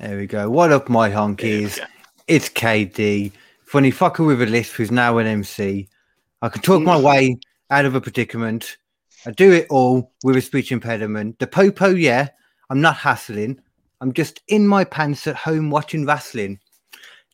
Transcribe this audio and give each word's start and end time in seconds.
There 0.00 0.16
we 0.16 0.26
go. 0.26 0.48
What 0.48 0.72
up, 0.72 0.88
my 0.88 1.10
honkies? 1.10 1.78
It's 2.26 2.48
KD, 2.48 3.32
funny 3.66 3.92
fucker 3.92 4.26
with 4.26 4.40
a 4.40 4.46
lisp 4.46 4.72
who's 4.72 4.90
now 4.90 5.18
an 5.18 5.26
MC. 5.26 5.90
I 6.40 6.48
can 6.48 6.62
talk 6.62 6.82
my 6.82 6.98
way 6.98 7.36
out 7.68 7.84
of 7.84 7.94
a 7.94 8.00
predicament. 8.00 8.78
I 9.26 9.32
do 9.32 9.52
it 9.52 9.66
all 9.68 10.10
with 10.24 10.38
a 10.38 10.40
speech 10.40 10.72
impediment. 10.72 11.38
The 11.38 11.46
popo, 11.46 11.90
yeah, 11.90 12.28
I'm 12.70 12.80
not 12.80 12.96
hassling. 12.96 13.60
I'm 14.00 14.14
just 14.14 14.40
in 14.48 14.66
my 14.66 14.84
pants 14.84 15.26
at 15.26 15.36
home 15.36 15.68
watching 15.68 16.06
wrestling. 16.06 16.60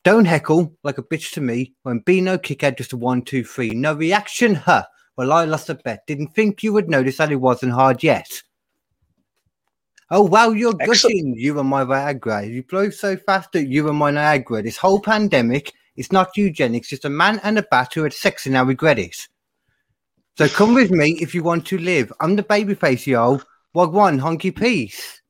Don't 0.03 0.25
heckle 0.25 0.77
like 0.83 0.99
a 0.99 1.05
bitch 1.05 1.35
to 1.35 1.41
me 1.41 1.73
when 1.85 2.01
be 2.01 2.21
no 2.21 2.37
kick 2.37 2.65
out 2.65 2.79
just 2.79 2.93
a 2.93 2.97
one, 2.97 3.23
two, 3.23 3.45
three. 3.45 3.71
No 3.71 3.95
reaction, 3.95 4.57
huh? 4.57 4.87
Well, 5.17 5.33
I 5.33 5.45
lost 5.45 5.71
a 5.71 5.77
bet. 5.77 6.05
Didn't 6.09 6.35
think 6.35 6.65
you 6.65 6.73
would 6.73 6.91
notice 6.91 7.19
that 7.19 7.31
it 7.31 7.37
wasn't 7.37 7.75
hard 7.75 8.03
yet. 8.03 8.43
Oh 10.11 10.23
wow, 10.23 10.51
you're 10.51 10.75
Excellent. 10.81 10.89
gushing. 10.89 11.35
You 11.37 11.59
and 11.59 11.69
my 11.69 11.85
Viagra. 11.85 12.49
You 12.49 12.63
blow 12.63 12.91
so 12.91 13.17
fast 13.17 13.53
that 13.53 13.67
you 13.67 13.89
and 13.89 13.99
my 13.99 14.11
Niagara. 14.11 14.63
This 14.63 14.77
whole 14.77 15.01
pandemic, 15.01 15.73
it's 15.97 16.13
not 16.13 16.37
eugenics, 16.37 16.89
just 16.89 17.05
a 17.05 17.11
man 17.11 17.41
and 17.43 17.59
a 17.59 17.63
bat 17.63 17.95
who 17.95 18.05
had 18.05 18.13
sex 18.13 18.47
and 18.47 18.53
now 18.53 18.65
regret 18.65 18.99
it. 18.99 19.17
So 20.39 20.49
come 20.49 20.75
with 20.75 20.91
me 20.91 21.19
if 21.21 21.35
you 21.35 21.43
want 21.43 21.67
to 21.67 21.79
live. 21.79 22.13
I'm 22.21 22.37
the 22.37 22.43
babyface, 22.43 23.07
yo. 23.07 23.41
Wagwan, 23.75 24.21
honky 24.21 24.55
peace. 24.55 25.21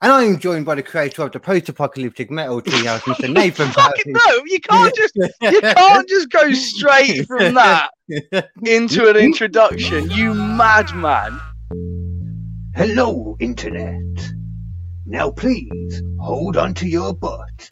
And 0.00 0.12
I 0.12 0.24
am 0.24 0.38
joined 0.38 0.66
by 0.66 0.74
the 0.74 0.82
creator 0.82 1.22
of 1.22 1.32
the 1.32 1.40
post-apocalyptic 1.40 2.30
metal 2.30 2.60
treehouse, 2.62 3.00
Mr. 3.12 3.32
Nathan. 3.32 3.68
Fucking 3.68 4.12
no, 4.12 4.42
you 4.46 4.60
can't 4.60 4.94
just 4.94 5.14
you 5.16 5.60
can't 5.60 6.08
just 6.08 6.30
go 6.30 6.52
straight 6.52 7.26
from 7.26 7.54
that 7.54 7.90
into 8.64 9.08
an 9.08 9.16
introduction, 9.16 10.10
you 10.10 10.34
madman. 10.34 11.40
Hello, 12.76 13.36
Internet. 13.38 14.32
Now, 15.06 15.30
please 15.30 16.02
hold 16.18 16.56
on 16.56 16.74
to 16.74 16.88
your 16.88 17.14
butt 17.14 17.68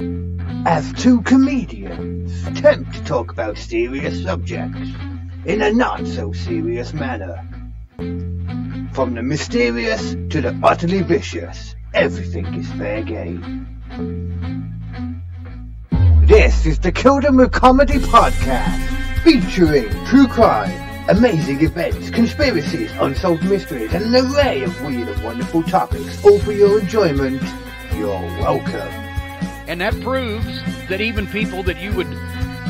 as 0.65 0.93
two 0.93 1.23
comedians 1.23 2.46
attempt 2.46 2.95
to 2.95 3.02
talk 3.02 3.32
about 3.32 3.59
serious 3.59 4.23
subjects 4.23 4.91
in 5.45 5.60
a 5.60 5.73
not 5.73 6.07
so 6.07 6.32
serious 6.32 6.93
manner. 6.93 7.37
From 8.93 9.15
the 9.15 9.24
mysterious 9.24 10.13
to 10.13 10.41
the 10.41 10.57
utterly 10.63 11.02
vicious, 11.02 11.74
everything 11.93 12.46
is 12.54 12.71
fair 12.71 13.02
game. 13.02 13.66
This 16.29 16.65
is 16.65 16.79
the 16.79 16.93
Them 16.93 17.38
with 17.38 17.51
Comedy 17.51 17.98
podcast, 17.98 19.24
featuring 19.24 19.91
true 20.07 20.29
crime, 20.29 20.91
amazing 21.08 21.62
events, 21.62 22.10
conspiracies, 22.10 22.90
unsolved 23.00 23.45
mysteries, 23.45 23.92
and 23.92 24.14
an 24.14 24.26
array 24.34 24.62
of 24.62 24.80
weird 24.82 25.08
and 25.08 25.24
wonderful 25.24 25.62
topics, 25.62 26.24
all 26.24 26.38
for 26.40 26.52
your 26.52 26.78
enjoyment. 26.80 27.42
You're 27.96 28.20
welcome. 28.40 28.88
And 29.68 29.80
that 29.80 29.98
proves 30.00 30.62
that 30.88 31.00
even 31.00 31.26
people 31.26 31.62
that 31.64 31.80
you 31.80 31.92
would 31.95 32.10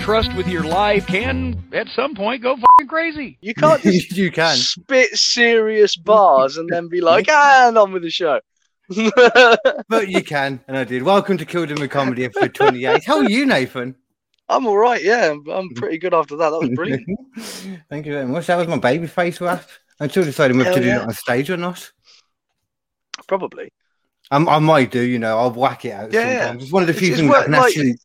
trust 0.01 0.35
with 0.35 0.49
your 0.49 0.65
life 0.65 1.07
can, 1.07 1.63
at 1.73 1.89
some 1.89 2.15
point, 2.15 2.43
go 2.43 2.57
fucking 2.57 2.89
crazy. 2.89 3.39
You 3.41 3.55
can't 3.55 3.83
just 3.83 4.17
you 4.17 4.31
can. 4.31 4.57
spit 4.57 5.11
serious 5.17 5.97
bars 5.97 6.57
and 6.57 6.69
then 6.69 6.89
be 6.89 7.01
like, 7.03 7.27
ah, 7.29 7.69
and 7.69 7.79
on 7.79 7.93
with 7.93 8.03
the 8.03 8.11
show. 8.11 8.41
But 9.89 10.09
you 10.09 10.23
can, 10.23 10.61
and 10.69 10.77
I 10.77 10.85
did. 10.85 11.03
Welcome 11.03 11.39
to 11.39 11.47
Killed 11.47 11.79
with 11.79 11.91
Comedy 11.91 12.25
episode 12.25 12.55
28. 12.55 13.05
How 13.05 13.19
are 13.19 13.29
you, 13.31 13.47
Nathan? 13.47 13.95
I'm 14.57 14.67
all 14.67 14.77
right, 14.77 15.03
yeah. 15.03 15.31
I'm, 15.31 15.49
I'm 15.49 15.71
pretty 15.75 15.99
good 15.99 16.15
after 16.15 16.37
that. 16.37 16.51
That 16.51 16.59
was 16.59 16.71
brilliant. 16.71 17.07
Thank 17.89 18.07
you 18.07 18.13
very 18.13 18.27
much. 18.27 18.47
That 18.47 18.57
was 18.57 18.69
my 18.69 18.79
baby 18.79 19.07
face 19.07 19.41
rap. 19.41 19.69
I'm 20.01 20.11
still 20.11 20.25
deciding 20.25 20.59
whether 20.59 20.75
to 20.75 20.81
do 20.81 20.87
yeah. 20.87 21.03
it 21.03 21.03
on 21.03 21.13
stage 21.13 21.51
or 21.51 21.57
not. 21.57 21.91
Probably. 23.27 23.73
Um, 24.31 24.49
I 24.49 24.59
might 24.59 24.91
do, 24.91 25.01
you 25.01 25.19
know, 25.19 25.39
I'll 25.39 25.53
whack 25.53 25.85
it 25.85 25.93
out 25.93 26.13
Yeah, 26.13 26.21
yeah. 26.21 26.39
sometimes. 26.41 26.63
It's 26.65 26.73
one 26.73 26.83
of 26.83 26.87
the 26.87 26.95
few 26.95 27.09
it's 27.09 27.21
things 27.21 27.35
I 27.35 27.43
can 27.45 27.53
like- 27.53 27.67
actually 27.67 27.97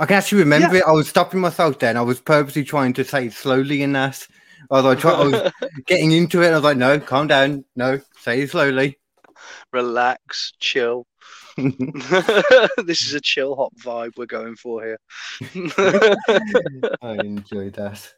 I 0.00 0.06
can 0.06 0.16
actually 0.16 0.38
remember 0.40 0.76
it. 0.76 0.84
I 0.86 0.90
was 0.90 1.08
stopping 1.08 1.40
myself 1.40 1.78
then. 1.78 1.96
I 1.96 2.02
was 2.02 2.20
purposely 2.20 2.64
trying 2.64 2.94
to 2.94 3.04
say 3.04 3.26
it 3.26 3.32
slowly 3.32 3.82
in 3.82 3.92
that. 3.92 4.26
I 4.70 4.74
was, 4.76 4.84
like, 4.84 4.98
try, 4.98 5.12
I 5.12 5.24
was 5.24 5.52
getting 5.86 6.10
into 6.12 6.42
it. 6.42 6.48
I 6.48 6.54
was 6.54 6.64
like, 6.64 6.76
no, 6.76 6.98
calm 6.98 7.28
down. 7.28 7.64
No, 7.76 8.00
say 8.18 8.40
it 8.42 8.50
slowly. 8.50 8.98
Relax, 9.72 10.54
chill. 10.58 11.06
this 12.84 13.06
is 13.06 13.14
a 13.14 13.20
chill 13.20 13.54
hop 13.56 13.72
vibe 13.82 14.12
we're 14.16 14.26
going 14.26 14.56
for 14.56 14.82
here. 14.84 14.98
I 17.02 17.12
enjoyed 17.24 17.74
that. 17.74 18.12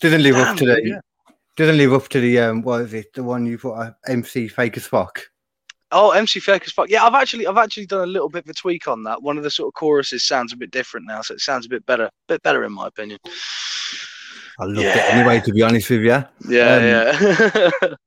Didn't 0.00 0.22
live 0.22 0.36
up 0.36 0.56
to 0.58 0.66
Damn, 0.66 0.74
the 0.76 0.88
yeah. 0.88 1.00
doesn't 1.56 1.76
live 1.76 1.92
up 1.92 2.08
to 2.08 2.20
the 2.20 2.38
um 2.40 2.62
what 2.62 2.80
is 2.82 2.94
it? 2.94 3.12
The 3.14 3.22
one 3.22 3.46
you 3.46 3.58
put 3.58 3.74
uh, 3.74 3.92
MC 4.08 4.48
Fake 4.48 4.76
as 4.76 4.86
fuck. 4.86 5.22
Oh, 5.92 6.10
MC 6.10 6.40
Fake 6.40 6.64
as 6.66 6.72
fuck. 6.72 6.88
Yeah, 6.90 7.04
I've 7.04 7.14
actually 7.14 7.46
I've 7.46 7.56
actually 7.58 7.86
done 7.86 8.02
a 8.02 8.06
little 8.10 8.28
bit 8.28 8.44
of 8.44 8.50
a 8.50 8.54
tweak 8.54 8.88
on 8.88 9.02
that. 9.04 9.22
One 9.22 9.36
of 9.36 9.44
the 9.44 9.50
sort 9.50 9.68
of 9.68 9.74
choruses 9.74 10.26
sounds 10.26 10.52
a 10.52 10.56
bit 10.56 10.70
different 10.70 11.06
now, 11.06 11.20
so 11.22 11.34
it 11.34 11.40
sounds 11.40 11.66
a 11.66 11.68
bit 11.68 11.84
better, 11.86 12.10
bit 12.28 12.42
better 12.42 12.64
in 12.64 12.72
my 12.72 12.88
opinion. 12.88 13.18
I 14.58 14.64
loved 14.64 14.78
Yeah. 14.78 14.96
it 14.96 15.14
anyway, 15.14 15.40
to 15.40 15.52
be 15.52 15.62
honest 15.62 15.90
with 15.90 16.00
you. 16.02 16.06
Yeah, 16.08 16.28
yeah. 16.48 17.94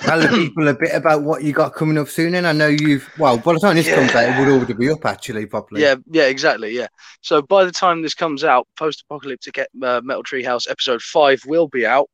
Tell 0.00 0.20
the 0.20 0.28
people 0.28 0.68
a 0.68 0.74
bit 0.74 0.94
about 0.94 1.22
what 1.22 1.44
you 1.44 1.52
got 1.52 1.74
coming 1.74 1.98
up 1.98 2.08
soon. 2.08 2.34
And 2.34 2.46
I 2.46 2.52
know 2.52 2.68
you've 2.68 3.08
well, 3.18 3.36
by 3.38 3.52
the 3.52 3.58
time 3.58 3.76
this 3.76 3.88
comes 3.88 4.14
out, 4.14 4.28
it 4.28 4.38
would 4.38 4.48
already 4.48 4.72
be 4.72 4.90
up 4.90 5.04
actually, 5.04 5.46
properly. 5.46 5.82
yeah, 5.82 5.96
yeah, 6.10 6.24
exactly. 6.24 6.74
Yeah. 6.74 6.88
So 7.20 7.42
by 7.42 7.64
the 7.64 7.72
time 7.72 8.02
this 8.02 8.14
comes 8.14 8.42
out, 8.42 8.66
post-apocalyptic 8.76 9.58
uh, 9.58 10.00
Metal 10.02 10.22
Treehouse 10.22 10.70
episode 10.70 11.02
five 11.02 11.42
will 11.46 11.68
be 11.68 11.84
out. 11.84 12.08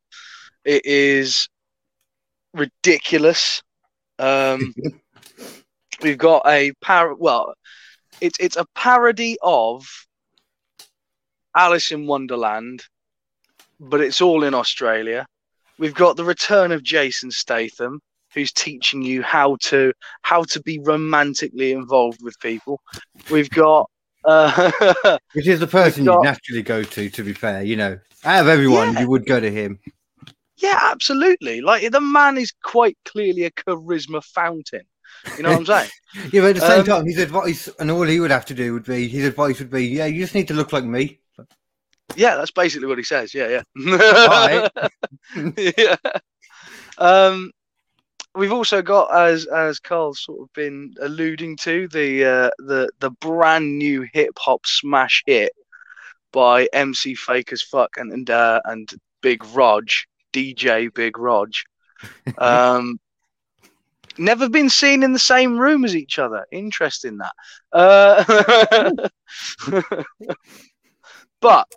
It 0.65 0.85
is 0.85 1.47
ridiculous. 2.53 3.61
Um, 4.19 4.73
we've 6.01 6.17
got 6.17 6.43
a 6.45 6.73
par. 6.81 7.15
Well, 7.15 7.53
it's 8.19 8.37
it's 8.39 8.57
a 8.57 8.65
parody 8.75 9.37
of 9.41 9.85
Alice 11.55 11.91
in 11.91 12.05
Wonderland, 12.05 12.83
but 13.79 14.01
it's 14.01 14.21
all 14.21 14.43
in 14.43 14.53
Australia. 14.53 15.25
We've 15.79 15.93
got 15.93 16.17
the 16.17 16.23
return 16.25 16.71
of 16.71 16.83
Jason 16.83 17.31
Statham, 17.31 18.01
who's 18.33 18.51
teaching 18.51 19.01
you 19.01 19.21
how 19.21 19.57
to 19.61 19.93
how 20.23 20.43
to 20.43 20.61
be 20.61 20.79
romantically 20.79 21.71
involved 21.71 22.19
with 22.21 22.39
people. 22.39 22.81
We've 23.29 23.49
got 23.49 23.89
uh, 24.25 24.71
Which 25.33 25.47
is 25.47 25.59
the 25.59 25.67
person 25.67 26.05
got- 26.05 26.17
you 26.17 26.23
naturally 26.23 26.61
go 26.63 26.83
to, 26.83 27.09
to 27.09 27.23
be 27.23 27.33
fair. 27.33 27.63
You 27.63 27.75
know, 27.77 27.99
out 28.25 28.41
of 28.41 28.47
everyone, 28.47 28.93
Yeah. 28.93 29.01
you 29.01 29.09
would 29.09 29.25
go 29.25 29.39
to 29.39 29.49
him. 29.51 29.79
yeah, 30.57 30.79
absolutely. 30.91 31.61
Like 31.61 31.89
the 31.91 32.01
man 32.01 32.37
is 32.37 32.51
quite 32.63 32.97
clearly 33.05 33.43
a 33.45 33.51
charisma 33.51 34.23
fountain. 34.23 34.81
You 35.37 35.43
know 35.43 35.51
what 35.51 35.59
I'm 35.59 35.65
saying? 35.65 35.89
Yeah, 36.33 36.41
but 36.41 36.49
at 36.49 36.55
the 36.55 36.61
same 36.61 36.79
Um, 36.81 36.85
time, 36.85 37.05
his 37.05 37.17
advice, 37.19 37.69
and 37.79 37.89
all 37.91 38.03
he 38.03 38.19
would 38.19 38.31
have 38.31 38.45
to 38.47 38.53
do 38.53 38.73
would 38.73 38.83
be, 38.85 39.07
his 39.07 39.25
advice 39.25 39.59
would 39.59 39.69
be, 39.69 39.85
yeah, 39.85 40.05
you 40.05 40.21
just 40.21 40.35
need 40.35 40.47
to 40.49 40.53
look 40.53 40.73
like 40.73 40.83
me. 40.83 41.19
Yeah, 42.15 42.35
that's 42.35 42.51
basically 42.51 42.87
what 42.87 42.97
he 42.97 43.03
says. 43.03 43.33
Yeah, 43.33 43.61
yeah. 43.75 44.69
Yeah. 45.77 45.95
Um, 46.97 47.51
we've 48.35 48.53
also 48.53 48.81
got, 48.81 49.13
as 49.13 49.45
as 49.45 49.79
Carl's 49.79 50.23
sort 50.23 50.41
of 50.41 50.53
been 50.53 50.93
alluding 51.01 51.57
to, 51.57 51.87
the 51.89 52.25
uh, 52.25 52.49
the 52.59 52.89
the 52.99 53.11
brand 53.11 53.77
new 53.77 54.07
hip 54.13 54.31
hop 54.37 54.65
smash 54.65 55.23
hit 55.25 55.51
by 56.31 56.67
MC 56.73 57.15
Fake 57.15 57.51
as 57.51 57.61
Fuck 57.61 57.97
and 57.97 58.11
and 58.11 58.29
uh, 58.29 58.61
and 58.65 58.89
Big 59.21 59.43
Rog, 59.53 59.87
DJ 60.33 60.93
Big 60.93 61.17
Rog. 61.17 61.51
Um, 62.37 62.99
never 64.19 64.47
been 64.49 64.69
seen 64.69 65.01
in 65.01 65.13
the 65.13 65.19
same 65.19 65.57
room 65.57 65.83
as 65.83 65.95
each 65.95 66.19
other. 66.19 66.45
Interesting 66.51 67.17
that. 67.17 67.33
Uh, 67.73 69.09
but 71.41 71.67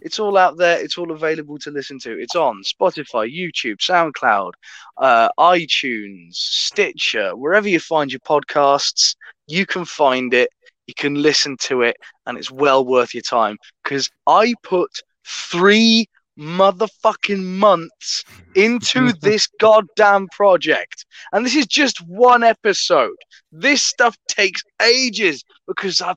it's 0.00 0.18
all 0.18 0.36
out 0.36 0.56
there. 0.56 0.78
It's 0.78 0.98
all 0.98 1.12
available 1.12 1.58
to 1.58 1.70
listen 1.70 1.98
to. 2.00 2.18
It's 2.18 2.34
on 2.34 2.62
Spotify, 2.62 3.32
YouTube, 3.32 3.78
SoundCloud, 3.78 4.52
uh, 4.98 5.28
iTunes, 5.38 6.34
Stitcher, 6.34 7.36
wherever 7.36 7.68
you 7.68 7.80
find 7.80 8.12
your 8.12 8.20
podcasts. 8.20 9.14
You 9.46 9.66
can 9.66 9.84
find 9.84 10.32
it. 10.32 10.50
You 10.86 10.94
can 10.94 11.22
listen 11.22 11.56
to 11.62 11.82
it, 11.82 11.96
and 12.26 12.36
it's 12.36 12.50
well 12.50 12.84
worth 12.84 13.14
your 13.14 13.22
time 13.22 13.58
because 13.84 14.10
I 14.26 14.54
put 14.62 14.90
three 15.24 16.06
motherfucking 16.38 17.44
months 17.44 18.24
into 18.54 19.12
this 19.20 19.46
goddamn 19.60 20.26
project, 20.28 21.04
and 21.32 21.44
this 21.44 21.54
is 21.54 21.66
just 21.66 21.98
one 22.06 22.42
episode. 22.42 23.16
This 23.52 23.82
stuff 23.82 24.16
takes 24.28 24.62
ages 24.82 25.44
because 25.66 26.00
I 26.00 26.14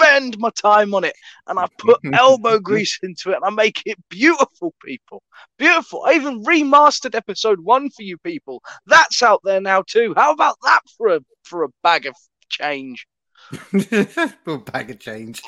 spend 0.00 0.38
my 0.38 0.50
time 0.50 0.94
on 0.94 1.04
it 1.04 1.14
and 1.46 1.58
I 1.58 1.66
put 1.78 2.00
elbow 2.12 2.58
grease 2.58 2.98
into 3.02 3.30
it 3.30 3.36
and 3.36 3.44
I 3.44 3.50
make 3.50 3.82
it 3.86 3.98
beautiful, 4.08 4.74
people. 4.84 5.22
Beautiful. 5.58 6.04
I 6.06 6.14
even 6.14 6.42
remastered 6.44 7.14
episode 7.14 7.60
one 7.60 7.90
for 7.90 8.02
you 8.02 8.18
people. 8.18 8.62
That's 8.86 9.22
out 9.22 9.40
there 9.44 9.60
now 9.60 9.82
too. 9.86 10.14
How 10.16 10.32
about 10.32 10.56
that 10.62 10.80
for 10.96 11.08
a 11.08 11.20
for 11.44 11.64
a 11.64 11.68
bag 11.82 12.06
of 12.06 12.14
change? 12.48 13.06
a 14.46 14.58
bag 14.58 14.90
of 14.90 14.98
change. 15.00 15.42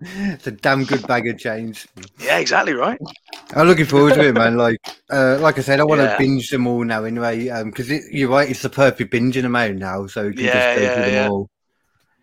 It's 0.00 0.46
a 0.46 0.50
damn 0.52 0.84
good 0.84 1.06
bag 1.06 1.26
of 1.28 1.38
change. 1.38 1.86
yeah, 2.18 2.38
exactly 2.38 2.72
right. 2.74 3.00
I'm 3.54 3.66
looking 3.66 3.84
forward 3.86 4.14
to 4.14 4.26
it, 4.28 4.32
man. 4.34 4.56
Like, 4.56 4.78
uh, 5.12 5.38
like 5.40 5.58
I 5.58 5.62
said, 5.62 5.80
I 5.80 5.84
want 5.84 6.00
to 6.00 6.08
Yeah. 6.08 6.16
binge 6.16 6.48
them 6.50 6.66
all 6.66 6.84
now 6.84 7.04
anyway. 7.04 7.48
Um, 7.48 7.70
because 7.70 7.90
it, 7.90 8.02
you're 8.10 8.30
right, 8.30 8.48
it's 8.48 8.62
the 8.62 8.70
perfect 8.70 9.12
binging 9.12 9.44
amount 9.44 9.76
now, 9.76 10.06
so 10.06 10.22
you 10.24 10.34
can 10.34 10.48
Yeah, 10.48 10.50
just 10.50 10.72
go 10.72 10.88
yeah, 10.88 10.88
through 10.88 11.04
them 11.04 11.18
yeah. 11.22 11.28
all. 11.28 11.48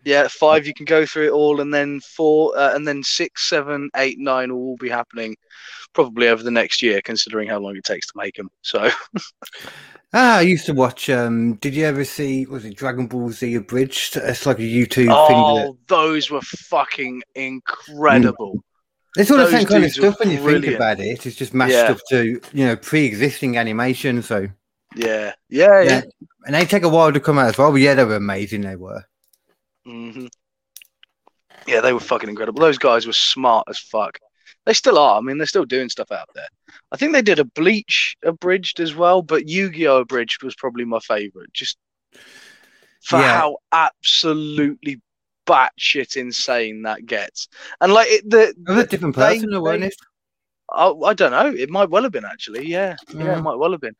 Yeah, 0.03 0.27
five 0.27 0.65
you 0.65 0.73
can 0.73 0.85
go 0.85 1.05
through 1.05 1.27
it 1.27 1.31
all, 1.31 1.61
and 1.61 1.73
then 1.73 1.99
four, 1.99 2.57
uh, 2.57 2.75
and 2.75 2.87
then 2.87 3.03
six, 3.03 3.47
seven, 3.47 3.89
eight, 3.95 4.17
nine 4.19 4.51
will 4.51 4.59
all 4.61 4.77
be 4.77 4.89
happening 4.89 5.35
probably 5.93 6.27
over 6.29 6.41
the 6.41 6.49
next 6.51 6.81
year, 6.81 7.01
considering 7.01 7.47
how 7.47 7.59
long 7.59 7.75
it 7.75 7.83
takes 7.83 8.07
to 8.07 8.13
make 8.15 8.35
them. 8.35 8.49
So, 8.61 8.89
Ah, 10.13 10.37
I 10.37 10.41
used 10.41 10.65
to 10.65 10.73
watch. 10.73 11.09
Um, 11.09 11.53
did 11.55 11.73
you 11.73 11.85
ever 11.85 12.03
see? 12.03 12.45
Was 12.45 12.65
it 12.65 12.75
Dragon 12.75 13.07
Ball 13.07 13.29
Z 13.31 13.55
abridged? 13.55 14.17
It's 14.17 14.45
like 14.45 14.59
a 14.59 14.61
YouTube 14.61 15.05
thing. 15.27 15.37
Oh, 15.39 15.77
those 15.87 16.29
were 16.29 16.41
fucking 16.41 17.21
incredible. 17.35 18.61
it's 19.15 19.31
all 19.31 19.37
the 19.37 19.43
those 19.43 19.51
same 19.53 19.65
kind 19.67 19.85
of 19.85 19.91
stuff 19.91 20.19
when 20.19 20.31
you 20.31 20.37
think 20.39 20.67
about 20.75 20.99
it. 20.99 21.25
It's 21.25 21.35
just 21.37 21.53
mashed 21.53 21.73
Yeah. 21.73 21.91
up 21.91 21.99
to 22.09 22.41
you 22.51 22.65
know 22.65 22.75
pre-existing 22.75 23.57
animation. 23.57 24.21
So 24.21 24.47
Yeah, 24.97 25.33
yeah, 25.49 25.81
yeah. 25.81 25.83
yeah, 25.83 26.01
and 26.45 26.55
they 26.55 26.65
take 26.65 26.83
a 26.83 26.89
while 26.89 27.13
to 27.13 27.19
come 27.21 27.39
out 27.39 27.47
as 27.47 27.57
well. 27.57 27.71
But 27.71 27.79
yeah, 27.81 27.93
they 27.93 28.03
were 28.03 28.15
amazing. 28.15 28.61
They 28.61 28.75
were. 28.75 29.05
Hmm 29.85 30.27
Yeah, 31.67 31.81
they 31.81 31.93
were 31.93 31.99
fucking 31.99 32.29
incredible. 32.29 32.61
Those 32.61 32.77
guys 32.77 33.05
were 33.07 33.13
smart 33.13 33.65
as 33.69 33.77
fuck. 33.79 34.17
They 34.65 34.73
still 34.73 34.97
are. 34.99 35.17
I 35.17 35.21
mean, 35.21 35.37
they're 35.37 35.47
still 35.47 35.65
doing 35.65 35.89
stuff 35.89 36.11
out 36.11 36.29
there. 36.35 36.47
I 36.91 36.97
think 36.97 37.13
they 37.13 37.21
did 37.21 37.39
a 37.39 37.45
Bleach 37.45 38.15
abridged 38.23 38.79
as 38.79 38.93
well, 38.95 39.21
but 39.21 39.47
Yu-Gi-Oh 39.49 40.01
abridged 40.01 40.43
was 40.43 40.55
probably 40.55 40.85
my 40.85 40.99
favorite, 40.99 41.51
just 41.53 41.77
for 43.01 43.19
Yeah. 43.19 43.37
how 43.39 43.57
absolutely 43.71 45.01
batshit 45.47 46.15
insane 46.17 46.83
that 46.83 47.05
gets. 47.05 47.47
And 47.79 47.91
like 47.93 48.07
it, 48.09 48.29
the, 48.29 48.53
a 48.67 48.85
different 48.85 49.15
they- 49.15 49.35
person, 49.35 49.49
though, 49.49 49.61
weren't 49.61 49.81
they- 49.81 49.87
it? 49.87 49.95
I, 50.73 50.89
I 50.89 51.13
don't 51.13 51.31
know. 51.31 51.47
It 51.47 51.69
might 51.69 51.89
well 51.89 52.03
have 52.03 52.13
been 52.13 52.23
actually. 52.23 52.65
Yeah, 52.67 52.95
yeah, 53.13 53.23
Yeah. 53.25 53.37
it 53.39 53.41
might 53.41 53.55
well 53.57 53.71
have 53.71 53.81
been. 53.81 53.95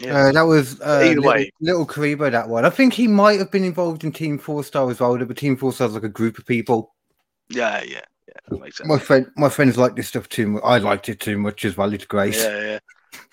Yeah. 0.00 0.16
Uh, 0.28 0.32
that 0.32 0.42
was 0.42 0.80
uh, 0.80 1.00
Either 1.04 1.16
little, 1.16 1.24
way. 1.24 1.50
little 1.60 1.86
Kuriboh, 1.86 2.30
that 2.30 2.48
one. 2.48 2.64
I 2.64 2.70
think 2.70 2.94
he 2.94 3.06
might 3.06 3.38
have 3.38 3.50
been 3.50 3.64
involved 3.64 4.02
in 4.02 4.12
Team 4.12 4.38
Four 4.38 4.64
Star 4.64 4.90
as 4.90 4.98
well. 5.00 5.16
But 5.18 5.36
Team 5.36 5.56
Four 5.56 5.72
Star 5.72 5.88
is 5.88 5.94
like 5.94 6.04
a 6.04 6.08
group 6.08 6.38
of 6.38 6.46
people. 6.46 6.94
yeah, 7.50 7.82
yeah, 7.82 8.00
yeah. 8.26 8.34
That 8.48 8.60
makes 8.60 8.78
sense. 8.78 8.88
My 8.88 8.98
friend, 8.98 9.26
my 9.36 9.48
friends 9.48 9.76
like 9.76 9.96
this 9.96 10.08
stuff 10.08 10.28
too 10.28 10.46
much. 10.46 10.62
I 10.64 10.78
liked 10.78 11.08
it 11.08 11.20
too 11.20 11.36
much 11.38 11.64
as 11.64 11.76
well. 11.76 11.92
It's 11.92 12.06
great. 12.06 12.34
Yeah, 12.36 12.60
yeah. 12.62 12.78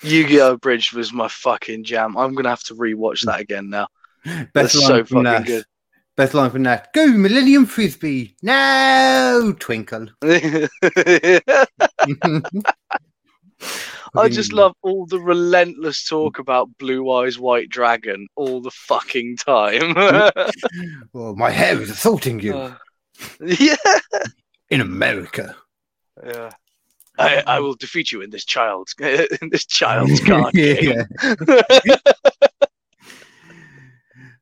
Yu-Gi-Oh! 0.02 0.58
Bridge 0.58 0.92
was 0.92 1.14
my 1.14 1.28
fucking 1.28 1.84
jam. 1.84 2.18
I'm 2.18 2.34
gonna 2.34 2.50
have 2.50 2.64
to 2.64 2.76
rewatch 2.76 3.22
that 3.26 3.40
again 3.40 3.70
now. 3.70 3.88
Best 4.26 4.50
That's 4.54 4.76
line 4.76 4.88
so 4.88 5.04
fucking 5.06 5.24
that. 5.24 5.46
good. 5.46 5.66
Best 6.16 6.34
line 6.34 6.50
from 6.50 6.64
that. 6.64 6.92
Go 6.94 7.08
Millennium 7.08 7.68
Frisbee. 7.68 8.36
No 8.42 9.56
twinkle. 9.60 10.08
I 14.18 14.30
just 14.30 14.54
love 14.54 14.74
all 14.82 15.06
the 15.06 15.20
relentless 15.20 16.04
talk 16.08 16.40
about 16.40 16.70
Blue 16.78 17.10
Eyes 17.12 17.38
White 17.40 17.70
Dragon 17.70 18.28
all 18.36 18.62
the 18.62 18.72
fucking 18.72 19.38
time. 19.38 19.94
well, 21.14 21.36
my 21.38 21.50
hair 21.52 21.80
is 21.82 21.90
assaulting 21.90 22.40
you 22.40 22.56
Uh, 22.56 22.74
yeah, 23.42 23.76
in 24.70 24.82
America. 24.82 25.56
yeah. 26.26 26.52
I, 27.20 27.42
I 27.48 27.60
will 27.60 27.74
defeat 27.74 28.12
you 28.12 28.22
in 28.22 28.30
this 28.30 28.46
child's 28.46 28.94
in 29.42 29.50
this 29.50 29.66
child's 29.66 30.20
card 30.26 30.54
game. 30.54 31.04
yeah. 31.86 31.98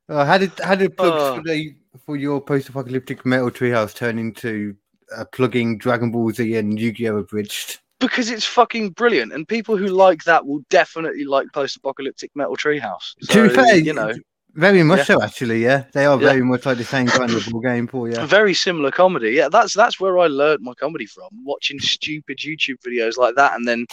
Oh, 0.08 0.24
how 0.24 0.38
did 0.38 0.52
how 0.60 0.74
did 0.74 0.96
plugs 0.96 1.16
Oh. 1.22 1.36
for 1.36 1.42
the 1.42 1.74
for 2.04 2.16
your 2.16 2.40
post-apocalyptic 2.40 3.24
metal 3.26 3.50
treehouse 3.50 3.94
turn 3.94 4.18
into 4.18 4.76
uh, 5.16 5.24
plugging 5.32 5.78
Dragon 5.78 6.10
Ball 6.12 6.30
Z 6.30 6.54
and 6.56 6.78
Yu-Gi-Oh! 6.78 7.16
abridged? 7.16 7.80
Because 7.98 8.28
it's 8.30 8.44
fucking 8.44 8.90
brilliant, 8.90 9.32
and 9.32 9.48
people 9.48 9.76
who 9.76 9.86
like 9.86 10.22
that 10.24 10.46
will 10.46 10.60
definitely 10.68 11.24
like 11.24 11.46
post-apocalyptic 11.54 12.30
metal 12.34 12.56
treehouse. 12.56 13.14
to 13.30 13.48
be 13.48 13.54
fair, 13.54 13.76
you 13.76 13.94
know, 13.94 14.12
very 14.52 14.82
much 14.82 14.98
Yeah. 14.98 15.04
so. 15.04 15.22
Actually, 15.22 15.62
yeah, 15.62 15.84
they 15.94 16.04
are 16.04 16.20
Yeah. 16.20 16.28
very 16.28 16.42
much 16.42 16.66
like 16.66 16.76
the 16.76 16.84
same 16.84 17.06
kind 17.06 17.30
of 17.30 17.46
game 17.62 17.86
for 17.86 18.06
you. 18.08 18.16
very 18.26 18.52
similar 18.52 18.90
comedy. 18.90 19.30
Yeah, 19.30 19.48
that's 19.48 19.72
that's 19.72 19.98
where 19.98 20.18
I 20.18 20.26
learned 20.26 20.62
my 20.62 20.74
comedy 20.74 21.06
from, 21.06 21.28
watching 21.42 21.78
stupid 21.80 22.36
YouTube 22.38 22.76
videos 22.86 23.16
like 23.16 23.34
that, 23.36 23.54
and 23.54 23.66
then 23.66 23.86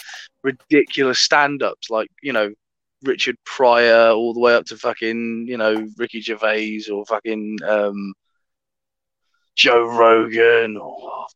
ridiculous 0.44 1.20
stand-ups 1.20 1.90
like 1.90 2.10
you 2.22 2.34
know 2.34 2.52
Richard 3.04 3.38
Pryor, 3.46 4.10
all 4.12 4.34
the 4.34 4.40
way 4.42 4.54
up 4.56 4.66
to 4.66 4.78
fucking 4.78 5.46
you 5.48 5.56
know 5.58 5.88
Ricky 5.98 6.20
Gervais 6.20 6.82
or 6.92 7.06
fucking 7.06 7.60
um, 7.66 8.14
Joe 9.56 9.84
Rogan 9.86 10.76
or 10.78 11.28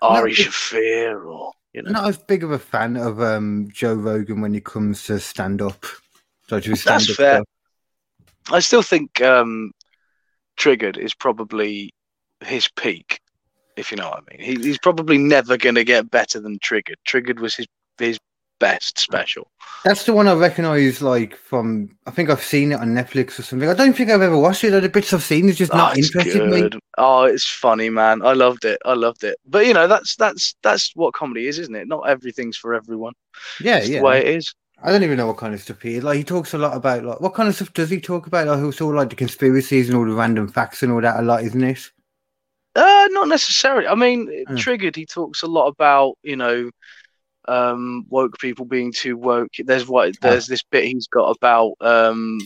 Ari 0.00 0.32
it- 0.32 0.38
Shaffir 0.38 1.26
or 1.26 1.52
you 1.72 1.82
know. 1.82 1.90
Not 1.90 2.08
as 2.08 2.18
big 2.18 2.44
of 2.44 2.50
a 2.50 2.58
fan 2.58 2.96
of 2.96 3.20
um, 3.20 3.68
Joe 3.72 3.94
Rogan 3.94 4.40
when 4.40 4.54
it 4.54 4.64
comes 4.64 5.04
to 5.06 5.18
stand-up. 5.20 5.86
So 6.48 6.60
to 6.60 6.74
That's 6.74 7.14
fair. 7.14 7.36
stuff. 7.36 7.46
I 8.50 8.60
still 8.60 8.82
think 8.82 9.20
um, 9.20 9.72
Triggered 10.56 10.96
is 10.96 11.14
probably 11.14 11.92
his 12.40 12.68
peak, 12.68 13.20
if 13.76 13.90
you 13.90 13.96
know 13.96 14.10
what 14.10 14.24
I 14.28 14.36
mean. 14.36 14.44
He, 14.44 14.62
he's 14.62 14.78
probably 14.78 15.18
never 15.18 15.56
going 15.56 15.76
to 15.76 15.84
get 15.84 16.10
better 16.10 16.40
than 16.40 16.58
Triggered. 16.60 16.98
Triggered 17.04 17.38
was 17.38 17.54
his 17.54 17.66
his 17.98 18.18
best 18.60 18.98
special. 18.98 19.50
That's 19.84 20.04
the 20.04 20.12
one 20.12 20.28
I 20.28 20.34
recognise, 20.34 21.00
like 21.00 21.34
from. 21.36 21.96
I 22.06 22.10
think 22.10 22.28
I've 22.28 22.42
seen 22.42 22.72
it 22.72 22.80
on 22.80 22.88
Netflix 22.88 23.38
or 23.38 23.42
something. 23.42 23.68
I 23.68 23.74
don't 23.74 23.94
think 23.94 24.10
I've 24.10 24.20
ever 24.20 24.36
watched 24.36 24.62
it. 24.64 24.70
The 24.78 24.88
bits 24.88 25.12
I've 25.14 25.22
seen 25.22 25.48
is 25.48 25.56
just 25.56 25.72
not 25.72 25.96
interested 25.96 26.46
me. 26.46 26.68
Oh, 26.98 27.22
it's 27.24 27.46
funny, 27.46 27.88
man. 27.88 28.20
I 28.22 28.34
loved 28.34 28.64
it. 28.66 28.78
I 28.84 28.92
loved 28.94 29.24
it. 29.24 29.38
But 29.46 29.66
you 29.66 29.72
know, 29.74 29.88
that's 29.88 30.16
that's 30.16 30.54
that's 30.62 30.94
what 30.94 31.14
comedy 31.14 31.46
is, 31.46 31.58
isn't 31.58 31.74
it? 31.74 31.88
Not 31.88 32.08
everything's 32.08 32.58
for 32.58 32.74
everyone. 32.74 33.14
Yeah, 33.58 33.78
It's 33.78 33.88
yeah. 33.88 33.98
the 34.00 34.04
way 34.04 34.18
it 34.20 34.28
is. 34.36 34.54
I 34.82 34.90
don't 34.90 35.02
even 35.02 35.16
know 35.16 35.26
what 35.26 35.36
kind 35.38 35.54
of 35.54 35.60
stuff 35.62 35.80
he 35.82 35.96
is. 35.96 36.04
Like 36.04 36.18
he 36.18 36.24
talks 36.24 36.54
a 36.54 36.58
lot 36.58 36.76
about 36.76 37.04
like 37.04 37.20
what 37.20 37.34
kind 37.34 37.48
of 37.48 37.54
stuff 37.54 37.72
does 37.72 37.90
he 37.90 38.00
talk 38.00 38.26
about? 38.26 38.46
Like 38.48 38.58
it's 38.68 38.80
all 38.80 38.94
like 38.94 39.10
the 39.10 39.16
conspiracies 39.16 39.88
and 39.88 39.96
all 39.96 40.04
the 40.06 40.12
random 40.14 40.48
facts 40.48 40.82
and 40.82 40.92
all 40.92 41.00
that 41.00 41.20
a 41.20 41.22
lot, 41.22 41.44
isn't 41.44 41.62
it? 41.64 41.90
Uh, 42.76 43.08
not 43.10 43.28
necessarily. 43.28 43.86
I 43.86 43.94
mean, 43.94 44.44
Hmm. 44.46 44.56
triggered. 44.56 44.96
He 44.96 45.06
talks 45.06 45.42
a 45.42 45.46
lot 45.46 45.66
about 45.68 46.16
you 46.22 46.36
know, 46.36 46.70
um, 47.48 48.06
woke 48.08 48.38
people 48.38 48.64
being 48.64 48.92
too 48.92 49.16
woke. 49.16 49.52
There's 49.58 49.86
what 49.86 50.18
there's 50.20 50.46
this 50.46 50.62
bit 50.62 50.84
he's 50.84 51.08
got 51.08 51.36
about 51.36 51.74
um, 51.80 52.40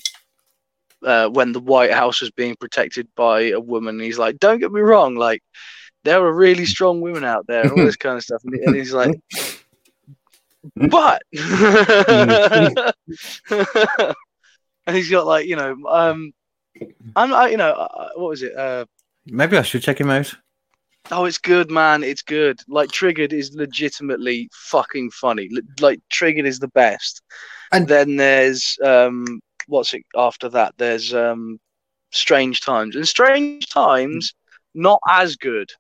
uh, 1.02 1.29
when 1.29 1.52
the 1.52 1.61
White 1.61 1.93
House 1.93 2.20
was 2.20 2.31
being 2.31 2.56
protected 2.56 3.08
by 3.14 3.50
a 3.50 3.61
woman. 3.61 4.00
He's 4.00 4.19
like, 4.19 4.38
don't 4.38 4.61
get 4.61 4.73
me 4.73 4.81
wrong, 4.81 5.14
like 5.17 5.43
there 6.05 6.25
are 6.25 6.32
really 6.32 6.67
strong 6.67 7.00
women 7.00 7.25
out 7.25 7.46
there, 7.46 7.70
all 7.70 7.76
this 7.76 7.96
kind 7.96 8.17
of 8.17 8.23
stuff. 8.23 8.43
And, 8.44 8.55
and 8.55 8.76
he's 8.76 8.93
like, 8.93 9.19
but, 10.76 11.23
and 14.87 14.96
he's 14.96 15.11
got 15.11 15.26
like 15.26 15.46
you 15.46 15.56
know, 15.56 15.76
um, 15.88 16.32
I'm 17.17 17.35
I, 17.35 17.49
you 17.49 17.56
know, 17.56 17.73
uh, 17.73 18.11
what 18.17 18.31
was 18.31 18.43
it? 18.43 18.56
Uh, 18.56 18.85
Maybe 19.26 19.56
I 19.56 19.62
should 19.62 19.82
check 19.82 20.01
him 20.01 20.10
out. 20.10 20.34
Oh, 21.11 21.27
it's 21.27 21.39
good, 21.39 21.70
man. 21.70 22.03
It's 22.03 22.23
good. 22.23 22.61
Like 22.67 22.91
Triggered 22.91 23.32
is 23.32 23.55
legitimately 23.55 24.49
fucking 24.53 25.11
funny. 25.11 25.51
Like 25.81 26.01
Triggered 26.11 26.46
is 26.46 26.58
the 26.58 26.69
best. 26.69 27.23
And- 27.73 27.87
then 27.87 28.17
there's 28.17 28.79
um, 28.82 29.41
what's 29.67 29.93
it 29.94 30.03
after 30.17 30.49
that? 30.51 30.75
There's 30.79 31.13
um, 31.13 31.58
Strange 32.11 32.61
Times, 32.61 32.96
and 32.96 33.06
Strange 33.06 33.69
Times 33.69 34.34
not 34.75 35.01
as 35.08 35.37
good 35.37 35.70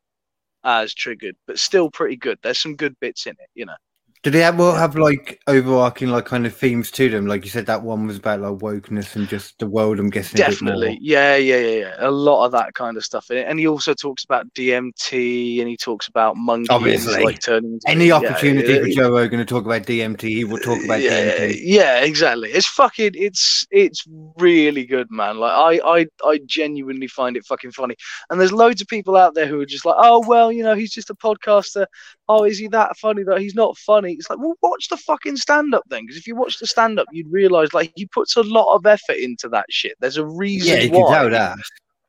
as 0.62 0.94
Triggered, 0.94 1.36
but 1.46 1.58
still 1.58 1.90
pretty 1.90 2.16
good. 2.16 2.38
There's 2.42 2.58
some 2.58 2.76
good 2.76 2.94
bits 3.00 3.26
in 3.26 3.32
it, 3.32 3.48
you 3.54 3.66
know. 3.66 3.76
Do 4.24 4.30
they 4.30 4.40
have, 4.40 4.58
well, 4.58 4.74
have 4.74 4.96
like 4.96 5.38
overarching 5.46 6.08
like 6.08 6.24
kind 6.24 6.46
of 6.46 6.56
themes 6.56 6.90
to 6.92 7.10
them? 7.10 7.26
Like 7.26 7.44
you 7.44 7.50
said, 7.50 7.66
that 7.66 7.82
one 7.82 8.06
was 8.06 8.16
about 8.16 8.40
like 8.40 8.52
wokeness 8.54 9.14
and 9.16 9.28
just 9.28 9.58
the 9.58 9.66
world. 9.66 9.98
I'm 10.00 10.08
guessing. 10.08 10.38
Definitely, 10.38 10.98
yeah, 10.98 11.36
yeah, 11.36 11.58
yeah, 11.58 11.76
yeah. 11.80 11.94
A 11.98 12.10
lot 12.10 12.46
of 12.46 12.52
that 12.52 12.72
kind 12.72 12.96
of 12.96 13.04
stuff 13.04 13.30
in 13.30 13.36
it, 13.36 13.46
and 13.46 13.58
he 13.58 13.66
also 13.68 13.92
talks 13.92 14.24
about 14.24 14.52
DMT, 14.54 15.60
and 15.60 15.68
he 15.68 15.76
talks 15.76 16.08
about 16.08 16.38
monkeys 16.38 16.70
Obviously. 16.70 17.22
like 17.22 17.42
turning. 17.42 17.74
into- 17.74 17.86
Any 17.90 18.06
yeah, 18.06 18.14
opportunity 18.14 18.72
yeah, 18.72 18.80
for 18.80 18.88
Joe 18.88 19.10
Rogan 19.12 19.40
to 19.40 19.44
talk 19.44 19.66
about 19.66 19.82
DMT, 19.82 20.22
he 20.22 20.44
will 20.44 20.58
talk 20.58 20.82
about 20.82 21.02
yeah, 21.02 21.36
DMT. 21.40 21.60
yeah, 21.62 22.00
exactly. 22.00 22.50
It's 22.50 22.66
fucking. 22.66 23.10
It's 23.12 23.66
it's 23.70 24.06
really 24.38 24.86
good, 24.86 25.10
man. 25.10 25.36
Like 25.36 25.52
I 25.52 25.98
I 25.98 26.06
I 26.26 26.40
genuinely 26.46 27.08
find 27.08 27.36
it 27.36 27.44
fucking 27.44 27.72
funny. 27.72 27.96
And 28.30 28.40
there's 28.40 28.52
loads 28.52 28.80
of 28.80 28.88
people 28.88 29.16
out 29.16 29.34
there 29.34 29.46
who 29.46 29.60
are 29.60 29.66
just 29.66 29.84
like, 29.84 29.96
oh 29.98 30.24
well, 30.26 30.50
you 30.50 30.62
know, 30.62 30.74
he's 30.74 30.92
just 30.94 31.10
a 31.10 31.14
podcaster. 31.14 31.84
Oh, 32.26 32.44
is 32.44 32.58
he 32.58 32.68
that 32.68 32.96
funny? 32.96 33.22
That 33.22 33.42
he's 33.42 33.54
not 33.54 33.76
funny. 33.76 34.13
It's 34.18 34.30
like, 34.30 34.38
well, 34.38 34.54
watch 34.62 34.88
the 34.88 34.96
fucking 34.96 35.36
stand 35.36 35.74
up 35.74 35.84
then, 35.88 36.02
because 36.04 36.16
if 36.16 36.26
you 36.26 36.34
watch 36.36 36.58
the 36.58 36.66
stand 36.66 36.98
up, 36.98 37.06
you'd 37.12 37.30
realize 37.32 37.72
like 37.74 37.92
he 37.96 38.06
puts 38.06 38.36
a 38.36 38.42
lot 38.42 38.74
of 38.74 38.86
effort 38.86 39.16
into 39.16 39.48
that 39.50 39.66
shit. 39.70 39.94
There's 40.00 40.16
a 40.16 40.26
reason 40.26 40.76
Yeah, 40.76 40.82
you 40.82 40.90
can 40.90 41.00
why 41.02 41.14
tell 41.18 41.30
that. 41.30 41.58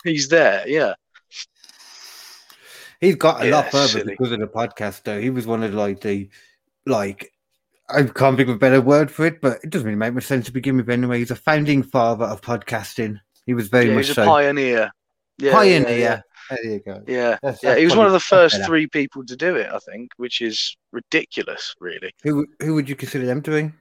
he's 0.04 0.28
there. 0.30 0.68
Yeah. 0.68 0.94
He's 3.02 3.16
got 3.16 3.44
a 3.44 3.50
lot 3.50 3.66
Yeah, 3.66 3.70
further 3.72 3.88
silly. 3.88 4.16
because 4.18 4.32
of 4.32 4.40
the 4.40 4.48
podcast, 4.48 5.04
though. 5.04 5.20
He 5.20 5.30
was 5.30 5.46
one 5.46 5.64
of 5.64 5.74
like 5.74 6.02
the 6.02 6.30
like 6.86 7.32
I 7.90 8.04
can't 8.04 8.36
think 8.38 8.50
of 8.50 8.56
a 8.56 8.60
better 8.60 8.82
word 8.82 9.12
for 9.12 9.26
it, 9.26 9.42
but 9.42 9.60
it 9.64 9.70
doesn't 9.70 9.86
really 9.86 9.98
make 9.98 10.14
much 10.14 10.24
sense 10.24 10.46
to 10.46 10.52
begin 10.52 10.78
with 10.78 10.90
anyway. 10.90 11.20
He's 11.20 11.32
a 11.32 11.36
founding 11.36 11.84
father 11.84 12.26
of 12.26 12.42
podcasting. 12.42 13.20
He 13.46 13.54
was 13.54 13.68
very 13.68 13.90
yeah 13.90 13.96
much 13.96 14.08
he's 14.08 14.12
a 14.18 14.22
so 14.22 14.26
pioneer. 14.26 14.92
Yeah, 15.38 15.52
pioneer. 15.52 16.24
There 16.50 16.64
you 16.66 16.80
go. 16.80 17.04
yeah. 17.08 17.38
That's- 17.42 17.60
Yeah, 17.64 17.70
that's 17.72 17.80
he 17.80 17.86
was 17.86 17.96
one 17.96 18.06
of 18.08 18.14
the 18.14 18.20
first 18.20 18.56
better. 18.56 18.66
three 18.66 18.88
people 18.88 19.26
to 19.26 19.36
do 19.36 19.56
it, 19.56 19.70
I 19.72 19.80
think, 19.80 20.12
which 20.18 20.42
is 20.42 20.76
ridiculous, 20.92 21.76
really. 21.80 22.12
Who 22.24 22.46
who 22.62 22.76
would 22.76 22.90
you 22.90 22.96
consider 22.96 23.26
them 23.26 23.42
to 23.44 23.52
be? 23.52 23.72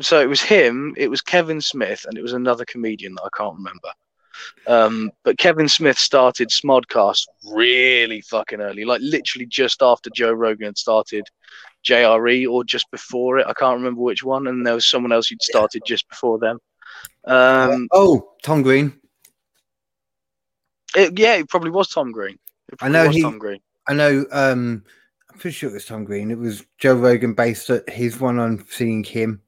So 0.00 0.20
it 0.20 0.28
was 0.28 0.42
him, 0.42 0.94
it 0.98 1.08
was 1.08 1.22
Kevin 1.22 1.60
Smith, 1.60 2.04
and 2.06 2.18
it 2.18 2.22
was 2.22 2.34
another 2.34 2.64
comedian 2.66 3.14
that 3.14 3.22
I 3.24 3.36
can't 3.36 3.56
remember. 3.56 3.88
Um, 4.66 5.10
but 5.24 5.38
Kevin 5.38 5.66
Smith 5.68 5.98
started 5.98 6.50
Smodcast 6.50 7.22
really 7.54 8.20
fucking 8.20 8.60
early, 8.60 8.84
like 8.84 9.00
literally 9.02 9.46
just 9.46 9.80
after 9.82 10.10
Joe 10.14 10.32
Rogan 10.32 10.66
had 10.66 10.76
started 10.76 11.24
JRE 11.86 12.46
or 12.46 12.62
just 12.62 12.90
before 12.90 13.38
it. 13.38 13.46
I 13.46 13.54
can't 13.54 13.78
remember 13.78 14.02
which 14.02 14.22
one. 14.22 14.46
And 14.48 14.66
there 14.66 14.74
was 14.74 14.86
someone 14.86 15.12
else 15.12 15.28
who'd 15.28 15.40
started 15.42 15.82
just 15.86 16.06
before 16.10 16.38
them. 16.38 16.58
Um, 17.24 17.88
oh, 17.92 18.32
Tom 18.42 18.60
Green. 18.62 18.92
It, 20.94 21.18
yeah, 21.18 21.34
it 21.34 21.48
probably 21.48 21.70
was 21.70 21.88
Tom 21.88 22.12
Green. 22.12 22.38
I 22.80 22.88
know 22.88 23.08
he- 23.08 23.22
Tom 23.22 23.38
Green. 23.38 23.60
I 23.88 23.94
know. 23.94 24.24
Um, 24.32 24.84
I'm 25.30 25.38
pretty 25.38 25.54
sure 25.54 25.70
it 25.70 25.74
was 25.74 25.84
Tom 25.84 26.04
Green. 26.04 26.30
It 26.30 26.38
was 26.38 26.64
Joe 26.78 26.94
Rogan 26.94 27.34
based 27.34 27.70
at 27.70 27.88
his 27.88 28.18
one 28.20 28.38
on 28.38 28.64
seeing 28.68 29.04
him 29.04 29.40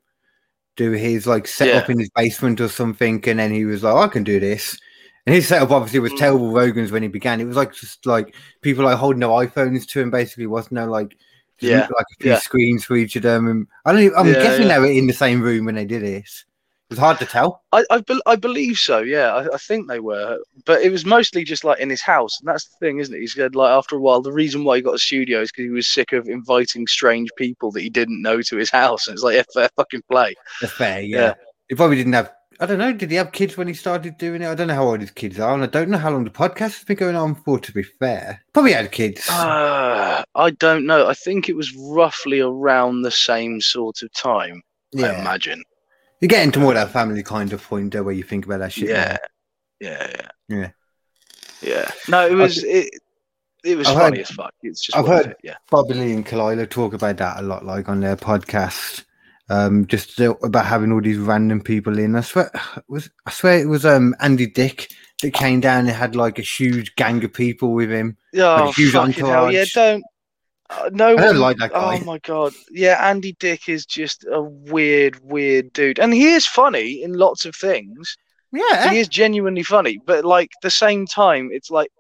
do 0.77 0.93
his 0.93 1.27
like 1.27 1.49
setup 1.49 1.89
Yeah. 1.89 1.93
in 1.95 1.99
his 2.01 2.11
basement 2.11 2.61
or 2.61 2.69
something, 2.69 3.23
and 3.29 3.39
then 3.41 3.53
he 3.53 3.65
was 3.65 3.83
like, 3.83 3.95
"I 3.97 4.07
can 4.09 4.23
do 4.23 4.39
this." 4.39 4.79
And 5.27 5.35
his 5.35 5.49
setup 5.49 5.73
obviously 5.73 5.99
was 5.99 6.13
Mm. 6.13 6.19
terrible. 6.19 6.53
Rogan's 6.53 6.93
when 6.93 7.03
he 7.03 7.09
began, 7.09 7.41
it 7.41 7.47
was 7.47 7.57
like 7.57 7.75
just 7.75 8.07
like 8.07 8.35
people 8.63 8.85
like 8.85 8.97
holding 8.97 9.21
their 9.21 9.29
iPhones 9.29 9.87
to 9.89 10.01
him. 10.01 10.11
Basically, 10.11 10.47
wasn't 10.47 10.77
there 10.77 10.87
like 10.87 11.17
Yeah, 11.59 11.81
like 11.81 12.07
a 12.19 12.23
few 12.23 12.31
yeah. 12.31 12.39
screens 12.39 12.85
for 12.85 12.95
each 12.97 13.17
of 13.17 13.23
them? 13.23 13.49
And 13.49 13.67
I 13.85 13.93
don't. 13.93 14.03
Even, 14.03 14.17
I'm 14.17 14.27
Yeah, 14.29 14.35
guessing 14.35 14.69
they 14.69 14.79
were 14.79 14.87
in 14.87 15.09
the 15.09 15.13
same 15.13 15.43
room 15.43 15.65
when 15.65 15.75
they 15.75 15.85
did 15.85 16.03
this. 16.03 16.45
It 16.89 16.95
was 16.95 17.01
hard 17.01 17.19
to 17.19 17.27
tell. 17.27 17.63
I 17.73 17.85
I, 17.91 18.01
bel 18.01 18.23
I 18.25 18.37
believe 18.37 18.79
so. 18.79 19.01
Yeah, 19.01 19.35
I, 19.35 19.55
I 19.55 19.59
think 19.59 19.89
they 19.89 20.01
were, 20.01 20.39
but 20.65 20.81
it 20.81 20.91
was 20.91 21.05
mostly 21.05 21.45
just 21.45 21.63
like 21.63 21.81
in 21.81 21.91
his 21.91 22.01
house, 22.01 22.41
and 22.41 22.49
that's 22.49 22.65
the 22.65 22.77
thing, 22.81 22.99
isn't 22.99 23.15
it? 23.15 23.21
He 23.21 23.27
said 23.27 23.55
like 23.55 23.71
after 23.71 23.97
a 23.97 24.01
while, 24.01 24.23
the 24.23 24.33
reason 24.33 24.65
why 24.65 24.77
he 24.77 24.83
got 24.83 24.95
a 24.95 24.99
studio 24.99 25.43
is 25.43 25.51
because 25.51 25.65
he 25.65 25.71
was 25.71 25.87
sick 25.87 26.15
of 26.15 26.27
inviting 26.29 26.87
strange 26.87 27.29
people 27.37 27.71
that 27.73 27.83
he 27.83 27.91
didn't 27.91 28.23
know 28.23 28.41
to 28.41 28.57
his 28.57 28.71
house, 28.83 29.07
and 29.07 29.15
it's 29.15 29.23
like, 29.23 29.37
yeah, 29.37 29.43
fair 29.53 29.69
fucking 29.77 30.03
play. 30.11 30.35
That's 30.63 30.73
fair. 30.73 31.03
Yeah. 31.03 31.19
Yeah. 31.19 31.35
He 31.69 31.75
probably 31.75 31.97
didn't 31.97 32.15
have. 32.15 32.33
I 32.59 32.65
don't 32.65 32.79
know. 32.79 32.95
Did 32.95 33.11
he 33.11 33.19
have 33.19 33.33
kids 33.33 33.59
when 33.59 33.69
he 33.69 33.75
started 33.75 34.17
doing 34.17 34.41
it? 34.41 34.49
I 34.49 34.55
don't 34.55 34.69
know 34.69 34.75
how 34.75 34.89
old 34.89 35.03
his 35.03 35.11
kids 35.11 35.39
are, 35.39 35.53
and 35.53 35.63
I 35.63 35.67
don't 35.67 35.91
know 35.91 35.99
how 35.99 36.11
long 36.11 36.25
the 36.25 36.31
podcast 36.31 36.79
has 36.79 36.85
been 36.85 36.97
going 36.97 37.17
on 37.17 37.35
for. 37.35 37.59
To 37.59 37.73
be 37.73 37.83
fair, 37.83 38.43
probably 38.55 38.73
had 38.73 38.91
kids. 38.93 39.29
Uh, 39.29 40.25
I 40.35 40.51
don't 40.53 40.87
know. 40.87 41.07
I 41.07 41.13
think 41.13 41.51
it 41.51 41.55
was 41.55 41.77
roughly 41.77 42.41
around 42.41 43.03
the 43.03 43.11
same 43.11 43.61
sort 43.61 44.01
of 44.01 44.11
time. 44.15 44.63
I 44.97 45.21
imagine. 45.21 45.63
You're 46.21 46.29
getting 46.29 46.51
to 46.53 46.59
more 46.61 46.75
that 46.75 46.91
family 46.91 47.23
kind 47.23 47.53
of 47.53 47.63
point 47.63 47.93
there, 47.93 48.03
where 48.03 48.15
you 48.15 48.23
think 48.23 48.45
about 48.47 48.59
that 48.61 48.73
shit. 48.73 48.89
Yeah. 48.89 49.17
yeah, 49.81 50.11
yeah, 50.11 50.29
Yeah. 50.49 50.71
yeah. 51.63 51.91
No, 52.09 52.27
it 52.27 52.35
was 52.35 52.63
it. 52.65 52.91
It 53.65 53.77
was 53.77 53.89
I've 53.89 53.97
funny 53.97 54.19
heard- 54.19 54.27
as 54.27 54.31
fuck. 54.31 54.55
It's 54.63 54.81
just 54.81 54.97
I've 54.97 55.07
heard- 55.07 55.27
it. 55.27 55.37
Yeah. 55.43 55.57
Bobby 55.71 55.95
Lee 55.95 56.13
and 56.13 56.27
Khalyla 56.27 56.69
talk 56.69 56.93
about 56.95 57.17
that 57.19 57.39
a 57.39 57.43
lot, 57.43 57.65
like 57.65 57.89
on 57.89 58.01
their 58.01 58.17
podcast. 58.17 59.05
Um, 59.51 59.87
just 59.87 60.21
about 60.21 60.67
having 60.67 60.93
all 60.93 61.01
these 61.01 61.17
random 61.17 61.63
people 61.63 61.99
in. 61.99 62.15
I 62.17 62.21
swear, 62.21 62.51
it 62.77 62.85
was 62.89 63.09
I 63.27 63.31
swear 63.31 63.59
it 63.59 63.67
was 63.69 63.87
um 63.87 64.15
Andy 64.21 64.47
Dick 64.47 64.93
that 65.23 65.33
came 65.33 65.61
down 65.61 65.81
and 65.87 65.91
had 65.91 66.15
like 66.17 66.39
a 66.39 66.43
huge 66.43 66.95
gang 66.97 67.25
of 67.25 67.33
people 67.33 67.73
with 67.73 67.91
him. 67.91 68.17
Oh, 68.37 68.71
huge 68.73 68.93
fucking 68.93 69.25
hell. 69.27 69.51
Yeah, 69.53 69.65
don't. 69.75 70.05
Uh, 70.71 70.91
no 70.93 71.09
I 71.13 71.17
don't 71.17 71.25
one- 71.27 71.39
like 71.41 71.57
that 71.59 71.73
guy. 71.73 71.99
Oh 72.01 72.05
my 72.05 72.19
god. 72.19 72.53
Yeah, 72.71 72.99
Andy 73.09 73.33
Dick 73.41 73.69
is 73.69 73.87
just 73.87 74.25
a 74.31 74.43
weird, 74.43 75.19
weird 75.23 75.73
dude. 75.73 75.99
And 75.99 76.13
he 76.13 76.33
is 76.35 76.47
funny 76.47 77.03
in 77.03 77.15
lots 77.15 77.45
of 77.47 77.55
things. 77.57 78.17
Yeah, 78.53 78.91
He 78.91 78.99
is 78.99 79.09
genuinely 79.09 79.63
funny. 79.63 79.99
But 80.05 80.25
like 80.25 80.51
the 80.63 80.71
same 80.71 81.07
time, 81.07 81.51
it's 81.53 81.71
like 81.71 81.91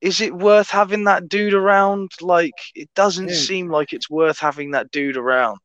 is 0.00 0.20
it 0.20 0.34
worth 0.34 0.68
having 0.68 1.04
that 1.04 1.28
dude 1.28 1.54
around? 1.54 2.10
Like 2.20 2.52
it 2.74 2.88
doesn't 2.94 3.28
Yeah. 3.28 3.34
seem 3.34 3.68
like 3.70 3.92
it's 3.92 4.10
worth 4.10 4.38
having 4.38 4.72
that 4.72 4.90
dude 4.90 5.16
around. 5.16 5.60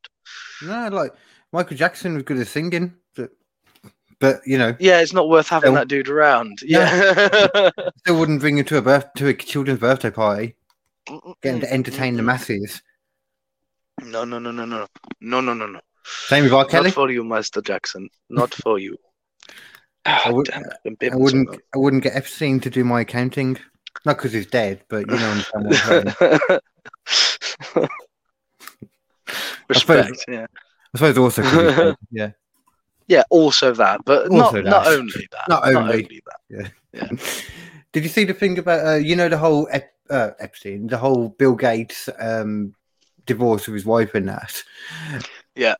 no, 0.61 0.87
like 0.89 1.13
Michael 1.51 1.75
Jackson 1.77 2.13
was 2.13 2.23
good 2.23 2.37
at 2.39 2.47
singing, 2.47 2.93
but 3.15 3.31
but 4.19 4.41
you 4.45 4.57
know, 4.57 4.75
Yeah, 4.79 5.01
it's 5.01 5.13
not 5.13 5.29
worth 5.29 5.49
having 5.49 5.73
No. 5.73 5.79
that 5.79 5.87
dude 5.89 6.09
around. 6.09 6.59
Yeah. 6.63 7.69
still 7.97 8.19
wouldn't 8.19 8.39
bring 8.41 8.57
him 8.57 8.65
to 8.65 8.77
a 8.77 8.81
birth 8.81 9.13
to 9.15 9.27
a 9.27 9.33
children's 9.33 9.79
birthday 9.79 10.11
party, 10.11 10.55
get 11.41 11.55
him 11.55 11.61
to 11.61 11.73
entertain 11.73 12.15
the 12.15 12.23
masses. 12.23 12.81
No, 14.03 14.23
no, 14.25 14.39
no, 14.39 14.51
no, 14.51 14.65
no. 14.65 14.87
No, 15.21 15.41
no, 15.41 15.53
no, 15.53 15.67
no. 15.67 15.79
Same 16.05 16.43
with 16.45 16.53
R. 16.53 16.65
Kelly. 16.65 16.85
Not 16.89 16.93
for 16.95 17.11
you, 17.11 17.23
Master 17.23 17.61
Jackson. 17.61 18.09
Not 18.29 18.53
for 18.53 18.79
you. 18.79 18.97
I 20.05 20.21
Ah, 20.25 20.31
would- 20.31 20.45
damn 20.47 20.61
it, 20.63 20.73
been 20.83 20.93
I 20.93 20.95
bitten 20.99 21.17
so 21.17 21.23
wouldn't. 21.23 21.49
much. 21.49 21.59
I 21.75 21.77
wouldn't 21.77 22.03
get 22.03 22.15
Epstein 22.15 22.59
to 22.61 22.69
do 22.69 22.83
my 22.83 23.01
accounting, 23.01 23.57
not 24.05 24.17
because 24.17 24.31
he's 24.33 24.47
dead, 24.47 24.81
but 24.89 24.99
you 25.09 25.17
know. 25.17 25.29
understand 25.31 25.65
what 25.65 26.21
I'm 26.51 26.59
saying. 27.75 27.89
Respect, 29.67 30.25
yeah. 30.27 30.47
I 30.93 30.97
suppose 30.97 31.17
also 31.17 31.41
'cause 31.43 31.51
he's 31.51 31.75
dead, 31.75 31.95
yeah. 32.11 32.31
Yeah, 33.07 33.23
also 33.29 33.73
that, 33.73 34.01
but 34.05 34.31
not 34.31 34.45
Also 34.47 34.61
not 34.61 34.85
that. 34.85 34.93
only 34.97 35.27
that. 35.31 35.49
Not 35.49 35.67
only. 35.75 36.21
that. 36.25 36.39
Yeah. 36.49 36.67
yeah. 36.93 37.17
Did 37.91 38.03
you 38.03 38.09
see 38.09 38.23
the 38.23 38.33
thing 38.33 38.57
about 38.59 38.85
uh, 38.85 38.95
you 38.95 39.15
know 39.15 39.29
the 39.29 39.37
whole 39.37 39.67
Ep- 39.71 39.93
uh, 40.09 40.31
Epstein, 40.39 40.87
the 40.87 40.97
whole 40.97 41.29
Bill 41.29 41.55
Gates 41.55 42.09
um, 42.19 42.73
divorce 43.25 43.67
of 43.67 43.73
his 43.73 43.85
wife 43.85 44.15
and 44.15 44.27
that? 44.27 44.63
Yeah. 45.55 45.75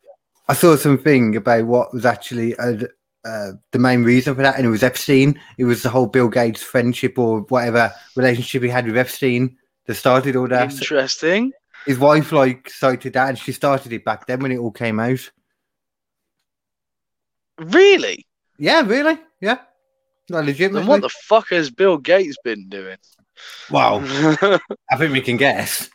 I 0.47 0.53
saw 0.53 0.75
something 0.75 1.35
about 1.35 1.65
what 1.65 1.93
was 1.93 2.05
actually 2.05 2.55
uh, 2.55 2.77
uh, 3.25 3.51
the 3.71 3.79
main 3.79 4.03
reason 4.03 4.33
for 4.35 4.41
that, 4.41 4.55
and 4.55 4.65
it 4.65 4.69
was 4.69 4.83
Epstein. 4.83 5.39
It 5.57 5.65
was 5.65 5.83
the 5.83 5.89
whole 5.89 6.07
Bill 6.07 6.29
Gates 6.29 6.63
friendship 6.63 7.19
or 7.19 7.41
whatever 7.41 7.93
relationship 8.15 8.63
he 8.63 8.69
had 8.69 8.85
with 8.85 8.97
Epstein 8.97 9.57
that 9.85 9.95
started 9.95 10.35
all 10.35 10.47
that. 10.47 10.71
Interesting. 10.71 11.51
His 11.85 11.99
wife 11.99 12.31
like 12.31 12.69
cited 12.69 13.13
that, 13.13 13.29
and 13.29 13.37
she 13.37 13.51
started 13.51 13.93
it 13.93 14.05
back 14.05 14.25
then 14.25 14.39
when 14.39 14.51
it 14.51 14.57
all 14.57 14.71
came 14.71 14.99
out. 14.99 15.29
Really? 17.59 18.25
Yeah, 18.57 18.81
really? 18.81 19.19
Yeah, 19.41 19.59
not 20.29 20.45
legitimately. 20.45 20.81
Then 20.81 20.87
what 20.87 21.01
the 21.01 21.09
fuck 21.09 21.49
has 21.49 21.69
Bill 21.69 21.97
Gates 21.97 22.37
been 22.43 22.69
doing? 22.69 22.97
Wow, 23.69 23.99
I 24.91 24.97
think 24.97 25.11
we 25.11 25.21
can 25.21 25.37
guess. 25.37 25.89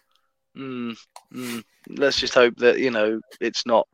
Mm, 0.56 0.96
mm. 1.32 1.64
Let's 1.88 2.18
just 2.18 2.34
hope 2.34 2.56
that 2.58 2.78
you 2.78 2.90
know 2.90 3.20
it's 3.40 3.66
not, 3.66 3.88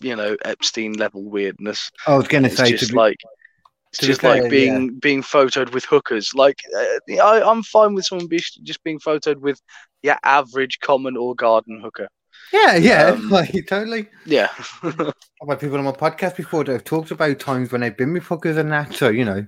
you 0.00 0.16
know, 0.16 0.36
Epstein 0.44 0.94
level 0.94 1.24
weirdness. 1.24 1.90
I 2.06 2.16
was 2.16 2.28
going 2.28 2.44
to 2.44 2.50
say 2.50 2.72
just 2.72 2.92
be, 2.92 2.96
like 2.96 3.18
it's 3.98 4.06
just 4.06 4.22
like 4.22 4.42
fair, 4.42 4.50
being 4.50 4.98
being 4.98 5.22
photoed 5.22 5.72
with 5.72 5.84
hookers. 5.84 6.34
Like 6.34 6.58
uh, 6.76 7.14
I, 7.22 7.42
I'm 7.42 7.62
fine 7.62 7.94
with 7.94 8.04
someone 8.04 8.26
be, 8.26 8.38
just 8.62 8.82
being 8.82 8.98
photoed 8.98 9.38
with 9.38 9.60
yeah 10.02 10.18
average 10.24 10.80
common 10.80 11.16
or 11.16 11.34
garden 11.34 11.80
hooker. 11.80 12.08
yeah, 12.52 12.76
yeah, 12.76 13.04
um, 13.06 13.28
like 13.30 13.54
totally. 13.68 14.08
Yeah. 14.26 14.48
I've 14.82 15.48
had 15.48 15.60
people 15.60 15.78
on 15.78 15.84
my 15.84 15.92
podcast 15.92 16.36
before 16.36 16.64
that 16.64 16.72
have 16.72 16.84
talked 16.84 17.10
about 17.10 17.38
times 17.38 17.70
when 17.70 17.82
they've 17.82 17.96
been 17.96 18.12
with 18.12 18.24
fuckers 18.24 18.56
and 18.56 18.72
that. 18.72 18.94
So 18.94 19.10
you 19.10 19.24
know, 19.24 19.46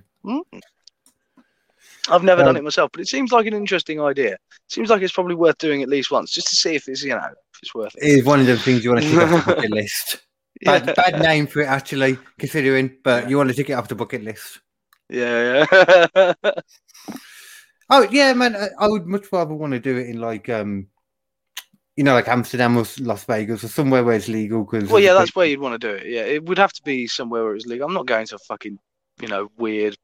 I've 2.09 2.23
never 2.23 2.43
done 2.43 2.55
Um, 2.55 2.57
it 2.57 2.63
myself, 2.63 2.91
but 2.93 3.01
it 3.01 3.07
seems 3.07 3.31
like 3.31 3.45
an 3.47 3.53
interesting 3.53 4.01
idea. 4.01 4.37
Seems 4.69 4.89
like 4.89 5.01
it's 5.01 5.13
probably 5.13 5.35
worth 5.35 5.57
doing 5.57 5.83
at 5.83 5.89
least 5.89 6.11
once, 6.11 6.31
just 6.31 6.47
to 6.49 6.55
see 6.55 6.75
if 6.75 6.87
it's 6.87 7.03
you 7.03 7.11
know 7.11 7.17
if 7.17 7.59
it's 7.61 7.75
worth 7.75 7.95
it 7.95 8.03
it. 8.03 8.11
is 8.19 8.25
one 8.25 8.39
of 8.39 8.45
the 8.47 8.57
things 8.57 8.83
you 8.83 8.91
want 8.91 9.03
to 9.03 9.09
tick 9.09 9.21
off 9.21 9.31
the 9.31 9.39
bucket 9.45 9.71
list. 9.71 10.21
Bad, 10.65 10.83
Yeah, 10.87 10.95
bad 10.95 11.19
name 11.21 11.47
for 11.47 11.61
it 11.61 11.67
actually, 11.67 12.17
considering, 12.39 12.97
but 13.03 13.29
you 13.29 13.37
want 13.37 13.49
to 13.49 13.55
tick 13.55 13.69
it 13.69 13.73
off 13.73 13.87
the 13.87 13.95
bucket 13.95 14.23
list. 14.23 14.59
yeah, 15.09 15.65
yeah. 16.15 16.33
Oh 17.89 18.03
yeah, 18.11 18.33
man, 18.33 18.55
I, 18.55 18.69
I 18.79 18.87
would 18.87 19.05
much 19.07 19.31
rather 19.31 19.53
want 19.53 19.73
to 19.73 19.79
do 19.79 19.97
it 19.97 20.07
in 20.09 20.19
like 20.21 20.49
um, 20.49 20.87
you 21.95 22.03
know, 22.03 22.13
like 22.13 22.27
Amsterdam 22.27 22.77
or 22.77 22.85
Las 22.99 23.23
Vegas 23.25 23.63
or 23.63 23.67
somewhere 23.67 24.03
where 24.03 24.15
it's 24.15 24.27
legal. 24.27 24.63
Because 24.63 24.89
well, 24.89 25.01
yeah, 25.01 25.13
that's 25.13 25.35
where 25.35 25.45
you'd 25.47 25.59
want 25.59 25.79
to 25.79 25.87
do 25.87 25.93
it. 25.95 26.07
Yeah, 26.07 26.21
it 26.21 26.45
would 26.45 26.57
have 26.57 26.73
to 26.73 26.83
be 26.83 27.07
somewhere 27.07 27.43
where 27.43 27.55
it's 27.55 27.65
legal. 27.65 27.87
I'm 27.87 27.93
not 27.93 28.05
going 28.05 28.25
to 28.27 28.35
a 28.35 28.39
fucking 28.39 28.79
you 29.21 29.27
know 29.27 29.49
weird 29.57 29.97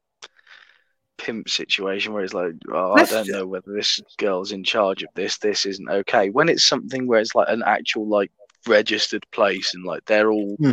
pimp 1.24 1.48
situation 1.48 2.12
where 2.12 2.22
it's 2.22 2.34
like, 2.34 2.52
oh, 2.72 2.92
I 2.92 3.04
don't 3.04 3.28
know 3.28 3.46
whether 3.46 3.72
this 3.72 4.00
girl's 4.18 4.52
in 4.52 4.62
charge 4.62 5.02
of 5.02 5.08
this. 5.14 5.38
This 5.38 5.64
isn't 5.66 5.88
okay. 5.88 6.30
When 6.30 6.48
it's 6.48 6.64
something 6.64 7.06
where 7.06 7.20
it's 7.20 7.34
like 7.34 7.48
an 7.48 7.62
actual 7.66 8.06
like 8.06 8.30
registered 8.66 9.24
place 9.30 9.74
and 9.74 9.84
like 9.84 10.04
they're 10.06 10.30
all 10.30 10.56
Hmm. 10.58 10.72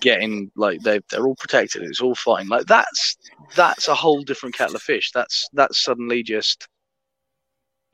getting 0.00 0.50
like 0.56 0.80
they 0.82 1.00
they're 1.10 1.26
all 1.26 1.36
protected. 1.36 1.82
It's 1.82 2.00
all 2.00 2.14
fine. 2.14 2.48
Like 2.48 2.66
that's 2.66 3.16
that's 3.54 3.88
a 3.88 3.94
whole 3.94 4.22
different 4.22 4.54
kettle 4.56 4.76
of 4.76 4.82
fish. 4.82 5.10
That's 5.12 5.48
that's 5.52 5.82
suddenly 5.82 6.22
just 6.22 6.66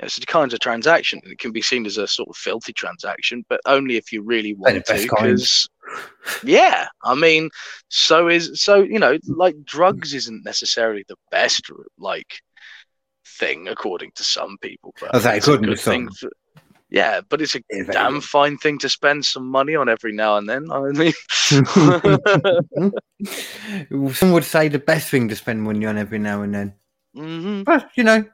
it's 0.00 0.18
a 0.18 0.20
kind 0.22 0.52
of 0.52 0.58
transaction. 0.60 1.20
It 1.24 1.38
can 1.38 1.52
be 1.52 1.62
seen 1.62 1.86
as 1.86 1.98
a 1.98 2.06
sort 2.06 2.28
of 2.28 2.36
filthy 2.36 2.72
transaction, 2.72 3.44
but 3.48 3.60
only 3.64 3.96
if 3.96 4.12
you 4.12 4.22
really 4.22 4.54
want 4.54 4.74
to. 4.86 4.92
Because 5.02 5.68
yeah, 6.42 6.86
I 7.02 7.14
mean, 7.14 7.50
so 7.88 8.28
is 8.28 8.60
so 8.62 8.82
you 8.82 8.98
know, 8.98 9.18
like 9.26 9.56
drugs 9.64 10.14
isn't 10.14 10.44
necessarily 10.44 11.04
the 11.08 11.16
best 11.30 11.70
like 11.98 12.34
thing 13.38 13.68
according 13.68 14.12
to 14.16 14.24
some 14.24 14.56
people. 14.60 14.94
But 15.00 15.14
I 15.14 15.16
was 15.18 15.24
like, 15.24 15.34
it 15.34 15.38
it's 15.38 15.48
a 15.48 15.58
good 15.58 15.80
thing 15.80 16.08
for- 16.10 16.30
yeah, 16.90 17.22
but 17.28 17.40
it's 17.42 17.56
a 17.56 17.60
damn 17.90 18.20
fine 18.20 18.56
thing 18.56 18.78
to 18.78 18.88
spend 18.88 19.24
some 19.24 19.50
money 19.50 19.74
on 19.74 19.88
every 19.88 20.12
now 20.12 20.36
and 20.36 20.48
then. 20.48 20.70
I 20.70 20.78
mean, 20.92 21.12
Some 24.12 24.32
would 24.32 24.44
say 24.44 24.68
the 24.68 24.78
best 24.78 25.08
thing 25.08 25.28
to 25.28 25.36
spend 25.36 25.62
money 25.62 25.86
on 25.86 25.96
every 25.98 26.18
now 26.18 26.42
and 26.42 26.54
then. 26.54 26.74
hmm 27.14 27.62
But 27.62 27.90
you 27.96 28.04
know, 28.04 28.24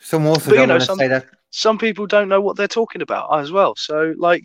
some 0.00 0.26
also 0.26 0.50
But, 0.50 0.56
don't 0.56 0.68
know, 0.68 0.78
some- 0.78 0.98
say 0.98 1.08
that. 1.08 1.26
some 1.50 1.78
people 1.78 2.06
don't 2.06 2.28
know 2.28 2.40
what 2.40 2.56
they're 2.56 2.68
talking 2.68 3.02
about 3.02 3.38
as 3.40 3.50
well. 3.50 3.74
So, 3.76 4.14
like, 4.18 4.44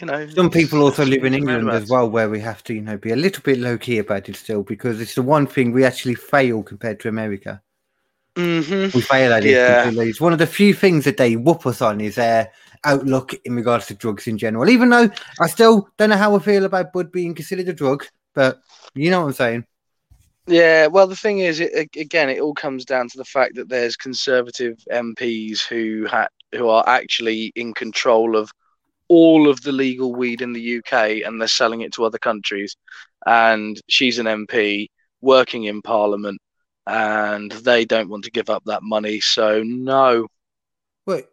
you 0.00 0.06
know, 0.06 0.28
Some 0.28 0.50
people 0.50 0.82
also 0.82 1.04
live 1.04 1.24
in 1.24 1.34
England 1.34 1.70
as 1.70 1.88
well, 1.88 2.08
where 2.08 2.28
we 2.28 2.40
have 2.40 2.62
to, 2.64 2.74
you 2.74 2.80
know, 2.80 2.96
be 2.96 3.10
a 3.10 3.16
little 3.16 3.42
bit 3.42 3.58
low 3.58 3.78
key 3.78 3.98
about 3.98 4.28
it 4.28 4.36
still, 4.36 4.62
because 4.62 5.00
it's 5.00 5.14
the 5.14 5.22
one 5.22 5.46
thing 5.46 5.72
we 5.72 5.84
actually 5.84 6.14
fail 6.14 6.62
compared 6.62 7.00
to 7.00 7.08
America. 7.08 7.62
Mhm. 8.36 8.94
We 8.94 9.00
fail 9.00 9.32
at 9.32 9.44
it. 9.44 9.50
Yeah. 9.50 9.90
It's 9.90 10.20
one 10.20 10.32
of 10.32 10.38
the 10.38 10.46
few 10.46 10.72
things 10.72 11.04
that 11.04 11.16
they 11.16 11.36
whoop 11.36 11.66
us 11.66 11.82
on 11.82 12.00
is 12.00 12.14
their 12.14 12.50
outlook 12.84 13.34
in 13.44 13.54
regards 13.54 13.86
to 13.86 13.94
drugs 13.94 14.26
in 14.26 14.38
general. 14.38 14.68
Even 14.68 14.88
though 14.88 15.10
I 15.40 15.46
still 15.48 15.88
don't 15.98 16.10
know 16.10 16.16
how 16.16 16.34
I 16.36 16.38
feel 16.38 16.64
about 16.64 16.92
bud 16.92 17.12
being 17.12 17.34
considered 17.34 17.68
a 17.68 17.72
drug, 17.72 18.06
but 18.34 18.60
you 18.94 19.10
know 19.10 19.20
what 19.20 19.28
I'm 19.28 19.32
saying. 19.34 19.64
Yeah, 20.46 20.86
well, 20.86 21.06
the 21.06 21.16
thing 21.16 21.40
is, 21.40 21.60
it, 21.60 21.90
again, 21.96 22.28
it 22.28 22.40
all 22.40 22.54
comes 22.54 22.84
down 22.84 23.08
to 23.08 23.18
the 23.18 23.24
fact 23.24 23.54
that 23.56 23.68
there's 23.68 23.96
conservative 23.96 24.78
MPs 24.90 25.60
who 25.60 26.06
ha- 26.08 26.28
who 26.52 26.68
are 26.68 26.84
actually 26.88 27.52
in 27.54 27.72
control 27.74 28.36
of 28.36 28.50
all 29.10 29.48
of 29.48 29.60
the 29.62 29.72
legal 29.72 30.14
weed 30.14 30.40
in 30.40 30.52
the 30.52 30.78
UK, 30.78 31.26
and 31.26 31.40
they're 31.40 31.48
selling 31.48 31.80
it 31.80 31.92
to 31.94 32.04
other 32.04 32.18
countries. 32.18 32.76
And 33.26 33.78
she's 33.88 34.18
an 34.20 34.26
MP 34.26 34.86
working 35.20 35.64
in 35.64 35.82
Parliament, 35.82 36.40
and 36.86 37.50
they 37.50 37.84
don't 37.84 38.08
want 38.08 38.24
to 38.24 38.30
give 38.30 38.48
up 38.48 38.62
that 38.66 38.84
money. 38.84 39.20
So 39.20 39.62
no, 39.64 40.28
Wait, 41.06 41.26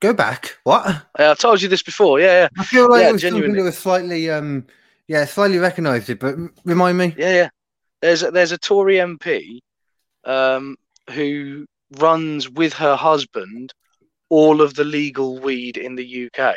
go 0.00 0.14
back. 0.14 0.56
What? 0.64 1.02
I 1.18 1.34
told 1.34 1.60
you 1.60 1.68
this 1.68 1.82
before. 1.82 2.20
Yeah, 2.20 2.42
yeah, 2.42 2.48
I 2.58 2.64
feel 2.64 2.88
like 2.88 3.02
Yeah, 3.02 3.08
it 3.10 3.12
was 3.12 3.22
something 3.22 3.52
that 3.52 3.62
was 3.62 3.78
slightly, 3.78 4.30
um, 4.30 4.66
yeah, 5.08 5.26
slightly 5.26 5.58
recognised 5.58 6.08
it, 6.08 6.20
but 6.20 6.36
remind 6.64 6.96
me. 6.96 7.14
yeah, 7.18 7.34
yeah. 7.34 7.48
There's 8.00 8.22
a, 8.22 8.30
there's 8.30 8.52
a 8.52 8.58
Tory 8.58 8.96
MP 8.96 9.58
um, 10.24 10.76
who 11.10 11.66
runs 11.98 12.48
with 12.48 12.72
her 12.74 12.96
husband 12.96 13.74
all 14.30 14.62
of 14.62 14.74
the 14.74 14.84
legal 14.84 15.38
weed 15.38 15.76
in 15.76 15.96
the 15.96 16.30
UK, 16.34 16.56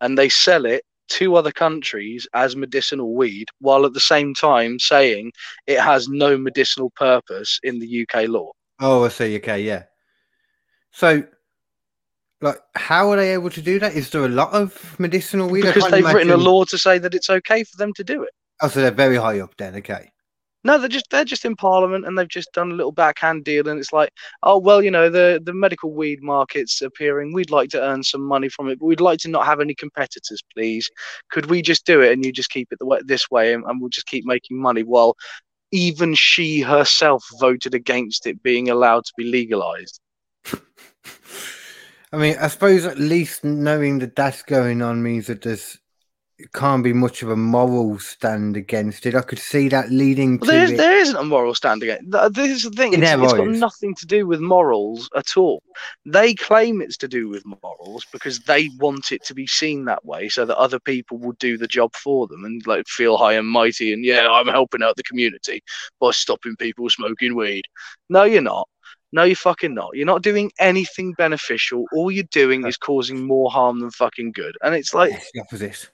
and 0.00 0.16
they 0.16 0.28
sell 0.28 0.64
it 0.64 0.84
to 1.06 1.36
other 1.36 1.52
countries 1.52 2.26
as 2.34 2.56
medicinal 2.56 3.14
weed, 3.14 3.48
while 3.58 3.84
at 3.84 3.92
the 3.92 4.00
same 4.00 4.34
time 4.34 4.78
saying 4.78 5.32
it 5.66 5.80
has 5.80 6.08
no 6.08 6.38
medicinal 6.38 6.90
purpose 6.96 7.58
in 7.62 7.78
the 7.78 8.06
UK 8.06 8.28
law. 8.28 8.50
Oh, 8.80 9.04
I 9.04 9.08
see. 9.08 9.36
Okay, 9.36 9.62
yeah. 9.62 9.84
So, 10.92 11.24
like, 12.40 12.58
how 12.74 13.10
are 13.10 13.16
they 13.16 13.32
able 13.32 13.50
to 13.50 13.62
do 13.62 13.78
that? 13.80 13.94
Is 13.94 14.10
there 14.10 14.24
a 14.24 14.28
lot 14.28 14.52
of 14.52 14.98
medicinal 14.98 15.48
weed? 15.48 15.62
Because 15.62 15.90
they've 15.90 16.04
written 16.04 16.30
a 16.32 16.36
law 16.36 16.64
to 16.64 16.78
say 16.78 16.98
that 16.98 17.14
it's 17.14 17.30
okay 17.30 17.64
for 17.64 17.76
them 17.76 17.92
to 17.94 18.04
do 18.04 18.22
it. 18.22 18.30
Oh, 18.62 18.68
so 18.68 18.80
they're 18.80 18.90
very 18.90 19.16
high 19.16 19.40
up 19.40 19.54
then. 19.56 19.74
Okay. 19.76 20.10
No, 20.64 20.78
they're 20.78 20.88
just 20.88 21.10
they're 21.10 21.24
just 21.24 21.44
in 21.44 21.56
Parliament 21.56 22.06
and 22.06 22.18
they've 22.18 22.26
just 22.26 22.52
done 22.52 22.72
a 22.72 22.74
little 22.74 22.92
backhand 22.92 23.44
deal, 23.44 23.68
and 23.68 23.78
it's 23.78 23.92
like, 23.92 24.10
oh 24.42 24.58
well, 24.58 24.82
you 24.82 24.90
know, 24.90 25.10
the 25.10 25.40
the 25.44 25.52
medical 25.52 25.92
weed 25.92 26.22
market's 26.22 26.80
appearing. 26.80 27.34
We'd 27.34 27.50
like 27.50 27.68
to 27.70 27.82
earn 27.82 28.02
some 28.02 28.22
money 28.22 28.48
from 28.48 28.68
it, 28.68 28.78
but 28.78 28.86
we'd 28.86 29.00
like 29.00 29.18
to 29.20 29.28
not 29.28 29.44
have 29.44 29.60
any 29.60 29.74
competitors, 29.74 30.42
please. 30.54 30.90
Could 31.30 31.46
we 31.46 31.60
just 31.60 31.84
do 31.84 32.00
it 32.00 32.12
and 32.12 32.24
you 32.24 32.32
just 32.32 32.50
keep 32.50 32.72
it 32.72 32.78
the 32.78 32.86
way, 32.86 33.00
this 33.04 33.30
way, 33.30 33.52
and, 33.52 33.62
and 33.64 33.80
we'll 33.80 33.90
just 33.90 34.06
keep 34.06 34.24
making 34.24 34.60
money? 34.60 34.82
While 34.82 35.16
even 35.70 36.14
she 36.14 36.60
herself 36.60 37.26
voted 37.40 37.74
against 37.74 38.26
it 38.26 38.42
being 38.42 38.70
allowed 38.70 39.04
to 39.04 39.12
be 39.16 39.24
legalized. 39.24 40.00
I 42.12 42.16
mean, 42.16 42.36
I 42.40 42.46
suppose 42.46 42.86
at 42.86 42.98
least 42.98 43.42
knowing 43.42 43.98
that 43.98 44.14
that's 44.14 44.44
going 44.44 44.82
on 44.82 45.02
means 45.02 45.26
that 45.26 45.42
there's 45.42 45.78
it 46.36 46.52
can't 46.52 46.82
be 46.82 46.92
much 46.92 47.22
of 47.22 47.30
a 47.30 47.36
moral 47.36 47.98
stand 48.00 48.56
against 48.56 49.06
it. 49.06 49.14
I 49.14 49.20
could 49.20 49.38
see 49.38 49.68
that 49.68 49.90
leading 49.90 50.38
Well, 50.38 50.50
to 50.50 50.52
there, 50.52 50.64
is, 50.64 50.70
it. 50.72 50.76
there 50.78 50.96
isn't 50.98 51.16
a 51.16 51.22
moral 51.24 51.54
stand 51.54 51.82
against. 51.84 52.10
th- 52.10 52.14
uh, 52.14 52.28
This 52.28 52.50
is 52.50 52.62
the 52.64 52.70
thing. 52.70 52.92
It 52.92 53.02
It's, 53.02 53.12
it's 53.12 53.32
got 53.34 53.46
nothing 53.48 53.94
to 53.94 54.06
do 54.06 54.26
with 54.26 54.40
morals 54.40 55.08
at 55.16 55.36
all. 55.36 55.62
They 56.04 56.34
claim 56.34 56.80
it's 56.82 56.96
to 56.98 57.08
do 57.08 57.28
with 57.28 57.44
morals 57.62 58.04
because 58.12 58.40
they 58.40 58.68
want 58.78 59.12
it 59.12 59.24
to 59.26 59.34
be 59.34 59.46
seen 59.46 59.84
that 59.84 60.04
way, 60.04 60.28
so 60.28 60.44
that 60.44 60.56
other 60.58 60.80
people 60.80 61.18
will 61.18 61.36
do 61.38 61.56
the 61.56 61.68
job 61.68 61.94
for 61.94 62.26
them 62.26 62.44
and 62.44 62.66
like 62.66 62.88
feel 62.88 63.16
high 63.16 63.34
and 63.34 63.46
mighty. 63.46 63.92
And 63.92 64.04
yeah, 64.04 64.26
I'm 64.28 64.48
helping 64.48 64.82
out 64.82 64.96
the 64.96 65.04
community 65.04 65.62
by 66.00 66.10
stopping 66.10 66.56
people 66.56 66.90
smoking 66.90 67.36
weed. 67.36 67.62
No, 68.08 68.24
you're 68.24 68.42
not. 68.42 68.68
No, 69.12 69.22
you're 69.22 69.36
fucking 69.36 69.74
not. 69.74 69.90
You're 69.94 70.06
not 70.06 70.22
doing 70.22 70.50
anything 70.58 71.12
beneficial. 71.12 71.84
All 71.92 72.10
you're 72.10 72.24
doing 72.32 72.66
is 72.66 72.76
causing 72.76 73.24
more 73.24 73.48
harm 73.48 73.78
than 73.78 73.92
fucking 73.92 74.32
good. 74.32 74.56
And 74.64 74.74
it's 74.74 74.92
like, 74.92 75.12
It's 75.12 75.30
the 75.32 75.40
opposite. 75.42 75.90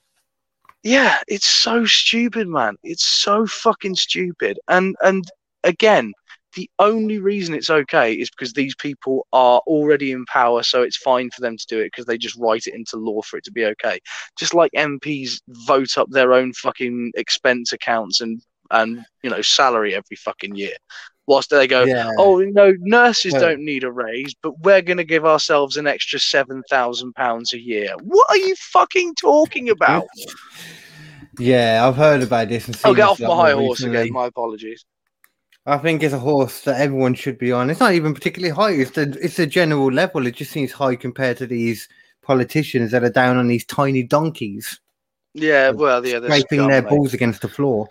Yeah, 0.83 1.19
it's 1.29 1.49
so 1.49 1.85
stupid, 1.85 2.49
man. 2.49 2.77
It's 2.83 3.05
so 3.05 3.47
fucking 3.47 3.97
stupid. 3.97 4.59
And 4.69 4.97
and 5.03 5.25
again, 5.65 6.13
the 6.57 6.69
only 6.79 7.19
reason 7.19 7.55
it's 7.55 7.71
okay 7.71 8.15
is 8.15 8.31
because 8.31 8.53
these 8.53 8.75
people 8.75 9.27
are 9.33 9.61
already 9.67 10.13
in 10.13 10.25
power, 10.27 10.63
so 10.63 10.83
it's 10.83 10.97
fine 10.97 11.31
for 11.31 11.43
them 11.43 11.57
to 11.57 11.67
do 11.69 11.79
it 11.81 11.87
because 11.87 12.07
they 12.07 12.19
just 12.19 12.37
write 12.39 12.67
it 12.67 12.75
into 12.75 12.97
law 12.97 13.23
for 13.23 13.37
it 13.37 13.45
to 13.45 13.53
be 13.53 13.65
okay. 13.67 14.01
Just 14.39 14.55
like 14.55 14.73
MPs 14.77 15.41
vote 15.49 15.99
up 15.99 16.09
their 16.11 16.33
own 16.33 16.53
fucking 16.55 17.13
expense 17.15 17.73
accounts 17.73 18.21
and 18.21 18.41
and 18.71 19.05
you 19.23 19.31
know 19.31 19.43
salary 19.43 19.95
every 19.95 20.17
fucking 20.17 20.55
year, 20.55 20.77
whilst 21.31 21.49
they 21.51 21.67
go, 21.67 21.85
Yeah. 21.85 22.11
oh 22.19 22.39
no, 22.41 22.75
nurses 22.81 23.33
Well- 23.33 23.43
don't 23.43 23.65
need 23.65 23.85
a 23.85 23.91
raise, 23.93 24.35
but 24.43 24.59
we're 24.61 24.83
going 24.83 24.99
to 24.99 25.05
give 25.05 25.25
ourselves 25.25 25.77
an 25.79 25.87
extra 25.87 26.19
seven 26.19 26.63
thousand 26.69 27.15
pounds 27.15 27.53
a 27.55 27.59
year. 27.61 27.95
What 28.03 28.27
are 28.31 28.37
you 28.37 28.55
fucking 28.57 29.15
talking 29.15 29.71
about? 29.71 30.07
Yeah, 31.39 31.87
I've 31.87 31.97
heard 31.97 32.23
about 32.23 32.49
this. 32.49 32.67
And 32.67 32.79
I'll 32.85 32.93
get 32.95 33.09
off 33.09 33.21
my 33.21 33.29
high 33.29 33.53
more 33.55 33.63
horse 33.63 33.81
recently. 33.81 34.01
again. 34.01 34.13
My 34.13 34.27
apologies. 34.27 34.85
I 35.65 35.79
think 35.79 36.03
it's 36.03 36.13
a 36.13 36.19
horse 36.19 36.63
that 36.63 36.81
everyone 36.81 37.15
should 37.15 37.39
be 37.39 37.53
on. 37.53 37.71
It's 37.71 37.81
not 37.81 37.93
even 37.95 38.13
particularly 38.13 38.55
high. 38.55 38.73
It's 38.73 38.91
the 38.91 39.17
it's 39.23 39.39
a 39.39 39.47
general 39.47 39.91
level. 39.91 40.27
It 40.27 40.35
just 40.35 40.51
seems 40.51 40.73
high 40.73 40.97
compared 40.97 41.39
to 41.39 41.47
these 41.47 41.89
politicians 42.23 42.91
that 42.91 43.05
are 43.05 43.11
down 43.11 43.39
on 43.39 43.49
these 43.49 43.65
tiny 43.65 44.03
donkeys, 44.03 44.81
Yeah, 45.33 45.71
well, 45.71 46.05
yeah, 46.07 46.19
they're 46.19 46.31
scraping 46.41 46.67
their 46.69 46.83
balls 46.83 47.15
against 47.15 47.41
the 47.43 47.49
floor. 47.49 47.89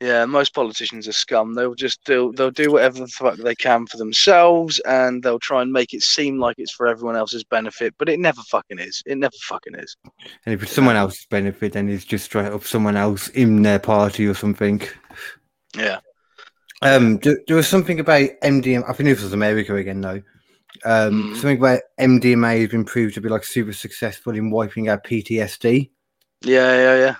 Yeah, 0.00 0.24
most 0.26 0.54
politicians 0.54 1.06
are 1.08 1.12
scum. 1.12 1.54
They'll 1.54 1.74
just 1.74 2.04
do 2.04 2.32
they'll 2.36 2.50
do 2.50 2.72
whatever 2.72 2.98
the 2.98 3.06
fuck 3.08 3.36
they 3.36 3.54
can 3.54 3.86
for 3.86 3.96
themselves, 3.96 4.78
and 4.80 5.22
they'll 5.22 5.38
try 5.38 5.62
and 5.62 5.72
make 5.72 5.94
it 5.94 6.02
seem 6.02 6.38
like 6.38 6.56
it's 6.58 6.72
for 6.72 6.86
everyone 6.88 7.16
else's 7.16 7.44
benefit, 7.44 7.94
but 7.98 8.08
it 8.08 8.18
never 8.18 8.42
fucking 8.42 8.80
is. 8.80 9.02
It 9.06 9.16
never 9.18 9.36
fucking 9.42 9.76
is. 9.76 9.96
And 10.44 10.54
if 10.54 10.62
it's 10.62 10.72
someone 10.72 10.96
else's 10.96 11.26
benefit, 11.30 11.72
then 11.72 11.88
it's 11.88 12.04
just 12.04 12.24
straight 12.26 12.52
up 12.52 12.64
someone 12.64 12.96
else 12.96 13.28
in 13.28 13.62
their 13.62 13.78
party 13.78 14.26
or 14.26 14.34
something. 14.34 14.82
Yeah. 15.76 16.00
Um, 16.82 17.18
there, 17.18 17.38
there 17.46 17.56
was 17.56 17.68
something 17.68 17.98
about 18.00 18.28
MDMA. 18.42 18.84
I 18.88 18.92
think 18.92 19.08
this 19.08 19.22
was 19.22 19.32
America 19.32 19.74
again, 19.76 20.00
though. 20.00 20.20
Um, 20.84 21.32
Mhm. 21.32 21.34
something 21.36 21.58
about 21.58 21.80
MDMA 21.98 22.60
has 22.60 22.68
been 22.70 22.84
proved 22.84 23.14
to 23.14 23.20
be 23.20 23.28
like 23.28 23.44
super 23.44 23.72
successful 23.72 24.34
in 24.34 24.50
wiping 24.50 24.88
out 24.88 25.04
PTSD, 25.04 25.90
Yeah, 26.42 26.74
yeah, 26.76 26.98
yeah. 26.98 27.16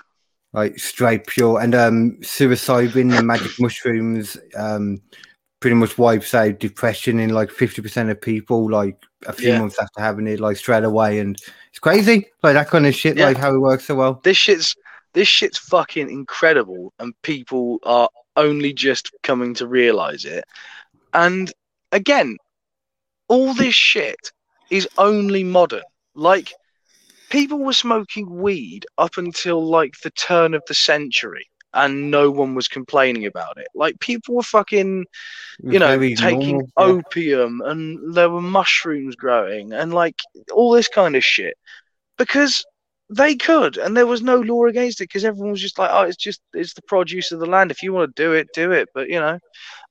Like 0.55 0.79
straight 0.79 1.27
pure. 1.27 1.59
And 1.61 1.75
um, 1.75 2.17
psilocybin 2.21 3.17
and 3.17 3.27
magic 3.27 3.51
mushrooms 3.59 4.37
um, 4.55 5.01
pretty 5.59 5.75
much 5.75 5.97
wipes 5.97 6.33
out 6.33 6.59
depression 6.59 7.19
in 7.19 7.29
like 7.31 7.51
fifty 7.51 7.81
percent 7.81 8.09
of 8.09 8.21
people, 8.21 8.69
like 8.69 8.97
a 9.27 9.33
few 9.33 9.49
Yeah. 9.49 9.59
months 9.59 9.77
after 9.79 10.01
having 10.01 10.27
it, 10.27 10.39
like 10.39 10.57
straight 10.57 10.83
away. 10.83 11.19
And 11.19 11.35
it's 11.69 11.79
crazy, 11.79 12.27
like 12.43 12.53
that 12.53 12.69
kind 12.69 12.85
of 12.87 12.95
shit, 12.95 13.17
Yeah. 13.17 13.25
like 13.25 13.37
how 13.37 13.53
it 13.53 13.59
works 13.59 13.85
so 13.85 13.95
well. 13.95 14.21
This 14.23 14.37
shit's 14.37 14.75
this 15.13 15.27
shit's 15.27 15.57
fucking 15.57 16.09
incredible, 16.09 16.93
and 16.99 17.13
people 17.21 17.79
are 17.83 18.09
only 18.35 18.73
just 18.73 19.11
coming 19.23 19.53
to 19.55 19.67
realize 19.67 20.25
it. 20.25 20.43
And 21.13 21.51
again, 21.91 22.37
all 23.29 23.53
this 23.53 23.75
shit 23.75 24.31
is 24.69 24.87
only 24.97 25.43
modern. 25.43 25.83
Like 26.15 26.53
people 27.29 27.59
were 27.59 27.73
smoking 27.73 28.29
weed 28.29 28.85
up 28.97 29.17
until 29.17 29.65
like 29.65 29.93
the 30.03 30.11
turn 30.11 30.53
of 30.53 30.63
the 30.67 30.73
century. 30.73 31.47
And 31.73 32.09
no 32.09 32.31
one 32.31 32.55
was 32.55 32.69
complaining 32.69 33.25
about 33.25 33.57
it. 33.57 33.67
Like 33.75 33.99
people 33.99 34.35
were 34.35 34.43
fucking 34.43 35.05
you 35.61 35.77
know, 35.77 35.87
very 35.87 36.15
taking 36.15 36.57
normal, 36.57 36.69
yeah. 36.77 36.83
opium 36.85 37.61
and 37.65 38.15
there 38.15 38.29
were 38.29 38.41
mushrooms 38.41 39.15
growing 39.17 39.73
and 39.73 39.93
like 39.93 40.15
all 40.53 40.71
this 40.71 40.87
kind 40.87 41.17
of 41.17 41.23
shit 41.23 41.57
because 42.17 42.63
they 43.09 43.35
could 43.35 43.77
and 43.77 43.95
there 43.95 44.07
was 44.07 44.23
no 44.23 44.37
law 44.39 44.65
against 44.65 44.99
it 44.99 45.05
because 45.05 45.23
everyone 45.23 45.51
was 45.51 45.61
just 45.61 45.77
like 45.77 45.91
oh 45.93 46.01
it's 46.01 46.17
just 46.17 46.41
it's 46.53 46.73
the 46.73 46.81
produce 46.83 47.31
of 47.31 47.39
the 47.39 47.45
land. 47.45 47.69
If 47.71 47.83
you 47.83 47.93
want 47.93 48.15
to 48.15 48.23
do 48.23 48.33
it 48.33 48.47
do 48.53 48.71
it 48.71 48.89
but 48.93 49.09
you 49.09 49.19
know. 49.19 49.37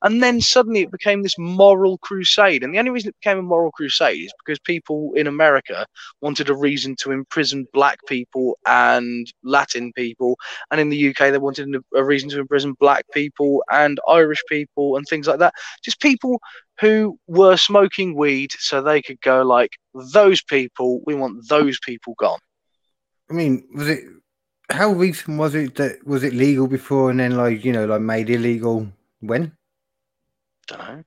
And 0.01 0.21
then 0.21 0.41
suddenly 0.41 0.81
it 0.81 0.91
became 0.91 1.23
this 1.23 1.37
moral 1.37 1.97
crusade 1.99 2.63
and 2.63 2.73
the 2.73 2.79
only 2.79 2.91
reason 2.91 3.09
it 3.09 3.15
became 3.21 3.39
a 3.39 3.43
moral 3.43 3.71
crusade 3.71 4.25
is 4.25 4.33
because 4.45 4.59
people 4.59 5.13
in 5.15 5.27
america 5.27 5.85
wanted 6.21 6.49
a 6.49 6.55
reason 6.55 6.95
to 6.97 7.11
imprison 7.11 7.65
black 7.73 7.99
people 8.07 8.57
and 8.65 9.31
latin 9.43 9.93
people 9.93 10.37
and 10.71 10.81
in 10.81 10.89
the 10.89 11.09
uk 11.09 11.17
they 11.17 11.37
wanted 11.37 11.73
a 11.95 12.03
reason 12.03 12.29
to 12.29 12.39
imprison 12.39 12.73
black 12.79 13.05
people 13.13 13.63
and 13.71 13.99
irish 14.07 14.43
people 14.49 14.97
and 14.97 15.05
things 15.07 15.27
like 15.27 15.39
that. 15.39 15.53
Just 15.83 16.01
people 16.01 16.39
who 16.81 17.17
were 17.27 17.55
smoking 17.57 18.15
weed 18.15 18.51
so 18.59 18.81
they 18.81 19.01
could 19.01 19.21
go 19.21 19.41
like 19.43 19.71
those 20.11 20.43
people 20.43 21.01
we 21.05 21.15
want 21.15 21.47
those 21.47 21.79
people 21.79 22.13
gone 22.19 22.39
I 23.29 23.33
mean, 23.33 23.67
was 23.73 23.89
it 23.89 24.03
how 24.69 24.91
recent 24.91 25.37
was 25.37 25.55
it 25.55 25.75
that 25.75 26.05
was 26.05 26.23
it 26.23 26.33
legal 26.33 26.67
before 26.67 27.09
and 27.11 27.19
then 27.19 27.37
like 27.37 27.63
you 27.63 27.71
know 27.71 27.85
like 27.85 28.01
made 28.01 28.29
illegal 28.29 28.87
when? 29.19 29.55
don't 30.69 30.79
know 30.79 31.03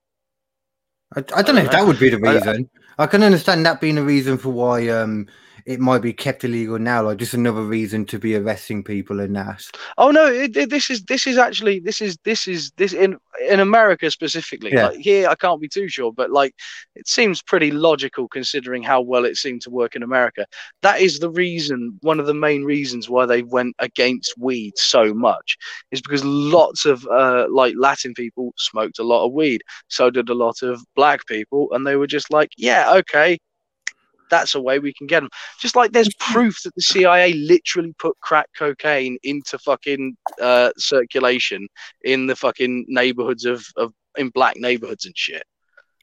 I, 1.17 1.21
I 1.35 1.43
don't 1.43 1.55
know 1.57 1.63
if 1.63 1.71
that 1.71 1.87
would 1.87 1.99
be 1.99 2.11
the 2.11 2.19
I- 2.29 2.35
reason. 2.35 2.71
I, 2.99 3.07
can 3.07 3.23
understand 3.23 3.65
that 3.67 3.81
being 3.81 3.99
a 3.99 4.03
reason 4.03 4.39
for 4.39 4.51
why 4.51 4.89
um 4.89 5.27
it 5.69 5.81
might 5.81 6.01
be 6.01 6.15
kept 6.15 6.45
illegal 6.45 6.79
now, 6.79 7.03
like 7.03 7.19
just 7.19 7.35
another 7.35 7.63
reason 7.63 8.07
to 8.07 8.19
be 8.19 8.35
arresting 8.35 8.83
people 8.83 9.21
and 9.21 9.37
that. 9.37 9.63
Oh 9.99 10.11
no, 10.11 10.27
it, 10.27 10.57
it- 10.57 10.71
this 10.71 10.89
is 10.89 11.05
this 11.05 11.27
is 11.27 11.37
actually 11.37 11.79
this 11.81 12.01
is 12.01 12.17
this 12.25 12.49
is 12.49 12.73
this 12.79 12.95
in 12.95 13.19
in 13.47 13.61
America 13.61 14.11
specifically. 14.11 14.73
Yeah. 14.73 14.89
Like 14.89 14.99
here, 14.99 15.29
I 15.29 15.35
can't 15.35 15.61
be 15.61 15.69
too 15.69 15.89
sure, 15.89 16.11
but 16.13 16.31
like 16.31 16.55
it 16.97 17.07
seems 17.07 17.43
pretty 17.43 17.71
logical 17.71 18.29
considering 18.29 18.83
how 18.83 19.03
well 19.03 19.27
it 19.27 19.37
seemed 19.37 19.61
to 19.63 19.71
work 19.71 19.95
in 19.95 20.03
America. 20.03 20.47
That 20.83 21.01
is 21.01 21.19
the 21.19 21.31
reason, 21.31 21.99
one 22.01 22.19
of 22.19 22.27
the 22.27 22.35
main 22.35 22.65
reasons 22.65 23.09
why 23.11 23.27
they 23.27 23.43
went 23.43 23.77
against 23.79 24.35
weed 24.39 24.73
so 24.77 25.13
much 25.13 25.57
is 25.93 26.01
because 26.01 26.25
lots 26.25 26.87
of 26.87 27.07
uh, 27.09 27.47
like 27.51 27.75
Latin 27.79 28.15
people 28.15 28.55
smoked 28.57 28.99
a 28.99 29.05
lot 29.05 29.27
of 29.27 29.33
weed. 29.33 29.63
So 29.89 30.11
did 30.11 30.31
a 30.31 30.35
lot 30.35 30.63
of 30.63 30.81
black 30.97 31.27
people, 31.27 31.69
and 31.73 31.87
they 31.87 31.97
were 31.97 32.07
just 32.07 32.33
like, 32.33 32.51
yeah, 32.57 32.95
okay. 32.95 33.39
That's 34.31 34.55
a 34.55 34.61
way 34.61 34.79
we 34.79 34.93
can 34.93 35.07
get 35.07 35.21
them. 35.21 35.31
Just 35.61 35.77
like 35.77 35.93
there's 35.93 36.13
proof 36.15 36.63
that 36.65 36.75
the 36.75 36.83
CIA 36.83 37.33
literally 37.35 37.95
put 37.99 38.19
crack 38.21 38.49
cocaine 38.57 39.19
into 39.23 39.59
fucking 39.59 40.17
uh, 40.41 40.71
circulation 40.77 41.69
in 42.03 42.27
the 42.27 42.37
fucking 42.37 42.87
neighborhoods 42.89 43.45
of, 43.45 43.65
of 43.77 43.93
in 44.17 44.31
black 44.31 44.57
neighborhoods 44.57 45.05
and 45.05 45.17
shit. 45.17 45.45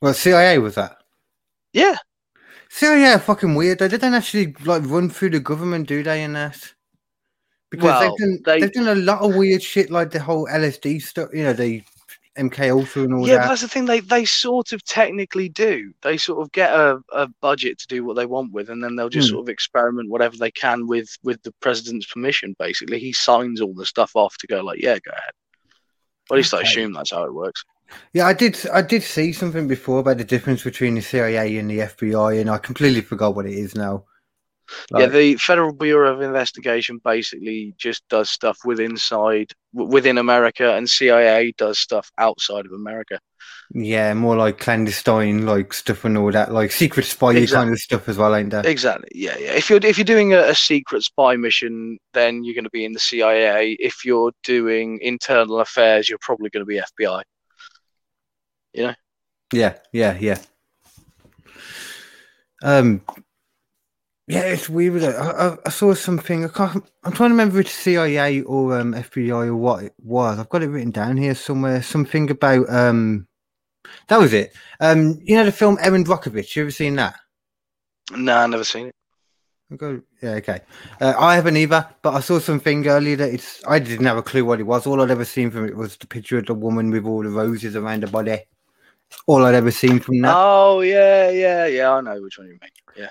Well, 0.01 0.13
CIA 0.13 0.57
was 0.59 0.75
that. 0.75 0.97
Yeah, 1.73 1.97
CIA 2.69 3.13
are 3.13 3.19
fucking 3.19 3.55
weird. 3.55 3.79
They 3.79 3.88
didn't 3.88 4.13
actually 4.13 4.53
like 4.63 4.83
run 4.85 5.09
through 5.09 5.31
the 5.31 5.39
government, 5.39 5.88
do 5.88 6.03
they? 6.03 6.23
In 6.23 6.33
that, 6.33 6.73
because 7.71 7.85
Well, 7.85 7.99
they've 8.01 8.17
done 8.17 8.39
they- 8.45 8.59
they... 8.59 8.65
have 8.65 8.73
done 8.73 8.88
a 8.88 9.01
lot 9.01 9.21
of 9.21 9.35
weird 9.35 9.61
shit, 9.63 9.89
like 9.89 10.11
the 10.11 10.19
whole 10.19 10.47
LSD 10.47 11.01
stuff. 11.01 11.29
You 11.33 11.43
know, 11.43 11.53
the 11.53 11.83
MK 12.38 12.69
Ultra 12.71 13.04
and 13.04 13.13
all 13.13 13.21
that. 13.21 13.28
yeah, 13.28 13.38
but 13.38 13.48
that's 13.50 13.62
the 13.62 13.67
thing. 13.67 13.86
They 13.86 14.00
they 14.02 14.26
sort 14.26 14.74
of 14.74 14.84
technically 14.84 15.50
do. 15.50 15.93
They 16.02 16.17
sort 16.17 16.41
of 16.41 16.52
get 16.52 16.71
a, 16.74 17.00
a 17.13 17.28
budget 17.41 17.80
to 17.80 17.88
do 17.88 18.04
what 18.06 18.15
they 18.15 18.26
want 18.26 18.52
with, 18.52 18.69
and 18.69 18.84
then 18.84 18.95
they'll 18.95 19.10
just 19.10 19.30
Hmm. 19.30 19.36
sort 19.36 19.45
of 19.45 19.50
experiment 19.50 20.10
whatever 20.10 20.38
they 20.38 20.52
can 20.52 20.88
with 20.88 21.10
with 21.24 21.41
the 21.43 21.54
president's 21.62 22.06
permission. 22.08 22.56
Basically, 22.60 23.00
he 23.00 23.13
signs 23.13 23.62
all 23.62 23.74
the 23.74 23.86
stuff 23.86 24.15
off 24.15 24.38
to 24.39 24.48
go 24.48 24.62
like, 24.63 24.82
yeah, 24.82 25.00
go 25.00 25.12
ahead. 25.12 25.32
At 26.32 26.38
least 26.38 26.54
I 26.54 26.58
Okay. 26.58 26.63
assume 26.63 26.93
that's 26.93 27.12
how 27.12 27.24
it 27.26 27.34
works. 27.34 27.63
Yeah, 28.13 28.26
I 28.26 28.34
did. 28.34 28.58
I 28.74 28.82
did 28.82 29.04
see 29.04 29.32
something 29.32 29.67
before 29.67 30.00
about 30.00 30.17
the 30.17 30.24
difference 30.24 30.63
between 30.63 30.95
the 30.95 31.02
CIA 31.02 31.58
and 31.58 31.69
the 31.69 31.82
FBI, 31.82 32.39
and 32.41 32.50
I 32.50 32.58
completely 32.58 33.02
forgot 33.02 33.36
what 33.36 33.45
it 33.45 33.54
is 33.54 33.76
now. 33.76 34.06
Yeah, 34.97 35.08
the 35.08 35.36
Federal 35.36 35.73
Bureau 35.73 36.13
of 36.13 36.21
Investigation 36.21 36.99
basically 37.04 37.73
just 37.78 38.08
does 38.10 38.30
stuff 38.30 38.60
with 38.65 38.80
inside 38.80 39.51
within 39.73 40.17
America, 40.17 40.75
and 40.75 40.89
CIA 40.89 41.54
does 41.58 41.80
stuff 41.80 42.12
outside 42.17 42.65
of 42.65 42.71
America. 42.71 43.19
Yeah, 43.73 44.13
more 44.13 44.36
like 44.36 44.60
clandestine, 44.60 45.45
like 45.45 45.73
stuff 45.73 46.06
and 46.06 46.17
all 46.17 46.32
that, 46.32 46.51
like 46.51 46.71
secret 46.71 47.06
spy 47.06 47.45
kind 47.45 47.71
of 47.71 47.80
stuff 47.80 48.08
as 48.08 48.17
well, 48.17 48.36
ain't 48.36 48.51
there? 48.51 48.65
Exactly. 48.65 49.10
Yeah, 49.13 49.38
yeah. 49.38 49.54
If 49.54 49.69
you're 49.69 49.84
if 49.84 49.97
you're 49.97 50.06
doing 50.06 50.34
a, 50.34 50.49
a 50.49 50.56
secret 50.56 51.04
spy 51.04 51.36
mission, 51.36 51.97
then 52.13 52.43
you're 52.43 52.54
going 52.54 52.65
to 52.65 52.69
be 52.69 52.86
in 52.86 52.93
the 52.93 52.99
CIA. 52.99 53.75
If 53.80 54.06
you're 54.06 54.32
doing 54.43 54.99
internal 55.01 55.60
affairs, 55.60 56.08
you're 56.08 56.19
probably 56.21 56.49
going 56.49 56.62
to 56.62 56.67
be 56.67 56.80
FBI. 56.80 57.23
You 58.73 58.84
know. 58.84 58.93
Yeah, 59.51 59.75
yeah, 59.91 60.17
yeah. 60.19 60.39
Um, 62.63 63.01
yeah, 64.27 64.41
it's 64.41 64.69
weird. 64.69 65.03
I, 65.03 65.09
I, 65.11 65.57
I 65.65 65.69
saw 65.69 65.93
something. 65.93 66.45
I 66.45 66.47
can't. 66.47 66.83
I'm 67.03 67.11
trying 67.11 67.29
to 67.29 67.33
remember 67.33 67.59
if 67.59 67.67
it's 67.67 67.75
CIA 67.75 68.41
or 68.41 68.79
um, 68.79 68.93
FBI 68.93 69.47
or 69.47 69.55
what 69.55 69.83
it 69.83 69.93
was. 69.99 70.39
I've 70.39 70.49
got 70.49 70.63
it 70.63 70.69
written 70.69 70.91
down 70.91 71.17
here 71.17 71.35
somewhere. 71.35 71.83
Something 71.83 72.31
about 72.31 72.67
um, 72.69 73.27
that 74.07 74.19
was 74.19 74.33
it. 74.33 74.53
Um, 74.79 75.19
you 75.23 75.35
know 75.35 75.45
the 75.45 75.51
film 75.51 75.77
Erin 75.79 76.03
Brockovich. 76.03 76.55
You 76.55 76.63
ever 76.63 76.71
seen 76.71 76.95
that? 76.95 77.15
No, 78.11 78.38
I've 78.38 78.49
never 78.49 78.63
seen 78.63 78.88
it. 78.88 78.95
Go. 79.77 80.01
Yeah, 80.21 80.31
okay. 80.31 80.61
Uh, 81.01 81.13
I 81.17 81.35
haven't 81.35 81.57
either, 81.57 81.88
but 82.01 82.13
I 82.13 82.19
saw 82.19 82.39
something 82.39 82.88
earlier 82.88 83.15
that 83.17 83.33
it's. 83.33 83.63
I 83.67 83.79
didn't 83.79 84.05
have 84.05 84.17
a 84.17 84.23
clue 84.23 84.45
what 84.45 84.59
it 84.59 84.63
was. 84.63 84.88
All 84.88 85.01
I'd 85.01 85.11
ever 85.11 85.25
seen 85.25 85.51
from 85.51 85.65
it 85.65 85.75
was 85.75 85.97
the 85.97 86.07
picture 86.07 86.38
of 86.38 86.47
the 86.47 86.53
woman 86.53 86.89
with 86.91 87.05
all 87.05 87.23
the 87.23 87.29
roses 87.29 87.75
around 87.75 88.03
her 88.03 88.09
body. 88.09 88.39
All 89.27 89.45
I'd 89.45 89.55
ever 89.55 89.71
seen 89.71 89.99
from 89.99 90.21
that. 90.21 90.33
Oh 90.35 90.81
yeah, 90.81 91.29
yeah, 91.29 91.65
yeah. 91.67 91.91
I 91.91 92.01
know 92.01 92.21
which 92.21 92.38
one 92.39 92.47
you 92.47 92.57
mean. 92.61 92.71
Yeah. 92.95 93.09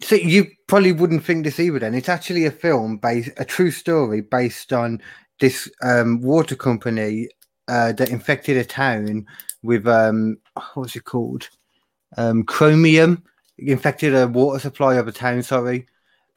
So 0.00 0.14
you 0.14 0.46
probably 0.68 0.92
wouldn't 0.92 1.24
think 1.24 1.44
this 1.44 1.58
either. 1.58 1.78
Then 1.80 1.94
it's 1.94 2.08
actually 2.08 2.46
a 2.46 2.50
film 2.50 2.98
based, 2.98 3.30
a 3.36 3.44
true 3.44 3.70
story 3.70 4.20
based 4.20 4.72
on 4.72 5.02
this 5.40 5.68
um, 5.82 6.20
water 6.20 6.54
company 6.54 7.28
uh, 7.66 7.92
that 7.92 8.10
infected 8.10 8.56
a 8.56 8.64
town 8.64 9.26
with 9.62 9.86
um, 9.86 10.38
what's 10.74 10.96
it 10.96 11.04
called? 11.04 11.48
Um, 12.16 12.44
chromium. 12.44 13.24
It 13.58 13.68
infected 13.68 14.14
a 14.14 14.28
water 14.28 14.60
supply 14.60 14.94
of 14.94 15.08
a 15.08 15.12
town. 15.12 15.42
Sorry. 15.42 15.86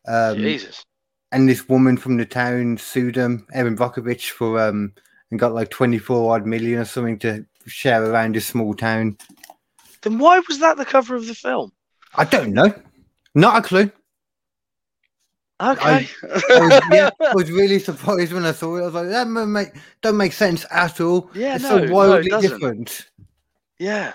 Um, 0.07 0.37
Jesus. 0.37 0.83
and 1.31 1.47
this 1.47 1.69
woman 1.69 1.97
from 1.97 2.17
the 2.17 2.25
town 2.25 2.77
sued 2.77 3.15
him, 3.15 3.45
Erin 3.53 3.77
Brockovich, 3.77 4.31
for 4.31 4.59
um, 4.59 4.93
and 5.29 5.39
got 5.39 5.53
like 5.53 5.69
twenty 5.69 5.99
four 5.99 6.33
odd 6.33 6.45
million 6.45 6.79
or 6.79 6.85
something 6.85 7.19
to 7.19 7.45
share 7.67 8.03
around 8.03 8.35
this 8.35 8.47
small 8.47 8.73
town. 8.73 9.17
Then 10.01 10.17
why 10.17 10.41
was 10.47 10.59
that 10.59 10.77
the 10.77 10.85
cover 10.85 11.15
of 11.15 11.27
the 11.27 11.35
film? 11.35 11.71
I 12.15 12.25
don't 12.25 12.53
know. 12.53 12.73
Not 13.35 13.59
a 13.59 13.67
clue. 13.67 13.91
Okay. 15.61 16.09
I 16.23 16.59
was, 16.59 16.81
yeah, 16.91 17.09
I 17.21 17.35
was 17.35 17.51
really 17.51 17.77
surprised 17.77 18.33
when 18.33 18.45
I 18.45 18.51
saw 18.51 18.77
it. 18.77 18.81
I 18.81 18.85
was 18.85 18.93
like, 18.95 19.07
that 19.09 19.25
don't 19.25 19.51
make, 19.51 19.69
don't 20.01 20.17
make 20.17 20.33
sense 20.33 20.65
at 20.71 20.99
all. 20.99 21.29
Yeah, 21.35 21.55
it's 21.55 21.63
no, 21.63 21.69
so 21.69 21.77
no, 21.77 21.83
it 21.83 21.91
wildly 21.91 22.41
different. 22.41 23.09
yeah. 23.77 24.13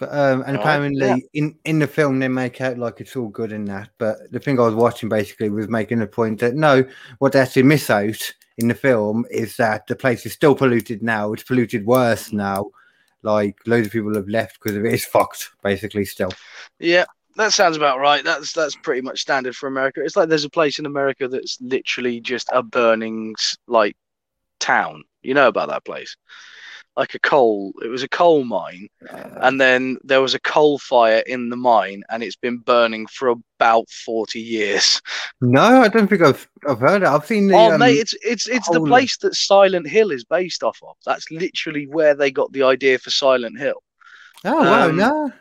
But 0.00 0.14
um, 0.14 0.44
and 0.46 0.56
apparently 0.56 1.06
yeah. 1.06 1.16
in 1.34 1.58
in 1.66 1.78
the 1.78 1.86
film 1.86 2.18
they 2.20 2.28
make 2.28 2.62
out 2.62 2.78
like 2.78 3.02
it's 3.02 3.16
all 3.16 3.28
good 3.28 3.52
in 3.52 3.66
that. 3.66 3.90
But 3.98 4.32
the 4.32 4.40
thing 4.40 4.58
I 4.58 4.64
was 4.64 4.74
watching 4.74 5.10
basically 5.10 5.50
was 5.50 5.68
making 5.68 5.98
the 5.98 6.06
point 6.06 6.40
that 6.40 6.54
no, 6.54 6.84
what 7.18 7.32
they 7.32 7.40
actually 7.40 7.64
miss 7.64 7.90
out 7.90 8.32
in 8.56 8.68
the 8.68 8.74
film 8.74 9.26
is 9.30 9.56
that 9.58 9.86
the 9.86 9.96
place 9.96 10.24
is 10.24 10.32
still 10.32 10.54
polluted 10.54 11.02
now. 11.02 11.34
It's 11.34 11.42
polluted 11.42 11.84
worse 11.84 12.32
now. 12.32 12.70
Like 13.22 13.58
loads 13.66 13.88
of 13.88 13.92
people 13.92 14.14
have 14.14 14.28
left 14.28 14.58
because 14.58 14.74
of 14.74 14.86
it. 14.86 14.94
It's 14.94 15.04
fucked 15.04 15.50
basically 15.62 16.06
still. 16.06 16.32
Yeah, 16.78 17.04
that 17.40 17.52
sounds 17.52 17.76
about 17.76 17.98
right. 17.98 18.24
That's 18.24 18.52
that's 18.52 18.76
pretty 18.76 19.00
much 19.00 19.20
standard 19.20 19.56
for 19.56 19.66
America. 19.66 20.02
It's 20.04 20.16
like 20.16 20.28
there's 20.28 20.44
a 20.44 20.50
place 20.50 20.78
in 20.78 20.86
America 20.86 21.28
that's 21.28 21.58
literally 21.60 22.20
just 22.20 22.48
a 22.52 22.62
burning 22.62 23.34
like 23.66 23.96
town. 24.58 25.04
You 25.22 25.34
know 25.34 25.48
about 25.48 25.68
that 25.68 25.84
place? 25.84 26.16
Like 26.96 27.14
a 27.14 27.18
coal. 27.18 27.72
It 27.82 27.88
was 27.88 28.02
a 28.02 28.08
coal 28.08 28.44
mine, 28.44 28.88
and 29.40 29.60
then 29.60 29.96
there 30.02 30.20
was 30.20 30.34
a 30.34 30.40
coal 30.40 30.78
fire 30.78 31.22
in 31.26 31.48
the 31.48 31.56
mine, 31.56 32.02
and 32.10 32.22
it's 32.22 32.36
been 32.36 32.58
burning 32.58 33.06
for 33.06 33.28
about 33.28 33.88
forty 33.88 34.40
years. 34.40 35.00
No, 35.40 35.62
I 35.62 35.88
don't 35.88 36.08
think 36.08 36.20
I've 36.20 36.48
I've 36.68 36.80
heard 36.80 37.02
it. 37.02 37.08
I've 37.08 37.24
seen 37.24 37.46
the 37.46 37.54
oh 37.54 37.72
um, 37.72 37.80
mate, 37.80 37.98
it's 37.98 38.14
it's 38.22 38.48
it's 38.48 38.68
the 38.68 38.84
place 38.84 39.16
that 39.18 39.34
Silent 39.34 39.88
Hill 39.88 40.10
is 40.10 40.24
based 40.24 40.62
off 40.62 40.78
of. 40.82 40.96
That's 41.06 41.30
literally 41.30 41.86
where 41.86 42.14
they 42.14 42.30
got 42.30 42.52
the 42.52 42.64
idea 42.64 42.98
for 42.98 43.10
Silent 43.10 43.58
Hill. 43.58 43.82
oh 44.44 44.60
wow, 44.60 44.88
um, 44.88 44.96
no. 44.96 45.32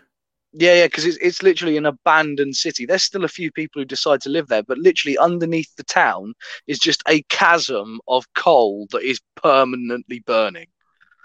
Yeah, 0.51 0.75
yeah, 0.75 0.87
because 0.87 1.05
it's 1.05 1.17
it's 1.17 1.43
literally 1.43 1.77
an 1.77 1.85
abandoned 1.85 2.55
city. 2.55 2.85
There's 2.85 3.03
still 3.03 3.23
a 3.23 3.29
few 3.29 3.51
people 3.51 3.81
who 3.81 3.85
decide 3.85 4.21
to 4.21 4.29
live 4.29 4.47
there, 4.47 4.63
but 4.63 4.79
literally 4.79 5.17
underneath 5.17 5.75
the 5.75 5.83
town 5.83 6.33
is 6.65 6.79
just 6.79 7.03
a 7.07 7.21
chasm 7.23 7.99
of 8.07 8.25
coal 8.33 8.87
that 8.91 9.03
is 9.03 9.19
permanently 9.35 10.19
burning. 10.25 10.67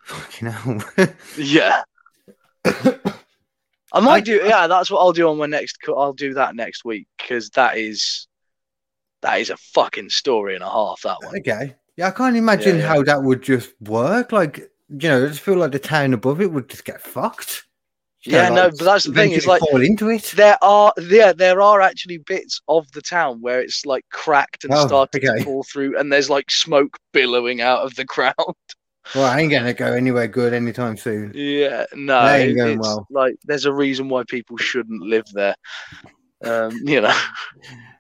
Fucking 0.05 0.49
hell. 0.49 0.85
Yeah. 1.39 1.83
I 3.95 4.01
might 4.01 4.25
do. 4.25 4.41
Yeah, 4.45 4.67
that's 4.67 4.91
what 4.91 4.99
I'll 4.99 5.13
do 5.13 5.29
on 5.29 5.39
my 5.39 5.47
next. 5.47 5.79
I'll 5.89 6.13
do 6.13 6.35
that 6.35 6.57
next 6.57 6.85
week 6.85 7.07
because 7.17 7.49
that 7.51 7.79
is 7.79 8.27
that 9.23 9.41
is 9.41 9.51
a 9.51 9.57
fucking 9.57 10.11
story 10.11 10.55
and 10.55 10.65
a 10.65 10.69
half. 10.69 11.01
That 11.03 11.19
one. 11.23 11.39
Okay. 11.39 11.75
Yeah, 11.97 12.09
I 12.09 12.11
can't 12.11 12.37
imagine 12.37 12.79
yeah. 12.79 12.89
how 12.89 13.03
that 13.05 13.23
would 13.23 13.43
just 13.43 13.73
work. 13.81 14.33
Like, 14.33 14.59
you 14.89 15.09
know, 15.09 15.25
I 15.25 15.29
just 15.29 15.41
feel 15.41 15.57
like 15.57 15.73
the 15.73 15.79
town 15.79 16.13
above 16.13 16.41
it 16.41 16.51
would 16.51 16.69
just 16.69 16.85
get 16.85 17.01
fucked. 17.01 17.65
Yeah, 18.27 18.49
no, 18.49 18.71
but 18.71 18.79
that's 18.81 19.05
the 19.05 19.13
thing. 19.13 19.33
It's 19.33 19.47
like 19.47 19.61
fall 19.61 19.83
into 19.83 20.09
it. 20.11 20.33
there 20.35 20.57
are 20.63 20.93
yeah 21.01 21.33
there 21.33 21.61
are 21.61 21.81
actually 21.83 22.19
bits 22.19 22.61
of 22.69 22.91
the 22.93 23.03
town 23.03 23.41
where 23.43 23.61
it's 23.61 23.85
like 23.85 24.05
cracked 24.11 24.65
and 24.65 24.73
Oh, 24.73 24.87
started 24.87 25.25
okay. 25.25 25.39
to 25.39 25.45
fall 25.45 25.63
through, 25.65 25.99
and 25.99 26.11
there's 26.13 26.31
like 26.31 26.51
smoke 26.51 26.97
billowing 27.13 27.61
out 27.61 27.81
of 27.83 27.95
the 27.97 28.05
ground. 28.15 28.35
Well, 29.15 29.25
I 29.25 29.41
ain't 29.41 29.51
gonna 29.53 29.75
go 29.75 29.93
anywhere 29.93 30.27
good 30.27 30.55
anytime 30.55 30.97
soon. 30.97 31.33
Yeah, 31.35 31.85
no, 31.95 32.23
That 32.25 32.41
ain't 32.41 32.57
going 32.57 32.79
it's 32.79 32.87
well. 32.89 33.07
like 33.11 33.37
there's 33.45 33.67
a 33.67 33.73
reason 33.73 34.09
why 34.09 34.25
people 34.27 34.57
shouldn't 34.57 35.03
live 35.03 35.27
there. 35.35 35.55
Um, 36.43 36.73
you 36.83 37.01
know, 37.03 37.15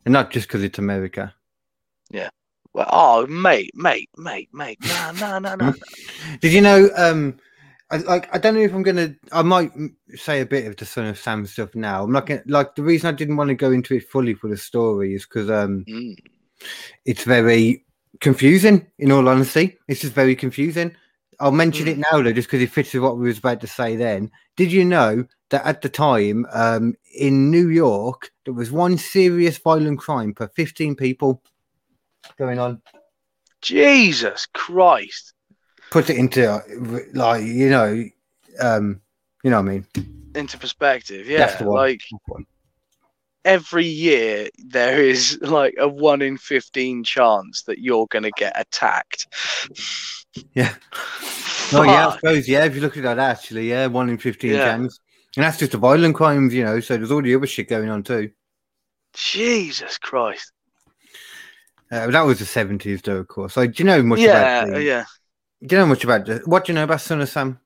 And 0.06 0.12
not 0.12 0.30
just 0.30 0.48
because 0.48 0.62
it's 0.62 0.78
America. 0.78 1.34
Yeah. 2.10 2.30
Well, 2.72 2.88
oh, 2.90 3.26
mate, 3.26 3.70
mate, 3.74 4.10
mate, 4.16 4.48
mate, 4.52 4.78
no, 4.82 5.12
no, 5.20 5.38
no, 5.38 5.54
no. 5.54 5.74
Did 6.40 6.52
you 6.52 6.60
know? 6.60 6.88
Um, 6.96 7.36
I, 7.90 7.98
like 7.98 8.34
I 8.34 8.38
don't 8.38 8.54
know 8.54 8.60
if 8.60 8.72
I'm 8.72 8.82
gonna. 8.82 9.14
I 9.32 9.42
might 9.42 9.74
mm, 9.76 9.94
say 10.14 10.40
a 10.40 10.46
bit 10.46 10.66
of 10.66 10.76
the 10.76 10.86
Son 10.86 11.06
of 11.06 11.18
Sam 11.18 11.44
stuff 11.46 11.74
now. 11.74 12.02
I'm 12.02 12.12
not 12.12 12.26
gonna 12.26 12.42
like 12.46 12.74
the 12.74 12.82
reason 12.82 13.08
I 13.08 13.16
didn't 13.16 13.36
want 13.36 13.48
to 13.48 13.54
go 13.54 13.70
into 13.70 13.94
it 13.94 14.08
fully 14.08 14.34
for 14.34 14.48
the 14.48 14.56
story 14.56 15.14
is 15.14 15.24
because 15.24 15.50
um, 15.50 15.84
Mm. 15.88 16.16
it's 17.04 17.24
very 17.24 17.84
confusing. 18.20 18.86
In 18.98 19.12
all 19.12 19.28
honesty, 19.28 19.78
it's 19.86 20.00
just 20.00 20.14
very 20.14 20.34
confusing. 20.34 20.94
I'll 21.40 21.52
mention 21.52 21.88
it 21.88 21.98
now 21.98 22.22
though, 22.22 22.32
just 22.32 22.48
because 22.48 22.62
it 22.62 22.70
fits 22.70 22.94
with 22.94 23.02
what 23.02 23.18
we 23.18 23.26
was 23.26 23.38
about 23.38 23.60
to 23.60 23.66
say. 23.66 23.96
Then, 23.96 24.30
did 24.56 24.72
you 24.72 24.84
know 24.84 25.26
that 25.50 25.66
at 25.66 25.82
the 25.82 25.88
time, 25.88 26.46
um, 26.52 26.94
in 27.14 27.50
New 27.50 27.68
York, 27.68 28.30
there 28.44 28.54
was 28.54 28.72
one 28.72 28.96
serious 28.96 29.58
violent 29.58 29.98
crime 29.98 30.32
per 30.32 30.48
15 30.48 30.96
people 30.96 31.42
going 32.38 32.58
on? 32.58 32.80
Jesus 33.60 34.46
Christ. 34.54 35.33
Put 35.94 36.10
it 36.10 36.16
into 36.16 36.60
like 37.12 37.44
you 37.44 37.70
know, 37.70 38.04
um, 38.60 39.00
you 39.44 39.50
know 39.50 39.62
what 39.62 39.68
I 39.68 39.72
mean? 39.74 39.86
Into 40.34 40.58
perspective, 40.58 41.28
yeah. 41.28 41.38
That's 41.38 41.54
the 41.60 41.66
one. 41.66 41.76
Like 41.76 42.00
every 43.44 43.86
year 43.86 44.48
there 44.58 45.00
is 45.00 45.38
like 45.40 45.76
a 45.78 45.86
one 45.86 46.20
in 46.20 46.36
fifteen 46.36 47.04
chance 47.04 47.62
that 47.68 47.78
you're 47.78 48.08
gonna 48.08 48.32
get 48.32 48.60
attacked. 48.60 49.28
Yeah. 50.54 50.74
Oh 51.72 51.84
yeah, 51.84 52.08
I 52.08 52.16
suppose 52.16 52.48
yeah. 52.48 52.64
If 52.64 52.74
you 52.74 52.80
look 52.80 52.96
at 52.96 53.04
that, 53.04 53.20
actually, 53.20 53.70
yeah, 53.70 53.86
one 53.86 54.10
in 54.10 54.18
fifteen 54.18 54.54
Yeah. 54.54 54.64
chance, 54.64 54.98
and 55.36 55.44
that's 55.44 55.58
just 55.58 55.70
the 55.70 55.78
violent 55.78 56.16
crimes, 56.16 56.52
you 56.52 56.64
know. 56.64 56.80
So 56.80 56.96
there's 56.96 57.12
all 57.12 57.22
the 57.22 57.36
other 57.36 57.46
shit 57.46 57.68
going 57.68 57.88
on 57.88 58.02
too. 58.02 58.32
Jesus 59.12 59.96
Christ. 59.98 60.50
Uh, 61.88 62.08
that 62.08 62.22
was 62.22 62.40
the 62.40 62.46
seventies, 62.46 63.00
though, 63.02 63.18
of 63.18 63.28
course. 63.28 63.52
So 63.52 63.64
do 63.64 63.80
you 63.80 63.84
know 63.84 64.02
much 64.02 64.18
Yeah, 64.18 64.64
about? 64.64 64.72
The, 64.72 64.82
yeah. 64.82 65.04
Do 65.66 65.76
you 65.76 65.80
know 65.80 65.86
much 65.86 66.04
about 66.04 66.28
what 66.46 66.64
do 66.64 66.72
you 66.72 66.74
know 66.74 66.84
about 66.84 67.00
Son 67.00 67.20
of 67.20 67.28
Sam? 67.28 67.58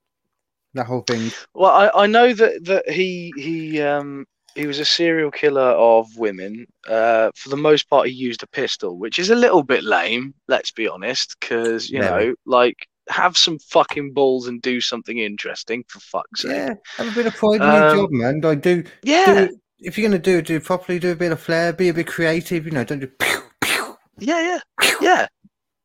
That 0.74 0.86
whole 0.86 1.00
thing. 1.00 1.32
Well, 1.54 1.70
I, 1.72 2.02
I 2.04 2.06
know 2.06 2.32
that, 2.32 2.64
that 2.66 2.88
he 2.88 3.32
he 3.36 3.80
um 3.80 4.26
he 4.54 4.66
was 4.66 4.78
a 4.78 4.84
serial 4.84 5.30
killer 5.30 5.60
of 5.62 6.06
women. 6.16 6.66
Uh, 6.88 7.30
for 7.34 7.48
the 7.48 7.56
most 7.56 7.88
part, 7.88 8.08
he 8.08 8.12
used 8.14 8.42
a 8.42 8.46
pistol, 8.48 8.98
which 8.98 9.18
is 9.18 9.30
a 9.30 9.34
little 9.36 9.62
bit 9.62 9.84
lame. 9.84 10.34
Let's 10.46 10.70
be 10.70 10.88
honest, 10.88 11.36
because 11.40 11.88
you 11.90 12.00
know, 12.00 12.34
like, 12.46 12.76
have 13.08 13.36
some 13.36 13.58
fucking 13.58 14.12
balls 14.12 14.46
and 14.46 14.60
do 14.62 14.80
something 14.80 15.18
interesting 15.18 15.84
for 15.88 16.00
fuck's 16.00 16.42
sake. 16.42 16.52
Yeah, 16.52 16.74
have 16.96 17.08
a 17.08 17.14
bit 17.14 17.26
of 17.26 17.34
pride 17.34 17.62
in 17.62 17.62
your 17.62 17.88
Um, 17.88 17.96
job, 17.96 18.10
man. 18.10 18.40
Like, 18.40 18.62
do, 18.62 18.84
Yeah, 19.02 19.48
do 19.48 19.58
if 19.80 19.96
you're 19.96 20.08
gonna 20.08 20.18
do 20.18 20.38
it, 20.38 20.46
do 20.46 20.56
it 20.56 20.64
properly. 20.64 20.98
Do 20.98 21.12
a 21.12 21.16
bit 21.16 21.32
of 21.32 21.40
flair. 21.40 21.72
Be 21.72 21.88
a 21.88 21.94
bit 21.94 22.06
creative. 22.06 22.64
You 22.66 22.72
know, 22.72 22.84
don't 22.84 23.00
do. 23.00 23.06
Pew, 23.06 23.42
pew. 23.60 23.96
yeah, 24.18 24.60
yeah, 24.80 24.90
yeah. 25.00 25.26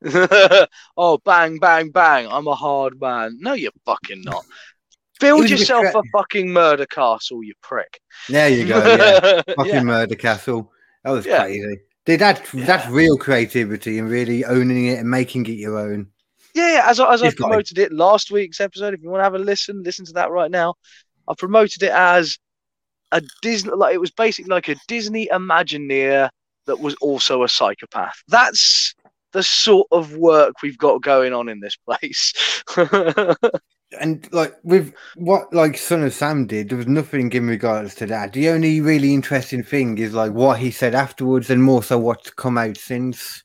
oh, 0.98 1.18
bang, 1.24 1.58
bang, 1.60 1.90
bang! 1.92 2.28
I'm 2.30 2.48
a 2.48 2.56
hard 2.56 3.00
man. 3.00 3.38
No, 3.40 3.54
you're 3.54 3.72
fucking 3.86 4.22
not. 4.24 4.46
Build 5.20 5.42
was 5.42 5.52
a 5.52 5.54
bit 5.54 5.60
yourself 5.60 5.96
a 5.96 6.02
fucking 6.12 6.50
murder 6.52 6.86
castle, 6.86 7.44
you 7.44 7.54
prick. 7.62 8.00
There 8.30 8.50
you 8.50 8.68
go. 8.68 8.78
Yeah, 8.78 9.42
fucking 9.56 9.74
yeah. 9.74 9.84
murder 9.84 10.16
castle. 10.16 10.72
That 11.04 11.12
was 11.12 11.26
Yeah. 11.26 11.44
crazy. 11.44 11.78
Dude, 12.06 12.20
that 12.20 12.44
that's 12.54 12.86
Yeah. 12.86 12.92
real 12.92 13.18
creativity 13.18 13.98
and 14.00 14.10
really 14.10 14.44
owning 14.44 14.88
it 14.88 15.00
and 15.00 15.10
making 15.10 15.46
it 15.46 15.52
your 15.54 15.78
own. 15.78 16.08
Yeah, 16.54 16.74
yeah, 16.74 16.84
as, 16.90 17.00
I- 17.00 17.14
as 17.14 17.22
I 17.22 17.26
He's 17.28 17.36
got 17.36 17.46
it. 17.46 17.48
promoted 17.50 17.78
it 17.80 17.92
last 17.94 18.30
week's 18.32 18.60
episode, 18.60 18.94
if 18.94 19.02
you 19.02 19.10
want 19.10 19.22
to 19.22 19.24
have 19.24 19.34
a 19.36 19.40
listen, 19.40 19.82
listen 19.84 20.06
to 20.06 20.14
that 20.14 20.30
right 20.32 20.52
now. 20.52 20.76
I 21.28 21.34
promoted 21.38 21.82
it 21.84 21.92
as 21.92 22.38
a 23.12 23.22
Disney, 23.42 23.72
like 23.74 23.96
it 23.96 24.00
was 24.02 24.12
basically 24.12 24.50
like 24.50 24.68
a 24.68 24.76
Disney 24.88 25.28
Imagineer 25.32 26.30
that 26.66 26.80
was 26.80 26.96
also 26.96 27.44
a 27.44 27.50
psychopath. 27.50 28.22
That's 28.28 28.94
the 29.34 29.44
sort 29.44 29.88
of 29.92 30.16
work 30.18 30.56
we've 30.64 30.78
got 30.78 31.02
going 31.02 31.34
on 31.34 31.50
in 31.50 31.60
this 31.60 31.76
place. 31.76 32.34
And 34.00 34.28
like 34.34 34.56
with 34.64 34.94
what 35.16 35.54
like 35.54 35.78
Son 35.78 36.04
of 36.04 36.14
Sam 36.14 36.48
did, 36.48 36.70
there 36.70 36.78
was 36.78 36.88
nothing 36.88 37.32
in 37.34 37.48
regards 37.48 37.94
to 37.96 38.06
that. 38.08 38.34
The 38.34 38.50
only 38.50 38.82
really 38.82 39.14
interesting 39.14 39.64
thing 39.64 39.98
is 40.00 40.14
like 40.14 40.32
what 40.32 40.60
he 40.60 40.72
said 40.72 40.96
afterwards, 40.96 41.50
and 41.50 41.64
more 41.64 41.84
so 41.84 42.00
what's 42.00 42.32
come 42.32 42.58
out 42.58 42.78
since. 42.78 43.44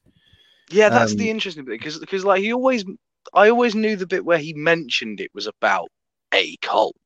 yeah, 0.71 0.91
that's 0.91 1.15
the 1.15 1.31
Um, 1.31 1.31
interesting 1.31 1.65
bit 1.65 1.79
because 1.79 1.99
because 1.99 2.25
like 2.25 2.41
he 2.43 2.53
always, 2.53 2.85
I 3.33 3.49
always 3.51 3.75
knew 3.75 3.97
the 3.97 4.07
bit 4.07 4.25
where 4.25 4.39
he 4.39 4.53
mentioned 4.55 5.21
it 5.21 5.31
was 5.35 5.47
about 5.47 5.89
a 6.35 6.57
cult. 6.59 6.97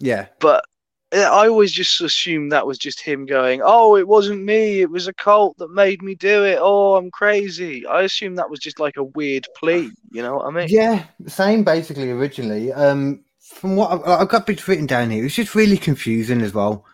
Yeah, 0.00 0.28
but 0.40 0.64
I 1.12 1.46
always 1.46 1.72
just 1.72 2.00
assumed 2.00 2.52
that 2.52 2.66
was 2.66 2.78
just 2.78 3.00
him 3.00 3.26
going, 3.26 3.60
"Oh, 3.62 3.96
it 3.96 4.08
wasn't 4.08 4.44
me. 4.44 4.80
It 4.80 4.90
was 4.90 5.06
a 5.06 5.12
cult 5.12 5.58
that 5.58 5.70
made 5.70 6.02
me 6.02 6.14
do 6.14 6.44
it. 6.44 6.58
Oh, 6.60 6.96
I'm 6.96 7.10
crazy." 7.10 7.86
I 7.86 8.02
assumed 8.02 8.38
that 8.38 8.48
was 8.48 8.60
just 8.60 8.80
like 8.80 8.96
a 8.96 9.04
weird 9.04 9.46
plea. 9.56 9.90
You 10.10 10.22
know 10.22 10.36
what 10.36 10.46
I 10.46 10.50
mean? 10.50 10.66
yeah, 10.70 11.04
same 11.26 11.64
basically 11.64 12.10
originally. 12.10 12.72
Um, 12.72 13.24
from 13.40 13.76
what 13.76 13.92
I've, 13.92 14.20
I've 14.22 14.28
got 14.28 14.46
bits 14.46 14.66
written 14.66 14.86
down 14.86 15.10
here, 15.10 15.24
it's 15.24 15.34
just 15.34 15.54
really 15.54 15.76
confusing 15.76 16.40
as 16.40 16.54
well. 16.54 16.86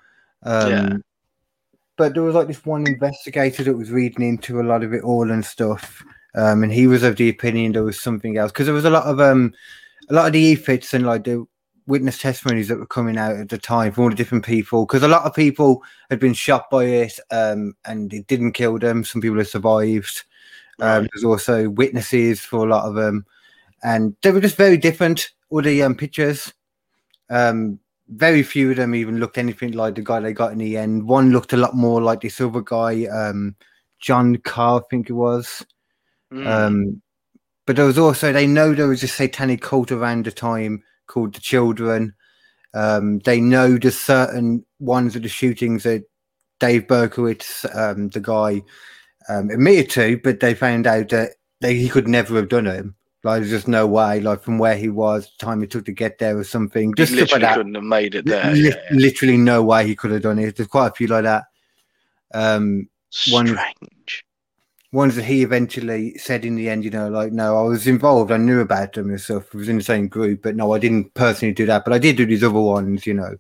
Um, 0.43 0.71
Yeah. 0.71 0.97
But 1.97 2.15
there 2.15 2.23
was 2.23 2.35
like 2.35 2.47
this 2.47 2.65
one 2.65 2.87
investigator 2.87 3.65
that 3.65 3.77
was 3.77 3.91
reading 3.91 4.29
into 4.29 4.61
a 4.61 4.63
lot 4.63 4.85
of 4.85 4.95
it 4.95 5.03
all 5.03 5.33
and 5.33 5.45
stuff, 5.45 6.03
um, 6.37 6.63
and 6.63 6.73
he 6.73 6.87
was 6.87 7.03
of 7.03 7.17
the 7.17 7.29
opinion 7.29 7.73
there 7.73 7.83
was 7.83 8.01
something 8.01 8.37
else 8.37 8.53
because 8.53 8.67
there 8.67 8.75
was 8.75 8.85
a 8.85 8.91
lot 8.91 9.05
of 9.05 9.21
um, 9.21 9.53
a 10.09 10.15
lot 10.15 10.27
of 10.27 10.33
the 10.33 10.53
efits 10.53 10.95
and 10.95 11.07
like 11.07 11.25
the 11.25 11.45
witness 11.89 12.19
testimonies 12.19 12.69
that 12.69 12.79
were 12.79 12.87
coming 12.87 13.17
out 13.17 13.37
at 13.37 13.49
the 13.49 13.59
time 13.59 13.91
from 13.91 14.05
all 14.05 14.11
the 14.11 14.17
different 14.17 14.45
people 14.45 14.85
because 14.85 15.03
a 15.03 15.09
lot 15.09 15.25
of 15.25 15.35
people 15.35 15.83
had 16.11 16.21
been 16.21 16.35
shot 16.35 16.71
by 16.71 16.85
it 16.85 17.19
um, 17.31 17.75
and 17.87 18.13
it 18.13 18.27
didn't 18.27 18.53
kill 18.53 18.79
them. 18.79 19.03
Some 19.03 19.23
people 19.23 19.39
have 19.39 19.49
survived. 19.49 20.25
Um, 20.81 21.03
Right. 21.03 21.11
there's 21.13 21.25
also 21.25 21.71
witnesses 21.71 22.41
for 22.41 22.65
a 22.65 22.71
lot 22.71 22.85
of 22.85 22.95
them, 22.95 23.27
and 23.83 24.15
they 24.23 24.31
were 24.31 24.41
just 24.41 24.57
very 24.57 24.77
different. 24.77 25.31
All 25.51 25.61
the 25.61 25.83
um, 25.83 25.97
pictures, 25.97 26.53
um, 27.31 27.81
very 28.09 28.45
few 28.45 28.71
of 28.71 28.77
them 28.77 28.95
even 28.95 29.19
looked 29.19 29.39
anything 29.39 29.73
like 29.73 29.97
the 29.97 30.03
guy 30.03 30.21
they 30.21 30.33
got 30.33 30.53
in 30.53 30.59
the 30.59 30.77
end. 30.77 31.09
One 31.09 31.33
looked 31.33 31.53
a 31.53 31.57
lot 31.57 31.75
more 31.75 32.01
like 32.01 32.21
this 32.21 32.41
other 32.41 32.61
guy, 32.61 33.07
um, 33.07 33.57
John 33.99 34.37
Carr, 34.37 34.81
I 34.81 34.85
think 34.89 35.11
it 35.11 35.15
was. 35.15 35.67
Mm. 36.33 36.47
Um, 36.47 37.03
but 37.67 37.75
there 37.75 37.87
was 37.87 37.99
also 37.99 38.33
they 38.33 38.47
know 38.47 38.73
there 38.73 38.87
was 38.87 39.03
a 39.03 39.09
satanic 39.09 39.63
cult 39.63 39.91
around 39.91 40.27
the 40.27 40.33
time 40.33 40.85
called 41.09 41.35
the 41.35 41.41
Children. 41.41 42.15
Um, 42.75 43.19
they 43.21 43.41
know 43.41 43.77
there's 43.77 43.99
certain 43.99 44.65
ones 44.79 45.17
of 45.17 45.23
the 45.23 45.29
shootings 45.29 45.83
that 45.83 46.05
Dave 46.61 46.87
Berkowitz, 46.87 47.65
um, 47.77 48.09
the 48.09 48.21
guy, 48.21 48.63
um, 49.29 49.51
admitted 49.51 49.91
to, 49.91 50.21
but 50.23 50.41
they 50.41 50.55
found 50.55 50.87
out 50.87 51.09
that 51.09 51.33
they, 51.61 51.75
he 51.75 51.89
could 51.89 52.07
never 52.09 52.37
have 52.37 52.49
done 52.49 52.67
it. 52.67 52.87
Like 53.25 53.41
there's 53.41 53.51
just 53.51 53.69
no 53.69 53.87
way, 53.87 54.21
like 54.21 54.43
from 54.43 54.59
where 54.59 54.77
he 54.77 54.89
was, 54.89 55.25
the 55.25 55.45
time 55.45 55.63
it 55.63 55.71
took 55.71 55.85
to 55.87 55.93
get 55.93 56.19
there, 56.19 56.39
or 56.39 56.45
something. 56.45 56.95
Just 56.95 57.13
like 57.13 57.23
literally 57.23 57.43
that. 57.43 57.57
couldn't 57.57 57.75
have 57.75 57.85
made 57.85 58.15
it 58.15 58.27
there. 58.27 58.55
Yeah, 58.55 58.75
yeah. 58.75 58.97
Literally 58.97 59.37
no 59.37 59.63
way 59.63 59.87
he 59.87 59.97
could 59.97 60.13
have 60.13 60.23
done 60.23 60.39
it. 60.39 60.57
There's 60.57 60.69
quite 60.69 60.89
a 60.89 60.95
few 60.95 61.09
like 61.09 61.25
that. 61.25 61.45
Um, 62.33 62.89
one- 63.31 63.49
Strange. 63.49 64.25
Ones 64.93 65.17
that 65.17 65.25
he 65.25 65.43
eventually 65.43 66.17
said 66.17 66.45
in 66.45 66.55
the 66.55 66.71
end, 66.71 66.85
you 66.85 66.91
know, 66.91 67.09
like, 67.09 67.33
no, 67.33 67.59
I 67.59 67.63
was 67.63 67.87
involved. 67.87 68.33
I 68.33 68.39
knew 68.39 68.61
about 68.61 68.95
them 68.95 69.11
and 69.11 69.21
stuff. 69.21 69.55
I 69.55 69.59
was 69.59 69.69
in 69.69 69.79
the 69.79 69.85
same 69.85 70.09
group, 70.09 70.43
but 70.43 70.57
no, 70.57 70.73
I 70.73 70.79
didn't 70.79 71.13
personally 71.15 71.53
do 71.53 71.67
that. 71.67 71.85
But 71.85 71.93
I 71.93 71.99
did 71.99 72.17
do 72.17 72.27
these 72.27 72.45
other 72.45 72.61
ones, 72.61 73.07
you 73.07 73.15
know. 73.15 73.37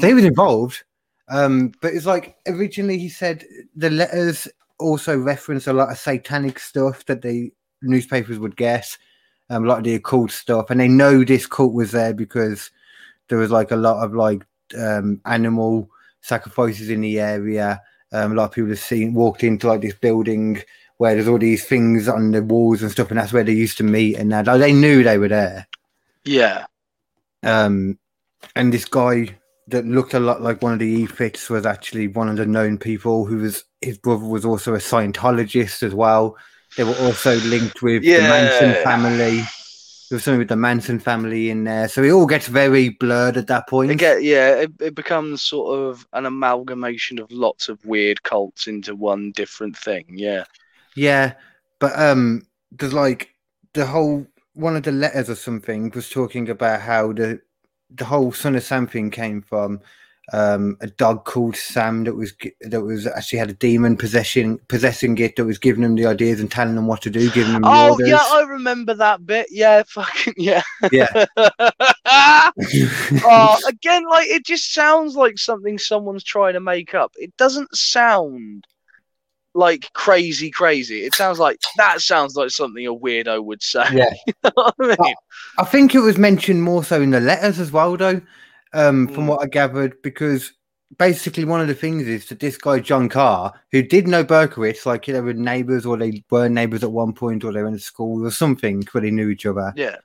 So 0.00 0.06
he 0.06 0.14
was 0.14 0.24
involved. 0.24 0.84
Um, 1.28 1.72
but 1.80 1.94
it's 1.94 2.06
like 2.06 2.36
originally 2.46 2.98
he 2.98 3.08
said 3.08 3.44
the 3.74 3.90
letters 3.90 4.46
also 4.78 5.16
reference 5.16 5.66
a 5.66 5.72
lot 5.72 5.90
of 5.90 5.98
satanic 5.98 6.58
stuff 6.58 7.06
that 7.06 7.22
the 7.22 7.50
newspapers 7.82 8.38
would 8.38 8.56
guess, 8.56 8.98
um, 9.50 9.64
a 9.64 9.66
lot 9.66 9.78
of 9.78 9.84
the 9.84 9.94
occult 9.94 10.30
stuff. 10.30 10.70
And 10.70 10.80
they 10.80 10.88
know 10.88 11.24
this 11.24 11.46
cult 11.46 11.72
was 11.72 11.92
there 11.92 12.14
because 12.14 12.70
there 13.28 13.38
was 13.38 13.50
like 13.50 13.70
a 13.70 13.76
lot 13.76 14.04
of 14.04 14.14
like 14.14 14.44
um, 14.78 15.20
animal 15.24 15.88
sacrifices 16.20 16.90
in 16.90 17.00
the 17.00 17.20
area. 17.20 17.80
Um, 18.14 18.32
a 18.32 18.34
lot 18.36 18.44
of 18.44 18.52
people 18.52 18.70
have 18.70 18.78
seen 18.78 19.12
walked 19.12 19.42
into 19.42 19.66
like 19.66 19.80
this 19.80 19.94
building 19.94 20.62
where 20.98 21.14
there's 21.14 21.26
all 21.26 21.38
these 21.38 21.64
things 21.64 22.08
on 22.08 22.30
the 22.30 22.42
walls 22.42 22.80
and 22.80 22.90
stuff, 22.90 23.10
and 23.10 23.18
that's 23.18 23.32
where 23.32 23.42
they 23.44 23.52
used 23.52 23.76
to 23.78 23.84
meet. 23.84 24.16
And 24.16 24.32
that 24.32 24.46
like, 24.46 24.60
they 24.60 24.72
knew 24.72 25.02
they 25.02 25.18
were 25.18 25.28
there. 25.28 25.66
Yeah. 26.24 26.66
Um, 27.42 27.98
and 28.54 28.72
this 28.72 28.84
guy 28.84 29.36
that 29.68 29.84
looked 29.84 30.14
a 30.14 30.20
lot 30.20 30.40
like 30.42 30.62
one 30.62 30.72
of 30.74 30.78
the 30.78 30.86
E-Fits 30.86 31.50
was 31.50 31.66
actually 31.66 32.08
one 32.08 32.28
of 32.28 32.36
the 32.36 32.46
known 32.46 32.78
people 32.78 33.24
who 33.24 33.38
was 33.38 33.64
his 33.80 33.98
brother 33.98 34.24
was 34.24 34.44
also 34.44 34.74
a 34.74 34.78
Scientologist 34.78 35.82
as 35.82 35.94
well. 35.94 36.36
They 36.76 36.84
were 36.84 36.96
also 37.00 37.36
linked 37.40 37.82
with 37.82 38.02
the 38.02 38.18
Manson 38.18 38.70
Yeah. 38.70 38.84
family. 38.84 39.42
There 40.08 40.16
was 40.16 40.24
something 40.24 40.38
with 40.38 40.48
the 40.48 40.56
Manson 40.56 40.98
family 40.98 41.50
in 41.50 41.64
there. 41.64 41.88
So 41.88 42.02
it 42.02 42.10
all 42.10 42.26
gets 42.26 42.46
very 42.46 42.90
blurred 42.90 43.36
at 43.36 43.46
that 43.46 43.68
point. 43.68 43.90
It 43.90 43.96
get, 43.96 44.22
yeah, 44.22 44.54
it, 44.56 44.72
it 44.80 44.94
becomes 44.94 45.42
sort 45.42 45.78
of 45.78 46.06
an 46.12 46.26
amalgamation 46.26 47.18
of 47.18 47.32
lots 47.32 47.68
of 47.68 47.84
weird 47.84 48.22
cults 48.22 48.66
into 48.66 48.94
one 48.94 49.32
different 49.32 49.76
thing. 49.76 50.04
Yeah. 50.10 50.44
Yeah, 50.94 51.34
but 51.78 51.98
um, 51.98 52.46
there's 52.70 52.92
like 52.92 53.34
the 53.72 53.86
whole 53.86 54.26
one 54.54 54.76
of 54.76 54.84
the 54.84 54.92
letters 54.92 55.28
or 55.28 55.34
something 55.34 55.90
was 55.94 56.08
talking 56.08 56.48
about 56.48 56.80
how 56.80 57.12
the 57.12 57.40
the 57.90 58.04
whole 58.04 58.32
Son 58.32 58.56
of 58.56 58.62
Sam 58.62 58.86
thing 58.86 59.10
came 59.10 59.42
from 59.42 59.80
um 60.32 60.76
a 60.80 60.86
dog 60.86 61.24
called 61.24 61.54
Sam 61.54 62.04
that 62.04 62.14
was 62.14 62.32
that 62.62 62.80
was 62.80 63.06
actually 63.06 63.38
had 63.40 63.50
a 63.50 63.54
demon 63.54 63.96
possession 63.96 64.58
possessing 64.68 65.18
it 65.18 65.36
that 65.36 65.44
was 65.44 65.58
giving 65.58 65.82
them 65.82 65.96
the 65.96 66.06
ideas 66.06 66.40
and 66.40 66.50
telling 66.50 66.74
them 66.74 66.86
what 66.86 67.02
to 67.02 67.10
do, 67.10 67.30
giving 67.30 67.52
them 67.52 67.62
the 67.62 67.68
Oh 67.68 67.92
orders. 67.92 68.08
yeah, 68.08 68.22
I 68.22 68.42
remember 68.48 68.94
that 68.94 69.26
bit. 69.26 69.48
Yeah, 69.50 69.82
fucking 69.86 70.34
yeah. 70.36 70.62
Yeah. 70.90 71.26
oh, 72.56 73.58
again, 73.68 74.04
like 74.08 74.28
it 74.28 74.44
just 74.46 74.72
sounds 74.72 75.14
like 75.16 75.38
something 75.38 75.78
someone's 75.78 76.24
trying 76.24 76.54
to 76.54 76.60
make 76.60 76.94
up. 76.94 77.12
It 77.16 77.36
doesn't 77.36 77.76
sound 77.76 78.66
like 79.54 79.92
crazy, 79.92 80.50
crazy. 80.50 81.04
It 81.04 81.14
sounds 81.14 81.38
like 81.38 81.60
that 81.76 82.00
sounds 82.00 82.34
like 82.36 82.50
something 82.50 82.86
a 82.86 82.94
weirdo 82.94 83.42
would 83.44 83.62
say. 83.62 83.84
Yeah. 83.92 84.10
you 84.26 84.32
know 84.44 84.50
I 84.56 84.72
mean? 84.86 85.14
I 85.58 85.64
think 85.64 85.94
it 85.94 86.00
was 86.00 86.18
mentioned 86.18 86.62
more 86.62 86.82
so 86.82 87.00
in 87.00 87.10
the 87.10 87.20
letters 87.20 87.60
as 87.60 87.70
well, 87.70 87.96
though, 87.96 88.20
um, 88.74 89.08
from 89.08 89.24
Mm. 89.24 89.28
what 89.28 89.42
I 89.42 89.46
gathered, 89.46 90.02
because 90.02 90.52
basically 90.98 91.44
one 91.44 91.60
of 91.60 91.68
the 91.68 91.74
things 91.74 92.06
is 92.06 92.26
that 92.26 92.40
this 92.40 92.56
guy 92.58 92.78
John 92.80 93.08
Carr, 93.08 93.52
who 93.72 93.82
did 93.82 94.06
know 94.06 94.24
Berkowitz, 94.24 94.84
like 94.86 95.08
you 95.08 95.14
they 95.14 95.20
were 95.20 95.32
neighbors 95.32 95.86
or 95.86 95.96
they 95.96 96.22
were 96.30 96.48
neighbors 96.48 96.84
at 96.84 96.92
one 96.92 97.12
point, 97.12 97.44
or 97.44 97.52
they 97.52 97.62
went 97.62 97.76
to 97.76 97.82
school 97.82 98.26
or 98.26 98.30
something, 98.30 98.84
where 98.92 99.02
they 99.02 99.10
knew 99.10 99.28
each 99.28 99.46
other. 99.46 99.72
Yeah. 99.76 99.96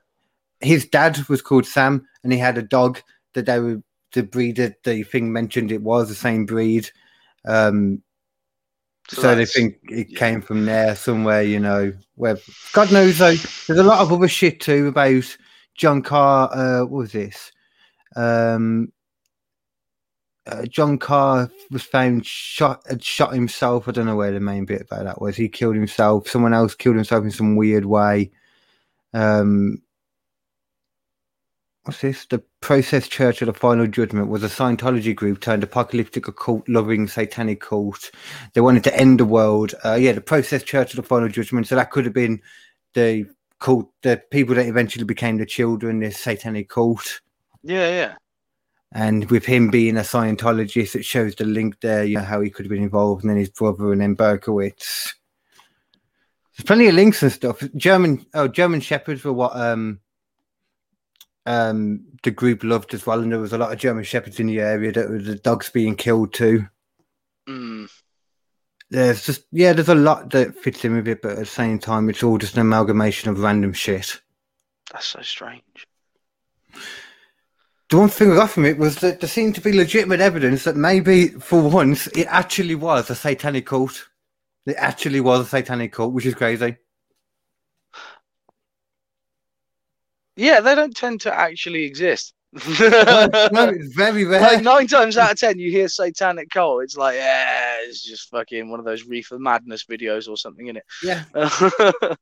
His 0.60 0.86
dad 0.86 1.18
was 1.28 1.42
called 1.42 1.66
Sam, 1.66 2.06
and 2.22 2.32
he 2.32 2.38
had 2.38 2.58
a 2.58 2.62
dog 2.62 3.00
that 3.34 3.46
they 3.46 3.60
were 3.60 3.82
the 4.12 4.22
breed 4.22 4.56
that 4.56 4.82
the 4.82 5.02
thing 5.04 5.32
mentioned 5.32 5.70
it 5.70 5.82
was 5.82 6.08
the 6.08 6.14
same 6.14 6.44
breed. 6.44 6.90
Um, 7.46 8.02
so, 9.08 9.34
they 9.34 9.46
think 9.46 9.78
it 9.88 10.08
yeah. 10.10 10.18
came 10.18 10.40
from 10.40 10.66
there 10.66 10.94
somewhere, 10.94 11.42
you 11.42 11.58
know. 11.58 11.92
Where 12.14 12.38
God 12.72 12.92
knows 12.92 13.18
though, 13.18 13.34
there's 13.34 13.80
a 13.80 13.82
lot 13.82 14.00
of 14.00 14.12
other 14.12 14.28
shit 14.28 14.60
too 14.60 14.86
about 14.88 15.36
John 15.74 16.02
Carr. 16.02 16.50
Uh, 16.52 16.80
what 16.80 16.90
was 16.90 17.12
this? 17.12 17.50
Um, 18.16 18.92
uh, 20.46 20.64
John 20.66 20.98
Carr 20.98 21.50
was 21.70 21.82
found 21.82 22.26
shot 22.26 22.82
had 22.88 23.04
shot 23.04 23.32
himself. 23.32 23.88
I 23.88 23.92
don't 23.92 24.06
know 24.06 24.16
where 24.16 24.32
the 24.32 24.40
main 24.40 24.64
bit 24.64 24.82
about 24.82 25.04
that 25.04 25.20
was. 25.20 25.36
He 25.36 25.48
killed 25.48 25.76
himself. 25.76 26.28
Someone 26.28 26.54
else 26.54 26.74
killed 26.74 26.96
himself 26.96 27.24
in 27.24 27.30
some 27.30 27.56
weird 27.56 27.84
way. 27.84 28.30
Um, 29.12 29.82
what's 31.84 32.00
this? 32.00 32.26
The 32.26 32.42
Process 32.60 33.06
Church 33.06 33.42
of 33.42 33.46
the 33.46 33.52
Final 33.52 33.86
Judgment 33.86 34.28
was 34.28 34.42
a 34.42 34.48
Scientology 34.48 35.14
group 35.14 35.40
turned 35.40 35.62
apocalyptic 35.62 36.26
occult 36.26 36.68
loving 36.68 37.06
satanic 37.06 37.60
cult. 37.60 38.10
They 38.54 38.60
wanted 38.60 38.84
to 38.84 38.96
end 38.96 39.20
the 39.20 39.24
world. 39.24 39.74
Uh, 39.84 39.94
yeah, 39.94 40.12
the 40.12 40.20
Process 40.20 40.62
Church 40.62 40.92
of 40.92 40.96
the 40.96 41.02
Final 41.02 41.28
Judgment. 41.28 41.66
So 41.66 41.74
that 41.76 41.90
could 41.90 42.04
have 42.04 42.14
been 42.14 42.40
the 42.94 43.26
cult, 43.60 43.90
the 44.02 44.22
people 44.30 44.54
that 44.54 44.66
eventually 44.66 45.04
became 45.04 45.36
the 45.36 45.46
children, 45.46 46.00
this 46.00 46.18
satanic 46.18 46.68
cult. 46.68 47.20
Yeah, 47.62 47.88
yeah. 47.88 48.14
And 48.92 49.30
with 49.30 49.44
him 49.44 49.70
being 49.70 49.96
a 49.96 50.00
Scientologist, 50.00 50.96
it 50.96 51.04
shows 51.04 51.36
the 51.36 51.44
link 51.44 51.80
there, 51.80 52.04
you 52.04 52.16
know, 52.16 52.24
how 52.24 52.40
he 52.40 52.50
could 52.50 52.64
have 52.66 52.70
been 52.70 52.82
involved, 52.82 53.22
and 53.22 53.30
then 53.30 53.36
his 53.36 53.50
brother, 53.50 53.92
and 53.92 54.00
then 54.00 54.16
Berkowitz. 54.16 55.14
There's 56.56 56.66
plenty 56.66 56.88
of 56.88 56.94
links 56.94 57.22
and 57.22 57.30
stuff. 57.30 57.62
German, 57.76 58.26
oh, 58.34 58.48
German 58.48 58.80
Shepherds 58.80 59.22
were 59.22 59.32
what 59.32 59.56
um, 59.56 60.00
um, 61.46 62.04
the 62.24 62.32
group 62.32 62.64
loved 62.64 62.92
as 62.92 63.06
well, 63.06 63.20
and 63.20 63.30
there 63.30 63.38
was 63.38 63.52
a 63.52 63.58
lot 63.58 63.72
of 63.72 63.78
German 63.78 64.04
Shepherds 64.04 64.40
in 64.40 64.48
the 64.48 64.60
area 64.60 64.90
that 64.92 65.08
were 65.08 65.18
the 65.18 65.36
dogs 65.36 65.70
being 65.70 65.94
killed 65.94 66.34
too. 66.34 66.66
Mm. 67.48 67.88
There's 68.90 69.24
just, 69.24 69.44
yeah, 69.52 69.72
there's 69.72 69.88
a 69.88 69.94
lot 69.94 70.30
that 70.30 70.58
fits 70.58 70.84
in 70.84 70.96
with 70.96 71.06
it, 71.06 71.22
but 71.22 71.32
at 71.32 71.38
the 71.38 71.46
same 71.46 71.78
time, 71.78 72.10
it's 72.10 72.24
all 72.24 72.38
just 72.38 72.54
an 72.54 72.62
amalgamation 72.62 73.30
of 73.30 73.38
random 73.38 73.72
shit. 73.72 74.20
That's 74.92 75.06
so 75.06 75.22
strange. 75.22 75.86
The 77.90 77.98
one 77.98 78.08
thing 78.08 78.30
I 78.30 78.36
got 78.36 78.50
from 78.50 78.66
it 78.66 78.78
was 78.78 78.96
that 79.00 79.18
there 79.18 79.28
seemed 79.28 79.56
to 79.56 79.60
be 79.60 79.72
legitimate 79.72 80.20
evidence 80.20 80.62
that 80.62 80.76
maybe, 80.76 81.28
for 81.28 81.60
once, 81.60 82.06
it 82.08 82.28
actually 82.28 82.76
was 82.76 83.10
a 83.10 83.16
satanic 83.16 83.66
cult. 83.66 84.08
It 84.64 84.76
actually 84.78 85.20
was 85.20 85.40
a 85.40 85.48
satanic 85.48 85.92
cult, 85.92 86.12
which 86.12 86.24
is 86.24 86.36
crazy. 86.36 86.76
Yeah, 90.36 90.60
they 90.60 90.76
don't 90.76 90.96
tend 90.96 91.20
to 91.22 91.34
actually 91.34 91.82
exist. 91.82 92.32
no, 92.52 93.28
no, 93.52 93.68
it's 93.74 93.92
very 93.94 94.24
rare. 94.24 94.40
like 94.40 94.62
nine 94.62 94.86
times 94.86 95.18
out 95.18 95.32
of 95.32 95.38
ten, 95.38 95.58
you 95.58 95.72
hear 95.72 95.88
satanic 95.88 96.48
cult. 96.50 96.84
It's 96.84 96.96
like, 96.96 97.16
yeah, 97.16 97.78
it's 97.82 98.04
just 98.04 98.30
fucking 98.30 98.70
one 98.70 98.78
of 98.78 98.86
those 98.86 99.04
reefer 99.04 99.38
madness 99.40 99.84
videos 99.84 100.28
or 100.28 100.36
something 100.36 100.68
in 100.68 100.76
it. 100.76 100.84
yeah, 101.02 101.24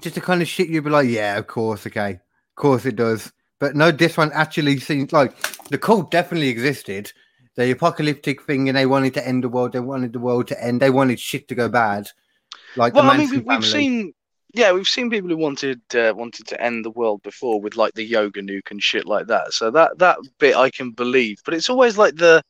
just 0.00 0.16
the 0.16 0.20
kind 0.20 0.42
of 0.42 0.48
shit 0.48 0.68
you'd 0.68 0.82
be 0.82 0.90
like, 0.90 1.08
yeah, 1.08 1.38
of 1.38 1.46
course, 1.46 1.86
okay, 1.86 2.14
of 2.14 2.56
course 2.56 2.84
it 2.86 2.96
does. 2.96 3.32
But 3.58 3.74
no, 3.74 3.90
this 3.90 4.16
one 4.16 4.30
actually 4.32 4.78
seems 4.78 5.12
like 5.12 5.34
the 5.68 5.78
cult 5.78 6.10
definitely 6.10 6.48
existed. 6.48 7.12
The 7.56 7.70
apocalyptic 7.70 8.42
thing, 8.42 8.68
and 8.68 8.76
they 8.76 8.84
wanted 8.84 9.14
to 9.14 9.26
end 9.26 9.42
the 9.42 9.48
world. 9.48 9.72
They 9.72 9.80
wanted 9.80 10.12
the 10.12 10.18
world 10.18 10.46
to 10.48 10.62
end. 10.62 10.82
They 10.82 10.90
wanted 10.90 11.18
shit 11.18 11.48
to 11.48 11.54
go 11.54 11.68
bad. 11.70 12.08
Like 12.76 12.92
well, 12.92 13.10
I 13.10 13.16
mean, 13.16 13.30
we, 13.30 13.38
we've 13.38 13.64
seen, 13.64 14.12
yeah, 14.52 14.72
we've 14.72 14.86
seen 14.86 15.08
people 15.08 15.30
who 15.30 15.38
wanted 15.38 15.80
uh, 15.94 16.12
wanted 16.14 16.46
to 16.48 16.60
end 16.62 16.84
the 16.84 16.90
world 16.90 17.22
before 17.22 17.58
with 17.58 17.76
like 17.76 17.94
the 17.94 18.04
yoga 18.04 18.42
nuke 18.42 18.70
and 18.70 18.82
shit 18.82 19.06
like 19.06 19.26
that. 19.28 19.54
So 19.54 19.70
that 19.70 19.98
that 19.98 20.18
bit 20.38 20.54
I 20.54 20.68
can 20.68 20.90
believe, 20.90 21.38
but 21.46 21.54
it's 21.54 21.70
always 21.70 21.96
like 21.96 22.16
the 22.16 22.42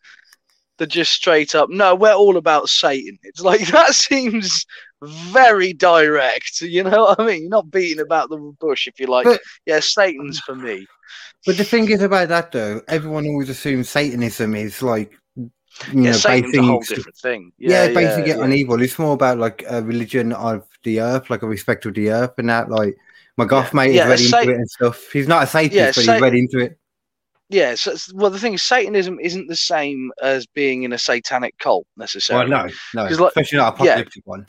the 0.79 0.87
just 0.89 1.13
straight 1.13 1.55
up. 1.55 1.71
No, 1.71 1.95
we're 1.95 2.13
all 2.13 2.37
about 2.37 2.69
Satan. 2.69 3.17
It's 3.23 3.41
like 3.41 3.67
that 3.69 3.95
seems 3.95 4.67
very 5.03 5.73
direct. 5.73 6.61
You 6.61 6.85
know 6.85 7.05
what 7.05 7.21
I 7.21 7.27
mean? 7.27 7.43
You're 7.43 7.51
not 7.51 7.71
beating 7.71 8.01
about 8.03 8.29
the 8.31 8.39
bush 8.59 8.87
if 8.87 8.99
you're 8.99 9.09
like, 9.09 9.25
But- 9.25 9.41
yeah, 9.67 9.81
Satan's 9.81 10.41
for 10.41 10.55
me. 10.55 10.87
But 11.45 11.57
the 11.57 11.65
thing 11.65 11.91
is 11.91 12.03
about 12.03 12.29
that 12.29 12.53
though, 12.53 12.83
everyone 12.89 13.27
always 13.27 13.49
assumes 13.49 13.89
Satanism 13.89 14.55
is 14.55 14.83
like 14.83 15.13
you 15.37 15.51
Yeah, 15.93 16.11
know, 16.11 16.13
Satan's 16.13 16.57
a 16.57 16.63
whole 16.63 16.81
different 16.81 17.17
thing. 17.19 17.53
yeah, 17.59 17.87
Yeah, 17.87 17.93
basing 17.95 18.25
it 18.27 18.37
yeah. 18.37 18.43
on 18.43 18.53
evil. 18.53 18.81
It's 18.83 18.99
more 18.99 19.13
about 19.15 19.39
like 19.39 19.65
a 19.69 19.83
religion 19.83 20.33
of 20.33 20.67
the 20.85 21.01
earth, 21.01 21.29
like 21.29 21.43
a 21.43 21.47
respect 21.47 21.85
of 21.87 21.95
the 21.95 22.11
earth 22.11 22.33
and 22.39 22.49
that. 22.49 22.71
Like 22.71 22.97
my 23.37 23.45
goth 23.45 23.75
mate 23.75 23.93
Yeah, 23.93 24.05
is 24.05 24.09
ready 24.11 24.23
Sa- 24.25 24.39
into 24.41 24.53
it 24.53 24.57
and 24.57 24.71
stuff. 24.71 25.11
He's 25.13 25.29
not 25.29 25.43
a 25.43 25.47
Satanist, 25.47 25.75
Yeah, 25.75 25.87
but 26.05 26.15
he's 26.15 26.23
ready 26.23 26.39
into 26.39 26.59
it. 26.61 26.79
Yeah, 27.49 27.75
so 27.77 27.95
well, 28.15 28.31
the 28.31 28.41
thing 28.41 28.55
is, 28.55 28.63
Satanism 28.65 29.21
isn't 29.21 29.47
the 29.47 29.55
same 29.55 30.11
as 30.21 30.47
being 30.47 30.83
in 30.83 30.93
a 30.93 30.99
satanic 30.99 31.57
cult 31.59 31.87
necessarily. 31.97 32.51
Well, 32.51 32.67
no, 32.67 33.03
no, 33.05 33.09
like- 33.09 33.29
especially 33.29 33.59
not 33.59 33.79
a 33.79 33.85
yeah. 33.85 33.91
apocalyptic 33.93 34.27
one. 34.27 34.47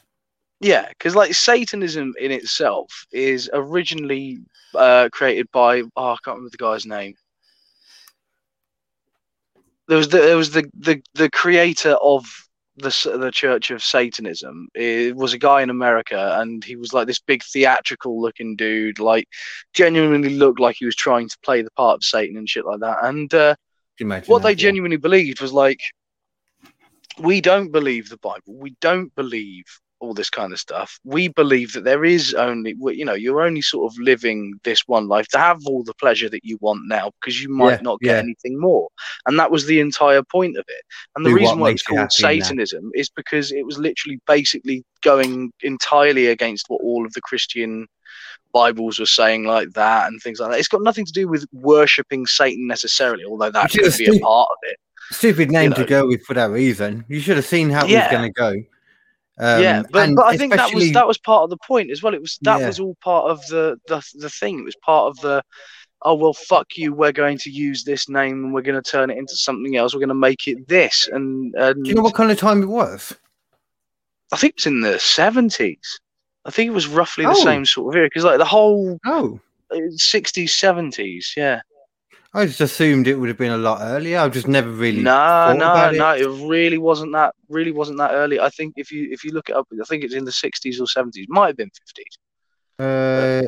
Yeah, 0.59 0.87
because 0.89 1.15
like 1.15 1.33
Satanism 1.33 2.13
in 2.19 2.31
itself 2.31 3.05
is 3.11 3.49
originally 3.53 4.39
uh, 4.73 5.09
created 5.11 5.51
by 5.51 5.83
oh, 5.95 6.11
I 6.11 6.17
can't 6.23 6.37
remember 6.37 6.49
the 6.49 6.57
guy's 6.57 6.85
name. 6.85 7.13
There 9.87 9.97
was 9.97 10.09
the 10.09 10.17
there 10.17 10.37
was 10.37 10.51
the 10.51 10.69
the, 10.73 11.01
the 11.13 11.29
creator 11.29 11.93
of 12.01 12.25
the 12.75 13.17
the 13.19 13.31
Church 13.31 13.69
of 13.69 13.83
Satanism. 13.83 14.67
It 14.73 15.15
was 15.15 15.33
a 15.33 15.37
guy 15.37 15.61
in 15.61 15.69
America, 15.69 16.37
and 16.39 16.63
he 16.63 16.75
was 16.75 16.91
like 16.91 17.05
this 17.05 17.19
big 17.19 17.43
theatrical 17.43 18.19
looking 18.19 18.55
dude, 18.55 18.99
like 18.99 19.27
genuinely 19.73 20.35
looked 20.35 20.59
like 20.59 20.77
he 20.79 20.85
was 20.85 20.95
trying 20.95 21.29
to 21.29 21.37
play 21.43 21.61
the 21.61 21.71
part 21.71 21.97
of 21.97 22.03
Satan 22.03 22.35
and 22.35 22.49
shit 22.49 22.65
like 22.65 22.79
that. 22.79 22.97
And 23.03 23.31
uh, 23.31 23.55
what 23.99 24.39
that, 24.39 24.43
they 24.43 24.49
yeah. 24.51 24.55
genuinely 24.55 24.97
believed 24.97 25.39
was 25.39 25.53
like 25.53 25.81
we 27.19 27.41
don't 27.41 27.71
believe 27.71 28.09
the 28.09 28.17
bible 28.17 28.53
we 28.59 28.75
don't 28.79 29.13
believe 29.15 29.65
all 29.99 30.13
this 30.13 30.29
kind 30.29 30.53
of 30.53 30.59
stuff 30.59 30.99
we 31.03 31.27
believe 31.27 31.73
that 31.73 31.83
there 31.83 32.05
is 32.05 32.33
only 32.35 32.75
you 32.93 33.03
know 33.03 33.13
you're 33.13 33.41
only 33.41 33.61
sort 33.61 33.91
of 33.91 33.97
living 33.99 34.53
this 34.63 34.81
one 34.87 35.07
life 35.07 35.27
to 35.27 35.37
have 35.37 35.59
all 35.65 35.83
the 35.83 35.93
pleasure 35.95 36.29
that 36.29 36.43
you 36.43 36.57
want 36.61 36.81
now 36.87 37.09
because 37.19 37.41
you 37.41 37.49
might 37.49 37.71
Yeah, 37.71 37.79
not 37.81 37.99
get 38.01 38.11
yeah. 38.15 38.19
anything 38.21 38.59
more 38.59 38.89
and 39.25 39.39
that 39.39 39.49
was 39.51 39.65
the 39.65 39.79
entire 39.79 40.21
point 40.23 40.57
of 40.57 40.65
it 40.67 40.83
and 41.15 41.25
the 41.25 41.29
Do 41.31 41.35
reason 41.35 41.59
why 41.59 41.71
it's 41.71 41.83
called 41.83 41.99
happy 41.99 42.33
in 42.33 42.39
that. 42.39 42.45
satanism 42.45 42.91
is 42.93 43.09
because 43.09 43.51
it 43.51 43.65
was 43.65 43.77
literally 43.77 44.19
basically 44.27 44.83
going 45.01 45.51
entirely 45.61 46.27
against 46.27 46.65
what 46.69 46.81
all 46.83 47.05
of 47.05 47.13
the 47.13 47.21
christian 47.21 47.87
bibles 48.53 48.99
were 48.99 49.05
saying 49.05 49.45
like 49.45 49.69
that 49.71 50.07
and 50.07 50.21
things 50.21 50.39
like 50.39 50.51
that 50.51 50.59
it's 50.59 50.67
got 50.67 50.81
nothing 50.83 51.05
to 51.05 51.11
do 51.11 51.27
with 51.27 51.45
worshipping 51.51 52.25
satan 52.25 52.67
necessarily 52.67 53.23
although 53.25 53.51
that 53.51 53.69
could 53.71 53.93
be 53.97 54.05
a 54.05 54.19
part 54.19 54.47
of 54.51 54.57
it 54.63 54.77
Stupid 55.09 55.51
name 55.51 55.71
to 55.71 55.79
know. 55.81 55.85
go 55.87 56.05
with 56.07 56.21
for 56.23 56.33
that 56.33 56.49
reason. 56.51 57.05
You 57.07 57.21
should 57.21 57.37
have 57.37 57.45
seen 57.45 57.69
how 57.69 57.85
it 57.87 57.93
was 57.93 58.11
going 58.11 58.23
to 58.23 58.33
go. 58.33 58.53
Um, 59.39 59.61
yeah, 59.61 59.83
but, 59.91 60.15
but 60.15 60.25
I 60.25 60.35
think 60.35 60.55
that 60.55 60.73
was 60.73 60.91
that 60.93 61.07
was 61.07 61.17
part 61.19 61.43
of 61.43 61.49
the 61.51 61.57
point 61.57 61.91
as 61.91 62.01
well. 62.01 62.13
It 62.15 62.21
was 62.21 62.39
that 62.41 62.59
Yeah. 62.61 62.67
was 62.67 62.79
all 62.79 62.95
part 63.01 63.29
of 63.29 63.45
the, 63.47 63.77
the 63.87 64.01
the 64.15 64.29
thing. 64.29 64.59
It 64.59 64.65
was 64.65 64.75
part 64.77 65.09
of 65.09 65.17
the 65.21 65.43
oh 66.03 66.15
well 66.15 66.33
fuck 66.33 66.75
you, 66.77 66.93
we're 66.93 67.11
going 67.11 67.37
to 67.39 67.49
use 67.51 67.83
this 67.83 68.09
name 68.09 68.43
and 68.45 68.53
we're 68.53 68.61
gonna 68.61 68.81
turn 68.81 69.09
it 69.11 69.17
into 69.17 69.35
something 69.35 69.75
else. 69.75 69.93
We're 69.93 69.99
gonna 69.99 70.13
make 70.15 70.47
it 70.47 70.67
this 70.67 71.07
and, 71.11 71.53
and 71.55 71.83
Do 71.83 71.89
you 71.89 71.95
know 71.95 72.01
what 72.01 72.15
kind 72.15 72.31
of 72.31 72.37
time 72.39 72.63
it 72.63 72.67
was? 72.67 73.15
I 74.33 74.37
think 74.37 74.55
it's 74.55 74.65
in 74.67 74.81
the 74.81 74.97
seventies. 74.99 75.99
I 76.45 76.49
think 76.51 76.67
it 76.69 76.73
was 76.73 76.87
roughly 76.87 77.25
the 77.25 77.31
Oh. 77.31 77.43
same 77.43 77.65
sort 77.65 77.93
of 77.93 77.97
era 77.97 78.07
because 78.07 78.23
like 78.23 78.37
the 78.39 78.45
whole 78.45 78.99
Oh, 79.05 79.39
sixties, 79.97 80.53
seventies, 80.53 81.33
yeah. 81.37 81.61
I 82.37 82.45
just 82.45 82.61
assumed 82.61 83.07
it 83.07 83.15
would 83.15 83.29
have 83.29 83.37
been 83.37 83.51
a 83.51 83.57
lot 83.57 83.79
earlier. 83.81 84.19
I've 84.19 84.31
just 84.31 84.47
never 84.47 84.69
really. 84.69 85.01
No, 85.01 85.55
no, 85.57 85.89
it. 85.89 85.97
no. 85.97 86.13
It 86.13 86.47
really 86.47 86.77
wasn't 86.77 87.13
that. 87.13 87.33
Really 87.49 87.71
wasn't 87.71 87.97
that 87.97 88.11
early. 88.11 88.39
I 88.39 88.49
think 88.49 88.75
if 88.77 88.91
you 88.91 89.09
if 89.11 89.23
you 89.23 89.31
look 89.31 89.49
it 89.49 89.55
up, 89.55 89.67
I 89.73 89.83
think 89.85 90.03
it's 90.03 90.13
in 90.13 90.23
the 90.23 90.31
sixties 90.31 90.79
or 90.79 90.85
seventies. 90.85 91.25
Might 91.29 91.47
have 91.47 91.57
been 91.57 91.71
fifties. 91.71 92.17
Uh, 92.77 93.41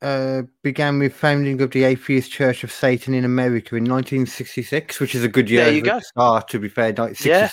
uh, 0.00 0.42
began 0.62 0.98
with 0.98 1.12
founding 1.12 1.60
of 1.60 1.70
the 1.72 1.84
Atheist 1.84 2.32
Church 2.32 2.64
of 2.64 2.72
Satan 2.72 3.12
in 3.12 3.26
America 3.26 3.76
in 3.76 3.84
1966, 3.84 5.00
which 5.00 5.14
is 5.14 5.22
a 5.22 5.28
good 5.28 5.50
year 5.50 5.64
There 5.64 5.74
you 5.74 5.82
go. 5.82 5.98
the 5.98 6.00
start. 6.00 6.48
To 6.48 6.58
be 6.58 6.70
fair, 6.70 6.94
like 6.94 7.22
Yeah. 7.22 7.50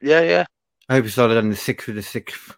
Yeah, 0.00 0.20
yeah. 0.20 0.44
I 0.88 0.94
hope 0.94 1.06
it 1.06 1.10
started 1.10 1.38
on 1.38 1.50
the 1.50 1.56
sixth 1.56 1.88
with 1.88 1.96
the 1.96 2.02
sixth, 2.02 2.56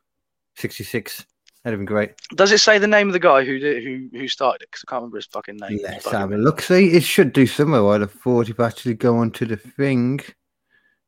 66. 0.57 1.25
That'd 1.65 1.79
have 1.79 1.87
been 1.87 1.93
great. 1.93 2.13
Does 2.35 2.53
it 2.53 2.59
say 2.59 2.79
the 2.79 2.87
name 2.87 3.09
of 3.09 3.13
the 3.13 3.19
guy 3.19 3.45
who 3.45 3.59
did 3.59 3.83
who 3.83 4.09
who 4.17 4.29
started 4.29 4.63
it? 4.63 4.71
Because 4.71 4.85
I 4.87 4.91
can't 4.91 5.01
remember 5.03 5.19
his 5.19 5.27
fucking 5.27 5.57
name. 5.57 5.81
Let's 5.83 6.11
have 6.11 6.33
a 6.33 6.37
look. 6.37 6.63
See, 6.63 6.93
it 6.93 7.03
should 7.03 7.33
do 7.33 7.47
somewhere. 7.47 7.87
I'd 7.89 8.01
have 8.03 8.13
thought 8.13 8.49
if 8.49 8.61
I 8.61 8.67
actually 8.67 8.95
go 8.95 9.19
onto 9.19 9.45
the 9.45 9.57
thing. 9.57 10.21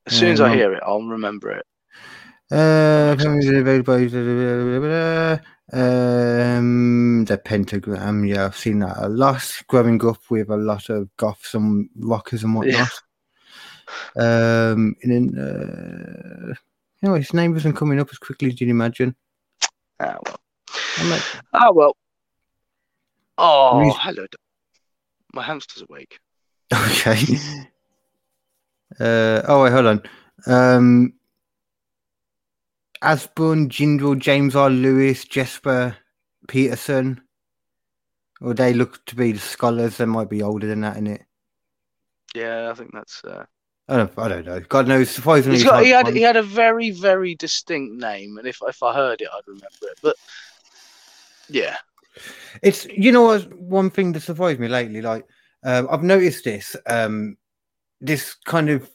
As 0.07 0.14
soon 0.18 0.32
as 0.32 0.40
I 0.40 0.51
Um, 0.51 0.59
hear 0.59 0.72
it, 0.72 0.82
I'll 0.84 1.03
remember 1.03 1.53
it. 1.53 1.66
Uh, 2.51 3.14
um, 5.72 7.24
the 7.26 7.38
pentagram. 7.38 8.24
Yeah, 8.24 8.46
I've 8.46 8.57
seen 8.57 8.80
that 8.80 8.96
a 8.98 9.09
lot. 9.09 9.62
Growing 9.68 10.05
up 10.05 10.18
with 10.30 10.51
a 10.51 10.57
lot 10.57 10.90
of 10.90 11.09
goths 11.16 11.55
and 11.55 11.88
rockers 11.96 12.42
and 12.42 12.57
whatnot. 12.57 12.90
Um, 14.16 14.96
and 15.03 15.12
then, 15.12 15.38
uh, 15.38 16.55
you 17.03 17.09
know, 17.09 17.14
his 17.14 17.32
name 17.34 17.53
wasn't 17.53 17.76
coming 17.76 18.01
up 18.01 18.09
as 18.11 18.18
quickly 18.18 18.48
as 18.48 18.61
you'd 18.61 18.70
imagine. 18.70 19.14
Ah 20.01 20.16
well. 20.24 20.40
I'm 20.98 21.11
like, 21.11 21.22
Ah 21.53 21.70
well. 21.72 21.96
Oh, 23.38 23.80
Reason- 23.80 24.01
hello. 24.01 24.26
My 25.32 25.42
hamster's 25.42 25.82
awake. 25.88 26.18
okay. 26.74 27.18
Uh, 28.98 29.42
oh 29.46 29.62
wait, 29.62 29.72
hold 29.72 29.86
on. 29.86 30.03
Um, 30.46 31.12
Asbun, 33.03 33.68
Jindal, 33.68 34.18
James 34.18 34.57
R. 34.57 34.68
Lewis, 34.70 35.24
Jesper 35.24 35.96
Petersen. 36.48 37.20
Or 38.40 38.55
they 38.55 38.72
look 38.72 39.05
to 39.07 39.16
be 39.16 39.32
the 39.32 39.38
scholars. 39.38 39.98
They 39.98 40.07
might 40.07 40.30
be 40.30 40.42
older 40.42 40.66
than 40.66 40.80
that, 40.80 40.96
in 40.96 41.07
it. 41.07 41.22
Yeah, 42.34 42.70
I 42.70 42.74
think 42.74 42.90
that's. 42.92 43.22
Uh... 43.24 43.44
I 43.91 43.97
don't, 43.97 44.18
I 44.18 44.28
don't 44.28 44.47
know. 44.47 44.61
God 44.61 44.86
knows. 44.86 45.11
Surprisingly, 45.11 45.62
got. 45.62 45.82
He 45.84 45.91
had. 45.91 46.05
one. 46.07 46.16
He 46.16 46.22
had 46.22 46.36
a 46.36 46.43
very, 46.43 46.91
very 46.91 47.34
distinct 47.34 47.97
name, 47.97 48.38
and 48.38 48.47
if 48.47 48.61
if 48.66 48.82
I 48.82 48.95
heard 48.95 49.20
it, 49.20 49.28
I'd 49.34 49.47
remember 49.47 49.66
it. 49.82 49.99
But 50.01 50.16
yeah, 51.49 51.76
It's 52.62 52.86
you 52.86 53.12
know 53.12 53.22
what 53.22 53.53
one 53.55 53.91
thing 53.91 54.12
that 54.12 54.20
surprised 54.20 54.61
me 54.61 54.68
lately. 54.68 55.03
Like 55.03 55.26
um, 55.64 55.88
I've 55.91 56.03
noticed 56.03 56.45
this. 56.45 56.76
Um, 56.86 57.36
this 58.01 58.34
kind 58.47 58.70
of 58.70 58.88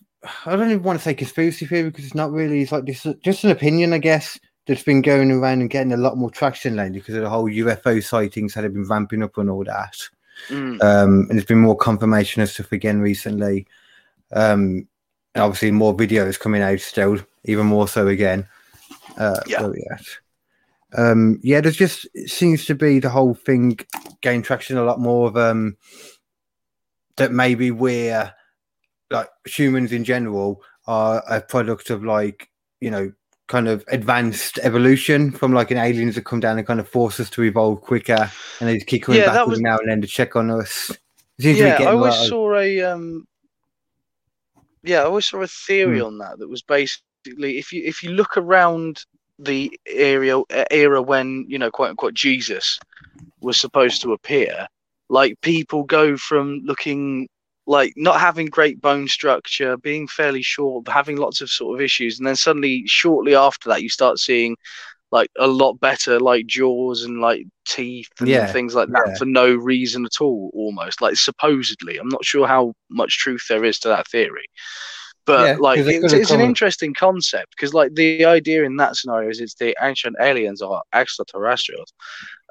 I 0.45 0.55
don't 0.55 0.71
even 0.71 0.83
want 0.83 0.99
to 0.99 1.03
say 1.03 1.13
conspiracy 1.13 1.65
theory 1.65 1.89
because 1.89 2.05
it's 2.05 2.15
not 2.15 2.31
really. 2.31 2.61
It's 2.61 2.71
like 2.71 2.85
this, 2.85 3.05
just 3.23 3.43
an 3.43 3.51
opinion, 3.51 3.93
I 3.93 3.99
guess, 3.99 4.39
that's 4.67 4.83
been 4.83 5.01
going 5.01 5.31
around 5.31 5.61
and 5.61 5.69
getting 5.69 5.93
a 5.93 5.97
lot 5.97 6.17
more 6.17 6.31
traction 6.31 6.75
lately 6.75 6.99
because 6.99 7.15
of 7.15 7.21
the 7.21 7.29
whole 7.29 7.49
UFO 7.49 8.03
sightings 8.03 8.53
that 8.53 8.63
have 8.63 8.73
been 8.73 8.87
ramping 8.87 9.23
up 9.23 9.37
and 9.37 9.49
all 9.49 9.63
that. 9.65 9.97
Mm. 10.49 10.83
Um, 10.83 11.27
and 11.29 11.31
there's 11.31 11.45
been 11.45 11.61
more 11.61 11.77
confirmation 11.77 12.41
of 12.41 12.49
stuff 12.49 12.71
again 12.71 12.99
recently. 12.99 13.67
Um, 14.35 14.87
and 15.33 15.43
obviously 15.43 15.71
more 15.71 15.95
videos 15.95 16.39
coming 16.39 16.61
out 16.61 16.79
still, 16.79 17.17
even 17.45 17.65
more 17.65 17.87
so 17.87 18.07
again. 18.07 18.47
Uh, 19.17 19.39
Yeah. 19.47 19.65
we 19.67 19.83
at? 19.91 20.03
Um, 20.97 21.39
yeah, 21.43 21.59
there's 21.61 21.75
just 21.75 22.07
it 22.13 22.29
seems 22.29 22.65
to 22.65 22.75
be 22.75 22.99
the 22.99 23.09
whole 23.09 23.33
thing 23.33 23.79
gain 24.21 24.41
traction 24.41 24.77
a 24.77 24.83
lot 24.83 24.99
more 24.99 25.27
of 25.27 25.35
um 25.35 25.75
that 27.17 27.31
maybe 27.33 27.71
we're 27.71 28.33
like 29.11 29.29
humans 29.45 29.91
in 29.91 30.03
general 30.03 30.61
are 30.87 31.21
a 31.29 31.41
product 31.41 31.89
of 31.89 32.03
like 32.05 32.49
you 32.79 32.89
know 32.91 33.11
kind 33.47 33.67
of 33.67 33.83
advanced 33.89 34.57
evolution 34.63 35.31
from 35.31 35.53
like 35.53 35.69
an 35.71 35.77
aliens 35.77 36.15
that 36.15 36.25
come 36.25 36.39
down 36.39 36.57
and 36.57 36.65
kind 36.67 36.79
of 36.79 36.87
force 36.87 37.19
us 37.19 37.29
to 37.29 37.43
evolve 37.43 37.81
quicker 37.81 38.31
and 38.59 38.69
they 38.69 38.75
just 38.75 38.87
keep 38.87 39.03
coming 39.03 39.19
Yeah, 39.21 39.27
back 39.33 39.47
was- 39.47 39.59
now 39.61 39.77
and 39.79 39.89
then 39.89 40.01
to 40.01 40.07
check 40.07 40.35
on 40.35 40.49
us. 40.49 40.91
It 41.37 41.43
seems 41.43 41.57
to 41.57 41.63
be 41.65 41.69
yeah, 41.69 41.89
I 41.89 41.91
always 41.93 42.15
saw 42.29 42.55
a 42.57 42.81
um. 42.83 43.27
Yeah, 44.85 45.01
I 45.01 45.05
always 45.05 45.27
saw 45.27 45.41
a 45.41 45.47
theory 45.47 45.99
Hmm. 45.99 46.01
on 46.01 46.19
that 46.19 46.39
that 46.39 46.49
was 46.49 46.61
basically 46.63 47.57
if 47.57 47.73
you 47.73 47.83
if 47.85 48.03
you 48.03 48.11
look 48.11 48.37
around 48.37 49.03
the 49.39 49.77
area 49.87 50.41
era 50.71 51.01
when 51.01 51.45
you 51.49 51.59
know 51.59 51.71
quote 51.71 51.89
unquote 51.91 52.13
Jesus 52.13 52.79
was 53.41 53.59
supposed 53.59 54.01
to 54.03 54.13
appear, 54.13 54.67
like 55.09 55.41
people 55.41 55.83
go 55.83 56.17
from 56.17 56.61
looking 56.65 57.27
like 57.67 57.93
not 57.97 58.19
having 58.19 58.47
great 58.47 58.79
bone 58.81 59.07
structure, 59.07 59.77
being 59.77 60.07
fairly 60.07 60.43
short, 60.43 60.87
having 60.87 61.17
lots 61.17 61.41
of 61.41 61.49
sort 61.49 61.75
of 61.77 61.81
issues, 61.83 62.19
and 62.19 62.27
then 62.27 62.35
suddenly 62.35 62.83
shortly 62.87 63.35
after 63.35 63.69
that 63.69 63.83
you 63.83 63.89
start 63.89 64.19
seeing 64.19 64.55
like 65.11 65.29
a 65.39 65.47
lot 65.47 65.73
better 65.79 66.19
like 66.19 66.45
jaws 66.47 67.03
and 67.03 67.21
like 67.21 67.45
teeth 67.67 68.09
and 68.19 68.29
Yeah, 68.29 68.49
things 68.49 68.75
like 68.75 68.89
that 68.89 69.07
yeah. 69.07 69.15
for 69.17 69.25
no 69.25 69.53
reason 69.55 70.05
at 70.05 70.21
all 70.21 70.51
almost. 70.53 71.01
Like 71.01 71.15
supposedly. 71.15 71.97
I'm 71.97 72.09
not 72.09 72.25
sure 72.25 72.47
how 72.47 72.73
much 72.89 73.17
truth 73.19 73.45
there 73.49 73.63
is 73.63 73.79
to 73.79 73.89
that 73.89 74.07
theory. 74.07 74.45
But 75.25 75.41
Yeah, 75.43 75.57
like 75.57 75.81
it's, 75.87 76.13
it's 76.13 76.31
an 76.31 76.39
interesting 76.41 76.93
concept 76.93 77.55
because 77.55 77.73
like 77.73 77.95
the 77.95 78.25
idea 78.25 78.63
in 78.63 78.77
that 78.77 78.95
scenario 78.95 79.29
is 79.29 79.41
it's 79.41 79.55
the 79.55 79.75
ancient 79.81 80.15
aliens 80.21 80.61
are 80.61 80.83
extraterrestrials 80.93 81.93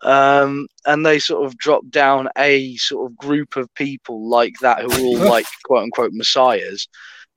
um 0.02 0.66
and 0.86 1.06
they 1.06 1.18
sort 1.18 1.46
of 1.46 1.56
drop 1.56 1.82
down 1.90 2.28
a 2.36 2.76
sort 2.76 3.10
of 3.10 3.16
group 3.16 3.56
of 3.56 3.72
people 3.74 4.28
like 4.28 4.54
that 4.60 4.80
who 4.82 4.92
are 4.92 5.04
all 5.04 5.24
like 5.24 5.48
quote 5.64 5.84
unquote 5.84 6.12
messiahs 6.12 6.88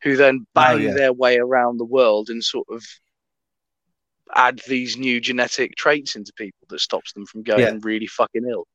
who 0.04 0.16
then 0.16 0.46
bang 0.56 0.90
Oh, 0.90 0.94
their 0.94 1.14
way 1.14 1.38
around 1.38 1.78
the 1.78 1.86
world 1.86 2.30
and 2.30 2.44
sort 2.44 2.68
of 2.72 2.84
add 4.36 4.62
these 4.68 4.98
new 4.98 5.20
genetic 5.20 5.76
traits 5.76 6.16
into 6.16 6.34
people 6.34 6.68
that 6.70 6.80
stops 6.80 7.14
them 7.14 7.26
from 7.26 7.44
going 7.44 7.62
Yeah. 7.62 7.80
really 7.82 8.08
fucking 8.08 8.46
ill. 8.50 8.68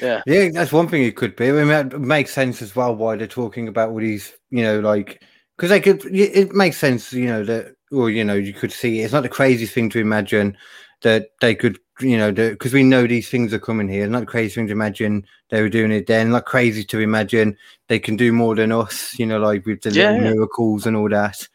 Yeah. 0.00 0.22
Yeah, 0.26 0.48
that's 0.52 0.72
one 0.72 0.88
thing 0.88 1.02
it 1.04 1.16
could 1.16 1.36
be. 1.36 1.48
I 1.48 1.52
mean, 1.52 1.70
it 1.70 2.00
makes 2.00 2.32
sense 2.32 2.62
as 2.62 2.74
well 2.74 2.94
why 2.94 3.16
they're 3.16 3.26
talking 3.26 3.68
about 3.68 3.90
all 3.90 4.00
these, 4.00 4.32
you 4.50 4.62
know, 4.62 4.80
like 4.80 5.22
because 5.56 5.70
they 5.70 5.80
could. 5.80 6.04
It 6.06 6.52
makes 6.52 6.76
sense, 6.78 7.12
you 7.12 7.26
know, 7.26 7.44
that 7.44 7.74
or 7.90 8.10
you 8.10 8.24
know, 8.24 8.34
you 8.34 8.52
could 8.52 8.72
see 8.72 9.00
it's 9.00 9.12
not 9.12 9.22
the 9.22 9.28
craziest 9.28 9.74
thing 9.74 9.90
to 9.90 10.00
imagine 10.00 10.56
that 11.02 11.28
they 11.40 11.54
could, 11.54 11.78
you 12.00 12.16
know, 12.16 12.32
because 12.32 12.72
we 12.72 12.82
know 12.82 13.06
these 13.06 13.28
things 13.28 13.52
are 13.52 13.58
coming 13.58 13.88
here. 13.88 14.04
It's 14.04 14.10
not 14.10 14.20
the 14.20 14.26
craziest 14.26 14.54
thing 14.56 14.66
to 14.68 14.72
imagine 14.72 15.26
they 15.50 15.60
were 15.60 15.68
doing 15.68 15.92
it 15.92 16.06
then. 16.06 16.30
Not 16.30 16.46
crazy 16.46 16.84
to 16.84 17.00
imagine 17.00 17.56
they 17.88 17.98
can 17.98 18.16
do 18.16 18.32
more 18.32 18.54
than 18.54 18.72
us, 18.72 19.18
you 19.18 19.26
know, 19.26 19.38
like 19.38 19.66
with 19.66 19.82
the 19.82 19.90
Yeah, 19.90 20.08
little 20.08 20.18
miracles 20.18 20.86
and 20.86 20.96
all 20.96 21.08
that. 21.10 21.46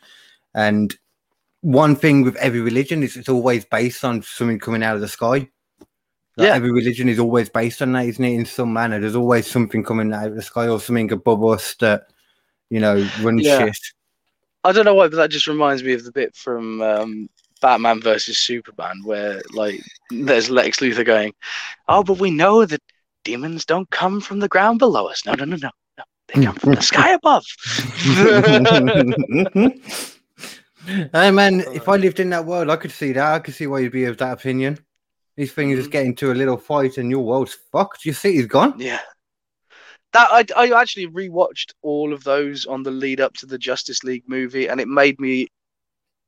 And 0.53 0.95
one 1.67 1.97
thing 1.97 2.23
with 2.23 2.37
every 2.37 2.61
religion 2.61 3.03
is 3.03 3.17
it's 3.17 3.27
always 3.27 3.65
based 3.65 4.05
on 4.05 4.21
something 4.21 4.57
coming 4.57 4.83
out 4.83 4.95
of 4.95 5.01
the 5.01 5.07
sky. 5.09 5.49
Like 6.37 6.47
Yeah. 6.47 6.55
every 6.55 6.71
religion 6.71 7.09
is 7.09 7.19
always 7.19 7.49
based 7.49 7.81
on 7.81 7.91
that, 7.91 8.05
isn't 8.05 8.23
it? 8.23 8.35
In 8.35 8.45
some 8.45 8.71
manner, 8.71 9.01
there's 9.01 9.17
always 9.17 9.47
something 9.47 9.83
coming 9.83 10.13
out 10.13 10.27
of 10.27 10.35
the 10.35 10.41
sky 10.41 10.69
or 10.69 10.79
something 10.79 11.11
above 11.11 11.43
us 11.43 11.75
that, 11.81 12.07
you 12.69 12.79
know, 12.79 13.05
runs 13.21 13.43
Yeah. 13.45 13.65
shit. 13.65 13.77
I 14.63 14.71
don't 14.71 14.85
know 14.85 14.93
why, 14.93 15.09
but 15.09 15.17
that 15.17 15.29
just 15.29 15.47
reminds 15.47 15.83
me 15.83 15.91
of 15.91 16.05
the 16.05 16.11
bit 16.13 16.33
from 16.37 16.81
um, 16.81 17.29
Batman 17.61 17.99
versus 17.99 18.37
Superman 18.37 19.01
where 19.03 19.41
like 19.51 19.81
there's 20.09 20.49
Lex 20.49 20.77
Luthor 20.77 21.05
going, 21.05 21.33
"Oh, 21.89 22.01
but 22.01 22.17
we 22.17 22.31
know 22.31 22.63
that 22.65 22.81
demons 23.25 23.65
don't 23.65 23.89
come 23.89 24.21
from 24.21 24.39
the 24.39 24.47
ground 24.47 24.79
below 24.79 25.07
us. 25.07 25.25
No, 25.25 25.33
no, 25.33 25.43
no, 25.43 25.57
no, 25.57 25.69
no. 25.97 26.03
They 26.29 26.45
come 26.45 26.55
from 26.55 26.75
the 26.75 26.81
sky 26.93 27.11
above." 27.11 27.43
hey 30.87 31.31
man, 31.31 31.61
if 31.73 31.87
I 31.89 31.97
lived 31.97 32.19
in 32.19 32.29
that 32.31 32.45
world, 32.45 32.69
I 32.69 32.75
could 32.77 32.91
see 32.91 33.11
that. 33.13 33.33
I 33.33 33.39
could 33.39 33.53
see 33.53 33.67
why 33.67 33.79
you'd 33.79 33.91
be 33.91 34.05
of 34.05 34.17
that 34.17 34.33
opinion. 34.33 34.79
These 35.35 35.53
things 35.53 35.77
just 35.77 35.89
Mhm. 35.89 35.91
get 35.93 36.05
into 36.05 36.31
a 36.31 36.33
little 36.33 36.57
fight 36.57 36.97
and 36.97 37.11
your 37.11 37.23
world's 37.23 37.57
fucked. 37.71 38.05
Your 38.05 38.15
city's 38.15 38.47
gone. 38.47 38.73
Yeah. 38.79 39.01
That 40.13 40.29
I, 40.31 40.45
I 40.69 40.81
actually 40.81 41.07
rewatched 41.07 41.73
all 41.81 42.13
of 42.13 42.23
those 42.23 42.65
on 42.65 42.83
the 42.83 42.91
lead 42.91 43.19
up 43.21 43.33
to 43.35 43.45
the 43.45 43.57
Justice 43.57 44.03
League 44.03 44.23
movie, 44.27 44.67
and 44.67 44.79
it 44.79 44.87
made 44.87 45.19
me 45.19 45.47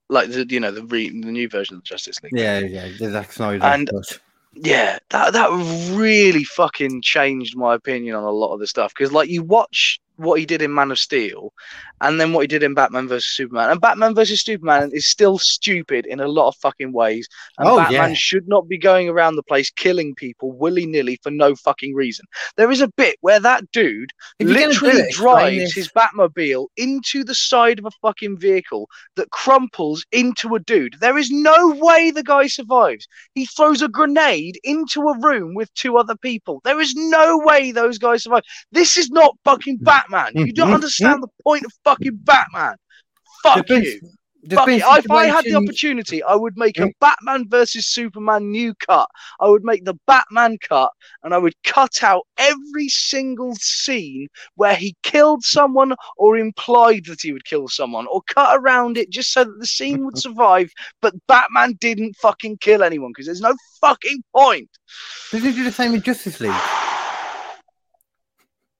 like 0.09 0.29
the 0.29 0.45
you 0.49 0.59
know 0.59 0.71
the 0.71 0.83
re, 0.85 1.09
the 1.09 1.31
new 1.31 1.47
version 1.47 1.75
of 1.77 1.81
the 1.83 1.87
Justice 1.87 2.21
League. 2.21 2.33
Yeah, 2.35 2.59
yeah. 2.59 2.89
Zack 2.97 3.31
Snyder. 3.31 3.63
And- 3.63 3.89
but- 3.91 4.19
yeah, 4.55 4.97
that 5.11 5.33
that 5.33 5.49
really 5.95 6.43
fucking 6.43 7.01
changed 7.03 7.55
my 7.55 7.75
opinion 7.75 8.15
on 8.15 8.23
a 8.23 8.31
lot 8.31 8.51
of 8.53 8.59
the 8.59 8.65
stuff 8.67 8.91
because 8.95 9.13
like 9.13 9.29
you 9.29 9.43
watch 9.43 9.99
what 10.17 10.39
he 10.39 10.45
did 10.45 10.61
in 10.63 10.73
Man 10.73 10.89
of 10.91 10.97
Steel, 10.99 11.53
and 12.01 12.19
then 12.19 12.33
what 12.33 12.41
he 12.41 12.47
did 12.47 12.63
in 12.63 12.73
Batman 12.73 13.07
vs 13.07 13.35
Superman, 13.35 13.69
and 13.69 13.81
Batman 13.81 14.15
vs 14.15 14.41
Superman 14.43 14.89
is 14.93 15.07
still 15.07 15.37
stupid 15.37 16.05
in 16.05 16.19
a 16.19 16.27
lot 16.27 16.47
of 16.49 16.55
fucking 16.57 16.91
ways, 16.93 17.27
and 17.57 17.67
Oh, 17.69 17.77
Batman 17.77 18.09
yeah. 18.09 18.15
should 18.15 18.47
not 18.47 18.67
be 18.67 18.77
going 18.77 19.09
around 19.09 19.35
the 19.35 19.43
place 19.43 19.69
killing 19.69 20.15
people 20.15 20.51
willy 20.51 20.85
nilly 20.85 21.19
for 21.23 21.31
no 21.31 21.55
fucking 21.55 21.93
reason. 21.95 22.25
There 22.57 22.71
is 22.71 22.81
a 22.81 22.87
bit 22.89 23.17
where 23.21 23.39
that 23.39 23.69
dude 23.71 24.11
If 24.39 24.47
you're 24.47 24.55
gonna 24.59 24.73
do 24.73 24.85
literally 24.85 25.01
it, 25.01 25.11
drives 25.13 25.73
his 25.73 25.89
Batmobile 25.89 26.67
into 26.77 27.23
the 27.23 27.35
side 27.35 27.79
of 27.79 27.85
a 27.85 27.91
fucking 28.01 28.37
vehicle 28.37 28.89
that 29.15 29.29
crumples 29.31 30.05
into 30.11 30.55
a 30.55 30.59
dude. 30.59 30.95
There 30.99 31.17
is 31.17 31.29
no 31.31 31.75
way 31.79 32.11
the 32.11 32.23
guy 32.23 32.47
survives. 32.47 33.07
He 33.35 33.45
throws 33.45 33.81
a 33.81 33.87
grenade 33.87 34.59
into 34.63 35.01
a 35.01 35.19
room 35.19 35.53
with 35.55 35.73
two 35.73 35.97
other 35.97 36.15
people. 36.15 36.61
There 36.63 36.79
is 36.79 36.93
no 36.95 37.37
way 37.39 37.71
those 37.71 37.97
guys 37.97 38.23
survive. 38.23 38.43
This 38.71 38.97
is 38.97 39.09
not 39.09 39.35
fucking 39.45 39.77
Batman. 39.81 40.31
You 40.35 40.53
don't 40.53 40.69
Mhm. 40.69 40.75
understand 40.75 41.23
the 41.23 41.27
point 41.43 41.65
of 41.65 41.73
fucking 41.89 42.19
Batman. 42.23 42.75
Fuck 43.43 43.69
you. 43.69 43.99
Fuck 44.51 44.69
it. 44.69 44.81
If 44.81 45.11
I 45.11 45.25
had 45.25 45.43
the 45.43 45.55
opportunity, 45.55 46.23
I 46.23 46.33
would 46.33 46.57
make 46.57 46.79
a. 46.79 46.89
Batman 47.01 47.47
versus 47.49 47.87
Superman 47.87 48.51
new 48.51 48.73
cut. 48.75 49.07
I 49.39 49.49
would 49.49 49.63
make 49.63 49.85
the 49.85 49.95
Batman 50.07 50.57
cut 50.67 50.91
and 51.23 51.33
I 51.33 51.37
would 51.37 51.55
cut 51.63 52.03
out 52.03 52.25
every 52.37 52.87
single 52.87 53.55
scene 53.55 54.27
where 54.55 54.75
he 54.75 54.95
killed 55.03 55.43
someone 55.43 55.93
or 56.17 56.37
implied 56.37 57.05
that 57.05 57.21
he 57.21 57.33
would 57.33 57.45
kill 57.45 57.67
someone 57.67 58.07
or 58.07 58.21
cut 58.33 58.57
around 58.57 58.97
it 58.97 59.09
just 59.09 59.33
so 59.33 59.43
that 59.43 59.59
the 59.59 59.67
scene 59.67 60.05
would 60.05 60.17
survive, 60.27 60.71
but 61.01 61.13
Batman 61.27 61.73
didn't 61.79 62.15
fucking 62.15 62.57
kill 62.57 62.83
anyone 62.83 63.11
because 63.11 63.25
there's 63.25 63.41
no 63.41 63.55
fucking 63.81 64.23
point. 64.33 64.69
Did 65.31 65.43
they 65.43 65.51
do 65.51 65.63
the 65.63 65.71
same 65.71 65.91
with 65.91 66.03
Justice 66.03 66.39
League? 66.39 66.88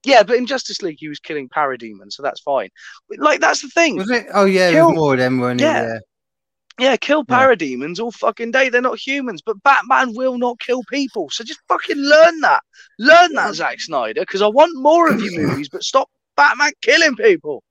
Yeah, 0.04 0.22
but 0.22 0.36
in 0.36 0.46
Justice 0.46 0.80
League 0.82 0.96
he 0.98 1.08
was 1.08 1.20
killing 1.20 1.48
parademons, 1.48 2.12
so 2.12 2.22
that's 2.22 2.40
fine. 2.40 2.68
Like 3.18 3.40
that's 3.40 3.62
the 3.62 3.68
thing. 3.68 3.96
Was 3.96 4.10
it? 4.10 4.26
Oh 4.32 4.46
yeah, 4.46 4.70
Kill- 4.70 4.92
more 4.94 5.12
of 5.14 5.18
them, 5.18 5.38
weren't 5.38 5.60
Yeah. 5.60 5.82
Yeah. 5.82 5.98
Yeah, 6.78 6.96
kill 6.96 7.24
Yeah. 7.28 7.36
parademons 7.46 8.00
all 8.00 8.10
fucking 8.10 8.52
day. 8.52 8.70
They're 8.70 8.80
not 8.80 8.98
humans, 8.98 9.42
but 9.44 9.62
Batman 9.62 10.14
will 10.14 10.38
not 10.38 10.58
kill 10.60 10.82
people. 10.84 11.28
So 11.28 11.44
just 11.44 11.60
fucking 11.68 11.98
learn 11.98 12.40
that. 12.40 12.62
Learn 12.98 13.34
that, 13.34 13.54
Zack 13.54 13.80
Snyder, 13.80 14.22
because 14.22 14.40
I 14.40 14.46
want 14.46 14.72
more 14.76 15.10
of 15.12 15.20
your 15.20 15.38
movies, 15.48 15.68
but 15.68 15.82
stop 15.82 16.08
Batman 16.38 16.72
killing 16.80 17.16
people. 17.16 17.62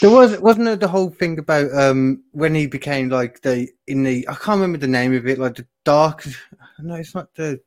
There 0.00 0.10
was 0.10 0.38
wasn't 0.38 0.66
there 0.66 0.76
the 0.76 0.86
whole 0.86 1.10
thing 1.10 1.40
about 1.40 1.74
um 1.74 2.22
when 2.30 2.54
he 2.54 2.68
became 2.68 3.08
like 3.08 3.40
the 3.40 3.68
in 3.88 4.04
the 4.04 4.28
I 4.28 4.34
can't 4.34 4.60
remember 4.60 4.78
the 4.78 4.86
name 4.86 5.14
of 5.14 5.26
it 5.26 5.40
like 5.40 5.56
the 5.56 5.66
dark 5.84 6.24
no 6.78 6.94
it's 6.94 7.14
not 7.14 7.34
the 7.34 7.60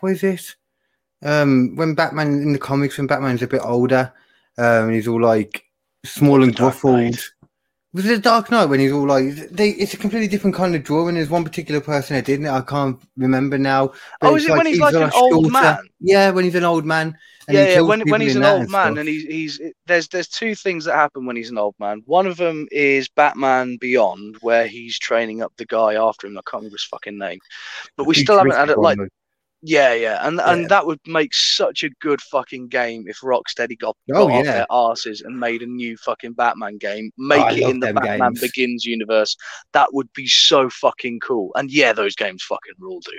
what 0.00 0.12
is 0.12 0.24
it 0.24 0.56
um 1.22 1.74
when 1.76 1.94
Batman 1.94 2.28
in 2.42 2.52
the 2.52 2.58
comics 2.58 2.96
when 2.98 3.06
Batman's 3.06 3.42
a 3.42 3.46
bit 3.46 3.60
older 3.64 4.12
um 4.58 4.90
he's 4.90 5.08
all 5.08 5.20
like 5.20 5.62
small 6.04 6.42
and 6.42 6.54
gruffled 6.56 7.20
was 7.92 8.06
it 8.06 8.08
the 8.08 8.18
Dark 8.18 8.50
Knight 8.50 8.66
when 8.66 8.80
he's 8.80 8.92
all 8.92 9.06
like 9.06 9.34
they 9.50 9.70
it's 9.70 9.94
a 9.94 9.98
completely 9.98 10.28
different 10.28 10.56
kind 10.56 10.74
of 10.74 10.84
drawing 10.84 11.16
there's 11.16 11.28
one 11.28 11.44
particular 11.44 11.80
person 11.80 12.16
that 12.16 12.24
didn't 12.24 12.46
I 12.46 12.60
can't 12.60 13.00
remember 13.16 13.58
now 13.58 13.92
Oh, 14.22 14.36
is 14.36 14.46
it 14.46 14.52
when 14.52 14.66
he's 14.66 14.78
like 14.80 14.94
an 14.94 15.10
old 15.14 15.52
man? 15.52 15.78
yeah 16.00 16.30
when 16.30 16.44
he's 16.44 16.54
an 16.54 16.64
old 16.64 16.84
man 16.84 17.16
yeah, 17.48 17.68
yeah. 17.68 17.80
When 17.80 18.00
when 18.08 18.20
he's 18.20 18.36
an 18.36 18.44
old 18.44 18.68
man 18.70 18.92
stuff. 18.92 18.98
and 18.98 19.08
he's 19.08 19.24
he's 19.24 19.60
there's 19.86 20.08
there's 20.08 20.28
two 20.28 20.54
things 20.54 20.84
that 20.84 20.94
happen 20.94 21.26
when 21.26 21.36
he's 21.36 21.50
an 21.50 21.58
old 21.58 21.74
man. 21.80 22.02
One 22.06 22.26
of 22.26 22.36
them 22.36 22.68
is 22.70 23.08
Batman 23.08 23.76
Beyond, 23.78 24.36
where 24.40 24.66
he's 24.68 24.98
training 24.98 25.42
up 25.42 25.52
the 25.56 25.66
guy 25.66 25.94
after 25.94 26.26
him. 26.26 26.38
I 26.38 26.42
can't 26.48 26.60
remember 26.60 26.74
his 26.74 26.84
fucking 26.84 27.18
name, 27.18 27.40
but 27.96 28.04
we 28.04 28.14
still 28.14 28.36
haven't 28.38 28.52
had 28.52 28.70
it. 28.70 28.78
Like, 28.78 28.98
yeah, 29.62 29.92
yeah, 29.94 30.26
and 30.26 30.36
Yeah. 30.38 30.52
and 30.52 30.68
that 30.68 30.86
would 30.86 31.00
make 31.06 31.34
such 31.34 31.82
a 31.82 31.90
good 32.00 32.20
fucking 32.22 32.68
game 32.68 33.04
if 33.06 33.18
Rocksteady 33.20 33.78
got, 33.78 33.96
Oh, 34.12 34.26
got 34.28 34.32
off 34.32 34.44
yeah. 34.44 34.52
their 34.52 34.66
asses 34.70 35.20
and 35.20 35.38
made 35.38 35.62
a 35.62 35.66
new 35.66 35.96
fucking 35.98 36.32
Batman 36.34 36.78
game. 36.78 37.10
Make 37.18 37.42
Oh, 37.42 37.48
it 37.54 37.58
in 37.70 37.80
the 37.80 37.92
Batman 37.92 38.32
games. 38.34 38.40
Begins 38.40 38.84
universe. 38.84 39.36
That 39.72 39.92
would 39.92 40.12
be 40.14 40.26
so 40.26 40.68
fucking 40.70 41.20
cool. 41.20 41.50
And 41.56 41.70
yeah, 41.70 41.92
those 41.92 42.14
games 42.16 42.42
fucking 42.44 42.74
rule, 42.78 43.00
dude. 43.00 43.14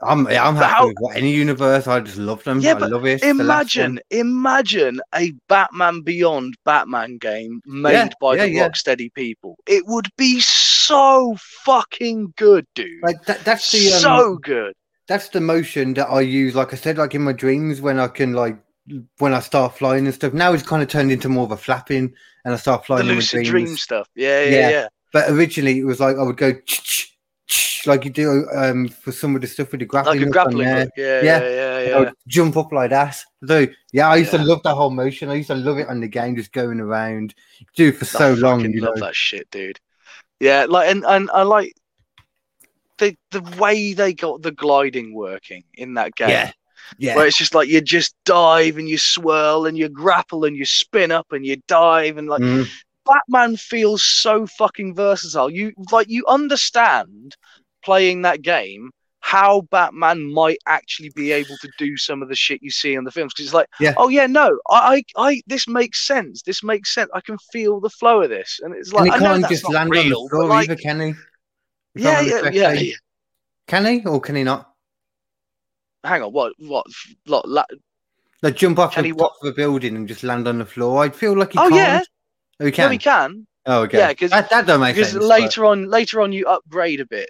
I'm 0.00 0.28
I'm 0.28 0.54
But 0.54 0.62
happy 0.62 0.72
how- 0.74 0.86
with 0.86 0.96
what, 1.00 1.16
any 1.16 1.32
universe. 1.34 1.88
I 1.88 1.98
just 1.98 2.18
love 2.18 2.44
them. 2.44 2.60
Yeah, 2.60 2.76
I 2.76 2.78
but 2.78 2.90
love 2.92 3.04
it. 3.04 3.20
Imagine, 3.24 3.98
imagine 4.10 5.00
a 5.12 5.32
Batman 5.48 6.02
Beyond 6.02 6.54
Batman 6.64 7.18
game 7.18 7.60
made 7.66 7.92
Yeah, 7.94 8.08
by 8.20 8.36
yeah, 8.36 8.44
the 8.44 8.50
yeah. 8.52 8.68
Rocksteady 8.68 9.12
people. 9.14 9.56
It 9.66 9.84
would 9.88 10.06
be 10.16 10.38
so 10.40 11.36
fucking 11.64 12.32
good, 12.36 12.64
dude. 12.76 13.02
like 13.02 13.20
that, 13.24 13.44
that's 13.44 13.72
the 13.72 13.92
um, 13.92 14.00
so 14.00 14.36
good. 14.36 14.72
That's 15.08 15.28
the 15.30 15.40
motion 15.40 15.94
that 15.94 16.08
I 16.08 16.20
use. 16.20 16.54
Like 16.54 16.72
I 16.72 16.76
said, 16.76 16.98
like 16.98 17.14
in 17.14 17.22
my 17.22 17.32
dreams 17.32 17.80
when 17.80 17.98
I 17.98 18.08
can 18.08 18.32
like 18.34 18.58
when 19.18 19.34
I 19.34 19.40
start 19.40 19.76
flying 19.76 20.06
and 20.06 20.14
stuff. 20.14 20.32
Now 20.32 20.52
it's 20.52 20.62
kind 20.62 20.82
of 20.82 20.88
turned 20.88 21.10
into 21.12 21.28
more 21.28 21.44
of 21.44 21.50
a 21.50 21.56
flapping, 21.56 22.14
and 22.44 22.54
I 22.54 22.56
start 22.56 22.82
The 22.82 22.86
flying 22.86 23.02
in 23.02 23.08
my 23.08 23.14
lucid 23.16 23.44
dreams. 23.44 23.50
dream 23.50 23.76
stuff. 23.76 24.08
Yeah, 24.14 24.44
yeah, 24.44 24.50
Yeah. 24.50 24.70
yeah. 24.70 24.88
But 25.12 25.30
originally 25.30 25.78
it 25.78 25.84
was 25.84 26.00
like 26.00 26.16
I 26.16 26.22
would 26.22 26.36
go 26.36 26.52
like 27.86 28.04
you 28.04 28.10
do 28.10 28.46
um 28.54 28.88
for 28.88 29.12
some 29.12 29.34
of 29.34 29.40
the 29.40 29.46
stuff 29.46 29.70
with 29.72 29.80
the 29.80 29.86
grappling. 29.86 30.18
Like 30.18 30.26
a 30.28 30.30
grappling 30.30 30.68
hook. 30.68 30.90
Yeah, 30.96 31.22
Yeah. 31.22 31.40
yeah, 31.40 31.48
yeah, 31.48 31.76
I 31.76 31.82
yeah. 31.88 31.98
would 32.00 32.12
jump 32.26 32.56
up 32.56 32.72
like 32.72 32.90
that. 32.90 33.22
So 33.46 33.66
yeah, 33.92 34.08
I 34.08 34.16
used 34.16 34.32
Yeah. 34.32 34.40
to 34.40 34.44
love 34.44 34.62
that 34.64 34.74
whole 34.74 34.90
motion. 34.90 35.30
I 35.30 35.34
used 35.34 35.48
to 35.48 35.54
love 35.54 35.78
it 35.78 35.88
on 35.88 36.00
the 36.00 36.08
game, 36.08 36.36
just 36.36 36.52
going 36.52 36.80
around. 36.80 37.34
Do 37.76 37.88
it 37.88 37.96
for 37.96 38.04
I 38.04 38.08
so 38.08 38.34
long, 38.34 38.60
you 38.60 38.80
know. 38.80 38.88
love 38.90 39.00
that 39.00 39.14
shit, 39.16 39.50
dude. 39.50 39.78
Yeah, 40.40 40.66
like 40.68 40.90
and 40.90 41.04
and 41.04 41.30
I 41.32 41.42
like 41.42 41.74
the 42.98 43.16
the 43.30 43.42
way 43.58 43.92
they 43.94 44.12
got 44.12 44.42
the 44.42 44.52
gliding 44.52 45.14
working 45.14 45.64
in 45.74 45.94
that 45.94 46.14
game. 46.14 46.30
Yeah, 46.30 46.52
yeah. 46.98 47.16
Where 47.16 47.26
it's 47.26 47.36
just 47.36 47.54
like 47.54 47.68
you 47.68 47.80
just 47.80 48.14
dive 48.24 48.78
and 48.78 48.88
you 48.88 48.98
swirl 48.98 49.66
and 49.66 49.76
you 49.76 49.88
grapple 49.88 50.44
and 50.44 50.56
you 50.56 50.64
spin 50.64 51.10
up 51.10 51.32
and 51.32 51.44
you 51.44 51.56
dive 51.66 52.16
and 52.18 52.28
like 52.28 52.42
Mm. 52.42 52.68
Batman 53.06 53.56
feels 53.56 54.02
so 54.02 54.46
fucking 54.46 54.94
versatile. 54.94 55.48
You 55.48 55.72
like 55.90 56.10
you 56.10 56.24
understand 56.28 57.36
playing 57.82 58.22
that 58.22 58.42
game 58.42 58.90
how 59.20 59.62
Batman 59.70 60.32
might 60.32 60.58
actually 60.66 61.10
be 61.14 61.32
able 61.32 61.56
to 61.60 61.68
do 61.76 61.96
some 61.96 62.22
of 62.22 62.28
the 62.28 62.34
shit 62.34 62.62
you 62.62 62.70
see 62.70 62.94
in 62.94 63.04
the 63.04 63.10
films 63.10 63.34
because 63.34 63.46
it's 63.46 63.54
like, 63.54 63.68
Yeah. 63.80 63.92
oh 63.96 64.08
yeah, 64.08 64.26
no, 64.26 64.58
I, 64.70 65.02
I, 65.16 65.28
I, 65.30 65.42
this 65.46 65.68
makes 65.68 66.06
sense. 66.06 66.42
This 66.42 66.62
makes 66.62 66.94
sense. 66.94 67.10
I 67.12 67.20
can 67.20 67.36
feel 67.52 67.80
the 67.80 67.90
flow 67.90 68.22
of 68.22 68.30
this, 68.30 68.60
and 68.62 68.74
it's 68.74 68.92
like 68.92 69.12
and 69.12 69.20
he 69.20 69.26
can't 69.26 69.48
just 69.48 69.68
land 69.68 69.90
real, 69.90 70.02
on 70.02 70.08
the 70.08 70.28
floor 70.30 70.46
like, 70.46 70.70
either, 70.70 70.80
can 70.80 71.00
he? 71.00 71.14
If 71.98 72.06
I 72.06 72.20
yeah, 72.20 72.42
yeah, 72.42 72.50
yeah, 72.50 72.72
yeah. 72.72 72.94
Can 73.66 73.84
he 73.86 74.06
or 74.06 74.20
can 74.20 74.36
he 74.36 74.44
not? 74.44 74.70
Hang 76.04 76.22
on, 76.22 76.32
what, 76.32 76.52
what, 76.58 76.86
what? 77.26 77.48
La- 77.48 77.64
Like 78.42 78.54
jump 78.56 78.78
off 78.78 78.94
Can 78.94 79.02
the 79.02 79.08
he 79.10 79.14
top 79.14 79.34
of 79.42 79.48
a 79.48 79.52
building 79.52 79.96
and 79.96 80.06
just 80.08 80.22
land 80.22 80.46
on 80.48 80.58
the 80.58 80.64
floor. 80.66 81.02
I'd 81.04 81.14
feel 81.16 81.36
like 81.36 81.52
he 81.52 81.58
Oh, 81.58 81.68
can't. 81.68 81.74
yeah. 81.74 82.00
Oh, 82.60 82.64
he 82.64 82.70
no, 82.70 82.76
can. 82.76 82.92
he 82.92 82.98
can. 82.98 83.46
Oh, 83.66 83.82
okay. 83.82 83.98
Yeah, 83.98 84.14
'cause- 84.14 84.30
that, 84.30 84.48
that 84.48 84.66
don't 84.66 84.80
make 84.80 84.94
because 84.94 85.10
sense. 85.10 85.22
but- 85.22 85.28
later 85.28 85.66
on 85.66 85.90
later 85.90 86.22
on 86.22 86.32
you 86.32 86.46
upgrade 86.46 87.00
a 87.00 87.06
bit 87.06 87.28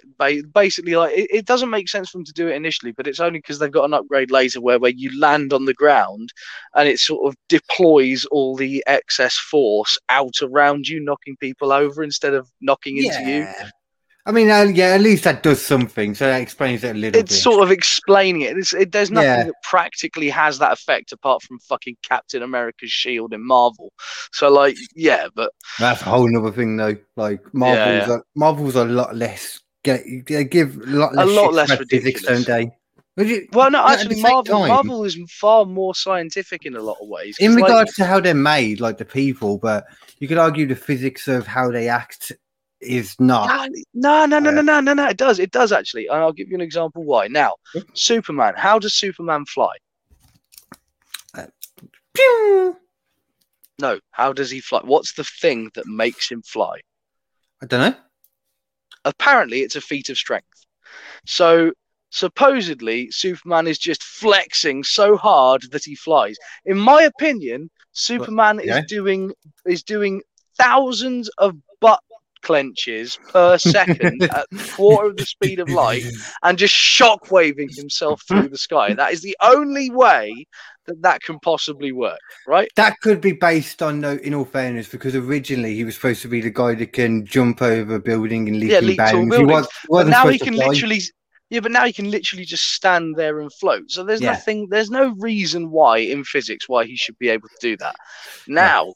basically 0.53 0.95
like 0.95 1.17
it, 1.17 1.27
it 1.29 1.45
doesn't 1.45 1.69
make 1.69 1.89
sense 1.89 2.09
for 2.11 2.17
them 2.19 2.23
to 2.23 2.31
do 2.31 2.47
it 2.47 2.55
initially 2.55 2.93
but 2.93 3.07
it's 3.07 3.19
only 3.19 3.39
because 3.39 3.59
they've 3.59 3.71
got 3.73 3.83
an 3.83 3.93
upgrade 3.93 4.31
later 4.31 4.61
where 4.61 4.79
where 4.79 4.91
you 4.95 5.19
land 5.19 5.51
on 5.51 5.65
the 5.65 5.73
ground 5.73 6.31
and 6.75 6.87
it 6.87 6.97
sort 6.97 7.27
of 7.27 7.35
deploys 7.49 8.23
all 8.31 8.55
the 8.55 8.81
excess 8.87 9.35
force 9.37 9.97
out 10.07 10.35
around 10.41 10.87
you 10.87 11.01
knocking 11.03 11.35
people 11.41 11.73
over 11.73 12.03
instead 12.03 12.33
of 12.33 12.49
knocking 12.61 12.95
into 12.97 13.19
you 13.23 13.39
Yeah. 13.39 13.69
I 14.25 14.31
mean, 14.31 14.49
uh, 14.51 14.63
yeah, 14.63 14.87
at 14.89 15.01
least 15.01 15.23
that 15.23 15.41
does 15.43 15.61
something. 15.65 16.13
So 16.13 16.25
that 16.27 16.41
explains 16.41 16.83
it 16.83 16.91
a 16.91 16.93
little 16.93 17.13
bit. 17.13 17.21
it's 17.25 17.33
bit. 17.35 17.41
sort 17.41 17.63
of 17.63 17.71
explaining 17.71 18.41
it. 18.41 18.57
It's, 18.57 18.73
it 18.73 18.91
there's 18.91 19.09
nothing 19.09 19.29
Yeah. 19.29 19.43
that 19.45 19.55
practically 19.63 20.29
has 20.29 20.59
that 20.59 20.73
effect 20.73 21.11
apart 21.11 21.41
from 21.41 21.57
fucking 21.59 21.97
Captain 22.03 22.43
America's 22.43 22.91
shield 22.91 23.33
in 23.33 23.45
Marvel. 23.45 23.91
So 24.31 24.49
like, 24.49 24.75
yeah, 24.95 25.27
but 25.33 25.51
That's 25.79 26.01
a 26.01 26.05
whole 26.05 26.37
other 26.37 26.51
thing, 26.51 26.77
though. 26.77 26.95
Like 27.15 27.41
Marvels, 27.53 28.07
yeah. 28.07 28.13
Are, 28.15 28.23
Marvels 28.35 28.75
a 28.75 28.85
lot 28.85 29.15
less. 29.15 29.59
Get, 29.83 30.03
they 30.27 30.43
give 30.43 30.75
a 30.75 30.85
lot 30.87 31.15
less. 31.15 31.27
lot 31.27 31.45
shit 31.45 31.53
less 31.53 31.79
ridiculous. 31.79 32.21
don't 32.23 32.45
they? 32.47 32.71
Would 33.17 33.29
you- 33.29 33.47
well, 33.53 33.71
no, 33.71 33.85
actually, 33.87 34.21
Marvel 34.21 34.59
time- 34.59 34.67
Marvel 34.67 35.03
is 35.05 35.17
far 35.29 35.65
more 35.65 35.95
scientific 35.95 36.65
in 36.65 36.75
a 36.75 36.81
lot 36.81 36.97
of 37.01 37.07
ways. 37.07 37.37
in 37.39 37.55
like- 37.55 37.63
regards 37.63 37.95
to 37.95 38.05
how 38.05 38.19
they're 38.19 38.33
made, 38.35 38.79
like 38.79 38.97
the 38.97 39.05
people, 39.05 39.57
but 39.57 39.85
you 40.19 40.27
could 40.27 40.37
argue 40.37 40.65
the 40.67 40.75
physics 40.75 41.27
of 41.27 41.47
how 41.47 41.71
they 41.71 41.87
act 41.89 42.31
is 42.81 43.15
not. 43.19 43.69
No, 43.93 44.25
no, 44.25 44.39
no, 44.39 44.51
no, 44.51 44.61
no, 44.61 44.79
no, 44.79 44.93
no. 44.93 45.07
It 45.07 45.17
does. 45.17 45.39
It 45.39 45.51
does 45.51 45.71
actually. 45.71 46.07
And 46.07 46.17
I'll 46.17 46.33
give 46.33 46.49
you 46.49 46.55
an 46.55 46.61
example 46.61 47.03
why. 47.03 47.27
Now, 47.27 47.55
Superman. 47.93 48.53
How 48.57 48.79
does 48.79 48.93
Superman 48.93 49.45
fly? 49.45 49.73
Uh, 51.37 51.47
pew! 52.13 52.77
No. 53.79 53.99
How 54.11 54.33
does 54.33 54.49
he 54.49 54.61
fly? 54.61 54.81
What's 54.83 55.13
the 55.13 55.23
thing 55.23 55.71
that 55.75 55.87
makes 55.87 56.29
him 56.29 56.41
fly? 56.41 56.79
I 57.61 57.65
don't 57.65 57.91
know. 57.91 57.97
Apparently, 59.05 59.61
it's 59.61 59.75
a 59.75 59.81
feat 59.81 60.09
of 60.09 60.17
strength. 60.17 60.65
So, 61.25 61.71
supposedly, 62.09 63.11
Superman 63.11 63.67
is 63.67 63.77
just 63.77 64.03
flexing 64.03 64.83
so 64.83 65.15
hard 65.15 65.63
that 65.71 65.83
he 65.83 65.95
flies. 65.95 66.37
In 66.65 66.77
my 66.77 67.03
opinion, 67.03 67.69
Superman 67.91 68.61
yeah. 68.63 68.79
is 68.79 68.85
doing 68.85 69.31
is 69.65 69.83
doing 69.83 70.21
thousands 70.57 71.29
of 71.37 71.55
clenches 72.41 73.17
per 73.27 73.57
second 73.57 74.21
at 74.33 74.47
quarter 74.73 75.09
of 75.09 75.17
the 75.17 75.25
speed 75.25 75.59
of 75.59 75.69
light 75.69 76.03
and 76.43 76.57
just 76.57 76.73
shockwaving 76.73 77.75
himself 77.75 78.21
through 78.27 78.49
the 78.49 78.57
sky. 78.57 78.93
That 78.93 79.13
is 79.13 79.21
the 79.21 79.37
only 79.41 79.89
way 79.89 80.45
that 80.87 81.01
that 81.01 81.21
can 81.21 81.39
possibly 81.39 81.91
work, 81.91 82.19
right? 82.47 82.69
That 82.75 82.99
could 83.01 83.21
be 83.21 83.33
based 83.33 83.81
on, 83.81 84.01
no, 84.01 84.13
in 84.13 84.33
all 84.33 84.45
fairness, 84.45 84.87
because 84.87 85.15
originally 85.15 85.75
he 85.75 85.83
was 85.83 85.95
supposed 85.95 86.21
to 86.23 86.27
be 86.27 86.41
the 86.41 86.49
guy 86.49 86.75
that 86.75 86.93
can 86.93 87.25
jump 87.25 87.61
over 87.61 87.95
a 87.95 87.99
building 87.99 88.47
and 88.47 88.59
leap 88.59 88.71
Yeah, 88.71 88.79
leap 88.79 88.97
bounds. 88.97 89.35
He 89.35 89.43
buildings. 89.43 89.67
was, 89.67 89.69
But 89.89 90.07
now 90.07 90.27
he 90.27 90.39
can 90.39 90.55
literally, 90.55 91.01
yeah, 91.49 91.59
but 91.59 91.71
now 91.71 91.85
he 91.85 91.93
can 91.93 92.09
literally 92.09 92.45
just 92.45 92.73
stand 92.73 93.15
there 93.15 93.39
and 93.39 93.51
float. 93.53 93.89
So 93.91 94.03
there's 94.03 94.21
Yeah. 94.21 94.31
nothing, 94.31 94.67
there's 94.69 94.89
no 94.89 95.15
reason 95.19 95.71
why 95.71 95.97
in 95.99 96.23
physics 96.23 96.69
why 96.69 96.85
he 96.85 96.95
should 96.95 97.17
be 97.17 97.29
able 97.29 97.49
to 97.49 97.55
do 97.59 97.77
that. 97.77 97.95
Now, 98.47 98.93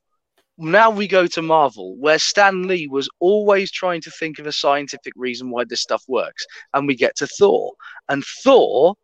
now 0.58 0.90
we 0.90 1.08
go 1.08 1.28
to 1.28 1.42
Marvel, 1.42 1.96
where 1.98 2.20
Stan 2.20 2.68
Lee 2.68 2.88
was 2.88 3.10
always 3.20 3.72
trying 3.72 4.02
to 4.02 4.12
think 4.12 4.40
of 4.40 4.48
a 4.48 4.52
scientific 4.52 5.14
reason 5.16 5.50
why 5.50 5.64
this 5.64 5.82
stuff 5.82 6.04
works, 6.08 6.46
and 6.74 6.88
we 6.88 6.96
get 6.96 7.16
to 7.18 7.28
Thor, 7.28 7.74
and 8.10 8.24
Thor. 8.44 8.96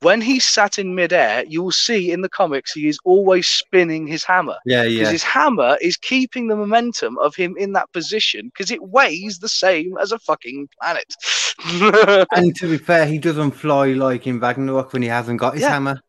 When 0.00 0.20
he's 0.20 0.44
sat 0.44 0.80
in 0.80 0.96
midair, 0.96 1.44
you 1.46 1.62
will 1.62 1.70
see 1.70 2.10
in 2.10 2.22
the 2.22 2.28
comics 2.28 2.72
he 2.72 2.88
is 2.88 2.98
always 3.04 3.46
spinning 3.46 4.04
his 4.04 4.24
hammer 4.24 4.56
Yeah, 4.66 4.82
yeah. 4.82 4.98
because 4.98 5.12
his 5.12 5.22
hammer 5.22 5.78
is 5.80 5.96
keeping 5.96 6.48
the 6.48 6.56
momentum 6.56 7.16
of 7.18 7.36
him 7.36 7.54
in 7.56 7.72
that 7.74 7.92
position 7.92 8.46
because 8.46 8.72
it 8.72 8.82
weighs 8.82 9.38
the 9.38 9.48
same 9.48 9.96
as 9.98 10.10
a 10.10 10.18
fucking 10.18 10.68
planet. 10.80 11.14
And 12.32 12.52
to 12.56 12.68
be 12.68 12.78
fair, 12.78 13.06
he 13.06 13.18
doesn't 13.18 13.52
fly 13.52 13.92
like 13.92 14.26
in 14.26 14.40
Ragnarok 14.40 14.92
when 14.92 15.02
he 15.02 15.08
hasn't 15.08 15.38
got 15.38 15.54
his 15.54 15.62
Yeah. 15.62 15.68
hammer. 15.70 16.00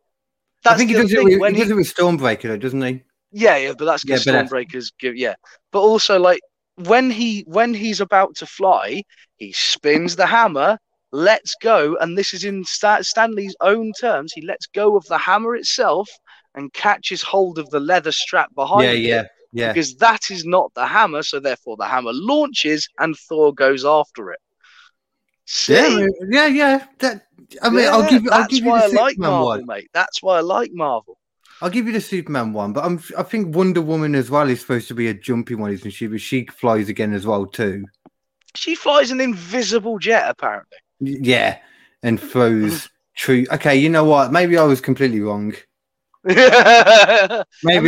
That's 0.64 0.74
I 0.74 0.78
think 0.78 0.90
he 0.90 0.96
does, 0.96 1.14
it 1.14 1.24
with, 1.24 1.40
when 1.40 1.54
he 1.54 1.62
does 1.62 1.70
it 1.70 1.76
with 1.76 1.94
Stormbreaker, 1.94 2.44
though, 2.44 2.58
doesn't 2.58 2.82
he? 2.82 3.04
Yeah, 3.34 3.58
yeah, 3.58 3.74
but 3.78 3.86
that's 3.86 4.04
Yeah, 4.06 4.16
because 4.16 4.26
that's- 4.26 4.50
Stormbreakers 4.52 4.92
give 5.00 5.16
yeah. 5.18 5.36
But 5.72 5.82
also 5.82 6.20
like 6.20 6.40
when 6.76 7.10
he 7.12 7.44
when 7.48 7.74
he's 7.74 8.00
about 8.02 8.36
to 8.38 8.46
fly, 8.46 9.04
he 9.38 9.52
spins 9.52 10.16
the 10.16 10.26
hammer, 10.28 10.78
lets 11.12 11.56
go, 11.62 11.96
and 11.98 12.18
this 12.18 12.34
is 12.34 12.44
in 12.46 12.64
Sta- 12.64 13.02
Stan 13.02 13.36
Lee's 13.36 13.56
own 13.62 13.92
terms. 14.00 14.34
He 14.34 14.42
lets 14.42 14.68
go 14.68 14.96
of 14.96 15.06
the 15.06 15.18
hammer 15.18 15.56
itself 15.56 16.10
and 16.56 16.72
catches 16.74 17.22
hold 17.22 17.58
of 17.60 17.70
the 17.72 17.80
leather 17.80 18.12
strap 18.12 18.54
behind 18.56 18.84
Yeah, 18.84 18.92
it 18.92 19.00
yeah. 19.00 19.24
Yeah. 19.52 19.74
because 19.74 19.96
that 19.96 20.30
is 20.32 20.46
not 20.46 20.72
the 20.76 20.86
hammer. 20.88 21.24
So 21.24 21.40
therefore, 21.40 21.78
the 21.78 21.88
hammer 21.88 22.12
launches 22.14 22.88
and 23.00 23.16
Thor 23.18 23.54
goes 23.54 23.84
after 23.86 24.32
it. 24.32 24.40
See? 25.46 25.74
Yeah, 25.74 26.08
yeah, 26.30 26.48
yeah. 26.48 26.86
That 27.00 27.26
I 27.62 27.70
mean, 27.70 27.88
I'll 27.88 28.10
give 28.10 28.24
you. 28.24 28.30
I'll 28.32 28.42
that's 28.42 28.54
give 28.54 28.64
you 28.64 28.70
why 28.72 28.88
the 28.88 28.98
I 28.98 29.02
like 29.02 29.18
Marvel, 29.18 29.46
one. 29.46 29.66
mate. 29.66 29.90
That's 29.94 30.24
why 30.24 30.38
I 30.38 30.42
like 30.42 30.72
Marvel. 30.74 31.18
I'll 31.64 31.70
give 31.70 31.88
you 31.88 31.94
the 31.94 32.02
Superman 32.02 32.52
one, 32.52 32.74
but 32.74 32.84
I'm. 32.84 33.02
I 33.18 33.24
think 33.24 33.56
Wonder 33.56 33.82
Woman 33.82 34.16
as 34.16 34.30
well 34.30 34.50
is 34.50 34.60
supposed 34.60 34.90
to 34.90 34.94
be 34.94 35.08
a 35.08 35.14
jumpy 35.14 35.56
one, 35.56 35.72
isn't 35.72 35.92
she? 35.92 36.08
But 36.08 36.20
she 36.20 36.46
flies 36.48 36.90
again 36.90 37.14
as 37.14 37.26
well 37.26 37.46
too. 37.46 37.86
She 38.54 38.76
flies 38.76 39.12
an 39.12 39.22
invisible 39.22 39.98
jet, 39.98 40.26
apparently. 40.28 40.78
Yeah, 41.00 41.60
and 42.04 42.20
throws 42.20 42.90
true. 43.16 43.46
Okay, 43.50 43.78
you 43.78 43.88
know 43.88 44.04
what? 44.04 44.34
Maybe 44.34 44.58
I 44.58 44.64
was 44.64 44.82
completely 44.82 45.22
wrong. 45.22 45.54
Maybe 46.26 46.36
I 46.36 47.44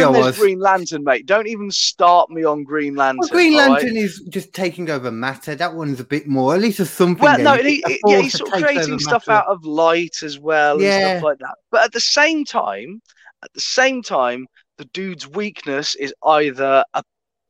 was. 0.09 0.37
Green 0.37 0.59
Lantern, 0.59 1.03
mate. 1.03 1.25
Don't 1.25 1.47
even 1.47 1.69
start 1.69 2.29
me 2.29 2.45
on 2.45 2.63
Green 2.63 2.95
Lantern. 2.95 3.19
Well, 3.23 3.29
Green 3.29 3.53
all 3.55 3.59
right? 3.59 3.81
Lantern 3.81 3.97
is 3.97 4.21
just 4.29 4.53
taking 4.53 4.89
over 4.89 5.11
matter. 5.11 5.53
That 5.53 5.73
one's 5.75 5.99
a 5.99 6.05
bit 6.05 6.27
more. 6.27 6.55
At 6.55 6.61
least 6.61 6.77
there's 6.77 6.89
something. 6.89 7.21
Well, 7.21 7.39
no, 7.39 7.55
he, 7.55 7.83
he- 7.87 7.99
yeah, 8.07 8.21
he's 8.21 8.37
sort 8.37 8.53
of 8.53 8.63
creating 8.63 8.99
stuff 8.99 9.27
matter. 9.27 9.39
out 9.39 9.47
of 9.47 9.65
light 9.65 10.23
as 10.23 10.39
well 10.39 10.81
and 10.81 10.83
stuff 10.85 11.23
like 11.23 11.39
that. 11.39 11.55
But 11.71 11.83
at 11.83 11.91
the 11.91 11.99
same 11.99 12.45
time, 12.45 13.01
at 13.45 13.53
the 13.53 13.61
same 13.61 14.01
time, 14.01 14.47
the 14.77 14.85
dude's 14.85 15.27
weakness 15.27 15.95
is 15.95 16.13
either 16.25 16.83
a, 16.93 17.03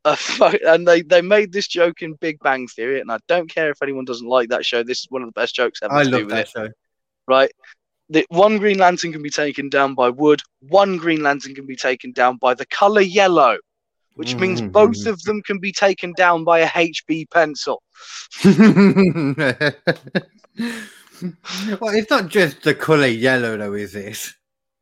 a 0.05 0.15
fu- 0.15 0.59
and 0.67 0.87
they 0.87 1.01
they 1.01 1.21
made 1.21 1.51
this 1.51 1.67
joke 1.67 2.01
in 2.03 2.13
Big 2.15 2.37
Bang 2.39 2.67
Theory, 2.67 2.99
and 3.01 3.11
I 3.11 3.17
don't 3.27 3.49
care 3.49 3.71
if 3.71 3.81
anyone 3.81 4.05
doesn't 4.05 4.27
like 4.27 4.49
that 4.49 4.65
show. 4.65 4.83
This 4.83 4.99
is 4.99 5.07
one 5.09 5.23
of 5.23 5.27
the 5.27 5.39
best 5.41 5.55
jokes 5.55 5.79
ever 5.81 5.93
I 5.95 6.03
to 6.03 6.09
do 6.09 6.15
love 6.17 6.25
with 6.27 6.35
that 6.35 6.39
it, 6.47 6.49
show. 6.49 6.69
right? 7.27 7.51
The 8.09 8.23
one 8.29 8.59
Green 8.59 8.77
Lantern 8.77 9.11
can 9.11 9.23
be 9.23 9.31
taken 9.31 9.67
down 9.69 9.95
by 9.95 10.09
wood. 10.09 10.41
One 10.59 10.97
Green 10.97 11.23
Lantern 11.23 11.55
can 11.55 11.65
be 11.65 11.75
taken 11.75 12.11
down 12.11 12.37
by 12.37 12.53
the 12.53 12.67
color 12.67 13.01
yellow, 13.01 13.57
which 14.13 14.35
means 14.35 14.61
Mhm. 14.61 14.71
both 14.71 15.07
of 15.07 15.19
them 15.23 15.41
can 15.41 15.57
be 15.57 15.71
taken 15.71 16.13
down 16.13 16.43
by 16.43 16.59
a 16.59 16.67
HB 16.67 17.25
pencil. 17.31 17.81
well, 21.79 21.93
it's 21.95 22.09
not 22.11 22.27
just 22.29 22.61
the 22.61 22.75
color 22.75 23.07
yellow, 23.07 23.57
though, 23.57 23.73
is 23.73 23.95
it? 23.95 24.19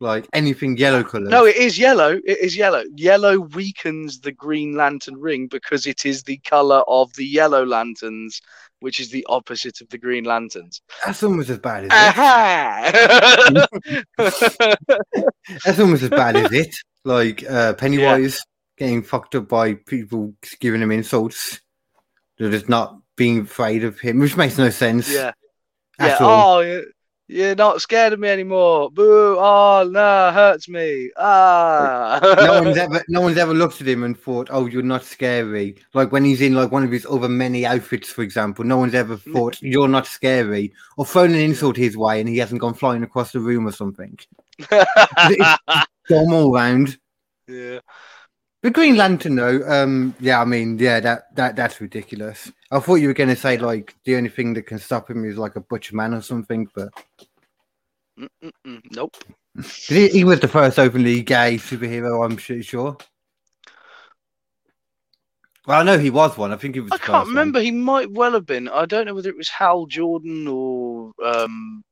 Like 0.03 0.27
anything 0.33 0.75
yellow 0.75 1.01
color. 1.01 1.29
No, 1.29 1.45
it 1.45 1.55
is 1.55 1.79
yellow. 1.79 2.19
It 2.25 2.39
is 2.39 2.57
yellow. 2.57 2.83
Yellow 2.93 3.39
weakens 3.39 4.19
the 4.19 4.33
Green 4.33 4.75
Lantern 4.75 5.15
ring 5.15 5.47
because 5.47 5.87
it 5.87 6.05
is 6.05 6.23
the 6.23 6.39
color 6.39 6.83
of 6.89 7.13
the 7.13 7.25
Yellow 7.25 7.65
Lanterns, 7.65 8.41
which 8.81 8.99
is 8.99 9.11
the 9.11 9.25
opposite 9.29 9.79
of 9.79 9.87
the 9.87 9.97
Green 9.97 10.25
Lanterns. 10.25 10.81
that's 11.05 11.23
almost 11.23 11.49
as 11.49 11.59
bad 11.59 11.85
as 11.85 11.89
it. 11.89 11.93
Aha! 11.93 12.91
That's 15.63 15.79
almost 15.79 16.03
as 16.03 16.09
bad 16.09 16.35
as 16.35 16.51
it. 16.51 16.75
Like 17.05 17.49
uh, 17.49 17.73
Pennywise 17.75 18.43
getting 18.77 19.03
fucked 19.03 19.35
up 19.35 19.47
by 19.47 19.75
people 19.75 20.33
giving 20.59 20.81
him 20.81 20.91
insults. 20.91 21.61
They're 22.37 22.51
just 22.51 22.67
not 22.67 22.99
being 23.15 23.39
afraid 23.39 23.85
of 23.85 24.01
him, 24.01 24.19
which 24.19 24.35
makes 24.35 24.57
no 24.57 24.69
sense. 24.69 25.09
yeah. 25.09 25.31
Yeah. 25.97 26.17
all. 26.19 26.59
Oh, 26.59 26.81
you're 27.33 27.55
not 27.55 27.81
scared 27.81 28.13
of 28.13 28.19
me 28.19 28.29
anymore. 28.29 28.91
Boo! 28.91 29.37
Oh 29.39 29.89
no, 29.89 30.31
hurts 30.31 30.69
me. 30.69 31.09
Ah. 31.17 32.19
no 32.21 32.61
one's 32.63 32.77
ever 32.85 33.03
no 33.07 33.21
one's 33.21 33.37
ever 33.37 33.53
looked 33.53 33.81
at 33.81 33.87
him 33.87 34.03
and 34.03 34.17
thought, 34.17 34.49
"Oh, 34.51 34.67
you're 34.67 34.83
not 34.83 35.03
scary." 35.03 35.75
Like 35.93 36.11
when 36.11 36.23
he's 36.23 36.41
in 36.41 36.53
like 36.53 36.71
one 36.71 36.83
of 36.83 36.91
his 36.91 37.07
other 37.09 37.29
many 37.29 37.65
outfits, 37.65 38.09
for 38.09 38.21
example, 38.21 38.63
no 38.63 38.77
one's 38.77 38.93
ever 38.93 39.17
thought 39.17 39.61
you're 39.61 39.87
not 39.87 40.05
scary 40.05 40.71
or 40.97 41.05
thrown 41.05 41.31
an 41.31 41.39
insult 41.39 41.75
his 41.75 41.97
way 41.97 42.19
and 42.19 42.29
he 42.29 42.37
hasn't 42.37 42.61
gone 42.61 42.75
flying 42.75 43.03
across 43.03 43.31
the 43.31 43.39
room 43.39 43.67
or 43.67 43.71
something. 43.71 44.17
Storm 46.05 46.33
all 46.33 46.53
round. 46.53 46.97
yeah. 47.47 47.79
The 48.63 48.71
Green 48.71 48.95
Lantern, 48.95 49.35
though, 49.35 49.61
um, 49.67 50.15
yeah, 50.21 50.41
I 50.41 50.45
mean, 50.45 50.79
yeah, 50.79 51.01
that 51.01 51.35
that 51.35 51.57
that's 51.57 51.81
ridiculous. 51.81 52.49
I 52.71 52.79
thought 52.79 52.95
you 52.95 53.09
were 53.09 53.13
going 53.13 53.29
to 53.29 53.35
say 53.35 53.57
like 53.57 53.93
the 54.05 54.15
only 54.15 54.29
thing 54.29 54.53
that 54.53 54.63
can 54.63 54.79
stop 54.79 55.09
him 55.09 55.25
is 55.25 55.37
like 55.37 55.57
a 55.57 55.61
butcher 55.61 55.97
man 55.97 56.13
or 56.13 56.21
something, 56.21 56.69
but 56.73 56.89
Mm-mm-mm. 58.17 58.81
Nope. 58.91 59.17
he, 59.87 60.07
he 60.07 60.23
was 60.23 60.39
the 60.39 60.47
first 60.47 60.79
openly 60.79 61.21
gay 61.21 61.55
superhero. 61.55 62.25
I'm 62.25 62.37
sure. 62.37 62.63
sure. 62.63 62.97
Well, 65.65 65.79
I 65.79 65.83
know 65.83 65.97
he 65.97 66.09
was 66.09 66.37
one. 66.37 66.51
I 66.51 66.57
think 66.57 66.75
he 66.75 66.81
was. 66.81 66.91
I 66.91 66.97
the 66.97 66.99
can't 66.99 67.07
first 67.07 67.25
one. 67.25 67.29
remember. 67.29 67.61
He 67.61 67.71
might 67.71 68.11
well 68.11 68.33
have 68.33 68.45
been. 68.45 68.69
I 68.69 68.85
don't 68.85 69.05
know 69.05 69.13
whether 69.13 69.29
it 69.29 69.37
was 69.37 69.49
Hal 69.49 69.85
Jordan 69.85 70.47
or 70.47 71.11
um, 71.23 71.83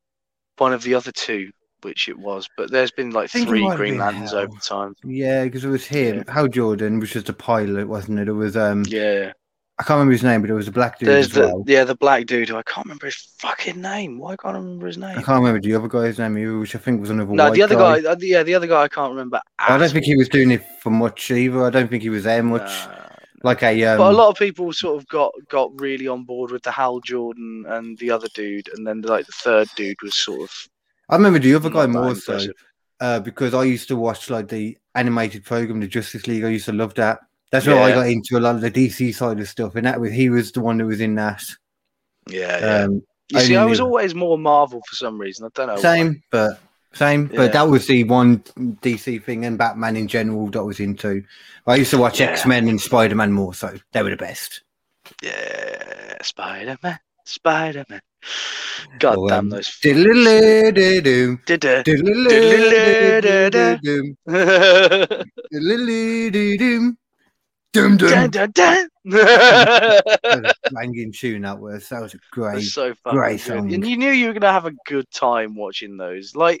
one 0.58 0.72
of 0.72 0.82
the 0.82 0.94
other 0.94 1.12
two, 1.12 1.50
which 1.84 2.08
it 2.08 2.18
was. 2.18 2.48
But 2.56 2.70
there's 2.70 2.90
been 2.90 3.10
like 3.10 3.30
three 3.30 3.68
Green 3.76 3.98
Lanterns 3.98 4.32
over 4.34 4.56
time. 4.60 4.94
Yeah, 5.04 5.44
because 5.44 5.64
it 5.64 5.68
was 5.68 5.86
him, 5.86 6.24
Hal 6.28 6.48
Jordan, 6.48 7.00
was 7.00 7.10
just 7.10 7.28
a 7.28 7.32
pilot, 7.32 7.88
wasn't 7.88 8.18
it? 8.18 8.28
It 8.28 8.32
was 8.32 8.56
um, 8.56 8.84
Yeah. 8.88 9.32
I 9.78 9.84
can't 9.84 9.96
remember 9.96 10.12
his 10.12 10.22
name, 10.22 10.42
but 10.42 10.50
it 10.50 10.54
was 10.54 10.68
a 10.68 10.72
black 10.72 10.98
dude 10.98 11.08
There's 11.08 11.30
the 11.30 11.40
well. 11.40 11.64
yeah 11.66 11.82
the 11.82 11.96
black 11.96 12.26
dude. 12.26 12.50
who 12.50 12.56
I 12.56 12.62
can't 12.62 12.84
remember 12.86 13.06
his 13.06 13.16
fucking 13.38 13.80
name. 13.80 14.18
Why 14.18 14.36
can't 14.36 14.54
I 14.54 14.58
remember 14.58 14.86
his 14.86 14.98
name? 14.98 15.18
I 15.18 15.22
can't 15.22 15.42
remember 15.42 15.60
the 15.60 15.74
other 15.74 15.88
guy's 15.88 16.18
name, 16.18 16.38
either, 16.38 16.58
which 16.58 16.76
I 16.76 16.78
think 16.78 17.00
was 17.00 17.10
another 17.10 17.32
No, 17.32 17.50
the 17.50 17.62
other 17.62 17.74
guy. 17.74 18.00
uh, 18.00 18.14
yeah, 18.20 18.42
the 18.42 18.54
other 18.54 18.66
guy. 18.68 18.82
I 18.82 18.88
can't 18.88 19.10
remember. 19.10 19.40
I 19.58 19.76
don't 19.78 19.90
think 19.90 20.04
he 20.04 20.14
was 20.14 20.28
doing 20.28 20.52
it 20.52 20.62
for 20.80 20.90
much 20.90 21.30
either. 21.30 21.64
I 21.64 21.70
don't 21.70 21.88
think 21.88 22.02
he 22.02 22.10
was 22.10 22.24
there 22.24 22.42
much. 22.42 22.70
Like 23.44 23.62
a 23.64 23.84
um, 23.86 23.98
but 23.98 24.12
a 24.12 24.16
lot 24.16 24.28
of 24.28 24.36
people 24.36 24.72
sort 24.72 25.00
of 25.00 25.08
got 25.08 25.32
got 25.48 25.72
really 25.80 26.06
on 26.06 26.22
board 26.22 26.52
with 26.52 26.62
the 26.62 26.70
Hal 26.70 27.00
Jordan 27.00 27.64
and 27.66 27.98
the 27.98 28.10
other 28.10 28.28
dude, 28.34 28.68
and 28.74 28.86
then 28.86 29.00
like 29.00 29.26
the 29.26 29.32
third 29.32 29.68
dude 29.74 30.00
was 30.00 30.14
sort 30.14 30.42
of 30.42 30.68
I 31.12 31.16
remember 31.16 31.38
the 31.38 31.54
other 31.54 31.70
guy 31.70 31.86
more 31.86 32.14
so 32.16 32.40
uh, 33.00 33.20
because 33.20 33.52
I 33.54 33.64
used 33.64 33.86
to 33.88 33.96
watch 33.96 34.30
like 34.30 34.48
the 34.48 34.76
animated 34.94 35.44
program, 35.44 35.78
the 35.80 35.86
Justice 35.86 36.26
League. 36.26 36.42
I 36.44 36.48
used 36.48 36.64
to 36.66 36.72
love 36.72 36.94
that. 36.94 37.20
That's 37.50 37.66
where 37.66 37.78
I 37.82 37.92
got 37.92 38.06
into 38.08 38.38
a 38.38 38.40
lot 38.40 38.54
of 38.54 38.62
the 38.62 38.70
DC 38.70 39.14
side 39.14 39.38
of 39.38 39.46
stuff, 39.48 39.76
and 39.76 39.84
that 39.86 40.00
was 40.00 40.10
he 40.12 40.30
was 40.30 40.52
the 40.52 40.60
one 40.62 40.78
that 40.78 40.86
was 40.86 41.00
in 41.02 41.14
that. 41.16 41.42
Yeah, 42.28 42.58
yeah. 42.58 42.84
Um, 42.84 43.02
you 43.28 43.40
see, 43.40 43.56
I 43.56 43.64
was 43.66 43.78
knew- 43.78 43.84
always 43.84 44.14
more 44.14 44.38
Marvel 44.38 44.80
for 44.88 44.94
some 44.96 45.20
reason. 45.20 45.44
I 45.46 45.48
don't 45.54 45.66
know. 45.66 45.74
why. 45.74 45.80
same, 45.82 46.22
but 46.30 46.60
same, 46.94 47.28
Yeah. 47.30 47.36
but 47.36 47.52
that 47.52 47.68
was 47.68 47.86
the 47.86 48.04
one 48.04 48.38
DC 48.38 49.22
thing 49.22 49.44
and 49.44 49.58
Batman 49.58 49.96
in 49.96 50.08
general 50.08 50.48
that 50.50 50.60
I 50.60 50.62
was 50.62 50.80
into. 50.80 51.22
I 51.66 51.76
used 51.76 51.90
to 51.90 51.98
watch 51.98 52.20
Yeah. 52.20 52.26
X 52.30 52.46
Men 52.46 52.68
and 52.68 52.80
Spider 52.80 53.14
Man 53.16 53.32
more, 53.32 53.52
so 53.52 53.74
they 53.92 54.02
were 54.02 54.10
the 54.10 54.16
best. 54.16 54.62
Yeah, 55.22 56.16
Spider 56.22 56.78
Man, 56.82 56.98
Spider 57.24 57.84
Man. 57.90 58.00
God 58.98 59.18
Or, 59.18 59.28
damn 59.28 59.38
um, 59.38 59.50
those. 59.50 59.68
Dum 67.72 67.96
dum. 67.96 68.10
dun, 68.10 68.30
dun, 68.30 68.50
dun. 68.50 68.88
Was 69.04 70.54
banging 70.72 71.10
tune 71.12 71.42
that 71.42 71.58
was. 71.58 71.88
That 71.88 72.02
was 72.02 72.14
a 72.14 72.18
great. 72.30 72.54
That's 72.54 72.72
so 72.72 72.94
fucking 73.02 73.18
great 73.18 73.40
song. 73.40 73.72
And 73.72 73.86
you 73.86 73.96
knew 73.96 74.10
you 74.10 74.26
were 74.26 74.34
gonna 74.34 74.52
have 74.52 74.66
a 74.66 74.74
good 74.86 75.10
time 75.10 75.56
watching 75.56 75.96
those. 75.96 76.36
Like, 76.36 76.60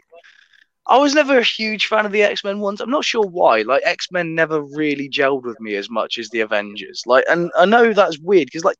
I 0.86 0.96
was 0.96 1.14
never 1.14 1.38
a 1.38 1.44
huge 1.44 1.86
fan 1.86 2.06
of 2.06 2.12
the 2.12 2.22
X 2.22 2.44
Men 2.44 2.60
ones. 2.60 2.80
I'm 2.80 2.90
not 2.90 3.04
sure 3.04 3.26
why. 3.26 3.60
Like, 3.62 3.82
X 3.84 4.10
Men 4.10 4.34
never 4.34 4.62
really 4.62 5.08
gelled 5.10 5.42
with 5.42 5.60
me 5.60 5.76
as 5.76 5.90
much 5.90 6.16
as 6.18 6.30
the 6.30 6.40
Avengers. 6.40 7.02
Like, 7.06 7.24
and 7.28 7.50
I 7.58 7.66
know 7.66 7.92
that's 7.92 8.18
weird 8.18 8.46
because, 8.46 8.64
like, 8.64 8.78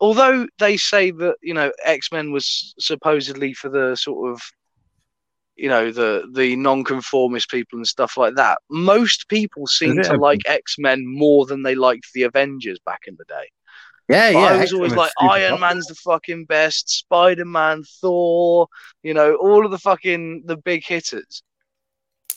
although 0.00 0.46
they 0.58 0.76
say 0.76 1.10
that 1.10 1.36
you 1.42 1.54
know 1.54 1.72
X 1.84 2.10
Men 2.12 2.32
was 2.32 2.74
supposedly 2.78 3.54
for 3.54 3.68
the 3.68 3.96
sort 3.96 4.32
of 4.32 4.40
you 5.56 5.68
know 5.68 5.90
the 5.90 6.28
the 6.34 6.56
non-conformist 6.56 7.48
people 7.48 7.78
and 7.78 7.86
stuff 7.86 8.16
like 8.16 8.34
that 8.34 8.58
most 8.70 9.28
people 9.28 9.66
seem 9.66 10.02
to 10.02 10.14
a- 10.14 10.18
like 10.18 10.40
x-men 10.46 11.06
more 11.06 11.46
than 11.46 11.62
they 11.62 11.74
liked 11.76 12.08
the 12.12 12.24
avengers 12.24 12.78
back 12.84 13.02
in 13.06 13.16
the 13.18 13.24
day 13.26 13.48
Yeah, 14.08 14.32
but 14.32 14.38
yeah. 14.38 14.44
I 14.46 14.52
was 14.52 14.60
X-Men 14.62 14.76
always 14.78 14.96
like, 14.96 15.12
Iron 15.20 15.50
popular. 15.52 15.58
Man's 15.60 15.86
the 15.86 15.94
fucking 15.94 16.44
best, 16.46 16.90
Spider 16.90 17.44
Man, 17.44 17.84
Thor, 18.00 18.68
you 19.02 19.14
know, 19.14 19.36
all 19.36 19.64
of 19.64 19.70
the 19.70 19.78
fucking 19.78 20.42
the 20.44 20.56
big 20.56 20.84
hitters. 20.84 21.42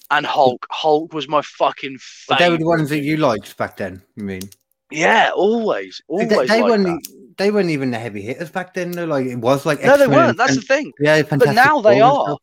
And 0.09 0.25
Hulk. 0.25 0.65
Hulk 0.71 1.13
was 1.13 1.27
my 1.27 1.41
fucking 1.41 1.97
But 2.29 2.39
they 2.39 2.49
were 2.49 2.57
the 2.57 2.65
ones 2.65 2.89
that 2.89 3.03
you 3.03 3.17
liked 3.17 3.57
back 3.57 3.75
then. 3.75 4.01
You 4.15 4.23
mean? 4.23 4.49
Yeah, 4.91 5.31
always, 5.35 6.01
They, 6.09 6.13
always. 6.27 6.49
they 6.49 6.61
like 6.61 6.69
weren't. 6.71 6.83
that. 6.85 7.33
They 7.37 7.51
weren't 7.51 7.69
even 7.69 7.91
the 7.91 7.99
heavy 7.99 8.21
hitters 8.21 8.49
back 8.49 8.73
then. 8.73 8.91
Though, 8.91 9.05
like 9.05 9.25
it 9.27 9.35
was 9.35 9.65
like 9.65 9.79
No, 9.83 9.95
they 9.97 10.03
X-Men 10.05 10.09
weren't. 10.17 10.37
That's 10.37 10.53
and- 10.53 10.61
the 10.61 10.65
thing. 10.65 10.91
yeah, 10.99 11.15
Fantastic 11.23 11.55
But 11.55 11.65
now 11.65 11.81
they 11.81 12.01
are. 12.01 12.37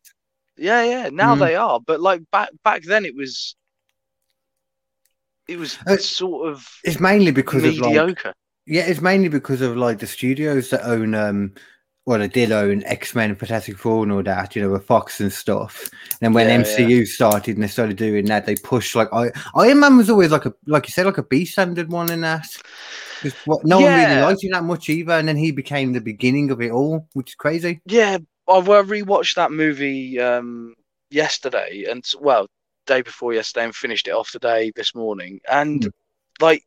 Yeah, 0.57 0.83
yeah. 0.83 1.09
Now 1.09 1.35
Mm. 1.35 1.39
they 1.39 1.55
are. 1.55 1.79
But 1.85 1.99
like 2.01 2.21
back 2.31 2.49
back 2.63 2.83
then, 2.83 3.03
it 3.05 3.15
was. 3.15 3.55
It 5.47 5.57
was 5.59 5.77
Uh, 5.85 5.97
sort 5.97 6.49
of 6.49 6.67
It's 6.83 6.99
mainly 6.99 7.31
because 7.31 7.63
of 7.63 7.77
like 7.77 7.89
mediocre. 7.93 8.33
yeah, 8.65 8.83
it's 8.83 9.01
mainly 9.01 9.27
because 9.27 9.61
of 9.61 9.75
like 9.77 9.99
the 9.99 10.07
studios 10.07 10.69
that 10.71 10.83
own 10.85 11.13
um 11.13 11.53
well 12.05 12.19
they 12.19 12.27
did 12.27 12.51
own 12.51 12.83
X 12.85 13.15
Men, 13.15 13.35
Fantastic 13.35 13.77
Four, 13.77 14.03
and 14.03 14.11
all 14.11 14.23
that, 14.23 14.55
you 14.55 14.61
know, 14.61 14.71
with 14.71 14.85
Fox 14.85 15.19
and 15.19 15.31
stuff. 15.31 15.89
And 16.11 16.19
then 16.21 16.33
when 16.33 16.47
Yeah, 16.47 16.49
MCU 16.49 17.05
started 17.05 17.55
and 17.55 17.63
they 17.63 17.67
started 17.67 17.97
doing 17.97 18.27
that, 18.27 18.45
they 18.45 18.55
pushed 18.55 18.95
like 18.95 19.09
I, 19.13 19.31
Iron 19.55 19.79
Man 19.79 19.97
was 19.97 20.09
always 20.09 20.31
like 20.31 20.45
a 20.45 20.53
like 20.67 20.87
you 20.87 20.91
said, 20.91 21.05
like 21.05 21.17
a 21.17 21.23
B 21.23 21.45
standard 21.45 21.89
one 21.91 22.11
in 22.11 22.21
that. 22.21 22.45
what, 23.45 23.65
no 23.65 23.81
one 23.81 23.93
really 23.93 24.15
liked 24.15 24.43
him 24.43 24.51
that 24.51 24.63
much 24.63 24.89
either, 24.89 25.13
and 25.13 25.27
then 25.27 25.37
he 25.37 25.51
became 25.51 25.93
the 25.93 26.01
beginning 26.01 26.51
of 26.51 26.61
it 26.61 26.71
all, 26.71 27.07
which 27.13 27.31
is 27.31 27.35
crazy. 27.35 27.81
Yeah, 27.85 28.17
I 28.47 28.51
rewatched 28.59 29.35
that 29.35 29.51
movie 29.51 30.19
um, 30.19 30.75
yesterday, 31.09 31.85
and 31.89 32.03
well, 32.19 32.47
day 32.85 33.01
before 33.01 33.33
yesterday, 33.33 33.65
and 33.65 33.75
finished 33.75 34.07
it 34.07 34.11
off 34.11 34.31
today 34.31 34.71
this 34.75 34.95
morning. 34.95 35.39
And 35.49 35.85
Mm. 35.85 35.91
like 36.41 36.63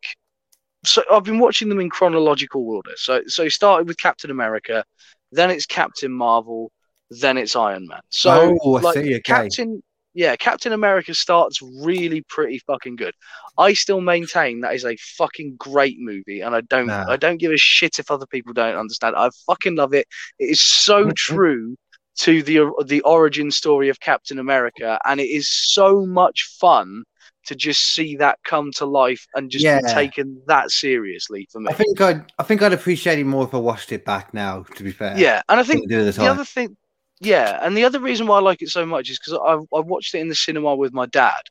so 0.85 1.03
I've 1.11 1.25
been 1.25 1.41
watching 1.41 1.69
them 1.69 1.81
in 1.81 1.91
chronological 1.91 2.69
order. 2.71 2.93
So 2.97 3.23
so 3.29 3.45
it 3.45 3.53
started 3.53 3.89
with 3.89 3.99
Captain 3.99 4.31
America, 4.31 4.85
then 5.33 5.51
it's 5.51 5.67
Captain 5.67 6.13
Marvel, 6.13 6.73
then 7.11 7.39
it's 7.39 7.57
Iron 7.57 7.87
Man. 7.87 8.01
So 8.11 8.57
Oh, 8.63 8.77
I 8.77 8.81
like 8.81 8.95
see, 8.95 9.15
okay. 9.15 9.21
Captain 9.21 9.83
yeah, 10.15 10.35
Captain 10.35 10.73
America 10.73 11.15
starts 11.15 11.63
really 11.63 12.23
pretty 12.23 12.59
fucking 12.67 12.97
good. 12.97 13.15
I 13.57 13.75
still 13.75 14.01
maintain 14.01 14.61
that 14.61 14.75
is 14.75 14.85
a 14.85 14.97
fucking 14.97 15.55
great 15.59 15.97
movie, 16.01 16.41
and 16.41 16.57
I 16.57 16.63
don't 16.63 16.87
Nah. 16.89 17.05
I 17.09 17.17
don't 17.17 17.37
give 17.37 17.53
a 17.53 17.57
shit 17.57 18.01
if 18.01 18.11
other 18.11 18.27
people 18.27 18.53
don't 18.53 18.77
understand. 18.77 19.15
I 19.17 19.31
fucking 19.47 19.77
love 19.77 19.95
it. 19.95 20.09
It 20.41 20.47
is 20.47 20.61
so 20.61 21.11
true 21.17 21.77
to 22.21 22.43
the 22.43 22.73
the 22.87 23.01
origin 23.03 23.53
story 23.53 23.91
of 23.91 24.01
Captain 24.01 24.41
America, 24.41 24.99
and 25.05 25.21
it 25.21 25.29
is 25.29 25.49
so 25.49 26.05
much 26.05 26.49
fun 26.59 27.05
to 27.49 27.55
just 27.57 27.95
see 27.95 28.17
that 28.17 28.39
come 28.45 28.71
to 28.73 28.85
life 28.87 29.27
and 29.35 29.51
just 29.51 29.65
Yeah. 29.65 29.81
be 29.81 29.89
taken 29.93 30.41
that 30.47 30.71
seriously 30.71 31.49
for 31.51 31.61
me. 31.61 31.71
I 31.71 31.75
think 31.75 32.01
I'd 32.01 32.25
I 32.39 32.43
think 32.43 32.63
I'd 32.63 32.73
appreciate 32.73 33.19
it 33.19 33.25
more 33.25 33.45
if 33.45 33.55
I 33.55 33.59
watched 33.59 33.91
it 33.91 34.05
back 34.05 34.33
now. 34.33 34.63
To 34.77 34.85
be 34.85 34.93
fair, 34.93 35.19
yeah, 35.19 35.43
and 35.49 35.59
I 35.59 35.63
think 35.65 35.89
Didn't 35.89 35.91
do 35.91 36.05
it 36.05 36.09
at 36.09 36.15
the 36.15 36.21
the 36.23 36.29
other 36.29 36.45
thing, 36.45 36.77
yeah, 37.21 37.59
and 37.63 37.77
the 37.77 37.85
other 37.85 38.01
reason 38.01 38.27
why 38.27 38.37
I 38.39 38.41
like 38.41 38.63
it 38.63 38.69
so 38.69 38.87
much 38.87 39.11
is 39.11 39.19
because 39.19 39.35
I 39.35 39.55
I 39.77 39.81
watched 39.81 40.15
it 40.15 40.21
in 40.21 40.29
the 40.29 40.35
cinema 40.35 40.77
with 40.77 40.93
my 40.93 41.07
dad, 41.07 41.43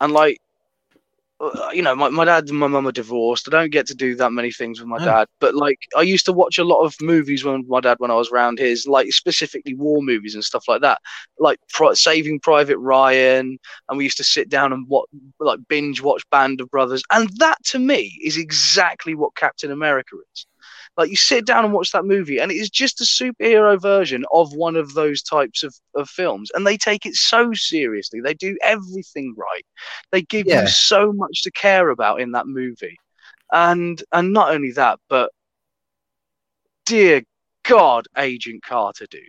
and 0.00 0.12
like, 0.12 0.38
Uh, 1.42 1.70
you 1.72 1.82
know, 1.82 1.96
my, 1.96 2.08
my 2.08 2.24
dad 2.24 2.48
and 2.48 2.58
my 2.58 2.68
mum 2.68 2.86
are 2.86 2.92
divorced. 2.92 3.48
I 3.48 3.50
don't 3.50 3.72
get 3.72 3.86
to 3.88 3.96
do 3.96 4.14
that 4.14 4.30
many 4.30 4.52
things 4.52 4.78
with 4.78 4.88
my 4.88 4.98
Oh. 5.00 5.04
dad, 5.04 5.26
but 5.40 5.56
like, 5.56 5.78
I 5.96 6.02
used 6.02 6.24
to 6.26 6.32
watch 6.32 6.56
a 6.56 6.64
lot 6.64 6.84
of 6.84 6.94
movies 7.00 7.44
when 7.44 7.64
my 7.66 7.80
dad 7.80 7.96
when 7.98 8.12
I 8.12 8.14
was 8.14 8.30
around 8.30 8.60
his, 8.60 8.86
like 8.86 9.12
specifically 9.12 9.74
war 9.74 10.02
movies 10.02 10.34
and 10.36 10.44
stuff 10.44 10.68
like 10.68 10.82
that, 10.82 11.00
like 11.40 11.58
Pri- 11.70 11.94
Saving 11.94 12.38
Private 12.38 12.78
Ryan, 12.78 13.58
and 13.88 13.98
we 13.98 14.04
used 14.04 14.18
to 14.18 14.24
sit 14.24 14.48
down 14.50 14.72
and 14.72 14.86
what 14.88 15.08
like 15.40 15.58
binge 15.68 16.00
watch 16.00 16.22
Band 16.30 16.60
of 16.60 16.70
Brothers, 16.70 17.02
and 17.10 17.28
that 17.38 17.56
to 17.64 17.80
me 17.80 18.16
is 18.22 18.36
exactly 18.36 19.14
what 19.16 19.34
Captain 19.34 19.72
America 19.72 20.14
is. 20.34 20.46
Like 20.96 21.08
you 21.10 21.16
sit 21.16 21.46
down 21.46 21.64
and 21.64 21.72
watch 21.72 21.90
that 21.92 22.04
movie, 22.04 22.38
and 22.38 22.52
it 22.52 22.56
is 22.56 22.68
just 22.68 23.00
a 23.00 23.04
superhero 23.04 23.80
version 23.80 24.24
of 24.32 24.52
one 24.54 24.76
of 24.76 24.92
those 24.94 25.22
types 25.22 25.62
of, 25.62 25.74
of 25.94 26.08
films. 26.08 26.50
And 26.54 26.66
they 26.66 26.76
take 26.76 27.06
it 27.06 27.14
so 27.14 27.52
seriously. 27.54 28.20
They 28.20 28.34
do 28.34 28.58
everything 28.62 29.34
right. 29.36 29.64
They 30.10 30.22
give 30.22 30.46
Yeah. 30.46 30.62
you 30.62 30.66
so 30.68 31.12
much 31.12 31.42
to 31.42 31.50
care 31.52 31.88
about 31.88 32.20
in 32.20 32.32
that 32.32 32.46
movie. 32.46 32.98
And 33.50 34.02
and 34.12 34.32
not 34.32 34.54
only 34.54 34.72
that, 34.72 34.98
but 35.08 35.30
dear 36.84 37.22
God, 37.64 38.06
Agent 38.18 38.62
Carter, 38.62 39.06
dude. 39.10 39.22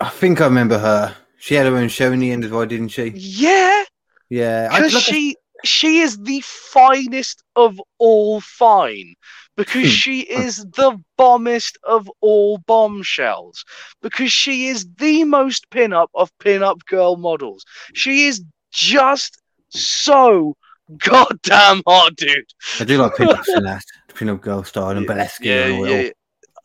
I 0.00 0.10
think 0.10 0.40
I 0.40 0.44
remember 0.44 0.78
her. 0.78 1.16
She 1.38 1.54
had 1.54 1.66
her 1.66 1.76
own 1.76 1.88
show 1.88 2.12
in 2.12 2.18
the 2.18 2.32
end 2.32 2.44
as 2.44 2.50
well, 2.50 2.66
didn't 2.66 2.88
she? 2.88 3.12
Yeah, 3.14 3.84
Yeah, 4.28 4.68
because 4.68 5.02
she 5.02 5.36
she 5.64 6.00
is 6.00 6.18
the 6.18 6.40
finest 6.42 7.42
of 7.56 7.80
all 7.98 8.40
fine 8.40 9.14
because 9.56 9.82
Hmm. 9.84 9.88
she 9.88 10.20
is 10.20 10.58
the 10.76 10.98
bombest 11.16 11.78
of 11.84 12.10
all 12.20 12.58
bombshells 12.58 13.64
because 14.02 14.30
she 14.32 14.68
is 14.68 14.86
the 14.98 15.24
most 15.24 15.68
pin-up 15.70 16.10
of 16.14 16.30
pin-up 16.38 16.84
girl 16.86 17.16
models 17.16 17.64
she 17.94 18.26
is 18.26 18.42
just 18.72 19.38
so 19.70 20.54
goddamn 20.98 21.82
hot 21.86 22.14
dude 22.16 22.44
I 22.80 22.84
do 22.84 22.98
like 22.98 23.16
pin-ups 23.16 23.48
in 23.56 23.64
that. 23.64 23.82
Pin-up 24.14 24.40
girl 24.40 24.62
style 24.64 24.90
and 24.90 25.00
Yeah, 25.02 25.06
burlesque 25.06 25.44
yeah, 25.44 25.66
and 25.66 25.86
yeah. 26.04 26.10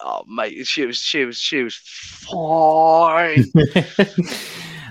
oh 0.02 0.24
mate 0.28 0.68
she 0.68 0.86
was 0.86 0.98
she 0.98 1.26
was 1.26 1.38
she 1.38 1.64
was 1.64 1.76
fine 1.76 3.46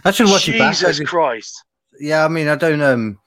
I 0.05 0.11
should 0.11 0.29
watch 0.29 0.49
it 0.49 0.59
back. 0.59 0.75
Jesus 0.75 1.01
christ 1.01 1.65
yeah, 2.01 2.25
I 2.25 2.29
mean, 2.29 2.49
I 2.49 2.55
don't. 2.57 2.81
Um, 2.81 3.19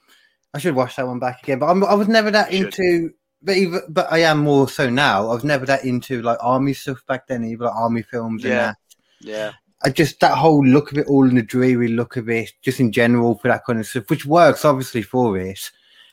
I 0.54 0.60
should 0.60 0.76
watch 0.76 0.96
that 0.98 1.08
one 1.08 1.20
back 1.20 1.42
again. 1.44 1.60
But 1.60 1.68
I'm, 1.68 1.84
I 1.84 1.94
was 1.96 2.08
never 2.08 2.30
that 2.32 2.52
You 2.52 2.70
should. 2.72 2.80
into. 2.80 3.14
But 3.42 3.58
even, 3.58 3.82
but 3.90 4.12
I 4.12 4.20
am 4.20 4.40
more 4.40 4.70
so 4.70 4.90
now. 4.90 5.30
I 5.30 5.34
was 5.34 5.44
never 5.44 5.66
that 5.66 5.84
into 5.84 6.22
like 6.22 6.38
army 6.40 6.74
stuff 6.74 7.06
back 7.08 7.28
then, 7.28 7.44
either 7.44 7.66
like 7.66 7.76
army 7.76 8.02
films 8.04 8.44
and 8.46 8.54
Yeah. 8.54 8.66
that. 8.68 8.78
yeah 9.22 9.52
I 9.86 9.90
just 9.90 10.22
that 10.22 10.38
whole 10.38 10.66
look 10.66 10.94
of 10.94 10.98
it 10.98 11.08
all 11.08 11.28
and 11.28 11.38
the 11.38 11.42
dreary 11.42 11.90
look 11.90 12.16
of 12.16 12.30
it, 12.30 12.54
just 12.62 12.80
in 12.80 12.94
general 12.94 13.38
for 13.38 13.50
that 13.50 13.66
kind 13.66 13.80
of 13.80 13.86
stuff, 13.86 14.10
which 14.10 14.26
works 14.26 14.64
obviously 14.64 15.02
for 15.02 15.38
it. 15.38 15.60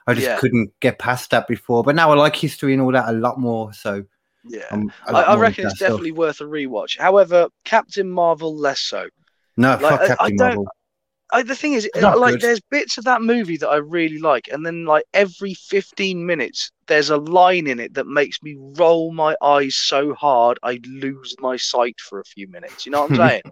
I 0.09 0.14
just 0.14 0.26
Yeah. 0.26 0.38
couldn't 0.41 0.72
get 0.80 0.99
past 0.99 1.30
that 1.30 1.47
before, 1.47 1.84
but 1.84 1.95
now 1.95 2.11
I 2.11 2.16
like 2.16 2.34
history 2.34 2.72
and 2.72 2.82
all 2.82 2.91
that 2.91 3.09
a 3.09 3.12
lot 3.12 3.38
more. 3.38 3.72
So 3.72 4.03
yeah 4.43 4.64
I, 5.07 5.12
I 5.12 5.36
reckon 5.36 5.66
it's 5.66 5.76
stuff. 5.76 5.88
definitely 5.91 6.12
worth 6.12 6.41
a 6.41 6.45
rewatch. 6.45 6.99
However, 6.99 7.47
Captain 7.64 8.11
Marvel 8.11 8.57
less 8.57 8.80
so. 8.80 9.07
no 9.57 9.72
like, 9.72 9.80
fuck 9.82 10.01
I- 10.01 10.05
I 10.05 10.07
Captain 10.09 10.36
don't- 10.36 10.47
Marvel. 10.49 10.68
I, 11.32 11.42
the 11.42 11.54
thing 11.54 11.74
is, 11.74 11.88
not 11.96 12.18
like, 12.18 12.34
good. 12.34 12.40
there's 12.40 12.60
bits 12.60 12.98
of 12.98 13.04
that 13.04 13.22
movie 13.22 13.56
that 13.58 13.68
I 13.68 13.76
really 13.76 14.18
like, 14.18 14.48
and 14.52 14.64
then 14.64 14.84
like 14.84 15.04
every 15.14 15.54
15 15.54 16.24
minutes, 16.24 16.70
there's 16.86 17.10
a 17.10 17.16
line 17.16 17.66
in 17.66 17.78
it 17.78 17.94
that 17.94 18.06
makes 18.06 18.42
me 18.42 18.56
roll 18.58 19.12
my 19.12 19.36
eyes 19.42 19.76
so 19.76 20.14
hard 20.14 20.58
I 20.62 20.80
lose 20.84 21.34
my 21.40 21.56
sight 21.56 22.00
for 22.00 22.20
a 22.20 22.24
few 22.24 22.48
minutes. 22.48 22.84
You 22.86 22.92
know 22.92 23.02
what 23.02 23.12
I'm 23.12 23.16
saying? 23.28 23.42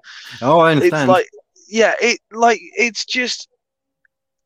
Oh, 0.43 0.61
I 0.61 0.73
understand. 0.73 1.03
it's 1.03 1.09
like, 1.09 1.29
yeah, 1.69 1.95
it 2.01 2.21
like 2.33 2.61
it's 2.77 3.05
just 3.05 3.48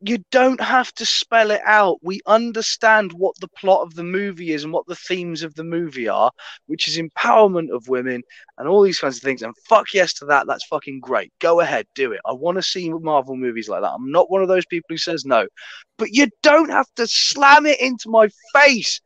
you 0.04 0.18
don't 0.30 0.60
have 0.60 0.92
to 0.94 1.06
spell 1.06 1.50
it 1.50 1.60
out. 1.64 1.98
We 2.02 2.20
understand 2.26 3.12
what 3.12 3.34
the 3.40 3.48
plot 3.48 3.82
of 3.82 3.94
the 3.94 4.04
movie 4.04 4.52
is 4.52 4.64
and 4.64 4.72
what 4.72 4.86
the 4.86 4.96
themes 4.96 5.42
of 5.42 5.54
the 5.54 5.64
movie 5.64 6.08
are, 6.08 6.30
which 6.66 6.88
is 6.88 6.98
empowerment 6.98 7.70
of 7.74 7.88
women 7.88 8.22
and 8.58 8.68
all 8.68 8.82
these 8.82 8.98
kinds 8.98 9.16
of 9.16 9.22
things. 9.22 9.42
And 9.42 9.54
fuck 9.68 9.94
yes 9.94 10.12
to 10.14 10.24
that. 10.26 10.46
That's 10.46 10.66
fucking 10.66 11.00
great. 11.00 11.32
Go 11.40 11.60
ahead, 11.60 11.86
do 11.94 12.12
it. 12.12 12.20
I 12.26 12.32
want 12.32 12.56
to 12.56 12.62
see 12.62 12.90
Marvel 12.90 13.36
movies 13.36 13.68
like 13.68 13.82
that. 13.82 13.92
I'm 13.92 14.10
not 14.10 14.30
one 14.30 14.42
of 14.42 14.48
those 14.48 14.66
people 14.66 14.86
who 14.88 14.98
says 14.98 15.24
no, 15.24 15.46
but 15.98 16.10
you 16.12 16.28
don't 16.42 16.70
have 16.70 16.88
to 16.96 17.06
slam 17.06 17.66
it 17.66 17.80
into 17.80 18.08
my 18.08 18.28
face 18.52 19.00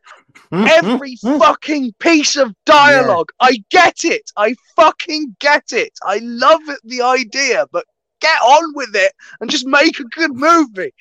every 0.51 1.15
fucking 1.21 1.93
piece 1.99 2.35
of 2.35 2.53
dialogue. 2.65 3.29
I 3.39 3.63
get 3.69 4.03
it. 4.03 4.31
I 4.35 4.55
fucking 4.75 5.35
get 5.39 5.71
it. 5.71 5.91
I 6.03 6.19
love 6.23 6.61
it, 6.67 6.79
the 6.83 7.01
idea, 7.01 7.65
but 7.71 7.85
get 8.19 8.39
on 8.41 8.73
with 8.75 8.95
it 8.95 9.13
and 9.39 9.49
just 9.49 9.65
make 9.65 9.99
a 9.99 10.03
good 10.05 10.33
movie. 10.33 10.93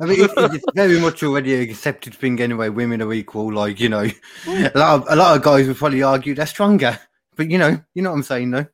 I 0.00 0.06
mean, 0.06 0.24
it's, 0.24 0.34
it's 0.36 0.64
very 0.74 1.00
much 1.00 1.22
already 1.22 1.54
a 1.54 1.62
accepted 1.62 2.14
thing 2.14 2.40
anyway. 2.40 2.68
Women 2.68 3.02
are 3.02 3.12
equal. 3.12 3.52
Like 3.52 3.80
you 3.80 3.88
know, 3.88 4.06
a 4.46 4.70
lot 4.74 4.94
of 4.94 5.06
a 5.08 5.16
lot 5.16 5.36
of 5.36 5.42
guys 5.42 5.66
would 5.68 5.76
probably 5.76 6.02
argue 6.02 6.34
they're 6.34 6.46
stronger, 6.46 6.98
but 7.36 7.50
you 7.50 7.58
know, 7.58 7.80
you 7.94 8.02
know 8.02 8.10
what 8.10 8.16
I'm 8.16 8.22
saying, 8.22 8.50
though. 8.50 8.66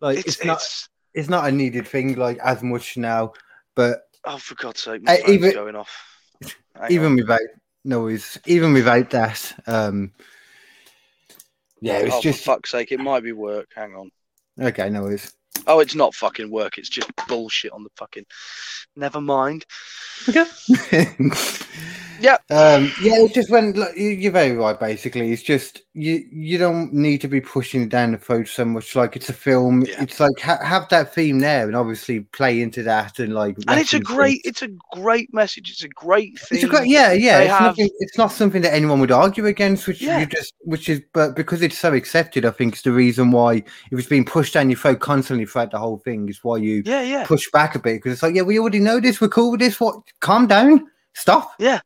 Like 0.00 0.18
It's, 0.18 0.28
it's, 0.28 0.44
not 0.44 0.56
it's 0.56 0.88
it's 1.14 1.28
not 1.28 1.48
a 1.48 1.52
needed 1.52 1.86
thing 1.86 2.14
like 2.16 2.38
as 2.38 2.62
much 2.62 2.96
now, 2.96 3.32
but 3.74 4.02
oh 4.24 4.38
for 4.38 4.54
God's 4.54 4.80
sake, 4.82 5.02
my 5.02 5.18
Uh, 5.18 5.30
even- 5.30 5.52
going 5.52 5.76
off. 5.76 6.06
Hang 6.74 6.90
even 6.92 7.06
on. 7.06 7.16
without 7.16 7.40
noise, 7.84 8.38
even 8.46 8.72
without 8.72 9.10
that, 9.10 9.60
um, 9.66 10.12
yeah, 11.82 11.98
it's 11.98 12.14
oh, 12.14 12.20
just 12.22 12.44
for 12.44 12.54
fuck's 12.54 12.70
sake, 12.70 12.92
it 12.92 13.00
might 13.00 13.22
be 13.22 13.32
work. 13.32 13.68
Hang 13.74 13.94
on. 13.94 14.10
okay. 14.58 14.88
Noise. 14.88 15.32
Oh, 15.66 15.80
it's 15.80 15.94
not 15.94 16.14
fucking 16.14 16.50
work. 16.50 16.78
It's 16.78 16.88
just 16.88 17.10
bullshit 17.28 17.72
on 17.72 17.84
the 17.84 17.90
fucking. 17.96 18.26
Never 18.96 19.20
mind. 19.20 19.64
yeah. 22.20 22.34
Um, 22.50 22.92
yeah, 23.02 23.14
it's 23.16 23.34
just 23.34 23.50
when 23.50 23.72
look, 23.72 23.96
you- 23.96 24.10
you're 24.10 24.32
very 24.32 24.52
right. 24.52 24.78
Basically, 24.78 25.32
it's 25.32 25.42
just 25.42 25.82
you. 25.94 26.24
You 26.30 26.58
don't 26.58 26.92
need 26.92 27.20
to 27.22 27.28
be 27.28 27.40
pushing 27.40 27.82
it 27.82 27.88
down 27.88 28.12
the 28.12 28.18
throat 28.18 28.48
so 28.48 28.64
much. 28.64 28.94
Like 28.94 29.16
it's 29.16 29.28
a 29.28 29.32
film. 29.32 29.82
Yeah. 29.82 30.02
It's 30.02 30.20
like 30.20 30.38
ha- 30.40 30.62
have 30.64 30.88
that 30.90 31.14
theme 31.14 31.38
there 31.40 31.66
and 31.66 31.76
obviously 31.76 32.20
play 32.20 32.60
into 32.60 32.82
that 32.84 33.18
and 33.18 33.34
like. 33.34 33.56
And 33.68 33.80
it's 33.80 33.92
a 33.94 33.98
it. 33.98 34.04
great, 34.04 34.40
it's 34.44 34.62
a 34.62 34.68
great 34.92 35.32
message. 35.34 35.70
It's 35.70 35.82
a 35.84 35.88
great 35.88 36.38
thing. 36.38 36.56
It's 36.58 36.64
a 36.64 36.68
great, 36.68 36.88
yeah, 36.88 37.12
yeah. 37.12 37.40
It's, 37.40 37.50
have- 37.50 37.62
nothing, 37.62 37.90
it's 38.00 38.18
not 38.18 38.32
something 38.32 38.62
that 38.62 38.74
anyone 38.74 39.00
would 39.00 39.10
argue 39.12 39.46
against, 39.46 39.86
which 39.86 40.00
Yeah. 40.02 40.20
you 40.20 40.26
just, 40.26 40.54
which 40.60 40.88
is, 40.88 41.00
but 41.12 41.34
because 41.36 41.62
it's 41.62 41.78
so 41.78 41.92
accepted, 41.94 42.44
I 42.44 42.50
think 42.50 42.74
it's 42.74 42.82
the 42.82 42.92
reason 42.92 43.30
why 43.30 43.54
if 43.56 43.64
it's 43.92 44.08
being 44.08 44.24
pushed 44.24 44.54
down 44.54 44.70
your 44.70 44.78
throat 44.78 45.00
constantly 45.00 45.46
throughout 45.46 45.70
the 45.70 45.78
whole 45.78 45.98
thing 45.98 46.28
is 46.28 46.42
why 46.44 46.56
you 46.58 46.82
Yeah, 46.84 47.02
yeah. 47.02 47.24
push 47.26 47.50
back 47.52 47.74
a 47.74 47.78
bit 47.78 47.94
because 47.94 48.12
it's 48.12 48.22
like, 48.22 48.34
yeah, 48.34 48.42
we 48.42 48.58
already 48.58 48.80
know 48.80 49.00
this, 49.00 49.20
we're 49.20 49.28
cool 49.28 49.50
with 49.52 49.60
this. 49.60 49.80
What? 49.80 49.96
Calm 50.20 50.46
down, 50.46 50.86
stop. 51.14 51.52
Yeah. 51.58 51.80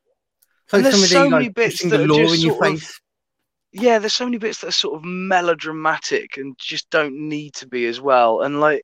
So 0.74 0.78
And 0.78 0.84
there's 0.86 1.10
so 1.10 1.22
like 1.22 1.30
many 1.30 1.48
bits 1.50 1.82
that 1.82 1.88
the 1.88 2.04
are 2.04 2.06
law 2.06 2.16
just 2.18 2.34
in 2.34 2.40
your 2.40 2.54
sort 2.56 2.74
of- 2.74 3.00
yeah, 3.72 3.98
there's 3.98 4.12
so 4.12 4.24
many 4.24 4.38
bits 4.38 4.60
that 4.60 4.68
are 4.68 4.72
sort 4.72 4.94
of 4.96 5.04
melodramatic 5.04 6.36
and 6.36 6.56
just 6.58 6.88
don't 6.90 7.28
need 7.28 7.54
to 7.54 7.66
be 7.66 7.86
as 7.86 8.00
well. 8.00 8.42
And 8.42 8.60
like 8.60 8.82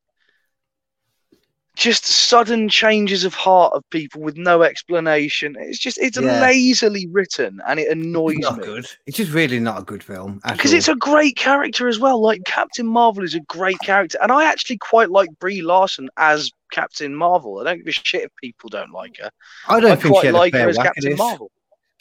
just 1.76 2.04
sudden 2.04 2.68
changes 2.68 3.24
of 3.24 3.32
heart 3.32 3.72
of 3.72 3.82
people 3.90 4.20
with 4.20 4.36
no 4.36 4.62
explanation. 4.62 5.54
It's 5.58 5.78
just 5.78 5.96
it's 5.98 6.18
Yeah. 6.18 6.40
lazily 6.40 7.06
written 7.10 7.60
and 7.66 7.78
it 7.80 7.88
annoys 7.90 8.38
not 8.38 8.58
me. 8.58 8.64
good. 8.64 8.86
It's 9.06 9.16
just 9.16 9.32
really 9.32 9.60
not 9.60 9.78
a 9.80 9.84
good 9.84 10.02
film 10.02 10.40
Because 10.50 10.72
it's 10.72 10.88
a 10.88 10.96
great 10.96 11.36
character 11.36 11.88
as 11.88 11.98
well. 11.98 12.20
Like 12.20 12.42
Captain 12.44 12.86
Marvel 12.86 13.22
is 13.24 13.34
a 13.34 13.40
great 13.42 13.78
character. 13.80 14.18
And 14.20 14.30
I 14.32 14.44
actually 14.44 14.78
quite 14.78 15.10
like 15.10 15.30
Brie 15.38 15.62
Larson 15.62 16.10
as 16.16 16.50
Captain 16.72 17.14
Marvel. 17.14 17.60
I 17.60 17.64
don't 17.64 17.78
give 17.78 17.86
a 17.86 17.92
shit 17.92 18.24
if 18.24 18.30
people 18.42 18.68
don't 18.68 18.90
like 18.92 19.16
her. 19.18 19.30
I 19.68 19.80
don't 19.80 19.92
I 19.92 19.96
think 19.96 20.02
she 20.16 20.20
quite 20.20 20.24
had 20.26 20.34
like 20.34 20.54
a 20.54 20.58
her 20.58 20.68
as 20.68 20.76
Captain. 20.76 21.16
Marvel. 21.16 21.50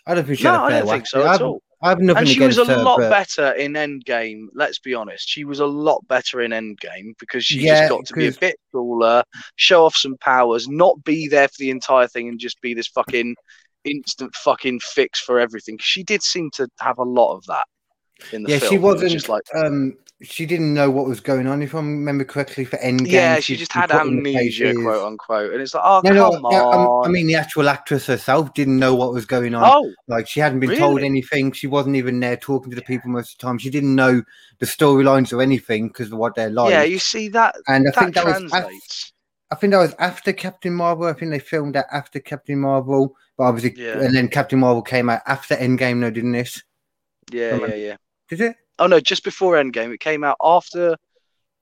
I 0.09 0.15
don't 0.15 0.25
think 0.25 0.39
she 0.39 0.47
No, 0.47 0.51
had 0.51 0.55
a 0.55 0.59
I 0.63 0.71
fair 0.71 0.81
don't 0.81 0.87
whack 0.87 1.05
think 1.05 1.07
so 1.07 1.25
at 1.25 1.39
all. 1.41 1.61
I 1.81 1.89
have 1.89 2.01
nothing 2.01 2.25
and 2.25 2.27
she 2.27 2.41
was 2.41 2.57
a 2.57 2.65
her, 2.67 2.85
lot 2.85 3.01
but 3.01 3.07
better 3.07 3.51
in 3.53 3.73
Endgame. 3.73 4.47
Let's 4.53 4.79
be 4.79 4.93
honest, 4.95 5.29
she 5.29 5.43
was 5.45 5.59
a 5.59 5.65
lot 5.65 6.07
better 6.07 6.41
in 6.41 6.51
Endgame 6.51 7.13
because 7.19 7.45
she 7.45 7.65
Yeah, 7.65 7.65
just 7.65 7.85
got 7.85 8.05
to 8.07 8.15
be 8.15 8.27
a 8.27 8.33
bit 8.33 8.57
cooler, 8.71 9.23
show 9.55 9.85
off 9.85 9.95
some 9.95 10.17
powers, 10.19 10.67
not 10.67 11.03
be 11.03 11.27
there 11.27 11.47
for 11.47 11.55
the 11.59 11.69
entire 11.69 12.07
thing, 12.07 12.27
and 12.27 12.39
just 12.39 12.61
be 12.61 12.73
this 12.73 12.87
fucking 12.87 13.35
instant 13.85 14.33
fucking 14.35 14.79
fix 14.81 15.19
for 15.21 15.39
everything. 15.39 15.77
She 15.79 16.03
did 16.03 16.23
seem 16.23 16.49
to 16.55 16.67
have 16.79 16.97
a 16.97 17.03
lot 17.03 17.35
of 17.35 17.45
that 17.47 17.65
in 18.31 18.43
the 18.43 18.49
yeah, 18.49 18.59
film. 18.59 18.69
she 18.69 18.77
was 18.97 19.03
wasn't. 19.03 19.11
just 19.11 19.29
like 19.29 19.43
um, 19.55 19.97
she 20.21 20.45
didn't 20.45 20.73
know 20.73 20.91
what 20.91 21.05
was 21.05 21.21
going 21.21 21.47
on. 21.47 21.61
If 21.61 21.73
I 21.73 21.77
remember 21.77 22.25
correctly, 22.25 22.65
for 22.65 22.77
Endgame, 22.77 23.07
yeah, 23.11 23.39
she 23.39 23.55
just 23.55 23.71
had 23.71 23.89
put 23.89 24.01
in 24.05 24.21
the 24.21 24.35
amnesia, 24.35 24.73
quote 24.73 25.05
unquote, 25.05 25.53
and 25.53 25.61
it's 25.61 25.73
like, 25.73 25.83
oh 25.85 26.01
No, 26.03 26.11
no, 26.11 26.31
come 26.31 26.45
um, 26.45 26.87
on. 26.87 27.07
I 27.07 27.09
mean, 27.09 27.25
the 27.27 27.35
actual 27.35 27.69
actress 27.69 28.05
herself 28.05 28.53
didn't 28.53 28.77
know 28.77 28.93
what 28.95 29.13
was 29.13 29.25
going 29.25 29.55
on. 29.55 29.63
oh, 29.65 29.93
Like 30.07 30.27
she 30.27 30.41
hadn't 30.41 30.59
been 30.59 30.77
told 30.77 31.01
anything. 31.01 31.53
She 31.53 31.67
wasn't 31.67 31.95
even 31.95 32.19
there 32.19 32.35
talking 32.35 32.69
to 32.69 32.75
the 32.75 32.81
people 32.81 33.09
most 33.11 33.33
of 33.33 33.37
the 33.39 33.43
time. 33.47 33.57
She 33.57 33.69
didn't 33.69 33.95
know 33.95 34.21
the 34.59 34.65
storylines 34.65 35.31
or 35.31 35.41
anything 35.41 35.87
because 35.87 36.11
of 36.11 36.17
what 36.17 36.35
they're 36.35 36.49
like. 36.49 36.71
yeah, 36.71 36.83
you 36.83 36.99
see 36.99 37.29
that 37.29 37.55
and 37.67 37.87
I 37.87 37.91
that 37.91 37.99
think 37.99 38.15
that 38.15 38.25
was 38.25 38.51
af- 38.53 39.11
I 39.51 39.55
think 39.55 39.71
that 39.71 39.79
was 39.79 39.95
after 39.99 40.31
Captain 40.33 40.73
Marvel. 40.73 41.05
I 41.07 41.13
think 41.13 41.31
they 41.31 41.39
filmed 41.39 41.75
that 41.75 41.87
after 41.91 42.19
Captain 42.19 42.59
Marvel, 42.59 43.15
but 43.37 43.45
obviously, 43.45 43.81
Yeah. 43.83 43.99
and 44.01 44.13
then 44.15 44.27
Captain 44.27 44.59
Marvel 44.59 44.81
came 44.83 45.09
out 45.09 45.21
after 45.25 45.55
Endgame. 45.55 45.97
No, 45.97 46.11
didn't 46.11 46.35
it? 46.35 46.61
yeah, 47.31 47.55
yeah, 47.57 47.75
yeah. 47.75 47.95
Did 48.27 48.41
it? 48.41 48.55
Oh 48.79 48.87
no, 48.87 48.99
just 48.99 49.23
before 49.23 49.55
Endgame. 49.55 49.93
It 49.93 49.99
came 49.99 50.23
out 50.23 50.37
after 50.41 50.95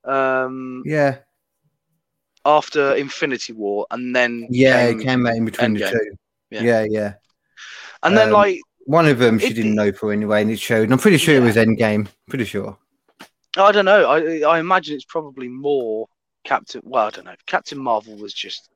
um 0.04 0.82
Yeah, 0.86 1.18
after 2.44 2.94
Infinity 2.94 3.52
War 3.52 3.86
and 3.90 4.14
then 4.14 4.46
yeah, 4.50 4.86
came- 4.88 5.00
it 5.00 5.04
came 5.04 5.26
out 5.26 5.34
in 5.36 5.44
between 5.44 5.74
the 5.74 5.90
two. 5.90 6.16
Yeah. 6.50 6.62
Yeah, 6.62 6.86
yeah. 6.88 7.14
and 8.02 8.16
then 8.16 8.28
um, 8.28 8.32
like 8.34 8.60
One 8.86 9.06
of 9.06 9.18
them 9.18 9.38
she 9.38 9.48
It- 9.48 9.54
didn't 9.54 9.74
know 9.74 9.92
for 9.92 10.12
anyway, 10.12 10.40
and 10.42 10.50
it 10.50 10.58
showed. 10.58 10.84
And 10.84 10.92
I'm 10.92 10.98
pretty 10.98 11.18
sure 11.18 11.34
it 11.36 11.42
was 11.42 11.56
Endgame. 11.56 12.08
Pretty 12.28 12.44
sure. 12.46 12.78
I 13.56 13.72
don't 13.72 13.84
know. 13.84 14.08
I 14.08 14.40
I 14.54 14.58
imagine 14.60 14.94
it's 14.96 15.04
probably 15.04 15.48
more 15.48 16.08
Captain. 16.44 16.80
Well, 16.84 17.06
I 17.08 17.10
don't 17.10 17.24
know. 17.26 17.34
Captain 17.46 17.78
Marvel 17.78 18.16
was 18.16 18.32
just 18.32 18.70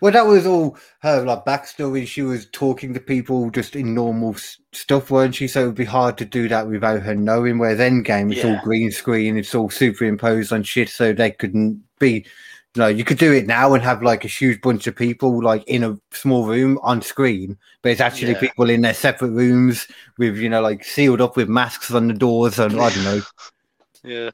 Well, 0.00 0.12
that 0.12 0.26
was 0.26 0.46
all 0.46 0.76
her 1.00 1.22
like 1.24 1.44
backstory. 1.44 2.06
She 2.06 2.22
was 2.22 2.46
talking 2.52 2.94
to 2.94 3.00
people 3.00 3.50
just 3.50 3.74
in 3.76 3.94
normal 3.94 4.34
s- 4.34 4.58
stuff, 4.72 5.10
weren't 5.10 5.34
she? 5.34 5.48
So 5.48 5.62
it 5.62 5.66
would 5.66 5.74
be 5.74 5.84
hard 5.84 6.16
to 6.18 6.24
do 6.24 6.48
that 6.48 6.68
without 6.68 7.02
her 7.02 7.14
knowing. 7.14 7.58
Whereas 7.58 7.78
Endgame, 7.80 8.32
it's 8.32 8.44
all 8.44 8.60
green 8.62 8.90
screen, 8.90 9.36
it's 9.36 9.54
all 9.54 9.70
superimposed 9.70 10.52
on 10.52 10.62
shit, 10.62 10.88
so 10.88 11.12
they 11.12 11.30
couldn't 11.30 11.82
be. 11.98 12.26
You 12.74 12.82
know, 12.82 12.88
you 12.88 13.04
could 13.04 13.16
do 13.16 13.32
it 13.32 13.46
now 13.46 13.72
and 13.72 13.82
have 13.82 14.02
like 14.02 14.26
a 14.26 14.28
huge 14.28 14.60
bunch 14.60 14.86
of 14.86 14.94
people 14.94 15.42
like 15.42 15.64
in 15.66 15.82
a 15.82 15.98
small 16.10 16.46
room 16.46 16.78
on 16.82 17.00
screen, 17.00 17.56
but 17.80 17.90
it's 17.90 18.02
actually 18.02 18.32
Yeah. 18.32 18.40
people 18.40 18.68
in 18.68 18.82
their 18.82 18.92
separate 18.92 19.30
rooms 19.30 19.88
with 20.18 20.36
you 20.36 20.50
know 20.50 20.60
like 20.60 20.84
sealed 20.84 21.22
up 21.22 21.38
with 21.38 21.48
masks 21.48 21.90
on 21.90 22.06
the 22.08 22.12
doors 22.12 22.58
and 22.58 22.78
I 22.78 22.90
don't 22.90 23.04
know, 23.04 23.22
yeah, 24.04 24.30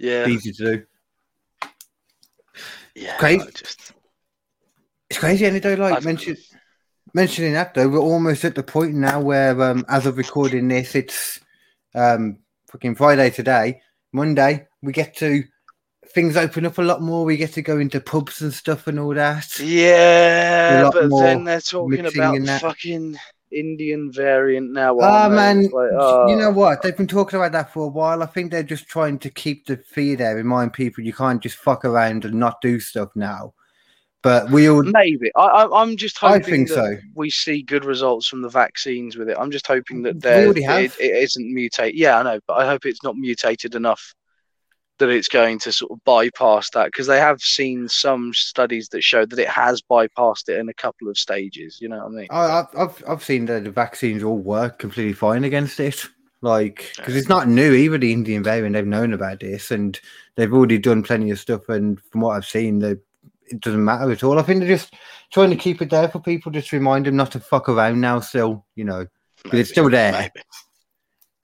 yeah, 0.00 0.26
easy 0.26 0.50
to 0.54 0.64
do. 0.64 1.68
yeah. 2.96 3.16
Crazy. 3.18 3.46
Just 3.54 3.92
crazy, 5.20 5.44
and 5.44 5.62
though, 5.62 5.74
like 5.74 6.02
mention, 6.02 6.36
mentioning 7.14 7.52
that 7.52 7.74
though, 7.74 7.88
we're 7.88 7.98
almost 7.98 8.44
at 8.44 8.54
the 8.54 8.62
point 8.62 8.94
now 8.94 9.20
where, 9.20 9.60
um, 9.62 9.84
as 9.88 10.06
of 10.06 10.18
recording 10.18 10.68
this, 10.68 10.94
it's 10.94 11.40
um, 11.94 12.38
fucking 12.70 12.94
Friday 12.94 13.30
today. 13.30 13.82
Monday, 14.12 14.66
we 14.82 14.92
get 14.92 15.16
to 15.18 15.44
things 16.08 16.36
open 16.36 16.66
up 16.66 16.78
a 16.78 16.82
lot 16.82 17.02
more. 17.02 17.24
We 17.24 17.36
get 17.36 17.52
to 17.52 17.62
go 17.62 17.78
into 17.78 18.00
pubs 18.00 18.40
and 18.40 18.52
stuff 18.52 18.86
and 18.86 18.98
all 18.98 19.14
that. 19.14 19.58
yeah, 19.60 20.90
but 20.92 21.10
then 21.10 21.44
they're 21.44 21.60
talking 21.60 22.06
about 22.06 22.34
in 22.34 22.46
fucking 22.46 23.16
Indian 23.52 24.10
variant 24.10 24.72
now. 24.72 24.96
Oh 25.00 25.28
they? 25.28 25.36
man, 25.36 25.62
like, 25.64 25.72
you 25.72 25.98
oh. 25.98 26.34
know 26.34 26.50
what? 26.50 26.82
They've 26.82 26.96
been 26.96 27.06
talking 27.06 27.38
about 27.38 27.52
that 27.52 27.72
for 27.72 27.84
a 27.84 27.88
while. 27.88 28.22
I 28.22 28.26
think 28.26 28.50
they're 28.50 28.62
just 28.62 28.88
trying 28.88 29.18
to 29.20 29.30
keep 29.30 29.66
the 29.66 29.76
fear 29.76 30.16
there, 30.16 30.34
remind 30.34 30.72
people 30.72 31.04
you 31.04 31.12
can't 31.12 31.42
just 31.42 31.56
fuck 31.56 31.84
around 31.84 32.24
and 32.24 32.34
not 32.34 32.60
do 32.60 32.80
stuff 32.80 33.10
now. 33.14 33.52
But 34.22 34.50
we 34.50 34.68
all, 34.68 34.82
Maybe 34.82 35.30
I, 35.34 35.40
I, 35.40 35.82
I'm 35.82 35.96
just 35.96 36.18
hoping 36.18 36.42
I 36.42 36.44
think 36.44 36.68
so. 36.68 36.96
we 37.14 37.30
see 37.30 37.62
good 37.62 37.86
results 37.86 38.26
from 38.26 38.42
the 38.42 38.50
vaccines 38.50 39.16
with 39.16 39.30
it. 39.30 39.36
I'm 39.40 39.50
just 39.50 39.66
hoping 39.66 40.02
that 40.02 40.20
there 40.20 40.50
it, 40.50 40.92
it 41.00 41.16
isn't 41.22 41.54
mutated. 41.54 41.98
Yeah, 41.98 42.18
I 42.18 42.22
know, 42.22 42.40
but 42.46 42.58
I 42.58 42.66
hope 42.66 42.84
it's 42.84 43.02
not 43.02 43.16
mutated 43.16 43.74
enough 43.74 44.14
that 44.98 45.08
it's 45.08 45.28
going 45.28 45.58
to 45.58 45.72
sort 45.72 45.90
of 45.90 46.04
bypass 46.04 46.68
that 46.70 46.86
because 46.86 47.06
they 47.06 47.18
have 47.18 47.40
seen 47.40 47.88
some 47.88 48.34
studies 48.34 48.90
that 48.90 49.02
show 49.02 49.24
that 49.24 49.38
it 49.38 49.48
has 49.48 49.80
bypassed 49.82 50.48
it 50.48 50.58
in 50.58 50.68
a 50.68 50.74
couple 50.74 51.08
of 51.08 51.16
stages. 51.16 51.78
You 51.80 51.88
know 51.88 52.04
what 52.04 52.06
I 52.06 52.08
mean? 52.08 52.26
I, 52.30 52.64
I've, 52.76 53.02
I've 53.08 53.24
seen 53.24 53.46
that 53.46 53.64
the 53.64 53.70
vaccines 53.70 54.22
all 54.22 54.38
work 54.38 54.78
completely 54.78 55.14
fine 55.14 55.44
against 55.44 55.80
it. 55.80 56.06
Like, 56.42 56.92
because 56.96 57.16
it's 57.16 57.28
not 57.28 57.48
new 57.48 57.72
either. 57.74 57.98
The 57.98 58.12
Indian 58.12 58.42
variant, 58.42 58.74
they've 58.74 58.86
known 58.86 59.12
about 59.12 59.40
this, 59.40 59.70
and 59.70 59.98
they've 60.36 60.52
already 60.52 60.78
done 60.78 61.02
plenty 61.02 61.30
of 61.30 61.38
stuff. 61.38 61.68
And 61.68 62.00
from 62.10 62.22
what 62.22 62.36
I've 62.36 62.46
seen, 62.46 62.78
they, 62.78 62.96
it 63.50 63.60
doesn't 63.60 63.84
matter 63.84 64.10
at 64.10 64.22
all. 64.24 64.38
I 64.38 64.42
think 64.42 64.60
they're 64.60 64.68
just 64.76 64.94
trying 65.32 65.50
to 65.50 65.56
keep 65.56 65.82
it 65.82 65.90
there 65.90 66.08
for 66.08 66.20
people, 66.20 66.50
just 66.52 66.72
remind 66.72 67.06
them 67.06 67.16
not 67.16 67.32
to 67.32 67.40
fuck 67.40 67.68
around 67.68 68.00
now. 68.00 68.20
Still, 68.20 68.64
you 68.76 68.84
know, 68.84 69.06
it's 69.52 69.70
still 69.70 69.90
there. 69.90 70.12
Maybe. 70.12 70.30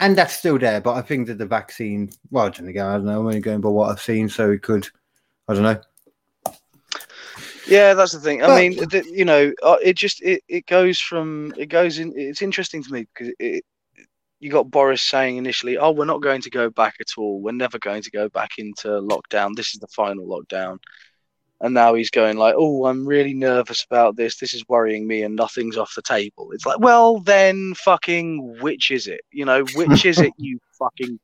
and 0.00 0.16
that's 0.16 0.34
still 0.34 0.58
there. 0.58 0.80
But 0.80 0.94
I 0.94 1.02
think 1.02 1.26
that 1.26 1.38
the 1.38 1.46
vaccine, 1.46 2.10
well, 2.30 2.46
again, 2.46 2.78
I 2.86 2.92
don't 2.94 3.04
know. 3.06 3.20
I'm 3.20 3.26
only 3.26 3.40
going 3.40 3.60
by 3.60 3.68
what 3.70 3.90
I've 3.90 4.00
seen, 4.02 4.28
so 4.28 4.50
it 4.50 4.62
could, 4.62 4.86
I 5.48 5.54
don't 5.54 5.62
know. 5.62 5.80
Yeah, 7.68 7.94
that's 7.94 8.12
the 8.12 8.20
thing. 8.20 8.42
I 8.42 8.46
But- 8.46 8.56
mean, 8.56 8.88
th- 8.88 9.06
you 9.06 9.24
know, 9.24 9.52
uh, 9.62 9.76
it 9.82 9.96
just 9.96 10.22
it, 10.22 10.42
it 10.48 10.66
goes 10.66 11.00
from 11.00 11.52
it 11.56 11.66
goes 11.66 11.98
in. 11.98 12.12
It's 12.16 12.42
interesting 12.42 12.82
to 12.84 12.92
me 12.92 13.08
because 13.12 13.34
it, 13.40 13.64
you 14.38 14.50
got 14.50 14.70
Boris 14.70 15.02
saying 15.02 15.36
initially, 15.36 15.76
"Oh, 15.76 15.90
we're 15.90 16.04
not 16.04 16.22
going 16.22 16.42
to 16.42 16.50
go 16.50 16.70
back 16.70 16.94
at 17.00 17.08
all. 17.18 17.40
We're 17.40 17.52
never 17.52 17.78
going 17.80 18.02
to 18.02 18.10
go 18.10 18.28
back 18.28 18.50
into 18.58 18.86
lockdown. 18.88 19.56
This 19.56 19.74
is 19.74 19.80
the 19.80 19.88
final 19.88 20.26
lockdown." 20.26 20.78
And 21.60 21.72
now 21.72 21.94
he's 21.94 22.10
going 22.10 22.36
like, 22.36 22.54
"Oh, 22.56 22.86
I'm 22.86 23.06
really 23.06 23.32
nervous 23.32 23.84
about 23.84 24.16
this. 24.16 24.36
This 24.36 24.52
is 24.52 24.68
worrying 24.68 25.06
me, 25.06 25.22
and 25.22 25.34
nothing's 25.34 25.78
off 25.78 25.94
the 25.94 26.02
table." 26.02 26.50
It's 26.52 26.66
like, 26.66 26.80
well, 26.80 27.20
then, 27.20 27.74
fucking, 27.74 28.60
which 28.60 28.90
is 28.90 29.06
it? 29.06 29.22
You 29.30 29.44
know, 29.46 29.64
which 29.74 30.04
is 30.04 30.18
it? 30.18 30.32
You 30.36 30.58
fucking 30.78 31.18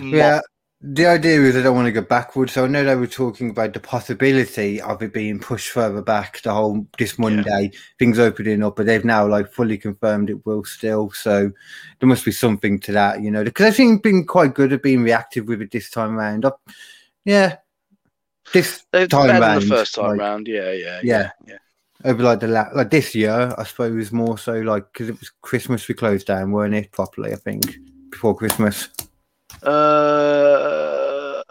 Yeah, 0.00 0.40
the 0.80 1.06
idea 1.06 1.40
is 1.40 1.56
I 1.56 1.62
don't 1.62 1.74
want 1.74 1.86
to 1.86 1.92
go 1.92 2.02
backwards. 2.02 2.52
So 2.52 2.64
I 2.64 2.68
know 2.68 2.84
they 2.84 2.94
were 2.94 3.06
talking 3.06 3.50
about 3.50 3.72
the 3.72 3.80
possibility 3.80 4.80
of 4.80 5.02
it 5.02 5.12
being 5.12 5.38
pushed 5.38 5.70
further 5.70 6.02
back 6.02 6.42
the 6.42 6.52
whole 6.52 6.86
this 6.98 7.18
Monday, 7.18 7.72
things 7.98 8.18
opening 8.18 8.62
up, 8.62 8.76
but 8.76 8.86
they've 8.86 9.04
now 9.04 9.26
like 9.26 9.50
fully 9.50 9.78
confirmed 9.78 10.30
it 10.30 10.44
will 10.44 10.64
still. 10.64 11.10
So 11.10 11.50
there 11.98 12.08
must 12.08 12.24
be 12.24 12.32
something 12.32 12.78
to 12.80 12.92
that, 12.92 13.22
you 13.22 13.30
know, 13.30 13.42
because 13.42 13.66
I 13.66 13.70
think 13.70 14.02
been 14.02 14.26
quite 14.26 14.54
good 14.54 14.72
at 14.72 14.82
being 14.82 15.02
reactive 15.02 15.48
with 15.48 15.62
it 15.62 15.70
this 15.70 15.90
time 15.90 16.16
around. 16.16 16.44
I, 16.44 16.50
yeah, 17.24 17.56
this 18.52 18.84
time 18.92 19.08
better 19.08 19.40
round, 19.40 19.62
the 19.62 19.66
first 19.66 19.94
time 19.94 20.10
like- 20.10 20.20
round. 20.20 20.46
Yeah, 20.48 20.72
yeah, 20.72 21.00
Yeah. 21.02 21.30
yeah. 21.46 21.58
over 22.04 22.22
like 22.22 22.40
the 22.40 22.48
la- 22.48 22.70
like 22.74 22.90
this 22.90 23.14
year, 23.14 23.54
I 23.58 23.64
suppose 23.64 24.12
more 24.12 24.38
so 24.38 24.52
like 24.60 24.84
because 24.92 25.08
it 25.08 25.18
was 25.18 25.30
Christmas 25.42 25.88
we 25.88 25.94
closed 25.94 26.26
down, 26.26 26.52
weren't 26.52 26.74
it? 26.74 26.92
Properly, 26.92 27.32
I 27.32 27.36
think 27.36 27.76
before 28.10 28.36
Christmas. 28.36 28.88
Uh, 29.62 31.42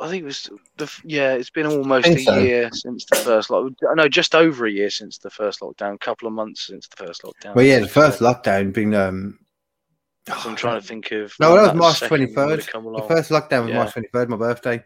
I 0.00 0.08
think 0.08 0.22
it 0.22 0.26
was 0.26 0.50
the 0.78 0.90
yeah. 1.04 1.34
It's 1.34 1.50
been 1.50 1.66
almost 1.66 2.08
a 2.08 2.18
so. 2.18 2.38
year 2.38 2.70
since 2.72 3.04
the 3.04 3.16
first 3.16 3.50
lock. 3.50 3.72
No, 3.94 4.08
just 4.08 4.34
over 4.34 4.66
a 4.66 4.70
year 4.70 4.90
since 4.90 5.18
the 5.18 5.30
first 5.30 5.60
lockdown. 5.60 5.94
A 5.94 5.98
couple 5.98 6.26
of 6.26 6.34
months 6.34 6.66
since 6.66 6.88
the 6.88 7.04
first 7.06 7.22
lockdown. 7.22 7.54
Well, 7.54 7.64
yeah, 7.64 7.78
the 7.78 7.88
first 7.88 8.20
lockdown 8.20 8.72
being 8.72 8.94
um. 8.94 9.38
So 10.28 10.50
I'm 10.50 10.56
trying 10.56 10.80
to 10.80 10.86
think 10.86 11.10
of. 11.12 11.34
No, 11.40 11.54
that 11.56 11.74
was 11.74 12.00
March 12.00 12.00
23rd. 12.00 12.64
The 12.96 13.04
first 13.08 13.30
lockdown 13.30 13.62
was 13.62 13.70
Yeah. 13.70 13.76
March 13.78 13.94
23rd, 13.94 14.28
my 14.28 14.36
birthday. 14.36 14.76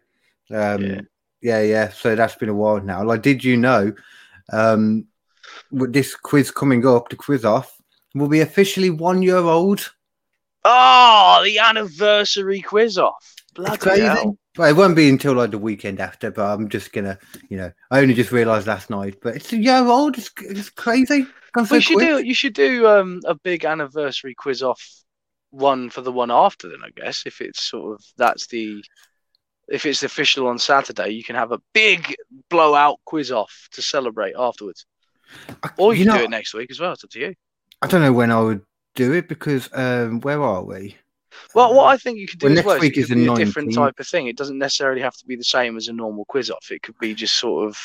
Um, 0.51 0.83
Yeah. 0.83 1.01
yeah. 1.43 1.63
yeah, 1.63 1.89
So 1.91 2.15
that's 2.15 2.37
been 2.37 2.49
a 2.49 2.55
while 2.55 2.81
now. 2.81 3.05
Like, 3.05 3.23
did 3.23 3.45
you 3.45 3.57
know 3.57 3.93
um, 4.53 5.07
with 5.71 5.93
this 5.93 6.15
quiz 6.15 6.51
coming 6.51 6.87
up, 6.87 7.09
the 7.11 7.17
quiz 7.17 7.45
off, 7.45 7.77
will 8.15 8.29
be 8.29 8.41
officially 8.41 8.91
one 8.91 9.21
year 9.23 9.37
old? 9.39 9.93
Oh, 10.65 11.43
the 11.45 11.59
anniversary 11.59 12.61
quiz 12.61 12.99
off. 12.99 13.35
Bloody 13.55 13.77
crazy. 13.77 14.03
hell. 14.03 14.39
Well, 14.57 14.71
it 14.71 14.75
won't 14.77 14.97
be 14.97 15.09
until 15.09 15.35
like 15.35 15.51
the 15.51 15.59
weekend 15.59 16.01
after, 16.01 16.31
but 16.31 16.47
I'm 16.47 16.69
just 16.69 16.93
gonna, 16.93 17.19
you 17.51 17.57
know, 17.59 17.71
I 17.91 18.01
only 18.01 18.15
just 18.15 18.33
realised 18.33 18.67
last 18.67 18.89
night, 18.91 19.17
but 19.23 19.37
it's 19.37 19.53
a 19.53 19.59
year 19.59 19.85
old. 19.87 20.17
It's, 20.19 20.31
it's 20.41 20.71
crazy. 20.71 21.27
So 21.57 21.67
We 21.71 21.81
should 21.81 21.97
quick. 21.97 22.09
do. 22.09 22.25
You 22.25 22.35
should 22.35 22.55
do 22.55 22.87
um, 22.87 23.21
a 23.27 23.35
big 23.35 23.65
anniversary 23.65 24.35
quiz 24.35 24.63
off 24.63 24.83
one 25.51 25.91
for 25.91 26.01
the 26.03 26.13
one 26.13 26.31
after. 26.31 26.69
Then 26.69 26.81
I 26.85 26.91
guess 26.91 27.23
if 27.27 27.41
it's 27.41 27.63
sort 27.63 27.95
of 27.95 28.05
that's 28.17 28.47
the 28.49 28.83
if 29.69 29.85
it's 29.85 30.03
official 30.03 30.47
on 30.47 30.59
Saturday, 30.59 31.11
you 31.11 31.25
can 31.25 31.35
have 31.37 31.53
a 31.53 31.61
big 31.73 32.15
blowout 32.51 32.99
quiz 33.05 33.33
off 33.33 33.69
to 33.73 33.83
celebrate 33.83 34.35
afterwards. 34.39 34.87
I- 35.63 35.71
Or 35.77 35.93
you, 35.93 36.01
you 36.01 36.05
can 36.05 36.15
know, 36.15 36.19
do 36.21 36.25
it 36.25 36.31
next 36.31 36.55
week 36.55 36.71
as 36.71 36.79
well. 36.79 36.93
It's 36.93 37.03
up 37.05 37.11
to 37.11 37.19
you. 37.21 37.35
I 37.83 37.87
don't 37.89 38.01
know 38.03 38.13
when 38.13 38.31
I 38.31 38.41
would 38.41 38.63
do 38.95 39.13
it 39.13 39.29
because 39.29 39.69
um, 39.73 40.21
where 40.21 40.43
are 40.43 40.63
we? 40.63 40.97
Well, 41.55 41.75
what 41.75 41.87
I 41.87 41.97
think 41.99 42.19
you 42.19 42.27
could 42.27 42.39
do 42.39 42.47
Well, 42.47 42.53
as 42.53 42.57
next 42.57 42.67
well 42.67 42.77
is 42.77 42.81
week 42.81 42.97
is 42.97 43.09
the 43.09 43.15
be 43.17 43.27
a 43.27 43.35
different 43.35 43.75
type 43.75 44.01
of 44.01 44.07
thing. 44.07 44.27
It 44.29 44.37
doesn't 44.37 44.57
necessarily 44.59 45.03
have 45.03 45.17
to 45.17 45.27
be 45.27 45.37
the 45.37 45.45
same 45.45 45.77
as 45.77 45.89
a 45.89 45.93
normal 45.93 46.25
quiz 46.25 46.51
off. 46.51 46.71
It 46.71 46.83
could 46.83 46.99
be 46.99 47.15
just 47.15 47.39
sort 47.39 47.69
of 47.69 47.79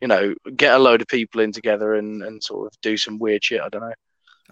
you 0.00 0.08
know, 0.08 0.34
get 0.54 0.74
a 0.74 0.78
load 0.78 1.00
of 1.00 1.06
people 1.08 1.40
in 1.40 1.50
together 1.50 1.94
and, 1.94 2.22
and 2.22 2.42
sort 2.44 2.66
of 2.66 2.78
do 2.82 2.94
some 2.96 3.18
weird 3.18 3.42
shit. 3.42 3.62
I 3.62 3.70
don't 3.70 3.80
know. 3.80 3.94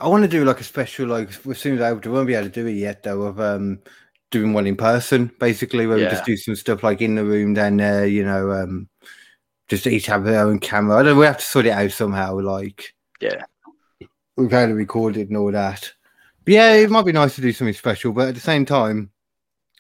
I 0.03 0.09
want 0.09 0.23
to 0.25 0.29
do 0.29 0.45
like 0.45 0.61
a 0.61 0.65
special, 0.65 1.07
like 1.07 1.29
as 1.47 1.59
soon 1.59 1.77
as 1.79 1.83
I 1.83 1.93
won't 1.93 2.27
be 2.27 2.35
able 2.35 2.49
to 2.49 2.53
do 2.53 2.67
it 2.67 2.73
yet, 2.73 3.03
though, 3.03 3.23
of 3.23 3.41
um 3.41 3.79
doing 4.31 4.53
one 4.53 4.67
in 4.67 4.77
person, 4.77 5.31
basically, 5.39 5.87
where 5.87 5.99
we 5.99 6.05
just 6.05 6.25
do 6.25 6.37
some 6.37 6.57
stuff 6.57 6.83
like 6.83 7.01
in 7.01 7.15
the 7.15 7.25
room, 7.25 7.55
then 7.55 7.81
uh, 7.81 8.03
you 8.03 8.25
know, 8.25 8.51
um, 8.51 8.89
just 9.69 9.87
each 9.87 10.07
have 10.07 10.25
their 10.25 10.47
own 10.47 10.59
camera. 10.59 10.99
I 10.99 11.03
don't. 11.03 11.19
We 11.19 11.27
have 11.27 11.39
to 11.39 11.45
sort 11.45 11.67
it 11.67 11.71
out 11.71 11.93
somehow, 11.93 12.39
like 12.41 12.95
Yeah. 13.21 13.43
we've 14.37 14.51
had 14.51 14.71
it 14.71 14.75
recorded 14.75 15.29
and 15.29 15.37
all 15.37 15.53
that. 15.53 15.93
But 16.45 16.55
yeah, 16.55 16.73
it 16.75 16.91
might 16.91 17.07
be 17.07 17.13
nice 17.13 17.37
to 17.37 17.41
do 17.41 17.53
something 17.53 17.75
special, 17.75 18.13
but 18.13 18.29
at 18.29 18.35
the 18.35 18.41
same 18.41 18.65
time, 18.67 19.11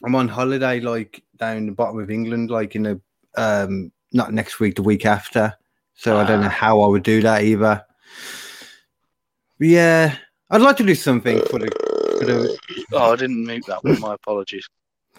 I'm 0.04 0.14
on 0.14 0.28
holiday, 0.28 0.80
like 0.80 1.22
down 1.38 1.66
the 1.66 1.72
bottom 1.72 1.98
of 1.98 2.10
England, 2.10 2.50
like 2.50 2.76
in 2.76 2.84
the 2.84 3.00
um, 3.36 3.90
not 4.12 4.32
next 4.32 4.60
week, 4.60 4.76
the 4.76 4.82
week 4.82 5.06
after. 5.06 5.54
So 5.94 6.16
I 6.16 6.26
don't 6.26 6.40
know 6.40 6.46
Ah. 6.46 6.50
how 6.50 6.80
I 6.82 6.86
would 6.86 7.02
do 7.02 7.20
that 7.22 7.42
either. 7.42 7.84
Yeah, 9.62 10.16
I'd 10.50 10.60
like 10.60 10.76
to 10.78 10.84
do 10.84 10.94
something 10.94 11.40
for 11.46 11.58
the 11.58 11.70
for 12.18 12.24
the 12.24 12.58
Oh, 12.92 13.12
I 13.12 13.16
didn't 13.16 13.44
mute 13.46 13.64
that 13.68 13.84
one. 13.84 14.00
My 14.00 14.14
apologies. 14.14 14.68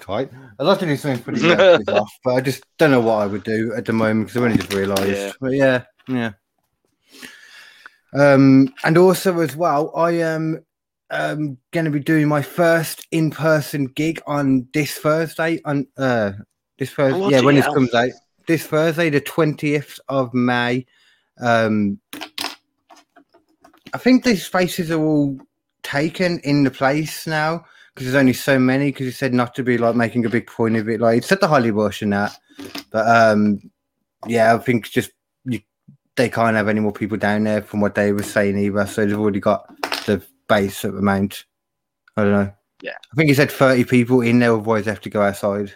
Right. 0.07 0.29
I'd 0.59 0.63
like 0.63 0.79
to 0.79 0.85
do 0.85 0.97
something 0.97 1.23
for 1.23 1.31
the 1.31 1.83
off, 1.87 2.11
but 2.23 2.35
I 2.35 2.41
just 2.41 2.63
don't 2.77 2.91
know 2.91 2.99
what 2.99 3.15
I 3.15 3.25
would 3.25 3.43
do 3.43 3.73
at 3.73 3.85
the 3.85 3.93
moment 3.93 4.27
because 4.27 4.37
I've 4.37 4.43
only 4.43 4.57
just 4.57 4.73
realised. 4.73 5.09
Yeah. 5.09 5.31
But 5.39 5.53
yeah, 5.53 5.83
yeah. 6.07 6.31
Um, 8.15 8.73
and 8.83 8.97
also 8.97 9.39
as 9.39 9.55
well, 9.55 9.91
I 9.95 10.11
am 10.11 10.65
um 11.09 11.57
going 11.71 11.85
to 11.85 11.91
be 11.91 11.99
doing 11.99 12.27
my 12.27 12.41
first 12.41 13.07
in-person 13.11 13.85
gig 13.87 14.21
on 14.27 14.67
this 14.73 14.97
Thursday. 14.97 15.61
On 15.63 15.87
uh, 15.97 16.33
this 16.77 16.91
Thursday, 16.91 17.29
yeah, 17.29 17.41
when 17.41 17.55
this 17.55 17.65
comes 17.65 17.93
out, 17.93 18.09
this 18.47 18.67
Thursday, 18.67 19.09
the 19.09 19.21
twentieth 19.21 19.99
of 20.09 20.33
May. 20.33 20.85
Um, 21.39 21.99
I 23.93 23.97
think 23.97 24.23
these 24.23 24.45
spaces 24.45 24.91
are 24.91 25.01
all 25.01 25.37
taken 25.83 26.39
in 26.39 26.63
the 26.63 26.71
place 26.71 27.27
now 27.27 27.65
because 27.93 28.07
there's 28.07 28.19
only 28.19 28.33
so 28.33 28.57
many. 28.57 28.91
Because 28.91 29.05
he 29.05 29.11
said 29.11 29.33
not 29.33 29.53
to 29.55 29.63
be 29.63 29.77
like 29.77 29.95
making 29.95 30.25
a 30.25 30.29
big 30.29 30.47
point 30.47 30.75
of 30.75 30.89
it. 30.89 30.99
Like 30.99 31.19
it's 31.19 31.31
at 31.31 31.41
the 31.41 31.47
Holly 31.47 31.71
Bush 31.71 32.01
and 32.01 32.13
that, 32.13 32.37
but 32.91 33.07
um, 33.07 33.59
yeah, 34.27 34.55
I 34.55 34.57
think 34.57 34.89
just 34.89 35.11
you, 35.45 35.61
they 36.15 36.29
can't 36.29 36.55
have 36.55 36.67
any 36.67 36.79
more 36.79 36.93
people 36.93 37.17
down 37.17 37.43
there 37.43 37.61
from 37.61 37.81
what 37.81 37.95
they 37.95 38.11
were 38.11 38.23
saying 38.23 38.57
either. 38.57 38.85
So 38.85 39.05
they've 39.05 39.19
already 39.19 39.39
got 39.39 39.67
the 40.05 40.23
base 40.47 40.83
amount. 40.83 41.45
I 42.17 42.23
don't 42.23 42.31
know. 42.31 42.53
Yeah. 42.81 42.97
I 43.11 43.15
think 43.15 43.29
he 43.29 43.35
said 43.35 43.51
thirty 43.51 43.83
people 43.83 44.21
in 44.21 44.39
there, 44.39 44.53
otherwise 44.53 44.85
they 44.85 44.91
have 44.91 45.01
to 45.01 45.09
go 45.09 45.21
outside. 45.21 45.73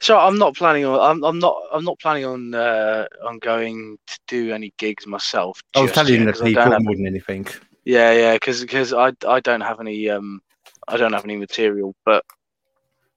So 0.00 0.18
I'm 0.18 0.38
not 0.38 0.54
planning 0.56 0.84
on. 0.84 0.98
I'm, 0.98 1.24
I'm 1.24 1.38
not. 1.38 1.56
I'm 1.72 1.84
not 1.84 1.98
planning 1.98 2.24
on. 2.24 2.54
Uh, 2.54 3.06
on 3.24 3.38
going 3.38 3.98
to 4.06 4.18
do 4.26 4.52
any 4.52 4.72
gigs 4.78 5.06
myself. 5.06 5.62
I 5.74 5.80
was 5.80 5.92
telling 5.92 6.14
yet, 6.14 6.34
the 6.34 6.42
people 6.44 6.62
have- 6.72 6.82
more 6.82 6.96
than 6.96 7.06
anything. 7.06 7.46
Yeah, 7.84 8.12
yeah, 8.12 8.34
because 8.34 8.92
I 8.92 9.12
I 9.26 9.40
don't 9.40 9.60
have 9.60 9.80
any 9.80 10.08
um 10.08 10.40
I 10.86 10.96
don't 10.96 11.12
have 11.12 11.24
any 11.24 11.36
material, 11.36 11.94
but 12.04 12.24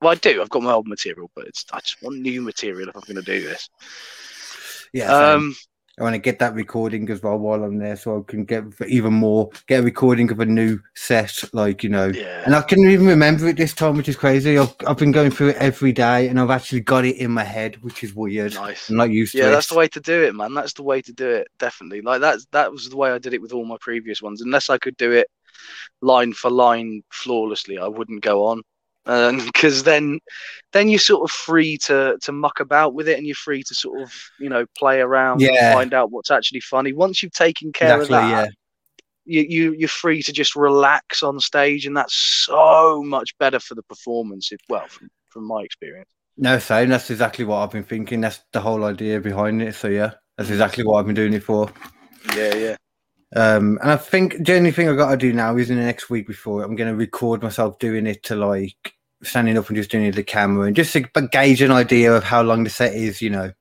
well 0.02 0.12
I 0.12 0.16
do. 0.16 0.42
I've 0.42 0.50
got 0.50 0.64
my 0.64 0.72
old 0.72 0.88
material, 0.88 1.30
but 1.36 1.48
it's 1.48 1.66
I 1.72 1.80
just 1.80 2.02
want 2.02 2.20
new 2.20 2.42
material 2.42 2.90
if 2.90 2.96
I'm 2.96 3.02
going 3.02 3.16
to 3.16 3.22
do 3.22 3.42
this. 3.44 3.70
Yeah. 4.94 5.36
same. 5.36 5.56
I 6.00 6.04
want 6.04 6.14
to 6.14 6.20
get 6.20 6.40
that 6.40 6.54
recording 6.54 7.10
as 7.10 7.24
well 7.24 7.38
while 7.38 7.64
I'm 7.64 7.78
there, 7.78 7.96
so 7.96 8.20
I 8.20 8.30
can 8.30 8.44
get 8.44 8.64
even 8.88 9.14
more, 9.14 9.50
get 9.68 9.80
a 9.80 9.84
recording 9.84 10.30
of 10.32 10.40
a 10.42 10.46
new 10.46 10.80
set, 10.96 11.42
like 11.54 11.84
you 11.84 11.90
know. 11.90 12.12
yeah, 12.14 12.44
And 12.46 12.54
I 12.54 12.62
couldn't 12.62 12.90
even 12.90 13.08
remember 13.08 13.48
it 13.48 13.56
this 13.58 13.74
time, 13.74 13.96
which 13.96 14.10
is 14.10 14.18
crazy. 14.18 14.58
I've, 14.58 14.76
I've 14.86 14.98
been 14.98 15.14
going 15.14 15.32
through 15.32 15.50
it 15.50 15.58
every 15.58 15.94
day, 15.94 16.28
and 16.28 16.38
I've 16.40 16.50
actually 16.50 16.82
got 16.82 17.06
it 17.06 17.16
in 17.18 17.32
my 17.32 17.46
head, 17.46 17.78
which 17.82 18.04
is 18.04 18.14
weird. 18.14 18.54
nice. 18.56 18.90
I'm 18.90 18.98
not 18.98 19.10
used 19.10 19.32
to 19.34 19.38
Yeah, 19.40 19.48
it. 19.48 19.52
that's 19.52 19.68
the 19.68 19.76
way 19.76 19.88
to 19.88 20.00
do 20.02 20.24
it, 20.24 20.36
man. 20.36 20.54
That's 20.54 20.74
the 20.74 20.84
way 20.84 21.02
to 21.02 21.14
do 21.14 21.30
it. 21.30 21.48
Definitely. 21.60 22.02
Like 22.02 22.20
that's 22.22 22.46
that 22.52 22.72
was 22.72 22.90
the 22.90 22.98
way 22.98 23.12
I 23.12 23.18
did 23.18 23.34
it 23.34 23.42
with 23.42 23.54
all 23.54 23.66
my 23.66 23.78
previous 23.80 24.22
ones. 24.22 24.42
Unless 24.42 24.70
I 24.70 24.78
could 24.78 24.98
do 24.98 25.12
it 25.14 25.28
line 26.02 26.34
for 26.34 26.52
line 26.52 27.04
flawlessly, 27.12 27.78
I 27.78 27.88
wouldn't 27.88 28.22
go 28.22 28.46
on. 28.48 28.62
Um, 29.06 29.46
because 29.46 29.84
then, 29.84 30.20
then 30.74 30.90
you're 30.90 31.00
sort 31.00 31.30
of 31.30 31.32
free 31.32 31.78
to 31.86 32.18
to 32.22 32.32
muck 32.32 32.60
about 32.60 32.94
with 32.94 33.08
it, 33.08 33.18
and 33.18 33.26
you're 33.26 33.36
free 33.36 33.64
to 33.64 33.76
sort 33.76 34.02
of 34.02 34.14
you 34.40 34.50
know 34.50 34.66
play 34.78 35.00
around 35.02 35.42
Yeah. 35.42 35.50
and 35.52 35.74
find 35.74 35.94
out 35.94 36.12
what's 36.12 36.32
actually 36.32 36.62
funny. 36.62 36.94
Once 36.94 37.22
you've 37.22 37.34
taken 37.34 37.72
care 37.72 38.02
Exactly, 38.02 38.18
of 38.18 38.22
that, 38.24 38.52
you, 39.26 39.42
you 39.42 39.74
you're 39.74 39.90
free 39.90 40.22
to 40.24 40.34
just 40.34 40.56
relax 40.56 41.24
on 41.24 41.40
stage, 41.40 41.86
and 41.86 41.96
that's 41.96 42.16
so 42.16 43.04
much 43.04 43.38
better 43.38 43.60
for 43.60 43.76
the 43.76 43.84
performance. 43.84 44.52
If, 44.52 44.60
well, 44.70 44.88
from, 44.88 45.10
from 45.30 45.46
my 45.46 45.62
experience. 45.62 46.10
No, 46.38 46.60
same. 46.60 46.90
That's 46.90 47.10
exactly 47.10 47.46
what 47.46 47.58
I've 47.58 47.72
been 47.72 47.84
thinking. 47.84 48.22
That's 48.22 48.44
the 48.52 48.60
whole 48.60 48.84
idea 48.84 49.22
behind 49.22 49.62
it. 49.62 49.76
So 49.76 49.88
yeah, 49.88 50.14
that's 50.38 50.50
mm. 50.50 50.54
exactly 50.54 50.84
what 50.84 51.00
I've 51.00 51.06
been 51.06 51.16
doing 51.16 51.34
it 51.34 51.44
for. 51.44 51.70
Yeah, 52.36 52.56
yeah. 52.56 52.76
Um, 53.36 53.78
and 53.82 53.92
I 53.92 53.98
think 53.98 54.46
the 54.46 54.56
only 54.56 54.72
thing 54.72 54.88
I've 54.88 54.98
got 54.98 55.12
to 55.12 55.18
do 55.18 55.34
now 55.34 55.58
is 55.58 55.70
in 55.70 55.78
the 55.78 55.84
next 55.84 56.10
week 56.10 56.26
before 56.26 56.64
I'm 56.64 56.76
going 56.76 56.90
to 56.90 56.96
record 56.96 57.44
myself 57.44 57.80
doing 57.80 58.08
it 58.08 58.24
to 58.24 58.36
like 58.36 58.94
standing 59.24 59.58
up 59.58 59.68
and 59.68 59.76
just 59.76 59.92
doing 59.92 60.06
it 60.06 60.12
to 60.12 60.16
the 60.18 60.24
camera 60.24 60.68
and 60.68 60.76
just 60.76 60.94
to 60.94 61.02
gauge 61.32 61.62
an 61.62 61.72
idea 61.72 62.14
of 62.14 62.24
how 62.24 62.42
long 62.42 62.64
the 62.64 62.70
set 62.70 62.94
is. 62.94 63.22
You 63.22 63.32
know, 63.32 63.52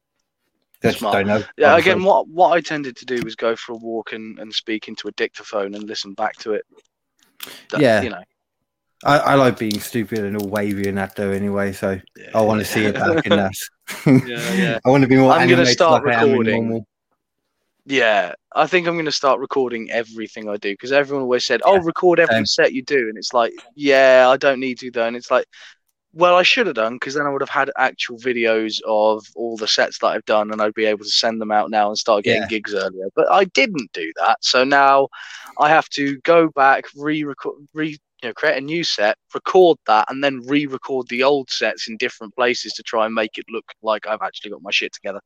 just 0.82 0.98
Smart. 1.00 1.14
don't 1.14 1.26
know. 1.26 1.42
Yeah, 1.56 1.76
again, 1.76 2.04
what 2.04 2.28
what 2.28 2.52
I 2.52 2.60
tended 2.60 2.96
to 2.98 3.04
do 3.04 3.20
was 3.24 3.34
go 3.34 3.56
for 3.56 3.72
a 3.72 3.76
walk 3.76 4.12
and, 4.12 4.38
and 4.38 4.54
speak 4.54 4.86
into 4.86 5.08
a 5.08 5.12
dictaphone 5.12 5.74
and 5.74 5.84
listen 5.84 6.14
back 6.14 6.36
to 6.36 6.52
it. 6.52 6.64
That- 7.70 7.80
Yeah. 7.80 8.02
you 8.02 8.10
know. 8.10 8.22
I, 9.04 9.18
I 9.18 9.34
like 9.34 9.58
being 9.58 9.80
stupid 9.80 10.20
and 10.20 10.34
all 10.40 10.48
wavy 10.48 10.88
and 10.88 10.96
that 10.96 11.14
though. 11.16 11.30
Anyway, 11.30 11.72
so 11.72 12.00
Yeah. 12.16 12.30
I 12.34 12.40
want 12.40 12.60
to 12.60 12.64
see 12.64 12.84
it 12.86 12.94
back 12.94 13.26
in 13.26 13.30
that. 13.36 13.52
Yeah, 14.06 14.52
yeah. 14.54 14.78
I 14.84 14.88
want 14.88 15.02
to 15.02 15.08
be 15.08 15.16
more. 15.16 15.32
I'm 15.32 15.48
gonna 15.48 15.66
start 15.66 16.04
like 16.06 16.14
I 16.16 16.22
am 16.22 16.28
in 16.28 16.32
recording. 16.38 16.86
Yeah, 17.86 18.32
I 18.54 18.66
think 18.66 18.86
I'm 18.86 18.94
going 18.94 19.04
to 19.04 19.12
start 19.12 19.40
recording 19.40 19.90
everything 19.90 20.48
I 20.48 20.56
do 20.56 20.72
because 20.72 20.92
everyone 20.92 21.22
always 21.24 21.44
said, 21.44 21.60
"Oh, 21.64 21.76
Yeah, 21.76 21.80
record 21.80 22.18
every 22.18 22.44
same. 22.44 22.46
set 22.46 22.72
you 22.72 22.82
do," 22.82 23.08
and 23.08 23.18
it's 23.18 23.34
like, 23.34 23.52
yeah, 23.74 24.26
I 24.30 24.36
don't 24.38 24.60
need 24.60 24.78
to 24.80 24.90
though, 24.90 25.06
and 25.06 25.16
it's 25.16 25.30
like, 25.30 25.46
well, 26.14 26.36
I 26.36 26.42
should 26.44 26.66
have 26.66 26.76
done 26.76 26.94
because 26.96 27.14
then 27.14 27.26
I 27.26 27.30
would 27.30 27.42
have 27.42 27.50
had 27.50 27.70
actual 27.78 28.18
videos 28.18 28.80
of 28.86 29.24
all 29.36 29.56
the 29.58 29.68
sets 29.68 29.98
that 30.00 30.08
I've 30.08 30.24
done, 30.26 30.52
and 30.52 30.62
I'd 30.62 30.74
be 30.74 30.86
able 30.86 31.04
to 31.04 31.10
send 31.10 31.40
them 31.40 31.52
out 31.52 31.70
now 31.70 31.88
and 31.88 31.98
start 31.98 32.24
getting 32.24 32.44
Yeah. 32.44 32.48
gigs 32.48 32.74
earlier. 32.74 33.06
But 33.16 33.30
I 33.32 33.44
didn't 33.46 33.92
do 33.92 34.12
that, 34.18 34.38
so 34.44 34.64
now 34.64 35.08
I 35.60 35.68
have 35.70 35.88
to 35.90 36.18
go 36.22 36.48
back, 36.50 36.84
re-record, 36.96 37.56
re 37.74 37.98
you 38.22 38.28
know, 38.28 38.32
create 38.32 38.56
a 38.56 38.60
new 38.60 38.84
set, 38.84 39.16
record 39.34 39.78
that, 39.86 40.10
and 40.10 40.22
then 40.24 40.40
re-record 40.46 41.08
the 41.08 41.22
old 41.22 41.50
sets 41.50 41.88
in 41.88 41.96
different 41.96 42.34
places 42.34 42.72
to 42.74 42.82
try 42.82 43.04
and 43.06 43.14
make 43.14 43.36
it 43.36 43.44
look 43.50 43.64
like 43.82 44.06
I've 44.06 44.22
actually 44.22 44.50
got 44.50 44.62
my 44.62 44.70
shit 44.70 44.92
together. 44.92 45.20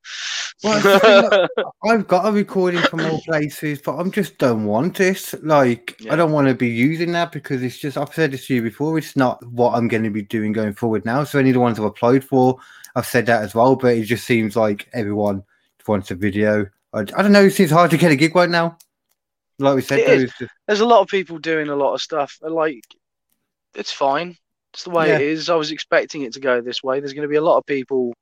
Well, 0.65 1.49
I've 1.85 2.09
got 2.09 2.27
a 2.27 2.33
recording 2.33 2.81
from 2.83 3.01
all 3.01 3.21
places, 3.21 3.81
but 3.81 3.97
I'm 3.97 4.11
just 4.11 4.39
don't 4.39 4.65
want 4.65 5.01
it. 5.01 5.33
Like, 5.43 5.97
Yeah. 6.01 6.13
I 6.13 6.17
don't 6.17 6.33
want 6.33 6.49
to 6.49 6.55
be 6.55 6.69
using 6.69 7.13
that 7.13 7.33
because 7.33 7.63
it's 7.63 7.79
just, 7.79 7.97
I've 7.97 8.13
said 8.13 8.33
this 8.33 8.47
to 8.47 8.55
you 8.55 8.63
before, 8.63 8.99
it's 8.99 9.17
not 9.17 9.45
what 9.47 9.75
I'm 9.75 9.89
going 9.89 10.05
to 10.05 10.11
be 10.11 10.23
doing 10.23 10.53
going 10.53 10.75
forward 10.75 11.05
now. 11.05 11.25
So, 11.25 11.39
any 11.39 11.51
of 11.51 11.55
the 11.55 11.61
ones 11.61 11.79
I've 11.79 11.85
applied 11.85 12.25
for, 12.25 12.59
I've 12.97 13.07
said 13.07 13.27
that 13.27 13.43
as 13.43 13.55
well, 13.55 13.77
but 13.77 13.97
it 13.97 14.05
just 14.05 14.25
seems 14.25 14.57
like 14.57 14.89
everyone 14.93 15.45
wants 15.89 16.11
a 16.11 16.15
video. 16.15 16.67
I, 16.93 17.01
I 17.01 17.05
don't 17.05 17.33
know, 17.33 17.45
it 17.45 17.53
seems 17.53 17.71
hard 17.71 17.91
to 17.91 17.97
get 17.97 18.13
a 18.13 18.17
gig 18.17 18.35
right 18.37 18.51
now. 18.51 18.77
Like 19.59 19.77
we 19.77 19.83
said, 19.83 20.07
though, 20.07 20.19
just, 20.21 20.43
there's 20.67 20.81
a 20.81 20.87
lot 20.87 21.01
of 21.01 21.09
people 21.09 21.39
doing 21.39 21.69
a 21.69 21.77
lot 21.77 21.95
of 21.95 22.01
stuff. 22.01 22.39
Like, 22.41 22.83
it's 23.75 23.93
fine. 23.93 24.37
It's 24.75 24.85
the 24.85 24.91
way 24.91 25.11
it 25.11 25.21
is. 25.21 25.51
I 25.51 25.57
was 25.57 25.73
expecting 25.73 26.23
it 26.23 26.35
to 26.35 26.41
go 26.41 26.61
this 26.61 26.83
way. 26.83 27.01
There's 27.01 27.15
going 27.15 27.23
to 27.23 27.29
be 27.29 27.37
a 27.37 27.43
lot 27.43 27.57
of 27.57 27.67
people 27.67 28.13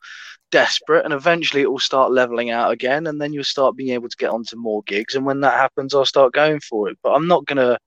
desperate, 0.50 1.04
and 1.04 1.12
eventually 1.12 1.60
it 1.60 1.70
will 1.70 1.78
start 1.78 2.12
leveling 2.12 2.50
out 2.50 2.70
again, 2.70 3.06
and 3.08 3.20
then 3.20 3.32
you'll 3.32 3.44
start 3.44 3.76
being 3.76 3.90
able 3.90 4.08
to 4.08 4.16
get 4.16 4.30
onto 4.30 4.56
more 4.56 4.82
gigs. 4.86 5.14
And 5.14 5.26
when 5.26 5.40
that 5.40 5.54
happens, 5.54 5.94
I'll 5.94 6.06
start 6.06 6.32
going 6.32 6.60
for 6.60 6.88
it. 6.88 6.98
But 7.02 7.14
I'm 7.14 7.26
not 7.26 7.44
gonna, 7.46 7.78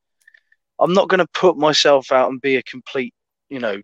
I'm 0.78 0.94
not 0.94 1.08
gonna 1.08 1.26
put 1.34 1.58
myself 1.58 2.12
out 2.12 2.30
and 2.30 2.42
be 2.42 2.58
a 2.58 2.64
complete, 2.64 3.14
you 3.50 3.60
know, 3.60 3.82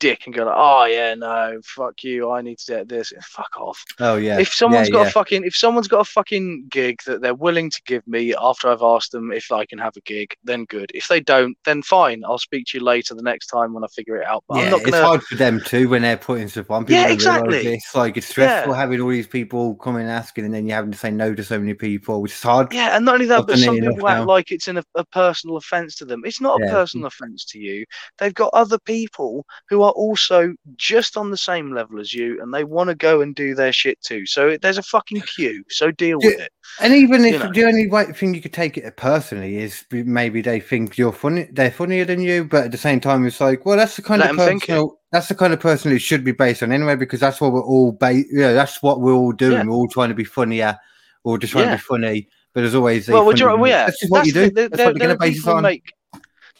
dick 0.00 0.26
and 0.26 0.34
go 0.34 0.44
like, 0.44 0.54
oh 0.56 0.84
yeah, 0.86 1.14
no, 1.14 1.60
fuck 1.62 2.02
you. 2.02 2.30
I 2.30 2.42
need 2.42 2.58
to 2.58 2.72
get 2.72 2.88
this. 2.88 3.12
Fuck 3.22 3.60
off 3.60 3.84
oh, 4.00 4.16
yeah. 4.16 4.40
if 4.40 4.52
someone's 4.52 4.88
yeah, 4.88 4.94
got 4.94 5.02
yeah. 5.02 5.08
a 5.08 5.10
fucking 5.10 5.44
if 5.44 5.54
someone's 5.54 5.88
got 5.88 6.00
a 6.00 6.04
fucking 6.04 6.66
gig 6.70 6.98
that 7.06 7.20
they're 7.20 7.34
willing 7.34 7.70
to 7.70 7.80
give 7.86 8.06
me 8.08 8.34
after 8.40 8.68
I've 8.68 8.82
asked 8.82 9.12
them 9.12 9.30
if 9.30 9.52
I 9.52 9.66
can 9.66 9.78
have 9.78 9.96
a 9.96 10.00
gig, 10.00 10.34
then 10.42 10.64
good. 10.64 10.90
If 10.94 11.08
they 11.08 11.20
don't, 11.20 11.56
then 11.64 11.82
fine. 11.82 12.22
I'll 12.24 12.38
speak 12.38 12.66
to 12.68 12.78
you 12.78 12.84
later 12.84 13.14
the 13.14 13.22
next 13.22 13.46
time 13.46 13.72
when 13.72 13.84
I 13.84 13.88
figure 13.88 14.16
it 14.16 14.26
out. 14.26 14.44
But 14.48 14.58
yeah, 14.58 14.64
I'm 14.64 14.70
not 14.70 14.80
it's 14.80 14.90
gonna. 14.90 15.04
hard 15.04 15.22
for 15.22 15.36
them 15.36 15.60
too 15.60 15.88
when 15.88 16.02
they're 16.02 16.16
putting 16.16 16.48
stuff 16.48 16.70
on. 16.70 16.84
People 16.84 17.02
Yeah, 17.02 17.08
exactly. 17.10 17.66
It's 17.66 17.94
like 17.94 18.16
it's 18.16 18.28
stressful 18.28 18.72
Yeah. 18.72 18.78
having 18.78 19.00
all 19.00 19.10
these 19.10 19.26
people 19.26 19.74
coming 19.76 20.02
and 20.02 20.10
asking, 20.10 20.46
and 20.46 20.54
then 20.54 20.66
you 20.66 20.72
having 20.72 20.92
to 20.92 20.98
say 20.98 21.10
no 21.10 21.34
to 21.34 21.44
so 21.44 21.58
many 21.58 21.74
people, 21.74 22.22
which 22.22 22.32
is 22.32 22.42
hard. 22.42 22.72
Yeah, 22.72 22.96
and 22.96 23.04
not 23.04 23.14
only 23.14 23.26
that, 23.26 23.46
but 23.46 23.58
some 23.58 23.76
people 23.76 24.08
act 24.08 24.20
now. 24.20 24.24
like 24.24 24.50
it's 24.50 24.68
in 24.68 24.78
a, 24.78 24.84
a 24.94 25.04
personal 25.06 25.56
offence 25.56 25.94
to 25.96 26.04
them. 26.04 26.22
It's 26.24 26.40
not 26.40 26.62
a 26.62 26.66
personal 26.66 27.06
offence 27.06 27.44
to 27.46 27.58
you. 27.58 27.84
They've 28.18 28.34
got 28.34 28.50
other 28.52 28.78
people 28.78 29.46
who 29.68 29.82
are 29.82 29.89
are 29.90 29.94
also 29.94 30.54
just 30.76 31.16
on 31.16 31.30
the 31.30 31.36
same 31.36 31.74
level 31.74 32.00
as 32.00 32.12
you, 32.14 32.40
and 32.40 32.52
they 32.54 32.64
want 32.64 32.88
to 32.88 32.94
go 32.94 33.20
and 33.20 33.34
do 33.34 33.54
their 33.54 33.72
shit 33.72 34.00
too. 34.02 34.24
So 34.26 34.56
there's 34.60 34.78
a 34.78 34.82
fucking 34.82 35.20
queue. 35.22 35.62
So 35.68 35.90
deal 35.90 36.18
Yeah. 36.22 36.30
with 36.30 36.40
it. 36.40 36.52
And 36.80 36.94
even 36.94 37.24
if 37.24 37.32
You 37.34 37.38
know. 37.40 37.52
the 37.52 37.64
only 37.64 37.88
way 37.88 38.04
thing 38.12 38.34
you 38.34 38.40
could 38.40 38.52
take 38.52 38.78
it 38.78 38.96
personally 38.96 39.58
is 39.58 39.84
maybe 39.90 40.40
they 40.40 40.60
think 40.60 40.96
you're 40.96 41.12
funny, 41.12 41.48
they're 41.52 41.70
funnier 41.70 42.04
than 42.04 42.20
you, 42.20 42.44
but 42.44 42.64
at 42.66 42.72
the 42.72 42.78
same 42.78 43.00
time, 43.00 43.26
it's 43.26 43.40
like, 43.40 43.66
well, 43.66 43.76
that's 43.76 43.96
the 43.96 44.02
kind 44.02 44.20
Let 44.20 44.30
of 44.30 44.38
'em 44.40 44.46
think 44.46 44.66
person. 44.66 44.90
That's 45.12 45.26
the 45.28 45.34
kind 45.34 45.52
of 45.52 45.58
person 45.60 45.90
it 45.92 45.98
should 46.00 46.22
be 46.22 46.30
based 46.32 46.62
on 46.62 46.70
anyway, 46.70 46.94
because 46.94 47.18
that's 47.18 47.40
what 47.40 47.52
we're 47.52 47.62
all 47.64 47.92
ba- 47.92 48.22
Yeah, 48.30 48.52
that's 48.52 48.80
what 48.82 49.00
we're 49.00 49.12
all 49.12 49.32
doing. 49.32 49.52
Yeah. 49.58 49.64
We're 49.64 49.74
all 49.74 49.88
trying 49.88 50.10
to 50.10 50.14
be 50.14 50.24
funnier, 50.24 50.78
or 51.24 51.36
just 51.38 51.52
trying 51.52 51.64
Yeah. 51.64 51.72
to 51.72 51.76
be 51.78 51.82
funny. 51.82 52.28
But 52.54 52.62
there's 52.62 52.74
always 52.74 53.08
Well, 53.08 53.24
would 53.26 53.38
you, 53.38 53.46
well, 53.46 53.66
yeah, 53.66 53.86
that's 53.86 54.04
what 54.08 54.26
you 54.26 54.32
do. 54.32 54.50
There- 54.50 54.68
That's 54.68 54.76
there- 54.78 54.86
what 54.86 54.96
you're 54.96 55.06
going 55.06 55.18
to 55.18 55.20
base 55.20 55.38
it 55.46 55.48
on. 55.48 55.62
make. 55.62 55.84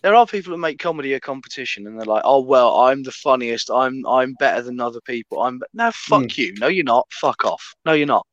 There 0.03 0.15
are 0.15 0.27
people 0.27 0.53
who 0.53 0.59
make 0.59 0.79
comedy 0.79 1.13
a 1.15 1.21
competition, 1.21 1.87
and 1.87 1.99
they're 1.99 2.07
like, 2.07 2.23
"Oh 2.25 2.41
well, 2.41 2.81
I'm 2.81 3.03
the 3.03 3.13
funniest. 3.13 3.71
I'm 3.71 4.07
I'm 4.07 4.35
better 4.39 4.63
than 4.63 4.81
other 4.81 5.01
people. 5.03 5.43
I'm 5.43 5.61
no 5.75 5.91
fuck 5.93 6.23
Mm. 6.23 6.39
you. 6.39 6.55
No, 6.59 6.69
you're 6.69 6.85
not. 6.85 7.07
Fuck 7.13 7.45
off. 7.45 7.75
No, 7.85 7.93
you're 7.93 8.07
not. 8.07 8.27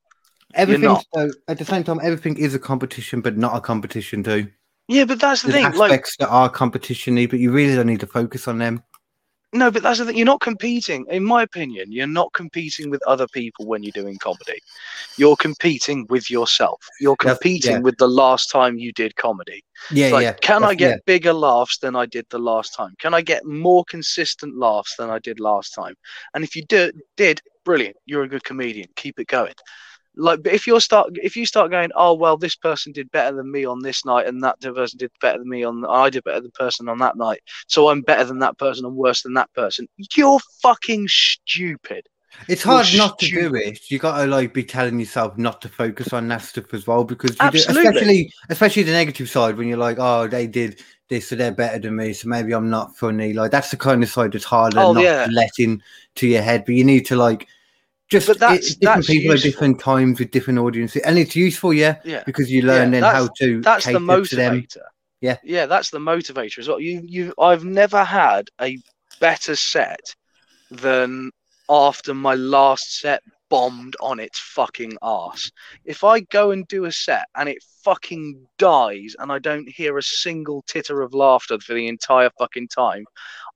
Everything, 0.53 0.85
not. 0.85 1.05
so, 1.13 1.29
at 1.49 1.57
the 1.57 1.65
same 1.65 1.83
time, 1.83 1.99
everything 2.01 2.37
is 2.37 2.55
a 2.55 2.59
competition, 2.59 3.19
but 3.19 3.37
not 3.37 3.55
a 3.55 3.59
competition 3.59 4.23
too. 4.23 4.47
Yeah, 4.87 5.03
but 5.03 5.19
that's 5.19 5.41
the 5.41 5.51
There's 5.51 5.65
thing. 5.65 5.77
Like, 5.77 5.91
aspects 5.91 6.15
that 6.19 6.29
are 6.29 6.49
competition-y, 6.49 7.27
but 7.27 7.39
you 7.39 7.51
really 7.51 7.75
don't 7.75 7.87
need 7.87 7.99
to 7.99 8.07
focus 8.07 8.47
on 8.47 8.57
them. 8.57 8.81
No, 9.53 9.71
but 9.71 9.81
that's 9.81 9.99
the 9.99 10.05
thing. 10.05 10.17
You're 10.17 10.25
not 10.25 10.41
competing, 10.41 11.05
in 11.09 11.23
my 11.23 11.41
opinion. 11.41 11.89
You're 11.89 12.05
not 12.05 12.33
competing 12.33 12.89
with 12.89 13.01
other 13.07 13.27
people 13.29 13.65
when 13.65 13.81
you're 13.81 13.93
doing 13.93 14.17
comedy. 14.17 14.59
You're 15.15 15.37
competing 15.37 16.05
with 16.09 16.29
yourself. 16.29 16.85
You're 16.99 17.15
competing 17.15 17.71
yeah. 17.71 17.79
with 17.79 17.97
the 17.97 18.09
last 18.09 18.47
time 18.47 18.77
you 18.77 18.91
did 18.91 19.15
comedy. 19.15 19.63
Yeah, 19.89 20.09
like, 20.09 20.23
yeah. 20.23 20.33
can 20.33 20.65
I 20.65 20.75
get 20.75 20.89
yeah. 20.89 20.97
bigger 21.05 21.31
laughs 21.31 21.77
than 21.77 21.95
I 21.95 22.05
did 22.05 22.25
the 22.29 22.39
last 22.39 22.73
time? 22.75 22.93
Can 22.99 23.13
I 23.13 23.21
get 23.21 23.45
more 23.45 23.85
consistent 23.85 24.57
laughs 24.57 24.97
than 24.97 25.09
I 25.09 25.19
did 25.19 25.39
last 25.39 25.73
time? 25.73 25.95
And 26.33 26.43
if 26.43 26.53
you 26.53 26.63
do, 26.65 26.91
did, 27.15 27.41
brilliant. 27.63 27.95
You're 28.05 28.23
a 28.23 28.29
good 28.29 28.43
comedian. 28.43 28.89
Keep 28.97 29.17
it 29.19 29.27
going. 29.27 29.53
Like, 30.17 30.43
but 30.43 30.53
if 30.53 30.67
you're 30.67 30.81
start, 30.81 31.11
if 31.21 31.35
you 31.35 31.45
start 31.45 31.71
going, 31.71 31.91
oh 31.95 32.13
well, 32.13 32.37
this 32.37 32.55
person 32.55 32.91
did 32.91 33.11
better 33.11 33.35
than 33.35 33.51
me 33.51 33.65
on 33.65 33.79
this 33.81 34.03
night, 34.05 34.27
and 34.27 34.43
that 34.43 34.59
person 34.59 34.97
did 34.97 35.11
better 35.21 35.39
than 35.39 35.49
me 35.49 35.63
on, 35.63 35.85
I 35.85 36.09
did 36.09 36.23
better 36.23 36.41
than 36.41 36.51
the 36.53 36.59
person 36.63 36.89
on 36.89 36.97
that 36.99 37.17
night, 37.17 37.41
so 37.67 37.89
I'm 37.89 38.01
better 38.01 38.25
than 38.25 38.39
that 38.39 38.57
person 38.57 38.85
and 38.85 38.95
worse 38.95 39.21
than 39.23 39.33
that 39.35 39.53
person. 39.53 39.87
You're 40.15 40.39
fucking 40.61 41.07
stupid. 41.07 42.07
It's 42.47 42.63
You're 42.65 42.73
hard 42.73 42.87
not 42.95 43.19
to 43.19 43.25
do 43.25 43.31
stupid. 43.31 43.67
it. 43.67 43.91
You 43.91 43.99
gotta 43.99 44.27
like 44.27 44.53
be 44.53 44.63
telling 44.63 44.99
yourself 44.99 45.37
not 45.37 45.61
to 45.61 45.69
focus 45.69 46.13
on 46.13 46.27
that 46.27 46.41
stuff 46.41 46.73
as 46.73 46.85
well 46.85 47.03
because 47.03 47.31
you 47.31 47.51
do, 47.51 47.57
especially 47.57 48.31
especially 48.49 48.83
the 48.83 48.91
negative 48.91 49.29
side 49.29 49.57
when 49.57 49.67
you're 49.67 49.77
like, 49.77 49.97
oh, 49.99 50.27
they 50.27 50.45
did 50.47 50.81
this, 51.09 51.29
so 51.29 51.35
they're 51.35 51.51
better 51.51 51.79
than 51.79 51.95
me, 51.95 52.13
so 52.13 52.27
maybe 52.27 52.53
I'm 52.53 52.69
not 52.69 52.95
funny. 52.97 53.33
Like 53.33 53.51
that's 53.51 53.71
the 53.71 53.77
kind 53.77 54.03
of 54.03 54.09
side 54.09 54.33
that's 54.33 54.43
harder 54.43 54.79
Oh, 54.79 54.93
not 54.93 55.03
yeah. 55.03 55.25
to 55.25 55.31
let 55.31 55.51
in 55.57 55.81
to 56.15 56.27
your 56.27 56.41
head. 56.41 56.65
But 56.65 56.75
you 56.75 56.83
need 56.83 57.05
to 57.07 57.15
like 57.15 57.47
just 58.09 58.27
But 58.27 58.39
that's- 58.39 58.75
different 58.75 58.81
that's 58.81 59.07
people 59.07 59.33
at 59.33 59.41
different 59.41 59.79
times 59.79 60.19
with 60.19 60.31
different 60.31 60.59
audiences, 60.59 61.01
and 61.03 61.17
it's 61.17 61.35
useful, 61.35 61.73
yeah, 61.73 61.95
Yeah. 62.05 62.23
because 62.25 62.49
you 62.51 62.61
learn 62.61 62.93
Yeah, 62.93 63.01
then 63.01 63.13
how 63.15 63.27
to 63.39 63.61
that's 63.61 63.85
the 63.85 63.93
cater 63.99 64.23
to 64.25 64.35
them. 64.35 64.61
motivator. 64.61 64.83
Yeah. 65.19 65.37
yeah, 65.43 65.65
that's 65.65 65.89
the 65.89 65.97
motivator 65.99 66.59
as 66.59 66.67
well. 66.67 66.79
You, 66.79 67.01
you, 67.03 67.33
I've 67.39 67.65
never 67.65 68.03
had 68.03 68.49
a 68.61 68.77
better 69.19 69.55
set 69.55 70.15
than 70.69 71.31
after 71.69 72.13
my 72.13 72.35
last 72.35 72.99
set 72.99 73.23
bombed 73.49 73.95
on 74.01 74.19
its 74.19 74.39
fucking 74.39 74.97
ass. 75.01 75.49
If 75.85 76.03
I 76.03 76.19
go 76.19 76.51
and 76.51 76.67
do 76.67 76.85
a 76.85 76.91
set 76.91 77.25
and 77.35 77.49
it 77.49 77.57
fucking 77.87 78.45
dies 78.59 79.15
and 79.17 79.31
I 79.31 79.39
don't 79.39 79.69
hear 79.69 79.97
a 79.97 80.03
single 80.03 80.61
titter 80.67 81.01
of 81.01 81.13
laughter 81.13 81.57
for 81.57 81.73
the 81.73 81.87
entire 81.87 82.29
fucking 82.37 82.67
time, 82.67 83.05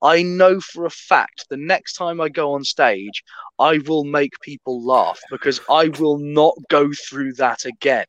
I 0.02 0.24
know 0.24 0.62
for 0.62 0.86
a 0.86 0.90
fact 0.90 1.46
the 1.50 1.58
next 1.58 1.94
time 1.96 2.22
I 2.22 2.30
go 2.30 2.54
on 2.54 2.64
stage, 2.64 3.24
I 3.60 3.80
will 3.80 4.06
make 4.06 4.32
people 4.42 4.86
laugh 4.86 5.20
because 5.30 5.60
I 5.70 5.90
will 6.00 6.18
not 6.18 6.56
go 6.70 6.90
through 7.10 7.34
that 7.34 7.66
again. 7.66 8.06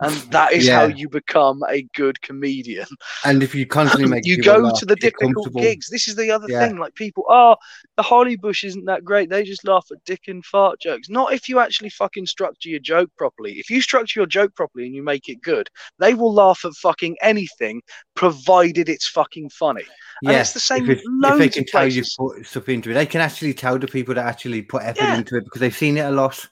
And 0.00 0.16
that 0.32 0.52
is 0.52 0.68
how 0.68 0.86
you 0.86 1.08
become 1.08 1.62
a 1.68 1.86
good 1.94 2.20
comedian. 2.20 2.86
And 3.24 3.42
if 3.42 3.54
you 3.54 3.66
constantly 3.66 4.10
make 4.10 4.26
you 4.26 4.36
go 4.42 4.58
laugh, 4.58 4.78
to 4.80 4.86
the 4.86 4.96
difficult 4.96 5.52
gigs. 5.54 5.88
This 5.88 6.08
is 6.08 6.14
the 6.16 6.30
other 6.30 6.48
Yeah. 6.48 6.66
thing. 6.66 6.78
Like 6.78 6.94
people, 6.94 7.24
oh, 7.28 7.56
the 7.96 8.02
Holly 8.02 8.36
Bush 8.36 8.64
isn't 8.64 8.84
that 8.84 9.04
great. 9.04 9.30
They 9.30 9.44
just 9.44 9.66
laugh 9.66 9.86
at 9.90 10.04
dick 10.04 10.22
and 10.28 10.44
fart 10.44 10.80
jokes. 10.80 11.08
Not 11.08 11.32
if 11.32 11.48
you 11.48 11.58
actually 11.58 11.90
fucking 11.90 12.26
structure 12.26 12.68
your 12.68 12.80
joke 12.80 13.10
properly. 13.16 13.52
If 13.58 13.70
you 13.70 13.80
structure 13.80 14.20
your 14.20 14.26
joke 14.26 14.54
properly 14.54 14.86
and 14.86 14.94
you 14.94 15.02
make 15.02 15.28
it 15.28 15.42
good, 15.42 15.53
they 15.98 16.14
will 16.14 16.32
laugh 16.32 16.64
at 16.64 16.72
fucking 16.74 17.16
anything, 17.22 17.82
provided 18.14 18.88
it's 18.88 19.08
fucking 19.08 19.50
funny. 19.50 19.84
And 20.22 20.32
Yeah, 20.32 20.40
it's 20.40 20.52
the 20.52 20.60
same 20.60 20.90
if, 20.90 21.00
if 21.00 21.38
they 21.38 21.48
can 21.48 21.62
of 21.62 21.66
tell 21.68 21.88
you 21.88 22.02
put 22.18 22.46
stuff 22.46 22.68
into 22.68 22.90
it, 22.90 22.94
they 22.94 23.06
can 23.06 23.20
actually 23.20 23.54
tell 23.54 23.78
the 23.78 23.86
people 23.86 24.14
that 24.14 24.26
actually 24.26 24.62
put 24.62 24.82
effort 24.82 25.02
Yeah. 25.02 25.16
into 25.16 25.36
it 25.36 25.44
because 25.44 25.60
they've 25.60 25.76
seen 25.76 25.96
it 25.98 26.06
a 26.06 26.10
lot. 26.10 26.48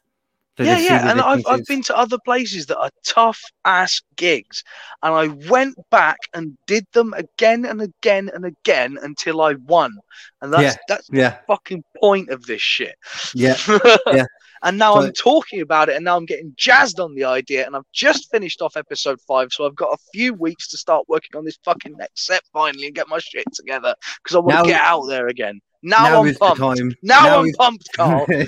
So 0.58 0.64
yeah, 0.64 0.78
yeah, 0.78 1.10
and 1.10 1.18
I've, 1.18 1.46
I've 1.46 1.64
been 1.64 1.82
to 1.84 1.96
other 1.96 2.18
places 2.26 2.66
that 2.66 2.78
are 2.78 2.90
tough 3.06 3.40
ass 3.64 4.02
gigs, 4.16 4.62
and 5.02 5.14
I 5.14 5.28
went 5.50 5.76
back 5.90 6.18
and 6.34 6.58
did 6.66 6.84
them 6.92 7.14
again 7.14 7.64
and 7.64 7.80
again 7.80 8.30
and 8.34 8.44
again 8.44 8.98
until 9.02 9.40
I 9.40 9.54
won, 9.54 9.96
and 10.42 10.52
that's 10.52 10.76
Yeah. 10.76 10.82
that's 10.88 11.08
Yeah, 11.10 11.30
the 11.30 11.38
fucking 11.46 11.82
point 11.98 12.28
of 12.28 12.44
this 12.44 12.60
shit. 12.60 12.94
yeah, 13.34 13.56
yeah. 14.12 14.24
And 14.64 14.78
now 14.78 14.94
I'm 14.94 15.12
talking 15.12 15.60
about 15.60 15.88
it, 15.88 15.96
and 15.96 16.04
now 16.04 16.16
I'm 16.16 16.24
getting 16.24 16.52
jazzed 16.56 17.00
on 17.00 17.14
the 17.14 17.24
idea, 17.24 17.66
and 17.66 17.74
I've 17.74 17.90
just 17.92 18.30
finished 18.30 18.62
off 18.62 18.76
episode 18.76 19.20
five, 19.26 19.52
so 19.52 19.66
I've 19.66 19.74
got 19.74 19.92
a 19.92 19.98
few 20.12 20.34
weeks 20.34 20.68
to 20.68 20.78
start 20.78 21.08
working 21.08 21.36
on 21.36 21.44
this 21.44 21.58
fucking 21.64 21.96
next 21.96 22.26
set 22.26 22.42
finally 22.52 22.86
and 22.86 22.94
get 22.94 23.08
my 23.08 23.18
shit 23.18 23.44
together 23.54 23.94
because 24.22 24.36
I 24.36 24.38
want 24.38 24.64
to 24.64 24.70
get 24.70 24.80
out 24.80 25.06
there 25.08 25.26
again. 25.26 25.60
Now, 25.82 26.04
now 26.04 26.24
I'm 26.24 26.34
pumped. 26.36 26.60
time. 26.60 26.94
Now, 27.02 27.40
I'm 27.40 27.46
is- 27.46 27.56
pumped, 27.56 27.88
Carl. 27.96 28.24
now 28.28 28.44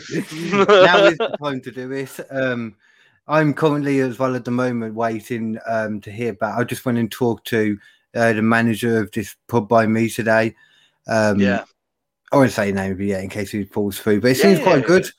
is 1.07 1.19
the 1.19 1.37
time 1.43 1.61
to 1.63 1.71
do 1.73 1.91
it. 1.91 2.21
Um, 2.31 2.77
I'm 3.27 3.55
currently 3.55 3.99
as 4.01 4.19
well 4.19 4.37
at 4.37 4.45
the 4.45 4.51
moment 4.53 4.95
waiting 4.95 5.59
um, 5.67 6.01
to 6.03 6.13
hear 6.13 6.35
back. 6.35 6.57
I 6.59 6.63
just 6.65 6.85
went 6.85 6.99
and 6.99 7.11
talked 7.11 7.47
to 7.49 7.77
uh, 8.15 8.35
the 8.35 8.43
manager 8.43 8.99
of 9.01 9.11
this 9.11 9.35
pub 9.49 9.69
by 9.69 9.87
me 9.87 10.09
today. 10.09 10.55
Um, 11.09 11.41
yeah, 11.41 11.65
I 12.31 12.37
won't 12.37 12.53
say 12.53 12.71
name, 12.71 12.97
but 12.97 13.07
yeah, 13.07 13.19
in 13.21 13.31
case 13.31 13.51
he 13.51 13.65
falls 13.65 13.99
through. 13.99 14.21
But 14.21 14.33
it 14.33 14.37
Yeah, 14.39 14.43
seems 14.45 14.61
quite 14.61 14.81
yeah. 14.83 14.87
good. 14.87 15.11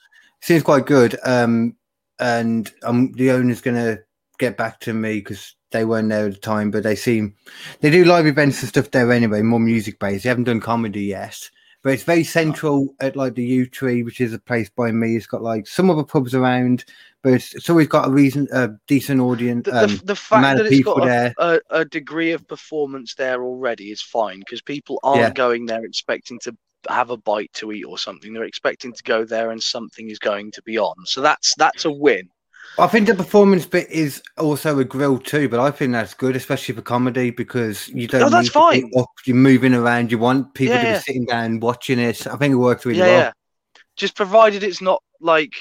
Seems 0.42 0.64
quite 0.64 0.86
good. 0.86 1.18
Um, 1.24 1.76
and 2.20 2.72
um, 2.84 3.12
the 3.14 3.32
owner's 3.32 3.62
gonna 3.62 4.00
get 4.40 4.58
back 4.58 4.80
to 4.82 4.94
me 4.94 5.16
because 5.16 5.56
they 5.72 5.86
weren't 5.86 6.10
there 6.10 6.28
at 6.28 6.34
the 6.34 6.40
time. 6.40 6.72
But 6.72 6.84
they 6.84 6.96
seem 6.96 7.36
they 7.82 7.90
do 7.90 8.06
live 8.06 8.26
events 8.28 8.62
and 8.62 8.70
stuff 8.70 8.92
there 8.92 9.12
anyway, 9.12 9.42
more 9.42 9.60
music 9.60 10.00
based. 10.00 10.24
They 10.24 10.30
haven't 10.30 10.46
done 10.46 10.62
comedy 10.62 11.04
yet. 11.04 11.50
But 11.84 11.94
it's 11.94 12.04
very 12.04 12.24
central 12.24 12.96
at 13.00 13.16
like 13.16 13.36
the 13.36 13.44
Yew 13.44 13.68
Tree, 13.68 14.02
which 14.02 14.20
is 14.20 14.34
a 14.34 14.40
place 14.40 14.72
by 14.72 14.92
me. 14.92 15.16
It's 15.16 15.28
got 15.28 15.44
like 15.44 15.68
some 15.68 15.92
other 15.92 16.04
pubs 16.04 16.34
around, 16.34 16.84
but 17.22 17.34
it's, 17.34 17.54
it's 17.54 17.70
always 17.70 17.88
got 17.88 18.08
a 18.08 18.12
reason, 18.12 18.48
a 18.52 18.70
decent 18.88 19.22
audience. 19.22 19.66
the, 19.66 19.72
the, 19.72 19.84
Um, 19.84 20.02
the 20.04 20.16
fact 20.16 20.58
that 20.58 20.66
it's 20.66 20.84
got 20.84 21.08
a, 21.08 21.32
a, 21.38 21.60
a 21.70 21.86
degree 21.86 22.32
of 22.32 22.48
performance 22.48 23.14
there 23.14 23.44
already 23.44 23.92
is 23.92 24.02
fine 24.02 24.40
because 24.40 24.64
people 24.64 25.00
aren't 25.04 25.22
Yeah. 25.22 25.34
going 25.34 25.68
there 25.68 25.86
expecting 25.86 26.40
to 26.40 26.58
have 26.90 27.10
a 27.10 27.18
bite 27.18 27.52
to 27.54 27.72
eat 27.72 27.84
or 27.84 27.98
something. 27.98 28.34
They're 28.34 28.44
expecting 28.44 28.94
to 28.94 29.04
go 29.04 29.24
there 29.26 29.52
and 29.52 29.62
something 29.62 30.10
is 30.10 30.20
going 30.20 30.52
to 30.52 30.62
be 30.64 30.78
on. 30.78 30.96
So 31.06 31.22
that's 31.22 31.54
that's 31.56 31.86
a 31.86 31.92
win. 31.92 32.30
I 32.78 32.88
think 32.88 33.08
the 33.08 33.16
performance 33.16 33.66
bit 33.66 33.90
is 33.90 34.22
also 34.38 34.80
a 34.80 34.84
grill 34.84 35.18
too, 35.18 35.48
but 35.48 35.60
I 35.62 35.72
think 35.72 35.94
that's 35.94 36.14
good, 36.14 36.36
especially 36.36 36.76
for 36.76 36.82
comedy, 36.82 37.30
because 37.30 37.88
you 37.90 38.08
don't. 38.08 38.22
No, 38.22 38.30
that's 38.30 38.54
need 38.54 38.82
to 38.82 38.82
get 38.82 38.94
fine. 38.94 39.06
You're 39.26 39.36
moving 39.36 39.74
around. 39.74 40.12
You 40.12 40.18
want 40.18 40.54
people 40.54 40.76
Yeah, 40.76 40.82
to 40.82 40.88
yeah. 40.90 40.98
be 40.98 41.02
sitting 41.04 41.26
down 41.26 41.60
watching 41.62 42.00
it. 42.00 42.28
I 42.28 42.36
think 42.36 42.52
it 42.52 42.58
works 42.58 42.86
really 42.86 43.00
yeah, 43.00 43.06
well. 43.06 43.20
yeah. 43.20 43.32
Just 43.96 44.16
provided 44.16 44.62
it's 44.64 44.82
not 44.82 45.02
like 45.22 45.54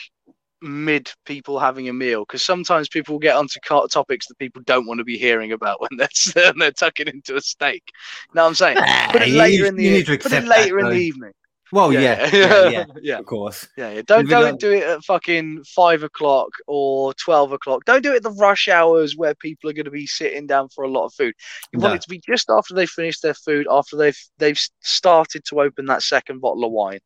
mid 0.65 1.11
people 1.27 1.59
having 1.59 1.89
a 1.89 1.93
meal, 1.93 2.21
because 2.21 2.45
sometimes 2.45 2.89
people 2.89 3.19
get 3.19 3.37
onto 3.37 3.61
topics 3.89 4.27
that 4.27 4.39
people 4.39 4.63
don't 4.65 4.87
want 4.87 4.99
to 4.99 5.05
be 5.05 5.19
hearing 5.19 5.53
about 5.53 5.81
when 5.81 5.91
they're 5.99 6.09
when 6.35 6.59
they're 6.59 6.73
tucking 6.73 7.09
into 7.09 7.37
a 7.37 7.41
steak. 7.41 7.83
You 8.31 8.37
know 8.37 8.43
what 8.43 8.49
I'm 8.49 8.55
saying? 8.55 8.77
Put 9.11 9.23
it 9.23 9.29
later 9.31 9.67
in 9.67 9.77
the 9.77 9.85
you 9.85 9.91
need 9.91 10.07
to 10.07 10.19
put 10.19 10.33
it 10.33 10.45
accept 10.45 10.49
that, 10.49 10.69
in 10.81 10.87
though. 10.87 10.91
the 10.91 10.97
evening. 10.97 11.33
Well, 11.73 11.93
yeah, 11.93 12.29
yeah, 12.33 12.69
yeah, 12.69 12.85
yeah. 13.01 13.19
of 13.19 13.27
course. 13.27 13.67
Yeah, 13.77 13.91
yeah. 13.91 14.03
Don't 14.07 14.29
don't 14.29 14.61
do 14.61 14.73
it 14.73 14.83
at 14.83 15.05
fucking 15.05 15.65
five 15.65 16.03
o'clock 16.03 16.49
or 16.67 17.15
twelve 17.15 17.53
o'clock. 17.53 17.85
Don't 17.85 18.03
do 18.03 18.13
it 18.13 18.17
at 18.17 18.23
the 18.23 18.31
rush 18.31 18.69
hours 18.69 19.17
where 19.17 19.35
people 19.35 19.69
are 19.69 19.73
going 19.73 19.85
to 19.85 19.91
be 19.91 20.07
sitting 20.07 20.47
down 20.47 20.69
for 20.69 20.85
a 20.85 20.89
lot 20.89 21.07
of 21.07 21.15
food. 21.15 21.35
You 21.73 21.81
want 21.81 21.97
it 21.97 22.03
to 22.03 22.09
be 22.09 22.21
just 22.21 22.49
after 22.51 22.75
they 22.75 22.87
finish 22.87 23.21
their 23.21 23.35
food, 23.35 23.67
after 23.71 23.97
they've 23.97 24.19
they've 24.39 24.61
started 24.81 25.45
to 25.47 25.61
open 25.61 25.87
that 25.87 26.03
second 26.03 26.41
bottle 26.41 26.65
of 26.65 26.73
wine. 26.73 27.01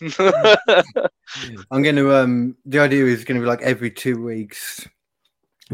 I'm 1.70 1.82
going 1.82 1.96
to. 1.96 2.14
Um, 2.14 2.56
the 2.64 2.80
idea 2.80 3.04
is 3.06 3.24
going 3.24 3.40
to 3.40 3.44
be 3.44 3.48
like 3.48 3.62
every 3.62 3.90
two 3.90 4.22
weeks, 4.22 4.86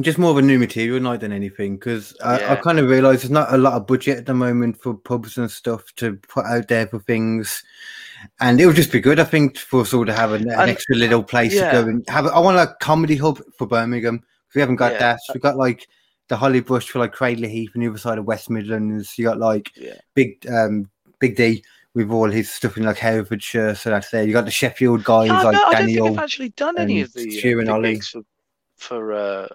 just 0.03 0.19
more 0.19 0.31
of 0.31 0.37
a 0.39 0.43
new 0.43 0.59
material 0.59 1.01
night 1.01 1.21
than 1.21 1.33
anything. 1.33 1.77
Because 1.77 2.17
I, 2.25 2.53
I 2.53 2.57
kind 2.57 2.79
of 2.79 2.89
realize 2.89 3.23
there's 3.23 3.31
not 3.31 3.53
a 3.53 3.59
lot 3.59 3.75
of 3.75 3.87
budget 3.87 4.19
at 4.19 4.27
the 4.27 4.35
moment 4.35 4.81
for 4.81 4.95
pubs 4.95 5.39
and 5.39 5.51
stuff 5.51 5.85
to 5.97 6.17
put 6.17 6.45
out 6.47 6.69
there 6.69 6.87
for 6.87 6.99
things, 7.01 7.63
and 8.41 8.61
it 8.61 8.67
would 8.67 8.77
just 8.77 8.93
be 8.93 9.01
good, 9.01 9.21
I 9.21 9.25
think, 9.25 9.57
for 9.59 9.81
us 9.83 9.93
all 9.95 10.05
to 10.07 10.13
have 10.13 10.33
an, 10.33 10.43
an 10.51 10.61
And- 10.61 10.71
extra 10.71 10.97
little 10.97 11.23
place 11.23 11.55
yeah. 11.55 11.71
to 11.73 11.83
go 11.83 11.89
and 11.89 12.05
have. 12.09 12.27
I 12.27 12.39
want 12.41 12.59
a 12.59 12.75
comedy 12.81 13.17
hub 13.17 13.41
for 13.57 13.67
Birmingham 13.67 14.23
We 14.55 14.61
haven't 14.61 14.77
got 14.77 14.93
Yeah. 14.93 14.99
that. 14.99 15.21
We've 15.35 15.43
got 15.43 15.57
like 15.57 15.87
the 16.29 16.37
Holly 16.37 16.61
Bush 16.61 16.89
for 16.89 16.99
like 16.99 17.13
Cradley 17.13 17.49
Heath 17.49 17.71
on 17.75 17.81
the 17.83 17.89
other 17.89 17.99
side 17.99 18.19
of 18.19 18.25
West 18.27 18.51
Midlands. 18.51 19.17
You 19.19 19.25
got 19.25 19.39
like 19.39 19.71
yeah. 19.77 19.95
Big 20.15 20.47
um 20.51 20.91
Big 21.21 21.37
D, 21.37 21.65
with 21.95 22.11
all 22.11 22.31
his 22.31 22.51
stuff 22.53 22.77
in 22.77 22.85
like 22.85 22.99
Herefordshire. 22.99 23.75
So 23.75 23.91
that's 23.91 24.11
there. 24.11 24.25
You 24.25 24.33
got 24.33 24.45
the 24.45 24.51
Sheffield 24.51 25.05
guys 25.05 25.29
Yeah, 25.29 25.43
like 25.43 25.55
no, 25.55 25.63
I 25.65 25.73
don't 25.73 25.81
Daniel. 25.87 26.07
think 26.07 26.19
I've 26.19 26.25
actually 26.25 26.49
done 26.51 26.79
any 26.79 27.01
of 27.01 27.13
the, 27.13 27.31
Stu 27.31 27.59
and 27.59 27.69
the 27.69 27.73
Ollie. 27.73 28.01
for 28.01 28.23
for 28.77 29.13
uh, 29.13 29.49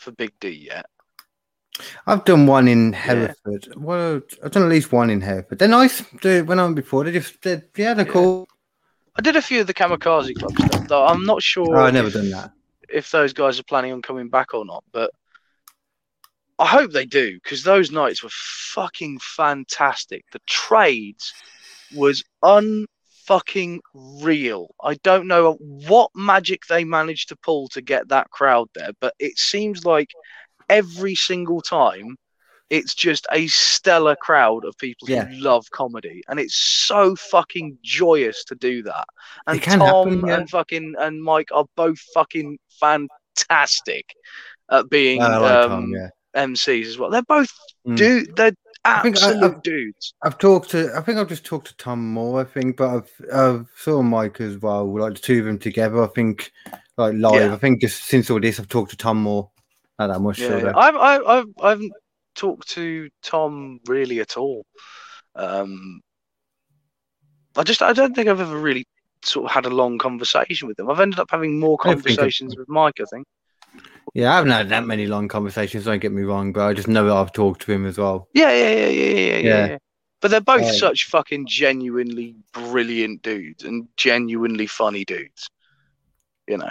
for 0.00 0.12
Big 0.12 0.32
D 0.40 0.48
yet. 0.48 0.86
I've 2.06 2.24
done 2.24 2.46
one 2.46 2.68
in 2.68 2.92
Hereford. 2.92 3.68
Well, 3.76 4.20
I've 4.44 4.50
done 4.50 4.64
at 4.64 4.68
least 4.68 4.92
one 4.92 5.10
in 5.10 5.20
Hereford. 5.20 5.58
They're 5.58 5.68
nice. 5.68 6.02
They 6.22 6.42
went 6.42 6.60
on 6.60 6.74
before. 6.74 7.04
They 7.04 7.12
just, 7.12 7.40
they, 7.42 7.62
yeah, 7.76 7.94
they're 7.94 8.06
Yeah. 8.06 8.12
cool. 8.12 8.48
I 9.16 9.22
did 9.22 9.36
a 9.36 9.42
few 9.42 9.60
of 9.60 9.66
the 9.66 9.74
Kamikaze 9.74 10.34
Club 10.34 10.58
stuff, 10.58 10.88
though. 10.88 11.04
I'm 11.06 11.24
not 11.24 11.42
sure. 11.42 11.76
Oh, 11.76 11.84
I've 11.84 11.94
never 11.94 12.08
if, 12.08 12.14
done 12.14 12.30
that. 12.30 12.52
if 12.88 13.10
those 13.10 13.32
guys 13.32 13.58
are 13.58 13.64
planning 13.64 13.92
on 13.92 14.02
coming 14.02 14.28
back 14.28 14.54
or 14.54 14.64
not, 14.64 14.84
but 14.92 15.10
I 16.58 16.66
hope 16.66 16.92
they 16.92 17.06
do 17.06 17.34
because 17.42 17.62
those 17.62 17.90
nights 17.90 18.22
were 18.22 18.30
fucking 18.30 19.18
fantastic. 19.20 20.24
The 20.32 20.40
trades 20.46 21.32
was 21.94 22.22
unfucking 23.30 23.80
real. 23.94 24.74
I 24.82 24.94
don't 24.96 25.26
know 25.26 25.54
what 25.60 26.10
magic 26.14 26.66
they 26.68 26.84
managed 26.84 27.28
to 27.28 27.36
pull 27.36 27.68
to 27.68 27.80
get 27.80 28.08
that 28.08 28.30
crowd 28.30 28.68
there, 28.74 28.90
but 29.00 29.14
it 29.18 29.38
seems 29.38 29.84
like 29.84 30.10
every 30.68 31.14
single 31.14 31.60
time 31.60 32.16
it's 32.68 32.94
just 32.94 33.26
a 33.32 33.48
stellar 33.48 34.14
crowd 34.14 34.64
of 34.64 34.76
people 34.78 35.10
Yeah. 35.10 35.24
who 35.24 35.36
love 35.42 35.68
comedy 35.72 36.22
and 36.28 36.38
it's 36.38 36.54
so 36.54 37.16
fucking 37.16 37.78
joyous 37.82 38.44
to 38.44 38.54
do 38.54 38.84
that 38.84 39.04
and 39.48 39.60
tom 39.60 39.80
happen, 39.80 40.26
yeah. 40.28 40.36
and 40.36 40.48
fucking 40.48 40.94
and 41.00 41.20
mike 41.20 41.48
are 41.52 41.64
both 41.74 41.98
fucking 42.14 42.58
fantastic 42.78 44.06
at 44.70 44.88
being 44.88 45.18
like 45.18 45.32
um, 45.32 45.70
Tom, 45.70 45.92
yeah. 45.92 46.08
Mcs 46.36 46.86
as 46.86 46.98
well 46.98 47.10
they're 47.10 47.22
both 47.22 47.50
Mm. 47.86 47.96
dude 47.96 48.36
they're 48.36 48.52
I 48.84 49.00
I- 49.02 49.06
absolute 49.08 49.42
I've- 49.42 49.60
dudes 49.62 50.14
I've 50.22 50.36
talked 50.38 50.70
to. 50.70 50.90
I 50.96 51.00
think 51.02 51.18
I've 51.18 51.28
just 51.28 51.44
talked 51.44 51.66
to 51.68 51.76
Tom 51.76 52.12
more. 52.12 52.40
I 52.40 52.44
think, 52.44 52.76
but 52.78 52.88
I've 52.94 53.10
I've 53.32 53.68
saw 53.76 54.00
Mike 54.02 54.40
as 54.40 54.56
well. 54.58 54.86
Like 54.98 55.14
the 55.14 55.18
two 55.20 55.40
of 55.40 55.44
them 55.46 55.58
together. 55.58 56.02
I 56.02 56.06
think, 56.06 56.50
like 56.96 57.14
live. 57.14 57.34
Yeah. 57.40 57.54
I 57.54 57.56
think 57.58 57.80
just 57.82 58.04
since 58.04 58.30
all 58.30 58.40
this, 58.40 58.58
I've 58.60 58.68
talked 58.68 58.90
to 58.92 58.96
Tom 58.96 59.18
more. 59.22 59.50
Not 59.98 60.06
that 60.08 60.20
much. 60.20 60.38
yeah, 60.40 60.56
yeah. 60.58 60.72
I've, 60.76 60.96
I've, 60.96 61.26
I've, 61.26 61.46
I 61.62 61.68
haven't 61.70 61.92
talked 62.34 62.68
to 62.70 63.08
tom 63.22 63.80
really 63.86 64.20
at 64.20 64.36
all 64.38 64.64
um 65.34 66.00
i 67.56 67.62
just 67.62 67.82
i 67.82 67.92
don't 67.92 68.14
think 68.14 68.28
i've 68.28 68.40
ever 68.40 68.56
really 68.58 68.86
sort 69.24 69.44
of 69.46 69.50
had 69.50 69.66
a 69.66 69.70
long 69.70 69.98
conversation 69.98 70.68
with 70.68 70.78
him 70.78 70.88
i've 70.90 71.00
ended 71.00 71.18
up 71.18 71.28
having 71.30 71.58
more 71.60 71.76
I 71.84 71.90
I've- 71.90 72.02
conversations 72.02 72.56
with 72.56 72.68
mike 72.68 73.00
i 73.00 73.04
think 73.12 73.26
yeah, 74.14 74.32
I 74.32 74.36
haven't 74.36 74.50
had 74.50 74.68
that 74.70 74.86
many 74.86 75.06
long 75.06 75.28
conversations. 75.28 75.84
Don't 75.84 76.00
get 76.00 76.12
me 76.12 76.22
wrong, 76.22 76.52
but 76.52 76.66
I 76.66 76.72
just 76.72 76.88
know 76.88 77.06
that 77.06 77.14
I've 77.14 77.32
talked 77.32 77.62
to 77.62 77.72
him 77.72 77.86
as 77.86 77.98
well. 77.98 78.28
Yeah, 78.34 78.50
yeah, 78.52 78.70
yeah, 78.70 78.88
yeah, 78.88 79.10
yeah, 79.10 79.36
yeah. 79.36 79.66
Yeah. 79.66 79.78
But 80.20 80.30
they're 80.30 80.40
both 80.40 80.62
Um, 80.62 80.74
such 80.74 81.04
fucking 81.06 81.46
genuinely 81.46 82.36
brilliant 82.52 83.22
dudes 83.22 83.64
and 83.64 83.88
genuinely 83.96 84.66
funny 84.66 85.04
dudes. 85.04 85.48
You 86.46 86.58
know. 86.58 86.70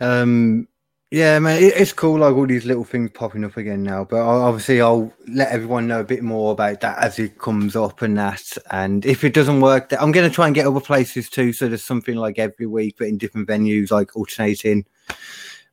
Um, 0.00 0.68
yeah, 1.10 1.38
man, 1.38 1.62
it's 1.62 1.92
cool. 1.92 2.18
Like 2.18 2.34
all 2.34 2.46
these 2.46 2.64
little 2.64 2.84
things 2.84 3.10
popping 3.14 3.44
up 3.44 3.56
again 3.56 3.82
now. 3.82 4.04
But 4.04 4.20
I'll, 4.20 4.42
obviously, 4.42 4.80
I'll 4.80 5.12
let 5.28 5.50
everyone 5.50 5.86
know 5.86 6.00
a 6.00 6.04
bit 6.04 6.22
more 6.22 6.52
about 6.52 6.80
that 6.80 6.98
as 6.98 7.18
it 7.18 7.38
comes 7.38 7.76
up 7.76 8.02
and 8.02 8.18
that. 8.18 8.42
And 8.70 9.06
if 9.06 9.24
it 9.24 9.34
doesn't 9.34 9.60
work, 9.60 9.92
I'm 9.98 10.12
going 10.12 10.28
to 10.28 10.34
try 10.34 10.46
and 10.46 10.54
get 10.54 10.66
other 10.66 10.80
places 10.80 11.30
too. 11.30 11.52
So 11.52 11.68
there's 11.68 11.84
something 11.84 12.16
like 12.16 12.38
every 12.38 12.66
week, 12.66 12.96
but 12.98 13.08
in 13.08 13.18
different 13.18 13.48
venues, 13.48 13.90
like 13.90 14.16
alternating. 14.16 14.84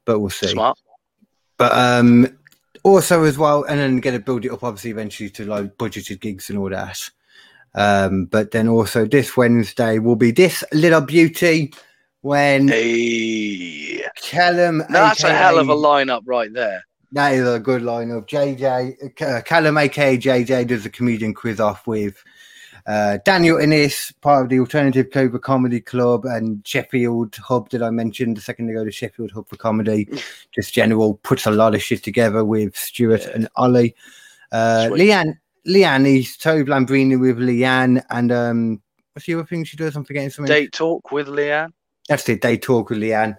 But 0.06 0.19
we'll 0.19 0.30
see. 0.30 0.48
Smart. 0.48 0.80
But 1.57 1.72
um, 1.73 2.38
also 2.84 3.23
as 3.23 3.38
well, 3.38 3.64
and 3.64 3.80
then 3.80 3.99
going 3.99 4.18
to 4.18 4.23
build 4.23 4.45
it 4.45 4.52
up, 4.52 4.64
obviously, 4.64 4.91
eventually 4.91 5.30
to 5.32 5.45
like 5.45 5.77
budgeted 5.77 6.22
gigs 6.22 6.49
and 6.49 6.60
all 6.60 6.69
that. 6.69 7.10
Um, 7.73 8.26
but 8.26 8.52
then 8.52 8.68
also 8.68 9.06
this 9.06 9.36
Wednesday 9.36 9.99
will 9.99 10.15
be 10.15 10.32
this 10.32 10.64
little 10.72 11.02
beauty 11.02 11.73
when 12.22 12.68
Hey. 12.69 14.03
Callum. 14.22 14.84
That's 14.90 15.23
a 15.23 15.34
hell 15.34 15.60
of 15.60 15.69
a 15.69 15.73
aka 15.73 15.82
lineup 15.82 16.22
right 16.26 16.52
there. 16.53 16.84
that 17.11 17.34
is 17.34 17.48
a 17.48 17.60
good 17.60 17.82
lineup. 17.82 18.27
JJ, 18.27 19.22
uh, 19.22 19.41
Callum, 19.41 19.77
aka 19.77 20.18
JJ, 20.18 20.68
does 20.68 20.86
a 20.86 20.90
comedian 20.90 21.34
quiz 21.34 21.60
off 21.60 21.86
with 21.86 22.23
uh, 22.88 23.18
Daniel 23.26 23.57
Innes, 23.57 24.12
part 24.22 24.44
of 24.44 24.49
the 24.49 24.60
Alternative 24.60 25.07
Cobra 25.12 25.40
Comedy 25.40 25.82
Club, 25.82 26.26
and 26.26 26.66
Sheffield 26.68 27.36
Hub 27.38 27.70
that 27.72 27.82
I 27.82 27.90
mentioned 27.90 28.38
a 28.38 28.41
second 28.41 28.70
ago, 28.70 28.84
the 28.86 28.91
Sheffield 28.91 29.32
Hub 29.32 29.48
for 29.49 29.56
Comedy. 29.57 30.07
Just 30.53 30.74
general 30.74 31.16
puts 31.24 31.45
a 31.45 31.52
lot 31.52 31.74
of 31.76 31.82
shit 31.82 32.03
together 32.03 32.45
with 32.45 32.76
Stuart 32.76 33.24
Yeah. 33.24 33.32
and 33.34 33.49
Ollie. 33.56 33.95
Uh, 34.52 34.88
Sweet. 34.90 35.10
Leanne, 35.10 35.40
Leanne, 35.68 36.06
he's 36.06 36.38
Tobe 36.38 36.68
Lambrini 36.68 37.20
with 37.20 37.38
Leanne, 37.40 38.03
and 38.12 38.32
um, 38.32 38.82
what's 39.14 39.26
the 39.26 39.34
other 39.34 39.45
thing 39.45 39.64
she 39.64 39.78
does? 39.78 39.95
I'm 39.95 40.06
forgetting 40.06 40.30
something. 40.30 40.53
Date 40.53 40.72
talk 40.72 41.12
with 41.12 41.28
Leanne. 41.28 41.72
That's 42.07 42.30
it. 42.30 42.41
They 42.41 42.57
talk 42.57 42.90
with 42.91 42.99
Leanne. 42.99 43.36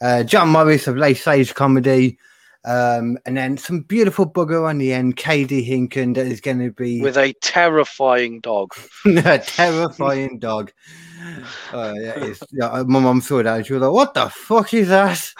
Uh, 0.00 0.22
John 0.22 0.48
Morris 0.48 0.86
of 0.86 0.96
Late 0.96 1.18
Stage 1.18 1.54
Comedy. 1.54 2.18
Um, 2.66 3.16
and 3.24 3.36
then 3.36 3.56
some 3.56 3.82
beautiful 3.82 4.28
bugger 4.28 4.68
on 4.68 4.78
the 4.78 4.92
end, 4.92 5.16
KD 5.16 5.64
Hinken, 5.66 6.16
that 6.16 6.26
is 6.26 6.40
going 6.40 6.58
to 6.58 6.72
be 6.72 7.00
With 7.00 7.16
a 7.16 7.32
terrifying 7.34 8.40
dog. 8.40 8.74
a 9.06 9.38
terrifying 9.38 10.40
dog. 10.40 10.72
Uh, 11.72 11.94
yeah, 11.96 12.24
it's, 12.24 12.42
yeah, 12.52 12.82
my 12.86 12.98
mum 12.98 13.20
saw 13.20 13.40
that 13.40 13.56
and 13.56 13.64
she 13.64 13.72
was 13.72 13.82
like, 13.82 13.92
What 13.92 14.14
the 14.14 14.28
fuck 14.28 14.74
is 14.74 14.88
that? 14.88 15.32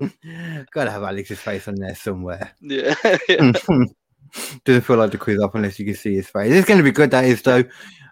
Gotta 0.72 0.90
have 0.90 1.02
Alex's 1.02 1.40
face 1.40 1.66
on 1.66 1.76
there 1.76 1.94
somewhere. 1.94 2.52
yeah. 2.60 2.94
Doesn't 4.64 4.82
feel 4.82 4.96
like 4.96 5.12
the 5.12 5.18
quiz 5.18 5.40
off 5.40 5.54
unless 5.54 5.78
you 5.78 5.86
can 5.86 5.94
see 5.94 6.14
his 6.14 6.28
face. 6.28 6.52
It's 6.52 6.68
going 6.68 6.78
to 6.78 6.84
be 6.84 6.92
good, 6.92 7.10
that 7.10 7.24
is, 7.24 7.42
though. 7.42 7.64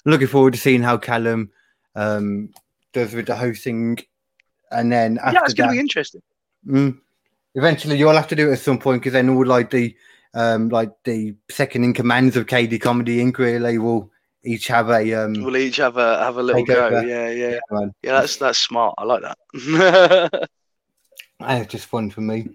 Looking 0.05 0.27
forward 0.27 0.55
to 0.55 0.59
seeing 0.59 0.83
how 0.83 0.97
Callum 0.97 1.51
um, 1.95 2.51
does 2.93 3.13
with 3.13 3.27
the 3.27 3.37
hosting. 3.37 3.99
And 4.73 4.91
then 4.91 5.19
after 5.19 5.35
yeah, 5.35 5.45
it's 5.45 5.55
going 5.55 5.69
to 5.69 5.75
be 5.75 5.81
interesting. 5.81 6.23
Mm. 6.69 6.99
Eventually, 7.55 7.97
you'll 7.97 8.13
have 8.13 8.29
to 8.29 8.37
do 8.37 8.51
it 8.51 8.55
at 8.55 8.59
some 8.59 8.79
point 8.79 9.03
because 9.03 9.15
then 9.15 9.29
all 9.29 9.47
like 9.47 9.71
the 9.71 9.97
um 10.35 10.69
like 10.69 10.91
the 11.05 11.35
second 11.51 11.85
in 11.85 11.95
commands 11.95 12.37
of 12.37 12.47
KD 12.47 12.81
Comedy 12.81 13.19
Inc. 13.19 13.39
Really 13.39 13.79
will 13.79 14.11
each 14.45 14.69
have 14.69 14.91
a 14.91 15.15
um. 15.15 15.33
We'll 15.33 15.57
each 15.57 15.77
have 15.77 15.97
a 15.97 16.19
have 16.19 16.37
a 16.37 16.43
little 16.43 16.65
go. 16.65 16.87
over. 16.87 17.07
Yeah, 17.07 17.31
yeah. 17.31 17.59
man. 17.71 17.95
Yeah, 18.03 18.21
that's 18.21 18.37
that's 18.37 18.59
smart. 18.59 18.95
I 18.99 19.05
like 19.05 19.23
that. 19.23 20.49
It's 21.41 21.71
just 21.71 21.87
fun 21.87 22.11
for 22.11 22.21
me 22.21 22.49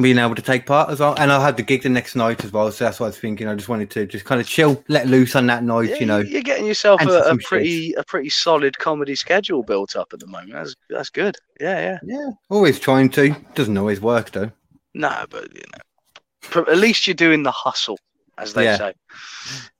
being 0.00 0.18
able 0.18 0.34
to 0.34 0.42
take 0.42 0.64
part 0.64 0.90
as 0.90 1.00
well. 1.00 1.14
And 1.18 1.32
I 1.32 1.44
had 1.44 1.56
the 1.56 1.62
gig 1.62 1.82
the 1.82 1.88
next 1.88 2.14
night 2.14 2.44
as 2.44 2.52
well, 2.52 2.70
so 2.70 2.84
that's 2.84 3.00
what 3.00 3.06
I 3.06 3.08
was 3.08 3.18
thinking. 3.18 3.48
I 3.48 3.54
just 3.54 3.68
wanted 3.68 3.90
to 3.90 4.06
just 4.06 4.24
kind 4.24 4.40
of 4.40 4.46
chill, 4.46 4.82
let 4.88 5.06
loose 5.08 5.34
on 5.34 5.46
that 5.46 5.64
night, 5.64 5.88
Yeah, 5.90 5.96
you 5.96 6.06
know. 6.06 6.18
you're 6.18 6.42
getting 6.42 6.66
yourself 6.66 7.02
a, 7.02 7.08
a 7.30 7.36
pretty 7.38 7.92
a 7.94 8.04
pretty 8.04 8.30
solid 8.30 8.78
comedy 8.78 9.14
schedule 9.16 9.62
built 9.62 9.96
up 9.96 10.12
at 10.12 10.20
the 10.20 10.26
moment. 10.26 10.52
That's 10.52 10.74
that's 10.88 11.10
good. 11.10 11.36
Yeah, 11.60 11.80
yeah. 11.80 11.98
Yeah, 12.16 12.30
always 12.48 12.78
trying 12.78 13.10
to. 13.10 13.34
Doesn't 13.54 13.76
always 13.76 14.00
work 14.00 14.30
though. 14.30 14.50
No, 14.94 15.24
but 15.30 15.52
you 15.54 15.62
know, 15.72 16.62
at 16.70 16.78
least 16.78 17.06
you're 17.06 17.14
doing 17.14 17.42
the 17.42 17.50
hustle, 17.52 17.98
as 18.38 18.54
they 18.54 18.64
Yeah. 18.64 18.76
say. 18.78 18.92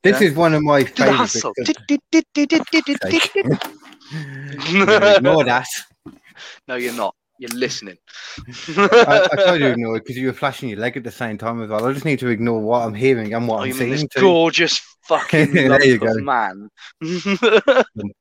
This 0.02 0.20
Yeah. 0.20 0.28
is 0.28 0.34
one 0.34 0.54
of 0.54 0.62
my 0.62 0.82
Do 0.82 0.88
the 0.90 0.94
favorite. 0.96 1.12
hustle. 1.16 1.52
Sake. 1.64 3.30
Ignore 4.68 5.44
that. 5.44 5.66
no, 6.68 6.74
you're 6.76 6.92
not. 6.94 7.14
You're 7.38 7.50
listening. 7.50 7.96
I, 8.76 9.28
I 9.32 9.36
told 9.36 9.60
you 9.60 9.66
to 9.66 9.70
ignore 9.72 9.96
it 9.96 10.00
because 10.04 10.16
you 10.16 10.26
were 10.26 10.32
flashing 10.32 10.68
your 10.70 10.78
leg 10.80 10.96
at 10.96 11.04
the 11.04 11.10
same 11.10 11.38
time 11.38 11.62
as 11.62 11.68
well. 11.70 11.86
I 11.86 11.92
just 11.92 12.04
need 12.04 12.18
to 12.20 12.28
ignore 12.28 12.60
what 12.60 12.84
I'm 12.84 12.94
hearing 12.94 13.32
and 13.32 13.46
what 13.46 13.60
Oh, 13.60 13.62
I'm 13.62 13.70
mean 13.78 13.90
this 13.90 14.00
seeing. 14.00 14.08
too. 14.08 14.20
gorgeous 14.22 14.80
fucking 15.04 15.52
There 15.54 15.68
lump 15.70 15.84
you 15.84 15.94
of 15.94 16.00
go. 16.00 16.14
man? 16.16 16.68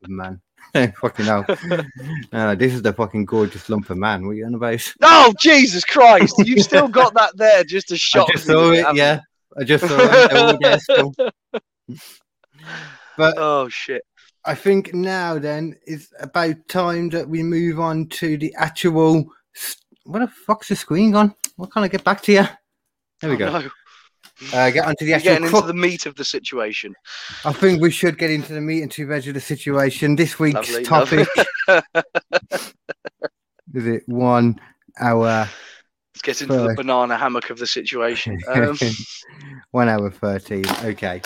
man. 0.07 0.41
fucking 1.01 1.25
hell. 1.25 1.45
No, 1.65 1.83
uh, 2.33 2.55
this 2.55 2.73
is 2.73 2.81
the 2.83 2.93
fucking 2.93 3.25
gorgeous 3.25 3.67
lump 3.69 3.89
of 3.89 3.97
man. 3.97 4.23
What 4.25 4.31
are 4.31 4.35
you 4.35 4.45
on 4.45 4.53
about? 4.53 4.93
oh 5.01 5.33
Jesus 5.39 5.83
Christ! 5.83 6.35
You've 6.45 6.63
still 6.63 6.87
got 6.87 7.13
that 7.15 7.35
there 7.37 7.63
just 7.63 7.87
to 7.87 7.95
I 7.95 8.25
just 8.31 8.45
saw 8.45 8.71
it, 8.71 8.85
yeah. 8.95 9.21
I 9.59 9.63
just 9.63 9.87
saw 9.87 9.97
it. 9.99 10.29
They're 10.29 10.37
all 10.39 10.57
there 10.61 10.79
still. 10.79 11.13
But 13.17 13.33
Oh 13.37 13.67
shit! 13.69 14.03
I 14.47 14.55
think 14.55 14.93
now 14.93 15.37
then 15.39 15.75
is 15.85 16.09
about 16.19 16.55
time 16.69 17.09
that 17.09 17.27
we 17.27 17.43
move 17.43 17.79
on 17.79 18.07
to 18.19 18.37
the 18.37 18.53
actual. 18.57 19.25
s- 19.55 19.75
What 20.05 20.19
the 20.19 20.27
fuck's 20.27 20.69
the 20.69 20.75
screen 20.75 21.11
gone? 21.11 21.35
What 21.57 21.71
can 21.71 21.83
I 21.83 21.87
get 21.89 22.03
back 22.03 22.21
to 22.23 22.31
you? 22.31 22.47
There 23.21 23.29
we 23.29 23.35
Oh, 23.35 23.39
go. 23.39 23.59
no. 23.59 23.69
Uh, 24.53 24.69
get 24.69 24.85
onto 24.85 25.03
the 25.05 25.13
actual. 25.13 25.31
getting 25.33 25.47
into 25.47 25.61
the 25.67 25.73
meat 25.73 26.05
of 26.05 26.15
the 26.15 26.23
situation. 26.23 26.93
I 27.43 27.51
think 27.53 27.81
we 27.81 27.89
should 27.91 28.17
get 28.19 28.29
into 28.29 28.53
the 28.53 28.61
meat 28.61 28.83
and 28.83 28.91
two 28.91 29.07
veg 29.07 29.27
of 29.27 29.33
the 29.33 29.41
situation. 29.41 30.15
This 30.15 30.37
week's 30.39 30.55
Lovely, 30.71 30.83
topic 30.83 31.27
lovely. 31.67 31.83
is 33.73 33.85
it 33.87 34.03
one 34.07 34.59
hour 34.99 35.49
Let's 36.13 36.21
get 36.21 36.41
into 36.41 36.53
the 36.67 36.73
banana 36.75 37.17
hammock 37.17 37.49
of 37.49 37.57
the 37.59 37.67
situation. 37.67 38.39
Um, 38.47 38.77
one 39.71 39.89
hour 39.89 40.09
13 40.11 40.65
okay 40.85 41.21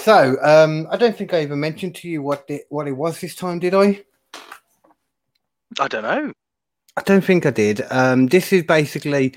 so 0.00 0.36
um 0.42 0.86
i 0.90 0.96
don't 0.96 1.16
think 1.16 1.32
i 1.34 1.42
even 1.42 1.60
mentioned 1.60 1.94
to 1.94 2.08
you 2.08 2.22
what 2.22 2.44
it 2.48 2.62
what 2.68 2.88
it 2.88 2.92
was 2.92 3.20
this 3.20 3.34
time 3.34 3.58
did 3.58 3.74
i 3.74 4.02
I 5.78 5.88
don't 5.88 6.02
know. 6.02 6.32
i 6.96 7.02
don't 7.02 7.24
think 7.24 7.46
i 7.46 7.50
did 7.50 7.82
um 7.90 8.26
this 8.26 8.52
is 8.52 8.64
basically 8.64 9.34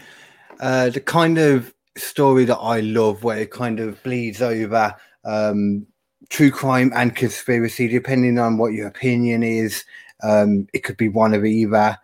uh 0.59 0.89
the 0.89 1.01
kind 1.01 1.37
of 1.37 1.73
story 1.97 2.45
that 2.45 2.57
i 2.57 2.79
love 2.79 3.23
where 3.23 3.39
it 3.39 3.51
kind 3.51 3.79
of 3.79 4.01
bleeds 4.03 4.41
over 4.41 4.95
um, 5.25 5.85
true 6.29 6.51
crime 6.51 6.91
and 6.95 7.15
conspiracy, 7.15 7.87
depending 7.87 8.39
on 8.39 8.57
what 8.57 8.73
your 8.73 8.87
opinion 8.87 9.43
is. 9.43 9.85
Um, 10.23 10.67
it 10.73 10.79
could 10.79 10.97
be 10.97 11.09
one 11.09 11.33
of 11.33 11.45
either, 11.45 11.97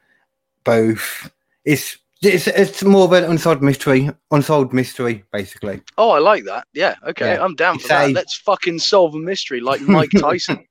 both. 0.64 1.32
It's 1.66 1.98
it's 2.22 2.48
it's 2.48 2.84
more 2.84 3.06
of 3.06 3.14
an 3.14 3.24
unsolved 3.26 3.62
mystery, 3.62 4.10
unsolved 4.32 4.74
mystery, 4.74 5.24
basically. 5.32 5.82
Oh, 5.98 6.10
I 6.12 6.20
like 6.20 6.44
that. 6.46 6.66
Yeah, 6.74 6.96
okay, 7.08 7.34
Yeah. 7.36 7.44
I'm 7.44 7.56
down 7.56 7.80
for 7.80 7.88
that. 7.90 8.12
Let's 8.12 8.36
fucking 8.38 8.80
solve 8.80 9.16
a 9.16 9.20
mystery 9.20 9.62
like 9.62 9.82
Mike 9.82 10.10
Tyson. 10.20 10.66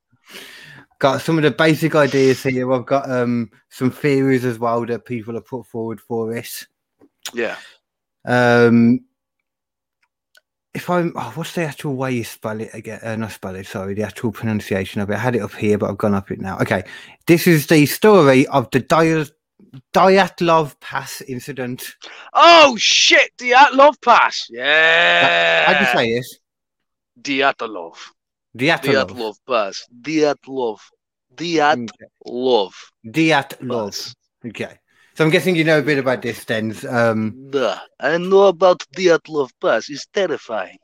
Got 0.98 1.20
some 1.22 1.38
of 1.38 1.44
the 1.44 1.50
basic 1.50 1.94
ideas 1.94 2.42
here. 2.42 2.70
I've 2.72 2.84
got 2.86 3.10
um 3.10 3.50
some 3.70 3.90
theories 3.90 4.44
as 4.44 4.58
well 4.58 4.84
that 4.86 5.04
people 5.06 5.34
have 5.34 5.46
put 5.46 5.64
forward 5.66 6.00
for 6.00 6.32
this. 6.32 6.66
yeah. 7.32 7.56
Um, 8.26 9.00
if 10.74 10.90
I'm, 10.90 11.12
oh, 11.16 11.32
what's 11.34 11.54
the 11.54 11.62
actual 11.62 11.94
way 11.96 12.12
you 12.12 12.24
spell 12.24 12.60
it 12.60 12.70
again? 12.74 13.00
Uh, 13.02 13.16
not 13.16 13.32
spell 13.32 13.54
it, 13.56 13.66
sorry, 13.66 13.94
the 13.94 14.02
actual 14.02 14.30
pronunciation 14.32 15.00
of 15.00 15.08
it. 15.10 15.14
I 15.14 15.18
had 15.18 15.34
it 15.34 15.40
up 15.42 15.54
here, 15.54 15.78
but 15.78 15.88
I've 15.90 15.96
gone 15.98 16.14
up 16.14 16.30
it 16.30 16.40
now. 16.40 16.58
Okay, 16.58 16.84
this 17.26 17.46
is 17.46 17.66
the 17.68 17.86
story 17.86 18.46
of 18.48 18.70
the 18.70 18.80
Dia- 18.80 19.26
Dyatlov 19.92 20.78
Pass 20.80 21.20
incident. 21.22 21.96
Oh 22.32 22.76
shit, 22.78 23.30
Dyatlov 23.38 24.00
Pass. 24.02 24.46
Yeah. 24.50 25.64
How 25.66 25.78
do 25.78 25.84
you 25.84 25.92
say 25.96 26.18
it? 26.18 26.26
Dyatlov. 27.20 27.96
Dyatlov. 28.56 29.08
Dyatlov 29.08 29.34
Pass. 29.46 29.86
Dyatlov. 30.00 30.78
Dyatlov. 31.34 32.72
Dyatlov. 33.06 34.14
Okay. 34.46 34.78
So 35.14 35.24
I'm 35.24 35.30
guessing 35.30 35.56
you 35.56 35.64
know 35.64 35.80
a 35.80 35.82
bit 35.82 35.98
about 35.98 36.22
this, 36.22 36.44
then. 36.44 36.74
Um. 36.88 37.50
I 38.00 38.18
know 38.18 38.44
about 38.44 38.84
Dyatlov 38.96 39.50
Pass. 39.60 39.90
It's 39.90 40.06
terrifying. 40.06 40.78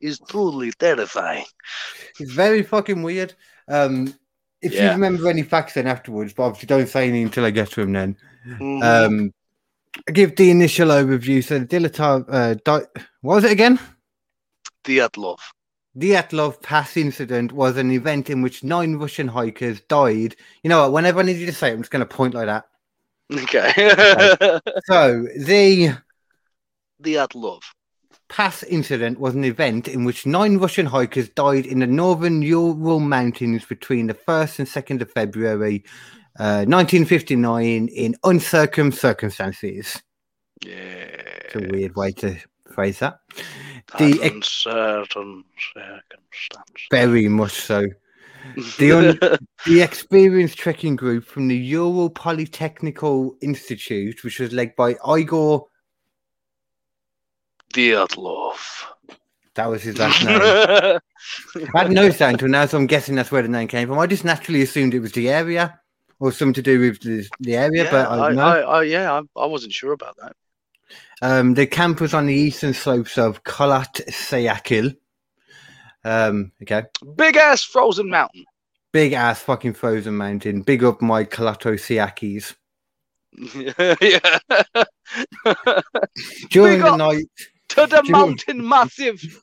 It's 0.00 0.18
truly 0.28 0.72
terrifying. 0.78 1.44
it's 2.18 2.32
very 2.32 2.62
fucking 2.62 3.02
weird. 3.02 3.34
Um, 3.68 4.14
if 4.62 4.74
you 4.74 4.88
remember 4.88 5.28
any 5.28 5.42
facts, 5.42 5.74
then 5.74 5.86
afterwards, 5.86 6.32
but 6.34 6.42
obviously 6.44 6.66
don't 6.66 6.88
say 6.88 7.04
anything 7.04 7.24
until 7.24 7.44
I 7.44 7.50
get 7.50 7.70
to 7.72 7.80
him 7.80 7.92
Then. 7.92 8.16
Mhm. 8.46 8.82
Um, 8.82 9.34
I 10.08 10.12
give 10.12 10.36
the 10.36 10.50
initial 10.50 10.88
overview. 10.88 11.44
So 11.44 11.58
the 11.58 11.66
Dilatov, 11.66 12.26
uh, 12.28 12.54
Di- 12.64 12.86
what 13.20 13.34
was 13.36 13.44
it 13.44 13.52
again? 13.52 13.78
Dyatlov. 14.84 15.38
Dyatlov 15.98 16.62
Pass 16.62 16.96
incident 16.96 17.52
was 17.52 17.76
an 17.76 17.90
event 17.90 18.30
in 18.30 18.42
which 18.42 18.62
nine 18.62 18.94
Russian 18.94 19.28
hikers 19.28 19.80
died. 19.82 20.36
You 20.62 20.70
know 20.70 20.82
what? 20.82 20.92
Whenever 20.92 21.20
I 21.20 21.24
need 21.24 21.38
you 21.38 21.46
to 21.46 21.52
say 21.52 21.70
it, 21.70 21.72
I'm 21.72 21.80
just 21.80 21.90
going 21.90 22.00
to 22.00 22.06
point 22.06 22.34
like 22.34 22.46
that. 22.46 22.66
Okay. 23.32 23.72
So 24.86 25.26
the 25.36 25.96
Dyatlov. 27.02 27.62
Pass 28.28 28.62
incident 28.62 29.18
was 29.18 29.34
an 29.34 29.44
event 29.44 29.88
in 29.88 30.04
which 30.04 30.24
nine 30.24 30.58
Russian 30.58 30.86
hikers 30.86 31.28
died 31.30 31.66
in 31.66 31.80
the 31.80 31.86
northern 31.86 32.42
Ural 32.42 33.00
Mountains 33.00 33.64
between 33.64 34.06
the 34.06 34.14
1st 34.14 34.60
and 34.60 34.68
2nd 34.68 35.02
of 35.02 35.10
February 35.10 35.82
uh, 36.38 36.64
1959 36.66 37.88
in 37.88 38.14
uncircum 38.24 38.92
circumstances. 38.94 40.00
Yeah. 40.64 40.74
It's 40.76 41.54
a 41.56 41.68
weird 41.70 41.96
way 41.96 42.12
to 42.12 42.36
phrase 42.72 42.98
that. 43.00 43.20
the- 43.98 44.20
uncertain 44.22 45.44
circumstances. 45.74 46.86
Very 46.90 47.28
much 47.28 47.52
so. 47.52 47.86
The 48.78 48.92
un- 49.22 49.38
The 49.66 49.82
experienced 49.82 50.56
trekking 50.58 50.96
group 50.96 51.24
from 51.24 51.48
the 51.48 51.56
Ural 51.56 52.08
Polytechnical 52.10 53.32
Institute, 53.42 54.22
which 54.24 54.38
was 54.40 54.52
led 54.52 54.74
by 54.76 54.96
Igor, 55.08 55.66
Dyatlov. 57.74 58.56
that 59.54 59.66
was 59.66 59.82
his 59.82 59.98
last 59.98 60.24
name. 60.24 60.40
I 61.74 61.78
had 61.82 61.90
no 61.92 62.10
sound 62.10 62.34
until 62.34 62.48
now, 62.48 62.66
so 62.66 62.78
I'm 62.78 62.86
guessing 62.86 63.14
that's 63.14 63.30
where 63.30 63.42
the 63.42 63.48
name 63.48 63.68
came 63.68 63.86
from. 63.88 63.98
I 63.98 64.06
just 64.06 64.24
naturally 64.24 64.62
assumed 64.62 64.94
it 64.94 65.00
was 65.00 65.12
the 65.12 65.28
area 65.28 65.79
or 66.20 66.30
something 66.30 66.54
to 66.54 66.62
do 66.62 66.80
with 66.80 67.00
the, 67.00 67.28
the 67.40 67.56
area, 67.56 67.84
yeah, 67.84 67.90
but 67.90 68.08
I 68.08 68.14
I, 68.14 68.28
don't 68.28 68.36
know. 68.36 68.42
I, 68.42 68.60
I, 68.60 68.82
yeah, 68.82 69.12
I, 69.12 69.40
I 69.40 69.46
wasn't 69.46 69.72
sure 69.72 69.92
about 69.92 70.16
that. 70.18 70.36
Um, 71.22 71.54
the 71.54 71.66
camp 71.66 72.00
was 72.00 72.14
on 72.14 72.26
the 72.26 72.34
eastern 72.34 72.72
slopes 72.72 73.18
of 73.18 73.42
Kholat 73.44 74.06
Sayakil. 74.08 74.96
Um, 76.04 76.52
okay. 76.62 76.84
Big 77.16 77.36
ass 77.36 77.62
frozen 77.62 78.08
mountain. 78.08 78.44
Big 78.92 79.12
ass 79.12 79.42
fucking 79.42 79.74
frozen 79.74 80.16
mountain. 80.16 80.62
Big 80.62 80.82
up 80.82 81.02
my 81.02 81.24
Kalato 81.24 81.74
Siakis. 81.74 82.54
yeah. 84.00 84.38
During 86.50 86.80
the 86.80 86.96
night, 86.96 87.26
to 87.68 87.86
the 87.86 88.02
mountain 88.08 88.66
massive. 88.66 89.42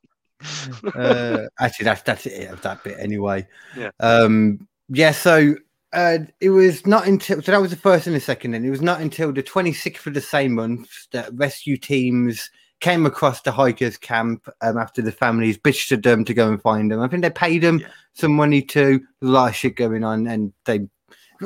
uh, 0.95 1.45
actually, 1.59 1.85
that's 1.85 2.01
that's 2.01 2.25
it 2.25 2.51
of 2.51 2.61
that 2.61 2.83
bit 2.83 2.97
anyway. 2.99 3.47
Yeah. 3.75 3.91
Um. 3.99 4.67
Yeah. 4.89 5.11
So, 5.11 5.55
uh, 5.97 6.19
it 6.39 6.51
was 6.51 6.85
not 6.85 7.07
until 7.07 7.41
so 7.41 7.51
that 7.51 7.61
was 7.61 7.71
the 7.71 7.75
first 7.77 8.05
and 8.05 8.15
the 8.15 8.19
second, 8.19 8.53
and 8.53 8.63
it 8.63 8.69
was 8.69 8.81
not 8.83 9.01
until 9.01 9.33
the 9.33 9.41
26th 9.41 10.05
of 10.05 10.13
the 10.13 10.21
same 10.21 10.53
month 10.53 11.07
that 11.11 11.33
rescue 11.33 11.75
teams 11.75 12.51
came 12.81 13.07
across 13.07 13.41
the 13.41 13.51
hikers' 13.51 13.97
camp 13.97 14.47
um, 14.61 14.77
after 14.77 15.01
the 15.01 15.11
families 15.11 15.57
bitched 15.57 15.91
at 15.91 16.03
them 16.03 16.23
to 16.23 16.35
go 16.35 16.47
and 16.49 16.61
find 16.61 16.91
them. 16.91 16.99
I 17.01 17.07
think 17.07 17.23
they 17.23 17.31
paid 17.31 17.63
them 17.63 17.79
Yeah. 17.79 17.87
some 18.13 18.33
money 18.33 18.61
too. 18.61 18.99
There's 19.19 19.29
a 19.31 19.33
lot 19.33 19.49
of 19.49 19.55
shit 19.55 19.75
going 19.75 20.03
on, 20.03 20.27
and 20.27 20.53
they. 20.65 20.81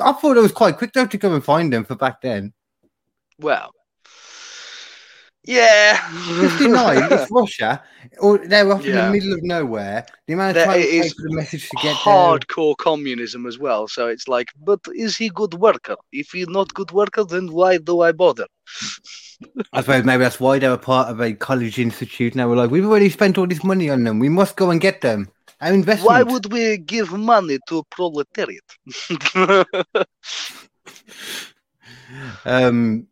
I 0.03 0.11
thought 0.11 0.36
it 0.36 0.41
was 0.41 0.52
quite 0.52 0.78
quick 0.78 0.91
though 0.91 1.07
to 1.07 1.18
go 1.18 1.34
and 1.34 1.44
find 1.44 1.72
them 1.72 1.86
for 1.86 1.95
back 1.95 2.19
then. 2.22 2.52
Well, 3.40 3.73
yeah. 5.43 5.97
59, 6.39 7.03
it's 7.11 7.31
Russia. 7.31 7.84
Or 8.19 8.38
they're 8.38 8.72
off 8.72 8.85
in 8.85 8.95
the 8.95 9.11
middle 9.11 9.34
of 9.34 9.43
nowhere. 9.43 10.05
The 10.27 10.34
amount 10.34 10.57
of 10.57 10.65
time 10.65 10.80
it 10.80 10.85
is 10.85 11.01
takes 11.03 11.13
for 11.15 11.30
the 11.30 11.35
message 11.35 11.69
to 11.69 11.77
get 11.77 11.84
there. 11.84 11.93
hardcore 11.93 12.77
communism 12.77 13.45
as 13.45 13.57
well. 13.57 13.88
So 13.88 14.07
it's 14.07 14.27
like, 14.27 14.49
but 14.63 14.80
is 14.93 15.18
he 15.18 15.30
good 15.30 15.53
worker? 15.55 15.95
If 16.11 16.31
he's 16.31 16.47
not 16.47 16.73
good 16.73 16.91
worker, 16.91 17.23
then 17.23 17.51
why 17.51 17.77
do 17.77 18.01
I 18.01 18.11
bother? 18.11 18.45
I 19.73 19.81
suppose 19.81 20.03
maybe 20.03 20.23
that's 20.23 20.39
why 20.39 20.59
they 20.59 20.69
were 20.69 20.77
part 20.77 21.09
of 21.09 21.19
a 21.19 21.34
college 21.34 21.80
institute. 21.80 22.35
Now 22.35 22.47
we're 22.47 22.57
like, 22.57 22.69
we've 22.69 22.85
already 22.85 23.09
spent 23.09 23.38
all 23.38 23.47
this 23.47 23.63
money 23.63 23.89
on 23.89 24.03
them. 24.03 24.19
We 24.19 24.30
must 24.30 24.55
go 24.55 24.69
and 24.69 24.80
get 24.80 25.01
them. 25.01 25.30
Our 25.61 25.73
investment. 25.73 26.07
Why 26.07 26.23
would 26.23 26.51
we 26.51 26.77
give 26.77 27.11
money 27.11 27.59
to 27.69 27.84
proletariat? 27.89 28.63
Um, 32.45 33.07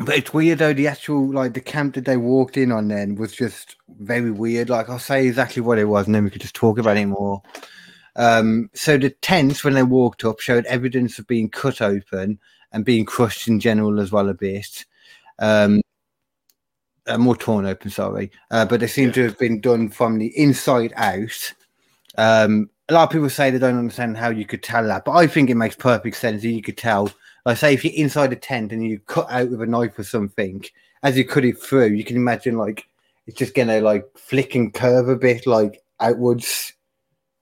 but 0.00 0.16
it's 0.16 0.32
weird 0.32 0.58
though. 0.58 0.72
The 0.72 0.88
actual 0.88 1.32
like 1.32 1.54
the 1.54 1.60
camp 1.60 1.94
that 1.94 2.04
they 2.04 2.16
walked 2.16 2.56
in 2.56 2.72
on 2.72 2.88
then 2.88 3.16
was 3.16 3.32
just 3.32 3.76
very 4.00 4.30
weird. 4.30 4.70
Like 4.70 4.88
I'll 4.88 4.98
say 4.98 5.26
exactly 5.26 5.62
what 5.62 5.78
it 5.78 5.84
was, 5.84 6.06
and 6.06 6.14
then 6.14 6.24
we 6.24 6.30
could 6.30 6.40
just 6.42 6.54
talk 6.54 6.78
about 6.78 6.96
it 6.96 7.06
more. 7.06 7.42
Um, 8.16 8.68
so 8.74 8.98
the 8.98 9.10
tents 9.10 9.62
when 9.62 9.74
they 9.74 9.82
walked 9.82 10.24
up 10.24 10.40
showed 10.40 10.66
evidence 10.66 11.18
of 11.18 11.26
being 11.26 11.48
cut 11.48 11.80
open 11.80 12.38
and 12.72 12.84
being 12.84 13.04
crushed 13.04 13.48
in 13.48 13.60
general 13.60 14.00
as 14.00 14.10
well 14.10 14.28
a 14.28 14.34
bit. 14.34 14.84
Um, 15.38 15.80
uh, 17.06 17.16
more 17.16 17.36
torn 17.36 17.64
open, 17.64 17.90
sorry. 17.90 18.30
Uh, 18.50 18.66
but 18.66 18.80
they 18.80 18.86
seem 18.86 19.06
Yeah. 19.08 19.12
to 19.14 19.22
have 19.24 19.38
been 19.38 19.60
done 19.60 19.88
from 19.88 20.18
the 20.18 20.36
inside 20.36 20.92
out. 20.96 21.54
Um, 22.16 22.70
a 22.88 22.94
lot 22.94 23.04
of 23.04 23.10
people 23.10 23.30
say 23.30 23.50
they 23.50 23.58
don't 23.58 23.78
understand 23.78 24.16
how 24.16 24.30
you 24.30 24.44
could 24.44 24.62
tell 24.62 24.86
that, 24.86 25.04
but 25.04 25.12
I 25.12 25.26
think 25.26 25.48
it 25.48 25.54
makes 25.54 25.76
perfect 25.76 26.16
sense 26.16 26.42
that 26.42 26.48
you 26.48 26.62
could 26.62 26.76
tell. 26.76 27.10
Like, 27.48 27.56
say, 27.56 27.72
if 27.72 27.82
you're 27.82 27.94
inside 27.94 28.30
a 28.34 28.36
tent 28.36 28.72
and 28.72 28.84
you 28.86 28.98
cut 29.06 29.26
out 29.30 29.48
with 29.48 29.62
a 29.62 29.66
knife 29.66 29.98
or 29.98 30.02
something, 30.04 30.62
as 31.02 31.16
you 31.16 31.24
cut 31.24 31.46
it 31.46 31.58
through, 31.58 31.86
you 31.86 32.04
can 32.04 32.16
imagine 32.16 32.58
like 32.58 32.86
it's 33.26 33.38
just 33.38 33.54
gonna 33.54 33.80
like 33.80 34.04
flick 34.18 34.54
and 34.54 34.74
curve 34.74 35.08
a 35.08 35.16
bit, 35.16 35.46
like 35.46 35.82
outwards 35.98 36.74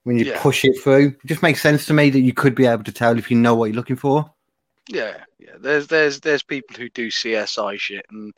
when 0.03 0.17
you 0.17 0.23
Yeah. 0.23 0.41
push 0.41 0.63
it 0.63 0.79
through. 0.81 1.07
It 1.21 1.25
just 1.27 1.43
makes 1.43 1.61
sense 1.61 1.85
to 1.87 1.93
me 1.93 2.09
that 2.09 2.21
you 2.21 2.31
could 2.33 2.55
be 2.55 2.65
able 2.65 2.85
to 2.85 2.91
tell 2.93 3.17
if 3.17 3.29
you 3.29 3.35
know 3.37 3.53
what 3.53 3.65
you're 3.65 3.75
looking 3.75 3.97
for. 3.97 4.31
yeah, 4.87 5.25
yeah. 5.39 5.55
There's 5.59 5.87
there's 5.87 6.21
there's 6.21 6.41
people 6.43 6.77
who 6.77 6.87
do 6.91 7.11
CSI 7.11 7.77
shit 7.77 8.05
and 8.09 8.33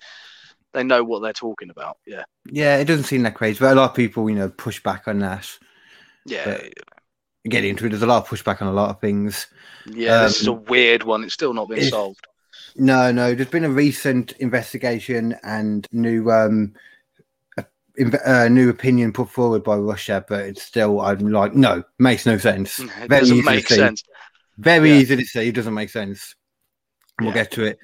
they 0.73 0.83
know 0.83 1.03
what 1.03 1.21
they're 1.21 1.33
talking 1.33 1.69
about. 1.69 1.99
Yeah, 2.07 2.23
Yeah, 2.51 2.77
it 2.77 2.85
doesn't 2.85 3.03
seem 3.03 3.21
that 3.23 3.35
crazy, 3.35 3.59
but 3.59 3.73
a 3.73 3.75
lot 3.75 3.91
of 3.91 3.95
people, 3.95 4.27
you 4.27 4.35
know, 4.35 4.49
push 4.49 4.81
back 4.81 5.07
on 5.07 5.19
that. 5.19 5.47
yeah, 6.25 6.45
But- 6.45 6.73
Get 7.47 7.63
into 7.63 7.85
it. 7.85 7.89
There's 7.89 8.01
a 8.01 8.07
lot 8.07 8.23
of 8.23 8.27
pushback 8.27 8.61
on 8.61 8.67
a 8.67 8.73
lot 8.73 8.89
of 8.89 8.99
things. 8.99 9.47
yeah. 9.85 10.23
this 10.23 10.41
is 10.41 10.47
a 10.47 10.53
um, 10.53 10.65
weird 10.65 11.03
one. 11.03 11.23
It's 11.23 11.33
still 11.33 11.53
not 11.53 11.69
been 11.69 11.83
solved. 11.89 12.27
No, 12.75 13.11
no. 13.11 13.33
There's 13.33 13.49
been 13.49 13.63
a 13.65 13.69
recent 13.69 14.33
investigation 14.33 15.35
and 15.43 15.87
new 15.91 16.29
um, 16.31 16.73
uh, 17.57 17.63
inv- 17.99 18.27
uh, 18.27 18.49
new 18.49 18.69
opinion 18.69 19.13
put 19.13 19.29
forward 19.29 19.63
by 19.63 19.77
Russia, 19.77 20.23
but 20.27 20.41
it's 20.41 20.61
still 20.63 20.99
I'm 20.99 21.19
like 21.31 21.55
no, 21.55 21.83
makes 21.97 22.25
no 22.25 22.37
sense. 22.37 22.79
It 23.01 23.07
Very 23.07 23.21
doesn't 23.21 23.37
easy 23.37 23.43
to 23.45 23.51
make 23.51 23.67
sense. 23.67 24.03
Very 24.57 24.89
Yeah. 24.89 24.95
easy 24.97 25.15
to 25.15 25.25
see. 25.25 25.47
It 25.47 25.55
doesn't 25.55 25.73
make 25.73 25.89
sense. 25.89 26.35
We'll 27.19 27.29
Yeah. 27.29 27.35
get 27.35 27.51
to 27.51 27.63
it. 27.63 27.79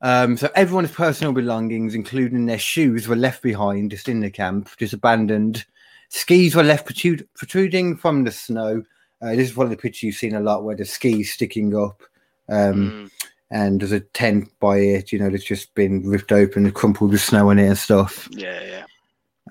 Um, 0.00 0.36
so 0.36 0.48
everyone's 0.54 0.92
personal 0.92 1.32
belongings, 1.32 1.94
including 1.94 2.46
their 2.46 2.58
shoes, 2.58 3.06
were 3.08 3.16
left 3.16 3.42
behind, 3.42 3.90
just 3.90 4.08
in 4.08 4.20
the 4.20 4.30
camp, 4.30 4.70
just 4.78 4.92
abandoned. 4.94 5.66
Skis 6.08 6.54
were 6.54 6.62
left 6.62 6.86
protrude- 6.86 7.28
protruding 7.34 7.96
from 7.96 8.24
the 8.24 8.32
snow. 8.32 8.82
Uh, 9.20 9.34
this 9.34 9.50
is 9.50 9.56
one 9.56 9.66
of 9.66 9.70
the 9.70 9.76
pictures 9.76 10.02
you've 10.04 10.14
seen 10.14 10.34
a 10.34 10.40
lot, 10.40 10.64
where 10.64 10.76
the 10.76 10.84
skis 10.84 11.32
sticking 11.32 11.76
up. 11.76 12.02
Um, 12.48 12.90
Mm, 12.90 13.10
and 13.50 13.80
there's 13.80 13.92
a 13.92 14.00
tent 14.00 14.50
by 14.60 14.76
it, 14.76 15.10
you 15.10 15.18
know, 15.18 15.30
that's 15.30 15.44
just 15.44 15.74
been 15.74 16.06
ripped 16.06 16.32
open 16.32 16.66
and 16.66 16.74
crumpled 16.74 17.12
with 17.12 17.20
snow 17.22 17.48
in 17.50 17.58
it 17.58 17.66
and 17.66 17.78
stuff. 17.78 18.28
yeah, 18.32 18.60
yeah. 18.62 18.84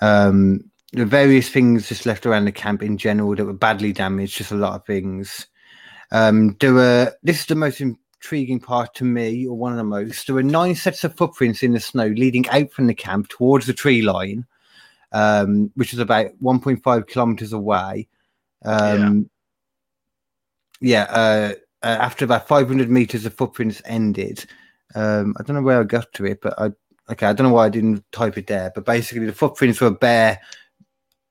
Um, 0.02 0.70
the 0.94 1.06
various 1.06 1.50
things 1.50 1.90
just 1.90 2.06
left 2.06 2.26
around 2.26 2.46
the 2.46 2.52
camp 2.52 2.82
in 2.84 2.98
general 2.98 3.36
that 3.36 3.46
were 3.46 3.54
badly 3.54 3.92
damaged, 3.92 4.38
just 4.38 4.52
a 4.52 4.56
lot 4.56 4.76
of 4.76 4.86
things. 4.86 5.48
Um, 6.12 6.56
there 6.60 6.74
were 6.74 7.14
this 7.24 7.42
is 7.42 7.46
the 7.48 7.56
most 7.56 7.82
intriguing 7.82 8.60
part 8.60 8.94
to 8.96 9.04
me, 9.04 9.46
or 9.48 9.58
one 9.58 9.74
of 9.74 9.78
the 9.78 9.84
most. 9.84 10.28
There 10.28 10.36
were 10.36 10.44
nine 10.44 10.76
sets 10.76 11.04
of 11.04 11.16
footprints 11.16 11.64
in 11.64 11.74
the 11.74 11.80
snow 11.80 12.08
leading 12.08 12.48
out 12.50 12.72
from 12.72 12.88
the 12.88 12.96
camp 12.96 13.28
towards 13.30 13.66
the 13.66 13.74
tree 13.74 14.02
line, 14.02 14.46
um, 15.12 15.72
which 15.76 15.92
was 15.92 16.00
about 16.00 16.28
1.5 16.42 17.08
kilometers 17.08 17.54
away. 17.54 18.08
Um, 18.64 19.30
yeah, 20.80 21.04
uh, 21.04 21.54
uh, 21.84 21.98
after 22.00 22.26
about 22.26 22.48
500 22.48 22.90
meters, 22.90 23.24
the 23.24 23.30
footprints 23.30 23.82
ended. 23.86 24.46
Um, 24.96 25.36
I 25.40 25.44
don't 25.44 25.56
know 25.56 25.62
where 25.62 25.80
I 25.80 25.84
got 25.84 26.12
to 26.14 26.26
it, 26.26 26.42
but 26.42 26.60
I 26.60 26.72
okay, 27.10 27.26
I 27.26 27.34
don't 27.34 27.48
know 27.48 27.54
why 27.54 27.66
I 27.66 27.70
didn't 27.70 28.04
type 28.12 28.38
it 28.38 28.48
there. 28.48 28.72
But 28.74 28.86
basically, 28.86 29.26
the 29.26 29.34
footprints 29.34 29.82
were 29.82 29.92
bare, 29.92 30.40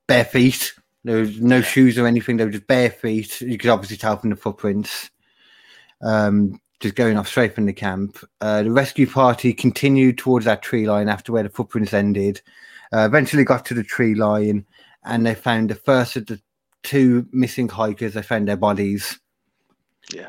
bare 0.07 0.25
feet. 0.25 0.75
There 1.05 1.21
was 1.21 1.41
no 1.41 1.61
shoes 1.61 1.99
or 1.99 2.07
anything. 2.07 2.37
They 2.37 2.45
were 2.45 2.51
just 2.51 2.67
bare 2.67 2.91
feet. 2.91 3.41
You 3.41 3.59
could 3.59 3.71
obviously 3.71 3.97
tell 3.97 4.17
from 4.17 4.31
the 4.31 4.37
footprints. 4.37 5.11
Um, 6.03 6.61
just 6.81 6.95
going 6.95 7.17
off 7.17 7.29
straight 7.29 7.55
from 7.55 7.67
the 7.67 7.73
camp. 7.73 8.19
Uh, 8.41 8.63
the 8.63 8.71
rescue 8.71 9.07
party 9.07 9.55
continued 9.55 10.19
towards 10.19 10.45
that 10.45 10.63
tree 10.63 10.87
line 10.87 11.09
after 11.09 11.33
where 11.33 11.43
the 11.43 11.49
footprints 11.49 11.95
ended. 11.95 12.43
Uh, 12.93 13.05
eventually 13.07 13.45
got 13.45 13.65
to 13.67 13.75
the 13.75 13.83
tree 13.83 14.15
line 14.15 14.65
and 15.05 15.27
they 15.27 15.35
found 15.35 15.71
the 15.71 15.75
first 15.75 16.17
of 16.17 16.27
the 16.27 16.41
two 16.83 17.27
missing 17.33 17.69
hikers. 17.69 18.15
They 18.15 18.23
found 18.23 18.49
their 18.49 18.57
bodies. 18.57 19.19
Yeah. 20.13 20.29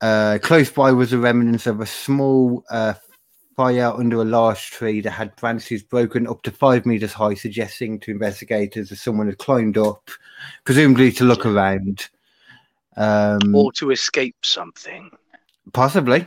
Uh, 0.00 0.38
close 0.42 0.70
by 0.70 0.90
was 0.92 1.10
the 1.10 1.18
remnants 1.18 1.66
of 1.66 1.80
a 1.80 1.86
small 1.86 2.64
uh, 2.70 2.94
fire 3.56 3.92
under 3.96 4.20
a 4.20 4.24
large 4.24 4.70
tree 4.70 5.00
that 5.00 5.10
had 5.10 5.36
branches 5.36 5.82
broken 5.82 6.26
up 6.26 6.42
to 6.42 6.50
five 6.50 6.86
meters 6.86 7.12
high, 7.12 7.34
suggesting 7.34 8.00
to 8.00 8.10
investigators 8.10 8.88
that 8.88 8.96
someone 8.96 9.26
had 9.26 9.38
climbed 9.38 9.78
up, 9.78 10.10
presumably 10.64 11.12
to 11.12 11.24
look 11.24 11.46
around. 11.46 12.08
Um, 12.96 13.54
Or 13.54 13.72
to 13.72 13.90
escape 13.90 14.36
something. 14.42 15.10
Possibly. 15.72 16.26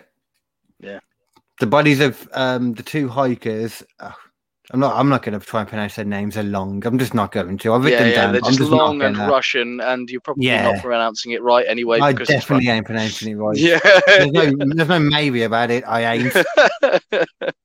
Yeah. 0.80 1.00
The 1.60 1.68
bodies 1.68 2.00
of 2.00 2.28
um, 2.34 2.74
the 2.74 2.84
two 2.84 3.10
hikers. 3.10 3.84
Uh, 4.00 4.12
I'm 4.72 4.80
not. 4.80 4.96
I'm 4.96 5.10
not 5.10 5.22
going 5.22 5.40
to 5.40 5.46
try 5.46 5.60
and 5.62 5.70
pronounce 5.70 5.96
their 5.96 6.06
names. 6.06 6.36
They're 6.36 6.44
long. 6.44 6.84
I'm 6.88 6.98
just 6.98 7.14
not 7.14 7.32
going 7.32 7.58
to. 7.60 7.74
I've 7.74 7.84
Yeah, 7.84 7.90
written 7.92 8.08
yeah, 8.10 8.16
down. 8.16 8.32
they're 8.32 8.42
just 8.42 8.58
just 8.58 8.72
long 8.72 9.02
and 9.04 9.16
gonna- 9.16 9.32
Russian, 9.32 9.80
and 9.80 10.10
you're 10.10 10.22
probably 10.22 10.48
Yeah. 10.48 10.72
not 10.72 10.82
pronouncing 10.82 11.34
it 11.34 11.44
right 11.44 11.66
anyway. 11.68 12.00
I 12.00 12.14
definitely 12.14 12.70
ain't 12.70 12.86
pronouncing 12.86 13.32
it 13.32 13.36
right. 13.36 13.56
Yeah. 13.58 13.80
There's 14.08 14.32
no, 14.32 14.42
there's 14.76 14.90
no 14.90 15.00
maybe 15.00 15.44
about 15.44 15.70
it. 15.72 15.84
I 15.88 16.16
ain't. 16.16 16.36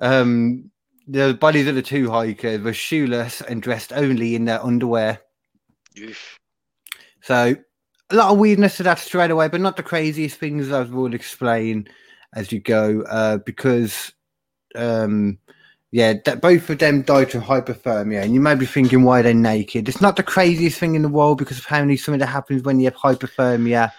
Um, 0.00 0.70
the 1.06 1.34
bodies 1.34 1.68
of 1.68 1.74
the 1.76 1.82
two 1.82 2.10
hikers 2.10 2.60
were 2.60 2.72
shoeless 2.72 3.40
and 3.42 3.62
dressed 3.62 3.92
only 3.92 4.34
in 4.34 4.44
their 4.44 4.62
underwear. 4.62 5.20
Oof. 5.98 6.38
So 7.22 7.54
a 8.10 8.14
lot 8.14 8.32
of 8.32 8.38
weirdness 8.38 8.76
to 8.78 8.82
that 8.82 8.98
straight 8.98 9.30
away, 9.30 9.48
but 9.48 9.60
not 9.60 9.76
the 9.76 9.82
craziest 9.82 10.38
things 10.38 10.72
I 10.72 10.82
will 10.82 11.14
explain 11.14 11.86
as 12.34 12.50
you 12.52 12.60
go, 12.60 13.02
uh, 13.02 13.38
because 13.38 14.12
um, 14.74 15.38
yeah, 15.94 16.14
that 16.24 16.40
both 16.40 16.68
of 16.70 16.80
them 16.80 17.02
died 17.02 17.30
from 17.30 17.42
hypothermia, 17.42 18.24
and 18.24 18.34
you 18.34 18.40
may 18.40 18.56
be 18.56 18.66
thinking 18.66 19.04
why 19.04 19.22
they're 19.22 19.32
naked. 19.32 19.88
It's 19.88 20.00
not 20.00 20.16
the 20.16 20.24
craziest 20.24 20.76
thing 20.76 20.96
in 20.96 21.02
the 21.02 21.08
world 21.08 21.38
because 21.38 21.60
apparently 21.60 21.96
something 21.96 22.18
that 22.18 22.26
happens 22.26 22.64
when 22.64 22.80
you 22.80 22.86
have 22.86 22.96
hypothermia, 22.96 23.92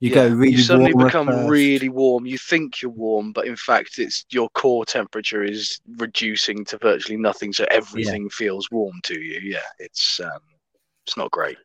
you 0.00 0.08
Yeah, 0.08 0.14
go 0.14 0.28
really 0.30 0.52
you 0.52 0.62
suddenly 0.62 0.94
become 0.94 1.26
first. 1.26 1.50
really 1.50 1.90
warm. 1.90 2.24
You 2.24 2.38
think 2.38 2.80
you're 2.80 2.90
warm, 2.90 3.32
but 3.32 3.46
in 3.46 3.56
fact, 3.56 3.98
it's 3.98 4.24
your 4.30 4.48
core 4.54 4.86
temperature 4.86 5.42
is 5.42 5.78
reducing 5.98 6.64
to 6.64 6.78
virtually 6.78 7.18
nothing, 7.18 7.52
so 7.52 7.66
everything 7.70 8.30
feels 8.30 8.70
warm 8.70 8.94
to 9.04 9.20
you. 9.20 9.38
Yeah, 9.42 9.68
it's 9.78 10.20
um, 10.20 10.40
it's 11.06 11.18
not 11.18 11.30
great. 11.32 11.58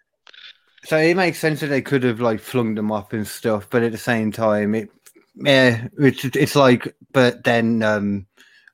So 0.84 0.97
it 0.97 1.15
makes 1.15 1.39
sense 1.39 1.61
that 1.61 1.68
they 1.68 1.81
could 1.81 2.03
have 2.03 2.19
like 2.19 2.41
flung 2.41 2.76
them 2.76 2.91
off 2.91 3.14
and 3.14 3.26
stuff, 3.26 3.69
but 3.69 3.84
at 3.84 3.93
the 3.93 3.97
same 3.97 4.34
time, 4.34 4.76
it 4.76 4.89
yeah, 5.35 5.88
it's 5.97 6.26
it's 6.26 6.57
like, 6.57 6.93
but 7.14 7.45
then 7.45 7.84
um, 7.84 8.27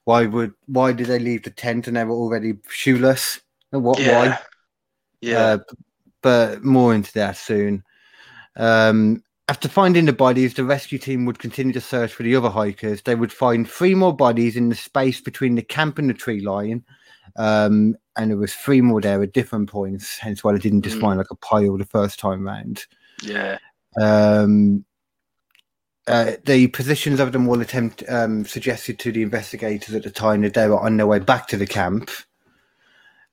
why 0.06 0.26
would 0.26 0.54
why 0.68 0.92
did 0.92 1.08
they 1.08 1.20
leave 1.20 1.44
the 1.44 1.50
tent 1.50 1.88
and 1.88 1.98
they 1.98 2.04
were 2.04 2.16
already 2.16 2.56
shoeless? 2.70 3.40
What 3.72 4.00
Yeah, 4.00 4.30
why? 4.30 4.40
yeah, 5.22 5.38
Uh, 5.40 5.58
but 6.22 6.64
more 6.64 6.94
into 6.94 7.12
that 7.14 7.38
soon. 7.38 7.84
Um, 8.56 9.24
after 9.50 9.68
finding 9.68 10.06
the 10.06 10.14
bodies, 10.14 10.54
the 10.54 10.64
rescue 10.64 10.98
team 10.98 11.26
would 11.26 11.40
continue 11.40 11.74
to 11.74 11.82
search 11.82 12.14
for 12.14 12.24
the 12.24 12.36
other 12.36 12.50
hikers. 12.50 13.02
They 13.02 13.16
would 13.16 13.32
find 13.32 13.70
three 13.70 13.94
more 13.96 14.16
bodies 14.16 14.56
in 14.56 14.70
the 14.70 14.76
space 14.76 15.20
between 15.20 15.56
the 15.56 15.62
camp 15.62 16.00
and 16.00 16.10
the 16.10 16.14
tree 16.14 16.42
line. 16.42 16.84
Um, 17.36 17.96
and 18.16 18.30
there 18.30 18.38
was 18.38 18.54
three 18.54 18.80
more 18.80 19.02
there 19.02 19.22
at 19.24 19.34
different 19.34 19.70
points, 19.70 20.18
hence 20.18 20.44
why 20.44 20.54
they 20.54 20.60
didn't 20.60 20.84
just 20.84 20.98
Mm. 20.98 21.02
find 21.02 21.18
like 21.18 21.32
a 21.32 21.36
pile 21.36 21.78
the 21.78 21.86
first 21.86 22.20
time 22.20 22.46
round. 22.46 22.86
yeah. 23.22 23.58
Um, 24.00 24.86
uh, 26.08 26.34
the 26.46 26.68
positions 26.68 27.20
of 27.20 27.32
them 27.32 27.48
all 27.48 27.62
attempt 27.62 28.04
um, 28.10 28.46
suggested 28.46 29.00
to 29.00 29.12
the 29.12 29.22
investigators 29.22 29.96
at 29.96 30.04
the 30.04 30.12
time 30.12 30.42
that 30.42 30.54
they 30.54 30.68
were 30.68 30.80
on 30.80 30.98
their 30.98 31.08
way 31.08 31.20
back 31.20 31.48
to 31.48 31.58
the 31.58 31.68
camp. 31.68 32.10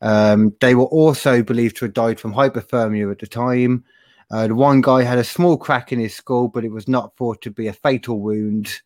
Um, 0.01 0.55
they 0.61 0.75
were 0.75 0.85
also 0.87 1.43
believed 1.43 1.77
to 1.77 1.85
have 1.87 1.95
died 1.95 2.21
from 2.21 2.33
hypothermia 2.33 3.11
at 3.11 3.19
the 3.19 3.27
time. 3.27 3.85
Uh, 4.31 4.47
the 4.47 4.55
one 4.55 4.81
guy 4.81 5.03
had 5.03 5.19
a 5.19 5.25
small 5.25 5.57
crack 5.57 5.93
in 5.93 5.99
his 5.99 6.15
skull, 6.15 6.49
but 6.49 6.65
it 6.65 6.71
was 6.71 6.87
not 6.87 7.17
thought 7.17 7.43
to 7.43 7.51
be 7.51 7.67
a 7.67 7.73
fatal 7.73 8.21
wound. 8.21 8.81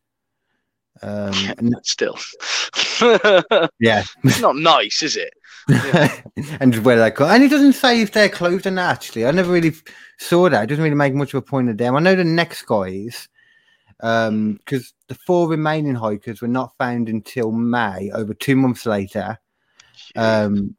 Um, 1.02 1.34
and- 1.58 1.74
Still, 1.82 2.16
yeah, 3.80 4.04
it's 4.22 4.40
not 4.40 4.56
nice, 4.56 5.02
is 5.02 5.16
it? 5.16 5.34
and 6.60 6.76
where 6.84 6.98
they 6.98 7.10
got, 7.10 7.34
and 7.34 7.42
it 7.42 7.48
doesn't 7.50 7.72
say 7.74 8.00
if 8.00 8.12
they're 8.12 8.28
clothed 8.28 8.66
or 8.66 8.70
not. 8.70 8.92
Actually, 8.92 9.26
I 9.26 9.30
never 9.32 9.52
really 9.52 9.72
saw 10.18 10.48
that. 10.48 10.62
It 10.62 10.66
doesn't 10.68 10.82
really 10.84 10.96
make 10.96 11.14
much 11.14 11.34
of 11.34 11.38
a 11.38 11.42
point 11.42 11.68
of 11.68 11.76
them. 11.76 11.96
I 11.96 12.00
know 12.00 12.14
the 12.14 12.24
next 12.24 12.62
guys, 12.62 13.28
um, 14.00 14.54
because 14.54 14.94
the 15.08 15.14
four 15.14 15.48
remaining 15.48 15.94
hikers 15.94 16.40
were 16.40 16.48
not 16.48 16.76
found 16.78 17.08
until 17.08 17.52
May, 17.52 18.10
over 18.12 18.34
two 18.34 18.56
months 18.56 18.86
later. 18.86 19.38
Um, 20.16 20.74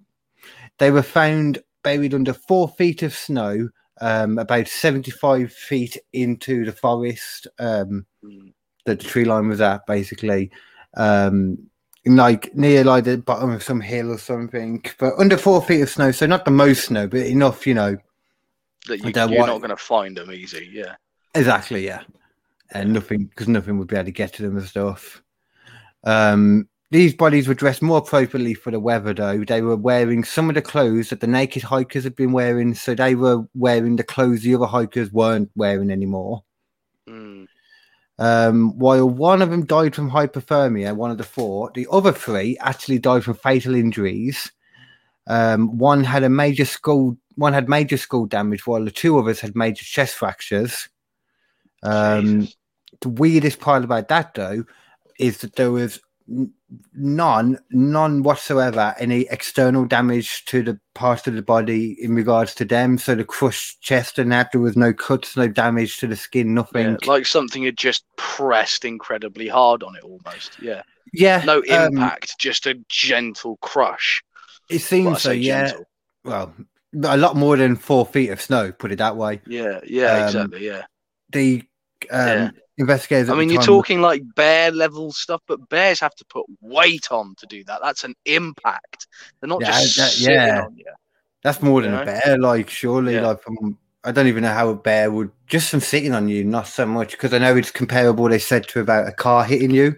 they 0.78 0.92
were 0.92 1.04
found 1.04 1.60
buried 1.84 2.14
under 2.14 2.34
four 2.34 2.68
feet 2.70 3.04
of 3.04 3.14
snow, 3.14 3.70
um, 4.02 4.38
about 4.38 4.68
seventy-five 4.68 5.52
feet 5.52 5.98
into 6.14 6.66
the 6.66 6.72
forest. 6.72 7.48
Um, 7.60 8.06
that 8.86 9.00
the 9.00 9.06
tree 9.08 9.26
line 9.26 9.48
was 9.48 9.62
at, 9.62 9.86
basically. 9.88 10.52
Um, 10.96 11.70
like 12.08 12.54
near 12.54 12.84
like 12.84 13.04
the 13.04 13.18
bottom 13.18 13.50
of 13.50 13.64
some 13.64 13.82
hill 13.82 14.12
or 14.12 14.20
something, 14.20 14.84
but 15.00 15.16
under 15.18 15.38
four 15.38 15.62
feet 15.62 15.82
of 15.82 15.90
snow. 15.90 16.12
So 16.12 16.28
not 16.28 16.46
the 16.46 16.52
most 16.52 16.86
snow, 16.86 17.08
but 17.08 17.22
enough, 17.22 17.66
you 17.66 17.74
know. 17.74 17.98
that 18.88 19.00
you, 19.00 19.12
white. 19.40 19.48
not 19.48 19.58
going 19.58 19.72
to 19.72 19.78
find 19.78 20.16
them 20.16 20.32
easy. 20.32 20.70
Yeah, 20.72 20.96
Exactly, 21.36 21.86
yeah. 21.86 22.02
And 22.76 22.94
nothing 22.94 23.26
because 23.26 23.48
nothing 23.48 23.78
would 23.80 23.88
be 23.88 23.96
able 23.96 24.06
to 24.06 24.12
get 24.12 24.34
to 24.34 24.44
them 24.44 24.58
and 24.58 24.68
stuff. 24.68 25.24
Um, 26.04 26.68
these 26.92 27.14
bodies 27.14 27.48
were 27.48 27.54
dressed 27.54 27.82
more 27.82 27.98
appropriately 27.98 28.54
for 28.54 28.72
the 28.72 28.80
weather, 28.80 29.14
though. 29.14 29.44
They 29.44 29.62
were 29.62 29.76
wearing 29.76 30.24
some 30.24 30.50
of 30.50 30.56
the 30.56 30.62
clothes 30.62 31.10
that 31.10 31.20
the 31.20 31.28
naked 31.28 31.64
hikers 31.64 32.04
had 32.04 32.16
been 32.16 32.32
wearing, 32.32 32.74
so 32.76 32.94
they 32.94 33.16
were 33.16 33.44
wearing 33.56 33.96
the 33.96 34.04
clothes 34.04 34.44
the 34.44 34.56
other 34.56 34.68
hikers 34.68 35.12
weren't 35.12 35.50
wearing 35.56 35.90
anymore. 35.90 36.44
Mm. 37.10 37.48
Um, 38.18 38.78
while 38.78 39.10
one 39.10 39.42
of 39.42 39.50
them 39.50 39.66
died 39.66 39.96
from 39.96 40.10
hypothermia, 40.10 40.96
one 40.96 41.12
of 41.12 41.18
the 41.18 41.24
four, 41.24 41.72
the 41.74 41.88
other 41.92 42.14
three 42.14 42.58
actually 42.60 43.00
died 43.00 43.24
from 43.24 43.34
fatal 43.34 43.76
injuries. 43.76 44.52
Um, 45.28 45.78
one 45.78 46.04
had 46.04 46.24
a 46.24 46.30
major 46.30 46.66
skull, 46.66 47.18
one 47.36 47.54
had 47.54 47.68
major 47.68 47.98
skull 47.98 48.26
damage, 48.26 48.66
while 48.68 48.86
the 48.86 48.92
two 48.92 49.18
others 49.18 49.42
had 49.42 49.56
major 49.56 49.84
chest 49.84 50.16
fractures. 50.16 50.88
Um, 51.84 52.42
Jesus. 52.42 52.56
The 53.06 53.10
weirdest 53.10 53.60
part 53.60 53.84
about 53.84 54.08
that, 54.08 54.34
though, 54.34 54.66
is 55.20 55.38
that 55.38 55.56
there 55.58 55.72
was 55.72 56.00
none, 56.96 57.60
none 57.70 58.24
whatsoever, 58.24 58.96
any 58.98 59.28
external 59.30 59.86
damage 59.86 60.44
to 60.46 60.64
the 60.64 60.80
parts 60.96 61.28
of 61.28 61.36
the 61.36 61.44
body 61.44 61.96
in 62.02 62.16
regards 62.16 62.56
to 62.56 62.66
them. 62.66 62.98
So 62.98 63.14
the 63.14 63.24
crushed 63.24 63.80
chest 63.82 64.18
and 64.18 64.32
that, 64.32 64.52
there 64.52 64.62
was 64.62 64.76
no 64.76 64.92
cuts, 64.92 65.38
no 65.38 65.48
damage 65.48 66.00
to 66.00 66.08
the 66.08 66.16
skin, 66.16 66.56
nothing. 66.56 66.98
Yeah, 67.00 67.08
like 67.08 67.28
something 67.28 67.64
had 67.64 67.78
just 67.78 68.06
pressed 68.18 68.86
incredibly 68.86 69.48
hard 69.48 69.84
on 69.84 69.96
it, 69.96 70.04
almost. 70.04 70.60
Yeah, 70.60 70.82
Yeah, 71.14 71.44
no 71.46 71.58
um, 71.70 71.94
impact, 71.94 72.40
just 72.40 72.66
a 72.66 72.74
gentle 72.90 73.58
crush. 73.62 74.24
It 74.68 74.80
seems 74.80 75.22
so. 75.22 75.32
Yeah. 75.32 75.68
gentle. 75.68 75.86
Well, 76.24 76.56
a 77.04 77.18
lot 77.18 77.36
more 77.36 77.56
than 77.56 77.76
four 77.76 78.04
feet 78.04 78.30
of 78.30 78.42
snow. 78.42 78.72
Put 78.72 78.92
it 78.92 78.96
that 78.96 79.16
way. 79.16 79.42
Yeah, 79.46 79.80
yeah, 79.86 80.14
Um, 80.14 80.26
exactly. 80.26 80.66
Yeah. 80.66 80.86
The 81.30 81.64
um, 82.10 82.28
Yeah. 82.28 82.50
Investigators. 82.78 83.30
I 83.30 83.36
mean, 83.36 83.50
you're 83.50 83.62
talking 83.62 84.02
like 84.02 84.24
bear 84.36 84.72
level 84.72 85.12
stuff, 85.12 85.42
but 85.48 85.70
bears 85.70 86.00
have 86.00 86.16
to 86.16 86.26
put 86.26 86.46
weight 86.62 87.12
on 87.12 87.36
to 87.36 87.46
do 87.46 87.64
that. 87.66 87.80
That's 87.82 88.04
an 88.04 88.16
impact. 88.26 89.08
They're 89.40 89.48
not 89.48 89.62
Yeah, 89.62 89.72
just 89.72 89.98
that- 89.98 90.12
sitting 90.12 90.34
yeah. 90.34 90.66
on 90.66 90.76
you. 90.78 90.86
That's 91.44 91.62
more 91.62 91.82
than 91.82 91.92
you 91.92 91.98
a 92.00 92.06
know? 92.06 92.20
bear. 92.26 92.38
Like, 92.38 92.70
surely, 92.70 93.16
Yeah. 93.16 93.28
like, 93.28 93.42
from 93.42 93.78
I 94.04 94.12
don't 94.12 94.28
even 94.28 94.44
know 94.44 94.54
how 94.54 94.70
a 94.70 94.76
bear 94.76 95.10
would 95.10 95.32
just 95.48 95.72
from 95.72 95.80
sitting 95.80 96.14
on 96.14 96.28
you, 96.30 96.44
not 96.44 96.68
so 96.68 96.86
much 96.86 97.12
because 97.14 97.34
I 97.34 97.40
know 97.40 97.56
it's 97.56 97.72
comparable. 97.72 98.30
They 98.30 98.38
said 98.38 98.68
to 98.68 98.80
about 98.80 99.08
a 99.08 99.12
car 99.12 99.44
hitting 99.44 99.72
you. 99.72 99.96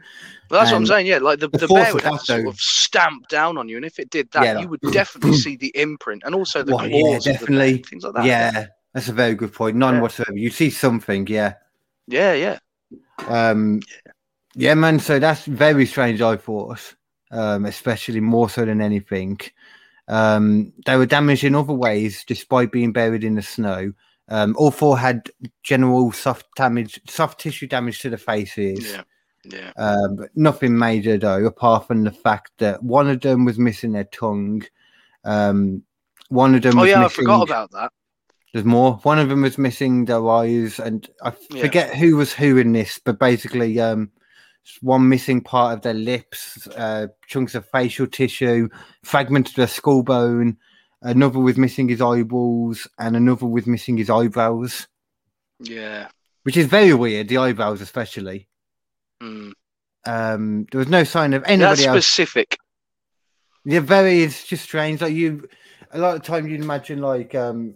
Well, 0.50 0.62
that's 0.62 0.72
what 0.72 0.78
I'm 0.78 0.86
saying. 0.86 1.08
Yeah, 1.08 1.18
like 1.18 1.40
the, 1.42 1.50
the 1.50 1.58
the, 1.58 1.68
bear 1.68 1.94
would 1.94 2.04
have 2.04 2.20
to 2.22 2.26
sort 2.26 2.48
of 2.48 2.58
stamp 2.58 3.28
down 3.28 3.58
on 3.58 3.68
you, 3.68 3.76
and 3.76 3.84
if 3.86 4.00
it 4.00 4.10
did 4.10 4.32
that, 4.32 4.44
Yeah, 4.46 4.60
you 4.60 4.70
would 4.70 4.80
definitely 4.94 5.34
see 5.38 5.58
the 5.58 5.74
imprint 5.76 6.24
and 6.26 6.34
also 6.34 6.64
the 6.64 6.72
claws, 6.72 6.88
yeah, 6.90 6.98
the 7.00 7.10
bear, 7.10 7.34
definitely. 7.34 7.78
things 7.84 8.04
like 8.06 8.14
that. 8.14 8.24
yeah, 8.26 8.68
that's 8.94 9.10
a 9.10 9.14
very 9.14 9.36
good 9.36 9.52
point. 9.54 9.76
None 9.76 9.96
Yeah. 9.96 10.02
whatsoever. 10.02 10.38
You 10.38 10.52
see 10.52 10.70
something, 10.70 11.28
yeah. 11.28 11.56
yeah, 12.08 12.32
yeah. 12.34 12.60
Um, 13.28 13.82
yeah, 14.56 14.74
man. 14.74 15.00
So 15.00 15.20
that's 15.20 15.46
very 15.46 15.86
strange. 15.86 16.22
I 16.22 16.38
thought, 16.38 16.96
um, 17.32 17.66
especially 17.66 18.20
more 18.20 18.50
so 18.50 18.66
than 18.66 18.82
anything. 18.82 19.40
Um, 20.08 20.74
they 20.86 20.96
were 20.96 21.06
damaged 21.06 21.44
in 21.44 21.56
other 21.56 21.74
ways, 21.74 22.24
despite 22.26 22.72
being 22.72 22.94
buried 22.94 23.24
in 23.24 23.36
the 23.36 23.42
snow. 23.42 23.94
Um, 24.30 24.56
all 24.58 24.72
four 24.72 24.98
had 24.98 25.30
general 25.64 26.12
soft 26.12 26.48
damage, 26.56 27.00
soft 27.08 27.40
tissue 27.40 27.68
damage 27.68 28.00
to 28.02 28.10
the 28.10 28.18
faces. 28.18 28.92
Yeah, 28.92 29.04
yeah. 29.46 29.72
Um, 29.78 30.16
but 30.18 30.30
nothing 30.36 30.78
major 30.78 31.18
though, 31.18 31.46
apart 31.46 31.88
from 31.88 32.04
the 32.04 32.12
fact 32.12 32.52
that 32.58 32.84
one 32.84 33.10
of 33.10 33.22
them 33.22 33.46
was 33.46 33.58
missing 33.58 33.94
their 33.94 34.06
tongue. 34.06 34.64
Um, 35.24 35.84
one 36.30 36.56
of 36.56 36.62
them. 36.62 36.78
Oh 36.78 36.84
yeah, 36.84 37.06
I 37.06 37.08
forgot 37.08 37.44
about 37.44 37.72
that. 37.72 37.92
There's 38.58 38.66
more. 38.66 38.94
One 39.04 39.20
of 39.20 39.30
them 39.30 39.44
was 39.44 39.60
missing 39.60 40.06
their 40.06 40.28
eyes, 40.28 40.80
and 40.80 41.08
I 41.22 41.32
Yeah. 41.52 41.62
forget 41.62 41.96
who 41.96 42.16
was 42.16 42.34
who 42.34 42.58
in 42.58 42.72
this, 42.74 42.98
but 42.98 43.20
basically, 43.20 43.80
um, 43.80 44.10
one 44.82 45.08
missing 45.08 45.42
part 45.42 45.76
of 45.78 45.84
their 45.84 45.94
lips, 45.94 46.68
uh, 46.70 47.06
chunks 47.28 47.54
of 47.54 47.70
facial 47.70 48.08
tissue, 48.08 48.68
fragments 49.04 49.52
of 49.52 49.58
their 49.58 49.68
skull 49.68 50.02
bone. 50.02 50.58
Another 51.04 51.38
was 51.38 51.56
missing 51.56 51.88
his 51.88 52.02
eyeballs, 52.02 52.88
and 52.98 53.16
another 53.16 53.46
was 53.46 53.68
missing 53.68 53.96
his 53.96 54.10
eyebrows, 54.10 54.88
Yeah. 55.60 56.08
which 56.42 56.58
is 56.58 56.66
very 56.66 56.96
weird. 56.96 57.28
The 57.28 57.38
eyebrows, 57.38 57.80
especially. 57.80 58.48
Mm. 59.22 59.52
Um, 60.08 60.66
there 60.72 60.80
was 60.80 60.88
no 60.88 61.04
sign 61.04 61.34
of 61.36 61.44
That's 61.44 61.52
anybody 61.52 61.86
else. 61.86 62.08
specific. 62.08 62.58
Yeah, 63.66 63.82
very. 63.82 64.24
It's 64.24 64.48
just 64.48 64.64
strange. 64.64 65.02
Like 65.02 65.14
you, 65.14 65.48
a 65.92 66.00
lot 66.00 66.16
of 66.16 66.24
time 66.24 66.48
you'd 66.48 66.64
imagine 66.64 67.02
like 67.02 67.36
um 67.36 67.76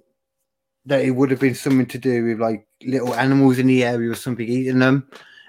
that 0.85 1.03
it 1.05 1.11
would 1.11 1.31
have 1.31 1.39
been 1.39 1.55
something 1.55 1.85
to 1.87 1.97
do 1.97 2.25
with 2.25 2.39
like 2.39 2.65
little 2.83 3.13
animals 3.15 3.59
in 3.59 3.67
the 3.67 3.83
area 3.83 4.09
or 4.11 4.15
something 4.15 4.47
eating 4.47 4.79
them, 4.79 5.07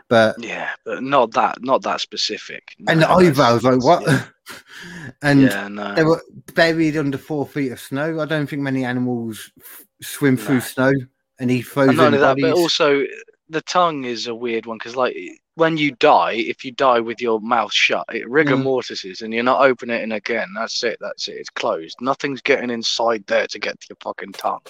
but 0.09 0.37
Yeah, 0.43 0.71
but 0.85 1.03
not 1.03 1.33
that. 1.33 1.63
Not 1.63 1.83
that 1.83 2.01
specific. 2.01 2.75
and 2.87 3.01
the 3.01 3.09
No, 3.09 3.15
eyebrows, 3.17 3.65
like 3.65 3.83
what? 3.83 4.03
Yeah, 4.03 4.25
and 5.23 5.41
yeah 5.41 5.69
no. 5.69 5.95
they 5.95 6.05
were 6.05 6.23
buried 6.55 6.97
under 6.97 7.19
four 7.19 7.47
feet 7.47 7.73
of 7.73 7.81
snow. 7.81 8.21
I 8.21 8.27
don't 8.27 8.47
think 8.47 8.63
many 8.63 8.85
animals 8.85 9.51
f- 9.59 9.85
swim 10.03 10.37
through 10.37 10.61
snow 10.61 10.93
and 11.39 11.51
eat 11.51 11.63
And 11.63 11.69
frozen 11.69 12.01
only 12.01 12.19
that, 12.19 12.37
bodies. 12.37 12.45
but 12.45 12.57
also 12.57 13.05
the 13.49 13.63
tongue 13.63 14.05
is 14.05 14.27
a 14.27 14.35
weird 14.35 14.67
one 14.67 14.79
because, 14.79 14.97
like, 14.97 15.17
when 15.55 15.77
you 15.77 15.93
die, 15.93 16.33
if 16.33 16.65
you 16.65 16.73
die 16.73 17.01
with 17.01 17.21
your 17.21 17.41
mouth 17.41 17.73
shut, 17.73 18.07
it 18.13 18.29
rigor 18.29 18.57
Mm. 18.57 18.63
mortis 18.65 19.05
and 19.23 19.35
you're 19.35 19.43
not 19.43 19.61
opening 19.61 20.01
it 20.11 20.15
again. 20.15 20.49
That's 20.55 20.83
it. 20.83 20.97
That's 21.01 21.29
it. 21.29 21.37
It's 21.37 21.51
closed. 21.51 21.97
Nothing's 22.01 22.41
getting 22.41 22.71
inside 22.71 23.25
there 23.27 23.47
to 23.47 23.59
get 23.59 23.79
to 23.81 23.87
your 23.91 23.97
fucking 24.03 24.33
tongue. 24.33 24.61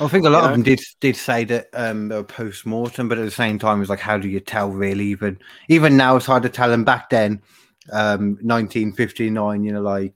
I 0.00 0.08
think 0.08 0.26
a 0.26 0.30
lot 0.30 0.40
you 0.40 0.44
of 0.44 0.50
know? 0.50 0.52
them 0.52 0.62
did 0.62 0.80
did 1.00 1.16
say 1.16 1.44
that 1.44 1.68
um, 1.72 2.08
they 2.08 2.16
were 2.16 2.24
post 2.24 2.66
mortem, 2.66 3.08
but 3.08 3.18
at 3.18 3.24
the 3.24 3.30
same 3.30 3.58
time, 3.58 3.80
it's 3.80 3.90
like, 3.90 4.00
how 4.00 4.18
do 4.18 4.28
you 4.28 4.40
tell? 4.40 4.70
Really, 4.70 5.06
even 5.06 5.38
even 5.68 5.96
now, 5.96 6.16
it's 6.16 6.26
hard 6.26 6.44
to 6.44 6.48
tell. 6.48 6.72
And 6.72 6.86
back 6.86 7.10
then, 7.10 7.42
um, 7.92 8.38
1959, 8.42 9.64
you 9.64 9.72
know, 9.72 9.82
like 9.82 10.14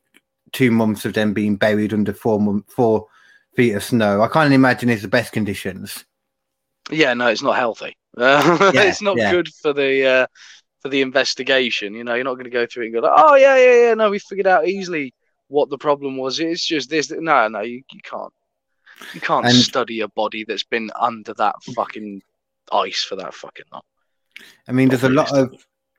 two 0.53 0.71
months 0.71 1.05
of 1.05 1.15
them 1.15 1.33
being 1.33 1.57
buried 1.57 1.93
under 1.93 2.13
four 2.13 2.41
month, 2.41 2.71
four 2.73 3.07
feet 3.57 3.73
of 3.73 3.83
snow. 3.83 4.23
I 4.23 4.29
can't 4.29 4.53
imagine 4.53 4.89
it's 4.89 5.03
the 5.03 5.09
best 5.09 5.33
conditions. 5.33 6.05
Yeah, 6.91 7.15
no, 7.15 7.29
it's 7.29 7.43
not 7.43 7.57
healthy. 7.57 7.97
Uh, 8.17 8.71
Yeah, 8.75 8.83
it's 8.83 9.03
not 9.03 9.17
yeah. 9.17 9.31
good 9.31 9.49
for 9.49 9.73
the 9.73 10.07
uh, 10.07 10.27
for 10.81 10.89
the 10.91 11.01
investigation. 11.01 11.95
You 11.95 12.05
know, 12.05 12.15
you're 12.15 12.25
not 12.25 12.35
going 12.35 12.45
to 12.45 12.51
go 12.51 12.67
through 12.67 12.85
it 12.85 12.87
and 12.87 12.95
go, 12.95 13.01
like, 13.01 13.13
oh 13.17 13.35
yeah, 13.37 13.57
yeah, 13.57 13.89
yeah. 13.89 13.95
No, 13.95 14.11
we 14.11 14.19
figured 14.19 14.47
out 14.47 14.69
easily 14.69 15.15
what 15.49 15.71
the 15.71 15.79
problem 15.79 16.17
was. 16.17 16.41
It's 16.41 16.67
just 16.67 16.91
this. 16.91 17.11
No, 17.11 17.49
no, 17.49 17.61
you, 17.61 17.83
you 17.93 18.01
can't. 18.05 18.33
You 19.15 19.21
can't 19.21 19.47
And- 19.47 19.55
study 19.55 20.01
a 20.01 20.09
body 20.09 20.45
that's 20.45 20.65
been 20.65 20.91
under 20.99 21.35
that 21.35 21.57
fucking 21.75 22.23
ice 22.71 23.03
for 23.03 23.17
that 23.17 23.35
fucking 23.35 23.67
long. 23.73 23.83
I 24.69 24.73
mean, 24.73 24.89
there's 24.89 25.03
a 25.05 25.09
lot 25.09 25.33
of 25.37 25.55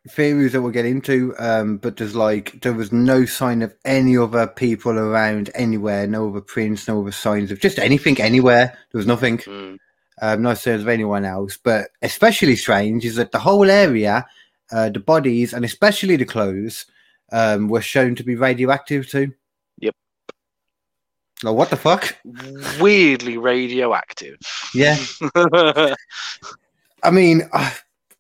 theories 0.10 0.52
that 0.52 0.62
we'll 0.62 0.72
get 0.72 0.86
into, 0.86 1.34
um, 1.40 1.78
but 1.78 1.98
there's 1.98 2.16
like 2.16 2.60
there 2.62 2.74
was 2.74 2.92
no 2.92 3.26
sign 3.26 3.62
of 3.62 3.74
any 3.86 4.18
other 4.18 4.48
people 4.48 4.98
around 4.98 5.50
anywhere, 5.56 6.08
no 6.08 6.30
other 6.30 6.42
prints, 6.42 6.88
no 6.88 7.02
other 7.02 7.12
signs 7.12 7.52
of 7.52 7.60
just 7.60 7.80
anything 7.80 8.20
anywhere. 8.20 8.78
There 8.92 9.00
was 9.00 9.08
nothing. 9.08 9.38
Mm. 9.40 9.78
um, 10.22 10.42
no 10.44 10.54
signs 10.54 10.82
of 10.82 10.88
anyone 10.88 11.26
else. 11.26 11.58
But 11.58 11.90
especially 12.02 12.56
strange 12.56 13.04
is 13.04 13.16
that 13.16 13.32
the 13.32 13.40
whole 13.40 13.70
area, 13.70 14.26
uh, 14.72 14.90
the 14.90 15.00
bodies, 15.00 15.54
and 15.54 15.66
especially 15.66 16.16
the 16.18 16.26
clothes, 16.26 16.86
um, 17.32 17.68
were 17.68 17.82
shown 17.82 18.14
to 18.16 18.24
be 18.24 18.36
radioactive 18.36 19.10
too. 19.10 19.34
Like 21.44 21.56
what 21.56 21.70
the 21.70 21.78
fuck? 21.78 22.16
Weirdly 22.80 23.38
radioactive. 23.38 24.38
Yeah. 24.74 24.98
I 27.04 27.12
mean, 27.12 27.50
uh, 27.52 27.72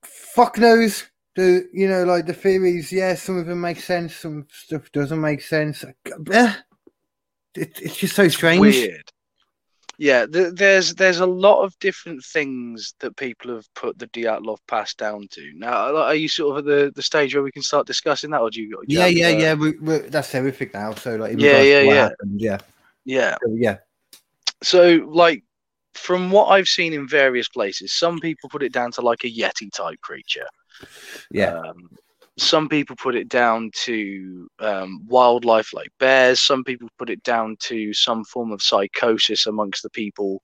fuck 0.04 0.58
knows. 0.58 1.06
The 1.36 1.68
you 1.74 1.88
know 1.88 2.04
like 2.04 2.28
the 2.28 2.34
theories. 2.34 2.92
Yeah, 2.92 3.16
some 3.16 3.38
of 3.38 3.48
them 3.48 3.62
make 3.62 3.80
sense. 3.80 4.16
Some 4.16 4.46
stuff 4.52 4.92
doesn't 4.92 5.20
make 5.22 5.42
sense. 5.42 5.84
Eh, 5.84 6.54
It, 7.56 7.80
it's 7.82 7.98
just 7.98 8.16
so 8.16 8.28
strange. 8.28 8.60
Weird. 8.60 9.10
Yeah, 10.00 10.26
th- 10.26 10.54
there's 10.56 10.96
there's 10.96 11.20
a 11.20 11.26
lot 11.26 11.64
of 11.64 11.78
different 11.80 12.24
things 12.24 12.96
that 13.00 13.16
people 13.16 13.56
have 13.56 13.72
put 13.76 13.98
the 14.00 14.08
Dyatlov 14.08 14.58
Pass 14.68 14.96
down 14.96 15.28
to. 15.32 15.52
Now, 15.56 15.96
are 15.96 16.16
you 16.16 16.28
sort 16.28 16.58
of 16.58 16.58
at 16.58 16.66
the, 16.66 16.92
the 16.96 17.02
stage 17.02 17.36
where 17.36 17.44
we 17.44 17.52
can 17.52 17.62
start 17.62 17.88
discussing 17.88 18.32
that, 18.32 18.42
or 18.42 18.50
do 18.50 18.62
you? 18.62 18.70
do 18.70 18.84
you 18.88 19.00
Yeah, 19.00 19.06
yeah, 19.08 19.28
uh, 19.28 19.40
yeah. 19.40 19.54
We, 19.54 19.72
we, 19.80 19.98
that's 20.00 20.34
everything 20.36 20.72
now. 20.74 20.94
So 20.96 21.16
like, 21.16 21.40
Yeah, 21.40 21.62
yeah, 21.62 21.84
what 21.86 21.96
yeah. 21.96 22.02
happened, 22.10 22.42
yeah, 22.42 22.58
Yeah. 23.06 23.36
So, 23.44 23.54
yeah. 23.56 23.78
So, 24.62 25.06
like, 25.08 25.44
from 25.94 26.32
what 26.32 26.48
I've 26.48 26.68
seen 26.68 26.94
in 26.94 27.08
various 27.08 27.48
places, 27.48 27.94
some 27.94 28.20
people 28.20 28.50
put 28.50 28.64
it 28.64 28.74
down 28.74 28.92
to 28.94 29.02
like 29.02 29.24
a 29.24 29.32
Yeti 29.32 29.72
type 29.72 30.00
creature. 30.02 30.48
Yeah. 31.32 31.58
Um, 31.58 31.90
some 32.38 32.68
people 32.68 32.96
put 32.96 33.16
it 33.16 33.30
down 33.30 33.70
to 33.84 34.48
um, 34.60 35.06
wildlife 35.08 35.72
like 35.74 35.90
bears. 36.00 36.42
Some 36.42 36.64
people 36.64 36.90
put 36.98 37.10
it 37.10 37.22
down 37.24 37.58
to 37.64 37.94
some 37.94 38.24
form 38.24 38.52
of 38.52 38.62
psychosis 38.62 39.46
amongst 39.46 39.84
the 39.84 39.90
people 39.92 40.42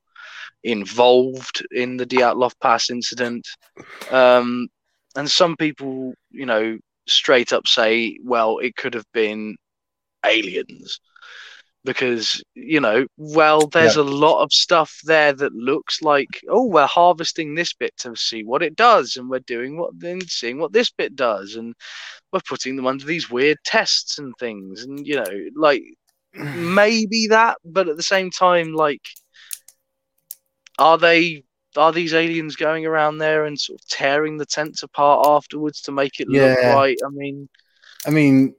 involved 0.63 1.65
in 1.71 1.97
the 1.97 2.05
Dyatlov 2.05 2.51
Pass 2.61 2.91
incident. 2.91 3.47
Um, 4.11 4.67
and 5.15 5.29
some 5.29 5.55
people, 5.57 6.13
you 6.29 6.45
know, 6.45 6.77
straight 7.07 7.53
up 7.53 7.65
say, 7.65 8.19
well, 8.23 8.59
it 8.59 8.75
could 8.75 8.93
have 8.93 9.11
been 9.11 9.55
aliens. 10.23 10.99
Because, 11.85 12.43
you 12.55 12.81
know, 12.81 13.05
well, 13.17 13.67
there's 13.67 13.95
a 13.95 14.03
lot 14.03 14.43
of 14.43 14.51
stuff 14.51 14.99
there 15.05 15.31
that 15.31 15.53
looks 15.53 16.01
like, 16.01 16.27
oh, 16.49 16.65
we're 16.65 16.85
harvesting 16.85 17.55
this 17.55 17.73
bit 17.73 17.95
to 17.99 18.15
see 18.15 18.43
what 18.43 18.61
it 18.61 18.75
does, 18.75 19.15
and 19.15 19.29
we're 19.29 19.39
doing 19.39 19.77
what 19.77 19.97
then 19.97 20.19
seeing 20.27 20.59
what 20.59 20.73
this 20.73 20.91
bit 20.91 21.15
does, 21.15 21.55
and 21.55 21.73
we're 22.33 22.41
putting 22.47 22.75
them 22.75 22.85
under 22.85 23.05
these 23.05 23.29
weird 23.29 23.57
tests 23.63 24.19
and 24.19 24.33
things, 24.39 24.83
and 24.83 25.07
you 25.07 25.15
know, 25.15 25.45
like 25.55 25.83
maybe 26.33 27.27
that, 27.27 27.57
but 27.63 27.87
at 27.87 27.95
the 27.95 28.03
same 28.03 28.29
time, 28.29 28.73
like, 28.73 29.07
are 30.77 30.97
they 30.97 31.43
are 31.75 31.91
these 31.91 32.13
aliens 32.13 32.55
going 32.55 32.85
around 32.85 33.19
there 33.19 33.45
and 33.45 33.59
sort 33.59 33.79
of 33.79 33.87
tearing 33.87 34.37
the 34.37 34.45
tents 34.45 34.83
apart 34.83 35.25
afterwards 35.27 35.81
to 35.81 35.91
make 35.91 36.19
it 36.19 36.27
look 36.27 36.57
Yeah. 36.59 36.73
right? 36.73 36.97
I 37.05 37.09
mean, 37.09 37.47
I 38.05 38.09
mean, 38.09 38.55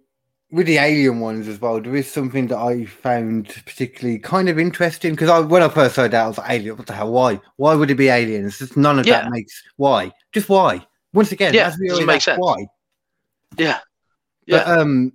with 0.53 0.67
the 0.67 0.79
alien 0.79 1.21
ones 1.21 1.47
as 1.47 1.61
well, 1.61 1.81
there 1.81 1.95
is 1.95 2.11
something 2.11 2.49
that 2.49 2.59
I 2.59 2.85
found 2.85 3.49
particularly 3.67 4.19
kind 4.19 4.49
of 4.49 4.59
interesting 4.59 5.13
because 5.13 5.29
I, 5.29 5.41
when 5.41 5.63
I 5.63 5.69
first 5.69 5.97
heard 5.97 6.11
that, 6.11 6.25
I 6.25 6.29
was 6.29 6.39
like, 6.39 6.51
"Alien? 6.51 6.77
What 6.77 6.87
the 6.87 6.93
hell? 6.95 7.13
Why? 7.13 7.41
Why 7.57 7.75
would 7.75 7.91
it 7.91 7.95
be 7.95 8.09
aliens? 8.09 8.59
Just 8.59 8.77
none 8.77 8.99
of 8.99 9.07
Yeah. 9.07 9.23
that 9.23 9.31
makes 9.31 9.63
why. 9.77 10.13
Just 10.33 10.49
why? 10.49 10.85
Once 11.13 11.33
again, 11.33 11.55
Yeah, 11.55 11.69
as 11.69 11.79
we 11.79 11.89
doesn't 11.89 12.07
make 12.07 12.23
sense. 12.23 12.39
Why? 12.41 12.67
yeah, 13.59 13.79
But 14.49 14.67
um, 14.69 15.13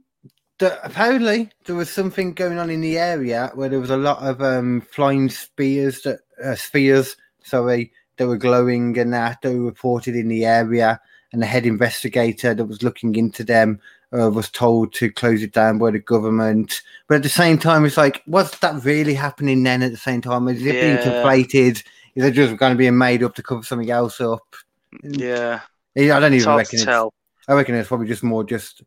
the, 0.59 0.83
apparently 0.85 1.49
there 1.65 1.75
was 1.75 1.89
something 1.89 2.33
going 2.33 2.57
on 2.57 2.69
in 2.69 2.81
the 2.81 2.97
area 2.97 3.51
where 3.55 3.69
there 3.69 3.79
was 3.79 3.89
a 3.89 3.97
lot 3.97 4.21
of 4.23 4.41
um 4.41 4.81
flying 4.81 5.29
spears 5.29 6.01
that 6.03 6.19
uh, 6.43 6.55
spheres, 6.55 7.15
sorry, 7.43 7.91
that 8.17 8.27
were 8.27 8.37
glowing 8.37 8.97
and 8.97 9.13
that 9.13 9.41
they 9.41 9.55
were 9.55 9.65
reported 9.65 10.15
in 10.15 10.27
the 10.29 10.45
area, 10.45 10.99
and 11.33 11.41
the 11.41 11.45
head 11.45 11.65
investigator 11.65 12.53
that 12.53 12.65
was 12.65 12.83
looking 12.83 13.15
into 13.15 13.43
them 13.43 13.79
uh, 14.17 14.29
was 14.29 14.49
told 14.49 14.93
to 14.93 15.11
close 15.11 15.43
it 15.43 15.51
down 15.53 15.77
by 15.77 15.91
the 15.91 15.99
government. 15.99 16.81
But 17.07 17.15
at 17.15 17.23
the 17.23 17.29
same 17.29 17.57
time, 17.57 17.85
it's 17.85 17.97
like, 17.97 18.21
was 18.27 18.51
that 18.59 18.83
really 18.83 19.13
happening 19.13 19.63
then? 19.63 19.83
At 19.83 19.91
the 19.91 19.97
same 19.97 20.21
time, 20.21 20.47
is 20.47 20.65
it 20.65 20.79
being 20.79 20.97
Yeah. 20.97 21.23
conflated? 21.23 21.83
Is 22.15 22.23
it 22.25 22.31
just 22.31 22.57
going 22.57 22.71
to 22.71 22.77
be 22.77 22.89
made 22.91 23.23
up 23.23 23.35
to 23.35 23.43
cover 23.43 23.63
something 23.63 23.89
else 23.91 24.21
up? 24.21 24.55
yeah, 25.03 25.61
Yeah, 25.95 26.15
I 26.17 26.19
don't 26.19 26.33
even 26.33 26.45
hard 26.47 26.59
reckon 26.59 26.79
it's. 26.79 27.11
I 27.47 27.53
reckon 27.53 27.75
it's 27.75 27.87
probably 27.89 28.07
just 28.07 28.23
more 28.23 28.43
just 28.43 28.81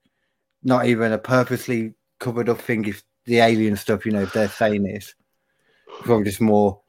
not 0.64 0.86
even 0.86 1.12
a 1.12 1.18
purposely 1.18 1.94
covered 2.18 2.48
up 2.48 2.60
thing 2.60 2.84
if 2.86 3.02
the 3.26 3.38
alien 3.38 3.76
stuff, 3.76 4.06
you 4.06 4.12
know, 4.12 4.22
if 4.22 4.32
they're 4.32 4.48
saying 4.48 4.82
this. 4.82 5.14
Probably 6.00 6.24
just 6.24 6.40
more 6.40 6.80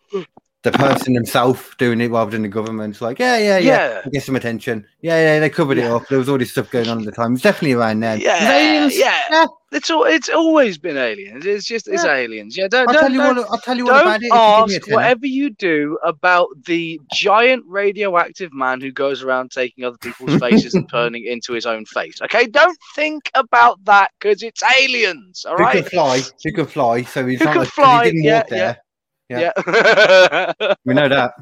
the 0.63 0.71
person 0.73 1.13
himself 1.13 1.77
doing 1.77 2.01
it 2.01 2.11
rather 2.11 2.31
than 2.31 2.41
the 2.41 2.47
government. 2.49 2.99
Like, 2.99 3.17
yeah, 3.17 3.37
yeah, 3.37 3.57
yeah, 3.59 4.01
Yeah. 4.03 4.09
Get 4.11 4.23
some 4.23 4.35
attention. 4.35 4.85
Yeah, 5.01 5.15
yeah, 5.35 5.39
they 5.39 5.49
covered 5.49 5.77
it 5.77 5.85
up. 5.85 6.07
There 6.09 6.17
was 6.17 6.27
all 6.27 6.37
this 6.37 6.51
stuff 6.51 6.69
going 6.69 6.89
on 6.89 6.99
at 6.99 7.05
the 7.05 7.13
time. 7.13 7.33
It's 7.33 7.43
definitely 7.43 7.73
around 7.73 8.01
then. 8.01 8.19
Yeah, 8.19 8.51
aliens? 8.57 8.97
yeah. 8.97 9.21
Yeah. 9.31 9.45
It's 9.71 9.89
all. 9.89 10.03
It's 10.03 10.27
always 10.29 10.77
been 10.77 10.97
aliens. 10.97 11.45
It's 11.45 11.65
just 11.65 11.87
it's 11.87 12.03
Yeah. 12.03 12.15
aliens. 12.15 12.57
Yeah. 12.57 12.67
Don't 12.67 12.89
I'll 12.89 12.93
don't, 12.93 13.03
tell 13.03 13.11
you 13.11 13.17
don't, 13.19 13.37
what. 13.37 13.47
I'll 13.51 13.57
tell 13.59 13.77
you 13.77 13.85
what 13.85 14.01
about 14.01 14.21
it. 14.21 14.25
if 14.25 14.31
you 14.31 14.31
give 14.31 14.67
me 14.67 14.73
a 14.73 14.77
ask 14.77 14.87
whatever 14.89 15.27
you 15.27 15.49
do 15.51 15.97
about 16.03 16.47
the 16.65 16.99
giant 17.13 17.63
radioactive 17.67 18.51
man 18.51 18.81
who 18.81 18.91
goes 18.91 19.23
around 19.23 19.51
taking 19.51 19.85
other 19.85 19.97
people's 19.99 20.35
faces 20.41 20.73
and 20.73 20.89
turning 20.89 21.23
it 21.25 21.31
into 21.31 21.53
his 21.53 21.65
own 21.65 21.85
face. 21.85 22.21
Okay, 22.21 22.47
don't 22.47 22.77
think 22.95 23.31
about 23.35 23.83
that 23.85 24.11
because 24.19 24.43
it's 24.43 24.61
aliens. 24.77 25.45
All 25.47 25.55
Who 25.57 25.71
can 25.71 25.83
fly? 25.83 26.21
Who 26.43 26.51
can 26.51 26.65
fly? 26.65 27.03
So 27.03 27.25
he's 27.27 27.39
Who 27.39 27.45
not 27.45 27.51
can 27.53 27.59
like, 27.61 27.69
fly, 27.69 28.05
He 28.05 28.11
didn't 28.11 28.23
yeah, 28.23 28.37
walk 28.39 28.49
there. 28.49 28.77
Yeah. 29.29 29.51
Yeah. 29.57 30.73
We 30.85 30.93
know 30.93 31.07
that. 31.09 31.33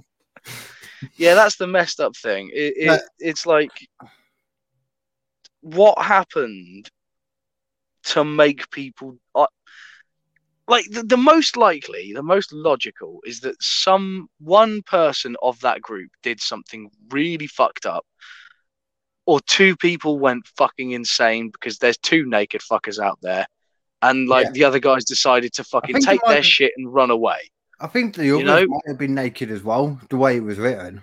yeah, 1.16 1.34
that's 1.36 1.56
the 1.58 1.68
messed 1.68 2.00
up 2.00 2.16
thing. 2.16 2.50
It, 2.54 2.74
it, 2.78 2.88
But- 2.88 3.02
it's 3.20 3.46
like 3.46 3.88
what 5.62 5.98
happened 6.02 6.90
to 8.04 8.24
make 8.24 8.70
people 8.72 9.18
uh, 9.36 9.48
like 10.68 10.86
the, 10.92 11.04
the 11.04 11.18
most 11.18 11.56
likely, 11.58 12.12
the 12.14 12.24
most 12.24 12.52
logical 12.54 13.20
is 13.26 13.40
that 13.42 13.56
some 13.62 14.28
one 14.40 14.82
person 14.84 15.36
of 15.42 15.60
that 15.62 15.82
group 15.82 16.12
did 16.24 16.42
something 16.42 16.90
really 17.10 17.48
fucked 17.48 17.86
up, 17.86 18.06
or 19.26 19.40
two 19.42 19.76
people 19.78 20.20
went 20.20 20.46
fucking 20.58 20.92
insane 20.92 21.50
because 21.52 21.78
there's 21.78 21.98
two 21.98 22.26
naked 22.26 22.62
fuckers 22.62 23.00
out 23.02 23.18
there. 23.22 23.46
And 24.02 24.28
like 24.30 24.46
Yeah. 24.48 24.52
the 24.52 24.64
other 24.66 24.80
guys 24.80 25.06
decided 25.06 25.54
to 25.54 25.64
fucking 25.64 26.02
take 26.02 26.22
their 26.28 26.42
be- 26.42 26.48
shit 26.48 26.72
and 26.78 26.94
run 26.94 27.12
away. 27.12 27.40
I 27.80 27.88
think 27.88 28.16
the 28.16 28.32
others 28.34 28.46
know- 28.46 28.66
might 28.68 28.88
have 28.88 28.98
been 28.98 29.14
naked 29.14 29.52
as 29.52 29.64
well, 29.64 30.00
the 30.10 30.18
way 30.18 30.36
it 30.38 30.44
was 30.44 30.58
written. 30.58 31.02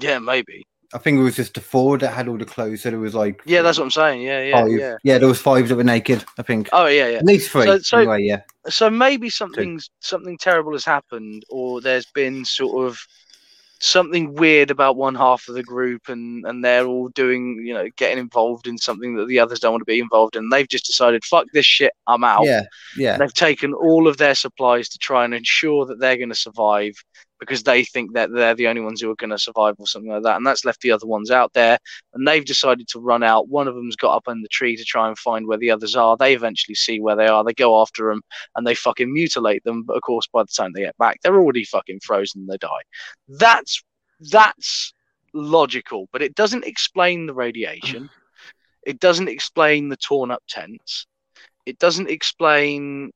Yeah, 0.00 0.18
maybe. 0.18 0.64
I 0.92 0.98
think 0.98 1.18
it 1.18 1.22
was 1.22 1.34
just 1.34 1.54
the 1.54 1.60
four 1.60 1.98
that 1.98 2.10
had 2.12 2.28
all 2.28 2.38
the 2.38 2.44
clothes, 2.44 2.82
so 2.82 2.90
there 2.90 3.00
was 3.00 3.14
like 3.16 3.40
Yeah, 3.46 3.62
that's 3.62 3.78
what 3.78 3.84
I'm 3.84 3.90
saying. 3.90 4.22
Yeah, 4.22 4.42
yeah, 4.42 4.62
five. 4.62 4.98
yeah. 5.02 5.18
there 5.18 5.26
was 5.26 5.40
five 5.40 5.68
that 5.68 5.74
were 5.76 5.82
naked. 5.82 6.24
I 6.38 6.42
think 6.42 6.68
Oh 6.72 6.86
yeah, 6.86 7.08
yeah. 7.08 7.16
at 7.18 7.24
least 7.24 7.50
three. 7.50 7.64
So- 7.64 7.78
so- 7.78 7.98
anyway, 7.98 8.22
yeah. 8.22 8.42
so 8.68 8.88
maybe 8.88 9.28
something's 9.28 9.90
something 9.98 10.38
terrible 10.38 10.70
has 10.72 10.84
happened 10.84 11.44
or 11.50 11.80
there's 11.80 12.06
been 12.06 12.44
sort 12.44 12.86
of 12.86 12.98
something 13.80 14.34
weird 14.34 14.70
about 14.70 14.96
one 14.96 15.14
half 15.14 15.48
of 15.48 15.54
the 15.54 15.62
group 15.62 16.08
and 16.08 16.44
and 16.46 16.64
they're 16.64 16.86
all 16.86 17.08
doing 17.08 17.62
you 17.64 17.74
know 17.74 17.88
getting 17.96 18.18
involved 18.18 18.66
in 18.66 18.78
something 18.78 19.16
that 19.16 19.26
the 19.26 19.38
others 19.38 19.60
don't 19.60 19.72
want 19.72 19.80
to 19.80 19.92
be 19.92 19.98
involved 19.98 20.36
in. 20.36 20.48
They've 20.48 20.68
just 20.68 20.86
decided 20.86 21.24
fuck 21.24 21.46
this 21.52 21.66
shit 21.66 21.92
i'm 22.06 22.24
out. 22.24 22.44
Yeah, 22.44 22.62
yeah, 22.96 23.18
they've 23.18 23.34
taken 23.34 23.74
all 23.74 24.06
of 24.08 24.16
their 24.16 24.34
supplies 24.34 24.88
to 24.90 24.98
try 24.98 25.24
and 25.24 25.34
ensure 25.34 25.86
that 25.86 25.98
they're 25.98 26.16
going 26.16 26.28
to 26.30 26.34
survive 26.34 26.94
because 27.40 27.62
they 27.62 27.84
think 27.84 28.14
that 28.14 28.32
they're 28.32 28.54
the 28.54 28.68
only 28.68 28.80
ones 28.80 29.00
who 29.00 29.10
are 29.10 29.16
going 29.16 29.30
to 29.30 29.38
survive 29.38 29.74
or 29.78 29.86
something 29.86 30.10
like 30.10 30.22
that 30.22 30.36
and 30.36 30.46
that's 30.46 30.64
left 30.64 30.80
the 30.80 30.90
other 30.90 31.06
ones 31.06 31.30
out 31.30 31.52
there 31.52 31.78
and 32.12 32.26
they've 32.26 32.44
decided 32.44 32.88
to 32.88 33.00
run 33.00 33.22
out. 33.22 33.48
One 33.48 33.68
of 33.68 33.74
them's 33.74 33.96
got 33.96 34.14
up 34.14 34.28
in 34.28 34.42
the 34.42 34.48
tree 34.48 34.76
to 34.76 34.84
try 34.84 35.08
and 35.08 35.18
find 35.18 35.46
where 35.46 35.58
the 35.58 35.70
others 35.70 35.96
are. 35.96 36.16
They 36.16 36.34
eventually 36.34 36.74
see 36.74 37.00
where 37.00 37.16
they 37.16 37.26
are. 37.26 37.44
They 37.44 37.54
go 37.54 37.80
after 37.80 38.08
them 38.08 38.22
and 38.56 38.66
they 38.66 38.74
fucking 38.74 39.12
mutilate 39.12 39.64
them 39.64 39.82
but 39.82 39.96
of 39.96 40.02
course 40.02 40.26
by 40.32 40.42
the 40.42 40.48
time 40.56 40.72
they 40.72 40.82
get 40.82 40.96
back 40.98 41.18
they're 41.22 41.36
already 41.38 41.64
fucking 41.64 42.00
frozen 42.02 42.42
and 42.42 42.48
they 42.48 42.58
die. 42.58 42.68
That's 43.28 43.82
that's 44.30 44.94
logical 45.32 46.08
but 46.12 46.22
it 46.22 46.34
doesn't 46.34 46.64
explain 46.64 47.26
the 47.26 47.34
radiation. 47.34 48.10
It 48.86 49.00
doesn't 49.00 49.28
explain 49.28 49.88
the 49.88 49.96
torn 49.96 50.30
up 50.30 50.42
tents. 50.46 51.06
It 51.64 51.78
doesn't 51.78 52.10
explain 52.10 53.12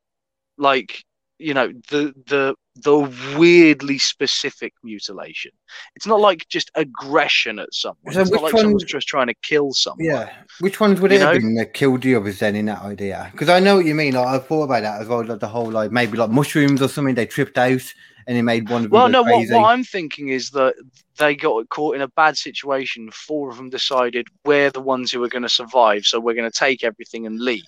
like 0.57 1.05
you 1.39 1.55
know 1.55 1.69
the 1.91 2.13
the 2.27 2.55
the 2.77 3.37
weirdly 3.37 3.99
specific 3.99 4.73
mutilation 4.85 5.51
it's 5.97 6.07
not 6.07 6.21
like 6.21 6.47
just 6.49 6.71
aggression 6.75 7.59
at 7.59 7.73
someone 7.73 8.13
So 8.13 8.21
it's 8.21 8.31
not 8.31 8.43
like 8.43 8.57
someone's 8.57 8.85
just 8.85 9.09
trying 9.09 9.27
to 9.29 9.35
kill 9.43 9.73
someone 9.73 10.05
yeah. 10.05 10.31
Which 10.61 10.79
ones 10.81 11.01
would 11.01 11.11
You 11.11 11.19
it 11.19 11.23
have 11.23 11.35
been 11.35 11.55
that 11.57 11.75
killed 11.75 12.03
the 12.03 12.15
others 12.15 12.39
then 12.39 12.55
in 12.57 12.67
that 12.67 12.83
idea? 12.83 13.29
Because 13.33 13.49
I 13.49 13.61
know 13.61 13.77
what 13.77 13.85
you 13.87 13.95
mean. 13.95 14.15
Like 14.15 14.27
I 14.29 14.39
thought 14.39 14.65
about 14.65 14.83
that 14.83 15.01
as 15.01 15.09
well. 15.09 15.25
Like 15.25 15.41
the 15.41 15.49
whole 15.49 15.71
like 15.71 15.91
maybe 15.91 16.17
like 16.17 16.31
mushrooms 16.31 16.81
or 16.83 16.89
something. 16.89 17.15
They 17.15 17.27
tripped 17.27 17.59
out 17.59 17.83
and 18.29 18.37
it 18.37 18.43
made 18.43 18.69
one 18.69 18.85
of 18.85 18.91
them 18.91 18.91
Well, 18.93 19.09
no, 19.09 19.23
what, 19.23 19.49
what 19.51 19.71
I'm 19.71 19.83
thinking 19.85 20.29
is 20.29 20.51
that 20.51 20.75
they 21.17 21.35
got 21.35 21.69
caught 21.71 21.97
in 21.97 22.03
a 22.03 22.09
bad 22.09 22.37
situation. 22.37 23.11
Four 23.11 23.51
of 23.51 23.57
them 23.57 23.71
decided 23.71 24.29
we're 24.45 24.71
the 24.71 24.81
ones 24.81 25.11
who 25.11 25.23
are 25.25 25.29
going 25.29 25.43
to 25.43 25.49
survive, 25.49 26.05
so 26.05 26.21
we're 26.21 26.35
going 26.35 26.51
to 26.51 26.57
take 26.59 26.85
everything 26.85 27.27
and 27.27 27.41
leave. 27.41 27.65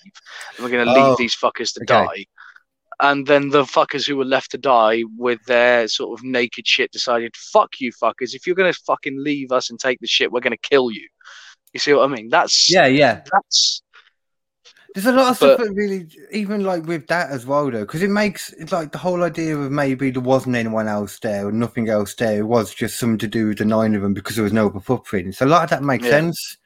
And 0.56 0.64
we're 0.64 0.70
going 0.70 0.86
to 0.86 0.92
Oh, 0.92 1.08
leave 1.08 1.18
these 1.18 1.34
fuckers 1.34 1.72
to 1.74 1.80
okay. 1.80 1.86
die. 1.86 2.26
And 3.02 3.26
then 3.26 3.48
the 3.48 3.62
fuckers 3.62 4.06
who 4.06 4.16
were 4.16 4.24
left 4.24 4.50
to 4.50 4.58
die 4.58 5.02
with 5.16 5.42
their 5.46 5.88
sort 5.88 6.18
of 6.18 6.24
naked 6.24 6.66
shit 6.66 6.92
decided, 6.92 7.34
fuck 7.36 7.80
you 7.80 7.92
fuckers. 7.92 8.34
If 8.34 8.46
you're 8.46 8.56
going 8.56 8.72
to 8.72 8.80
fucking 8.86 9.16
leave 9.22 9.52
us 9.52 9.70
and 9.70 9.80
take 9.80 9.98
the 10.00 10.06
shit, 10.06 10.30
we're 10.30 10.40
going 10.40 10.52
to 10.52 10.68
kill 10.68 10.90
you. 10.90 11.06
You 11.72 11.80
see 11.80 11.92
what 11.94 12.10
I 12.10 12.14
mean? 12.14 12.28
That's, 12.28 12.70
yeah, 12.70 12.86
yeah. 12.86 13.22
that's, 13.32 13.82
There's 14.94 15.06
a 15.06 15.12
lot 15.12 15.30
of 15.30 15.36
stuff 15.36 15.58
But- 15.58 15.68
that 15.68 15.72
really, 15.72 16.08
even 16.32 16.64
like 16.64 16.84
with 16.84 17.06
that 17.06 17.30
as 17.30 17.46
well, 17.46 17.70
though, 17.70 17.80
because 17.86 18.02
it 18.02 18.10
makes 18.10 18.52
it's 18.54 18.72
like 18.72 18.92
the 18.92 18.98
whole 18.98 19.22
idea 19.22 19.56
of 19.56 19.70
maybe 19.70 20.10
there 20.10 20.20
wasn't 20.20 20.56
anyone 20.56 20.88
else 20.88 21.18
there 21.20 21.46
or 21.46 21.52
nothing 21.52 21.88
else 21.88 22.14
there. 22.16 22.40
It 22.40 22.46
was 22.46 22.74
just 22.74 22.98
something 22.98 23.18
to 23.18 23.28
do 23.28 23.48
with 23.48 23.58
the 23.58 23.64
nine 23.64 23.94
of 23.94 24.02
them 24.02 24.14
because 24.14 24.34
there 24.36 24.42
was 24.42 24.52
no 24.52 24.66
other 24.66 24.80
footprint. 24.80 25.36
So 25.36 25.46
a 25.46 25.48
lot 25.48 25.62
of 25.64 25.70
that 25.70 25.82
makes 25.84 26.04
Yeah. 26.04 26.10
sense. 26.10 26.58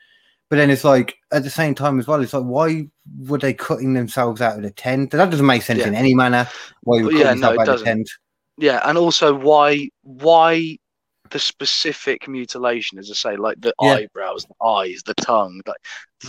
But 0.50 0.56
then 0.56 0.70
it's 0.70 0.84
like 0.84 1.16
at 1.32 1.42
the 1.42 1.50
same 1.50 1.74
time 1.74 1.98
as 1.98 2.06
well, 2.06 2.22
it's 2.22 2.32
like 2.34 2.44
why 2.44 2.88
were 3.18 3.38
they 3.38 3.54
cutting 3.54 3.94
themselves 3.94 4.40
out 4.40 4.56
of 4.56 4.62
the 4.62 4.70
tent? 4.70 5.10
That 5.10 5.30
doesn't 5.30 5.46
make 5.46 5.62
sense 5.62 5.80
Yeah. 5.80 5.88
in 5.88 5.94
any 5.94 6.14
manner. 6.14 6.46
Why 6.82 6.98
you 6.98 7.04
were 7.04 7.10
cutting 7.10 7.26
yeah, 7.26 7.34
no, 7.34 7.50
it 7.50 7.58
of 7.60 7.66
the 7.66 7.72
doesn't. 7.72 7.86
tent? 7.86 8.10
yeah. 8.58 8.80
And 8.88 8.98
also 8.98 9.34
why, 9.34 9.88
why 10.02 10.78
the 11.30 11.38
specific 11.38 12.28
mutilation, 12.28 12.98
as 12.98 13.10
I 13.10 13.14
say, 13.14 13.36
like 13.36 13.60
the 13.60 13.74
Yeah. 13.80 13.94
eyebrows, 13.94 14.44
the 14.44 14.64
eyes, 14.64 15.02
the 15.04 15.14
tongue, 15.14 15.60
like 15.66 15.76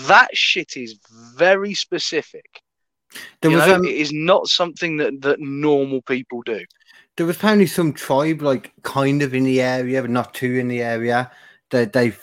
that 0.08 0.36
shit 0.36 0.78
is 0.78 0.98
very 1.36 1.74
specific. 1.74 2.62
There 3.42 3.52
You 3.52 3.58
was 3.58 3.68
know, 3.68 3.76
um, 3.76 3.86
it 3.86 3.96
is 3.96 4.12
not 4.12 4.48
something 4.48 4.98
that, 4.98 5.22
that 5.22 5.40
normal 5.40 6.02
people 6.04 6.42
do. 6.42 6.66
there 7.18 7.26
was 7.26 7.38
apparently 7.38 7.68
some 7.68 7.94
tribe 7.94 8.42
like 8.42 8.74
kind 8.84 9.22
of 9.22 9.34
in 9.34 9.44
the 9.44 9.62
area, 9.62 10.02
but 10.02 10.10
not 10.10 10.34
too 10.34 10.56
in 10.56 10.68
the 10.68 10.82
area 10.82 11.32
that 11.72 11.94
they 11.94 12.14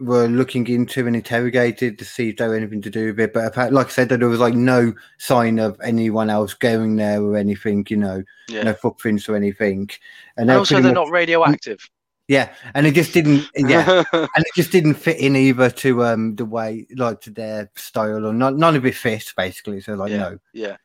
were 0.00 0.28
looking 0.28 0.66
into 0.68 1.06
and 1.06 1.16
interrogated 1.16 1.98
to 1.98 2.04
see 2.04 2.28
if 2.28 2.36
there 2.36 2.48
were 2.48 2.56
anything 2.56 2.80
to 2.82 2.90
do 2.90 3.06
with 3.06 3.20
it. 3.20 3.32
But 3.32 3.72
like 3.72 3.86
I 3.86 3.90
said, 3.90 4.08
that 4.10 4.20
there 4.20 4.28
was 4.28 4.38
like 4.40 4.54
no 4.54 4.92
sign 5.18 5.58
of 5.58 5.78
anyone 5.82 6.30
else 6.30 6.54
going 6.54 6.96
there 6.96 7.20
or 7.20 7.36
anything, 7.36 7.84
you 7.88 7.96
know, 7.96 8.22
Yeah. 8.48 8.62
no 8.62 8.74
footprints 8.74 9.28
or 9.28 9.34
anything. 9.36 9.90
And, 10.36 10.48
and 10.50 10.58
also, 10.58 10.76
they're 10.76 10.84
much- 10.84 10.94
not 10.94 11.10
radioactive. 11.10 11.80
yeah, 12.28 12.54
and 12.74 12.86
it 12.86 12.94
just 12.94 13.12
didn't, 13.12 13.48
yeah, 13.56 14.04
and 14.12 14.28
it 14.36 14.54
just 14.54 14.70
didn't 14.70 14.94
fit 14.94 15.18
in 15.18 15.34
either 15.34 15.68
to 15.70 16.04
um 16.04 16.36
the 16.36 16.44
way 16.44 16.86
like 16.96 17.20
to 17.22 17.30
their 17.30 17.70
style 17.74 18.24
or 18.24 18.32
not. 18.32 18.56
None 18.56 18.76
of 18.76 18.86
it 18.86 18.94
fit 18.94 19.32
basically. 19.36 19.80
So 19.80 19.94
like 19.94 20.12
Yeah. 20.12 20.16
no, 20.18 20.38
yeah. 20.52 20.76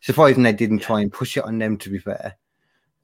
surprising 0.00 0.42
they 0.42 0.52
didn't 0.52 0.78
Yeah. 0.80 0.86
try 0.86 1.00
and 1.00 1.12
push 1.12 1.36
it 1.36 1.44
on 1.44 1.58
them. 1.58 1.76
To 1.78 1.90
be 1.90 1.98
fair, 1.98 2.34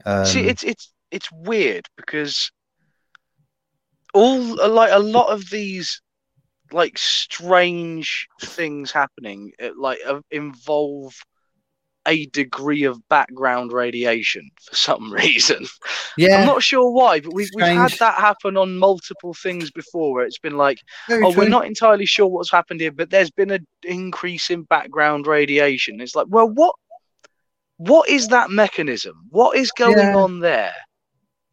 um, 0.05 0.27
See, 0.27 0.47
it's 0.49 0.65
it's 0.65 0.93
it's 1.13 1.31
weird 1.31 1.87
because 1.97 2.51
all 4.15 4.71
like 4.71 4.93
a 4.93 4.99
lot 4.99 5.29
of 5.29 5.51
these 5.51 6.01
like 6.73 6.97
strange 6.97 8.27
things 8.41 8.91
happening 8.91 9.53
uh, 9.63 9.71
like 9.77 9.99
uh, 10.07 10.21
involve 10.31 11.15
a 12.07 12.27
degree 12.27 12.85
of 12.85 13.01
background 13.09 13.73
radiation 13.73 14.51
for 14.63 14.75
some 14.75 15.13
reason. 15.23 15.67
yeah, 16.17 16.39
I'm 16.39 16.47
not 16.47 16.63
sure 16.63 16.91
why, 16.91 17.21
but 17.21 17.33
we've, 17.33 17.51
we've 17.55 17.67
had 17.67 17.93
that 17.93 18.17
happen 18.17 18.57
on 18.57 18.77
multiple 18.77 19.35
things 19.35 19.71
before 19.71 20.13
where 20.13 20.25
it's 20.25 20.39
been 20.39 20.57
like, 20.57 20.79
very 21.09 21.25
oh, 21.25 21.33
we're 21.37 21.49
not 21.49 21.67
entirely 21.67 22.07
sure 22.07 22.27
what's 22.27 22.51
happened 22.51 22.81
here, 22.81 22.93
but 22.93 23.11
there's 23.11 23.31
been 23.31 23.51
an 23.51 23.67
increase 23.85 24.51
in 24.51 24.63
background 24.65 25.27
radiation. 25.27 26.01
It's 26.01 26.15
like, 26.15 26.27
well, 26.29 26.49
what 26.49 26.75
what 27.79 28.09
is 28.09 28.29
that 28.29 28.51
mechanism? 28.51 29.15
What 29.31 29.57
is 29.57 29.71
going 29.73 29.99
Yeah. 29.99 30.15
on 30.15 30.41
there? 30.41 30.75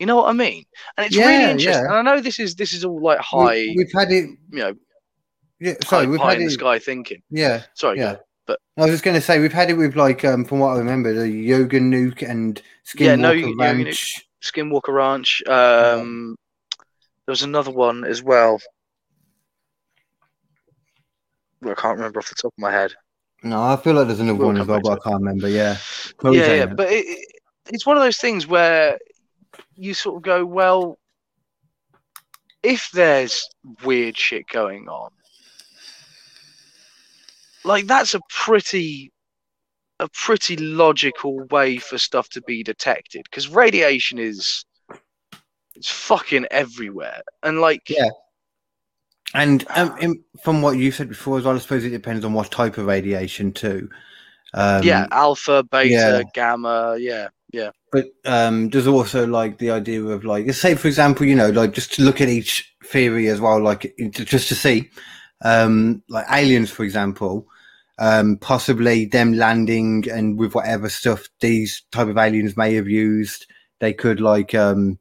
You 0.02 0.08
know 0.08 0.16
what 0.16 0.30
I 0.30 0.34
mean? 0.34 0.64
And 0.98 1.06
it's 1.06 1.16
Yeah, 1.16 1.28
really 1.28 1.52
interesting. 1.52 1.74
yeah. 1.86 2.00
And 2.00 2.10
I 2.10 2.16
know 2.16 2.22
this 2.22 2.40
is 2.40 2.56
this 2.56 2.74
is 2.74 2.84
all 2.84 3.00
like 3.00 3.20
We- 3.20 3.24
high, 3.24 3.74
we've 3.78 3.92
had 3.94 4.12
it. 4.12 4.32
you 4.52 4.58
know, 4.64 4.74
Yeah, 5.60 5.76
sorry, 5.84 6.06
high, 6.06 6.10
we've 6.12 6.20
high 6.20 6.30
had 6.32 6.40
in 6.40 6.46
the 6.46 6.52
sky 6.54 6.80
thinking. 6.80 7.22
Yeah, 7.30 7.62
Sorry, 7.76 8.00
yeah. 8.00 8.14
yeah. 8.14 8.18
but- 8.48 8.60
I 8.78 8.82
was 8.82 8.90
just 8.90 9.04
going 9.04 9.14
to 9.14 9.22
say 9.22 9.38
we've 9.38 9.54
had 9.54 9.70
it 9.70 9.76
with 9.76 9.96
like 9.96 10.26
um 10.26 10.44
from 10.44 10.58
what 10.58 10.70
I 10.74 10.80
remember 10.80 11.14
the 11.14 11.30
Yoga 11.30 11.80
Nuke 11.80 12.28
and 12.28 12.60
Yeah, 12.98 13.14
Skinwalker 13.16 13.20
no, 13.20 13.32
Yoga 13.32 13.54
Nuke. 13.54 13.86
Ranch. 13.86 14.28
Skinwalker 14.42 14.94
Ranch. 14.96 15.44
Um, 15.48 16.36
there 17.28 17.32
was 17.34 17.44
another 17.44 17.70
one 17.70 18.04
as 18.04 18.24
well. 18.24 18.60
I 21.64 21.76
can't 21.76 21.96
remember 21.98 22.20
off 22.22 22.30
the 22.30 22.34
top 22.34 22.54
of 22.58 22.58
my 22.60 22.72
head. 22.72 22.94
No, 23.44 23.62
I 23.62 23.76
feel 23.78 23.94
like 23.94 24.08
there's 24.08 24.20
another 24.20 24.40
We'll 24.40 24.48
one 24.48 24.58
as 24.62 24.66
well, 24.66 24.82
but 24.82 24.94
I 24.94 25.10
can't 25.10 25.22
remember. 25.22 25.48
Yeah, 25.48 25.78
yeah, 26.24 26.54
yeah, 26.56 26.66
but 26.66 26.92
it, 26.92 27.06
it, 27.06 27.28
it's 27.72 27.86
one 27.86 27.98
of 27.98 28.02
those 28.04 28.18
things 28.18 28.48
where 28.48 28.98
you 29.76 29.94
sort 29.94 30.18
of 30.18 30.24
go, 30.24 30.46
well, 30.46 30.98
if 32.64 32.90
there's 32.92 33.50
weird 33.84 34.18
shit 34.18 34.48
going 34.48 34.88
on, 34.88 35.12
like 37.64 37.86
that's 37.86 38.14
a 38.14 38.22
pretty 38.30 39.12
a 40.00 40.10
pretty 40.10 40.58
logical 40.58 41.46
way 41.52 41.78
for 41.78 41.98
stuff 41.98 42.28
to 42.30 42.42
be 42.42 42.64
detected 42.64 43.24
because 43.24 43.48
radiation 43.48 44.18
is 44.18 44.66
it's 45.76 45.92
fucking 45.92 46.46
everywhere 46.52 47.22
and 47.44 47.62
like 47.62 47.90
Yeah. 47.90 48.10
And 49.34 49.66
um, 49.70 49.96
in, 50.02 50.22
from 50.44 50.62
what 50.62 50.78
you 50.78 50.92
said 50.92 51.08
before 51.08 51.38
as 51.38 51.46
well, 51.46 51.56
I 51.56 51.60
suppose 51.60 51.86
it 51.86 51.92
depends 51.92 52.26
on 52.26 52.34
what 52.34 52.52
type 52.52 52.78
of 52.78 52.86
radiation 52.86 53.54
too. 53.54 53.90
Um, 54.54 54.84
yeah 54.84 55.08
alpha 55.12 55.64
beta 55.64 55.90
yeah. 55.90 56.24
gamma 56.34 56.98
yeah 57.00 57.30
yeah 57.54 57.72
But 57.92 58.06
um, 58.26 58.70
there's 58.70 58.88
also 58.88 59.28
like 59.28 59.58
the 59.58 59.72
idea 59.72 60.02
of 60.04 60.24
like, 60.24 60.52
say 60.54 60.76
for 60.76 60.88
example, 60.88 61.26
you 61.26 61.36
know, 61.36 61.50
like 61.50 61.74
just 61.74 61.94
to 61.94 62.04
look 62.04 62.22
at 62.22 62.30
each 62.30 62.74
theory 62.86 63.28
as 63.28 63.42
well, 63.42 63.62
like 63.62 63.94
just 64.12 64.48
to 64.48 64.56
see, 64.56 64.90
um, 65.44 66.02
like 66.08 66.26
aliens, 66.32 66.72
for 66.72 66.84
example, 66.84 67.46
um, 68.00 68.38
possibly 68.38 69.06
them 69.06 69.34
landing 69.34 70.06
and 70.10 70.40
with 70.40 70.56
whatever 70.56 70.88
stuff 70.90 71.28
these 71.42 71.84
type 71.92 72.08
of 72.08 72.18
aliens 72.18 72.56
may 72.56 72.74
have 72.76 72.88
used, 72.88 73.46
they 73.80 73.94
could 73.94 74.22
like 74.22 74.56
um, 74.56 74.98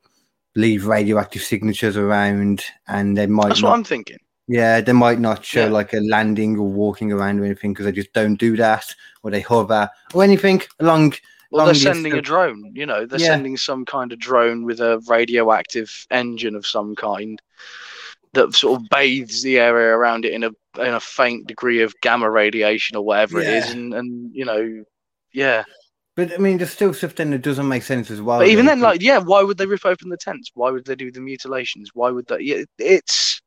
leave 0.57 0.87
radioactive 0.87 1.43
signatures 1.43 1.97
around, 1.97 2.65
and 2.89 3.17
they 3.17 3.27
might 3.27 3.49
that's 3.49 3.63
not 3.63 3.69
what 3.71 3.77
i'm 3.77 3.85
thinking 3.85 4.19
yeah, 4.49 4.81
they 4.81 4.93
might 4.93 5.21
not 5.21 5.45
show 5.45 5.67
Yeah. 5.67 5.71
like 5.71 5.93
a 5.93 6.01
landing 6.01 6.59
or 6.59 6.67
walking 6.69 7.13
around 7.13 7.39
or 7.39 7.45
anything 7.45 7.73
because 7.73 7.87
they 7.87 7.93
just 7.93 8.13
don't 8.13 8.35
do 8.35 8.57
that, 8.57 8.85
or 9.23 9.31
they 9.31 9.43
hover 9.43 9.89
or 10.13 10.25
anything 10.25 10.61
along. 10.81 11.15
Well 11.51 11.65
they're 11.65 11.75
the 11.75 11.81
sending 11.81 12.17
a 12.17 12.23
drone 12.23 12.73
you 12.75 12.87
know 12.87 13.07
they're 13.07 13.19
Yeah. 13.19 13.29
sending 13.29 13.57
some 13.57 13.85
kind 13.85 14.13
of 14.13 14.19
drone 14.19 14.65
with 14.65 14.81
a 14.81 15.01
radioactive 15.09 16.07
engine 16.11 16.55
of 16.55 16.67
some 16.67 16.95
kind 16.95 17.41
that 18.33 18.55
sort 18.55 18.81
of 18.81 18.89
bathes 18.91 19.43
the 19.43 19.59
area 19.59 19.95
around 19.97 20.25
it 20.25 20.33
in 20.33 20.45
a 20.45 20.51
in 20.79 20.95
a 20.95 21.01
faint 21.01 21.47
degree 21.47 21.83
of 21.83 21.95
gamma 22.01 22.31
radiation 22.31 22.97
or 22.97 23.05
whatever 23.05 23.41
it 23.41 23.49
is 23.49 23.71
and 23.71 23.95
and 23.95 24.31
you 24.35 24.45
know 24.45 24.85
yeah 25.33 25.65
But 26.17 26.33
I 26.33 26.39
mean, 26.39 26.59
there's 26.59 26.71
still 26.71 26.95
stuff 26.95 27.15
then 27.17 27.31
that 27.31 27.43
doesn't 27.43 27.67
make 27.69 27.83
sense 27.83 28.11
as 28.11 28.21
well. 28.21 28.39
But 28.39 28.49
even 28.49 28.67
then, 28.67 28.81
like, 28.81 29.03
yeah, 29.03 29.19
why 29.19 29.43
would 29.43 29.59
they 29.59 29.67
rip 29.67 29.85
open 29.85 30.09
the 30.09 30.17
tents? 30.17 30.51
Why 30.55 30.71
would 30.71 30.85
they 30.85 30.95
do 30.97 31.11
the 31.11 31.21
mutilations? 31.21 31.91
Why 31.95 32.11
would 32.11 32.27
they? 32.27 32.41
Yeah, 32.41 32.65
it's 32.79 33.41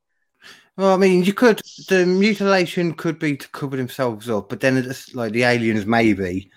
well, 0.78 0.94
I 0.94 0.98
mean, 0.98 1.24
you 1.24 1.34
could 1.34 1.62
the 1.88 2.06
mutilation 2.06 2.94
could 2.94 3.20
be 3.20 3.38
to 3.38 3.48
cover 3.50 3.78
themselves 3.78 4.30
up, 4.30 4.50
but 4.50 4.60
then 4.60 4.78
it's 4.78 5.14
like 5.14 5.32
the 5.34 5.44
aliens 5.44 5.86
maybe. 5.86 6.50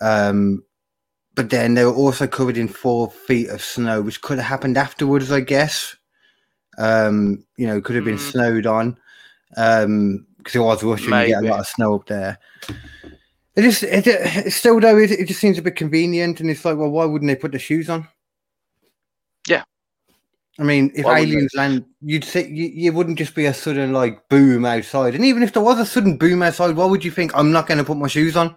Um, 0.00 0.62
but 1.34 1.50
then 1.50 1.74
they 1.74 1.84
were 1.84 1.94
also 1.94 2.26
covered 2.26 2.56
in 2.56 2.68
four 2.68 3.10
feet 3.10 3.48
of 3.48 3.62
snow, 3.62 4.02
which 4.02 4.22
could 4.22 4.38
have 4.38 4.46
happened 4.46 4.76
afterwards, 4.76 5.32
I 5.32 5.40
guess. 5.40 5.96
Um, 6.78 7.44
you 7.56 7.66
know, 7.66 7.80
could 7.80 7.96
have 7.96 8.04
been 8.04 8.16
Mm. 8.16 8.32
snowed 8.32 8.66
on. 8.66 8.98
Um, 9.56 10.26
because 10.38 10.56
it 10.56 10.58
was 10.58 10.82
Russia, 10.82 11.14
and 11.14 11.28
you 11.28 11.34
get 11.34 11.44
a 11.44 11.48
lot 11.48 11.60
of 11.60 11.66
snow 11.66 11.94
up 11.94 12.06
there. 12.06 12.38
It 13.56 13.62
just, 13.62 13.82
it, 13.82 14.06
it 14.06 14.52
still 14.52 14.78
though, 14.78 14.98
it, 14.98 15.10
it 15.10 15.26
just 15.26 15.40
seems 15.40 15.56
a 15.56 15.62
bit 15.62 15.76
convenient, 15.76 16.40
and 16.40 16.50
it's 16.50 16.64
like, 16.64 16.76
well, 16.76 16.90
why 16.90 17.06
wouldn't 17.06 17.28
they 17.28 17.36
put 17.36 17.52
the 17.52 17.58
shoes 17.58 17.88
on? 17.88 18.06
Yeah. 19.48 19.62
I 20.58 20.64
mean, 20.64 20.92
if 20.94 21.06
Why 21.06 21.20
aliens 21.20 21.54
land, 21.54 21.84
you'd 22.02 22.24
say 22.24 22.46
you, 22.46 22.66
you 22.66 22.92
wouldn't 22.92 23.18
just 23.18 23.34
be 23.34 23.46
a 23.46 23.54
sudden 23.54 23.92
like 23.92 24.28
boom 24.28 24.64
outside. 24.64 25.14
And 25.14 25.24
even 25.24 25.42
if 25.42 25.52
there 25.52 25.62
was 25.62 25.80
a 25.80 25.86
sudden 25.86 26.16
boom 26.16 26.42
outside, 26.42 26.76
why 26.76 26.84
would 26.84 27.04
you 27.04 27.10
think 27.10 27.34
I'm 27.34 27.50
not 27.50 27.66
going 27.66 27.78
to 27.78 27.84
put 27.84 27.96
my 27.96 28.06
shoes 28.06 28.36
on? 28.36 28.54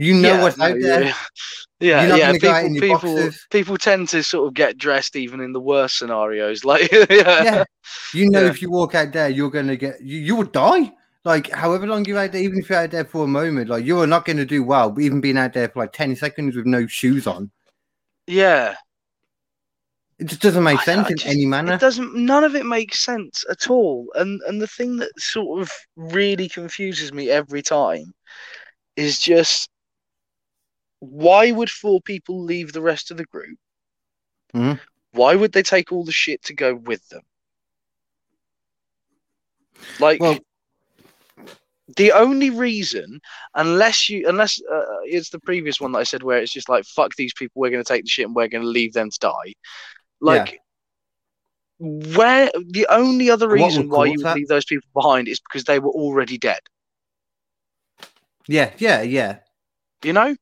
You 0.00 0.14
know 0.14 0.32
yeah, 0.32 0.42
what's 0.42 0.56
no, 0.56 0.64
out 0.64 0.80
there. 0.80 1.04
Yeah, 1.04 1.14
yeah, 1.80 2.16
yeah. 2.16 2.26
gonna 2.28 2.38
go 2.38 2.50
out 2.50 2.64
in 2.64 2.74
People, 2.80 2.98
people, 2.98 3.30
people 3.50 3.76
tend 3.76 4.08
to 4.08 4.22
sort 4.22 4.48
of 4.48 4.54
get 4.54 4.78
dressed 4.78 5.14
even 5.14 5.40
in 5.40 5.52
the 5.52 5.60
worst 5.60 5.98
scenarios. 5.98 6.64
Like, 6.70 6.90
yeah, 6.90 7.04
yeah, 7.10 7.64
you 8.14 8.30
know, 8.30 8.46
if 8.46 8.62
you 8.62 8.70
walk 8.70 8.94
out 8.94 9.12
there, 9.12 9.28
you're 9.28 9.50
going 9.50 9.66
to 9.66 9.76
get 9.76 10.00
you, 10.00 10.18
you 10.18 10.36
would 10.36 10.52
die. 10.52 10.90
Like, 11.24 11.50
however 11.50 11.86
long 11.86 12.06
you're 12.06 12.18
out 12.18 12.32
there, 12.32 12.40
even 12.40 12.60
if 12.60 12.70
you're 12.70 12.78
out 12.78 12.92
there 12.92 13.04
for 13.04 13.24
a 13.24 13.28
moment, 13.28 13.68
like 13.68 13.84
you 13.84 14.00
are 14.00 14.06
not 14.06 14.24
going 14.24 14.38
to 14.38 14.46
do 14.46 14.62
well. 14.62 14.98
Even 14.98 15.20
being 15.20 15.36
out 15.36 15.52
there 15.52 15.68
for 15.68 15.80
like 15.80 15.92
ten 15.92 16.16
seconds 16.16 16.56
with 16.56 16.64
no 16.64 16.86
shoes 16.86 17.26
on, 17.26 17.50
yeah. 18.26 18.76
it 20.18 20.28
just 20.28 20.40
doesn't 20.40 20.64
make 20.64 20.80
I- 20.80 20.84
sense 20.84 21.08
I 21.08 21.10
in 21.10 21.36
any 21.36 21.44
manner. 21.44 21.74
It 21.74 21.80
doesn't. 21.80 22.14
None 22.14 22.44
of 22.44 22.54
it 22.54 22.64
makes 22.64 23.00
sense 23.00 23.44
at 23.50 23.68
all. 23.68 24.06
And 24.14 24.40
and 24.46 24.62
the 24.62 24.66
thing 24.66 24.96
that 24.96 25.10
sort 25.20 25.60
of 25.60 25.70
really 25.94 26.48
confuses 26.48 27.12
me 27.12 27.28
every 27.28 27.60
time 27.60 28.14
is 28.96 29.18
just 29.18 29.68
why 31.00 31.50
would 31.50 31.70
four 31.70 32.00
people 32.00 32.42
leave 32.42 32.72
the 32.72 32.82
rest 32.82 33.10
of 33.10 33.16
the 33.16 33.24
group? 33.24 33.58
Mhm. 34.54 34.80
Why 35.12 35.34
would 35.34 35.52
they 35.52 35.62
take 35.62 35.92
all 35.92 36.04
the 36.04 36.12
shit 36.12 36.42
to 36.44 36.54
go 36.54 36.74
with 36.74 37.06
them? 37.08 37.22
Like. 39.98 40.20
Well, 40.20 40.38
the 41.96 42.12
only 42.12 42.50
reason, 42.50 43.20
unless 43.54 44.08
you, 44.08 44.28
unless 44.28 44.60
uh, 44.72 44.84
it's 45.04 45.30
the 45.30 45.40
previous 45.40 45.80
one 45.80 45.90
that 45.92 45.98
I 45.98 46.04
said, 46.04 46.22
where 46.22 46.38
it's 46.38 46.52
just 46.52 46.68
like 46.68 46.84
fuck 46.84 47.16
these 47.16 47.34
people, 47.34 47.60
we're 47.60 47.70
going 47.70 47.82
to 47.82 47.88
take 47.88 48.04
the 48.04 48.08
shit 48.08 48.26
and 48.26 48.34
we're 48.34 48.46
going 48.46 48.62
to 48.62 48.68
leave 48.68 48.92
them 48.92 49.10
to 49.10 49.18
die. 49.18 49.54
Like, 50.20 50.60
where 51.78 52.50
the 52.54 52.86
only 52.90 53.30
other 53.30 53.48
reason 53.48 53.88
why 53.88 54.04
you 54.04 54.18
would 54.18 54.26
that? 54.26 54.36
leave 54.36 54.48
those 54.48 54.64
people 54.66 54.88
behind 54.94 55.28
is 55.28 55.40
because 55.40 55.64
they 55.64 55.78
were 55.78 55.90
already 55.90 56.38
dead. 56.38 56.60
yeah, 58.46 58.72
yeah, 58.78 59.02
yeah. 59.02 59.38
You 60.04 60.12
know? 60.12 60.36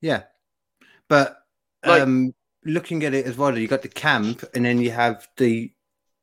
Yeah, 0.00 0.22
but 1.08 1.36
Like- 1.84 2.02
um, 2.02 2.34
looking 2.64 3.04
at 3.04 3.14
it 3.14 3.26
as 3.26 3.36
well, 3.38 3.56
you 3.58 3.66
got 3.68 3.82
the 3.82 3.88
camp, 3.88 4.44
and 4.54 4.64
then 4.64 4.78
you 4.80 4.90
have 4.90 5.26
the, 5.36 5.72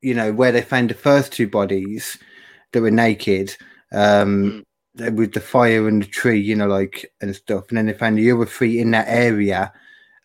you 0.01 0.13
know, 0.13 0.31
where 0.31 0.51
they 0.51 0.61
found 0.61 0.89
the 0.89 0.93
first 0.95 1.31
two 1.31 1.47
bodies 1.47 2.17
that 2.71 2.81
were 2.81 2.91
naked, 2.91 3.55
um, 3.91 4.63
th- 4.97 5.13
with 5.13 5.33
the 5.33 5.39
fire 5.39 5.87
and 5.87 6.03
the 6.03 6.07
tree, 6.07 6.39
you 6.39 6.55
know, 6.55 6.67
like 6.67 7.11
and 7.21 7.35
stuff, 7.35 7.65
and 7.69 7.77
then 7.77 7.85
they 7.87 7.93
found 7.93 8.17
the 8.17 8.31
other 8.31 8.45
three 8.45 8.79
in 8.79 8.91
that 8.91 9.07
area, 9.07 9.71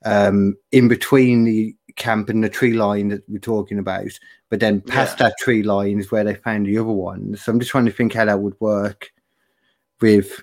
um, 0.04 0.56
in 0.72 0.88
between 0.88 1.44
the 1.44 1.74
camp 1.96 2.28
and 2.28 2.42
the 2.42 2.48
tree 2.48 2.72
line 2.74 3.08
that 3.08 3.22
we're 3.28 3.38
talking 3.38 3.78
about. 3.78 4.10
But 4.50 4.60
then 4.60 4.80
past 4.82 5.18
that 5.18 5.34
tree 5.38 5.62
line 5.62 5.98
is 5.98 6.10
where 6.10 6.24
they 6.24 6.34
found 6.34 6.66
the 6.66 6.76
other 6.78 6.90
ones. 6.90 7.42
So 7.42 7.52
I'm 7.52 7.58
just 7.58 7.70
trying 7.70 7.86
to 7.86 7.92
think 7.92 8.12
how 8.12 8.24
that 8.26 8.40
would 8.40 8.60
work 8.60 9.10
with 10.00 10.42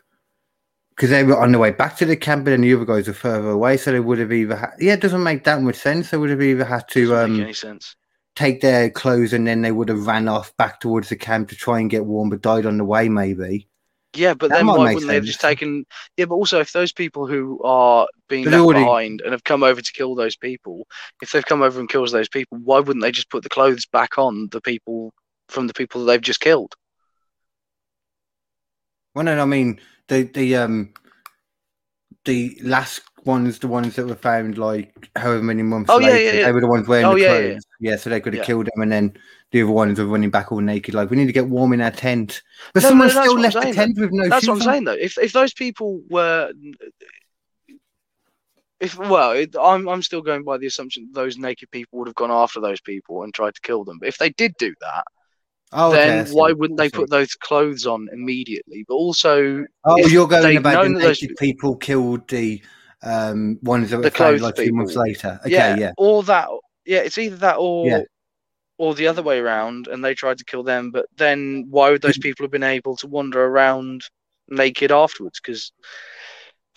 because 0.99 1.11
they 1.11 1.23
were 1.23 1.39
on 1.39 1.53
the 1.53 1.57
way 1.57 1.71
back 1.71 1.95
to 1.95 2.05
the 2.05 2.17
camp, 2.17 2.39
and 2.45 2.47
then 2.47 2.59
the 2.61 2.73
other 2.73 2.83
guys 2.83 3.07
were 3.07 3.13
further 3.13 3.51
away, 3.51 3.77
so 3.77 3.89
they 3.89 4.01
would 4.01 4.19
have 4.19 4.33
either 4.33 4.57
had, 4.57 4.71
yeah, 4.79 4.91
it 4.91 4.99
doesn't 4.99 5.23
make 5.23 5.45
that 5.45 5.61
much 5.61 5.77
sense. 5.77 6.11
They 6.11 6.17
would 6.17 6.29
have 6.29 6.41
either 6.41 6.65
had 6.65 6.89
to 6.89 7.15
um, 7.15 7.39
any 7.39 7.53
sense. 7.53 7.95
take 8.35 8.59
their 8.59 8.89
clothes 8.89 9.31
and 9.31 9.47
then 9.47 9.61
they 9.61 9.71
would 9.71 9.87
have 9.87 10.05
ran 10.05 10.27
off 10.27 10.53
back 10.57 10.81
towards 10.81 11.07
the 11.07 11.15
camp 11.15 11.47
to 11.49 11.55
try 11.55 11.79
and 11.79 11.89
get 11.89 12.05
warm, 12.05 12.29
but 12.29 12.41
died 12.41 12.65
on 12.65 12.77
the 12.77 12.83
way, 12.83 13.07
maybe. 13.07 13.69
Yeah, 14.13 14.33
but 14.33 14.49
that 14.49 14.57
then 14.57 14.67
why 14.67 14.93
wouldn't 14.93 15.07
they 15.07 15.15
have 15.15 15.23
just 15.23 15.39
taken? 15.39 15.85
Yeah, 16.17 16.25
but 16.25 16.35
also 16.35 16.59
if 16.59 16.73
those 16.73 16.91
people 16.91 17.27
who 17.27 17.61
are 17.63 18.05
being 18.27 18.43
But 18.43 18.51
left 18.51 18.63
already- 18.65 18.83
behind 18.83 19.21
and 19.21 19.31
have 19.31 19.45
come 19.45 19.63
over 19.63 19.81
to 19.81 19.93
kill 19.93 20.15
those 20.15 20.35
people, 20.35 20.85
if 21.21 21.31
they've 21.31 21.45
come 21.45 21.61
over 21.61 21.79
and 21.79 21.87
kills 21.87 22.11
those 22.11 22.27
people, 22.27 22.57
why 22.57 22.79
wouldn't 22.79 23.03
they 23.03 23.13
just 23.13 23.29
put 23.29 23.43
the 23.43 23.49
clothes 23.49 23.85
back 23.85 24.17
on 24.17 24.49
the 24.51 24.59
people 24.59 25.13
from 25.47 25.67
the 25.67 25.73
people 25.73 26.03
that 26.03 26.11
they've 26.11 26.21
just 26.21 26.41
killed? 26.41 26.75
Well, 29.15 29.23
no, 29.23 29.39
I 29.39 29.45
mean 29.45 29.79
the 30.09 30.23
the 30.23 30.55
um 30.57 30.93
the 32.25 32.59
last 32.63 33.01
ones, 33.25 33.59
the 33.59 33.67
ones 33.67 33.95
that 33.95 34.05
were 34.05 34.15
found 34.15 34.57
like 34.57 35.09
however 35.15 35.41
many 35.41 35.63
months 35.63 35.89
Oh, 35.89 35.99
yeah, 35.99 36.07
later, 36.09 36.25
yeah, 36.25 36.39
yeah. 36.39 36.45
they 36.45 36.51
were 36.51 36.61
the 36.61 36.67
ones 36.67 36.87
wearing 36.87 37.07
Oh, 37.07 37.15
the 37.15 37.21
yeah, 37.21 37.27
clothes. 37.27 37.65
yeah, 37.81 37.91
Yeah, 37.91 37.95
so 37.97 38.09
they 38.09 38.19
could 38.19 38.33
have 38.33 38.41
Yeah. 38.41 38.45
killed 38.45 38.65
them, 38.65 38.81
and 38.81 38.91
then 38.91 39.17
the 39.51 39.63
other 39.63 39.71
ones 39.71 39.99
were 39.99 40.05
running 40.05 40.29
back 40.29 40.51
all 40.51 40.59
naked. 40.59 40.93
Like 40.93 41.09
we 41.09 41.17
need 41.17 41.27
to 41.27 41.33
get 41.33 41.47
warm 41.47 41.73
in 41.73 41.81
our 41.81 41.91
tent, 41.91 42.41
but 42.73 42.83
No, 42.83 42.89
no, 42.89 42.89
someone 42.89 43.07
that's 43.07 43.19
still 43.19 43.39
left 43.39 43.55
the 43.55 43.61
saying, 43.61 43.73
tent 43.73 43.97
with 43.99 44.11
no 44.11 44.29
That's 44.29 44.47
what 44.47 44.55
I'm 44.55 44.61
on. 44.61 44.73
saying 44.73 44.83
though. 44.83 44.91
If 44.93 45.17
if 45.17 45.33
those 45.33 45.53
people 45.53 46.01
were, 46.09 46.51
if 48.79 48.97
well, 48.97 49.31
it, 49.31 49.55
I'm 49.59 49.87
I'm 49.87 50.01
still 50.01 50.21
going 50.21 50.43
by 50.43 50.57
the 50.57 50.67
assumption 50.67 51.09
that 51.11 51.19
those 51.19 51.37
naked 51.37 51.71
people 51.71 51.99
would 51.99 52.07
have 52.07 52.15
gone 52.15 52.31
after 52.31 52.59
those 52.59 52.81
people 52.81 53.23
and 53.23 53.33
tried 53.33 53.55
to 53.55 53.61
kill 53.61 53.83
them. 53.83 53.99
But 53.99 54.09
if 54.09 54.17
they 54.17 54.29
did 54.31 54.55
do 54.57 54.73
that, 54.81 55.05
Oh, 55.71 55.91
then 55.91 56.25
see, 56.25 56.33
why 56.33 56.51
wouldn't 56.51 56.79
they 56.79 56.89
put 56.89 57.09
those 57.09 57.35
clothes 57.35 57.85
on 57.85 58.07
immediately? 58.11 58.85
But 58.87 58.95
also, 58.95 59.65
Oh, 59.85 59.97
you're 60.07 60.27
going 60.27 60.57
about 60.57 60.87
the 60.87 60.93
those 60.99 61.25
people 61.37 61.75
killed 61.75 62.27
the 62.27 62.61
um 63.03 63.59
ones 63.61 63.91
that 63.91 63.97
were 63.97 64.03
The 64.03 64.11
found 64.11 64.41
like 64.41 64.55
two 64.55 64.73
months 64.73 64.95
later. 64.95 65.39
Okay, 65.45 65.51
yeah, 65.51 65.77
yeah. 65.77 65.91
or 65.97 66.23
that, 66.23 66.49
yeah, 66.85 66.99
it's 66.99 67.17
either 67.17 67.37
that 67.37 67.57
or. 67.57 67.87
Yeah. 67.87 68.01
Or 68.81 68.95
the 68.95 69.07
other 69.07 69.21
way 69.21 69.39
around, 69.39 69.87
and 69.87 70.05
they 70.05 70.13
tried 70.13 70.37
to 70.37 70.45
kill 70.45 70.63
them. 70.63 70.89
But 70.91 71.07
then, 71.17 71.67
why 71.69 71.91
would 71.91 72.01
those 72.01 72.17
people 72.17 72.45
have 72.45 72.51
been 72.51 72.63
able 72.63 72.95
to 72.95 73.07
wander 73.07 73.43
around 73.43 74.03
naked 74.47 74.89
afterwards? 74.89 75.41
Because 75.41 75.73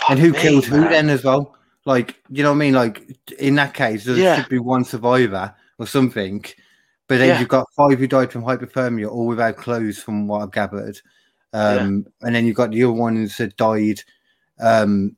And 0.08 0.18
who 0.18 0.32
killed 0.32 0.64
who 0.64 0.80
then 0.80 1.08
as 1.08 1.22
well? 1.22 1.56
Like, 1.84 2.20
you 2.28 2.42
know 2.42 2.50
what 2.50 2.56
I 2.56 2.58
mean? 2.58 2.74
Like 2.74 3.18
in 3.38 3.54
that 3.54 3.74
case, 3.74 4.04
there 4.04 4.16
Yeah. 4.16 4.36
should 4.36 4.48
be 4.48 4.58
one 4.58 4.84
survivor 4.84 5.54
or 5.78 5.86
something. 5.86 6.44
But 7.12 7.18
then 7.18 7.28
Yeah. 7.28 7.40
you've 7.40 7.48
got 7.50 7.70
five 7.76 7.98
who 7.98 8.06
died 8.06 8.32
from 8.32 8.42
hypothermia, 8.42 9.06
all 9.06 9.26
without 9.26 9.58
clothes, 9.58 9.98
from 9.98 10.26
what 10.26 10.40
I've 10.40 10.50
gathered. 10.50 10.98
Um, 11.52 12.06
and 12.22 12.34
then 12.34 12.46
you've 12.46 12.56
got 12.56 12.70
the 12.70 12.82
other 12.84 12.94
ones 12.94 13.36
that 13.36 13.54
died, 13.58 14.00
um, 14.58 15.14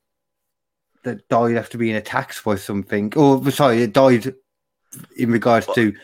that 1.04 1.28
died 1.28 1.56
after 1.56 1.78
being 1.78 1.94
attacked 1.94 2.42
by 2.42 2.56
something, 2.56 3.12
or 3.14 3.48
sorry, 3.52 3.82
it 3.82 3.92
died 3.92 4.34
in 5.16 5.30
regards 5.30 5.68
to 5.76 5.94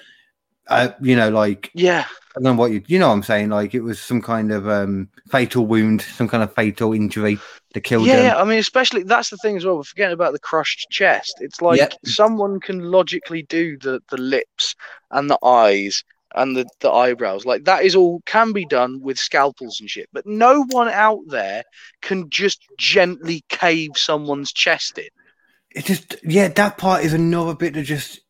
uh, 0.70 0.90
you 1.00 1.16
know, 1.16 1.30
like 1.30 1.74
Yeah, 1.74 2.04
I 2.36 2.40
don't 2.40 2.44
know 2.56 2.60
what 2.60 2.72
you, 2.72 2.82
you 2.86 2.98
know, 2.98 3.08
what 3.08 3.14
I'm 3.14 3.22
saying, 3.24 3.50
like 3.50 3.74
it 3.74 3.80
was 3.82 4.00
some 4.00 4.22
kind 4.22 4.52
of 4.52 4.68
um 4.68 5.08
fatal 5.30 5.66
wound, 5.66 6.02
some 6.02 6.28
kind 6.28 6.42
of 6.42 6.54
fatal 6.54 6.92
injury 6.94 7.44
that 7.74 7.82
killed 7.82 8.12
yeah, 8.12 8.14
him. 8.14 8.34
yeah. 8.34 8.36
I 8.40 8.44
mean, 8.44 8.58
especially 8.58 9.02
that's 9.02 9.30
the 9.30 9.36
thing 9.36 9.56
as 9.56 9.64
well. 9.64 9.76
We're 9.76 9.82
forgetting 9.84 10.14
about 10.14 10.32
the 10.32 10.38
crushed 10.38 10.88
chest. 10.90 11.38
It's 11.40 11.60
like 11.60 11.80
Yeah. 11.80 11.88
someone 12.04 12.60
can 12.60 12.80
logically 12.80 13.42
do 13.42 13.76
the 13.78 14.00
the 14.10 14.16
lips 14.16 14.74
and 15.10 15.28
the 15.30 15.38
eyes 15.44 16.02
and 16.34 16.56
the 16.56 16.66
the 16.80 16.90
eyebrows. 16.90 17.44
Like 17.44 17.64
that 17.64 17.84
is 17.84 17.96
all 17.96 18.22
can 18.26 18.52
be 18.52 18.64
done 18.64 19.00
with 19.02 19.18
scalpels 19.18 19.80
and 19.80 19.90
shit. 19.90 20.08
But 20.12 20.26
no 20.26 20.64
one 20.70 20.88
out 20.88 21.20
there 21.28 21.64
can 22.00 22.30
just 22.30 22.60
gently 22.78 23.44
cave 23.48 23.92
someone's 23.96 24.52
chest 24.52 24.98
in. 24.98 25.08
It 25.72 25.84
just, 25.84 26.16
yeah, 26.24 26.48
that 26.48 26.78
part 26.78 27.04
is 27.04 27.12
another 27.12 27.54
bit 27.54 27.74
that 27.74 27.84
just 27.84 28.20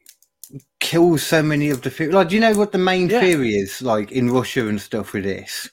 kills 0.80 1.22
so 1.22 1.42
many 1.42 1.70
of 1.70 1.82
the 1.82 1.90
theory. 1.90 2.12
Like, 2.12 2.28
do 2.28 2.34
you 2.34 2.40
know 2.40 2.52
what 2.56 2.72
the 2.72 2.78
main 2.78 3.08
Yeah. 3.08 3.20
theory 3.20 3.54
is, 3.54 3.82
like 3.82 4.10
in 4.12 4.30
Russia 4.30 4.68
and 4.68 4.80
stuff 4.80 5.12
with 5.12 5.24
this? 5.24 5.70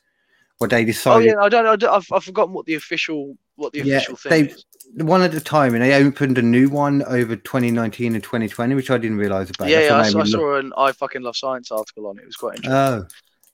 What 0.59 0.71
they 0.71 0.85
decided. 0.85 1.15
Oh 1.15 1.19
decided. 1.19 1.37
yeah, 1.39 1.43
I 1.45 1.49
don't. 1.49 1.65
I 1.67 1.75
don't- 1.75 1.93
I've, 1.93 2.07
I've 2.11 2.23
forgotten 2.23 2.53
what 2.53 2.65
the 2.65 2.75
official 2.75 3.37
what 3.55 3.73
the 3.73 3.81
Yeah, 3.83 3.97
official 3.97 4.15
thing 4.17 4.29
they- 4.31 4.51
is. 4.51 4.65
one 4.97 5.21
at 5.21 5.33
a 5.33 5.39
time, 5.39 5.73
and 5.75 5.83
they 5.83 5.93
opened 5.93 6.37
a 6.37 6.41
new 6.41 6.69
one 6.69 7.03
over 7.03 7.35
2019 7.35 8.13
and 8.15 8.23
2020, 8.23 8.75
which 8.75 8.89
I 8.91 8.97
didn't 8.97 9.17
realize 9.17 9.49
about. 9.49 9.69
Yeah, 9.69 9.81
yeah 9.81 9.97
what 9.97 10.05
I, 10.05 10.09
saw, 10.09 10.21
I 10.21 10.25
saw 10.25 10.55
an 10.57 10.73
I 10.77 10.91
fucking 10.91 11.21
love 11.21 11.35
science 11.37 11.71
article 11.71 12.07
on 12.07 12.17
it. 12.17 12.21
It 12.23 12.25
was 12.27 12.35
quite 12.35 12.57
interesting. 12.57 12.73
Oh, 12.73 13.07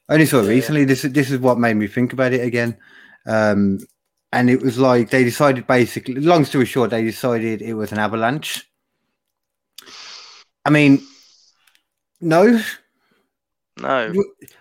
I 0.09 0.13
only 0.13 0.25
saw 0.25 0.39
it 0.39 0.43
Yeah, 0.43 0.49
recently. 0.49 0.85
This 0.85 1.03
is 1.05 1.11
this 1.13 1.31
is 1.31 1.39
what 1.39 1.57
made 1.59 1.75
me 1.75 1.87
think 1.87 2.11
about 2.13 2.33
it 2.33 2.41
again. 2.45 2.77
Um, 3.25 3.79
and 4.33 4.49
it 4.49 4.61
was 4.61 4.77
like 4.77 5.09
they 5.09 5.23
decided 5.23 5.67
basically. 5.67 6.15
Long 6.15 6.43
story 6.45 6.65
short, 6.65 6.89
they 6.89 7.03
decided 7.03 7.61
it 7.61 7.73
was 7.73 7.91
an 7.91 7.99
avalanche. 7.99 8.65
I 10.65 10.69
mean, 10.69 11.05
no. 12.23 12.61
no. 13.79 14.13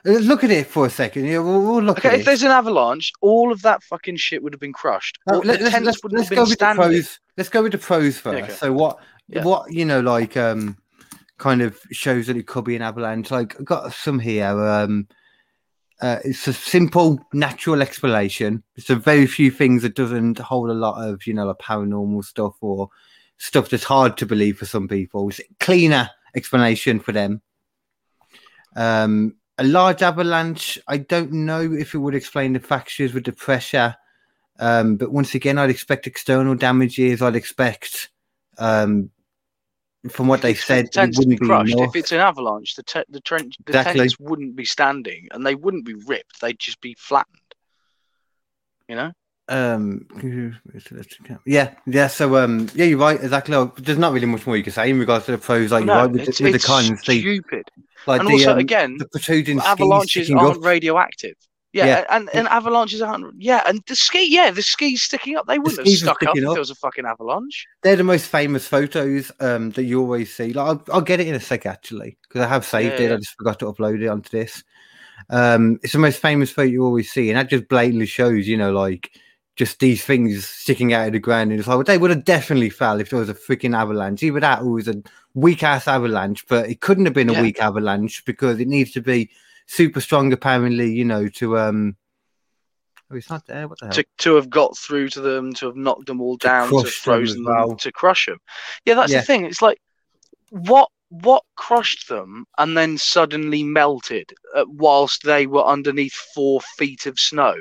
Look 0.04 0.44
at 0.44 0.50
it 0.50 0.66
for 0.66 0.86
a 0.86 0.90
second. 0.90 1.26
Yeah, 1.26 1.38
we'll, 1.38 1.62
we'll 1.62 1.82
look 1.82 1.98
Okay, 1.98 2.20
if 2.20 2.24
there's 2.24 2.42
an 2.42 2.50
avalanche, 2.50 3.12
all 3.20 3.52
of 3.52 3.62
that 3.62 3.82
fucking 3.82 4.16
shit 4.16 4.42
would 4.42 4.52
have 4.52 4.60
been 4.60 4.72
crushed. 4.72 5.18
No, 5.28 5.38
let, 5.38 5.60
us 5.62 5.72
let's, 5.72 6.04
let's 6.04 6.28
have 6.28 6.36
go 6.36 6.44
with 6.44 6.58
the 6.58 6.74
pros. 6.74 7.20
Let's 7.36 7.48
go 7.48 7.62
with 7.62 7.72
the 7.72 7.78
pros 7.78 8.18
first. 8.18 8.44
okay. 8.44 8.52
So 8.52 8.72
what? 8.72 8.98
Yeah. 9.28 9.44
What 9.44 9.72
you 9.72 9.84
know, 9.84 10.00
like 10.00 10.36
um, 10.36 10.76
kind 11.38 11.62
of 11.62 11.78
shows 11.90 12.26
that 12.26 12.36
it 12.36 12.46
could 12.46 12.64
be 12.64 12.76
an 12.76 12.82
avalanche. 12.82 13.30
Like 13.30 13.56
I've 13.58 13.64
got 13.64 13.92
some 13.92 14.18
here. 14.18 14.46
Um, 14.46 15.08
uh, 16.00 16.18
it's 16.24 16.48
a 16.48 16.52
simple, 16.52 17.20
natural 17.32 17.80
explanation. 17.80 18.64
It's 18.74 18.90
a 18.90 18.96
very 18.96 19.26
few 19.26 19.52
things 19.52 19.82
that 19.82 19.94
doesn't 19.94 20.38
hold 20.38 20.68
a 20.68 20.74
lot 20.74 21.08
of 21.08 21.26
you 21.26 21.34
know, 21.34 21.46
like 21.46 21.58
paranormal 21.58 22.24
stuff 22.24 22.56
or 22.60 22.88
stuff 23.38 23.70
that's 23.70 23.84
hard 23.84 24.16
to 24.16 24.26
believe 24.26 24.58
for 24.58 24.66
some 24.66 24.88
people. 24.88 25.28
It's 25.28 25.38
a 25.40 25.44
cleaner 25.60 26.10
explanation 26.34 26.98
for 26.98 27.12
them. 27.12 27.42
Um, 28.76 29.36
a 29.58 29.64
large 29.64 30.02
avalanche. 30.02 30.78
I 30.88 30.98
don't 30.98 31.32
know 31.32 31.60
if 31.60 31.94
it 31.94 31.98
would 31.98 32.14
explain 32.14 32.54
the 32.54 32.60
fractures 32.60 33.12
with 33.14 33.24
the 33.24 33.32
pressure. 33.32 33.96
Um, 34.58 34.96
but 34.96 35.12
once 35.12 35.34
again, 35.34 35.58
I'd 35.58 35.70
expect 35.70 36.06
external 36.06 36.54
damages. 36.54 37.22
I'd 37.22 37.36
expect, 37.36 38.10
um, 38.58 39.10
from 40.08 40.28
what 40.28 40.42
they 40.42 40.54
said, 40.54 40.86
the 40.86 40.90
tents 40.90 41.18
wouldn't 41.18 41.40
be 41.40 41.46
crushed. 41.46 41.74
If 41.76 41.96
it's 41.96 42.12
an 42.12 42.18
avalanche, 42.18 42.74
the 42.74 42.82
te- 42.82 43.04
the, 43.08 43.20
trench, 43.20 43.56
the 43.64 43.72
Exactly. 43.72 44.00
tents 44.00 44.18
wouldn't 44.18 44.56
be 44.56 44.64
standing 44.64 45.28
and 45.32 45.44
they 45.46 45.54
wouldn't 45.54 45.84
be 45.84 45.94
ripped. 45.94 46.40
They'd 46.40 46.58
just 46.58 46.80
be 46.80 46.94
flattened. 46.98 47.38
You 48.88 48.96
know? 48.96 49.12
Um, 49.48 50.06
yeah, 51.44 51.74
yeah. 51.86 52.06
So, 52.06 52.36
um, 52.36 52.68
yeah, 52.74 52.84
you're 52.86 52.98
right. 52.98 53.20
Exactly. 53.22 53.54
Oh, 53.54 53.72
There's 53.76 53.98
not 53.98 54.12
really 54.12 54.26
much 54.26 54.46
more 54.46 54.56
you 54.56 54.62
can 54.62 54.72
say 54.72 54.88
in 54.90 54.98
regards 54.98 55.26
to 55.26 55.32
the 55.32 55.38
pros. 55.38 55.72
Like 55.72 55.84
you're 55.84 55.94
right 55.94 56.10
with, 56.10 56.28
it's, 56.28 56.38
the, 56.38 56.44
with 56.44 56.52
the 56.54 56.66
cons. 56.66 57.02
The, 57.02 57.20
stupid. 57.20 57.64
like 58.06 58.20
and 58.20 58.28
the, 58.28 58.34
also, 58.34 58.52
um, 58.52 58.58
again, 58.58 58.96
the 58.98 59.08
protruding 59.08 59.58
avalanches 59.58 60.30
aren't 60.30 60.58
up. 60.58 60.64
radioactive. 60.64 61.34
Yeah, 61.72 61.86
Yeah. 61.86 62.04
and, 62.10 62.28
and 62.34 62.46
avalanches 62.48 63.00
aren't. 63.00 63.34
Yeah, 63.42 63.62
and 63.66 63.82
the 63.86 63.96
ski. 63.96 64.26
Yeah, 64.30 64.50
the 64.50 64.62
skis 64.62 65.02
sticking 65.02 65.36
up. 65.36 65.46
They 65.46 65.58
wouldn't 65.58 65.78
have 65.78 65.86
skis 65.86 66.00
stuck 66.00 66.22
up 66.22 66.36
if 66.36 66.42
there 66.42 66.52
was 66.58 66.70
a 66.70 66.74
fucking 66.74 67.06
avalanche. 67.06 67.66
They're 67.82 67.96
the 67.96 68.04
most 68.04 68.26
famous 68.26 68.66
photos 68.68 69.32
um, 69.40 69.70
that 69.70 69.84
you 69.84 70.00
always 70.00 70.32
see. 70.32 70.52
Like, 70.52 70.66
I'll, 70.66 70.84
I'll 70.92 71.00
get 71.00 71.20
it 71.20 71.26
in 71.28 71.34
a 71.34 71.40
sec 71.40 71.66
actually 71.66 72.18
because 72.28 72.42
I 72.42 72.48
have 72.48 72.64
saved 72.64 72.94
Yeah, 72.94 73.06
it. 73.06 73.08
yeah. 73.08 73.14
I 73.14 73.18
just 73.18 73.36
forgot 73.36 73.58
to 73.60 73.72
upload 73.72 74.02
it 74.02 74.08
onto 74.08 74.28
this. 74.30 74.62
Um, 75.30 75.78
it's 75.82 75.94
the 75.94 75.98
most 75.98 76.20
famous 76.20 76.50
photo 76.50 76.68
you 76.68 76.84
always 76.84 77.10
see, 77.10 77.30
and 77.30 77.38
that 77.38 77.48
just 77.48 77.68
blatantly 77.68 78.06
shows, 78.06 78.46
you 78.46 78.56
know, 78.56 78.72
like 78.72 79.10
just 79.56 79.80
these 79.80 80.04
things 80.04 80.46
sticking 80.46 80.92
out 80.92 81.06
of 81.08 81.12
the 81.12 81.18
ground. 81.18 81.50
And 81.50 81.58
it's 81.60 81.68
like, 81.68 81.76
well, 81.76 81.84
they 81.84 81.98
would 81.98 82.10
have 82.10 82.24
definitely 82.24 82.70
fell 82.70 83.00
if 83.00 83.10
there 83.10 83.18
was 83.18 83.28
a 83.28 83.34
freaking 83.34 83.76
avalanche. 83.76 84.22
Either 84.22 84.40
that 84.40 84.62
or 84.62 84.66
it 84.66 84.72
was 84.72 84.88
a 84.88 85.02
weak 85.34 85.62
ass 85.62 85.86
avalanche, 85.86 86.46
but 86.48 86.68
it 86.70 86.80
couldn't 86.80 87.04
have 87.04 87.14
been 87.14 87.28
a 87.28 87.34
Yeah. 87.34 87.42
weak 87.42 87.60
avalanche 87.60 88.24
because 88.24 88.60
it 88.60 88.68
needs 88.68 88.92
to 88.92 89.02
be 89.02 89.30
super 89.66 90.00
strong, 90.00 90.32
apparently, 90.32 90.90
you 90.92 91.04
know, 91.04 91.28
to 91.28 91.58
um. 91.58 91.96
Oh, 93.10 93.16
it's 93.16 93.28
not 93.28 93.46
there. 93.46 93.68
What 93.68 93.78
the 93.78 93.86
hell? 93.86 93.94
to, 93.94 94.04
to 94.18 94.34
have 94.36 94.48
got 94.48 94.76
through 94.78 95.10
to 95.10 95.20
them, 95.20 95.52
to 95.54 95.66
have 95.66 95.76
knocked 95.76 96.06
them 96.06 96.22
all 96.22 96.38
down, 96.38 96.68
to 96.70 96.76
have 96.76 96.84
them 96.84 96.86
as 96.86 96.94
frozen 96.94 97.44
them, 97.44 97.54
well. 97.54 97.76
to 97.76 97.92
crush 97.92 98.24
them. 98.26 98.38
Yeah, 98.86 98.94
that's 98.94 99.12
Yeah. 99.12 99.20
the 99.20 99.26
thing. 99.26 99.44
It's 99.44 99.60
like 99.60 99.78
what 100.48 100.88
what 101.12 101.42
crushed 101.56 102.08
them 102.08 102.46
and 102.56 102.76
then 102.76 102.96
suddenly 102.96 103.62
melted 103.62 104.32
uh, 104.56 104.64
whilst 104.66 105.24
they 105.24 105.46
were 105.46 105.64
underneath 105.64 106.14
four 106.34 106.60
feet 106.78 107.04
of 107.04 107.18
snow. 107.18 107.54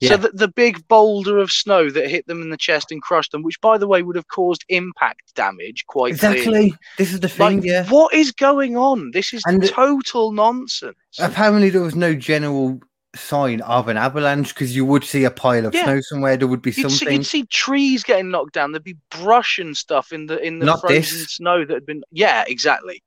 Yeah. 0.00 0.10
So 0.10 0.16
that 0.16 0.36
the 0.38 0.48
big 0.48 0.86
boulder 0.88 1.38
of 1.38 1.50
snow 1.50 1.90
that 1.90 2.08
hit 2.08 2.26
them 2.26 2.40
in 2.40 2.48
the 2.48 2.56
chest 2.56 2.90
and 2.90 3.02
crushed 3.02 3.32
them, 3.32 3.42
which 3.42 3.60
by 3.60 3.76
the 3.76 3.86
way 3.86 4.02
would 4.02 4.16
have 4.16 4.28
caused 4.28 4.64
impact 4.70 5.34
damage 5.34 5.84
quite 5.86 6.18
clearly. 6.18 6.38
Exactly. 6.38 6.74
This 6.96 7.12
is 7.12 7.20
the 7.20 7.28
thing. 7.28 7.56
Like, 7.58 7.64
yeah. 7.64 7.86
what 7.88 8.14
is 8.14 8.32
going 8.32 8.78
on? 8.78 9.10
This 9.12 9.34
is 9.34 9.42
And 9.46 9.62
total 9.68 10.32
nonsense. 10.32 10.96
apparently 11.18 11.68
there 11.68 11.82
was 11.82 11.94
no 11.94 12.14
general 12.14 12.80
sign 13.16 13.60
of 13.62 13.88
an 13.88 13.96
avalanche 13.96 14.54
because 14.54 14.74
you 14.76 14.84
would 14.86 15.04
see 15.04 15.24
a 15.24 15.30
pile 15.30 15.66
of 15.66 15.74
Yeah. 15.74 15.84
snow 15.84 16.00
somewhere 16.02 16.36
there 16.36 16.48
would 16.48 16.62
be 16.62 16.70
You'd 16.70 16.74
see, 16.90 16.96
something 16.96 17.16
you'd 17.18 17.26
see 17.26 17.44
trees 17.46 18.02
getting 18.04 18.30
knocked 18.30 18.52
down. 18.54 18.72
There'd 18.72 18.84
be 18.84 18.96
brush 19.10 19.58
and 19.58 19.76
stuff 19.76 20.12
in 20.12 20.26
the 20.26 20.38
in 20.44 20.58
the 20.58 20.66
Not 20.66 20.80
frozen 20.80 20.98
this. 21.18 21.36
snow 21.36 21.64
that 21.64 21.74
had 21.74 21.86
been. 21.86 22.02
Yeah, 22.12 22.44
exactly. 22.46 23.02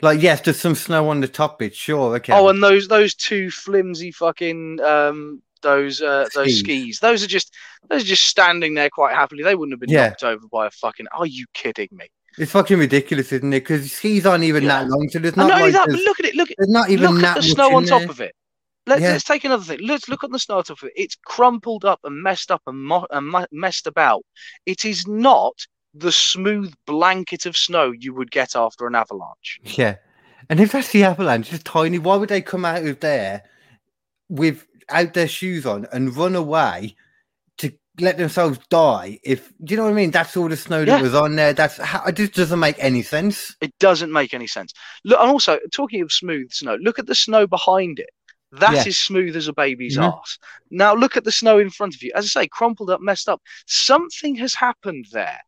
like 0.00 0.20
yes 0.22 0.40
there's 0.40 0.58
some 0.58 0.74
snow 0.74 1.08
on 1.10 1.20
the 1.20 1.28
top 1.28 1.58
bit 1.58 1.74
sure 1.74 2.16
okay 2.16 2.32
Oh, 2.32 2.48
and 2.48 2.62
those 2.62 2.88
those 2.88 3.14
two 3.14 3.50
flimsy 3.50 4.10
fucking 4.10 4.80
um 4.80 5.42
those 5.60 6.00
uh 6.00 6.26
those 6.34 6.58
Skis. 6.58 6.60
skis. 6.60 6.98
Those 7.00 7.22
are 7.22 7.26
just 7.28 7.54
those 7.88 8.02
are 8.02 8.06
just 8.06 8.24
standing 8.26 8.74
there 8.74 8.88
quite 8.90 9.14
happily. 9.14 9.42
They 9.44 9.54
wouldn't 9.54 9.72
have 9.74 9.80
been 9.80 9.90
Yeah. 9.90 10.08
knocked 10.08 10.24
over 10.24 10.46
by 10.50 10.66
a 10.66 10.70
fucking. 10.70 11.06
Are 11.12 11.26
you 11.26 11.44
kidding 11.54 11.88
me? 11.92 12.06
it's 12.38 12.50
fucking 12.52 12.78
ridiculous 12.78 13.30
isn't 13.30 13.52
it 13.52 13.60
because 13.60 13.92
skis 13.92 14.24
aren't 14.24 14.42
even 14.42 14.62
Yeah. 14.64 14.80
that 14.84 14.88
long 14.88 15.06
so 15.10 15.18
there's 15.18 15.36
not 15.36 15.48
not 15.48 15.60
only 15.60 15.70
like 15.70 15.86
that, 15.86 15.92
but 15.94 16.00
look 16.00 16.18
at 16.18 16.24
it. 16.26 16.34
Look 16.34 16.50
at 16.50 16.56
there's 16.58 16.70
not 16.70 16.88
even 16.88 17.10
look 17.12 17.20
that 17.20 17.36
at 17.36 17.42
the 17.42 17.48
snow 17.50 17.76
on 17.76 17.84
top 17.84 18.00
there. 18.00 18.10
of 18.10 18.20
it. 18.22 18.34
Let's 18.86 19.00
Yeah. 19.02 19.12
let's 19.12 19.24
take 19.24 19.44
another 19.44 19.62
thing. 19.64 19.78
Let's 19.86 20.08
look 20.08 20.24
at 20.24 20.30
the 20.30 20.38
top 20.38 20.70
of 20.70 20.82
it. 20.82 20.92
It's 20.96 21.16
crumpled 21.24 21.84
up 21.84 22.00
and 22.04 22.22
messed 22.22 22.50
up 22.50 22.62
and, 22.66 22.82
mo- 22.82 23.06
and 23.10 23.28
mu- 23.28 23.46
messed 23.52 23.86
about. 23.86 24.22
It 24.66 24.84
is 24.84 25.06
not 25.06 25.54
the 25.94 26.10
smooth 26.10 26.72
blanket 26.86 27.46
of 27.46 27.56
snow 27.56 27.92
you 27.96 28.14
would 28.14 28.30
get 28.30 28.56
after 28.56 28.86
an 28.86 28.94
avalanche. 28.94 29.60
yeah 29.62 29.96
and 30.48 30.58
if 30.58 30.72
that's 30.72 30.90
the 30.90 31.04
avalanche 31.04 31.52
it's 31.52 31.62
tiny 31.64 31.98
why 31.98 32.16
would 32.16 32.30
they 32.30 32.40
come 32.40 32.64
out 32.64 32.82
of 32.82 32.98
there 33.00 33.42
without 34.30 35.12
their 35.14 35.28
shoes 35.28 35.66
on 35.66 35.86
and 35.92 36.16
run 36.16 36.34
away 36.34 36.96
to 37.58 37.70
let 38.00 38.16
themselves 38.16 38.58
die 38.70 39.20
if 39.22 39.52
do 39.62 39.72
you 39.72 39.76
know 39.76 39.84
what 39.84 39.90
i 39.90 39.94
mean 39.94 40.10
that's 40.10 40.34
all 40.36 40.48
the 40.48 40.56
snow 40.56 40.84
that 40.84 40.96
Yeah. 40.96 41.02
was 41.02 41.14
on 41.14 41.36
there 41.36 41.52
that's 41.52 41.76
how 41.76 42.02
it 42.04 42.16
just 42.16 42.32
doesn't 42.32 42.58
make 42.58 42.76
any 42.78 43.02
sense 43.02 43.54
It 43.60 43.74
doesn't 43.78 44.10
make 44.12 44.32
any 44.32 44.46
sense. 44.46 44.72
Look, 45.04 45.20
and 45.20 45.30
also 45.30 45.58
talking 45.72 46.00
of 46.00 46.10
smooth 46.10 46.50
snow, 46.52 46.76
look 46.76 46.98
at 46.98 47.06
the 47.06 47.14
snow 47.14 47.46
behind 47.46 47.98
it. 47.98 48.10
That 48.52 48.74
is 48.86 48.86
Yeah. 48.86 49.06
smooth 49.06 49.34
as 49.36 49.48
a 49.48 49.52
baby's 49.52 49.96
Mhm. 49.96 50.12
arse. 50.12 50.38
Now 50.70 50.94
look 50.94 51.16
at 51.16 51.24
the 51.24 51.32
snow 51.32 51.58
in 51.58 51.70
front 51.70 51.94
of 51.94 52.02
you. 52.02 52.12
As 52.14 52.24
I 52.26 52.42
say, 52.42 52.48
crumpled 52.48 52.90
up, 52.90 53.00
messed 53.00 53.28
up. 53.28 53.40
Something 53.66 54.34
has 54.36 54.54
happened 54.54 55.06
there. 55.12 55.40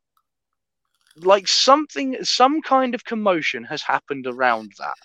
Like 1.16 1.46
something, 1.46 2.16
some 2.24 2.60
kind 2.62 2.94
of 2.94 3.04
commotion 3.04 3.62
has 3.64 3.82
happened 3.82 4.26
around 4.26 4.72
that. 4.78 4.96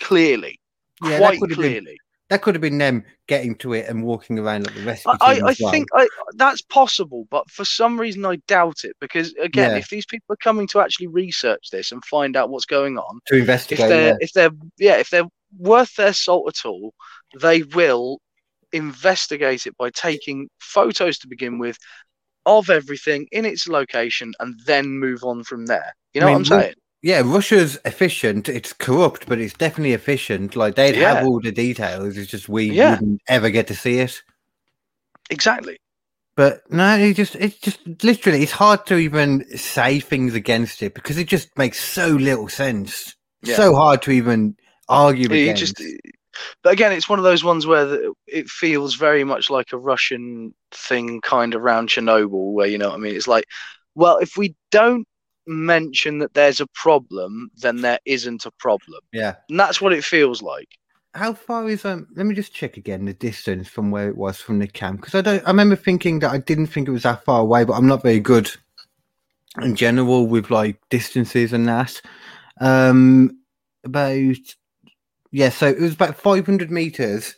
Clearly, 0.00 0.60
Yeah, 1.02 1.10
that 1.10 1.18
quite 1.18 1.40
could 1.40 1.50
have 1.50 1.58
been- 1.58 1.70
clearly. 1.72 1.98
That 2.28 2.42
could 2.42 2.56
have 2.56 2.62
been 2.62 2.78
them 2.78 3.04
getting 3.28 3.54
to 3.58 3.72
it 3.74 3.86
and 3.88 4.02
walking 4.02 4.36
around 4.36 4.66
like 4.66 4.74
the 4.74 4.82
rest. 4.82 5.04
I, 5.06 5.40
I, 5.44 5.54
think 5.54 5.86
I, 5.94 6.08
that's 6.34 6.60
possible, 6.60 7.28
but 7.30 7.48
for 7.48 7.64
some 7.64 8.00
reason 8.00 8.24
I 8.26 8.36
doubt 8.48 8.82
it 8.82 8.96
because 9.00 9.32
again, 9.34 9.70
Yeah. 9.70 9.76
if 9.78 9.88
these 9.90 10.06
people 10.06 10.32
are 10.32 10.36
coming 10.38 10.66
to 10.68 10.80
actually 10.80 11.06
research 11.06 11.68
this 11.70 11.92
and 11.92 12.04
find 12.04 12.36
out 12.36 12.50
what's 12.50 12.64
going 12.64 12.98
on, 12.98 13.20
to 13.28 13.34
if 13.36 13.40
investigate. 13.42 13.88
they're 13.88 14.08
yeah. 14.08 14.16
if 14.20 14.32
they're 14.32 14.50
yeah 14.76 14.96
if 14.96 15.08
they're 15.10 15.28
worth 15.56 15.94
their 15.94 16.12
salt 16.12 16.48
at 16.48 16.66
all 16.68 16.94
they 17.40 17.62
will 17.62 18.20
investigate 18.72 19.66
it 19.66 19.76
by 19.78 19.90
taking 19.90 20.48
photos 20.60 21.18
to 21.18 21.28
begin 21.28 21.58
with 21.58 21.78
of 22.46 22.70
everything 22.70 23.26
in 23.32 23.44
its 23.44 23.68
location 23.68 24.32
and 24.40 24.54
then 24.66 24.86
move 24.88 25.22
on 25.24 25.42
from 25.44 25.66
there 25.66 25.92
you 26.14 26.20
know 26.20 26.26
I 26.26 26.30
what 26.30 26.36
i'm 26.36 26.44
saying 26.44 26.74
Yeah, 27.02 27.22
Russia's 27.24 27.78
efficient. 27.84 28.48
It's 28.48 28.72
corrupt, 28.72 29.26
but 29.28 29.38
it's 29.38 29.54
definitely 29.54 29.92
efficient. 29.92 30.56
Like 30.56 30.74
they'd 30.74 30.96
Yeah. 30.96 31.14
have 31.14 31.22
all 31.24 31.40
the 31.40 31.52
details. 31.52 32.16
It's 32.16 32.30
just 32.30 32.48
we 32.48 32.72
Yeah. 32.72 32.90
wouldn't 32.90 33.20
ever 33.28 33.50
get 33.50 33.68
to 33.68 33.74
see 33.74 33.98
it. 34.00 34.22
exactly 35.30 35.76
But 36.36 36.70
no, 36.70 36.98
it 36.98 37.14
just 37.14 37.34
it's 37.36 37.58
just 37.58 37.80
literally 38.02 38.42
it's 38.42 38.52
hard 38.52 38.86
to 38.86 38.96
even 38.96 39.46
say 39.56 40.00
things 40.00 40.34
against 40.34 40.82
it 40.82 40.94
because 40.94 41.16
it 41.16 41.28
just 41.28 41.56
makes 41.56 41.80
so 41.82 42.08
little 42.08 42.48
sense. 42.48 43.14
Yeah. 43.42 43.56
So 43.56 43.74
hard 43.74 44.02
to 44.02 44.10
even 44.10 44.56
argue 44.88 45.32
It 45.32 45.42
against. 45.42 45.78
just, 45.78 45.82
but 46.62 46.72
again, 46.72 46.92
it's 46.92 47.08
one 47.08 47.18
of 47.18 47.24
those 47.24 47.44
ones 47.44 47.66
where 47.66 47.84
the, 47.84 48.12
it 48.26 48.48
feels 48.48 48.94
very 48.94 49.24
much 49.24 49.50
like 49.50 49.72
a 49.72 49.78
Russian 49.78 50.54
thing, 50.70 51.20
kind 51.20 51.54
of 51.54 51.62
around 51.62 51.88
Chernobyl, 51.88 52.52
where 52.52 52.66
you 52.66 52.78
know 52.78 52.88
what 52.88 52.96
I 52.96 52.98
mean. 52.98 53.16
It's 53.16 53.28
like, 53.28 53.44
well, 53.94 54.18
if 54.18 54.36
we 54.36 54.54
don't 54.70 55.06
mention 55.46 56.18
that 56.18 56.34
there's 56.34 56.60
a 56.60 56.66
problem, 56.68 57.50
then 57.56 57.80
there 57.82 58.00
isn't 58.04 58.46
a 58.46 58.50
problem, 58.52 59.00
yeah. 59.12 59.36
and 59.48 59.58
that's 59.58 59.80
what 59.80 59.92
it 59.92 60.04
feels 60.04 60.42
like. 60.42 60.68
How 61.14 61.32
far 61.32 61.66
is 61.68 61.84
um? 61.84 62.08
Let 62.14 62.26
me 62.26 62.34
just 62.34 62.52
check 62.52 62.76
again 62.76 63.06
the 63.06 63.14
distance 63.14 63.68
from 63.68 63.90
where 63.90 64.08
it 64.08 64.16
was 64.16 64.38
from 64.38 64.58
the 64.58 64.66
camp 64.66 65.00
because 65.00 65.14
I 65.14 65.22
don't. 65.22 65.44
I 65.44 65.50
remember 65.50 65.76
thinking 65.76 66.18
that 66.18 66.30
I 66.30 66.38
didn't 66.38 66.66
think 66.66 66.88
it 66.88 66.92
was 66.92 67.04
that 67.04 67.24
far 67.24 67.40
away, 67.40 67.64
but 67.64 67.72
I'm 67.72 67.86
not 67.86 68.02
very 68.02 68.20
good 68.20 68.50
in 69.62 69.74
general 69.74 70.26
with 70.26 70.50
like 70.50 70.76
distances 70.90 71.52
and 71.52 71.68
that. 71.68 72.00
Um, 72.60 73.38
about 73.84 74.36
yeah, 75.36 75.50
so 75.50 75.66
it 75.66 75.78
was 75.78 75.92
about 75.92 76.16
500 76.16 76.70
meters. 76.70 77.36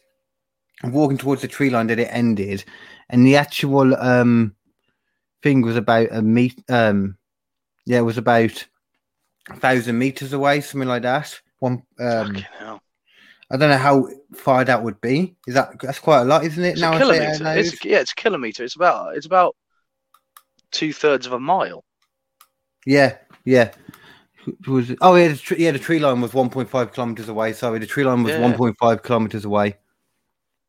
Of 0.84 0.92
walking 0.92 1.18
towards 1.18 1.42
the 1.42 1.48
tree 1.48 1.70
line 1.70 1.88
that 1.88 1.98
it 1.98 2.08
ended, 2.12 2.64
and 3.10 3.26
the 3.26 3.34
actual 3.34 3.96
um 3.96 4.54
thing 5.42 5.62
was 5.62 5.74
about 5.74 6.06
a 6.12 6.22
meet. 6.22 6.62
Um, 6.68 7.16
yeah, 7.84 7.98
it 7.98 8.02
was 8.02 8.16
about 8.16 8.64
a 9.50 9.56
thousand 9.56 9.98
meters 9.98 10.32
away, 10.32 10.60
something 10.60 10.88
like 10.88 11.02
that. 11.02 11.40
One 11.58 11.82
um. 11.98 12.44
I 13.50 13.56
don't 13.56 13.70
know 13.70 13.76
how 13.76 14.08
far 14.34 14.62
that 14.62 14.84
would 14.84 15.00
be. 15.00 15.34
Is 15.48 15.54
that 15.54 15.80
that's 15.80 15.98
quite 15.98 16.20
a 16.20 16.24
lot, 16.24 16.44
isn't 16.44 16.62
it? 16.64 16.72
It's 16.72 16.80
now 16.80 16.92
a 16.92 16.98
say 17.00 17.16
it 17.16 17.38
kilometer. 17.38 17.58
It's, 17.58 17.84
yeah, 17.84 17.98
it's 17.98 18.12
a 18.12 18.14
kilometer. 18.14 18.62
It's 18.62 18.76
about 18.76 19.16
it's 19.16 19.26
about 19.26 19.56
two 20.70 20.92
thirds 20.92 21.26
of 21.26 21.32
a 21.32 21.40
mile. 21.40 21.82
yeah, 22.86 23.16
yeah. 23.44 23.72
Who 24.64 24.72
Was 24.72 24.90
it? 24.90 24.98
Oh 25.00 25.14
yeah, 25.16 25.28
the 25.28 25.36
tree, 25.36 25.56
yeah. 25.58 25.70
The 25.72 25.78
tree 25.78 25.98
line 25.98 26.20
was 26.20 26.32
1.5 26.32 26.92
kilometers 26.92 27.28
away. 27.28 27.52
Sorry, 27.52 27.78
the 27.78 27.86
tree 27.86 28.04
line 28.04 28.22
was 28.22 28.32
Yeah. 28.32 28.40
1.5 28.40 29.02
kilometers 29.02 29.44
away. 29.44 29.76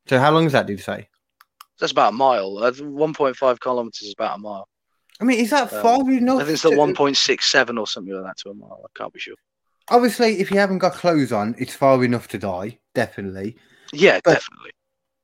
So 0.07 0.19
how 0.19 0.31
long 0.31 0.45
is 0.45 0.53
that? 0.53 0.65
Did 0.67 0.77
you 0.79 0.83
say? 0.83 1.07
That's 1.79 1.91
about 1.91 2.13
a 2.13 2.15
mile. 2.15 2.57
Uh, 2.57 2.71
1.5 2.71 3.59
kilometers 3.59 4.01
is 4.01 4.13
about 4.17 4.37
a 4.37 4.41
mile. 4.41 4.67
I 5.21 5.23
mean, 5.25 5.39
is 5.39 5.49
that 5.51 5.71
Um, 5.73 5.81
far 5.81 6.11
enough? 6.11 6.41
I 6.41 6.45
think 6.45 6.53
it's 6.55 6.65
like 6.65 6.73
to- 6.73 6.77
1.67 6.79 7.77
or 7.77 7.87
something 7.87 8.13
like 8.13 8.23
that 8.23 8.37
to 8.39 8.49
a 8.49 8.53
mile. 8.53 8.81
I 8.85 8.97
can't 8.97 9.13
be 9.13 9.19
sure. 9.19 9.35
Obviously, 9.89 10.39
if 10.39 10.51
you 10.51 10.57
haven't 10.59 10.79
got 10.79 10.93
clothes 10.93 11.31
on, 11.31 11.55
it's 11.57 11.73
far 11.75 12.03
enough 12.03 12.27
to 12.29 12.37
die. 12.37 12.79
Definitely. 12.95 13.55
Yeah, 13.93 14.19
But- 14.23 14.35
definitely. 14.35 14.71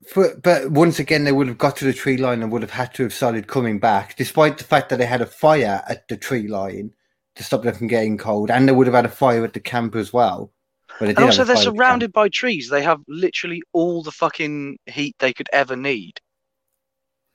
For, 0.07 0.35
but 0.37 0.69
once 0.71 0.99
again, 0.99 1.23
they 1.23 1.31
would 1.31 1.47
have 1.47 1.57
got 1.57 1.77
to 1.77 1.85
the 1.85 1.93
tree 1.93 2.17
line 2.17 2.43
and 2.43 2.51
would 2.51 2.61
have 2.61 2.71
had 2.71 2.93
to 2.95 3.03
have 3.03 3.13
started 3.13 3.47
coming 3.47 3.79
back, 3.79 4.15
despite 4.15 4.57
the 4.59 4.63
fact 4.63 4.89
that 4.89 4.97
they 4.99 5.05
had 5.07 5.21
a 5.21 5.25
fire 5.25 5.81
at 5.87 6.07
the 6.09 6.17
tree 6.17 6.47
line 6.47 6.93
to 7.35 7.43
stop 7.43 7.63
them 7.63 7.75
from 7.75 7.87
getting 7.87 8.17
cold, 8.17 8.49
and 8.51 8.67
they 8.67 8.71
would 8.71 8.87
have 8.87 8.93
had 8.95 9.05
a 9.05 9.09
fire 9.09 9.43
at 9.43 9.53
the 9.53 9.59
camp 9.59 9.95
as 9.95 10.11
well. 10.13 10.51
And 10.99 11.17
also, 11.19 11.43
they're 11.43 11.55
at 11.55 11.59
the 11.59 11.63
surrounded 11.63 12.13
by 12.13 12.29
trees. 12.29 12.69
They 12.69 12.81
have 12.83 13.01
literally 13.07 13.61
all 13.73 14.01
the 14.03 14.11
fucking 14.11 14.77
heat 14.85 15.15
they 15.19 15.33
could 15.33 15.49
ever 15.51 15.75
need. 15.75 16.19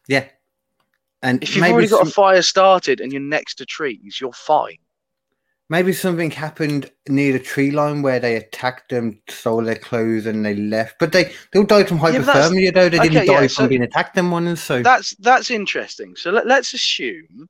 Yeah. 0.09 0.25
And 1.23 1.43
If 1.43 1.55
you've 1.55 1.67
already 1.67 1.89
got 1.89 2.07
a 2.07 2.11
fire 2.11 2.41
started 2.43 3.01
and 3.01 3.13
you're 3.13 3.21
next 3.21 3.57
to 3.57 3.67
trees, 3.67 4.19
you're 4.21 4.33
fine. 4.33 4.79
maybe 5.69 5.93
something 5.93 6.31
happened 6.31 6.91
near 7.09 7.33
the 7.35 7.39
tree 7.39 7.71
line 7.71 8.01
where 8.03 8.19
they 8.19 8.37
attacked 8.37 8.89
them, 8.91 9.21
stole 9.29 9.63
their 9.63 9.77
clothes, 9.77 10.25
and 10.27 10.45
they 10.45 10.55
left. 10.57 10.97
But 10.99 11.13
they 11.13 11.25
they 11.53 11.59
all 11.61 11.65
died 11.65 11.89
from 11.89 11.99
Yeah, 11.99 12.13
hypothermia, 12.23 12.73
though. 12.75 12.89
They 12.89 12.99
didn't 13.01 13.27
die 13.27 13.33
yeah, 13.35 13.39
from 13.41 13.49
so- 13.49 13.69
being 13.69 13.83
attacked. 13.83 14.15
Them 14.15 14.31
ones, 14.31 14.63
so 14.63 14.83
That's 14.83 15.15
that's 15.17 15.51
interesting. 15.51 16.17
So 16.17 16.31
let, 16.31 16.47
let's 16.47 16.73
assume 16.73 17.47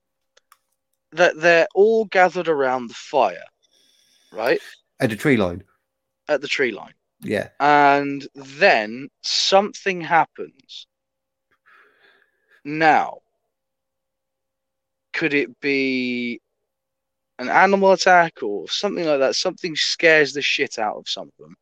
that 1.12 1.38
they're 1.40 1.68
all 1.74 2.04
gathered 2.06 2.48
around 2.48 2.88
the 2.88 2.94
fire, 2.94 3.44
right, 4.32 4.60
at 5.00 5.10
the 5.10 5.16
tree 5.16 5.36
line. 5.36 5.62
at 6.28 6.40
the 6.40 6.48
tree 6.48 6.70
line, 6.70 6.94
Yeah. 7.20 7.48
and 7.58 8.26
then 8.34 9.08
something 9.22 10.00
happens. 10.00 10.86
Now, 12.64 13.18
could 15.12 15.34
it 15.34 15.58
be 15.60 16.40
an 17.38 17.48
animal 17.48 17.92
attack 17.92 18.42
or 18.42 18.68
something 18.68 19.04
like 19.04 19.18
that? 19.18 19.34
Something 19.34 19.74
scares 19.74 20.32
the 20.34 20.42
shit 20.42 20.78
out 20.78 20.96
of 20.96 21.08
some 21.08 21.28
of 21.28 21.36
them. 21.38 21.54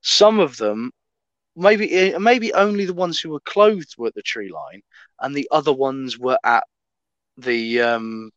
Some 0.00 0.38
of 0.38 0.56
them, 0.56 0.90
maybe 1.56 2.16
maybe 2.18 2.52
only 2.54 2.84
the 2.86 2.94
ones 2.94 3.20
who 3.20 3.30
were 3.30 3.40
clothed 3.40 3.94
were 3.98 4.08
at 4.08 4.14
the 4.14 4.22
tree 4.22 4.50
line, 4.50 4.80
and 5.20 5.34
the 5.34 5.48
other 5.50 5.72
ones 5.72 6.18
were 6.18 6.38
at 6.44 6.64
the 7.36 7.80
um 7.80 8.30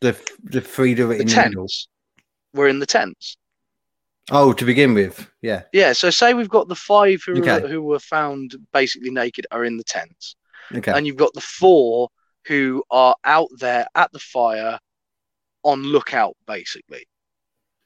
The 0.00 0.16
the 0.44 0.60
three 0.60 0.94
that 0.94 1.06
were 1.06 1.14
the 1.14 1.20
in 1.22 1.26
the 1.28 1.36
middle. 1.36 1.62
tents. 1.64 1.88
Were 2.54 2.68
in 2.68 2.78
the 2.78 2.86
tents. 2.86 3.36
Oh, 4.30 4.52
to 4.52 4.64
begin 4.64 4.92
with, 4.92 5.30
yeah. 5.40 5.62
Yeah. 5.72 5.92
So 5.92 6.10
say 6.10 6.34
we've 6.34 6.48
got 6.48 6.66
the 6.68 6.74
five 6.74 7.22
who 7.24 7.38
Okay. 7.38 7.60
were, 7.62 7.68
who 7.68 7.82
were 7.82 8.00
found 8.00 8.56
basically 8.72 9.10
naked 9.10 9.46
are 9.52 9.64
in 9.64 9.76
the 9.76 9.84
tents. 9.84 10.34
Okay. 10.74 10.90
and 10.90 11.06
you've 11.06 11.16
got 11.16 11.32
the 11.32 11.40
four 11.40 12.08
who 12.46 12.82
are 12.90 13.14
out 13.24 13.48
there 13.58 13.86
at 13.94 14.10
the 14.10 14.18
fire 14.18 14.80
on 15.62 15.84
lookout 15.84 16.34
basically 16.48 17.06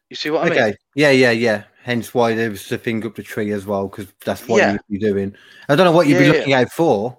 you 0.08 0.16
see 0.16 0.30
what 0.30 0.40
i 0.44 0.46
okay. 0.46 0.54
mean 0.54 0.62
Okay. 0.70 0.76
Yeah, 0.94 1.10
yeah, 1.10 1.30
yeah. 1.30 1.64
Hence 1.82 2.14
why 2.14 2.34
there 2.34 2.48
was 2.48 2.66
the 2.70 2.78
thing 2.78 3.04
up 3.04 3.14
the 3.16 3.22
tree 3.22 3.52
as 3.52 3.66
well, 3.66 3.86
because 3.88 4.06
that's 4.24 4.48
what 4.48 4.58
Yeah. 4.58 4.72
you'd 4.72 4.80
be 4.88 4.98
doing. 4.98 5.36
I 5.68 5.76
don't 5.76 5.84
know 5.84 5.92
what 5.92 6.06
you'd 6.06 6.14
Yeah, 6.14 6.20
be 6.20 6.26
yeah. 6.26 6.32
looking 6.32 6.52
out 6.54 6.72
for, 6.72 7.18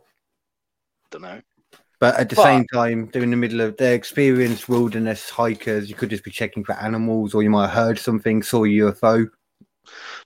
don't 1.11 1.21
know 1.21 1.41
but 2.01 2.19
at 2.19 2.27
the 2.29 2.35
But- 2.35 2.43
same 2.43 2.65
time, 2.73 3.09
they're 3.13 3.23
in 3.23 3.29
the 3.31 3.37
middle 3.37 3.61
of 3.61 3.77
their 3.77 3.93
experienced 3.93 4.67
wilderness 4.67 5.29
hikers. 5.29 5.87
You 5.87 5.95
could 5.95 6.09
just 6.09 6.23
be 6.25 6.31
checking 6.31 6.65
for 6.65 6.73
animals, 6.73 7.33
or 7.33 7.43
you 7.43 7.49
might 7.49 7.67
have 7.69 7.75
heard 7.85 7.99
something, 7.99 8.43
saw 8.43 8.65
a 8.65 8.67
UFO. 8.67 9.27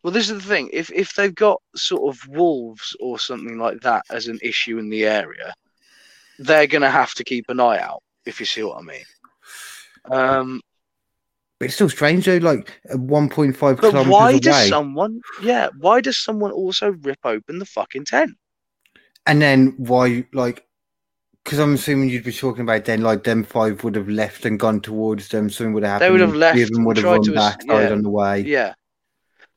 well 0.04 0.12
this 0.14 0.30
is 0.30 0.38
the 0.44 0.48
thing 0.50 0.70
if 0.74 0.92
if 0.92 1.14
they've 1.16 1.34
got 1.34 1.62
sort 1.76 2.04
of 2.14 2.28
wolves 2.28 2.96
or 3.00 3.18
something 3.18 3.58
like 3.58 3.80
that 3.82 4.04
as 4.12 4.28
an 4.28 4.38
issue 4.44 4.78
in 4.78 4.90
the 4.90 5.06
area 5.06 5.54
they're 6.40 6.68
going 6.68 6.82
to 6.82 6.90
have 6.90 7.14
to 7.16 7.24
keep 7.24 7.50
an 7.50 7.60
eye 7.60 7.80
out 7.80 8.04
if 8.26 8.40
you 8.40 8.46
see 8.46 8.62
what 8.62 8.78
i 8.78 8.82
mean 8.82 9.06
um 10.12 10.62
But 11.60 11.66
it's 11.68 11.76
still 11.76 11.90
strange 11.90 12.26
though, 12.26 12.38
like 12.38 12.70
uh, 12.94 12.98
1.5 12.98 13.58
but 13.60 13.80
kilometers 13.80 14.08
why 14.12 14.30
away. 14.32 14.40
does 14.40 14.68
someone 14.68 15.22
yeah 15.42 15.70
why 15.80 16.02
does 16.02 16.18
someone 16.18 16.52
also 16.52 16.92
rip 17.02 17.20
open 17.24 17.58
the 17.60 17.66
fucking 17.66 18.06
tent 18.06 18.32
And 19.26 19.42
then 19.42 19.74
why, 19.78 20.26
like, 20.34 20.65
because 21.46 21.60
I'm 21.60 21.76
assuming 21.76 22.10
you'd 22.10 22.24
be 22.26 22.34
talking 22.34 22.64
about 22.64 22.84
then, 22.86 23.02
like, 23.04 23.24
them 23.24 23.44
five 23.44 23.84
would 23.84 23.96
have 23.96 24.10
left 24.10 24.46
and 24.46 24.60
gone 24.60 24.82
towards 24.82 25.30
them. 25.30 25.50
Something 25.50 25.74
would 25.74 25.84
have 25.84 26.02
happened. 26.02 26.08
They 26.08 26.12
would 26.12 26.22
have 26.22 26.36
left 26.36 26.56
three 26.56 26.64
of 26.64 26.70
them 26.70 26.78
and 26.80 26.86
would 26.88 26.98
have 26.98 27.06
run 27.06 27.22
to 27.24 27.32
back, 27.34 27.60
died 27.62 27.84
yeah. 27.90 27.92
on 27.92 28.02
the 28.02 28.10
way. 28.10 28.40
yeah 28.42 28.74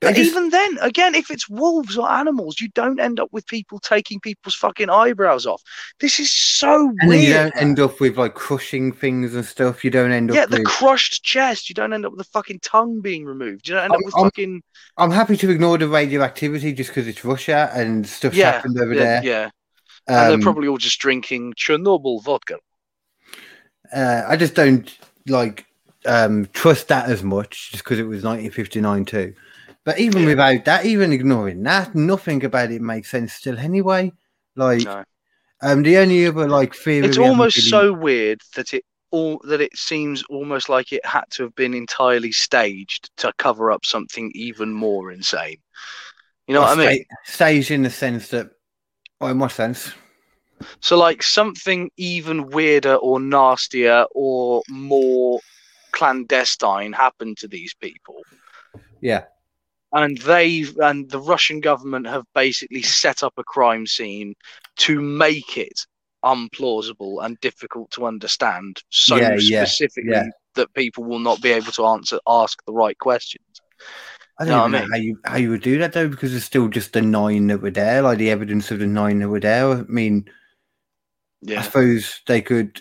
But 0.01 0.09
But 0.09 0.17
just- 0.17 0.31
even 0.31 0.51
then, 0.51 0.79
again, 0.83 1.15
if 1.17 1.31
it's 1.31 1.49
wolves 1.49 1.97
or 1.99 2.09
animals, 2.09 2.61
you 2.61 2.69
don't 2.75 3.01
end 3.01 3.19
up 3.19 3.31
with 3.33 3.47
people 3.47 3.79
taking 3.81 4.21
people's 4.21 4.55
fucking 4.55 4.91
eyebrows 4.91 5.45
off. 5.47 5.63
This 5.99 6.21
is 6.21 6.31
so 6.31 6.93
and 7.01 7.09
weird. 7.09 7.23
you 7.25 7.33
don't 7.35 7.57
end 7.57 7.81
up 7.81 7.99
with 8.01 8.17
like 8.19 8.35
crushing 8.35 8.93
things 8.93 9.35
and 9.35 9.45
stuff. 9.45 9.83
You 9.83 9.91
don't 9.91 10.13
end 10.13 10.31
up 10.31 10.37
yeah, 10.37 10.47
the 10.47 10.59
with. 10.59 10.67
crushed 10.67 11.25
chest. 11.25 11.69
You 11.69 11.75
don't 11.75 11.93
end 11.95 12.05
up 12.07 12.13
with 12.13 12.19
the 12.19 12.31
fucking 12.33 12.61
tongue 12.63 13.01
being 13.01 13.25
removed. 13.25 13.67
You 13.67 13.75
don't 13.75 13.85
end 13.85 13.93
I'm- 13.95 14.01
up 14.03 14.05
with 14.05 14.15
I'm- 14.15 14.25
fucking 14.27 14.63
I'm 14.99 15.11
happy 15.11 15.37
to 15.39 15.51
ignore 15.51 15.79
the 15.79 15.89
radioactivity 15.89 16.73
just 16.75 16.91
because 16.91 17.09
it's 17.09 17.25
Russia 17.25 17.71
and 17.75 18.07
stuff's 18.07 18.37
yeah, 18.37 18.53
happened 18.53 18.79
over 18.79 18.93
yeah, 18.95 19.01
there. 19.01 19.25
yeah. 19.25 19.51
And 20.09 20.17
Um, 20.17 20.29
they're 20.29 20.39
probably 20.43 20.69
all 20.69 20.79
just 20.79 20.99
drinking 21.01 21.55
Chernobyl 21.55 22.23
vodka. 22.25 22.57
uh, 23.95 24.23
I 24.27 24.37
just 24.37 24.55
don't 24.55 24.97
like 25.27 25.67
um, 26.07 26.47
trust 26.53 26.89
that 26.89 27.11
as 27.11 27.23
much 27.23 27.71
just 27.73 27.85
because 27.85 27.99
it 27.99 28.05
was 28.05 28.23
1959 28.23 29.05
too. 29.05 29.35
But 29.85 29.99
even 29.99 30.23
Yeah. 30.23 30.29
without 30.29 30.65
that, 30.65 30.87
even 30.87 31.13
ignoring 31.13 31.63
that, 31.65 31.95
nothing 31.95 32.45
about 32.45 32.71
it 32.71 32.81
makes 32.83 33.11
sense 33.11 33.33
still 33.33 33.59
anyway. 33.59 34.13
Like, 34.55 34.85
No. 34.85 35.05
um, 35.63 35.83
the 35.83 35.99
only 35.99 36.27
other 36.27 36.49
like 36.49 36.75
theory 36.75 37.07
It's 37.07 37.19
almost 37.19 37.57
really- 37.57 37.69
so 37.69 37.93
weird 37.93 38.41
that 38.55 38.75
it 38.75 38.85
all 39.11 39.41
that 39.45 39.61
it 39.63 39.75
seems 39.77 40.23
almost 40.25 40.69
like 40.69 40.93
it 40.93 41.05
had 41.05 41.25
to 41.31 41.43
have 41.45 41.55
been 41.55 41.73
entirely 41.73 42.31
staged 42.31 43.11
to 43.17 43.33
cover 43.39 43.73
up 43.73 43.87
something 43.87 44.31
even 44.35 44.71
more 44.73 45.11
insane. 45.11 45.57
You 46.47 46.55
know 46.55 46.61
what 46.61 46.79
I 46.79 46.87
mean? 46.87 47.05
sta- 47.25 47.33
Staged 47.33 47.71
in 47.71 47.83
the 47.83 47.91
sense 47.91 48.29
that, 48.29 48.51
well, 49.21 49.31
in 49.31 49.39
what 49.39 49.53
sense? 49.53 49.93
So, 50.81 50.97
like 50.99 51.23
something 51.23 51.91
even 51.97 52.49
weirder 52.51 52.97
or 52.97 53.21
nastier 53.21 54.07
or 54.13 54.63
more 54.69 55.41
clandestine 55.93 56.93
happened 56.93 57.39
to 57.39 57.49
these 57.49 57.75
people, 57.75 58.23
Yeah, 59.01 59.25
and 59.93 60.19
they 60.19 60.65
and 60.79 61.09
the 61.11 61.21
Russian 61.21 61.61
government 61.61 62.07
have 62.07 62.25
basically 62.35 62.83
set 62.83 63.23
up 63.23 63.35
a 63.39 63.45
crime 63.45 63.87
scene 63.87 64.35
to 64.79 65.01
make 65.01 65.57
it 65.57 65.87
unplausible 66.25 67.25
and 67.25 67.39
difficult 67.41 67.91
to 67.93 68.07
understand, 68.07 68.83
so 68.91 69.17
Yeah, 69.17 69.37
yeah, 69.39 69.65
specifically 69.65 70.11
yeah. 70.11 70.29
that 70.55 70.75
people 70.75 71.05
will 71.05 71.21
not 71.21 71.41
be 71.41 71.53
able 71.53 71.73
to 71.73 71.87
answer 71.87 72.19
ask 72.27 72.59
the 72.67 72.73
right 72.73 72.99
questions. 72.99 73.45
I 74.41 74.45
don't 74.45 74.73
what 74.73 74.75
I 74.75 74.79
even 74.79 74.89
know 74.91 74.95
how 74.97 75.03
you 75.03 75.19
how 75.25 75.37
you 75.37 75.51
would 75.51 75.63
do 75.63 75.79
that 75.79 75.93
though, 75.93 76.09
because 76.09 76.35
it's 76.35 76.45
still 76.45 76.69
just 76.69 76.93
the 76.93 77.03
nine 77.03 77.49
that 77.49 77.61
were 77.63 77.71
there, 77.71 78.03
like 78.03 78.19
the 78.19 78.31
evidence 78.31 78.71
of 78.71 78.79
the 78.79 78.87
nine 78.87 79.19
that 79.19 79.29
were 79.29 79.41
there. 79.41 79.69
I 79.71 79.83
mean, 79.89 80.29
I 81.49 81.63
suppose 81.63 82.21
they 82.27 82.41
could. 82.41 82.81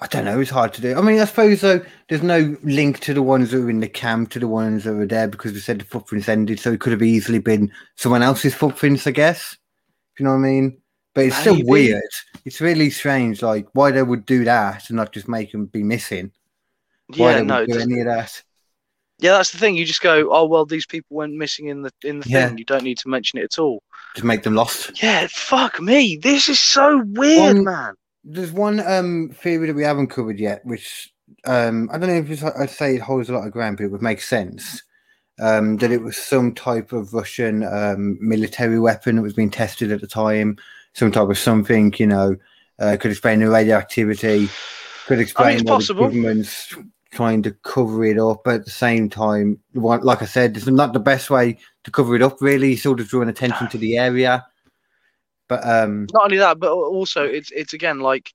I 0.00 0.06
don't 0.06 0.24
know. 0.24 0.38
It's 0.40 0.50
hard 0.50 0.72
to 0.74 0.80
do. 0.80 0.96
I 0.96 1.00
mean, 1.02 1.20
I 1.20 1.24
suppose 1.24 1.60
though, 1.60 1.84
there's 2.08 2.22
no 2.22 2.56
link 2.62 3.00
to 3.00 3.12
the 3.12 3.22
ones 3.22 3.50
that 3.50 3.60
were 3.60 3.68
in 3.70 3.80
the 3.80 3.88
camp 3.88 4.30
to 4.30 4.38
the 4.38 4.48
ones 4.48 4.84
that 4.84 4.94
were 4.94 5.04
there 5.06 5.28
because 5.28 5.52
we 5.52 5.58
said 5.58 5.80
the 5.80 5.84
footprints 5.84 6.28
ended, 6.28 6.60
so 6.60 6.72
it 6.72 6.80
could 6.80 6.92
have 6.92 7.02
easily 7.02 7.40
been 7.40 7.70
someone 7.96 8.22
else's 8.22 8.54
footprints, 8.54 9.06
I 9.06 9.10
guess. 9.10 9.56
If 10.14 10.20
you 10.20 10.24
know 10.24 10.30
what 10.32 10.38
I 10.38 10.48
mean? 10.48 10.78
But 11.12 11.26
it's 11.26 11.36
still 11.36 11.58
weird. 11.64 12.02
It's 12.44 12.60
really 12.60 12.88
strange, 12.90 13.42
like 13.42 13.66
why 13.72 13.90
they 13.90 14.02
would 14.02 14.24
do 14.26 14.44
that 14.44 14.88
and 14.88 14.96
not 14.96 15.12
just 15.12 15.28
make 15.28 15.52
them 15.52 15.66
be 15.66 15.82
missing. 15.82 16.30
Why 17.16 17.32
Yeah, 17.32 17.38
they 17.38 17.44
no, 17.44 17.60
would 17.60 17.68
do 17.70 17.78
it- 17.78 17.82
any 17.82 18.00
of 18.00 18.06
that. 18.06 18.42
Yeah, 19.24 19.38
that's 19.38 19.52
the 19.52 19.58
thing. 19.58 19.74
You 19.74 19.86
just 19.86 20.02
go, 20.02 20.28
oh 20.30 20.44
well, 20.44 20.66
these 20.66 20.84
people 20.84 21.16
went 21.16 21.32
missing 21.32 21.68
in 21.68 21.80
the 21.80 21.90
in 22.04 22.20
the 22.20 22.28
Yeah. 22.28 22.48
thing. 22.48 22.58
You 22.58 22.64
don't 22.66 22.84
need 22.84 22.98
to 22.98 23.08
mention 23.08 23.38
it 23.38 23.44
at 23.44 23.58
all. 23.58 23.82
Just 24.14 24.24
make 24.24 24.42
them 24.42 24.54
lost. 24.54 25.02
Yeah, 25.02 25.26
fuck 25.30 25.80
me. 25.80 26.16
This 26.16 26.50
is 26.50 26.60
so 26.60 27.02
weird, 27.06 27.56
Um, 27.56 27.64
man. 27.64 27.94
There's 28.22 28.52
one 28.52 28.80
um 28.80 29.30
theory 29.34 29.68
that 29.68 29.76
we 29.76 29.82
haven't 29.82 30.08
covered 30.08 30.38
yet, 30.38 30.60
which 30.66 31.10
um 31.46 31.88
I 31.90 31.96
don't 31.96 32.10
know 32.10 32.16
if 32.16 32.30
it's, 32.30 32.42
I'd 32.44 32.68
say 32.68 32.96
it 32.96 33.00
holds 33.00 33.30
a 33.30 33.32
lot 33.32 33.46
of 33.46 33.52
ground, 33.52 33.78
but 33.78 33.84
it 33.84 33.92
would 33.92 34.02
make 34.02 34.20
sense. 34.20 34.82
Um, 35.40 35.78
that 35.78 35.90
it 35.90 36.02
was 36.02 36.18
some 36.18 36.54
type 36.54 36.92
of 36.92 37.12
Russian 37.14 37.64
um, 37.64 38.18
military 38.20 38.78
weapon 38.78 39.16
that 39.16 39.22
was 39.22 39.32
being 39.32 39.50
tested 39.50 39.90
at 39.90 40.00
the 40.02 40.06
time, 40.06 40.58
some 40.92 41.10
type 41.10 41.28
of 41.28 41.36
something, 41.38 41.92
you 41.98 42.06
know, 42.06 42.36
uh, 42.78 42.96
could 43.00 43.10
explain 43.10 43.40
the 43.40 43.48
radioactivity, 43.48 44.48
could 45.06 45.18
explain 45.18 45.56
it's 45.56 45.64
why 45.64 45.78
the 45.78 45.94
government's 45.94 46.72
trying 47.14 47.42
to 47.44 47.52
cover 47.62 48.04
it 48.04 48.18
up. 48.18 48.42
But 48.44 48.54
at 48.56 48.64
the 48.64 48.70
same 48.70 49.08
time, 49.08 49.58
like 49.74 50.22
I 50.22 50.26
said, 50.26 50.56
it's 50.56 50.66
not 50.66 50.92
the 50.92 51.00
best 51.00 51.30
way 51.30 51.58
to 51.84 51.90
cover 51.90 52.14
it 52.16 52.22
up. 52.22 52.40
Really, 52.40 52.76
sort 52.76 53.00
of 53.00 53.08
drawing 53.08 53.28
attention 53.28 53.68
to 53.68 53.78
the 53.78 53.96
area. 53.98 54.46
But 55.48 55.66
um, 55.66 56.06
Not 56.12 56.24
only 56.24 56.38
that, 56.38 56.58
but 56.58 56.72
also 56.72 57.24
it's 57.24 57.50
it's 57.50 57.72
again 57.74 58.00
like, 58.00 58.32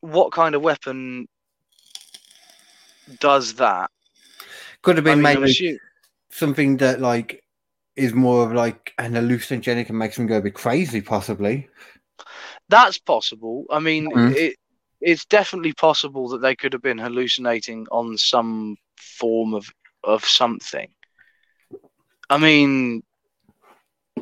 what 0.00 0.32
kind 0.32 0.54
of 0.54 0.62
weapon 0.62 1.26
does 3.18 3.54
that? 3.54 3.90
could 4.82 4.96
have 4.96 5.04
been 5.04 5.20
mean, 5.20 5.36
I'm 5.36 5.42
maybe 5.42 5.78
something 6.30 6.78
that 6.78 7.00
like 7.00 7.42
is 7.96 8.14
more 8.14 8.44
of 8.46 8.52
like 8.52 8.92
an 8.98 9.12
hallucinogenic 9.12 9.88
and 9.88 9.98
makes 9.98 10.16
them 10.16 10.26
go 10.26 10.38
a 10.38 10.42
bit 10.42 10.54
crazy, 10.54 11.00
possibly. 11.00 11.68
that's 12.68 12.98
possible. 12.98 13.64
I 13.70 13.80
mean, 13.80 14.10
Mhm. 14.10 14.34
it 14.36 14.56
it's 15.00 15.24
definitely 15.24 15.72
possible 15.72 16.28
that 16.28 16.42
they 16.42 16.54
could 16.54 16.72
have 16.72 16.82
been 16.82 16.98
hallucinating 16.98 17.86
on 17.90 18.16
some 18.18 18.76
form 18.96 19.54
of 19.54 19.68
of 20.04 20.24
something. 20.24 20.88
I 22.30 22.38
mean, 22.38 23.02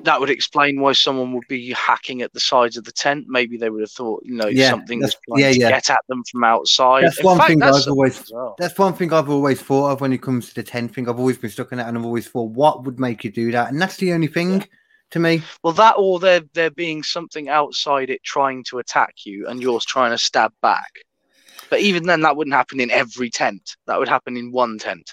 that 0.03 0.19
would 0.21 0.31
explain 0.31 0.81
why 0.81 0.93
someone 0.93 1.33
would 1.35 1.47
be 1.49 1.73
hacking 1.73 2.23
at 2.23 2.33
the 2.33 2.41
sides 2.41 2.77
of 2.77 2.85
the 2.85 2.93
tent. 2.93 3.27
Maybe 3.29 3.57
they 3.57 3.69
would 3.71 3.81
have 3.83 3.91
thought, 3.91 4.23
you 4.25 4.35
know, 4.35 4.47
Yeah, 4.47 4.71
something 4.71 5.01
was 5.01 5.17
trying 5.29 5.41
yeah, 5.41 5.53
to 5.53 5.59
yeah. 5.59 5.69
get 5.71 5.91
at 5.91 6.01
them 6.09 6.23
from 6.31 6.45
outside. 6.45 7.05
That's 7.05 7.19
In 7.19 7.27
one 7.27 7.37
fact, 7.39 7.49
thing 7.49 7.59
that's 7.59 7.83
I've 7.87 7.89
always- 7.93 8.31
well. 8.33 8.55
That's 8.59 8.79
one 8.79 8.95
thing 8.95 9.13
I've 9.13 9.29
always 9.31 9.61
thought 9.61 9.91
of 9.93 10.01
when 10.01 10.13
it 10.13 10.23
comes 10.23 10.49
to 10.49 10.55
the 10.55 10.63
tent 10.63 10.95
thing. 10.95 11.09
I've 11.09 11.19
always 11.19 11.39
been 11.39 11.51
stuck 11.51 11.73
on 11.73 11.79
that, 11.79 11.89
and 11.89 11.99
I've 11.99 12.05
always 12.05 12.29
thought, 12.29 12.51
what 12.51 12.85
would 12.85 12.99
make 12.99 13.25
you 13.25 13.31
do 13.31 13.51
that? 13.53 13.71
And 13.71 13.81
that's 13.81 13.97
the 13.97 14.13
only 14.13 14.29
thing 14.29 14.67
to 15.11 15.19
me. 15.19 15.43
Well, 15.63 15.73
that 15.75 15.95
or 15.97 16.19
there 16.19 16.43
there 16.55 16.71
being 16.71 17.03
something 17.03 17.49
outside 17.49 18.11
it 18.11 18.23
trying 18.23 18.65
to 18.65 18.79
attack 18.79 19.15
you, 19.25 19.47
and 19.49 19.61
yours 19.63 19.85
trying 19.85 20.11
to 20.11 20.19
stab 20.19 20.53
back. 20.63 20.93
But 21.71 21.81
even 21.81 22.05
then, 22.05 22.23
that 22.23 22.37
wouldn't 22.37 22.55
happen 22.55 22.81
in 22.81 22.91
every 22.91 23.31
tent. 23.31 23.77
That 23.87 23.99
would 23.99 24.09
happen 24.09 24.37
in 24.37 24.53
one 24.53 24.79
tent. 24.79 25.13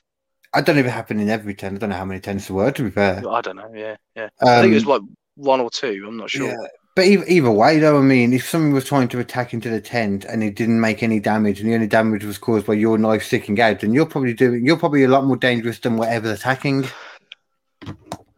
I 0.54 0.62
don't 0.62 0.76
know 0.76 0.82
if 0.82 0.86
it 0.86 0.92
happened 0.92 1.20
in 1.20 1.30
every 1.30 1.54
tent. 1.54 1.76
I 1.76 1.78
don't 1.80 1.90
know 1.90 1.98
how 1.98 2.06
many 2.06 2.22
tents 2.22 2.48
there 2.48 2.56
were. 2.56 2.72
To 2.72 2.84
be 2.84 2.90
fair, 2.90 3.22
I 3.30 3.42
don't 3.42 3.58
know. 3.58 3.72
Yeah, 3.74 3.98
yeah. 4.16 4.30
I 4.42 4.62
think 4.62 4.72
it 4.72 4.76
was 4.76 4.84
Um, 4.84 4.90
like 4.90 5.02
one 5.36 5.60
or 5.60 5.70
two. 5.70 6.06
I'm 6.08 6.18
not 6.18 6.30
sure. 6.30 6.48
Yeah, 6.48 6.68
but 6.96 7.06
either, 7.06 7.26
either 7.28 7.52
way, 7.52 7.80
though, 7.80 7.98
I 7.98 8.02
mean, 8.02 8.32
if 8.32 8.48
someone 8.48 8.72
was 8.72 8.86
trying 8.86 9.10
to 9.10 9.20
attack 9.20 9.54
into 9.54 9.70
the 9.70 9.82
tent 9.82 10.24
and 10.24 10.42
it 10.42 10.56
didn't 10.56 10.80
make 10.80 11.04
any 11.04 11.20
damage, 11.20 11.60
and 11.60 11.70
the 11.70 11.76
only 11.76 11.88
damage 11.88 12.24
was 12.24 12.38
caused 12.38 12.66
by 12.66 12.74
your 12.74 12.98
knife 12.98 13.24
sticking 13.24 13.60
out, 13.60 13.82
then 13.82 13.94
you're 13.94 14.06
probably 14.06 14.34
doing, 14.34 14.66
you're 14.66 14.78
probably 14.78 15.04
a 15.04 15.10
lot 15.10 15.26
more 15.26 15.36
dangerous 15.36 15.80
than 15.80 15.98
whatever's 15.98 16.40
attacking. 16.40 16.86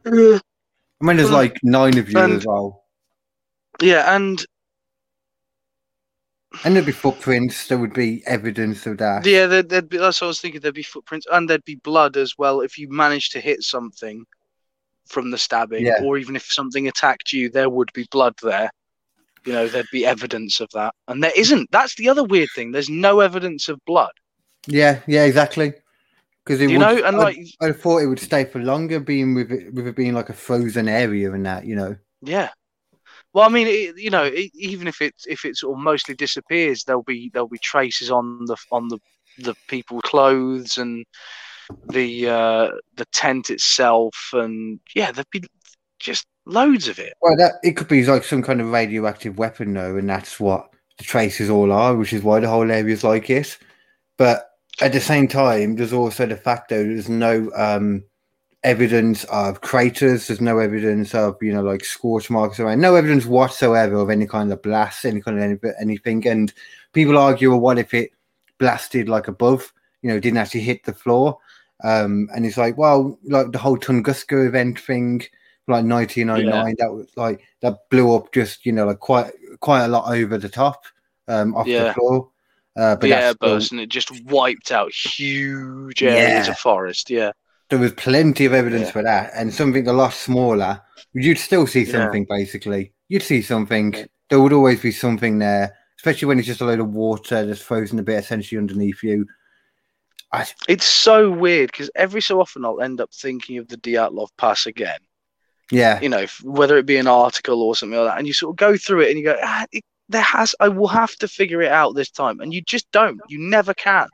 I 1.02 1.06
mean, 1.06 1.18
there's 1.18 1.32
like 1.32 1.58
nine 1.64 1.98
of 1.98 2.10
you 2.10 2.18
And- 2.20 2.34
as 2.34 2.46
well, 2.46 2.84
Yeah, 3.82 4.16
and 4.16 4.44
and 6.64 6.76
there'd 6.76 6.86
be 6.88 6.92
footprints. 6.92 7.68
There 7.68 7.78
would 7.78 7.94
be 7.94 8.24
evidence 8.26 8.88
of 8.88 8.98
that. 8.98 9.26
yeah, 9.26 9.46
there'd, 9.46 9.70
there'd 9.70 9.90
be. 9.90 9.98
That's 9.98 10.20
what 10.22 10.28
I 10.28 10.30
was 10.30 10.42
thinking. 10.42 10.62
There'd 10.62 10.74
be 10.74 10.82
footprints, 10.84 11.28
and 11.32 11.48
there'd 11.50 11.64
be 11.66 11.76
blood 11.76 12.18
as 12.18 12.34
well. 12.38 12.62
If 12.62 12.78
you 12.80 12.90
managed 12.90 13.32
to 13.34 13.40
hit 13.40 13.62
something 13.64 14.26
from 15.08 15.30
the 15.32 15.38
stabbing, 15.38 15.86
Yeah. 15.86 16.02
or 16.04 16.18
even 16.18 16.36
if 16.36 16.44
something 16.52 16.88
attacked 16.88 17.32
you, 17.32 17.50
there 17.50 17.70
would 17.70 17.92
be 17.94 18.08
blood 18.12 18.34
there. 18.42 18.70
You 19.46 19.54
know, 19.54 19.68
there'd 19.68 19.88
be 19.92 20.06
evidence 20.06 20.60
of 20.60 20.70
that, 20.74 20.96
and 21.08 21.24
there 21.24 21.32
isn't. 21.36 21.70
That's 21.72 21.96
the 21.96 22.10
other 22.10 22.24
weird 22.24 22.50
thing. 22.56 22.72
There's 22.72 22.90
no 22.90 23.20
evidence 23.20 23.70
of 23.70 23.80
blood. 23.86 24.12
Yeah, 24.66 25.02
yeah, 25.08 25.24
exactly. 25.26 25.74
Because 26.48 26.62
You 26.62 26.80
would, 26.80 26.80
know, 26.80 27.04
and 27.06 27.18
I- 27.18 27.20
like, 27.20 27.38
I 27.62 27.72
thought 27.74 27.98
it 27.98 28.08
would 28.08 28.20
stay 28.20 28.46
for 28.46 28.60
longer, 28.60 29.02
being 29.02 29.36
with 29.36 29.52
it, 29.52 29.74
with 29.74 29.86
it 29.86 29.96
being 29.98 30.14
like 30.14 30.30
a 30.30 30.34
frozen 30.34 30.88
area 30.88 31.34
and 31.34 31.46
that, 31.46 31.66
you 31.66 31.76
know. 31.76 31.98
yeah. 32.22 32.50
Well, 33.34 33.46
I 33.46 33.50
mean, 33.50 33.68
it, 33.68 33.98
you 33.98 34.10
know, 34.10 34.24
it, 34.24 34.50
even 34.56 34.88
if 34.88 35.02
it 35.02 35.14
if 35.28 35.44
it 35.44 35.58
sort 35.58 35.78
of 35.78 35.84
mostly 35.84 36.16
disappears, 36.16 36.84
there'll 36.86 37.04
be 37.04 37.30
there'll 37.34 37.50
be 37.50 37.60
traces 37.60 38.10
on 38.10 38.46
the 38.46 38.56
on 38.72 38.88
the 38.88 38.98
the 39.40 39.56
people's 39.68 40.02
clothes 40.04 40.78
and 40.78 41.06
the 41.90 42.30
uh 42.30 42.70
the 42.96 43.06
tent 43.14 43.50
itself, 43.50 44.16
and 44.34 44.80
yeah, 44.96 45.12
there'd 45.12 45.30
be 45.32 45.44
just 46.00 46.26
loads 46.46 46.88
of 46.88 46.98
it. 46.98 47.14
Well, 47.22 47.36
that 47.38 47.56
it 47.64 47.74
could 47.74 47.90
be 47.90 48.06
like 48.06 48.24
some 48.24 48.42
kind 48.42 48.62
of 48.62 48.72
radioactive 48.72 49.38
weapon, 49.38 49.74
though, 49.74 49.98
and 49.98 50.10
that's 50.10 50.40
what 50.40 50.70
the 50.98 51.04
traces 51.04 51.50
all 51.50 51.72
are, 51.72 51.96
which 51.96 52.14
is 52.14 52.24
why 52.24 52.40
the 52.40 52.48
whole 52.50 52.72
area 52.72 52.94
is 52.94 53.04
like 53.04 53.30
it. 53.30 53.58
But 54.18 54.47
at 54.82 54.94
the 54.94 55.00
same 55.02 55.28
time, 55.28 55.76
there's 55.76 55.94
also 55.94 56.26
the 56.26 56.38
fact 56.38 56.70
that 56.70 56.76
there's 56.78 57.10
no 57.10 57.52
um, 57.56 58.04
evidence 58.64 59.24
of 59.26 59.62
craters. 59.62 60.28
There's 60.28 60.42
no 60.42 60.60
evidence 60.60 61.16
of 61.16 61.38
you 61.42 61.54
know 61.54 61.64
like 61.64 61.84
scorch 61.84 62.30
marks 62.30 62.60
around. 62.60 62.82
No 62.82 62.96
evidence 62.96 63.26
whatsoever 63.26 63.96
of 63.96 64.10
any 64.10 64.28
kind 64.28 64.52
of 64.52 64.62
blast, 64.62 65.06
any 65.06 65.22
kind 65.22 65.38
of 65.38 65.44
any, 65.44 65.74
anything. 65.80 66.28
And 66.28 66.54
people 66.94 67.18
argue, 67.18 67.50
well, 67.52 67.60
what 67.60 67.80
if 67.80 67.94
it 67.94 68.12
blasted 68.60 69.10
like 69.10 69.28
above? 69.28 69.72
You 70.02 70.10
know, 70.10 70.20
didn't 70.20 70.38
actually 70.38 70.62
hit 70.62 70.84
the 70.84 70.94
floor. 70.94 71.40
Um, 71.84 72.28
and 72.36 72.46
it's 72.46 72.58
like, 72.58 72.78
well, 72.78 73.20
like 73.24 73.52
the 73.52 73.60
whole 73.60 73.78
Tunguska 73.78 74.48
event 74.48 74.80
thing, 74.80 75.22
like 75.68 75.86
1909, 75.86 76.76
that 76.80 76.92
was 76.92 77.08
like 77.16 77.42
that 77.62 77.90
blew 77.90 78.16
up 78.16 78.32
just 78.32 78.66
you 78.66 78.72
know 78.72 78.86
like 78.86 79.00
quite 79.00 79.32
quite 79.60 79.86
a 79.86 79.88
lot 79.88 80.12
over 80.12 80.38
the 80.38 80.50
top 80.50 80.86
um, 81.28 81.56
off 81.56 81.68
Yeah. 81.68 81.86
the 81.90 81.94
floor. 81.94 82.30
Uh, 82.78 82.96
but 82.96 83.02
the 83.02 83.10
that's 83.10 83.36
still- 83.36 83.50
airburst, 83.50 83.72
and 83.72 83.80
it 83.80 83.90
just 83.90 84.24
wiped 84.26 84.72
out 84.72 84.92
huge 84.94 86.04
areas 86.04 86.46
Yeah. 86.48 86.52
of 86.52 86.60
forest. 86.60 87.10
Yeah, 87.10 87.32
there 87.70 87.80
was 87.80 87.92
plenty 87.94 88.46
of 88.46 88.54
evidence 88.54 88.88
Yeah. 88.88 88.92
for 88.92 89.04
that, 89.04 89.32
and 89.36 89.54
something 89.54 89.88
a 89.88 89.94
lot 89.94 90.14
smaller, 90.14 90.82
you'd 91.14 91.40
still 91.40 91.66
see 91.68 91.84
Yeah. 91.84 91.92
something. 91.94 92.26
Basically, 92.30 92.94
you'd 93.10 93.24
see 93.24 93.42
something. 93.42 93.94
Yeah. 93.94 94.06
There 94.30 94.40
would 94.42 94.54
always 94.54 94.82
be 94.82 94.92
something 94.92 95.40
there, 95.40 95.76
especially 95.98 96.28
when 96.28 96.38
it's 96.38 96.48
just 96.48 96.62
a 96.62 96.66
load 96.66 96.80
of 96.80 96.90
water 96.90 97.46
that's 97.46 97.62
frozen 97.62 97.98
a 98.00 98.04
bit 98.04 98.20
essentially 98.20 98.60
underneath 98.60 99.02
you. 99.02 99.26
I, 100.34 100.46
it's 100.68 100.86
so 100.86 101.32
weird 101.32 101.72
because 101.72 101.90
every 101.96 102.22
so 102.22 102.42
often 102.42 102.66
I'll 102.66 102.82
end 102.82 103.00
up 103.00 103.14
thinking 103.14 103.58
of 103.60 103.70
the 103.70 103.78
Dyatlov 103.78 104.28
Pass 104.38 104.66
again. 104.66 105.00
yeah, 105.72 106.00
you 106.02 106.10
know, 106.10 106.26
whether 106.44 106.78
it 106.78 106.86
be 106.86 106.98
an 106.98 107.08
article 107.08 107.62
or 107.62 107.76
something 107.76 107.98
like 107.98 108.08
that, 108.12 108.18
and 108.18 108.28
you 108.28 108.34
sort 108.34 108.52
of 108.52 108.58
go 108.58 108.78
through 108.78 109.02
it 109.02 109.10
and 109.10 109.18
you 109.20 109.26
go, 109.26 109.38
ah, 109.42 109.66
it, 109.72 109.84
there 110.10 110.22
has, 110.22 110.56
I 110.60 110.70
will 110.70 110.88
have 110.88 111.16
to 111.18 111.28
figure 111.28 111.62
it 111.62 111.72
out 111.72 111.96
this 111.96 112.10
time, 112.12 112.40
and 112.40 112.54
you 112.54 112.62
just 112.62 112.90
don't. 112.92 113.20
You 113.28 113.40
never 113.40 113.74
can. 113.74 114.08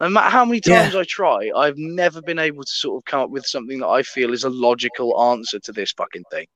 No 0.00 0.08
matter 0.08 0.30
how 0.30 0.44
many 0.44 0.60
Yeah. 0.64 0.82
times 0.82 0.94
I 0.94 1.04
try, 1.04 1.50
I've 1.56 1.76
never 1.76 2.22
been 2.22 2.38
able 2.38 2.62
to 2.62 2.70
sort 2.70 3.00
of 3.00 3.04
come 3.04 3.20
up 3.20 3.30
with 3.30 3.44
something 3.46 3.78
that 3.80 3.88
I 3.88 4.02
feel 4.02 4.32
is 4.32 4.44
a 4.44 4.50
logical 4.50 5.20
answer 5.32 5.58
to 5.60 5.72
this 5.72 5.92
fucking 5.92 6.24
thing. 6.30 6.46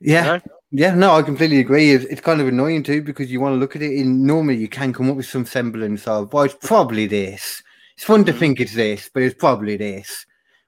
yeah, 0.00 0.24
know? 0.24 0.40
yeah. 0.70 0.94
No, 0.94 1.12
I 1.14 1.22
completely 1.22 1.58
agree. 1.58 1.90
It's, 1.90 2.04
it's 2.06 2.20
kind 2.20 2.40
of 2.40 2.48
annoying 2.48 2.82
too 2.82 3.02
because 3.02 3.30
you 3.30 3.40
want 3.40 3.54
to 3.54 3.58
look 3.58 3.76
at 3.76 3.82
it. 3.82 3.92
In 3.92 4.24
normally, 4.26 4.56
you 4.56 4.68
can 4.68 4.92
come 4.92 5.10
up 5.10 5.16
with 5.16 5.26
some 5.26 5.44
semblance 5.44 6.06
of, 6.08 6.32
well, 6.32 6.44
it's 6.44 6.56
probably 6.66 7.06
this. 7.06 7.62
It's 7.96 8.04
fun 8.04 8.24
to 8.24 8.32
Mhm. 8.32 8.38
think 8.38 8.60
it's 8.60 8.74
this, 8.74 9.10
but 9.12 9.22
it's 9.22 9.34
probably 9.34 9.76
this. 9.76 10.24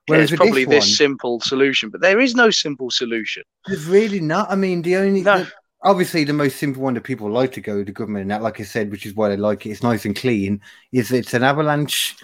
Yeah, 0.08 0.16
Whereas 0.16 0.32
it's 0.32 0.38
probably 0.38 0.64
this, 0.66 0.84
this 0.84 0.84
one, 0.90 0.96
simple 0.96 1.40
solution, 1.40 1.88
but 1.88 2.02
there 2.02 2.20
is 2.20 2.34
no 2.34 2.50
simple 2.50 2.90
solution. 2.90 3.44
There's 3.66 3.86
really 3.86 4.20
not. 4.20 4.50
I 4.50 4.56
mean, 4.56 4.82
the 4.82 4.96
only 4.96 5.22
No. 5.22 5.38
the- 5.38 5.52
obviously 5.85 6.24
the 6.24 6.32
most 6.32 6.56
simple 6.56 6.82
one 6.82 6.94
that 6.94 7.02
people 7.05 7.31
like 7.31 7.52
to 7.52 7.61
go 7.61 7.78
to 7.78 7.85
the 7.85 7.93
government 7.93 8.23
and 8.23 8.31
that, 8.31 8.43
like 8.43 8.59
I 8.61 8.65
said, 8.65 8.90
which 8.90 9.06
is 9.06 9.15
why 9.15 9.28
they 9.28 9.36
like 9.36 9.66
it. 9.66 9.70
It's 9.70 9.82
nice 9.82 10.05
and 10.05 10.16
clean. 10.16 10.61
Is 10.93 11.12
it's 11.12 11.35
an 11.35 11.43
avalanche. 11.44 12.16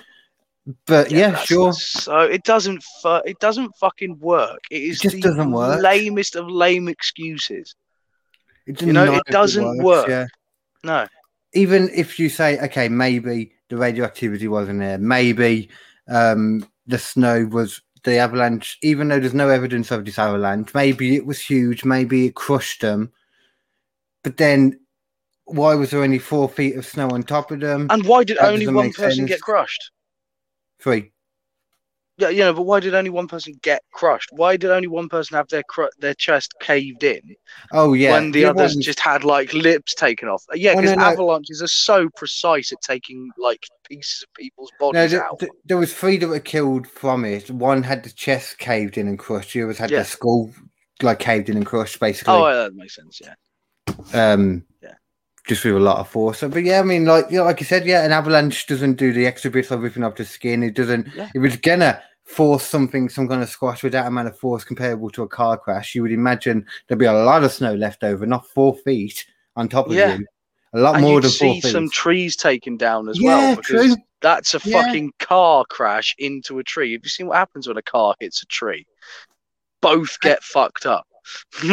But 0.86 1.10
yeah, 1.10 1.30
that's- 1.30 1.46
sure. 1.46 1.72
So 1.72 2.20
it 2.20 2.42
doesn't, 2.44 2.82
fu- 3.02 3.22
it 3.24 3.38
doesn't 3.38 3.74
fucking 3.76 4.18
work. 4.18 4.60
It 4.70 4.82
is 4.82 4.98
just 4.98 5.16
the 5.16 5.22
doesn't 5.22 5.52
work. 5.52 5.80
lamest 5.82 6.36
of 6.36 6.48
lame 6.48 6.88
excuses. 6.88 7.74
You 8.66 8.92
know, 8.92 9.14
it 9.14 9.22
doesn't 9.26 9.82
work. 9.82 10.08
Yeah. 10.08 10.26
No, 10.84 11.06
Even 11.54 11.90
if 11.94 12.18
you 12.18 12.28
say, 12.28 12.58
okay, 12.60 12.88
maybe 12.88 13.52
the 13.68 13.76
radioactivity 13.76 14.48
wasn't 14.48 14.78
there, 14.80 14.98
maybe 14.98 15.68
um, 16.08 16.66
the 16.86 16.98
snow 16.98 17.46
was 17.46 17.82
the 18.04 18.16
avalanche, 18.16 18.78
even 18.82 19.08
though 19.08 19.18
there's 19.20 19.34
no 19.34 19.48
evidence 19.48 19.90
of 19.90 20.04
this 20.04 20.18
avalanche, 20.18 20.72
maybe 20.74 21.16
it 21.16 21.26
was 21.26 21.40
huge, 21.40 21.84
maybe 21.84 22.26
it 22.26 22.34
crushed 22.34 22.80
them. 22.80 23.12
But 24.22 24.36
then 24.36 24.78
why 25.44 25.74
was 25.74 25.90
there 25.90 26.02
only 26.02 26.18
four 26.18 26.48
feet 26.48 26.76
of 26.76 26.86
snow 26.86 27.08
on 27.10 27.22
top 27.22 27.50
of 27.50 27.60
them? 27.60 27.86
And 27.90 28.04
why 28.06 28.24
did 28.24 28.36
That 28.38 28.52
only 28.52 28.66
one 28.66 28.92
person 28.92 29.18
sense. 29.18 29.28
get 29.28 29.40
crushed? 29.40 29.90
Three. 30.80 31.12
Yeah, 32.18 32.28
you 32.28 32.40
know, 32.40 32.52
but 32.52 32.62
why 32.62 32.80
did 32.80 32.94
only 32.94 33.08
one 33.08 33.28
person 33.28 33.54
get 33.62 33.82
crushed? 33.94 34.28
Why 34.32 34.58
did 34.58 34.70
only 34.70 34.88
one 34.88 35.08
person 35.08 35.36
have 35.38 35.48
their 35.48 35.62
cru- 35.62 35.88
their 36.00 36.12
chest 36.12 36.52
caved 36.60 37.02
in 37.02 37.34
Oh 37.72 37.94
yeah. 37.94 38.12
when 38.12 38.30
the 38.32 38.42
it 38.42 38.48
others 38.50 38.62
wasn't- 38.62 38.84
just 38.84 39.00
had 39.00 39.24
like 39.24 39.54
lips 39.54 39.94
taken 39.94 40.28
off? 40.28 40.44
Uh, 40.52 40.56
yeah, 40.56 40.72
Oh, 40.72 40.76
because 40.82 40.96
no, 40.96 41.02
no. 41.02 41.08
avalanches 41.12 41.62
are 41.62 41.66
so 41.66 42.10
precise 42.16 42.72
at 42.72 42.82
taking 42.82 43.30
like 43.38 43.66
pieces 43.88 44.22
of 44.22 44.34
people's 44.34 44.70
No, 44.78 44.92
bodies 44.92 45.12
th- 45.12 45.22
out. 45.22 45.38
th- 45.40 45.52
there 45.64 45.78
was 45.78 45.94
three 45.94 46.18
that 46.18 46.28
were 46.28 46.40
killed 46.40 46.86
from 46.86 47.24
it. 47.24 47.50
One 47.50 47.82
had 47.84 48.04
the 48.04 48.10
chest 48.10 48.58
caved 48.58 48.98
in 48.98 49.08
and 49.08 49.18
crushed. 49.18 49.54
The 49.54 49.62
others 49.62 49.78
had 49.78 49.90
Yeah. 49.90 50.00
the 50.00 50.04
skull 50.04 50.52
like 51.00 51.20
caved 51.20 51.48
in 51.48 51.56
and 51.56 51.64
crushed, 51.64 51.98
basically. 52.00 52.34
oh, 52.34 52.46
yeah, 52.48 52.54
that 52.64 52.74
makes 52.74 52.96
sense. 52.96 53.18
Yeah, 53.24 53.32
um, 54.14 54.64
Yeah. 54.82 54.94
just 55.46 55.64
with 55.64 55.74
a 55.76 55.80
lot 55.80 55.98
of 55.98 56.08
force. 56.08 56.40
But 56.40 56.62
yeah, 56.64 56.80
I 56.80 56.82
mean, 56.82 57.04
like 57.04 57.30
you 57.30 57.38
know, 57.38 57.44
like 57.44 57.60
you 57.60 57.66
said, 57.66 57.86
yeah, 57.86 58.04
an 58.04 58.12
avalanche 58.12 58.66
doesn't 58.66 58.94
do 58.94 59.12
the 59.12 59.26
extra 59.26 59.50
bits 59.50 59.70
of 59.70 59.82
ripping 59.82 60.04
off 60.04 60.16
the 60.16 60.24
skin. 60.24 60.62
It 60.62 60.74
doesn't. 60.74 61.08
Yeah. 61.14 61.30
It 61.34 61.38
was 61.38 61.56
gonna 61.56 62.02
force 62.24 62.64
something, 62.64 63.08
some 63.08 63.26
kind 63.28 63.42
of 63.42 63.48
squash 63.48 63.82
with 63.82 63.92
that 63.92 64.06
amount 64.06 64.28
of 64.28 64.38
force 64.38 64.62
comparable 64.62 65.10
to 65.10 65.22
a 65.24 65.28
car 65.28 65.56
crash. 65.58 65.94
You 65.94 66.02
would 66.02 66.12
imagine 66.12 66.64
there'd 66.86 66.98
be 66.98 67.06
a 67.06 67.12
lot 67.12 67.42
of 67.42 67.50
snow 67.52 67.74
left 67.74 68.04
over, 68.04 68.24
not 68.26 68.46
four 68.46 68.76
feet 68.76 69.26
on 69.56 69.68
top 69.68 69.86
of 69.86 69.92
Yeah. 69.94 70.16
you. 70.18 70.26
A 70.72 70.78
lot 70.78 70.94
and 70.94 71.02
more 71.02 71.20
than 71.20 71.30
four 71.30 71.54
see 71.54 71.60
feet. 71.60 71.72
some 71.72 71.90
trees 71.90 72.36
taken 72.36 72.76
down 72.76 73.08
as 73.08 73.20
yeah, 73.20 73.36
well. 73.36 73.56
Because 73.56 73.94
true. 73.94 73.96
That's 74.22 74.54
a 74.54 74.60
Yeah. 74.64 74.82
fucking 74.82 75.12
car 75.18 75.64
crash 75.68 76.14
into 76.18 76.58
a 76.60 76.62
tree. 76.62 76.92
Have 76.92 77.00
you 77.02 77.08
seen 77.08 77.26
what 77.26 77.38
happens 77.38 77.66
when 77.66 77.76
a 77.78 77.82
car 77.82 78.14
hits 78.20 78.42
a 78.42 78.46
tree? 78.46 78.86
Both 79.80 80.20
get 80.20 80.44
fucked 80.44 80.86
up. 80.86 81.06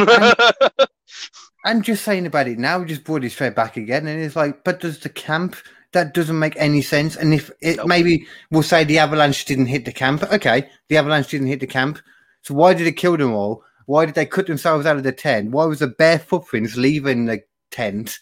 And 1.68 1.84
just 1.84 2.06
saying 2.06 2.26
about 2.26 2.48
it 2.48 2.58
now, 2.58 2.80
we 2.80 2.86
just 2.86 3.04
brought 3.04 3.26
it 3.26 3.32
straight 3.32 3.54
back 3.54 3.76
again, 3.76 4.08
and 4.08 4.22
it's 4.22 4.38
like, 4.38 4.64
but 4.64 4.80
does 4.80 5.00
the 5.00 5.10
camp? 5.10 5.58
That 5.92 6.14
doesn't 6.14 6.40
make 6.40 6.56
any 6.58 6.82
sense. 6.82 7.18
And 7.18 7.34
if 7.34 7.52
it 7.62 7.78
Nope. 7.78 7.88
maybe 7.88 8.26
we'll 8.52 8.64
say 8.64 8.86
the 8.86 9.00
avalanche 9.00 9.44
didn't 9.44 9.66
hit 9.66 9.84
the 9.84 9.92
camp, 9.92 10.24
okay, 10.32 10.70
the 10.88 10.98
avalanche 10.98 11.28
didn't 11.28 11.48
hit 11.48 11.60
the 11.60 11.68
camp. 11.68 12.00
So 12.42 12.54
why 12.54 12.74
did 12.74 12.88
it 12.88 12.94
kill 12.94 13.18
them 13.18 13.34
all? 13.34 13.64
Why 13.86 14.06
did 14.06 14.16
they 14.16 14.26
cut 14.26 14.48
themselves 14.48 14.86
out 14.86 14.96
of 14.96 15.04
the 15.04 15.12
tent? 15.12 15.52
Why 15.52 15.66
was 15.66 15.80
the 15.80 15.88
bare 15.88 16.20
footprints 16.20 16.78
leaving 16.78 17.26
the 17.26 17.42
tent? 17.72 18.20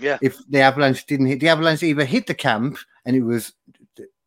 Yeah. 0.00 0.18
If 0.22 0.38
the 0.48 0.60
avalanche 0.60 1.04
didn't 1.06 1.26
hit, 1.26 1.40
the 1.40 1.48
avalanche 1.48 1.82
either 1.82 2.04
hit 2.04 2.28
the 2.28 2.34
camp 2.34 2.78
and 3.04 3.16
it 3.16 3.22
was, 3.22 3.52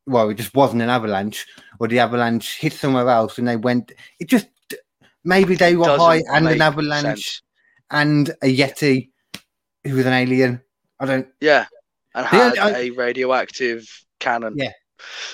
well, 0.05 0.29
it 0.29 0.35
just 0.35 0.55
wasn't 0.55 0.81
an 0.81 0.89
avalanche, 0.89 1.45
or 1.79 1.87
the 1.87 1.99
avalanche 1.99 2.57
hit 2.57 2.73
somewhere 2.73 3.07
else 3.07 3.37
and 3.37 3.47
they 3.47 3.57
went. 3.57 3.93
It 4.19 4.27
just 4.27 4.47
maybe 5.23 5.55
they 5.55 5.75
were 5.75 5.85
Doesn't 5.85 6.05
high 6.05 6.23
and 6.33 6.47
an 6.47 6.61
avalanche 6.61 7.03
sense. 7.03 7.41
And 7.91 8.29
a 8.41 8.55
Yeti 8.55 9.09
who 9.83 9.95
was 9.95 10.05
an 10.05 10.13
alien. 10.13 10.61
I 10.99 11.05
don't. 11.05 11.27
Yeah, 11.39 11.65
and 12.15 12.25
had 12.25 12.57
only- 12.57 12.59
I- 12.59 12.79
a 12.79 12.89
radioactive 12.91 13.87
cannon. 14.19 14.55
Yeah. 14.57 14.71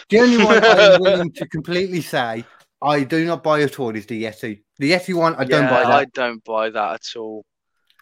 The 0.10 0.20
only 0.20 0.38
one 0.44 0.64
I'm 0.64 1.02
willing 1.02 1.32
to 1.34 1.48
completely 1.48 2.00
say 2.02 2.46
I 2.82 3.04
do 3.04 3.26
not 3.26 3.44
buy 3.44 3.62
at 3.64 3.80
all 3.80 3.96
is 3.96 4.06
the 4.06 4.24
Yeti. 4.24 4.62
The 4.80 4.92
Yeti 4.92 5.14
one, 5.14 5.36
I 5.36 5.44
don't 5.44 5.70
buy 5.70 5.82
that 5.82 5.92
I 5.92 6.06
don't 6.06 6.44
buy 6.44 6.70
that 6.70 6.94
at 6.94 7.20
all. 7.20 7.44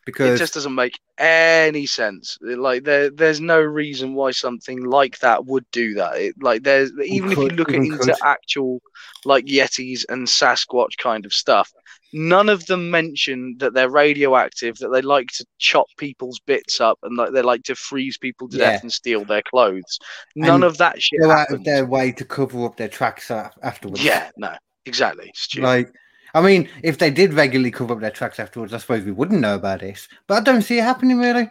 It 0.07 0.37
just 0.37 0.53
doesn't 0.53 0.75
make 0.75 0.99
any 1.17 1.85
sense. 1.85 2.37
Like 2.41 2.83
there, 2.83 3.09
there's 3.09 3.41
no 3.41 3.59
reason 3.59 4.13
why 4.13 4.31
something 4.31 4.83
like 4.85 5.19
that 5.19 5.45
would 5.45 5.65
do 5.71 5.93
that. 5.95 6.17
It, 6.17 6.35
like 6.41 6.63
there's 6.63 6.91
even 7.03 7.31
if 7.31 7.37
you 7.37 7.47
look 7.49 7.69
at 7.69 7.75
into 7.75 7.97
could. 7.97 8.15
actual 8.23 8.81
like 9.25 9.45
Yetis 9.45 10.05
and 10.09 10.27
Sasquatch 10.27 10.97
kind 10.97 11.25
of 11.25 11.33
stuff, 11.33 11.71
none 12.13 12.49
of 12.49 12.65
them 12.67 12.91
mention 12.91 13.55
that 13.59 13.73
they're 13.73 13.89
radioactive, 13.89 14.77
that 14.77 14.89
they 14.89 15.01
like 15.01 15.27
to 15.29 15.45
chop 15.57 15.87
people's 15.97 16.39
bits 16.39 16.79
up, 16.79 16.99
and 17.03 17.17
like 17.17 17.31
they 17.31 17.41
like 17.41 17.63
to 17.63 17.75
freeze 17.75 18.17
people 18.17 18.47
to 18.49 18.57
Yeah. 18.57 18.71
death 18.71 18.83
and 18.83 18.93
steal 18.93 19.25
their 19.25 19.41
clothes. 19.41 19.97
None 20.35 20.55
And 20.55 20.63
of 20.63 20.77
that 20.77 21.01
shit 21.01 21.21
go 21.21 21.31
out 21.31 21.51
of 21.51 21.63
their 21.63 21.85
way 21.85 22.11
to 22.11 22.25
cover 22.25 22.65
up 22.65 22.77
their 22.77 22.89
tracks 22.89 23.31
afterwards. 23.31 24.03
Yeah, 24.03 24.29
no, 24.37 24.53
exactly. 24.85 25.31
Stupid. 25.33 25.65
Like, 25.65 25.91
I 26.35 26.41
mean, 26.41 26.69
if 26.83 26.97
they 26.97 27.09
did 27.11 27.33
regularly 27.33 27.71
cover 27.71 27.93
up 27.93 28.01
their 28.01 28.11
tracks 28.11 28.39
afterwards, 28.41 28.73
I 28.73 28.77
suppose 28.79 29.03
we 29.05 29.13
wouldn't 29.13 29.39
know 29.39 29.55
about 29.55 29.79
this. 29.79 30.07
But 30.27 30.35
I 30.35 30.41
don't 30.41 30.61
see 30.63 30.77
it 30.77 30.83
happening 30.83 31.17
really. 31.17 31.49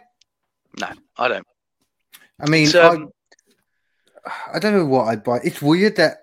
no, 0.79 0.87
I 1.17 1.27
don't. 1.27 1.47
I 2.39 2.47
mean, 2.49 2.65
It's, 2.65 2.75
um, 2.75 3.09
I, 4.25 4.31
I 4.55 4.59
don't 4.59 4.73
know 4.73 4.85
what 4.85 5.05
I'd 5.07 5.23
buy. 5.23 5.39
It's 5.43 5.61
weird 5.61 5.95
that 5.95 6.17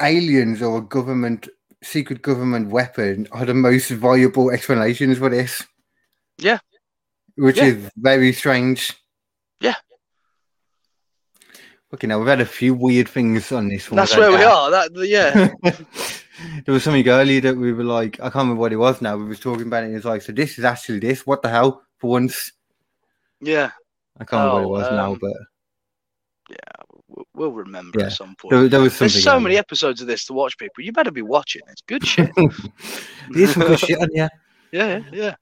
aliens 0.00 0.62
or 0.62 0.78
a 0.78 0.82
government 0.82 1.48
secret 1.82 2.22
government 2.22 2.70
weapon 2.70 3.28
are 3.30 3.44
the 3.44 3.52
most 3.54 3.90
viable 3.90 4.50
explanations 4.50 5.18
for 5.18 5.28
this. 5.28 5.62
Yeah. 6.38 6.58
Which 7.36 7.58
Yeah. 7.58 7.64
is 7.64 7.90
very 7.96 8.32
strange. 8.32 8.94
Yeah. 9.60 9.74
Okay, 11.92 12.06
now 12.06 12.18
we've 12.18 12.26
had 12.28 12.40
a 12.40 12.46
few 12.46 12.72
weird 12.74 13.08
things 13.08 13.52
on 13.52 13.68
this 13.68 13.90
one. 13.90 13.96
That's 13.96 14.16
where 14.16 14.30
we 14.30 14.38
we? 14.38 14.44
are. 14.44 14.70
That 14.70 14.90
yeah. 15.06 15.52
there 16.64 16.72
was 16.74 16.84
something 16.84 17.08
earlier 17.08 17.40
that 17.42 17.56
we 17.56 17.72
were 17.72 17.84
like, 17.84 18.18
I 18.20 18.24
can't 18.24 18.34
remember 18.36 18.60
what 18.60 18.72
it 18.72 18.76
was 18.76 19.00
now. 19.00 19.16
We 19.16 19.24
were 19.24 19.34
talking 19.34 19.66
about 19.66 19.82
it. 19.82 19.86
And 19.86 19.94
it 19.94 19.98
was 19.98 20.04
like, 20.04 20.22
so 20.22 20.32
this 20.32 20.58
is 20.58 20.64
actually 20.64 20.98
this. 21.00 21.26
What 21.26 21.42
the 21.42 21.48
hell? 21.48 21.82
For 21.98 22.10
once, 22.10 22.52
Yeah, 23.40 23.70
I 24.18 24.24
can't 24.24 24.40
remember 24.44 24.66
Oh, 24.66 24.68
what 24.68 24.78
it 24.80 24.82
was 24.82 24.90
now, 24.90 25.12
um, 25.12 25.18
but 25.20 25.32
we'll, 27.08 27.26
we'll 27.34 27.52
remember 27.52 27.98
Yeah. 28.00 28.06
at 28.06 28.12
some 28.12 28.34
point. 28.36 28.50
there, 28.52 28.68
there 28.68 28.80
was 28.80 28.92
something. 28.92 29.12
There's 29.12 29.24
so 29.24 29.40
many 29.40 29.54
earlier. 29.54 29.60
episodes 29.60 30.00
of 30.00 30.06
this 30.06 30.24
to 30.26 30.32
watch, 30.32 30.58
people. 30.58 30.84
You 30.84 30.92
better 30.92 31.10
be 31.10 31.22
watching. 31.22 31.62
It's 31.70 31.82
good 31.82 32.06
shit. 32.06 32.30
There's 33.30 33.54
some 33.54 33.62
good 33.62 33.78
shit 33.80 33.98
on 34.00 34.08
yeah. 34.12 34.28
yeah, 34.72 35.00
yeah. 35.12 35.34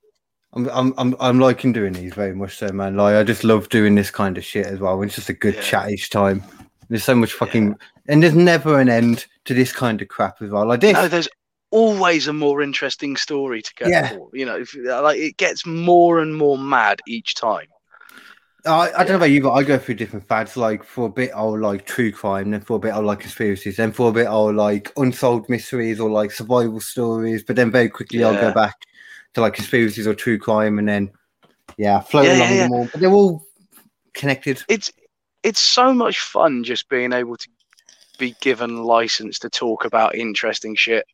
I'm, 0.53 0.69
I'm, 0.69 0.95
I'm, 0.99 1.17
I'm 1.19 1.41
liking 1.41 1.73
doing 1.73 1.93
these 1.95 2.15
very 2.15 2.35
much 2.35 2.57
so, 2.57 2.69
man. 2.69 2.97
Like, 2.97 3.17
I 3.17 3.25
just 3.25 3.43
love 3.43 3.69
doing 3.71 3.97
this 3.97 4.11
kind 4.13 4.39
of 4.39 4.45
shit 4.45 4.67
as 4.67 4.79
well. 4.79 5.03
It's 5.03 5.17
just 5.17 5.29
a 5.29 5.33
good 5.35 5.55
Yeah. 5.57 5.61
chat 5.63 5.91
each 5.91 6.11
time. 6.11 6.45
There's 6.89 7.03
so 7.03 7.15
much 7.17 7.33
fucking, 7.33 7.77
and 8.07 8.23
there's 8.23 8.35
never 8.37 8.79
an 8.79 8.89
end 8.89 9.27
to 9.45 9.55
this 9.55 9.73
kind 9.73 10.01
of 10.01 10.09
crap 10.09 10.41
as 10.43 10.51
well. 10.51 10.67
Like 10.67 10.81
this, 10.81 10.95
No, 10.95 11.09
there's 11.09 11.29
always 11.71 12.29
a 12.29 12.33
more 12.33 12.63
interesting 12.63 13.17
story 13.17 13.63
to 13.63 13.75
go 13.77 13.91
Yeah. 13.91 14.11
for. 14.11 14.31
You 14.33 14.47
know, 14.47 14.57
if, 14.59 14.75
like 14.75 15.19
it 15.19 15.37
gets 15.37 15.67
more 15.67 16.21
and 16.21 16.37
more 16.37 16.59
mad 16.59 17.01
each 17.07 17.35
time. 17.35 17.67
I, 18.67 18.91
I 18.93 18.99
don't 18.99 19.09
know 19.11 19.17
about 19.17 19.31
you, 19.31 19.43
but 19.43 19.53
I 19.53 19.63
go 19.63 19.77
through 19.79 19.97
different 19.97 20.27
fads. 20.27 20.57
Like 20.57 20.85
for 20.85 21.07
a 21.07 21.11
bit, 21.11 21.31
I'll 21.35 21.59
like 21.59 21.85
true 21.85 22.11
crime, 22.11 22.51
then 22.51 22.63
for 22.63 22.77
a 22.77 22.79
bit, 22.79 22.93
I'll 22.93 23.03
like 23.03 23.21
conspiracies, 23.21 23.77
then 23.77 23.93
for 23.93 24.09
a 24.09 24.13
bit, 24.13 24.27
I'll 24.27 24.55
like 24.55 24.91
unsolved 24.97 25.51
mysteries 25.51 26.01
or 26.01 26.09
like 26.11 26.31
survival 26.31 26.81
stories. 26.81 27.45
But 27.45 27.57
then 27.57 27.71
very 27.71 27.91
quickly, 27.91 28.25
I'll 28.25 28.41
go 28.41 28.53
back 28.53 28.75
to 29.35 29.43
like 29.43 29.55
conspiracies 29.55 30.07
or 30.07 30.15
true 30.15 30.39
crime, 30.39 30.79
and 30.79 30.89
then 30.89 31.11
yeah, 31.77 32.01
float 32.01 32.27
Yeah, 32.27 32.37
along 32.37 32.57
yeah, 32.57 32.63
them 32.65 32.73
all. 32.73 32.89
But 32.91 33.01
they're 33.03 33.11
all 33.11 33.45
connected. 34.15 34.63
It's 34.69 34.91
it's 35.43 35.61
so 35.61 35.93
much 35.93 36.21
fun 36.21 36.65
just 36.65 36.89
being 36.89 37.13
able 37.13 37.37
to 37.37 37.49
be 38.19 38.35
given 38.41 38.83
license 38.85 39.39
to 39.41 39.51
talk 39.51 39.85
about 39.85 40.15
interesting 40.15 40.75
shit. 40.75 41.05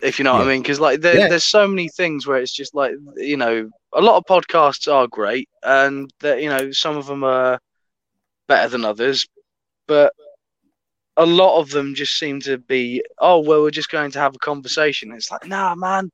If 0.00 0.18
you 0.18 0.24
know 0.24 0.34
what 0.34 0.42
I 0.42 0.48
mean, 0.48 0.62
because 0.62 0.78
like 0.80 1.00
there, 1.00 1.16
Yeah. 1.18 1.28
there's 1.28 1.44
so 1.44 1.66
many 1.66 1.88
things 1.88 2.26
where 2.26 2.38
it's 2.38 2.52
just 2.52 2.74
like 2.74 2.92
you 3.16 3.36
know 3.36 3.68
a 3.92 4.00
lot 4.00 4.16
of 4.16 4.24
podcasts 4.24 4.90
are 4.92 5.06
great 5.08 5.48
and 5.62 6.08
that 6.20 6.40
you 6.42 6.48
know 6.48 6.70
some 6.70 6.96
of 6.96 7.06
them 7.06 7.24
are 7.24 7.58
better 8.46 8.68
than 8.68 8.84
others, 8.84 9.26
but 9.88 10.12
a 11.16 11.26
lot 11.26 11.58
of 11.58 11.70
them 11.70 11.96
just 11.96 12.16
seem 12.16 12.40
to 12.42 12.58
be 12.58 13.02
oh 13.18 13.40
well 13.40 13.62
we're 13.62 13.70
just 13.72 13.90
going 13.90 14.10
to 14.12 14.20
have 14.20 14.34
a 14.36 14.38
conversation. 14.38 15.10
It's 15.12 15.32
like 15.32 15.46
nah 15.46 15.74
man, 15.74 16.12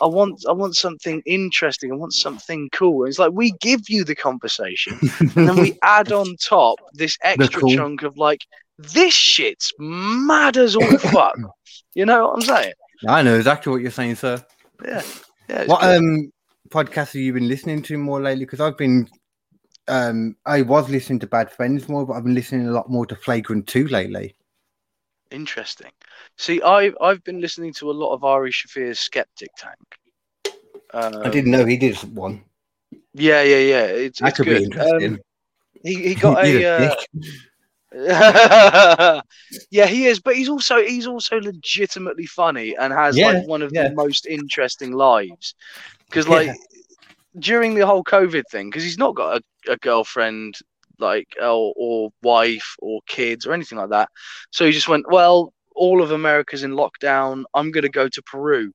I 0.00 0.06
want 0.06 0.44
I 0.48 0.52
want 0.52 0.76
something 0.76 1.22
interesting. 1.26 1.92
I 1.92 1.96
want 1.96 2.14
something 2.14 2.70
cool. 2.72 3.02
And 3.02 3.10
it's 3.10 3.18
like 3.18 3.32
we 3.32 3.52
give 3.60 3.82
you 3.90 4.02
the 4.04 4.14
conversation 4.14 4.98
and 5.20 5.46
then 5.48 5.56
we 5.56 5.78
add 5.82 6.10
on 6.10 6.36
top 6.36 6.78
this 6.94 7.18
extra 7.22 7.60
cool. 7.60 7.74
chunk 7.74 8.02
of 8.02 8.16
like 8.16 8.46
this 8.78 9.14
shit's 9.14 9.72
mad 9.78 10.56
as 10.56 10.76
all 10.76 10.98
fuck. 10.98 11.36
You 11.94 12.06
know 12.06 12.26
what 12.28 12.34
I'm 12.36 12.42
saying? 12.42 12.72
I 13.08 13.22
know 13.22 13.36
exactly 13.36 13.72
what 13.72 13.82
you're 13.82 13.90
saying, 13.90 14.16
sir. 14.16 14.44
Yeah. 14.84 15.02
Yeah. 15.48 15.64
What 15.66 15.80
good. 15.80 15.96
um 15.98 16.32
podcasts 16.68 17.12
have 17.12 17.14
you 17.16 17.32
been 17.32 17.48
listening 17.48 17.82
to 17.82 17.98
more 17.98 18.20
lately? 18.20 18.44
Because 18.44 18.60
I've 18.60 18.76
been 18.76 19.08
um 19.88 20.36
I 20.44 20.62
was 20.62 20.88
listening 20.90 21.20
to 21.20 21.26
Bad 21.26 21.50
Friends 21.50 21.88
more, 21.88 22.06
but 22.06 22.14
I've 22.14 22.24
been 22.24 22.34
listening 22.34 22.68
a 22.68 22.72
lot 22.72 22.90
more 22.90 23.06
to 23.06 23.16
Flagrant 23.16 23.66
2 23.66 23.88
lately. 23.88 24.34
Interesting. 25.30 25.90
See, 26.36 26.60
I've 26.62 26.96
I've 27.00 27.22
been 27.24 27.40
listening 27.40 27.72
to 27.74 27.90
a 27.90 27.92
lot 27.92 28.12
of 28.14 28.24
Ari 28.24 28.50
Shaffir's 28.52 29.00
Skeptic 29.00 29.50
Tank. 29.56 30.54
Um, 30.94 31.22
I 31.24 31.28
didn't 31.30 31.50
know 31.50 31.64
he 31.64 31.76
did 31.76 31.96
one. 32.14 32.44
Yeah, 33.12 33.42
yeah, 33.42 33.56
yeah. 33.58 33.84
It's, 33.86 34.20
That 34.20 34.28
it's 34.28 34.36
could 34.36 34.46
good. 34.46 34.58
be 34.58 34.64
interesting. 34.64 35.14
Um, 35.14 35.20
he 35.82 36.08
he 36.08 36.14
got 36.14 36.44
a. 36.44 36.64
Uh. 36.66 36.94
yeah, 37.94 39.20
he 39.86 40.06
is, 40.06 40.20
but 40.20 40.34
he's 40.36 40.48
also 40.48 40.82
he's 40.84 41.06
also 41.06 41.40
legitimately 41.40 42.26
funny 42.26 42.76
and 42.76 42.92
has 42.92 43.16
Yeah, 43.16 43.28
like 43.32 43.46
one 43.46 43.62
of 43.62 43.72
yeah. 43.72 43.88
the 43.88 43.94
most 43.94 44.26
interesting 44.26 44.92
lives. 44.92 45.54
Because 46.08 46.26
Yeah. 46.26 46.32
like 46.32 46.56
during 47.38 47.74
the 47.74 47.86
whole 47.86 48.02
COVID 48.04 48.44
thing, 48.50 48.70
because 48.70 48.82
he's 48.82 48.98
not 48.98 49.14
got 49.14 49.38
a, 49.68 49.72
a 49.72 49.76
girlfriend 49.78 50.56
like 50.98 51.28
or, 51.40 51.72
or 51.76 52.10
wife 52.22 52.74
or 52.80 53.00
kids 53.06 53.46
or 53.46 53.52
anything 53.52 53.78
like 53.78 53.90
that, 53.90 54.08
so 54.50 54.64
he 54.66 54.72
just 54.72 54.88
went, 54.88 55.10
well, 55.10 55.52
all 55.74 56.02
of 56.02 56.10
America's 56.10 56.64
in 56.64 56.72
lockdown. 56.72 57.44
I'm 57.54 57.70
gonna 57.70 57.88
go 57.88 58.08
to 58.08 58.22
Peru. 58.22 58.72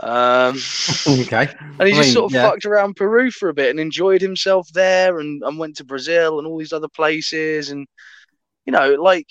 Um, 0.00 0.56
okay. 1.08 1.48
and 1.78 1.88
he 1.88 1.94
I 1.94 1.96
just 1.96 2.00
mean, 2.08 2.12
sort 2.12 2.24
of 2.26 2.34
yeah. 2.34 2.50
fucked 2.50 2.66
around 2.66 2.96
Peru 2.96 3.30
for 3.30 3.48
a 3.48 3.54
bit 3.54 3.70
and 3.70 3.78
enjoyed 3.80 4.20
himself 4.20 4.68
there, 4.74 5.18
and, 5.20 5.42
and 5.44 5.58
went 5.58 5.76
to 5.76 5.84
Brazil 5.84 6.38
and 6.38 6.46
all 6.46 6.58
these 6.58 6.72
other 6.72 6.88
places, 6.88 7.70
and 7.70 7.86
you 8.66 8.72
know, 8.72 8.94
like 8.94 9.28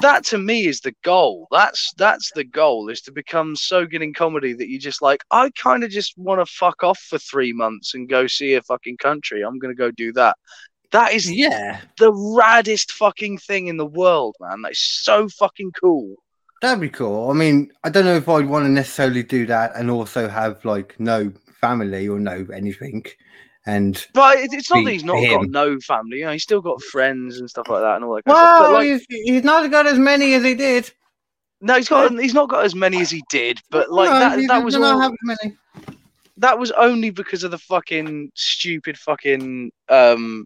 that 0.00 0.24
to 0.26 0.38
me 0.38 0.66
is 0.66 0.80
the 0.80 0.94
goal. 1.02 1.46
That's 1.50 1.92
that's 1.96 2.30
the 2.32 2.44
goal 2.44 2.88
is 2.88 3.00
to 3.02 3.12
become 3.12 3.56
so 3.56 3.86
good 3.86 4.02
in 4.02 4.14
comedy 4.14 4.52
that 4.54 4.68
you 4.68 4.78
just 4.78 5.02
like 5.02 5.22
I 5.30 5.50
kind 5.50 5.84
of 5.84 5.90
just 5.90 6.16
want 6.16 6.40
to 6.40 6.46
fuck 6.52 6.82
off 6.82 6.98
for 6.98 7.18
three 7.18 7.52
months 7.52 7.94
and 7.94 8.08
go 8.08 8.26
see 8.26 8.54
a 8.54 8.62
fucking 8.62 8.96
country. 8.98 9.42
I'm 9.42 9.58
gonna 9.58 9.74
go 9.74 9.90
do 9.90 10.12
that. 10.14 10.36
That 10.92 11.12
is 11.14 11.30
Yeah, 11.30 11.80
the 11.98 12.12
raddest 12.12 12.92
fucking 12.92 13.38
thing 13.38 13.66
in 13.68 13.76
the 13.78 13.86
world, 13.86 14.36
man. 14.40 14.62
That's 14.62 14.80
so 14.80 15.28
fucking 15.28 15.72
cool. 15.80 16.16
that'd 16.60 16.80
be 16.80 16.88
cool. 16.88 17.30
I 17.30 17.34
mean, 17.34 17.70
I 17.82 17.90
don't 17.90 18.04
know 18.04 18.16
if 18.16 18.28
I'd 18.28 18.46
want 18.46 18.64
to 18.64 18.70
necessarily 18.70 19.22
do 19.22 19.46
that 19.46 19.72
and 19.76 19.90
also 19.90 20.28
have 20.28 20.64
like 20.64 20.98
no 20.98 21.32
family 21.60 22.08
or 22.08 22.18
no 22.18 22.46
anything. 22.54 23.04
And 23.66 24.06
But 24.12 24.36
it's 24.40 24.70
not 24.70 24.84
that 24.84 24.90
he's 24.92 25.04
not 25.04 25.20
got 25.26 25.48
no 25.48 25.80
family. 25.80 26.18
You 26.18 26.26
know, 26.26 26.32
he's 26.32 26.42
still 26.42 26.60
got 26.60 26.82
friends 26.82 27.38
and 27.40 27.48
stuff 27.48 27.68
like 27.68 27.80
that 27.80 27.96
and 27.96 28.04
all 28.04 28.14
that. 28.16 28.24
Kind 28.24 28.36
of 28.36 28.56
stuff. 28.56 28.72
Like, 28.72 28.86
he's, 28.86 29.06
he's 29.08 29.44
not 29.44 29.70
got 29.70 29.86
as 29.86 29.98
many 29.98 30.34
as 30.34 30.44
he 30.44 30.54
did. 30.54 30.90
no, 31.62 31.76
he's 31.76 31.88
got 31.88 32.12
he's 32.18 32.34
not 32.34 32.50
got 32.50 32.64
as 32.64 32.74
many 32.74 33.00
as 33.00 33.10
he 33.10 33.22
did. 33.30 33.60
But 33.70 33.90
like 33.90 34.10
No, 34.10 34.18
that 34.18 34.46
that 34.48 34.64
was 34.64 34.74
all, 34.76 35.00
have 35.00 35.12
many. 35.22 35.56
that 36.36 36.58
was 36.58 36.72
only 36.72 37.08
because 37.08 37.42
of 37.42 37.52
the 37.52 37.58
fucking 37.58 38.32
stupid 38.34 38.98
fucking 38.98 39.72
um 39.88 40.44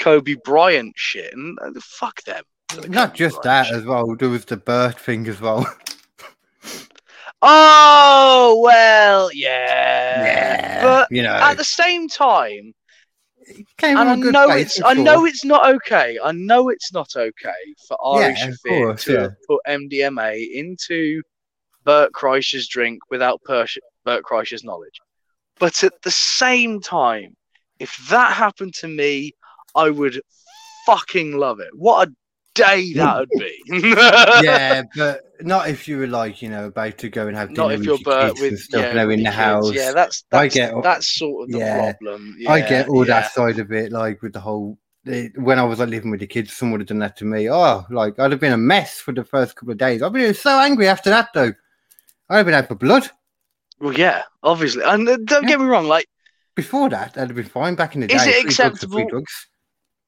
Kobe 0.00 0.34
Bryant 0.44 0.94
shit. 0.96 1.32
And 1.32 1.56
uh, 1.60 1.70
fuck 1.80 2.20
them. 2.24 2.42
Not 2.88 3.14
just 3.14 3.42
Bryant 3.42 3.44
that 3.44 3.66
shit. 3.66 3.76
as 3.76 3.84
well. 3.84 4.16
There 4.16 4.28
was 4.28 4.44
the 4.44 4.56
Bert 4.56 4.98
thing 4.98 5.28
as 5.28 5.40
well. 5.40 5.72
Oh 7.42 8.60
well, 8.62 9.30
yeah. 9.32 10.24
yeah 10.26 10.82
But 10.82 11.08
you 11.10 11.22
know, 11.22 11.32
at 11.32 11.56
the 11.56 11.64
same 11.64 12.08
time, 12.08 12.74
came 13.78 13.96
and 13.96 14.08
I 14.08 14.14
know 14.16 14.46
place, 14.46 14.76
it's 14.76 14.82
I 14.84 14.94
know 14.94 15.24
it's 15.24 15.44
not 15.44 15.66
okay. 15.76 16.18
I 16.22 16.32
know 16.32 16.68
it's 16.68 16.92
not 16.92 17.16
okay 17.16 17.52
for 17.88 17.96
Ari 18.02 18.20
Yeah, 18.22 18.34
Shaffir 18.36 18.80
course, 18.86 19.04
to 19.04 19.12
yeah. 19.12 19.28
put 19.46 19.60
MDMA 19.66 20.50
into 20.54 21.22
Bert 21.84 22.12
Kreischer's 22.12 22.68
drink 22.68 23.00
without 23.10 23.40
Persh- 23.48 23.78
Bert 24.04 24.22
Kreischer's 24.22 24.64
knowledge. 24.64 25.00
But 25.58 25.82
at 25.84 25.94
the 26.02 26.10
same 26.10 26.80
time, 26.80 27.36
if 27.78 27.96
that 28.10 28.32
happened 28.32 28.74
to 28.74 28.88
me, 28.88 29.32
I 29.74 29.90
would 29.90 30.20
fucking 30.86 31.36
love 31.36 31.60
it. 31.60 31.70
What 31.74 32.08
a 32.08 32.12
day 32.54 32.92
that 32.94 33.18
would 33.18 33.28
be. 33.30 33.58
yeah, 34.44 34.82
but 34.96 35.20
not 35.40 35.68
if 35.68 35.88
you 35.88 35.98
were 35.98 36.06
like, 36.06 36.42
you 36.42 36.48
know, 36.48 36.66
about 36.66 36.98
to 36.98 37.08
go 37.08 37.26
and 37.26 37.36
have 37.36 37.48
dinner 37.48 37.62
Not 37.62 37.72
if 37.72 37.78
with 37.78 37.86
you're 37.86 37.98
your 37.98 38.22
kids 38.28 38.40
and 38.40 38.50
with 38.50 38.60
stuff, 38.60 38.80
yeah, 38.82 38.88
you 38.88 38.94
know, 38.94 39.10
in 39.10 39.22
the 39.22 39.30
house. 39.30 39.72
Yeah, 39.72 39.92
that's 39.92 40.24
I 40.32 40.48
get- 40.48 40.74
that's 40.82 41.16
sort 41.16 41.44
of 41.44 41.52
the 41.52 41.58
yeah. 41.58 41.92
problem. 41.92 42.36
I 42.48 42.60
get 42.60 42.88
all 42.88 43.06
yeah. 43.06 43.20
that 43.20 43.32
side 43.32 43.58
of 43.58 43.72
it, 43.72 43.92
like 43.92 44.22
with 44.22 44.32
the 44.32 44.40
whole. 44.40 44.78
It, 45.06 45.32
when 45.40 45.58
I 45.58 45.62
was 45.64 45.78
like 45.78 45.88
living 45.88 46.10
with 46.10 46.20
the 46.20 46.26
kids, 46.26 46.52
someone 46.52 46.72
would 46.72 46.80
have 46.82 46.88
done 46.88 46.98
that 46.98 47.16
to 47.18 47.24
me. 47.24 47.50
Oh, 47.50 47.86
like 47.90 48.18
I'd 48.18 48.32
have 48.32 48.40
been 48.40 48.52
a 48.52 48.58
mess 48.58 49.00
for 49.00 49.12
the 49.12 49.24
first 49.24 49.56
couple 49.56 49.72
of 49.72 49.78
days. 49.78 50.02
I'd 50.02 50.12
been 50.12 50.34
so 50.34 50.58
angry 50.60 50.88
after 50.88 51.08
that, 51.08 51.28
though. 51.32 51.52
I'd 52.28 52.36
have 52.36 52.46
been 52.46 52.54
out 52.54 52.68
for 52.68 52.74
blood. 52.74 53.10
Well, 53.80 53.94
yeah, 53.94 54.24
obviously, 54.42 54.82
and 54.84 55.08
uh, 55.08 55.16
don't 55.24 55.44
Yeah. 55.44 55.48
get 55.48 55.60
me 55.60 55.66
wrong. 55.66 55.86
Like, 55.86 56.06
Before 56.54 56.90
that, 56.90 57.16
I'd 57.16 57.28
have 57.28 57.34
been 57.34 57.46
fine 57.46 57.76
back 57.76 57.94
in 57.94 58.02
the 58.02 58.08
day. 58.08 58.16
Is 58.16 58.26
it 58.26 58.44
acceptable? 58.44 59.08
drugs. 59.08 59.48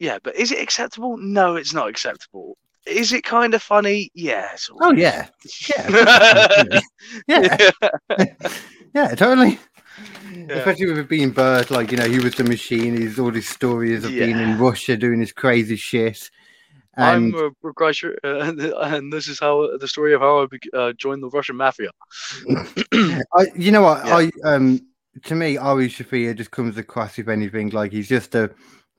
Yeah, 0.03 0.19
but 0.21 0.35
is 0.35 0.51
it 0.51 0.61
acceptable? 0.61 1.17
No, 1.17 1.55
it's 1.55 1.73
not 1.73 1.89
acceptable. 1.89 2.57
Is 2.89 3.13
it 3.13 3.23
kind 3.23 3.55
of 3.55 3.63
funny? 3.63 4.11
Yeah. 4.15 4.49
It's 4.53 4.69
Oh 4.81 4.93
yeah, 4.97 5.29
yeah, 5.79 6.81
yeah, 7.29 7.71
yeah, 8.95 9.15
totally. 9.15 9.61
Especially 10.49 10.87
with 10.87 10.99
it 10.99 11.09
being 11.09 11.31
Bert, 11.31 11.71
like 11.71 11.93
you 11.93 11.99
know, 11.99 12.09
he 12.09 12.19
was 12.19 12.35
the 12.35 12.43
machine. 12.43 12.97
He's 12.97 13.21
all 13.21 13.31
these 13.31 13.49
stories 13.49 14.05
of 14.05 14.11
being 14.11 14.41
in 14.41 14.59
Russia 14.59 14.97
doing 14.97 15.21
his 15.21 15.33
crazy 15.33 15.77
shit. 15.77 16.29
And 16.97 17.33
I'm 17.33 17.53
a 17.65 17.73
Kreischer, 17.73 18.17
uh, 18.25 18.81
and 18.97 19.13
this 19.13 19.29
is 19.29 19.39
how 19.39 19.77
the 19.79 19.87
story 19.87 20.15
of 20.15 20.21
how 20.21 20.49
I 20.49 20.77
uh, 20.77 20.93
joined 20.95 21.23
the 21.23 21.29
Russian 21.29 21.55
mafia. 21.55 21.91
I, 22.93 23.47
you 23.55 23.71
know 23.71 23.83
what? 23.83 24.05
Yeah. 24.05 24.17
I 24.17 24.31
um, 24.45 24.81
to 25.27 25.37
me, 25.37 25.59
Ari 25.59 25.89
Shaffir 25.89 26.37
just 26.37 26.51
comes 26.51 26.77
across, 26.77 27.21
if 27.21 27.29
anything, 27.29 27.71
like 27.71 27.93
he's 27.93 28.09
just 28.09 28.35
a 28.35 28.51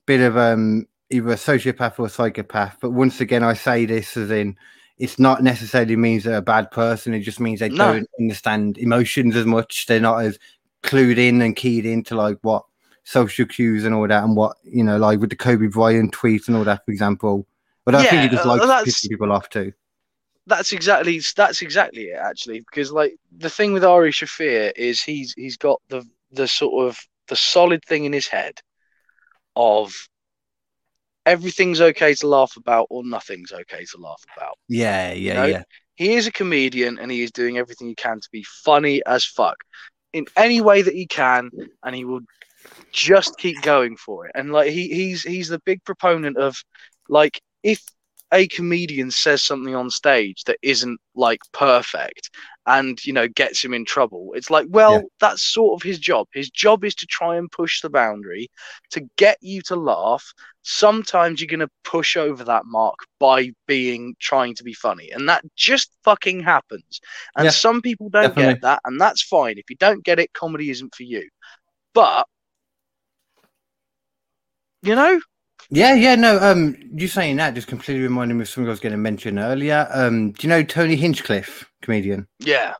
bit 0.06 0.22
of 0.22 0.38
um, 0.38 0.86
either 1.10 1.30
a 1.30 1.34
sociopath 1.36 1.98
or 1.98 2.06
a 2.06 2.10
psychopath. 2.10 2.78
But 2.80 2.90
once 2.90 3.20
again, 3.20 3.42
I 3.42 3.54
say 3.54 3.86
this 3.86 4.16
as 4.16 4.30
in, 4.30 4.56
it's 4.98 5.18
not 5.18 5.42
necessarily 5.42 5.96
means 5.96 6.24
they're 6.24 6.36
a 6.36 6.42
bad 6.42 6.70
person. 6.70 7.14
It 7.14 7.20
just 7.20 7.40
means 7.40 7.60
they 7.60 7.68
No. 7.68 7.92
don't 7.92 8.08
understand 8.18 8.78
emotions 8.78 9.36
as 9.36 9.46
much. 9.46 9.86
They're 9.86 10.00
not 10.00 10.24
as 10.24 10.38
clued 10.82 11.18
in 11.18 11.40
and 11.42 11.56
keyed 11.56 11.86
into 11.86 12.14
like 12.14 12.38
what 12.42 12.64
social 13.04 13.46
cues 13.46 13.84
and 13.84 13.94
all 13.94 14.06
that, 14.08 14.24
and 14.24 14.36
what 14.36 14.56
you 14.62 14.84
know, 14.84 14.96
like 14.96 15.20
with 15.20 15.30
the 15.30 15.36
Kobe 15.36 15.66
Bryant 15.66 16.12
tweets 16.12 16.48
and 16.48 16.56
all 16.56 16.64
that, 16.64 16.84
for 16.84 16.92
example. 16.92 17.46
But 17.84 17.94
I 17.94 18.04
think 18.04 18.12
Yeah, 18.12 18.22
he 18.22 18.28
just 18.28 18.44
uh, 18.44 18.56
likes 18.56 18.66
pissing 18.84 19.10
people 19.10 19.32
off 19.32 19.48
too. 19.48 19.72
That's 20.46 20.72
exactly 20.72 21.20
that's 21.36 21.62
exactly 21.62 22.04
it 22.04 22.18
actually 22.18 22.60
because 22.60 22.92
like 22.92 23.16
the 23.38 23.48
thing 23.48 23.72
with 23.72 23.84
Ari 23.84 24.12
Shaffir 24.12 24.72
is 24.76 25.02
he's 25.02 25.32
he's 25.32 25.56
got 25.56 25.80
the 25.88 26.06
the 26.32 26.46
sort 26.46 26.86
of 26.86 26.98
the 27.28 27.36
solid 27.36 27.82
thing 27.84 28.04
in 28.04 28.12
his 28.12 28.26
head 28.28 28.60
of 29.56 29.92
everything's 31.26 31.80
okay 31.80 32.14
to 32.14 32.26
laugh 32.26 32.56
about 32.56 32.86
or 32.90 33.04
nothing's 33.04 33.52
okay 33.52 33.84
to 33.84 33.98
laugh 33.98 34.22
about. 34.36 34.58
Yeah, 34.68 35.12
yeah, 35.12 35.34
know, 35.34 35.44
yeah. 35.44 35.62
He 35.96 36.14
is 36.14 36.26
a 36.26 36.32
comedian 36.32 36.98
and 36.98 37.10
he 37.10 37.22
is 37.22 37.30
doing 37.30 37.56
everything 37.56 37.88
he 37.88 37.94
can 37.94 38.20
to 38.20 38.28
be 38.32 38.44
funny 38.64 39.02
as 39.06 39.24
fuck 39.24 39.56
in 40.12 40.26
any 40.36 40.60
way 40.60 40.82
that 40.82 40.94
he 40.94 41.06
can, 41.06 41.50
and 41.82 41.94
he 41.94 42.04
will 42.04 42.20
just 42.92 43.36
keep 43.36 43.60
going 43.62 43.96
for 43.96 44.26
it. 44.26 44.32
And 44.34 44.52
like 44.52 44.70
he 44.70 44.88
he's 44.88 45.22
he's 45.22 45.48
the 45.48 45.60
big 45.60 45.84
proponent 45.84 46.36
of 46.36 46.56
like 47.08 47.40
if 47.62 47.82
a 48.34 48.48
comedian 48.48 49.10
says 49.10 49.42
something 49.42 49.74
on 49.74 49.90
stage 49.90 50.44
that 50.44 50.58
isn't 50.62 51.00
like 51.14 51.40
perfect 51.52 52.30
and 52.66 53.04
you 53.06 53.12
know 53.12 53.28
gets 53.28 53.64
him 53.64 53.74
in 53.74 53.84
trouble 53.86 54.32
it's 54.34 54.50
like 54.50 54.66
well 54.70 55.02
Yeah. 55.02 55.08
that's 55.20 55.42
sort 55.42 55.78
of 55.80 55.82
his 55.82 55.98
job. 55.98 56.26
His 56.34 56.50
job 56.50 56.84
is 56.84 56.94
to 56.96 57.06
try 57.06 57.36
and 57.36 57.50
push 57.50 57.80
the 57.82 57.90
boundary 57.90 58.50
to 58.92 59.02
get 59.16 59.38
you 59.42 59.62
to 59.62 59.76
laugh. 59.76 60.34
Sometimes 60.62 61.40
you're 61.40 61.48
going 61.48 61.60
to 61.60 61.70
push 61.84 62.16
over 62.16 62.44
that 62.44 62.64
mark 62.66 62.96
by 63.20 63.50
being 63.66 64.16
trying 64.20 64.54
to 64.56 64.64
be 64.64 64.74
funny 64.74 65.10
and 65.12 65.28
that 65.28 65.44
just 65.56 65.92
fucking 66.04 66.40
happens. 66.42 67.00
And 67.36 67.44
Yeah, 67.44 67.52
some 67.52 67.82
people 67.82 68.10
don't 68.10 68.34
definitely. 68.34 68.36
get 68.36 68.60
that 68.62 68.80
and 68.84 69.00
that's 69.00 69.22
fine. 69.22 69.58
If 69.58 69.70
you 69.70 69.76
don't 69.76 70.04
get 70.04 70.18
it 70.20 70.32
comedy 70.32 70.70
isn't 70.70 70.94
for 70.94 71.04
you. 71.04 71.28
But 71.94 72.26
you 74.82 74.94
know 74.94 75.20
Yeah, 75.70 75.94
yeah, 75.94 76.14
no. 76.14 76.38
Um, 76.40 76.76
you 76.94 77.08
saying 77.08 77.36
that 77.36 77.54
just 77.54 77.66
completely 77.68 78.02
reminded 78.02 78.34
me 78.34 78.42
of 78.42 78.48
something 78.48 78.68
I 78.68 78.70
was 78.70 78.80
going 78.80 78.92
to 78.92 78.98
mention 78.98 79.38
earlier. 79.38 79.88
Um, 79.90 80.32
do 80.32 80.46
you 80.46 80.48
know 80.48 80.62
Tony 80.62 80.96
Hinchcliffe, 80.96 81.68
comedian? 81.82 82.28
yeah 82.38 82.74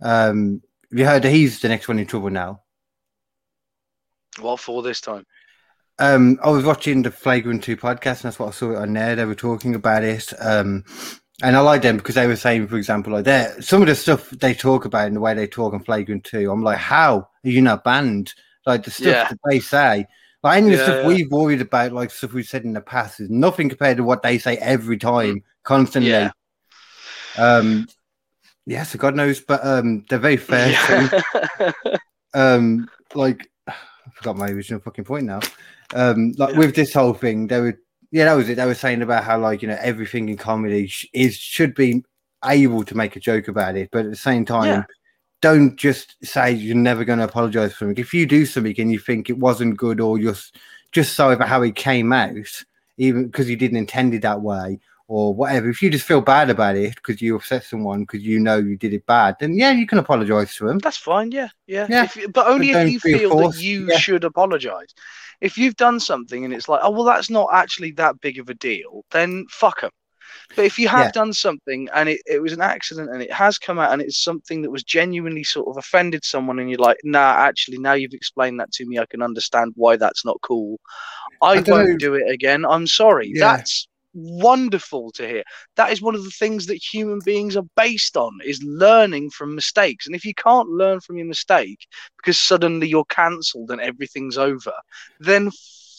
Um, 0.00 0.62
have 0.90 0.98
you 0.98 1.04
heard 1.06 1.22
that 1.22 1.30
he's 1.30 1.60
the 1.60 1.68
next 1.68 1.88
one 1.88 1.98
in 1.98 2.06
trouble 2.06 2.30
now? 2.30 2.62
what 4.40 4.60
for 4.60 4.82
this 4.82 5.00
time 5.00 5.24
Um, 5.98 6.38
I 6.42 6.50
was 6.50 6.64
watching 6.64 7.02
the 7.02 7.10
Flagrant 7.10 7.64
Two 7.64 7.76
podcast, 7.76 8.16
and 8.16 8.22
that's 8.24 8.38
what 8.38 8.48
I 8.48 8.52
saw 8.52 8.72
it 8.72 8.76
on 8.76 8.92
there. 8.92 9.16
They 9.16 9.24
were 9.24 9.34
talking 9.34 9.74
about 9.74 10.04
it. 10.04 10.30
Um, 10.40 10.84
and 11.42 11.56
I 11.56 11.60
like 11.60 11.82
them 11.82 11.96
because 11.96 12.14
they 12.14 12.26
were 12.26 12.36
saying, 12.36 12.68
for 12.68 12.76
example, 12.76 13.12
like 13.12 13.24
that 13.24 13.64
some 13.64 13.82
of 13.82 13.88
the 13.88 13.94
stuff 13.94 14.30
they 14.30 14.54
talk 14.54 14.84
about 14.84 15.06
and 15.06 15.16
the 15.16 15.20
way 15.20 15.34
they 15.34 15.46
talk 15.46 15.72
on 15.74 15.82
Flagrant 15.84 16.24
Two. 16.24 16.50
I'm 16.50 16.62
like, 16.62 16.78
how 16.78 17.18
are 17.44 17.48
you 17.50 17.62
not 17.62 17.84
banned? 17.84 18.34
Like 18.66 18.84
the 18.84 18.90
stuff 18.90 19.06
Yeah. 19.06 19.28
that 19.28 19.38
they 19.48 19.60
say. 19.60 20.06
Like 20.42 20.58
any 20.58 20.66
of 20.66 20.72
the 20.72 20.78
Yeah, 20.78 20.84
stuff 20.84 20.96
yeah. 21.02 21.06
we've 21.08 21.30
worried 21.30 21.60
about, 21.60 21.92
like 21.92 22.10
stuff 22.10 22.32
we've 22.32 22.46
said 22.46 22.64
in 22.64 22.72
the 22.72 22.80
past, 22.80 23.20
is 23.20 23.30
nothing 23.30 23.68
compared 23.68 23.96
to 23.96 24.04
what 24.04 24.22
they 24.22 24.38
say 24.38 24.56
every 24.58 24.98
time, 24.98 25.42
constantly. 25.64 26.10
Yeah. 26.10 26.30
Um, 27.38 27.86
yeah, 28.66 28.82
so 28.82 28.98
God 28.98 29.14
knows, 29.14 29.40
but 29.40 29.64
um, 29.64 30.04
they're 30.08 30.18
very 30.18 30.36
fair. 30.36 30.70
Yeah. 30.70 31.72
um, 32.34 32.88
like 33.14 33.50
I 33.68 33.74
forgot 34.14 34.36
my 34.36 34.48
original 34.50 34.80
fucking 34.80 35.04
point 35.04 35.26
now. 35.26 35.40
Um, 35.94 36.32
like 36.36 36.54
with 36.56 36.74
this 36.74 36.92
whole 36.92 37.14
thing, 37.14 37.46
they 37.46 37.60
were 37.60 37.78
yeah, 38.12 38.24
that 38.26 38.34
was 38.34 38.48
it. 38.48 38.54
They 38.56 38.66
were 38.66 38.74
saying 38.74 39.02
about 39.02 39.24
how 39.24 39.38
like 39.38 39.62
you 39.62 39.68
know 39.68 39.78
everything 39.80 40.28
in 40.28 40.36
comedy 40.36 40.86
sh- 40.86 41.06
is 41.12 41.36
should 41.36 41.74
be 41.74 42.04
able 42.44 42.84
to 42.84 42.96
make 42.96 43.16
a 43.16 43.20
joke 43.20 43.48
about 43.48 43.76
it, 43.76 43.88
but 43.92 44.04
at 44.04 44.10
the 44.10 44.16
same 44.16 44.44
time, 44.44 44.66
Yeah. 44.66 44.84
Don't 45.40 45.76
just 45.76 46.16
say 46.24 46.52
you're 46.52 46.74
never 46.74 47.04
going 47.04 47.18
to 47.18 47.24
apologize 47.24 47.72
for 47.72 47.78
something. 47.80 47.98
If 47.98 48.14
you 48.14 48.26
do 48.26 48.46
something 48.46 48.74
and 48.78 48.90
you 48.90 48.98
think 48.98 49.28
it 49.28 49.38
wasn't 49.38 49.76
good 49.76 50.00
or 50.00 50.18
you're 50.18 50.34
just 50.92 51.14
sorry 51.14 51.34
about 51.34 51.48
how 51.48 51.62
it 51.62 51.74
came 51.76 52.12
out, 52.12 52.64
even 52.98 53.26
because 53.26 53.48
you 53.48 53.56
didn't 53.56 53.76
intend 53.76 54.14
it 54.14 54.22
that 54.22 54.40
way 54.40 54.80
or 55.08 55.34
whatever, 55.34 55.68
if 55.68 55.82
you 55.82 55.90
just 55.90 56.06
feel 56.06 56.20
bad 56.20 56.50
about 56.50 56.76
it 56.76 56.94
because 56.96 57.20
you 57.20 57.36
upset 57.36 57.64
someone 57.64 58.00
because 58.00 58.22
you 58.22 58.40
know 58.40 58.56
you 58.56 58.76
did 58.76 58.94
it 58.94 59.06
bad, 59.06 59.36
then 59.38 59.56
yeah, 59.56 59.70
you 59.70 59.86
can 59.86 59.98
apologize 59.98 60.54
to 60.56 60.66
them. 60.66 60.78
That's 60.78 60.96
fine, 60.96 61.30
yeah, 61.32 61.48
yeah. 61.66 61.86
Yeah. 61.88 62.04
If, 62.04 62.32
but 62.32 62.46
only 62.46 62.72
don't 62.72 62.86
if 62.86 62.92
you 62.92 63.00
feel 63.00 63.36
that 63.50 63.60
you 63.60 63.88
yeah. 63.90 63.98
should 63.98 64.24
apologize. 64.24 64.94
If 65.42 65.58
you've 65.58 65.76
done 65.76 66.00
something 66.00 66.46
and 66.46 66.54
it's 66.54 66.68
like, 66.68 66.80
oh 66.82 66.90
well, 66.90 67.04
that's 67.04 67.28
not 67.28 67.50
actually 67.52 67.92
that 67.92 68.20
big 68.22 68.38
of 68.38 68.48
a 68.48 68.54
deal, 68.54 69.04
then 69.10 69.44
fuck 69.50 69.82
them. 69.82 69.90
But 70.54 70.64
if 70.64 70.78
you 70.78 70.88
have 70.88 71.06
Yeah. 71.06 71.10
done 71.12 71.32
something 71.32 71.88
and 71.94 72.08
it, 72.08 72.20
it 72.26 72.40
was 72.40 72.52
an 72.52 72.60
accident 72.60 73.10
and 73.10 73.22
it 73.22 73.32
has 73.32 73.58
come 73.58 73.78
out 73.78 73.92
and 73.92 74.00
it's 74.00 74.22
something 74.22 74.62
that 74.62 74.70
was 74.70 74.84
genuinely 74.84 75.44
sort 75.44 75.68
of 75.68 75.76
offended 75.76 76.24
someone 76.24 76.58
and 76.58 76.70
you're 76.70 76.78
like, 76.78 76.98
nah, 77.04 77.34
actually, 77.38 77.78
now 77.78 77.94
you've 77.94 78.14
explained 78.14 78.60
that 78.60 78.72
to 78.72 78.86
me, 78.86 78.98
I 78.98 79.06
can 79.06 79.22
understand 79.22 79.72
why 79.76 79.96
that's 79.96 80.24
not 80.24 80.40
cool. 80.42 80.78
I, 81.42 81.54
I 81.54 81.60
won't 81.60 81.88
know. 81.90 81.96
do 81.98 82.14
it 82.14 82.30
again. 82.30 82.64
I'm 82.64 82.86
sorry. 82.86 83.32
Yeah. 83.34 83.56
That's 83.56 83.88
wonderful 84.14 85.12
to 85.12 85.28
hear. 85.28 85.42
That 85.76 85.92
is 85.92 86.00
one 86.00 86.14
of 86.14 86.24
the 86.24 86.30
things 86.30 86.66
that 86.66 86.76
human 86.76 87.20
beings 87.24 87.56
are 87.56 87.66
based 87.76 88.16
on 88.16 88.38
is 88.44 88.62
learning 88.62 89.30
from 89.30 89.54
mistakes. 89.54 90.06
And 90.06 90.16
if 90.16 90.24
you 90.24 90.34
can't 90.34 90.68
learn 90.68 91.00
from 91.00 91.18
your 91.18 91.26
mistake 91.26 91.86
because 92.16 92.38
suddenly 92.38 92.88
you're 92.88 93.04
cancelled 93.04 93.70
and 93.70 93.80
everything's 93.80 94.38
over, 94.38 94.72
then 95.20 95.50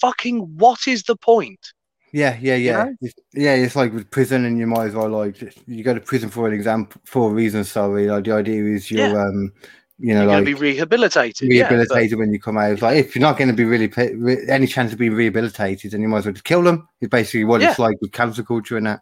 fucking 0.01 0.39
what 0.57 0.87
is 0.87 1.03
the 1.03 1.15
point? 1.15 1.73
Yeah, 2.11 2.37
yeah, 2.41 2.55
yeah, 2.55 2.83
know? 2.85 2.95
It's- 3.01 3.23
yeah. 3.33 3.53
It's 3.55 3.75
like 3.75 3.93
with 3.93 4.09
prison, 4.09 4.45
and 4.45 4.57
you 4.57 4.65
might 4.67 4.85
as 4.87 4.93
well 4.95 5.09
like 5.09 5.41
you 5.67 5.83
go 5.83 5.93
to 5.93 5.99
prison 5.99 6.29
for 6.29 6.47
an 6.47 6.53
example 6.53 7.01
for 7.05 7.29
a 7.31 7.33
reason. 7.33 7.63
Sorry, 7.63 8.07
like 8.07 8.23
the 8.23 8.31
idea 8.31 8.63
is 8.63 8.89
you're 8.89 9.07
Yeah. 9.09 9.21
um, 9.21 9.51
you 9.99 10.13
know, 10.13 10.21
You're 10.21 10.31
like 10.31 10.45
be 10.45 10.53
rehabilitated. 10.53 11.51
yeah, 11.51 11.63
but- 11.63 11.75
rehabilitated 11.75 12.19
when 12.19 12.31
you 12.31 12.39
come 12.39 12.57
out. 12.57 12.71
It's 12.71 12.81
like 12.81 12.97
if 12.97 13.15
you're 13.15 13.21
not 13.21 13.37
going 13.37 13.49
to 13.49 13.53
be 13.55 13.65
really 13.65 13.91
re- 14.15 14.47
any 14.47 14.67
chance 14.67 14.93
of 14.93 14.99
being 14.99 15.13
rehabilitated, 15.13 15.91
then 15.91 16.01
you 16.01 16.07
might 16.07 16.19
as 16.19 16.25
well 16.25 16.33
just 16.33 16.45
kill 16.45 16.61
them. 16.61 16.87
It's 17.01 17.09
basically 17.09 17.45
what 17.45 17.61
it's 17.61 17.79
like 17.79 17.97
with 17.99 18.11
cancer 18.11 18.43
culture 18.43 18.77
and 18.77 18.85
that. 18.87 19.01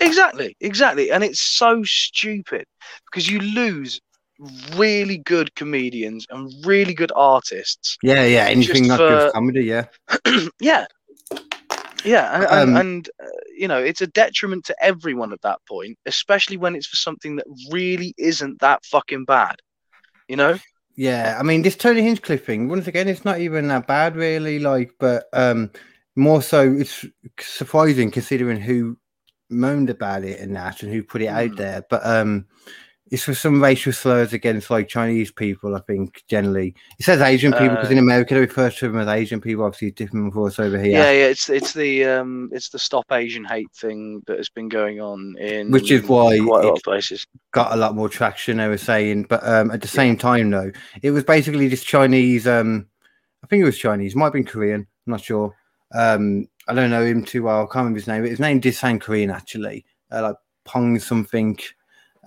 Exactly, 0.00 0.56
exactly. 0.60 1.10
And 1.10 1.24
it's 1.24 1.40
so 1.40 1.82
stupid 1.82 2.66
because 3.10 3.28
you 3.28 3.40
lose 3.40 4.00
really 4.76 5.18
good 5.18 5.52
comedians 5.56 6.24
and 6.30 6.52
really 6.64 6.94
good 6.94 7.10
artists. 7.16 7.96
Yeah, 8.02 8.24
yeah. 8.24 8.44
Anything 8.44 8.86
not 8.86 8.98
for- 8.98 9.08
just 9.10 9.34
comedy. 9.34 9.64
Yeah, 9.64 9.86
yeah. 10.60 10.86
Yeah, 12.04 12.46
and, 12.50 12.70
Um, 12.70 12.76
and 12.76 13.10
uh, 13.22 13.26
you 13.56 13.68
know, 13.68 13.78
it's 13.78 14.00
a 14.00 14.06
detriment 14.06 14.64
to 14.66 14.76
everyone 14.82 15.32
at 15.32 15.42
that 15.42 15.58
point, 15.66 15.98
especially 16.06 16.56
when 16.56 16.76
it's 16.76 16.86
for 16.86 16.96
something 16.96 17.36
that 17.36 17.46
really 17.70 18.14
isn't 18.18 18.60
that 18.60 18.84
fucking 18.84 19.24
bad. 19.24 19.56
You 20.28 20.36
know? 20.36 20.58
yeah. 20.96 21.36
I 21.38 21.42
mean, 21.42 21.62
this 21.62 21.76
Tony 21.76 22.02
Hinchcliffe 22.02 22.44
thing. 22.44 22.68
Once 22.68 22.86
again, 22.86 23.08
it's 23.08 23.24
not 23.24 23.40
even 23.40 23.68
that 23.68 23.86
bad, 23.86 24.16
really. 24.16 24.58
Like, 24.58 24.92
but 24.98 25.26
um, 25.32 25.70
more 26.16 26.42
so, 26.42 26.72
it's 26.72 27.04
surprising 27.40 28.10
considering 28.10 28.60
who 28.60 28.98
moaned 29.50 29.90
about 29.90 30.24
it 30.24 30.40
and 30.40 30.54
that, 30.56 30.82
and 30.82 30.92
who 30.92 31.02
put 31.02 31.22
it 31.22 31.28
out 31.28 31.50
Mm. 31.52 31.56
there. 31.56 31.84
But 31.88 32.06
um, 32.06 32.46
it's 33.10 33.24
for 33.24 33.34
some 33.34 33.62
racial 33.62 33.92
slurs 33.92 34.32
against 34.32 34.70
like 34.70 34.88
Chinese 34.88 35.30
people. 35.30 35.74
I 35.74 35.80
think 35.80 36.22
generally 36.28 36.74
it 36.98 37.04
says 37.04 37.20
Asian 37.20 37.52
people 37.52 37.70
because 37.70 37.88
Uh, 37.88 37.92
in 37.92 37.98
America 37.98 38.34
they 38.34 38.40
refer 38.40 38.70
to 38.70 38.88
them 38.88 38.98
as 38.98 39.08
Asian 39.08 39.40
people. 39.40 39.64
Obviously, 39.64 39.88
it's 39.88 39.96
different 39.98 40.32
for 40.34 40.46
us 40.46 40.58
over 40.58 40.78
here. 40.78 40.92
Yeah, 40.92 41.10
yeah. 41.10 41.26
It's 41.26 41.48
it's 41.48 41.72
the 41.72 42.04
um 42.04 42.50
it's 42.52 42.68
the 42.68 42.78
stop 42.78 43.06
Asian 43.10 43.44
hate 43.44 43.70
thing 43.72 44.22
that 44.26 44.36
has 44.36 44.48
been 44.48 44.68
going 44.68 45.00
on 45.00 45.36
in 45.38 45.70
Which 45.70 45.90
is 45.90 46.02
why 46.02 46.38
quite 46.38 46.64
a 46.64 46.68
lot 46.68 46.76
of 46.76 46.82
places. 46.82 47.26
got 47.52 47.72
a 47.72 47.76
lot 47.76 47.94
more 47.94 48.08
traction 48.08 48.58
they 48.58 48.68
were 48.68 48.76
saying 48.76 49.22
but 49.24 49.42
um 49.46 49.70
at 49.70 49.80
the 49.80 49.88
same 49.88 50.16
time 50.16 50.50
though 50.50 50.70
it 51.02 51.10
was 51.10 51.24
basically 51.24 51.66
this 51.66 51.82
chinese 51.82 52.46
um 52.46 52.86
i 53.42 53.46
think 53.46 53.62
it 53.62 53.64
was 53.64 53.78
chinese 53.78 54.14
might 54.14 54.26
have 54.26 54.32
been 54.34 54.44
korean 54.44 54.86
i'm 55.06 55.10
not 55.10 55.20
sure 55.20 55.54
um 55.94 56.46
i 56.68 56.74
don't 56.74 56.90
know 56.90 57.04
him 57.04 57.24
too 57.24 57.42
well 57.42 57.58
i 57.60 57.64
can't 57.64 57.76
remember 57.76 57.98
his 57.98 58.06
name 58.06 58.22
but 58.22 58.30
his 58.30 58.38
name 58.40 58.60
did 58.60 58.74
sound 58.74 59.00
korean 59.00 59.30
actually 59.30 59.84
uh, 60.12 60.22
like 60.22 60.36
pong 60.64 60.98
something 60.98 61.58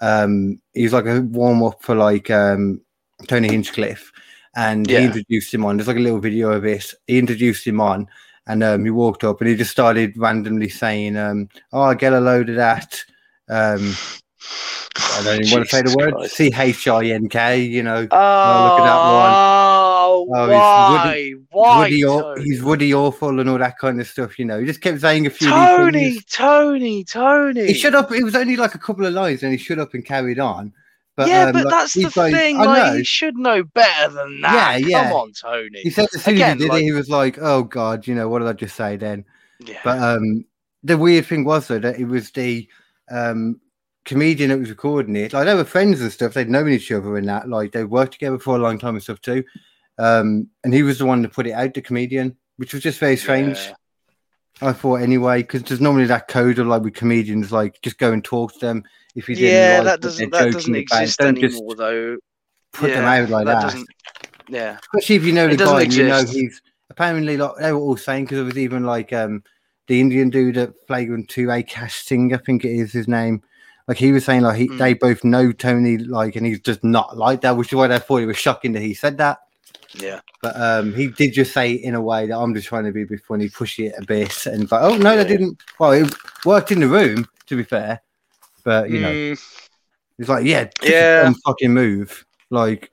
um 0.01 0.59
he 0.73 0.83
was 0.83 0.93
like 0.93 1.05
a 1.05 1.21
warm-up 1.21 1.81
for 1.81 1.95
like 1.95 2.29
um 2.29 2.81
tony 3.27 3.47
hinchcliffe 3.49 4.11
and 4.55 4.89
Yeah. 4.89 4.99
he 4.99 5.05
introduced 5.05 5.53
him 5.53 5.63
on 5.65 5.77
there's 5.77 5.87
like 5.87 5.97
a 5.97 5.99
little 6.01 6.19
video 6.19 6.51
of 6.51 6.65
it 6.65 6.93
he 7.07 7.17
introduced 7.19 7.65
him 7.65 7.79
on 7.79 8.07
and 8.47 8.63
um, 8.63 8.83
he 8.83 8.89
walked 8.89 9.23
up 9.23 9.39
and 9.39 9.49
he 9.49 9.55
just 9.55 9.71
started 9.71 10.17
randomly 10.17 10.67
saying 10.69 11.15
um 11.15 11.47
oh 11.73 11.81
i 11.81 11.93
get 11.93 12.13
a 12.13 12.19
load 12.19 12.49
of 12.49 12.55
that 12.55 13.03
um 13.49 13.93
I 15.13 15.23
don't 15.23 15.41
even 15.41 15.51
want 15.51 15.65
to 15.65 15.75
say 15.75 15.81
the 15.81 15.95
word. 15.97 16.29
C 16.29 16.51
H 16.55 16.87
I 16.87 17.05
N 17.07 17.27
K. 17.29 17.61
You 17.61 17.83
know, 17.83 18.07
Oh, 18.11 18.63
look 18.63 18.79
at 18.79 18.83
that 18.85 19.03
Oh, 20.11 20.27
Oh, 20.33 20.45
he's 20.45 20.51
why? 20.53 21.33
Why? 21.51 21.79
Woody, 21.89 22.01
Tony? 22.03 22.43
he's 22.43 22.63
Woody 22.63 22.93
awful 22.93 23.39
and 23.39 23.49
all 23.49 23.57
that 23.57 23.77
kind 23.77 23.99
of 23.99 24.07
stuff. 24.07 24.37
You 24.37 24.45
know, 24.45 24.59
he 24.59 24.65
just 24.65 24.81
kept 24.81 25.01
saying 25.01 25.25
a 25.27 25.29
few. 25.29 25.49
Tony. 25.49 26.19
Tony, 26.29 27.03
Tony. 27.03 27.67
He 27.67 27.73
shut 27.73 27.95
up. 27.95 28.11
It 28.11 28.23
was 28.23 28.35
only 28.35 28.55
like 28.55 28.75
a 28.75 28.79
couple 28.79 29.05
of 29.05 29.13
lines, 29.13 29.43
and 29.43 29.51
he 29.51 29.57
shut 29.57 29.79
up 29.79 29.93
and 29.93 30.05
carried 30.05 30.39
on. 30.39 30.73
But 31.15 31.27
yeah, 31.27 31.45
um, 31.47 31.53
but 31.53 31.65
like, 31.65 31.71
that's 31.73 31.93
the 31.93 32.03
like- 32.15 32.33
thing. 32.33 32.57
I 32.59 32.63
Like, 32.65 32.93
he 32.97 33.03
should 33.03 33.35
know 33.37 33.63
better 33.63 34.13
than 34.13 34.41
that. 34.41 34.79
Yeah, 34.81 34.87
yeah. 34.87 35.03
Come 35.09 35.13
on, 35.17 35.31
Tony. 35.33 35.81
He 35.81 35.89
said 35.89 36.07
as 36.15 36.23
soon 36.23 36.35
Again, 36.35 36.51
as 36.57 36.61
he 36.61 36.67
did 36.67 36.69
like- 36.71 36.81
it, 36.81 36.85
he 36.85 36.91
was 36.93 37.09
like, 37.09 37.37
"Oh 37.39 37.63
God, 37.63 38.07
you 38.07 38.15
know 38.15 38.29
what 38.29 38.39
did 38.39 38.47
I 38.47 38.53
just 38.53 38.75
say?" 38.75 38.95
Then, 38.95 39.25
yeah. 39.59 39.79
but 39.83 39.99
um, 40.01 40.45
the 40.83 40.97
weird 40.97 41.25
thing 41.25 41.43
was 41.43 41.67
though 41.67 41.79
that 41.79 41.99
it 41.99 42.05
was 42.05 42.31
the 42.31 42.67
um 43.11 43.59
comedian 44.05 44.49
that 44.49 44.57
was 44.57 44.69
recording 44.69 45.15
it. 45.15 45.33
Like 45.33 45.45
they 45.45 45.53
were 45.53 45.65
friends 45.65 46.01
and 46.01 46.11
stuff. 46.11 46.33
They'd 46.33 46.49
known 46.49 46.69
each 46.69 46.91
other 46.91 47.17
and 47.17 47.27
that. 47.27 47.49
Like 47.49 47.71
they 47.73 47.83
worked 47.83 48.13
together 48.13 48.39
for 48.39 48.55
a 48.55 48.59
long 48.59 48.79
time 48.79 48.95
and 48.95 49.03
stuff 49.03 49.21
too. 49.21 49.43
Um, 50.01 50.47
and 50.63 50.73
he 50.73 50.83
was 50.83 50.97
the 50.97 51.05
one 51.05 51.21
that 51.21 51.33
put 51.33 51.45
it 51.47 51.51
out, 51.51 51.73
the 51.73 51.81
comedian, 51.81 52.35
which 52.57 52.73
was 52.73 52.81
just 52.81 52.99
very 52.99 53.15
strange. 53.17 53.57
Yeah. 53.57 53.73
I 54.69 54.73
thought 54.73 55.01
anyway, 55.01 55.41
because 55.41 55.63
there's 55.63 55.81
normally 55.81 56.05
that 56.05 56.27
code 56.27 56.59
of 56.59 56.67
like 56.67 56.81
with 56.83 56.93
comedians, 56.93 57.51
like 57.51 57.81
just 57.81 57.97
go 57.97 58.11
and 58.11 58.23
talk 58.23 58.53
to 58.53 58.59
them 58.59 58.83
if 59.15 59.27
you. 59.29 59.35
Yeah, 59.35 59.77
like 59.77 59.85
that 59.85 60.01
doesn't 60.01 60.31
that 60.31 60.51
doesn't 60.51 60.71
about. 60.71 60.81
exist 60.81 61.19
Don't 61.19 61.37
anymore, 61.37 61.75
though. 61.75 62.17
Put 62.73 62.91
them 62.91 63.05
out 63.05 63.29
like 63.29 63.45
that. 63.45 63.61
doesn't. 63.61 63.87
Yeah. 64.49 64.77
Especially 64.93 65.15
if 65.15 65.23
you 65.23 65.31
know 65.33 65.47
It 65.47 65.57
the 65.57 65.65
guy, 65.65 65.81
you 65.81 66.07
know 66.07 66.23
he's 66.25 66.61
apparently 66.89 67.37
like 67.37 67.51
they 67.59 67.71
were 67.71 67.79
all 67.79 67.97
saying 67.97 68.25
because 68.25 68.37
there 68.37 68.45
was 68.45 68.57
even 68.57 68.83
like 68.83 69.13
um 69.13 69.43
the 69.87 69.99
Indian 69.99 70.29
dude 70.29 70.57
at 70.57 70.73
Flagrant 70.87 71.27
Two, 71.29 71.47
Akaash 71.47 72.03
Singh, 72.03 72.33
I 72.33 72.37
think 72.37 72.63
it 72.65 72.71
is 72.71 72.91
his 72.91 73.07
name. 73.07 73.41
Like 73.87 73.97
he 73.97 74.11
was 74.11 74.23
saying, 74.25 74.41
like 74.41 74.57
he, 74.57 74.67
Mm. 74.67 74.77
they 74.77 74.93
both 74.93 75.23
know 75.23 75.51
Tony, 75.51 75.97
like, 75.97 76.35
and 76.35 76.45
he's 76.45 76.59
just 76.61 76.83
not 76.83 77.17
like 77.17 77.41
that, 77.41 77.57
which 77.57 77.69
is 77.69 77.75
why 77.75 77.87
they 77.87 77.99
thought 77.99 78.21
it 78.21 78.27
was 78.27 78.37
shocking 78.37 78.73
that 78.73 78.81
he 78.81 78.93
said 78.93 79.17
that. 79.17 79.39
Yeah. 79.93 80.21
But 80.41 80.59
um, 80.59 80.93
he 80.93 81.07
did 81.07 81.33
just 81.33 81.53
say 81.53 81.71
in 81.73 81.95
a 81.95 82.01
way 82.01 82.25
that 82.27 82.37
I'm 82.37 82.53
just 82.55 82.67
trying 82.67 82.85
to 82.85 82.91
be 82.91 83.03
a 83.03 83.05
bit 83.05 83.21
funny, 83.21 83.49
push 83.49 83.79
it 83.79 83.93
a 83.97 84.05
bit, 84.05 84.45
and 84.47 84.71
like, 84.71 84.81
oh 84.81 84.97
no, 84.97 85.11
Yeah. 85.11 85.17
that 85.17 85.27
didn't. 85.27 85.61
Well, 85.79 85.91
it 85.91 86.13
worked 86.45 86.71
in 86.71 86.79
the 86.79 86.87
room, 86.87 87.27
to 87.47 87.55
be 87.55 87.63
fair, 87.63 88.01
but 88.63 88.89
you 88.89 88.99
know, 88.99 89.13
Mm, 89.13 89.31
it's 90.17 90.29
like, 90.29 90.45
yeah, 90.45 90.67
Yeah. 90.81 91.31
fucking 91.45 91.73
move. 91.73 92.25
Like, 92.49 92.91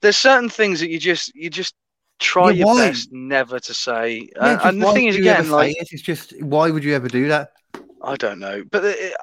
there's 0.00 0.16
certain 0.16 0.48
things 0.48 0.80
that 0.80 0.90
you 0.90 0.98
just 0.98 1.34
you 1.34 1.48
just 1.50 1.74
try 2.18 2.50
Yeah, 2.50 2.64
your 2.64 2.66
why? 2.66 2.88
best 2.90 3.12
never 3.12 3.58
to 3.58 3.74
say. 3.74 4.28
yeah, 4.36 4.52
and, 4.52 4.60
and 4.62 4.82
the 4.82 4.92
thing 4.92 5.06
is, 5.06 5.16
would 5.16 5.24
you 5.24 5.30
ever 5.30 5.40
again, 5.40 5.50
like 5.50 5.70
it? 5.70 5.88
it's 5.92 6.02
just 6.02 6.40
why 6.42 6.70
would 6.70 6.84
you 6.84 6.94
ever 6.94 7.08
do 7.08 7.28
that? 7.28 7.52
I 8.02 8.16
don't 8.16 8.38
know, 8.38 8.62
but 8.70 8.84
it, 8.84 9.14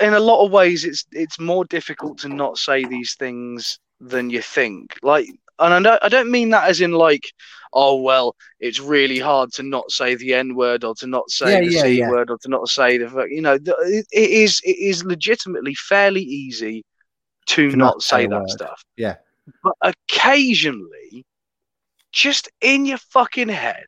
in 0.00 0.14
a 0.14 0.20
lot 0.20 0.44
of 0.44 0.50
ways, 0.50 0.84
it's 0.84 1.06
it's 1.12 1.38
more 1.38 1.64
difficult 1.64 2.18
to 2.18 2.28
not 2.28 2.58
say 2.58 2.84
these 2.84 3.14
things 3.14 3.78
than 4.00 4.30
you 4.30 4.42
think. 4.42 4.94
Like, 5.02 5.28
and 5.58 5.74
I 5.74 5.80
don't 5.80 6.04
I 6.04 6.08
don't 6.08 6.30
mean 6.30 6.50
that 6.50 6.68
as 6.68 6.80
in 6.80 6.92
like, 6.92 7.24
oh 7.72 7.96
well, 8.00 8.36
it's 8.60 8.80
really 8.80 9.18
hard 9.18 9.52
to 9.54 9.62
not 9.62 9.90
say 9.90 10.14
the 10.14 10.34
n 10.34 10.54
word 10.54 10.84
or 10.84 10.94
to 10.96 11.06
not 11.06 11.30
say 11.30 11.54
Yeah, 11.54 11.60
the 11.60 11.70
yeah, 11.70 11.82
c 11.82 11.98
yeah. 11.98 12.10
word 12.10 12.30
or 12.30 12.38
to 12.38 12.48
not 12.48 12.68
say 12.68 12.98
the 12.98 13.26
you 13.30 13.40
know 13.42 13.58
the, 13.58 13.74
it, 13.82 14.06
it 14.12 14.30
is 14.30 14.60
it 14.64 14.76
is 14.78 15.04
legitimately 15.04 15.74
fairly 15.74 16.22
easy 16.22 16.84
to, 17.46 17.70
To 17.70 17.76
not, 17.76 17.86
not 17.94 18.02
say 18.02 18.26
that 18.26 18.40
word. 18.40 18.50
stuff. 18.50 18.84
Yeah. 18.96 19.16
but 19.62 19.74
occasionally, 19.82 21.24
just 22.12 22.48
in 22.60 22.86
your 22.86 22.98
fucking 22.98 23.48
head. 23.48 23.86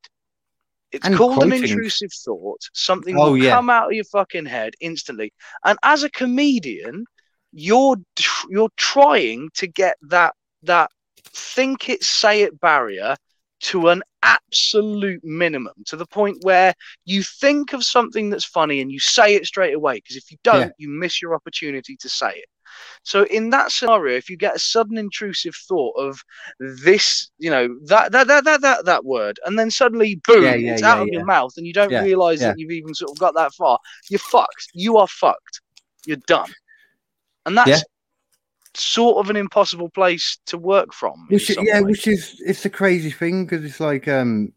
It's 0.91 1.07
And 1.07 1.17
called 1.17 1.43
an 1.43 1.53
intrusive 1.53 2.11
thought. 2.25 2.61
Something 2.73 3.17
Oh, 3.19 3.33
will 3.33 3.37
come 3.51 3.69
out 3.69 3.89
of 3.89 3.93
your 3.93 4.05
fucking 4.05 4.47
head 4.47 4.75
instantly. 4.81 5.33
And 5.65 5.79
as 5.83 6.03
a 6.03 6.11
comedian, 6.11 7.05
you're 7.53 7.97
you're 8.49 8.71
trying 8.77 9.51
to 9.55 9.67
get 9.67 9.97
that 10.09 10.35
that 10.63 10.91
think 11.33 11.89
it 11.89 12.03
say 12.03 12.43
it 12.43 12.61
barrier 12.61 13.17
to 13.61 13.89
an 13.89 14.03
absolute 14.23 15.21
minimum 15.25 15.75
to 15.87 15.97
the 15.97 16.07
point 16.07 16.37
where 16.45 16.73
you 17.05 17.23
think 17.23 17.73
of 17.73 17.83
something 17.83 18.31
that's 18.31 18.45
funny 18.45 18.81
and 18.81 18.93
you 18.93 19.01
say 19.01 19.35
it 19.35 19.47
straight 19.47 19.75
away 19.75 19.97
because 19.97 20.17
if 20.17 20.31
you 20.31 20.39
don't 20.45 20.61
Yeah. 20.61 20.71
you 20.79 20.89
miss 20.89 21.21
your 21.21 21.35
opportunity 21.35 21.97
to 21.97 22.09
say 22.09 22.31
it. 22.31 22.45
So 23.03 23.25
in 23.25 23.51
that 23.51 23.73
scenario 23.73 24.17
if 24.17 24.31
you 24.31 24.37
get 24.37 24.55
a 24.55 24.59
sudden 24.61 24.97
intrusive 24.97 25.57
thought 25.57 25.95
of 25.97 26.23
this 26.61 27.31
you 27.39 27.51
know 27.51 27.77
that 27.87 28.13
that 28.13 28.29
that 28.29 28.45
that 28.45 28.61
that, 28.61 28.85
that 28.85 29.05
word 29.05 29.41
and 29.45 29.59
then 29.59 29.71
suddenly 29.71 30.21
boom 30.27 30.45
Yeah, 30.45 30.55
yeah, 30.55 30.73
it's 30.75 30.83
out 30.83 31.01
of 31.03 31.09
your 31.09 31.25
mouth 31.25 31.55
and 31.57 31.67
you 31.67 31.73
don't 31.73 31.91
realize 32.05 32.41
that 32.41 32.59
you've 32.59 32.71
even 32.71 32.95
sort 32.95 33.11
of 33.11 33.19
got 33.19 33.35
that 33.35 33.53
far 33.55 33.79
you're 34.09 34.21
fucked. 34.21 34.69
You 34.73 34.99
are 34.99 35.09
fucked. 35.09 35.61
You're 36.07 36.19
done. 36.27 36.53
And 37.47 37.57
that's. 37.57 37.83
Sort 38.75 39.19
of 39.19 39.31
an 39.31 39.37
impossible 39.37 39.89
place 39.91 40.39
to 40.47 40.59
work 40.59 40.93
from 40.93 41.27
Which, 41.29 41.51
yeah, 41.51 41.81
way. 41.81 41.91
which 41.91 42.07
is 42.07 42.41
it's 42.45 42.65
a 42.65 42.71
crazy 42.71 43.11
thing 43.11 43.45
because 43.45 43.65
it's 43.65 43.81
like 43.81 44.07
um, 44.09 44.53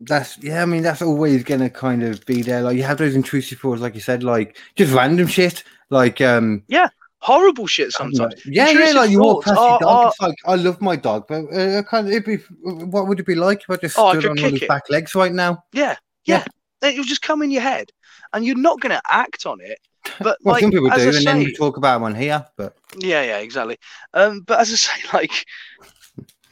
that's 0.00 0.36
yeah. 0.42 0.62
I 0.62 0.66
mean, 0.66 0.82
that's 0.82 1.02
always 1.02 1.42
gonna 1.44 1.70
kind 1.70 2.02
of 2.02 2.24
be 2.26 2.42
there. 2.42 2.62
Like 2.62 2.76
you 2.76 2.82
have 2.82 2.98
those 2.98 3.14
intrusive 3.14 3.58
thoughts, 3.58 3.80
like 3.80 3.94
you 3.94 4.00
said, 4.00 4.22
like 4.22 4.58
just 4.76 4.92
random 4.92 5.26
shit, 5.26 5.64
like 5.90 6.20
um, 6.20 6.62
yeah. 6.68 6.88
horrible 7.18 7.66
shit 7.66 7.92
sometimes 7.92 8.18
know. 8.18 8.52
Yeah, 8.52 8.68
yeah, 8.70 8.92
like 8.92 9.10
you 9.10 9.20
walk 9.20 9.44
past 9.44 9.58
your 9.58 9.78
dog. 9.78 9.82
are- 9.82 10.08
It's 10.08 10.20
like 10.20 10.36
I 10.44 10.54
love 10.56 10.80
my 10.82 10.96
dog, 10.96 11.26
but 11.28 11.44
uh, 11.52 11.78
I 11.78 11.82
can't. 11.82 12.08
It'd 12.08 12.24
be 12.24 12.36
what 12.62 13.06
would 13.08 13.20
it 13.20 13.26
be 13.26 13.34
like 13.34 13.62
if 13.62 13.70
I 13.70 13.76
just 13.76 13.98
Oh, 13.98 14.10
stood 14.10 14.22
could 14.22 14.30
on 14.32 14.38
all 14.38 14.50
kick 14.50 14.60
his 14.60 14.68
back 14.68 14.90
legs 14.90 15.14
right 15.14 15.32
now? 15.32 15.64
Yeah, 15.72 15.96
Yeah. 16.26 16.44
yeah. 16.82 16.90
It'll 16.90 17.04
just 17.04 17.22
come 17.22 17.42
in 17.42 17.50
your 17.50 17.62
head. 17.62 17.90
and 18.34 18.44
you're 18.44 18.56
not 18.56 18.80
going 18.80 18.90
to 18.90 19.00
act 19.10 19.46
on 19.46 19.60
it. 19.62 19.78
But 20.18 20.38
Well, 20.42 20.54
like, 20.54 20.62
some 20.62 20.70
people 20.70 20.88
do, 20.88 20.94
I 20.94 21.04
and 21.04 21.14
then 21.14 21.22
say- 21.22 21.44
we 21.44 21.54
talk 21.54 21.76
about 21.76 21.94
them 21.96 22.04
on 22.04 22.14
here. 22.14 22.46
But 22.56 22.76
yeah, 22.98 23.22
yeah, 23.22 23.38
exactly. 23.38 23.78
Um, 24.14 24.40
but 24.40 24.60
as 24.60 24.72
I 24.72 24.76
say, 24.76 25.02
like, 25.12 25.46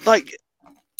like 0.04 0.36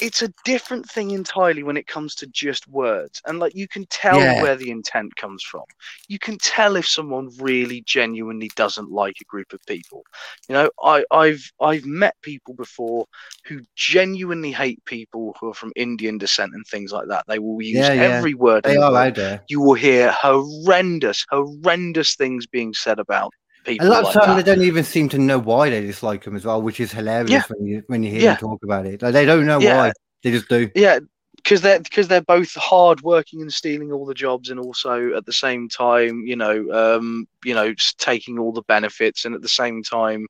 it's 0.01 0.23
a 0.23 0.33
different 0.45 0.89
thing 0.91 1.13
entirely 1.13 1.63
when 1.63 1.77
it 1.77 1.87
comes 1.87 2.15
to 2.17 2.27
just 2.27 2.67
words, 2.69 3.23
and 3.27 3.39
like 3.39 3.55
you 3.55 3.69
can 3.69 3.87
tell 3.87 4.19
Yeah. 4.19 4.43
where 4.43 4.57
the 4.57 4.71
intent 4.71 5.15
comes 5.17 5.43
from. 5.43 5.63
You 6.09 6.19
can 6.19 6.37
tell 6.39 6.77
if 6.77 6.87
someone 6.87 7.31
really 7.39 7.83
genuinely 7.87 8.51
doesn't 8.57 8.91
like 8.91 9.17
a 9.21 9.25
group 9.25 9.53
of 9.53 9.61
people. 9.67 10.03
You 10.49 10.55
know, 10.55 10.71
I, 10.83 11.05
I've 11.13 11.49
I've 11.61 11.85
met 11.87 12.17
people 12.23 12.55
before 12.55 13.07
who 13.47 13.61
genuinely 13.77 14.51
hate 14.53 14.85
people 14.85 15.37
who 15.41 15.51
are 15.51 15.55
from 15.55 15.73
Indian 15.77 16.19
descent 16.19 16.55
and 16.55 16.67
things 16.67 16.91
like 16.93 17.09
that. 17.09 17.25
They 17.29 17.39
will 17.39 17.63
use 17.63 17.77
Yeah, 17.79 17.93
yeah. 17.93 18.03
every 18.03 18.35
word. 18.35 18.65
they 18.65 18.77
are 18.77 18.91
book. 18.91 18.99
out 18.99 19.15
there. 19.15 19.43
You 19.49 19.61
will 19.61 19.75
hear 19.75 20.11
horrendous, 20.13 21.25
horrendous 21.31 22.17
things 22.17 22.47
being 22.47 22.75
said 22.75 22.99
about 22.99 23.33
people. 23.65 23.87
A 23.87 23.89
lot 23.89 24.05
like 24.05 24.17
of 24.17 24.23
times 24.23 24.37
they 24.37 24.55
don't 24.55 24.65
even 24.65 24.85
seem 24.85 25.09
to 25.11 25.19
know 25.19 25.39
why 25.39 25.71
they 25.71 25.81
dislike 25.81 26.25
them 26.25 26.37
as 26.37 26.45
well, 26.45 26.61
which 26.63 26.81
is 26.81 26.93
hilarious 26.93 27.31
Yeah. 27.31 27.43
when 27.49 27.67
you 27.67 27.83
when 27.87 28.03
you 28.03 28.11
hear 28.11 28.21
Yeah. 28.21 28.35
them 28.37 28.49
talk 28.51 28.63
about 28.65 28.87
it. 28.87 29.03
Like 29.03 29.13
they 29.13 29.25
don't 29.25 29.47
know 29.47 29.61
Yeah. 29.61 29.77
why. 29.77 29.93
They 30.23 30.31
just 30.31 30.49
do. 30.49 30.71
Yeah, 30.75 31.01
because 31.37 31.61
they're 31.61 31.81
because 31.81 32.09
they're 32.09 32.23
both 32.23 32.55
hard 32.55 33.03
working 33.03 33.43
and 33.43 33.53
stealing 33.53 33.93
all 33.93 34.07
the 34.07 34.15
jobs, 34.15 34.51
and 34.51 34.59
also 34.59 35.15
at 35.15 35.27
the 35.27 35.33
same 35.33 35.69
time, 35.69 36.25
you 36.27 36.37
know, 36.37 36.71
um, 36.73 37.27
you 37.45 37.55
know, 37.55 37.75
taking 37.99 38.39
all 38.39 38.53
the 38.53 38.63
benefits, 38.63 39.25
and 39.25 39.35
at 39.35 39.43
the 39.43 39.49
same 39.49 39.83
time, 39.83 40.27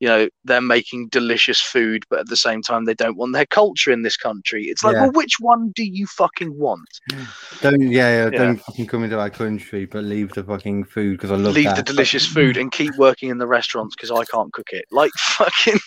you 0.00 0.08
know, 0.08 0.28
they're 0.44 0.60
making 0.60 1.08
delicious 1.08 1.60
food, 1.60 2.04
but 2.08 2.20
at 2.20 2.28
the 2.28 2.36
same 2.36 2.62
time, 2.62 2.84
they 2.84 2.94
don't 2.94 3.16
want 3.16 3.32
their 3.32 3.46
culture 3.46 3.90
in 3.90 4.02
this 4.02 4.16
country. 4.16 4.64
It's 4.66 4.84
like, 4.84 4.94
Yeah. 4.94 5.02
well, 5.02 5.12
which 5.12 5.36
one 5.40 5.72
do 5.74 5.84
you 5.84 6.06
fucking 6.06 6.56
want? 6.56 6.88
Don't 7.60 7.80
yeah, 7.80 7.88
yeah, 7.90 8.30
Yeah. 8.32 8.38
don't 8.38 8.56
fucking 8.58 8.86
come 8.86 9.04
into 9.04 9.18
our 9.18 9.30
country, 9.30 9.86
but 9.86 10.04
leave 10.04 10.32
the 10.34 10.44
fucking 10.44 10.84
food 10.84 11.16
because 11.16 11.32
I 11.32 11.36
love 11.36 11.54
Leave 11.54 11.64
that. 11.64 11.76
the 11.76 11.82
delicious 11.82 12.26
food 12.26 12.56
and 12.56 12.70
keep 12.70 12.94
working 12.96 13.30
in 13.30 13.38
the 13.38 13.46
restaurants 13.46 13.96
because 13.96 14.12
I 14.12 14.24
can't 14.24 14.52
cook 14.52 14.68
it. 14.72 14.84
Like 14.92 15.10
fucking. 15.16 15.78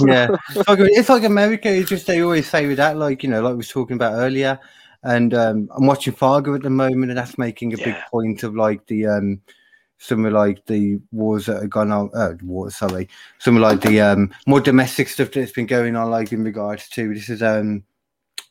yeah, 0.06 0.28
it's 0.54 1.08
like, 1.08 1.24
America. 1.24 1.68
It's 1.68 1.88
just 1.88 2.06
they 2.06 2.22
always 2.22 2.48
say 2.48 2.66
with 2.66 2.76
that, 2.76 2.96
like 2.96 3.22
you 3.22 3.28
know, 3.28 3.42
like 3.42 3.52
we 3.52 3.58
was 3.58 3.68
talking 3.68 3.96
about 3.96 4.14
earlier. 4.14 4.58
And 5.04 5.34
um, 5.34 5.68
I'm 5.74 5.86
watching 5.86 6.12
Fargo 6.12 6.54
at 6.54 6.62
the 6.62 6.70
moment, 6.70 7.10
and 7.10 7.18
that's 7.18 7.36
making 7.36 7.74
a 7.74 7.76
big 7.76 7.96
point 8.08 8.44
of 8.44 8.54
like 8.54 8.86
the 8.86 9.06
um, 9.08 9.40
some 10.02 10.24
like 10.24 10.66
the 10.66 10.98
wars 11.12 11.46
that 11.46 11.62
have 11.62 11.70
gone 11.70 11.92
on. 11.92 12.10
Uh, 12.12 12.34
wars, 12.42 12.76
sorry, 12.76 13.08
some 13.38 13.56
like 13.58 13.80
the 13.80 14.00
um 14.00 14.32
more 14.46 14.60
domestic 14.60 15.08
stuff 15.08 15.30
that's 15.30 15.52
been 15.52 15.66
going 15.66 15.94
on, 15.94 16.10
like 16.10 16.32
in 16.32 16.42
regards 16.42 16.88
to 16.90 17.14
this 17.14 17.28
is 17.28 17.42
um, 17.42 17.84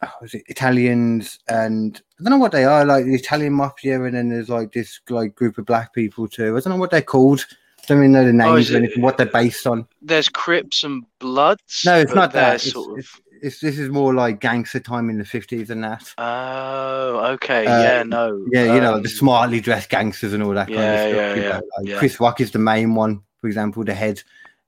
oh, 0.01 0.13
is 0.23 0.33
it 0.33 0.43
Italians 0.47 1.39
and 1.49 2.01
I 2.19 2.23
don't 2.23 2.31
know 2.31 2.37
what 2.37 2.53
they 2.53 2.63
are, 2.63 2.85
like 2.85 3.05
the 3.05 3.15
Italian 3.15 3.53
mafia, 3.53 4.01
and 4.01 4.15
then 4.15 4.29
there's 4.29 4.49
like 4.49 4.71
this 4.71 5.01
like 5.09 5.35
group 5.35 5.57
of 5.57 5.65
black 5.65 5.93
people 5.93 6.27
too. 6.27 6.55
I 6.55 6.59
don't 6.61 6.73
know 6.73 6.79
what 6.79 6.91
they're 6.91 7.01
called. 7.01 7.45
I 7.79 7.85
don't 7.85 7.97
even 7.97 8.11
know 8.13 8.25
the 8.25 8.31
names 8.31 8.71
Oh, 8.71 8.75
or 8.75 8.77
anything, 8.77 9.01
what 9.01 9.17
they're 9.17 9.25
based 9.25 9.67
on. 9.67 9.87
There's 10.01 10.29
Crips 10.29 10.83
and 10.83 11.03
Bloods. 11.19 11.81
No, 11.83 11.99
it's 11.99 12.13
not 12.13 12.31
that. 12.33 12.55
It's, 12.55 12.71
Sort 12.71 12.99
of... 12.99 12.99
it's 12.99 13.19
this 13.41 13.77
is 13.77 13.89
more 13.89 14.13
like 14.13 14.39
gangster 14.39 14.79
time 14.79 15.09
in 15.09 15.17
the 15.17 15.25
fifties 15.25 15.69
and 15.69 15.83
that. 15.83 16.13
Oh, 16.17 17.31
okay. 17.33 17.65
Uh, 17.65 17.81
yeah, 17.81 18.03
no. 18.03 18.45
Yeah, 18.51 18.75
you 18.75 18.81
know, 18.81 18.95
um, 18.95 19.03
the 19.03 19.09
smartly 19.09 19.59
dressed 19.59 19.89
gangsters 19.89 20.33
and 20.33 20.43
all 20.43 20.53
that 20.53 20.67
kind 20.67 20.79
yeah, 20.79 20.93
of 20.93 20.99
stuff. 20.99 21.15
yeah, 21.15 21.35
yeah, 21.35 21.49
know, 21.49 21.61
like 21.77 21.87
yeah. 21.87 21.99
Chris 21.99 22.19
Rock 22.19 22.41
is 22.41 22.51
the 22.51 22.59
main 22.59 22.95
one, 22.95 23.21
for 23.39 23.47
example, 23.47 23.83
the 23.83 23.93
head 23.93 24.21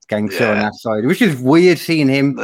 gangster 0.08 0.50
on 0.50 0.58
that 0.58 0.74
side, 0.74 1.06
which 1.06 1.22
is 1.22 1.40
weird 1.40 1.78
seeing 1.78 2.08
him 2.08 2.38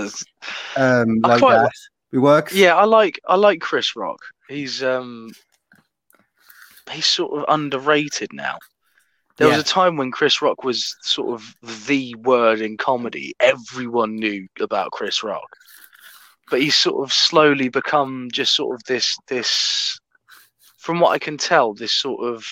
um 0.77 1.19
like 1.21 1.41
quite 1.41 1.57
that. 1.57 1.73
It 2.13 2.19
works. 2.19 2.55
Yeah, 2.55 2.75
I 2.77 2.85
like 2.85 3.21
I 3.29 3.37
like 3.37 3.61
Chris 3.61 3.95
Rock. 3.95 4.21
He's 4.49 4.83
um 4.83 5.31
he's 6.91 7.07
sort 7.07 7.39
of 7.39 7.45
underrated 7.49 8.33
now. 8.33 8.59
There 9.37 9.49
was 9.49 9.59
a 9.59 9.65
time 9.65 9.97
when 9.97 10.11
Chris 10.11 10.43
Rock 10.43 10.65
was 10.65 10.95
sort 11.01 11.33
of 11.33 11.55
the 11.89 12.15
word 12.17 12.61
in 12.61 12.77
comedy. 12.77 13.35
Everyone 13.41 14.17
knew 14.17 14.47
about 14.61 14.91
Chris 14.91 15.23
Rock. 15.23 15.57
But 16.51 16.61
he's 16.61 16.75
sort 16.75 17.03
of 17.03 17.13
slowly 17.13 17.69
become 17.69 18.29
just 18.33 18.55
sort 18.55 18.75
of 18.75 18.85
this 18.85 19.17
this 19.29 19.99
from 20.79 20.99
what 21.01 21.13
I 21.13 21.19
can 21.19 21.39
tell, 21.39 21.75
this 21.75 21.93
sort 21.93 22.25
of 22.25 22.45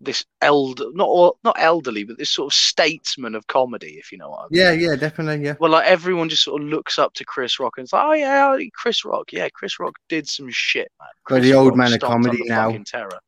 this 0.00 0.24
elder 0.40 0.86
not 0.92 1.36
not 1.42 1.56
elderly, 1.58 2.04
but 2.04 2.18
this 2.18 2.30
sort 2.30 2.52
of 2.52 2.54
statesman 2.54 3.34
of 3.34 3.46
comedy, 3.48 3.96
if 3.98 4.12
you 4.12 4.18
know 4.18 4.30
what 4.30 4.38
I 4.40 4.42
mean. 4.42 4.60
Yeah, 4.60 4.72
yeah, 4.72 4.96
definitely. 4.96 5.44
Yeah. 5.44 5.54
Well, 5.58 5.72
like 5.72 5.86
everyone 5.86 6.28
just 6.28 6.44
sort 6.44 6.62
of 6.62 6.68
looks 6.68 6.98
up 6.98 7.14
to 7.14 7.24
Chris 7.24 7.58
Rock 7.58 7.74
and 7.76 7.84
it's 7.84 7.92
like, 7.92 8.04
oh 8.04 8.12
yeah, 8.12 8.56
Chris 8.74 9.04
Rock, 9.04 9.32
yeah, 9.32 9.48
Chris 9.48 9.80
Rock 9.80 9.94
did 10.08 10.28
some 10.28 10.48
shit, 10.50 10.90
man. 11.00 11.08
But 11.26 11.34
Chris 11.34 11.44
the 11.44 11.54
old 11.54 11.70
Rock 11.70 11.76
man 11.78 11.92
of 11.94 12.00
comedy 12.00 12.44
now. 12.44 12.70
Terror. 12.86 13.18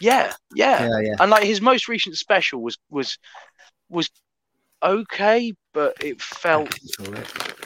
Yeah, 0.00 0.32
yeah, 0.54 0.88
Yeah, 0.88 0.98
yeah. 1.00 1.14
and 1.20 1.30
like 1.30 1.44
his 1.44 1.60
most 1.60 1.88
recent 1.88 2.16
special 2.16 2.62
was 2.62 2.78
was 2.90 3.18
was 3.88 4.10
okay, 4.82 5.52
but 5.72 5.96
it 6.02 6.20
felt 6.20 6.74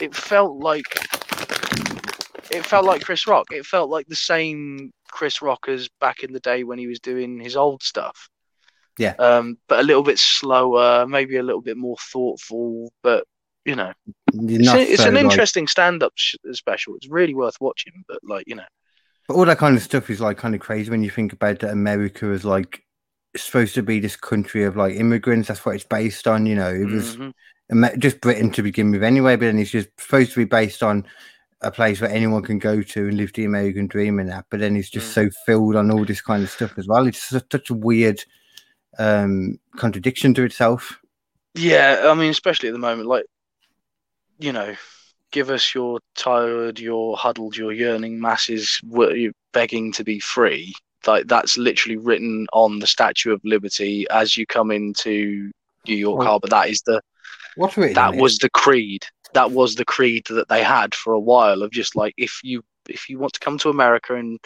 it 0.00 0.14
felt 0.14 0.56
like 0.58 0.84
it 2.50 2.64
felt 2.64 2.84
like 2.84 3.02
Chris 3.02 3.26
Rock. 3.26 3.46
It 3.50 3.66
felt 3.66 3.90
like 3.90 4.06
the 4.06 4.16
same 4.16 4.92
Chris 5.10 5.42
Rock 5.42 5.66
as 5.68 5.88
back 6.00 6.22
in 6.22 6.32
the 6.32 6.40
day 6.40 6.64
when 6.64 6.78
he 6.78 6.86
was 6.86 7.00
doing 7.00 7.40
his 7.40 7.56
old 7.56 7.82
stuff. 7.82 8.28
Yeah. 8.98 9.14
Um, 9.18 9.58
but 9.68 9.80
a 9.80 9.82
little 9.82 10.02
bit 10.02 10.18
slower, 10.18 11.06
maybe 11.06 11.36
a 11.36 11.42
little 11.42 11.60
bit 11.60 11.76
more 11.76 11.96
thoughtful, 12.12 12.92
but 13.02 13.24
you 13.64 13.74
know, 13.74 13.92
it's, 14.32 14.68
a- 14.68 14.92
it's 14.92 15.02
so, 15.02 15.08
an 15.08 15.14
like- 15.14 15.24
interesting 15.24 15.66
stand-up 15.66 16.12
sh- 16.14 16.36
special. 16.52 16.94
It's 16.96 17.08
really 17.08 17.34
worth 17.34 17.56
watching, 17.60 18.04
but 18.08 18.20
like 18.22 18.44
you 18.46 18.54
know, 18.54 18.64
But 19.28 19.34
all 19.34 19.44
that 19.44 19.58
kind 19.58 19.76
of 19.76 19.82
stuff 19.82 20.08
is 20.08 20.20
like 20.20 20.38
kind 20.38 20.54
of 20.54 20.60
crazy 20.60 20.90
when 20.90 21.02
you 21.02 21.10
think 21.10 21.32
about 21.32 21.58
that 21.58 21.70
America 21.72 22.30
is 22.32 22.44
like 22.44 22.84
supposed 23.36 23.74
to 23.74 23.82
be 23.82 23.98
this 24.00 24.16
country 24.16 24.62
of 24.64 24.76
like 24.76 24.94
immigrants. 24.94 25.48
That's 25.48 25.66
what 25.66 25.74
it's 25.74 25.84
based 25.84 26.26
on. 26.28 26.46
You 26.46 26.54
know, 26.54 26.72
it 26.72 26.86
was 26.86 27.16
Mhm. 27.16 27.32
Just 27.98 28.20
Britain 28.20 28.50
to 28.52 28.62
begin 28.62 28.92
with 28.92 29.02
anyway, 29.02 29.36
but 29.36 29.46
then 29.46 29.58
it's 29.58 29.70
just 29.70 29.88
supposed 29.98 30.32
to 30.32 30.38
be 30.40 30.44
based 30.44 30.82
on 30.82 31.04
a 31.62 31.70
place 31.70 32.00
where 32.00 32.10
anyone 32.10 32.42
can 32.42 32.58
go 32.58 32.82
to 32.82 33.08
and 33.08 33.16
live 33.16 33.32
the 33.32 33.44
American 33.44 33.86
dream 33.86 34.18
and 34.18 34.28
that. 34.28 34.46
But 34.50 34.60
then 34.60 34.76
it's 34.76 34.90
just 34.90 35.10
Mm. 35.10 35.12
so 35.12 35.30
filled 35.46 35.76
on 35.76 35.90
all 35.90 36.04
this 36.04 36.20
kind 36.20 36.42
of 36.44 36.50
stuff 36.50 36.78
as 36.78 36.86
well. 36.86 37.06
It's 37.06 37.22
such 37.22 37.70
a 37.70 37.74
weird 37.74 38.22
um 38.98 39.58
contradiction 39.76 40.34
to 40.34 40.44
itself. 40.44 41.00
yeah. 41.54 42.04
I 42.06 42.14
mean, 42.14 42.30
especially 42.30 42.68
at 42.68 42.72
the 42.72 42.78
moment, 42.78 43.08
like 43.08 43.24
you 44.38 44.52
know, 44.52 44.74
give 45.32 45.50
us 45.50 45.74
your 45.74 46.00
tired, 46.14 46.78
your 46.78 47.16
huddled, 47.16 47.56
your 47.56 47.72
yearning 47.72 48.20
masses, 48.20 48.80
begging 49.52 49.92
to 49.92 50.04
be 50.04 50.20
free. 50.20 50.74
Like 51.06 51.26
that's 51.26 51.56
literally 51.56 51.96
written 51.96 52.46
on 52.52 52.78
the 52.80 52.86
Statue 52.86 53.32
of 53.32 53.40
Liberty 53.44 54.06
as 54.10 54.36
you 54.36 54.46
come 54.46 54.70
into 54.70 55.50
New 55.86 55.94
York 55.96 56.18
Well, 56.18 56.28
Harbor. 56.28 56.48
That 56.48 56.68
is 56.68 56.82
the 56.82 57.00
What's 57.56 57.76
written? 57.76 57.94
that 57.94 58.14
was 58.16 58.38
the 58.38 58.50
creed 58.50 59.04
that 59.34 59.50
was 59.50 59.74
the 59.74 59.84
creed 59.84 60.24
that 60.30 60.48
they 60.48 60.62
had 60.62 60.94
for 60.94 61.12
a 61.12 61.20
while 61.20 61.62
of 61.62 61.70
just 61.70 61.96
like 61.96 62.14
if 62.16 62.40
you 62.44 62.62
if 62.88 63.08
you 63.08 63.18
want 63.18 63.32
to 63.32 63.40
come 63.40 63.58
to 63.58 63.68
america 63.70 64.14
and 64.14 64.38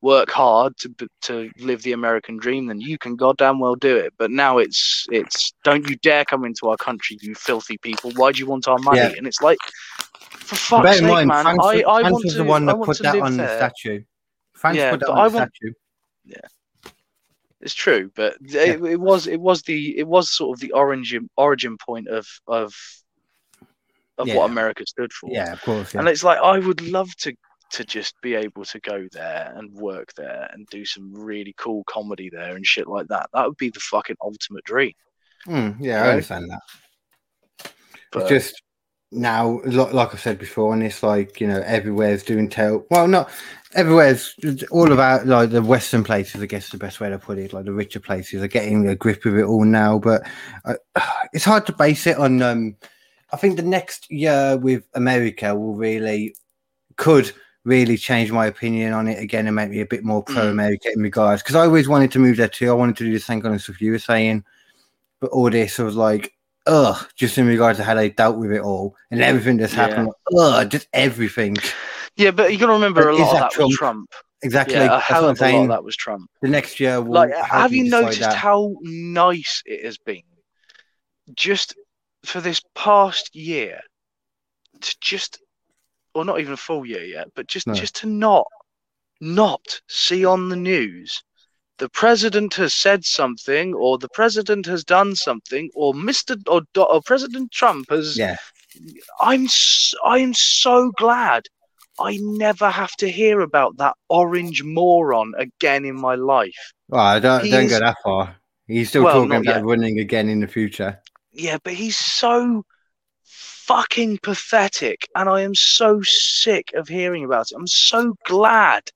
work 0.00 0.30
hard 0.30 0.76
to 0.76 0.94
to 1.22 1.50
live 1.58 1.82
the 1.82 1.92
american 1.92 2.36
dream 2.36 2.66
then 2.66 2.80
you 2.80 2.96
can 2.98 3.16
goddamn 3.16 3.58
well 3.58 3.74
do 3.74 3.96
it 3.96 4.12
but 4.18 4.30
now 4.30 4.58
it's 4.58 5.06
it's 5.10 5.52
don't 5.64 5.88
you 5.88 5.96
dare 5.96 6.24
come 6.24 6.44
into 6.44 6.68
our 6.68 6.76
country 6.76 7.16
you 7.20 7.34
filthy 7.34 7.78
people 7.78 8.12
why 8.16 8.30
do 8.30 8.38
you 8.38 8.46
want 8.46 8.68
our 8.68 8.78
money 8.78 8.98
Yeah. 9.00 9.12
and 9.16 9.26
it's 9.26 9.40
like 9.42 9.58
for 10.30 10.56
fuck's 10.56 10.98
sake 10.98 11.02
mind, 11.08 11.28
man 11.28 11.46
i 11.46 11.82
i 11.88 12.02
want 12.02 12.22
was 12.24 12.32
to 12.34 12.38
the 12.38 12.44
one 12.44 12.66
that 12.66 12.76
put 12.80 12.98
that 12.98 13.18
on 13.18 13.36
the 13.36 13.46
statue. 13.56 14.02
France 14.54 14.76
Yeah, 14.76 14.90
put 14.92 15.00
that 15.00 15.10
on 15.10 15.18
I 15.18 15.28
the 15.28 15.36
want- 15.38 15.52
statue. 15.56 15.72
It's 17.60 17.74
true 17.74 18.10
but 18.14 18.36
it, 18.40 18.82
it 18.84 19.00
was 19.00 19.26
it 19.26 19.40
was 19.40 19.62
the 19.62 19.98
it 19.98 20.06
was 20.06 20.30
sort 20.30 20.56
of 20.56 20.60
the 20.60 20.72
origin 20.72 21.28
origin 21.36 21.76
point 21.78 22.08
of 22.08 22.26
of 22.46 22.74
of 24.18 24.26
Yeah. 24.26 24.36
what 24.36 24.50
america 24.50 24.84
stood 24.86 25.12
for 25.12 25.30
Yeah, 25.32 25.52
of 25.52 25.62
course. 25.62 25.94
Yeah. 25.94 26.00
And 26.00 26.08
it's 26.08 26.24
like 26.24 26.38
I 26.38 26.58
would 26.58 26.80
love 26.82 27.14
to 27.18 27.32
to 27.70 27.84
just 27.84 28.14
be 28.22 28.34
able 28.34 28.64
to 28.64 28.80
go 28.80 29.06
there 29.12 29.52
and 29.54 29.70
work 29.74 30.14
there 30.14 30.48
and 30.52 30.66
do 30.70 30.84
some 30.86 31.12
really 31.12 31.54
cool 31.58 31.84
comedy 31.84 32.30
there 32.32 32.56
and 32.56 32.66
shit 32.66 32.88
like 32.88 33.06
that. 33.08 33.28
That 33.34 33.46
would 33.46 33.58
be 33.58 33.68
the 33.68 33.78
fucking 33.80 34.16
ultimate 34.22 34.64
dream. 34.64 34.92
Mm, 35.46 35.76
yeah, 35.78 36.02
you 36.02 36.08
I 36.08 36.12
understand 36.12 36.50
that. 36.50 37.72
But 38.10 38.22
it's 38.22 38.30
just 38.30 38.62
now, 39.12 39.60
like 39.64 40.14
I 40.14 40.16
said 40.16 40.38
before, 40.38 40.72
and 40.72 40.82
it's 40.82 41.02
like 41.02 41.40
you 41.40 41.46
know, 41.46 41.60
everywhere's 41.64 42.22
doing 42.22 42.48
tail. 42.48 42.86
Well, 42.90 43.06
not 43.06 43.30
everywhere's 43.74 44.34
all 44.70 44.92
about 44.92 45.26
like 45.26 45.50
the 45.50 45.62
Western 45.62 46.04
places. 46.04 46.42
I 46.42 46.46
guess 46.46 46.70
the 46.70 46.78
best 46.78 47.00
way 47.00 47.10
to 47.10 47.18
put 47.18 47.38
it. 47.38 47.52
Like 47.52 47.64
the 47.64 47.72
richer 47.72 48.00
places 48.00 48.42
are 48.42 48.48
getting 48.48 48.88
a 48.88 48.94
grip 48.96 49.24
of 49.24 49.36
it 49.36 49.44
all 49.44 49.64
now, 49.64 49.98
but 49.98 50.22
uh, 50.64 50.74
it's 51.32 51.44
hard 51.44 51.66
to 51.66 51.72
base 51.72 52.06
it 52.06 52.18
on. 52.18 52.42
Um, 52.42 52.76
I 53.32 53.36
think 53.36 53.56
the 53.56 53.62
next 53.62 54.10
year 54.10 54.56
with 54.56 54.84
America 54.94 55.54
will 55.54 55.74
really 55.74 56.34
could 56.96 57.30
really 57.64 57.98
change 57.98 58.32
my 58.32 58.46
opinion 58.46 58.92
on 58.94 59.06
it 59.08 59.18
again 59.18 59.46
and 59.46 59.54
make 59.54 59.68
me 59.68 59.80
a 59.80 59.86
bit 59.86 60.02
more 60.02 60.22
pro 60.22 60.48
America 60.48 60.90
in 60.90 61.02
regards 61.02 61.42
because 61.42 61.54
I 61.56 61.64
always 61.66 61.88
wanted 61.88 62.10
to 62.12 62.18
move 62.18 62.38
there 62.38 62.48
too. 62.48 62.70
I 62.70 62.74
wanted 62.74 62.96
to 62.96 63.04
do 63.04 63.12
the 63.12 63.18
same 63.20 63.42
kind 63.42 63.54
of 63.54 63.60
stuff 63.60 63.80
you 63.80 63.92
were 63.92 63.98
saying, 63.98 64.44
but 65.20 65.30
all 65.30 65.50
this 65.50 65.78
I 65.78 65.82
was 65.82 65.96
like, 65.96 66.32
ugh, 66.66 67.06
just 67.14 67.36
in 67.36 67.46
regards 67.46 67.78
to 67.78 67.84
how 67.84 67.94
they 67.94 68.08
dealt 68.08 68.38
with 68.38 68.52
it 68.52 68.62
all 68.62 68.96
and 69.10 69.20
everything 69.20 69.58
that's 69.58 69.74
Yeah. 69.74 69.88
happened. 69.88 70.12
Ugh, 70.38 70.70
just 70.70 70.88
everything. 70.94 71.56
Yeah, 72.18 72.30
but 72.32 72.52
you 72.52 72.58
got 72.58 72.66
to 72.66 72.72
remember 72.72 73.04
But 73.04 73.14
a 73.14 73.16
lot 73.16 73.28
of 73.28 73.40
that 73.40 73.52
that 73.52 73.64
was 73.64 73.76
Trump? 73.76 74.08
Trump. 74.10 74.14
exactly. 74.42 74.74
Yeah, 74.74 74.96
a 74.96 75.00
hell 75.00 75.28
of 75.28 75.40
a 75.40 75.52
lot 75.52 75.62
of 75.62 75.68
that 75.68 75.84
was 75.84 75.96
Trump. 75.96 76.28
The 76.42 76.48
next 76.48 76.78
year, 76.80 77.00
will 77.00 77.12
Like, 77.12 77.34
have 77.34 77.72
you 77.72 77.84
noticed 77.84 78.20
that. 78.20 78.34
how 78.34 78.74
nice 78.82 79.62
it 79.64 79.84
has 79.84 79.98
been 79.98 80.22
just 81.34 81.74
for 82.24 82.40
this 82.40 82.60
past 82.74 83.34
year 83.34 83.80
to 84.80 84.96
just, 85.00 85.40
or 86.14 86.24
not 86.24 86.40
even 86.40 86.52
a 86.52 86.56
full 86.56 86.84
year 86.84 87.04
yet, 87.04 87.28
but 87.34 87.46
just 87.46 87.66
No. 87.66 87.74
just 87.74 87.96
to 87.96 88.06
not, 88.06 88.46
not 89.20 89.80
see 89.88 90.24
on 90.24 90.48
the 90.48 90.56
news 90.56 91.22
the 91.78 91.88
president 91.90 92.54
has 92.54 92.74
said 92.74 93.04
something, 93.04 93.72
or 93.72 93.98
the 93.98 94.08
president 94.08 94.66
has 94.66 94.84
done 94.84 95.14
something, 95.14 95.70
or 95.74 95.94
Mister 95.94 96.36
or, 96.48 96.62
or 96.76 97.00
President 97.02 97.52
Trump 97.52 97.90
has. 97.90 98.18
Yeah, 98.18 98.36
I'm 99.20 99.46
I'm 100.04 100.34
so 100.34 100.90
glad 100.96 101.44
I 102.00 102.18
never 102.20 102.70
have 102.70 102.92
to 102.96 103.10
hear 103.10 103.40
about 103.40 103.76
that 103.78 103.96
orange 104.08 104.62
moron 104.62 105.34
again 105.38 105.84
in 105.84 105.96
my 105.96 106.14
life. 106.16 106.72
well, 106.88 107.00
I 107.00 107.18
don't 107.20 107.48
don't 107.50 107.68
go 107.68 107.78
that 107.78 107.96
far. 108.04 108.36
He's 108.66 108.88
still 108.90 109.04
Well, 109.04 109.14
talking 109.22 109.36
about 109.36 109.44
yet. 109.44 109.64
running 109.64 109.98
again 109.98 110.28
in 110.28 110.40
the 110.40 110.46
future. 110.48 111.00
Yeah, 111.32 111.58
but 111.62 111.74
he's 111.74 111.96
so 111.96 112.64
fucking 113.24 114.18
pathetic, 114.22 115.08
and 115.14 115.28
I 115.28 115.42
am 115.42 115.54
so 115.54 116.00
sick 116.02 116.72
of 116.74 116.88
hearing 116.88 117.24
about 117.24 117.50
it. 117.50 117.56
I'm 117.56 117.66
so 117.66 118.14
glad 118.26 118.90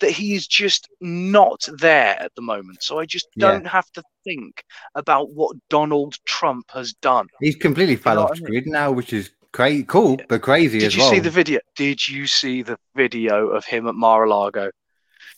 that 0.00 0.10
he 0.10 0.34
is 0.34 0.46
just 0.46 0.88
not 1.00 1.66
there 1.78 2.20
at 2.20 2.34
the 2.34 2.42
moment, 2.42 2.82
so 2.82 2.98
I 2.98 3.06
just 3.06 3.28
don't 3.38 3.66
have 3.66 3.90
to 3.92 4.02
think 4.24 4.64
about 4.94 5.32
what 5.32 5.56
Donald 5.70 6.16
Trump 6.26 6.66
has 6.72 6.94
done. 6.94 7.28
He's 7.40 7.56
completely 7.56 7.96
fell 7.96 8.16
know 8.16 8.22
off 8.22 8.32
I 8.32 8.34
mean? 8.40 8.44
grid 8.46 8.66
now, 8.66 8.92
which 8.92 9.12
is 9.12 9.30
crazy, 9.54 9.84
cool, 9.84 10.20
but 10.28 10.42
crazy 10.42 10.80
Did 10.80 10.86
as 10.88 10.96
you 10.96 11.02
well. 11.02 11.10
see 11.12 11.20
the 11.20 11.30
video? 11.30 11.60
Did 11.76 12.06
you 12.06 12.26
see 12.26 12.60
the 12.62 12.76
video 12.94 13.48
of 13.48 13.64
him 13.64 13.86
at 13.88 13.94
Mar-a-Lago? 13.94 14.70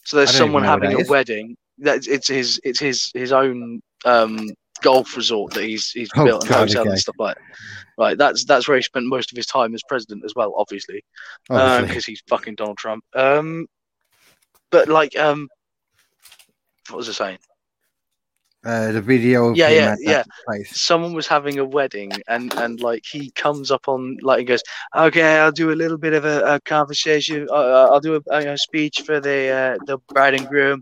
So 0.04 0.16
there's 0.16 0.30
I 0.30 0.38
don't 0.38 0.48
even 0.48 0.48
someone 0.48 0.64
having 0.64 0.92
a 0.94 0.98
is. 1.02 1.08
wedding. 1.08 1.56
That 1.78 2.06
it's 2.06 2.28
his 2.28 2.60
it's 2.64 2.80
his 2.80 3.10
his 3.14 3.32
own 3.32 3.80
um, 4.04 4.48
golf 4.82 5.14
resort 5.16 5.52
that 5.54 5.64
he's 5.64 5.90
he's 5.90 6.08
Oh, 6.16 6.24
built 6.24 6.42
and 6.42 6.50
God, 6.50 6.68
hotel 6.68 6.82
okay. 6.82 6.90
and 6.90 6.98
stuff 6.98 7.16
like. 7.18 7.36
That. 7.36 7.42
Right, 7.98 8.18
that's 8.18 8.44
that's 8.44 8.66
where 8.68 8.76
he 8.76 8.82
spent 8.82 9.06
most 9.06 9.32
of 9.32 9.36
his 9.36 9.46
time 9.46 9.74
as 9.74 9.82
president 9.88 10.22
as 10.24 10.34
well, 10.34 10.54
obviously, 10.56 11.02
because 11.48 12.04
he's 12.04 12.22
fucking 12.28 12.54
Donald 12.56 12.78
Trump. 12.78 13.04
Um, 13.14 13.66
but 14.70 14.88
like, 14.88 15.16
um, 15.18 15.48
what 16.88 16.98
was 16.98 17.08
I 17.08 17.12
saying? 17.12 17.38
Uh, 18.66 18.92
the 18.92 19.00
video. 19.00 19.48
of 19.50 19.56
Yeah, 19.56 19.68
yeah, 19.68 19.96
yeah. 20.00 20.22
Place. 20.46 20.78
someone 20.80 21.12
was 21.14 21.26
having 21.26 21.58
a 21.58 21.64
wedding 21.64 22.12
and 22.28 22.52
and 22.54 22.80
like 22.80 23.04
he 23.10 23.30
comes 23.30 23.70
up 23.70 23.88
on 23.88 24.18
like 24.22 24.40
he 24.40 24.44
goes 24.44 24.62
okay 24.96 25.38
i'll 25.38 25.52
do 25.52 25.70
a 25.72 25.78
little 25.82 25.98
bit 25.98 26.12
of 26.12 26.24
a, 26.24 26.54
a 26.54 26.60
conversation 26.60 27.46
uh, 27.50 27.88
i'll 27.90 28.00
do 28.00 28.20
a, 28.30 28.52
a 28.54 28.58
speech 28.58 28.96
for 29.06 29.20
the 29.20 29.38
uh, 29.48 29.84
the 29.86 29.98
bride 30.12 30.34
and 30.34 30.48
groom 30.48 30.80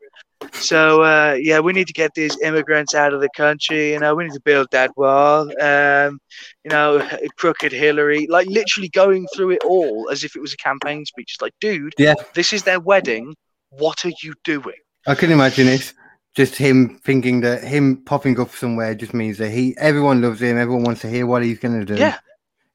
so 0.53 1.03
uh, 1.03 1.37
yeah 1.41 1.59
we 1.61 1.73
need 1.73 1.87
to 1.87 1.93
get 1.93 2.13
these 2.15 2.37
immigrants 2.43 2.95
out 2.95 3.13
of 3.15 3.21
the 3.21 3.29
country 3.37 3.93
you 3.93 3.99
know 3.99 4.15
we 4.15 4.25
need 4.25 4.33
to 4.33 4.41
build 4.41 4.67
that 4.71 4.91
wall 4.97 5.41
um, 5.63 6.19
you 6.65 6.71
know 6.71 7.07
crooked 7.37 7.73
hillary 7.73 8.27
like 8.29 8.47
literally 8.49 8.89
going 8.89 9.27
through 9.35 9.51
it 9.51 9.63
all 9.65 10.09
as 10.11 10.25
if 10.25 10.37
it 10.37 10.41
was 10.41 10.53
a 10.53 10.57
campaign 10.59 11.05
speech 11.05 11.31
it's 11.35 11.43
like 11.43 11.55
dude 11.61 11.95
Yeah. 11.99 12.15
this 12.35 12.53
is 12.53 12.63
their 12.65 12.81
wedding 12.81 13.35
what 13.71 14.05
are 14.05 14.13
you 14.23 14.35
doing 14.45 14.77
I 15.07 15.15
can 15.15 15.31
imagine 15.31 15.69
it. 15.69 15.93
Just 16.35 16.57
him 16.57 16.99
thinking 17.05 17.43
that 17.43 17.63
him 17.63 17.99
popping 18.05 18.41
up 18.41 18.51
somewhere 18.51 18.95
just 18.95 19.15
means 19.15 19.39
that 19.39 19.51
he 19.51 19.77
everyone 19.79 20.21
loves 20.21 20.43
him. 20.43 20.59
Everyone 20.59 20.83
wants 20.83 21.01
to 21.03 21.09
hear 21.09 21.27
what 21.27 21.45
he's 21.45 21.61
going 21.61 21.79
to 21.79 21.87
do. 21.87 21.99
yeah 21.99 22.19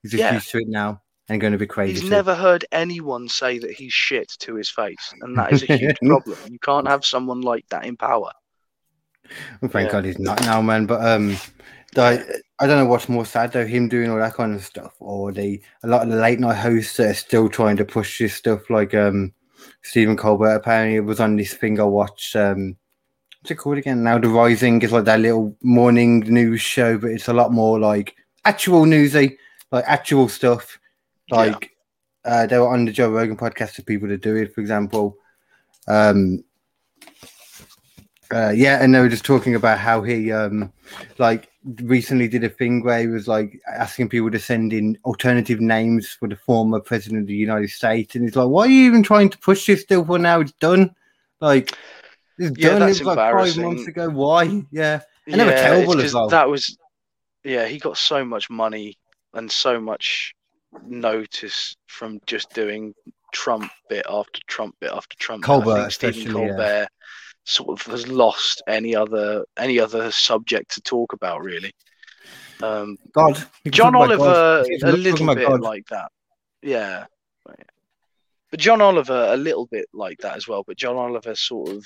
he's 0.02 0.12
just 0.12 0.22
yeah. 0.22 0.34
used 0.34 0.50
to 0.52 0.60
it 0.60 0.68
now 0.68 1.02
and 1.28 1.40
going 1.40 1.54
to 1.54 1.60
be 1.60 1.68
crazy. 1.68 1.94
He's 1.94 2.02
too. 2.02 2.10
never 2.10 2.34
heard 2.34 2.66
anyone 2.72 3.28
say 3.28 3.60
that 3.60 3.72
he's 3.72 3.94
shit 3.94 4.30
to 4.40 4.56
his 4.56 4.70
face, 4.70 5.14
and 5.22 5.38
that 5.38 5.54
is 5.54 5.64
a 5.70 5.78
huge 5.78 5.98
problem. 6.04 6.38
You 6.50 6.60
can't 6.60 6.88
have 6.88 7.06
someone 7.06 7.42
like 7.42 7.68
that 7.70 7.86
in 7.86 7.98
power. 7.98 8.32
Well, 9.62 9.70
thank 9.70 9.88
Yeah. 9.88 9.92
God 9.92 10.06
he's 10.06 10.20
not 10.20 10.42
now, 10.42 10.62
man. 10.62 10.88
But 10.88 11.06
um, 11.06 11.38
I, 11.96 12.24
I 12.60 12.68
don't 12.68 12.80
know 12.80 12.86
what's 12.86 13.10
more 13.10 13.26
sad 13.26 13.52
though, 13.52 13.66
him 13.66 13.88
doing 13.88 14.10
all 14.10 14.18
that 14.18 14.34
kind 14.34 14.56
of 14.56 14.64
stuff, 14.64 14.94
or 15.00 15.32
the 15.32 15.62
a 15.84 15.88
lot 15.88 16.04
of 16.04 16.10
the 16.10 16.16
late 16.16 16.40
night 16.40 16.56
hosts 16.56 16.98
that 16.98 17.12
are 17.12 17.14
still 17.14 17.48
trying 17.48 17.78
to 17.78 17.86
push 17.86 18.18
this 18.18 18.34
stuff. 18.34 18.70
Like 18.70 18.96
um, 18.96 19.34
Stephen 19.84 20.18
Colbert 20.18 20.56
apparently 20.56 21.00
was 21.00 21.20
on 21.20 21.36
this 21.36 21.54
thing 21.54 21.80
I 21.80 21.84
watched. 21.84 22.36
Um, 22.36 22.76
what's 23.42 23.52
it 23.52 23.56
called 23.56 23.78
again? 23.78 24.04
Now 24.04 24.18
the 24.18 24.28
Rising 24.28 24.82
is 24.82 24.92
like 24.92 25.06
that 25.06 25.20
little 25.20 25.56
morning 25.62 26.20
news 26.22 26.62
show, 26.62 26.98
but 26.98 27.12
it's 27.12 27.28
a 27.28 27.34
lot 27.34 27.52
more 27.52 27.80
like 27.80 28.16
actual 28.46 28.86
newsy, 28.86 29.38
like 29.72 29.86
actual 29.88 30.28
stuff. 30.28 30.80
Yeah. 31.32 31.38
Like 31.38 31.72
uh, 32.26 32.48
they 32.48 32.60
were 32.60 32.68
on 32.68 32.86
the 32.86 32.92
Joe 32.92 33.10
Rogan 33.10 33.38
podcast 33.38 33.76
for 33.76 33.84
people 33.84 34.08
to 34.10 34.18
do 34.18 34.36
it, 34.36 34.54
for 34.54 34.62
example. 34.62 35.18
Um, 35.88 36.44
uh, 38.32 38.52
yeah, 38.56 38.84
and 38.84 38.94
they 38.94 39.00
were 39.00 39.10
just 39.10 39.26
talking 39.26 39.56
about 39.56 39.80
how 39.80 40.04
he 40.04 40.32
um 40.32 40.72
like 41.18 41.50
recently 41.82 42.28
did 42.28 42.44
a 42.44 42.50
thing 42.50 42.84
where 42.84 43.00
he 43.00 43.08
was 43.08 43.28
like 43.28 43.60
asking 43.68 44.10
people 44.10 44.30
to 44.32 44.40
send 44.40 44.74
in 44.74 44.98
alternative 45.06 45.60
names 45.60 46.10
for 46.10 46.28
the 46.28 46.36
former 46.36 46.80
president 46.80 47.22
of 47.22 47.28
the 47.28 47.34
United 47.34 47.70
States, 47.70 48.16
and 48.16 48.26
he's 48.26 48.36
like, 48.36 48.50
"Why 48.50 48.66
are 48.66 48.68
you 48.68 48.86
even 48.86 49.02
trying 49.02 49.30
to 49.30 49.38
push 49.40 49.66
this 49.66 49.82
still 49.82 50.06
for 50.06 50.20
now? 50.20 50.42
It's 50.42 50.52
done. 50.54 50.94
Like 51.42 51.74
it's 52.40 52.58
Yeah, 52.58 52.70
done. 52.70 52.80
that's 52.80 53.02
like 53.02 53.16
five 53.18 53.32
embarrassing. 53.32 53.64
months 53.64 53.88
ago. 53.88 54.10
Why? 54.10 54.64
Yeah, 54.72 55.02
And 55.28 55.38
were 55.42 55.52
terrible 55.52 56.02
as 56.02 56.14
well. 56.14 56.30
That 56.30 56.50
was, 56.50 56.78
yeah, 57.44 57.66
he 57.68 57.78
got 57.80 57.98
so 57.98 58.26
much 58.26 58.50
money 58.50 58.98
and 59.34 59.52
so 59.52 59.80
much 59.80 60.34
notice 60.86 61.76
from 61.88 62.20
just 62.26 62.52
doing 62.54 62.94
Trump 63.34 63.72
bit 63.90 64.06
after 64.10 64.40
Trump 64.48 64.76
bit 64.80 64.92
after 64.92 65.16
Trump. 65.20 65.44
Colbert 65.44 65.90
Stephen 65.92 66.16
especially, 66.16 66.26
yeah. 66.46 66.48
Colbert 66.50 66.88
sort 67.46 67.70
of 67.80 67.92
has 67.92 68.08
lost 68.08 68.62
any 68.68 68.96
other 68.96 69.44
any 69.58 69.80
other 69.80 70.12
subject 70.12 70.74
to 70.74 70.82
talk 70.82 71.14
about 71.14 71.44
really. 71.44 71.72
Um, 72.62 72.98
God. 73.14 73.42
John. 73.70 73.96
Oliver, 73.96 74.66
a 74.84 74.92
little 74.92 75.34
bit 75.34 75.48
God. 75.48 75.62
like 75.62 75.86
that. 75.88 76.12
Yeah. 76.62 77.06
But 78.52 78.60
John 78.60 78.82
Oliver, 78.82 79.28
a 79.30 79.38
little 79.38 79.68
bit 79.68 79.86
like 79.94 80.18
that 80.20 80.36
as 80.36 80.48
well. 80.48 80.64
But 80.66 80.76
John 80.78 80.96
Oliver 80.96 81.36
sort 81.36 81.70
of, 81.70 81.86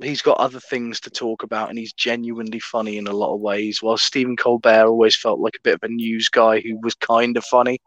he's 0.00 0.22
got 0.22 0.38
other 0.38 0.60
things 0.60 1.00
to 1.00 1.10
talk 1.10 1.42
about 1.42 1.68
and 1.68 1.78
he's 1.78 1.92
genuinely 1.92 2.58
funny 2.58 2.98
in 2.98 3.06
a 3.06 3.12
lot 3.12 3.34
of 3.34 3.40
ways. 3.40 3.82
While 3.82 3.96
Stephen 3.96 4.36
Colbert 4.36 4.86
always 4.86 5.16
felt 5.16 5.40
like 5.40 5.56
a 5.56 5.62
bit 5.62 5.74
of 5.74 5.82
a 5.82 5.88
news 5.88 6.28
guy 6.28 6.60
who 6.60 6.78
was 6.82 6.94
kind 6.94 7.36
of 7.36 7.44
funny. 7.44 7.78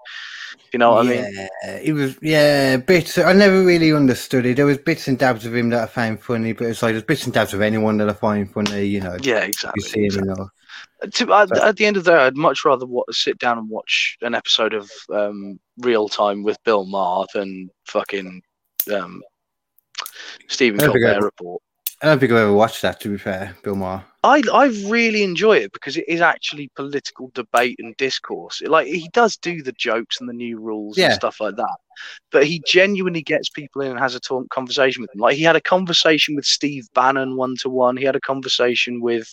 You 0.72 0.80
know 0.80 0.92
what 0.92 1.08
I 1.08 1.10
mean? 1.10 1.34
yeah, 1.34 1.78
it 1.78 1.94
was 1.94 2.18
yeah 2.22 2.78
bits. 2.78 3.18
I 3.18 3.34
never 3.34 3.64
really 3.64 3.92
understood 3.94 4.46
it. 4.46 4.56
There 4.56 4.66
was 4.66 4.78
bits 4.78 5.08
and 5.08 5.18
dabs 5.18 5.46
of 5.46 5.56
him 5.56 5.70
that 5.70 5.84
I 5.84 5.86
found 5.86 6.22
funny, 6.22 6.54
but 6.54 6.68
it's 6.68 6.82
like 6.82 6.94
there's 6.94 7.04
bits 7.04 7.26
and 7.26 7.34
dabs 7.34 7.54
of 7.54 7.62
anyone 7.62 7.98
that 7.98 8.10
I 8.10 8.14
find 8.14 8.52
funny. 8.52 8.86
You 8.86 9.02
know, 9.02 9.18
Yeah, 9.22 9.40
exactly, 9.40 9.82
you 9.84 9.90
see 9.90 10.00
him 10.00 10.06
exactly. 10.06 10.32
enough. 10.32 10.50
To, 11.14 11.34
at, 11.34 11.58
at 11.58 11.78
the 11.78 11.86
end 11.86 11.98
of 11.98 12.04
the 12.04 12.12
day, 12.12 12.18
I'd 12.18 12.38
much 12.38 12.66
rather 12.66 12.86
wa- 12.86 13.04
sit 13.12 13.38
down 13.38 13.58
and 13.58 13.70
watch 13.70 14.18
an 14.22 14.34
episode 14.34 14.74
of 14.74 14.90
um, 15.14 15.60
Real 15.80 16.10
Time 16.10 16.44
with 16.44 16.62
Bill 16.64 16.86
Maher 16.86 17.26
than 17.34 17.70
fucking 17.86 18.42
um, 18.94 19.22
Stephen 20.48 20.80
Colbert 20.80 21.22
Report. 21.22 21.62
I 22.02 22.08
don't 22.08 22.20
think 22.20 22.32
I've 22.32 22.38
ever 22.40 22.54
watched 22.54 22.82
that. 22.82 23.00
To 23.02 23.10
be 23.10 23.18
fair, 23.18 23.56
Bill 23.64 23.76
Maher. 23.76 24.04
I 24.24 24.42
I 24.52 24.66
really 24.88 25.24
enjoy 25.24 25.58
it 25.58 25.72
because 25.72 25.98
it 25.98 26.06
is 26.08 26.20
actually 26.20 26.70
political 26.76 27.32
debate 27.34 27.78
and 27.80 27.96
discourse. 27.98 28.62
Like 28.66 28.88
he 28.88 29.08
does 29.14 29.38
do 29.38 29.62
the 29.62 29.72
jokes 29.74 30.20
and 30.20 30.28
the 30.28 30.34
new 30.34 30.60
rules 30.60 30.98
Yeah. 30.98 31.06
and 31.08 31.14
stuff 31.16 31.40
like 31.40 31.56
that, 31.58 31.78
but 32.32 32.46
he 32.48 32.62
genuinely 32.68 33.22
gets 33.22 33.50
people 33.50 33.82
in 33.84 33.92
and 33.92 34.00
has 34.00 34.16
a 34.16 34.20
talk, 34.20 34.50
conversation 34.50 35.02
with 35.02 35.12
them. 35.12 35.22
Like 35.22 35.38
he 35.38 35.44
had 35.44 35.56
a 35.56 35.62
conversation 35.62 36.36
with 36.36 36.46
Steve 36.46 36.86
Bannon 36.96 37.38
one 37.38 37.56
to 37.62 37.70
one. 37.70 37.98
He 37.98 38.04
had 38.04 38.16
a 38.16 38.22
conversation 38.22 39.00
with, 39.00 39.32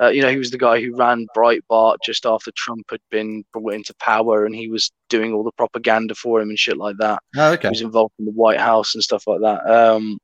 uh, 0.00 0.08
you 0.08 0.22
know, 0.22 0.30
he 0.30 0.38
was 0.38 0.52
the 0.52 0.58
guy 0.58 0.80
who 0.80 0.96
ran 0.96 1.26
Breitbart 1.36 1.96
just 2.04 2.24
after 2.24 2.52
Trump 2.56 2.84
had 2.90 3.00
been 3.10 3.44
brought 3.52 3.74
into 3.74 3.94
power, 3.96 4.46
and 4.46 4.54
he 4.54 4.68
was 4.68 4.92
doing 5.08 5.32
all 5.34 5.42
the 5.42 5.52
propaganda 5.52 6.14
for 6.14 6.40
him 6.40 6.50
and 6.50 6.58
shit 6.58 6.76
like 6.78 6.96
that. 6.98 7.20
Oh, 7.36 7.56
He 7.60 7.68
was 7.68 7.80
involved 7.82 8.14
in 8.20 8.26
the 8.26 8.30
White 8.32 8.60
House 8.60 8.94
and 8.94 9.02
stuff 9.02 9.26
like 9.26 9.40
that. 9.40 9.66
Um, 9.68 10.18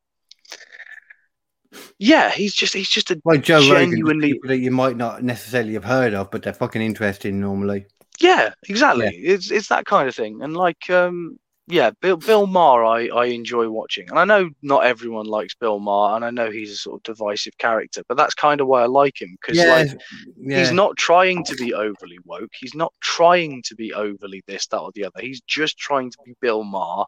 yeah, 1.98 2.30
he's 2.30 2.54
just 2.54 2.74
he's 2.74 2.88
just 2.88 3.10
a 3.10 3.20
Like 3.24 3.42
Joe 3.42 3.60
genuinely- 3.62 4.32
people 4.34 4.48
that 4.48 4.58
you 4.58 4.70
might 4.70 4.96
not 4.96 5.22
necessarily 5.22 5.74
have 5.74 5.84
heard 5.84 6.14
of, 6.14 6.30
but 6.30 6.42
they're 6.42 6.52
fucking 6.52 6.82
interesting 6.82 7.40
normally. 7.40 7.86
Yeah, 8.20 8.52
exactly. 8.68 9.08
It's 9.08 9.50
it's 9.50 9.68
that 9.68 9.84
kind 9.86 10.08
of 10.08 10.14
thing, 10.14 10.40
and 10.42 10.56
like, 10.56 10.88
um, 10.88 11.38
yeah, 11.68 11.90
Bill 12.00 12.16
Bill 12.16 12.46
Maher, 12.46 12.84
I 12.84 13.08
I 13.08 13.24
enjoy 13.26 13.68
watching, 13.68 14.08
and 14.08 14.18
I 14.18 14.24
know 14.24 14.48
not 14.62 14.84
everyone 14.86 15.26
likes 15.26 15.54
Bill 15.54 15.80
Maher, 15.80 16.16
and 16.16 16.24
I 16.24 16.30
know 16.30 16.50
he's 16.50 16.70
a 16.72 16.76
sort 16.76 16.96
of 17.00 17.02
divisive 17.02 17.58
character, 17.58 18.02
but 18.08 18.16
that's 18.16 18.34
kind 18.34 18.60
of 18.60 18.68
why 18.68 18.82
I 18.82 18.86
like 18.86 19.20
him 19.20 19.36
because 19.40 19.58
Yeah, 19.58 19.74
like 19.74 20.00
yeah. 20.38 20.60
he's 20.60 20.70
not 20.72 20.96
trying 20.96 21.44
to 21.44 21.54
be 21.56 21.74
overly 21.74 22.18
woke, 22.24 22.52
he's 22.58 22.74
not 22.74 22.94
trying 23.02 23.62
to 23.64 23.74
be 23.74 23.92
overly 23.92 24.42
this, 24.46 24.66
that, 24.68 24.78
or 24.78 24.92
the 24.94 25.04
other. 25.04 25.20
He's 25.20 25.40
just 25.42 25.76
trying 25.76 26.10
to 26.12 26.18
be 26.24 26.34
Bill 26.40 26.64
Maher, 26.64 27.04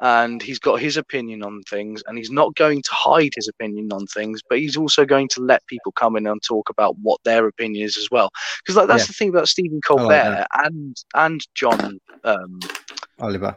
and 0.00 0.42
he's 0.42 0.58
got 0.58 0.80
his 0.80 0.96
opinion 0.96 1.42
on 1.42 1.62
things, 1.70 2.02
and 2.06 2.18
he's 2.18 2.30
not 2.30 2.54
going 2.56 2.82
to 2.82 2.90
hide 2.92 3.32
his 3.36 3.48
opinion 3.48 3.92
on 3.92 4.06
things, 4.06 4.40
but 4.48 4.58
he's 4.58 4.76
also 4.76 5.04
going 5.04 5.28
to 5.28 5.40
let 5.40 5.66
people 5.66 5.92
come 5.92 6.16
in 6.16 6.26
and 6.26 6.42
talk 6.42 6.68
about 6.68 6.96
what 7.00 7.20
their 7.24 7.46
opinion 7.46 7.84
is 7.84 7.96
as 7.96 8.10
well. 8.10 8.30
Because 8.58 8.76
like 8.76 8.88
that's 8.88 9.04
Yeah. 9.04 9.06
the 9.08 9.12
thing 9.12 9.28
about 9.30 9.48
Stephen 9.48 9.80
Colbert 9.86 10.08
that. 10.08 10.48
and 10.64 10.96
and 11.14 11.40
John 11.54 11.98
um, 12.24 12.60
Oliver. 13.20 13.56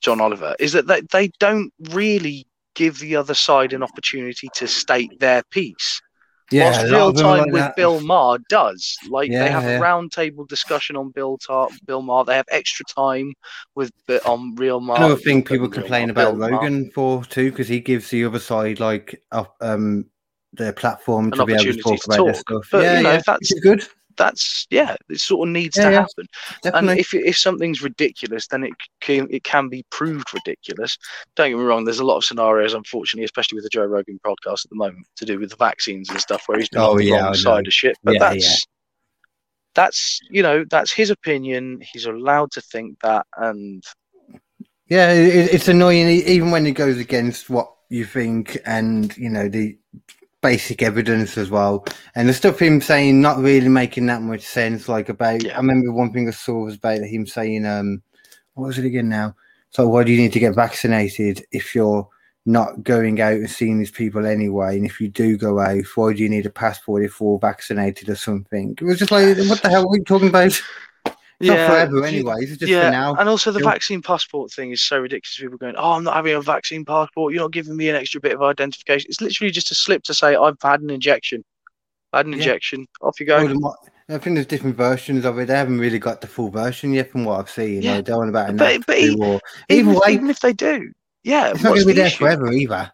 John 0.00 0.20
Oliver 0.20 0.56
is 0.58 0.72
that 0.72 0.88
they, 0.88 1.02
they 1.12 1.28
don't 1.38 1.72
really 1.90 2.46
give 2.74 2.98
the 2.98 3.14
other 3.16 3.34
side 3.34 3.72
an 3.72 3.82
opportunity 3.82 4.48
to 4.54 4.66
state 4.66 5.20
their 5.20 5.42
piece. 5.50 6.00
Yeah, 6.52 6.70
Whilst 6.70 6.84
real 6.92 7.08
of 7.08 7.16
them 7.16 7.26
are 7.26 7.36
time 7.36 7.42
like 7.44 7.52
with 7.52 7.62
that. 7.62 7.76
Bill 7.76 8.00
Maher 8.00 8.38
does. 8.48 8.96
Like 9.08 9.30
Yeah, 9.30 9.44
they 9.44 9.50
have 9.50 9.62
yeah. 9.64 9.78
a 9.78 9.80
roundtable 9.80 10.46
discussion 10.48 10.96
on 10.96 11.10
Bill 11.10 11.38
Tar- 11.38 11.68
Bill 11.86 12.02
Maher. 12.02 12.24
They 12.24 12.36
have 12.36 12.46
extra 12.50 12.84
time 12.86 13.32
with 13.74 13.90
on 14.26 14.54
Real 14.56 14.80
Maher. 14.80 14.98
Another 14.98 15.16
thing 15.16 15.42
people 15.42 15.66
Maher, 15.66 15.74
complain 15.74 16.12
Bill 16.12 16.28
about 16.28 16.38
Maher. 16.38 16.50
Rogan 16.52 16.90
for 16.90 17.24
too, 17.24 17.50
because 17.50 17.68
he 17.68 17.80
gives 17.80 18.10
the 18.10 18.24
other 18.24 18.38
side 18.38 18.80
like 18.80 19.20
a- 19.32 19.46
um 19.60 20.06
their 20.54 20.72
platform 20.74 21.32
An 21.32 21.38
to 21.38 21.46
be 21.46 21.54
able 21.54 21.64
to 21.64 21.72
talk 21.78 21.98
to 22.00 22.04
about 22.12 22.24
their 22.26 22.32
talk. 22.34 22.40
stuff. 22.42 22.68
But, 22.70 22.82
yeah, 22.82 22.96
you 22.98 23.02
know, 23.04 23.10
yeah, 23.12 23.16
if 23.16 23.24
that's- 23.24 23.60
good. 23.60 23.86
That's 24.16 24.66
yeah. 24.70 24.96
It 25.08 25.20
sort 25.20 25.48
of 25.48 25.52
needs 25.52 25.76
Yeah, 25.76 25.84
to 25.84 25.90
yeah. 25.90 26.00
happen. 26.00 26.26
And 26.74 26.98
if 26.98 27.14
if 27.14 27.36
something's 27.38 27.82
ridiculous, 27.82 28.46
then 28.48 28.64
it 28.64 28.72
can 29.00 29.26
it 29.30 29.44
can 29.44 29.68
be 29.68 29.84
proved 29.90 30.32
ridiculous. 30.34 30.96
Don't 31.36 31.50
get 31.50 31.56
me 31.58 31.62
wrong. 31.64 31.84
There's 31.84 32.00
a 32.00 32.04
lot 32.04 32.16
of 32.18 32.24
scenarios, 32.24 32.74
unfortunately, 32.74 33.24
especially 33.24 33.56
with 33.56 33.64
the 33.64 33.70
Joe 33.70 33.84
Rogan 33.86 34.18
podcast 34.26 34.64
at 34.64 34.70
the 34.70 34.76
moment, 34.76 35.06
to 35.16 35.24
do 35.24 35.38
with 35.38 35.50
the 35.50 35.56
vaccines 35.56 36.08
and 36.10 36.20
stuff, 36.20 36.42
where 36.46 36.58
he's 36.58 36.68
been 36.68 36.80
Oh, 36.80 36.92
on 36.92 36.96
the 36.98 37.04
yeah, 37.04 37.24
wrong 37.24 37.34
side 37.34 37.66
of 37.66 37.72
shit. 37.72 37.96
But 38.02 38.14
Yeah, 38.14 38.18
that's 38.20 38.44
yeah. 38.46 38.54
that's 39.74 40.20
you 40.30 40.42
know 40.42 40.64
that's 40.70 40.92
his 40.92 41.10
opinion. 41.10 41.80
He's 41.92 42.06
allowed 42.06 42.50
to 42.52 42.60
think 42.60 42.98
that, 43.02 43.26
and 43.36 43.82
Yeah, 44.88 45.12
it, 45.12 45.34
it- 45.34 45.54
it's 45.54 45.68
annoying 45.68 46.08
even 46.08 46.50
when 46.50 46.66
it 46.66 46.72
goes 46.72 46.98
against 46.98 47.48
what 47.48 47.72
you 47.88 48.04
think 48.04 48.58
and 48.64 49.14
you 49.16 49.28
know 49.28 49.48
the 49.48 49.76
basic 50.42 50.82
evidence 50.82 51.38
as 51.38 51.48
well. 51.48 51.86
And 52.14 52.28
the 52.28 52.34
stuff 52.34 52.60
him 52.60 52.80
saying 52.80 53.20
not 53.20 53.38
really 53.38 53.68
making 53.68 54.06
that 54.06 54.22
much 54.22 54.42
sense. 54.42 54.88
Like 54.88 55.08
about, 55.08 55.42
Yeah. 55.42 55.54
I 55.54 55.58
remember 55.58 55.92
one 55.92 56.12
thing 56.12 56.28
I 56.28 56.32
saw 56.32 56.64
was 56.64 56.74
about 56.74 57.00
him 57.00 57.26
saying, 57.26 57.64
um, 57.64 58.02
what 58.54 58.66
was 58.66 58.78
it 58.78 58.84
again 58.84 59.08
now? 59.08 59.34
So 59.70 59.88
why 59.88 60.04
do 60.04 60.12
you 60.12 60.20
need 60.20 60.32
to 60.34 60.40
get 60.40 60.54
vaccinated 60.54 61.46
if 61.52 61.74
you're 61.74 62.06
not 62.44 62.82
going 62.82 63.20
out 63.20 63.34
and 63.34 63.50
seeing 63.50 63.78
these 63.78 63.90
people 63.90 64.26
anyway? 64.26 64.76
And 64.76 64.84
if 64.84 65.00
you 65.00 65.08
do 65.08 65.38
go 65.38 65.60
out, 65.60 65.84
why 65.94 66.12
do 66.12 66.22
you 66.22 66.28
need 66.28 66.44
a 66.44 66.50
passport 66.50 67.04
if 67.04 67.20
you're 67.20 67.38
vaccinated 67.38 68.10
or 68.10 68.16
something? 68.16 68.76
It 68.78 68.84
was 68.84 68.98
just 68.98 69.12
like, 69.12 69.36
what 69.48 69.62
the 69.62 69.70
hell 69.70 69.84
are 69.84 69.90
we 69.90 70.00
talking 70.00 70.28
about? 70.28 70.60
Not 71.48 71.68
forever, 71.68 72.04
anyways. 72.04 72.50
It's 72.52 72.60
just 72.60 72.70
yeah, 72.70 72.86
for 72.86 72.90
now. 72.90 73.14
and 73.16 73.28
also 73.28 73.50
the 73.50 73.60
vaccine 73.60 74.00
passport 74.02 74.50
thing 74.52 74.70
is 74.70 74.80
so 74.80 74.98
ridiculous. 75.00 75.36
People 75.38 75.58
going, 75.58 75.74
"Oh, 75.76 75.92
I'm 75.92 76.04
not 76.04 76.14
having 76.14 76.34
a 76.34 76.40
vaccine 76.40 76.84
passport. 76.84 77.32
You're 77.32 77.42
not 77.42 77.52
giving 77.52 77.76
me 77.76 77.88
an 77.88 77.96
extra 77.96 78.20
bit 78.20 78.32
of 78.32 78.42
identification." 78.42 79.08
It's 79.10 79.20
literally 79.20 79.50
just 79.50 79.70
a 79.70 79.74
slip 79.74 80.02
to 80.04 80.14
say 80.14 80.34
I've 80.36 80.56
had 80.62 80.80
an 80.80 80.90
injection. 80.90 81.44
I 82.12 82.18
had 82.18 82.26
an 82.26 82.32
Yeah. 82.32 82.38
injection. 82.38 82.86
Off 83.00 83.18
you 83.20 83.26
go. 83.26 83.44
Well, 83.44 83.78
I 84.08 84.18
think 84.18 84.34
there's 84.34 84.46
different 84.46 84.76
versions 84.76 85.24
of 85.24 85.38
it. 85.38 85.46
They 85.46 85.54
haven't 85.56 85.78
really 85.78 85.98
got 85.98 86.20
the 86.20 86.26
full 86.26 86.50
version 86.50 86.92
yet, 86.92 87.10
from 87.10 87.24
what 87.24 87.40
I've 87.40 87.50
seen. 87.50 87.82
Yeah. 87.82 87.94
They're 87.94 88.02
going 88.02 88.28
about 88.28 88.50
a 88.50 88.52
But- 88.52 88.86
but 88.86 88.98
even, 88.98 89.40
even 89.68 90.28
if 90.30 90.40
they 90.40 90.52
do, 90.52 90.90
yeah, 91.24 91.50
it's 91.50 91.62
not 91.62 91.70
going 91.70 91.80
to 91.80 91.86
be 91.86 91.92
the 91.92 91.96
there 91.98 92.06
issue? 92.08 92.18
forever 92.18 92.52
either. 92.52 92.92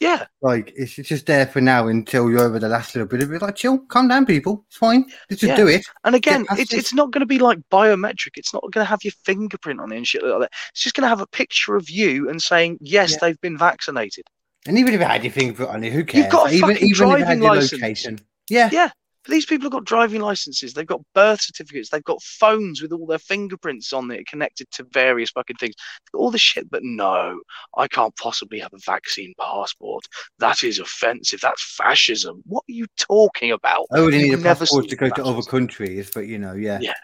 Yeah, 0.00 0.26
Like 0.42 0.72
it's 0.76 0.96
it's 0.98 1.08
just 1.08 1.26
there 1.26 1.44
for 1.46 1.60
now 1.60 1.88
until 1.88 2.30
you're 2.30 2.40
over 2.44 2.60
the 2.60 2.68
last 2.68 2.94
little 2.94 3.08
bit 3.08 3.20
of 3.20 3.32
it. 3.32 3.42
Like, 3.42 3.56
chill, 3.56 3.78
calm 3.78 4.06
down, 4.06 4.26
people. 4.26 4.64
It's 4.68 4.76
fine. 4.76 5.04
Let's 5.28 5.40
just 5.40 5.50
Yeah. 5.50 5.56
do 5.56 5.66
it. 5.66 5.84
and 6.04 6.14
again, 6.14 6.46
it's 6.52 6.72
it's 6.72 6.94
not 6.94 7.10
going 7.10 7.20
to 7.20 7.26
be 7.26 7.40
like 7.40 7.58
biometric. 7.72 8.36
It's 8.36 8.54
not 8.54 8.62
going 8.70 8.84
to 8.84 8.88
have 8.88 9.02
your 9.02 9.12
fingerprint 9.24 9.80
on 9.80 9.90
it 9.92 9.96
and 9.96 10.06
shit 10.06 10.22
like 10.22 10.40
that. 10.40 10.52
It's 10.70 10.82
just 10.82 10.94
going 10.94 11.02
to 11.02 11.08
have 11.08 11.20
a 11.20 11.26
picture 11.26 11.74
of 11.74 11.90
you 11.90 12.28
and 12.30 12.40
saying 12.40 12.78
yes, 12.80 13.10
Yeah. 13.12 13.18
they've 13.22 13.40
been 13.40 13.58
vaccinated. 13.58 14.24
And 14.66 14.78
even 14.78 14.94
if 14.94 15.00
it 15.00 15.06
had 15.08 15.24
your 15.24 15.32
fingerprint 15.32 15.70
on 15.72 15.82
it, 15.82 15.92
who 15.92 16.04
cares? 16.04 16.24
You've 16.24 16.32
got 16.32 16.50
a 16.50 16.54
even 16.54 16.70
even 16.70 16.76
if 16.76 16.82
it 16.82 16.88
had 16.90 16.94
driving 16.96 17.42
your 17.42 17.54
license. 17.56 17.72
location. 17.82 18.18
Yeah. 18.48 18.70
Yeah. 18.72 18.90
But 19.28 19.34
these 19.34 19.44
people 19.44 19.66
have 19.66 19.72
got 19.72 19.84
driving 19.84 20.22
licenses, 20.22 20.72
they've 20.72 20.86
got 20.86 21.02
birth 21.14 21.42
certificates, 21.42 21.90
they've 21.90 22.02
got 22.02 22.22
phones 22.22 22.80
with 22.80 22.92
all 22.92 23.04
their 23.04 23.18
fingerprints 23.18 23.92
on 23.92 24.10
it 24.10 24.26
connected 24.26 24.70
to 24.70 24.86
various 24.90 25.28
fucking 25.32 25.56
things. 25.56 25.74
All 26.14 26.30
the 26.30 26.38
shit, 26.38 26.70
but 26.70 26.80
no, 26.82 27.38
I 27.76 27.88
can't 27.88 28.16
possibly 28.16 28.58
have 28.58 28.72
a 28.72 28.78
vaccine 28.86 29.34
passport. 29.38 30.06
That 30.38 30.62
is 30.62 30.78
offensive. 30.78 31.42
That's 31.42 31.62
fascism. 31.76 32.42
What 32.46 32.64
are 32.70 32.72
you 32.72 32.86
talking 32.96 33.52
about? 33.52 33.84
I 33.92 34.00
would 34.00 34.14
need 34.14 34.32
a 34.32 34.38
passport 34.38 34.88
to 34.88 34.96
go 34.96 35.10
to 35.10 35.24
other 35.24 35.42
countries, 35.42 36.10
but 36.14 36.26
you 36.26 36.38
know, 36.38 36.54
yeah. 36.54 36.78
Yeah. 36.80 36.94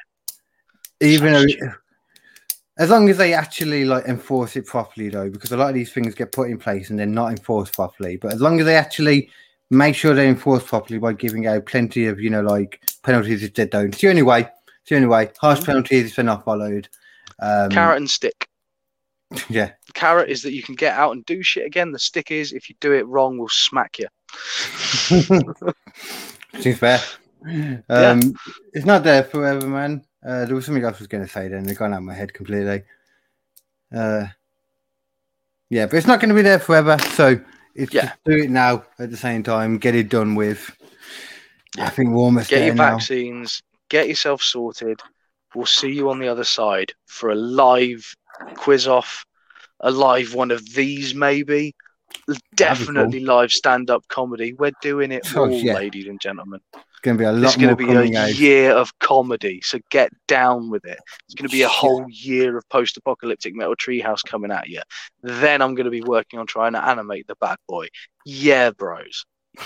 Even 1.03 1.35
though, 1.35 1.47
as 2.79 2.89
long 2.89 3.11
as 3.11 3.19
they 3.19 3.35
actually 3.35 3.85
like 3.85 4.07
enforce 4.07 4.57
it 4.57 4.65
properly, 4.65 5.11
though, 5.11 5.29
because 5.29 5.53
a 5.53 5.59
lot 5.59 5.69
of 5.69 5.75
these 5.75 5.93
things 5.93 6.15
get 6.15 6.33
put 6.33 6.49
in 6.49 6.57
place 6.57 6.89
and 6.89 6.99
they're 6.99 7.05
not 7.05 7.33
enforced 7.33 7.75
properly. 7.75 8.17
But 8.17 8.33
as 8.33 8.41
long 8.41 8.61
as 8.61 8.65
they 8.65 8.77
actually 8.77 9.29
make 9.75 9.95
sure 9.95 10.15
they're 10.15 10.27
enforced 10.27 10.67
properly 10.67 10.99
by 10.99 11.13
giving 11.13 11.47
out 11.47 11.67
plenty 11.67 12.07
of, 12.07 12.21
you 12.21 12.31
know, 12.31 12.43
like 12.43 12.81
penalties 13.03 13.43
if 13.43 13.55
they 13.55 13.67
don't. 13.67 13.89
It's 13.89 14.01
the 14.01 14.09
only 14.09 14.23
way. 14.23 14.41
It's 14.81 14.89
the 14.91 14.97
only 14.97 15.09
way. 15.09 15.31
Harsh 15.41 15.61
Mhm. 15.61 15.67
penalties 15.67 16.11
if 16.11 16.17
they're 16.17 16.25
not 16.25 16.45
followed. 16.45 16.89
Um, 17.41 17.71
Carrot 17.71 17.99
and 17.99 18.11
stick. 18.11 18.49
Yeah. 19.49 19.73
The 19.87 19.93
carrot 19.95 20.29
is 20.31 20.43
that 20.43 20.53
you 20.53 20.63
can 20.63 20.77
get 20.77 20.97
out 20.97 21.11
and 21.13 21.27
do 21.27 21.43
shit 21.43 21.67
again. 21.67 21.91
The 21.91 21.99
stick 21.99 22.31
is 22.31 22.53
if 22.53 22.69
you 22.69 22.77
do 22.81 22.93
it 22.93 23.07
wrong, 23.09 23.37
we'll 23.37 23.49
smack 23.49 23.99
you. 23.99 24.07
Seems 26.61 26.79
fair. 26.79 27.01
Um, 27.89 28.35
It's 28.73 28.85
not 28.87 29.03
there 29.03 29.25
forever, 29.25 29.67
man. 29.67 30.05
Uh, 30.25 30.45
there 30.45 30.55
was 30.55 30.67
something 30.67 30.85
else 30.85 30.97
I 30.97 31.01
was 31.01 31.07
going 31.09 31.25
to 31.25 31.31
say 31.31 31.49
then. 31.49 31.65
They've 31.65 31.77
gone 31.77 31.93
out 31.93 31.99
of 31.99 32.05
my 32.05 32.15
head 32.15 32.33
completely. 32.33 32.83
Uh, 33.95 34.27
yeah, 35.69 35.87
but 35.87 35.97
it's 35.97 36.07
not 36.07 36.21
going 36.21 36.29
to 36.29 36.35
be 36.35 36.43
there 36.43 36.59
forever. 36.61 36.97
So 37.15 37.41
it's 37.75 37.93
Yeah. 37.93 38.13
do 38.25 38.33
it 38.37 38.51
now 38.51 38.85
at 38.99 39.11
the 39.11 39.17
same 39.17 39.43
time. 39.43 39.79
Get 39.79 39.95
it 39.95 40.09
done 40.09 40.35
with. 40.35 40.75
I 41.79 41.91
think 41.91 42.11
we're 42.11 42.17
almost 42.23 42.51
Get 42.51 42.67
your 42.67 42.75
now. 42.75 42.93
vaccines, 42.93 43.63
get 43.89 44.09
yourself 44.09 44.43
sorted. 44.43 45.01
We'll 45.55 45.67
see 45.67 45.91
you 45.91 46.11
on 46.11 46.19
the 46.19 46.29
other 46.29 46.45
side 46.45 46.93
for 47.07 47.31
a 47.31 47.35
live 47.35 48.15
quiz 48.57 48.87
off, 48.89 49.25
a 49.81 49.91
live 49.91 50.35
one 50.35 50.51
of 50.51 50.65
these, 50.75 51.15
maybe. 51.15 51.75
Definitely 52.55 53.21
live 53.21 53.53
stand 53.53 53.91
up 53.91 54.07
comedy. 54.09 54.53
We're 54.53 54.73
doing 54.81 55.11
it 55.13 55.27
Oh, 55.37 55.43
all, 55.47 55.51
yeah. 55.51 55.75
ladies 55.75 56.07
and 56.07 56.21
gentlemen. 56.21 56.61
It's 57.05 57.17
going 57.17 57.19
to 57.19 57.23
be 57.23 57.27
a 57.27 57.35
It's 57.41 57.57
lot 57.57 57.59
going 57.59 57.69
more 57.69 57.77
to 57.77 57.77
be 57.77 57.93
a 57.93 58.03
out. 58.17 58.35
year 58.35 58.73
of 58.73 58.99
comedy, 58.99 59.61
so 59.63 59.79
get 59.91 60.11
down 60.27 60.71
with 60.71 60.85
it. 60.85 60.99
It's 61.27 61.35
going 61.35 61.49
to 61.49 61.53
be 61.53 61.63
a 61.63 61.69
whole 61.69 62.07
year 62.09 62.57
of 62.57 62.69
post 62.69 62.97
apocalyptic 62.97 63.55
metal 63.55 63.77
treehouse 63.77 64.25
coming 64.25 64.51
at 64.53 64.69
you. 64.69 64.83
Then 65.23 65.63
I'm 65.63 65.75
going 65.75 65.85
to 65.87 65.91
be 65.91 66.03
working 66.03 66.39
on 66.41 66.47
trying 66.47 66.73
to 66.75 66.85
animate 66.85 67.27
the 67.27 67.37
bad 67.41 67.59
boy. 67.69 67.89
Yeah, 68.25 68.71
bros. 68.71 69.25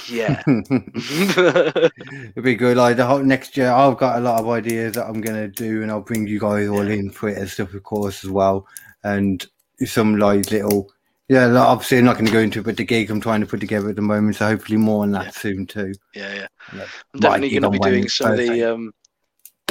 Yeah. 0.09 0.43
It'll 0.47 2.43
be 2.43 2.55
good. 2.57 2.77
Like 2.77 2.97
the 2.97 3.07
whole 3.07 3.23
next 3.23 3.57
year, 3.57 3.71
I've 3.71 3.97
got 3.99 4.19
a 4.19 4.21
lot 4.21 4.41
of 4.41 4.49
ideas 4.49 4.95
that 4.95 5.07
I'm 5.07 5.21
gonna 5.21 5.49
do, 5.49 5.83
and 5.83 5.91
I'll 5.91 6.01
bring 6.03 6.27
you 6.27 6.39
guys 6.39 6.69
all 6.69 6.87
in 6.89 7.11
for 7.11 7.29
it 7.29 7.39
and 7.39 7.49
stuff, 7.49 7.75
of 7.75 7.83
course, 7.83 8.25
as 8.25 8.31
well. 8.31 8.67
And 9.05 9.45
some 9.87 10.19
like 10.19 10.51
little, 10.51 10.93
yeah. 11.29 11.47
like, 11.47 11.69
Obviously, 11.69 11.99
I'm 11.99 12.05
not 12.05 12.15
going 12.15 12.27
to 12.27 12.33
go 12.33 12.39
into 12.41 12.61
it, 12.61 12.65
but 12.65 12.77
the 12.77 12.85
gig 12.85 13.11
I'm 13.11 13.21
trying 13.21 13.41
to 13.41 13.47
put 13.47 13.61
together 13.61 13.89
at 13.91 13.97
the 13.97 14.03
moment, 14.03 14.37
so 14.37 14.47
hopefully 14.47 14.79
more 14.79 15.03
on 15.03 15.13
that 15.13 15.27
Yeah. 15.27 15.31
soon 15.31 15.67
too. 15.67 15.93
yeah, 16.15 16.35
yeah. 16.35 16.47
Yeah. 16.75 16.87
I'm 17.15 17.21
definitely 17.21 17.51
going 17.59 17.63
to 17.73 17.79
be 17.79 17.91
doing 17.91 18.09
some 18.09 18.33
of 18.33 18.39
the 18.39 18.65
um, 18.65 18.93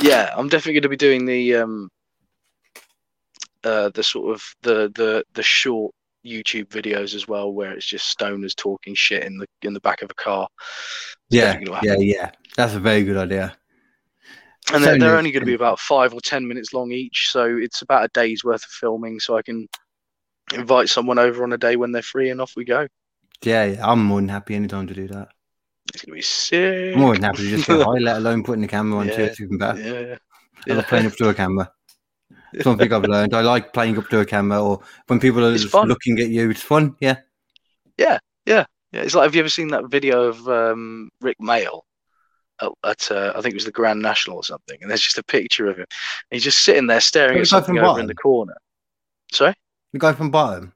yeah, 0.02 0.32
I'm 0.36 0.48
definitely 0.48 0.74
going 0.74 0.84
to 0.84 0.90
be 0.90 0.98
doing 0.98 1.26
the 1.26 1.56
um, 1.56 1.90
uh, 3.64 3.90
the 3.90 4.04
sort 4.04 4.34
of 4.36 4.44
the 4.62 4.92
the 4.96 5.24
the 5.34 5.44
short 5.44 5.94
YouTube 6.26 6.68
videos 6.68 7.16
as 7.16 7.28
well, 7.28 7.52
where 7.54 7.72
it's 7.74 7.86
just 7.86 8.18
stoners 8.18 8.56
talking 8.56 8.94
shit 8.96 9.24
in 9.24 9.38
the 9.38 9.48
in 9.64 9.74
the 9.74 9.80
back 9.82 10.02
of 10.02 10.12
a 10.12 10.14
car. 10.16 10.48
It's 10.60 11.16
Yeah, 11.30 11.42
definitely 11.54 11.66
gonna 11.66 11.76
happen. 11.90 12.02
yeah, 12.04 12.16
yeah. 12.16 12.32
That's 12.56 12.74
a 12.76 12.80
very 12.80 13.04
good 13.04 13.18
idea. 13.18 13.56
and 14.74 14.84
they're, 14.84 15.00
they're 15.00 15.16
only 15.18 15.32
going 15.32 15.42
to 15.42 15.46
be 15.46 15.54
about 15.54 15.80
five 15.80 16.14
or 16.14 16.20
ten 16.22 16.46
minutes 16.48 16.74
long 16.74 16.92
each, 16.92 17.30
so 17.32 17.46
it's 17.58 17.82
about 17.82 18.04
a 18.06 18.10
day's 18.14 18.44
worth 18.44 18.64
of 18.64 18.70
filming. 18.72 19.20
So 19.20 19.38
I 19.38 19.42
can 19.42 19.68
invite 20.54 20.90
someone 20.90 21.20
over 21.20 21.44
on 21.44 21.54
a 21.54 21.58
day 21.58 21.76
when 21.76 21.92
they're 21.92 22.02
free, 22.02 22.30
and 22.30 22.42
off 22.42 22.54
we 22.56 22.66
go. 22.66 22.88
Yeah, 23.44 23.66
yeah, 23.66 23.88
I'm 23.92 24.04
more 24.04 24.20
than 24.20 24.30
happy 24.30 24.56
anytime 24.56 24.88
to 24.88 24.94
do 24.94 25.08
that. 25.10 25.30
It's 25.94 26.04
to 26.04 26.12
be 26.12 26.22
sick. 26.22 26.96
I'm 26.96 27.00
more 27.02 27.14
than 27.14 27.24
happy 27.24 27.44
to 27.44 27.50
just 27.50 27.68
get 27.68 27.82
high, 27.82 28.00
let 28.00 28.18
alone 28.18 28.44
putting 28.44 28.62
the 28.62 28.68
camera 28.68 29.00
on 29.00 29.08
Yeah, 29.08 29.16
to 29.16 29.24
it. 29.26 29.42
Even 29.42 29.58
better. 29.58 29.80
Yeah, 29.80 30.74
I 30.74 30.76
love 30.78 30.88
playing 30.88 31.06
up 31.06 31.14
to 31.14 31.30
a 31.30 31.34
camera. 31.34 31.72
Something 32.62 32.92
I've 32.92 33.04
learned. 33.08 33.34
I 33.34 33.42
like 33.42 33.74
playing 33.74 33.98
up 33.98 34.08
to 34.10 34.20
a 34.20 34.26
camera, 34.26 34.62
or 34.62 34.82
when 35.08 35.20
people 35.20 35.46
are 35.46 35.52
looking 35.86 36.20
at 36.20 36.30
you. 36.30 36.50
It's 36.50 36.62
fun. 36.62 36.96
Yeah. 37.00 37.18
Yeah, 37.98 38.20
Yeah. 38.46 38.66
it's 38.94 39.16
like 39.16 39.24
have 39.24 39.36
you 39.36 39.42
ever 39.42 39.50
seen 39.50 39.70
that 39.70 39.90
video 39.90 40.24
of 40.24 40.48
um, 40.48 41.10
Rik 41.22 41.38
Mayall 41.40 41.82
at, 42.62 42.72
at 42.84 43.12
uh, 43.12 43.34
I 43.36 43.42
think 43.42 43.54
it 43.54 43.58
was 43.58 43.66
the 43.66 43.72
Grand 43.72 44.02
National 44.02 44.38
or 44.38 44.44
something, 44.44 44.78
and 44.82 44.90
there's 44.90 45.02
just 45.02 45.18
a 45.18 45.24
picture 45.24 45.68
of 45.68 45.78
him. 45.78 45.86
And 45.90 46.36
he's 46.36 46.44
just 46.44 46.60
sitting 46.64 46.88
there 46.88 47.02
staring 47.02 47.40
at 47.40 47.48
something 47.48 47.78
over 47.78 48.00
in 48.00 48.08
the 48.08 48.16
corner. 48.16 48.56
Sorry? 49.32 49.54
The 49.94 50.00
guy 50.00 50.14
from 50.14 50.32
bottom. 50.32 50.74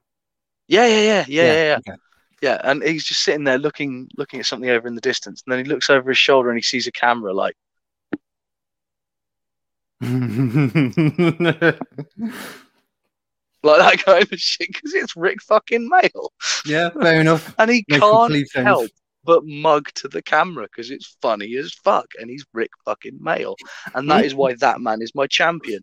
Yeah, 0.68 0.86
yeah, 0.86 1.00
yeah, 1.00 1.24
yeah, 1.28 1.42
yeah, 1.42 1.64
yeah. 1.64 1.78
okay. 1.78 1.98
Yeah, 2.40 2.60
and 2.64 2.82
he's 2.82 3.04
just 3.04 3.22
sitting 3.22 3.44
there 3.44 3.58
looking 3.58 4.08
looking 4.16 4.40
at 4.40 4.46
something 4.46 4.68
over 4.68 4.88
in 4.88 4.96
the 4.96 5.00
distance, 5.00 5.42
and 5.46 5.52
then 5.52 5.64
he 5.64 5.70
looks 5.70 5.88
over 5.88 6.10
his 6.10 6.18
shoulder 6.18 6.48
and 6.50 6.58
he 6.58 6.62
sees 6.62 6.88
a 6.88 6.92
camera 6.92 7.32
like, 7.32 7.54
like 10.00 10.18
that 13.62 14.02
kind 14.04 14.32
of 14.32 14.38
shit 14.40 14.68
because 14.68 14.92
it's 14.92 15.14
Rik 15.14 15.40
fucking 15.40 15.88
Mayall, 15.88 16.30
yeah, 16.66 16.90
fair 16.90 17.20
enough. 17.20 17.54
and 17.58 17.70
he 17.70 17.84
Makes 17.86 18.00
can't 18.00 18.66
help 18.66 18.90
but 19.24 19.44
mug 19.46 19.88
to 19.94 20.08
the 20.08 20.22
camera 20.22 20.64
because 20.64 20.90
it's 20.90 21.16
funny 21.22 21.56
as 21.56 21.72
fuck, 21.72 22.06
and 22.18 22.30
he's 22.30 22.44
Rik 22.52 22.70
fucking 22.84 23.18
Mayall, 23.18 23.56
and 23.94 24.10
that 24.10 24.24
is 24.24 24.34
why 24.34 24.54
that 24.60 24.80
man 24.80 25.02
is 25.02 25.14
my 25.14 25.26
champion. 25.26 25.82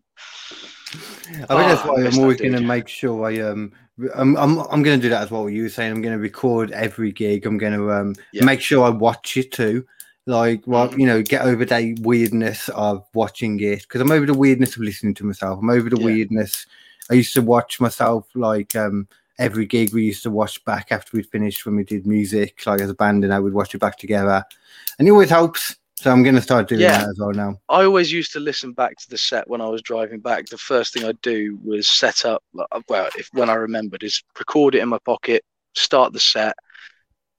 I 1.48 1.56
think 1.56 1.68
that's 1.68 1.84
Oh, 1.84 1.90
I 1.96 2.02
why 2.02 2.06
I'm 2.06 2.18
always 2.18 2.38
going 2.38 2.52
to 2.52 2.60
make 2.60 2.88
sure 2.88 3.24
I 3.24 3.40
um 3.40 3.72
I'm 4.14 4.36
I'm, 4.36 4.58
I'm 4.58 4.82
going 4.82 4.98
to 4.98 5.02
do 5.02 5.10
that 5.10 5.22
as 5.22 5.30
well. 5.30 5.48
You 5.48 5.64
were 5.64 5.68
saying, 5.68 5.92
I'm 5.92 6.02
going 6.02 6.14
to 6.14 6.20
record 6.20 6.72
every 6.72 7.12
gig. 7.12 7.46
I'm 7.46 7.58
going 7.58 7.74
to 7.74 7.92
um 7.92 8.14
Yeah. 8.32 8.44
make 8.44 8.60
sure 8.60 8.84
I 8.84 8.90
watch 8.90 9.36
it 9.36 9.52
too. 9.52 9.86
Like, 10.26 10.62
well, 10.66 10.88
Mhm. 10.88 10.98
you 11.00 11.06
know, 11.06 11.22
get 11.22 11.42
over 11.42 11.64
the 11.64 11.96
weirdness 12.02 12.68
of 12.70 13.04
watching 13.14 13.58
it 13.60 13.82
because 13.82 14.00
I'm 14.00 14.12
over 14.12 14.26
the 14.26 14.34
weirdness 14.34 14.76
of 14.76 14.82
listening 14.82 15.14
to 15.14 15.24
myself. 15.24 15.58
I'm 15.60 15.70
over 15.70 15.88
the 15.90 15.96
Yeah. 15.98 16.04
weirdness. 16.04 16.66
I 17.10 17.14
used 17.14 17.34
to 17.34 17.42
watch 17.42 17.80
myself 17.80 18.28
like 18.34 18.76
um 18.76 19.08
every 19.40 19.66
gig 19.66 19.92
we 19.92 20.04
used 20.04 20.22
to 20.22 20.30
watch 20.30 20.64
back 20.64 20.92
after 20.92 21.16
we'd 21.16 21.26
finished 21.30 21.66
when 21.66 21.74
we 21.74 21.82
did 21.82 22.06
music, 22.06 22.62
like 22.66 22.80
as 22.80 22.90
a 22.90 22.94
band, 22.94 23.24
and 23.24 23.34
I 23.34 23.40
would 23.40 23.54
watch 23.54 23.74
it 23.74 23.78
back 23.78 23.98
together, 23.98 24.44
and 24.98 25.08
it 25.08 25.10
always 25.10 25.30
helps. 25.30 25.76
So 25.96 26.10
I'm 26.10 26.22
going 26.22 26.34
to 26.36 26.40
start 26.40 26.68
doing 26.68 26.80
Yeah. 26.80 26.98
that 26.98 27.08
as 27.10 27.18
well 27.18 27.32
now. 27.32 27.60
I 27.68 27.84
always 27.84 28.10
used 28.10 28.32
to 28.32 28.40
listen 28.40 28.72
back 28.72 28.96
to 28.98 29.10
the 29.10 29.18
set 29.18 29.48
when 29.50 29.60
I 29.60 29.68
was 29.68 29.82
driving 29.82 30.20
back. 30.20 30.46
The 30.46 30.56
first 30.56 30.94
thing 30.94 31.04
I'd 31.04 31.20
do 31.20 31.58
was 31.62 31.88
set 31.88 32.24
up, 32.24 32.42
well, 32.88 33.10
if 33.18 33.28
when 33.32 33.50
I 33.50 33.54
remembered, 33.54 34.02
is 34.02 34.22
record 34.38 34.74
it 34.76 34.82
in 34.82 34.88
my 34.88 34.98
pocket, 35.04 35.44
start 35.74 36.14
the 36.14 36.20
set, 36.20 36.54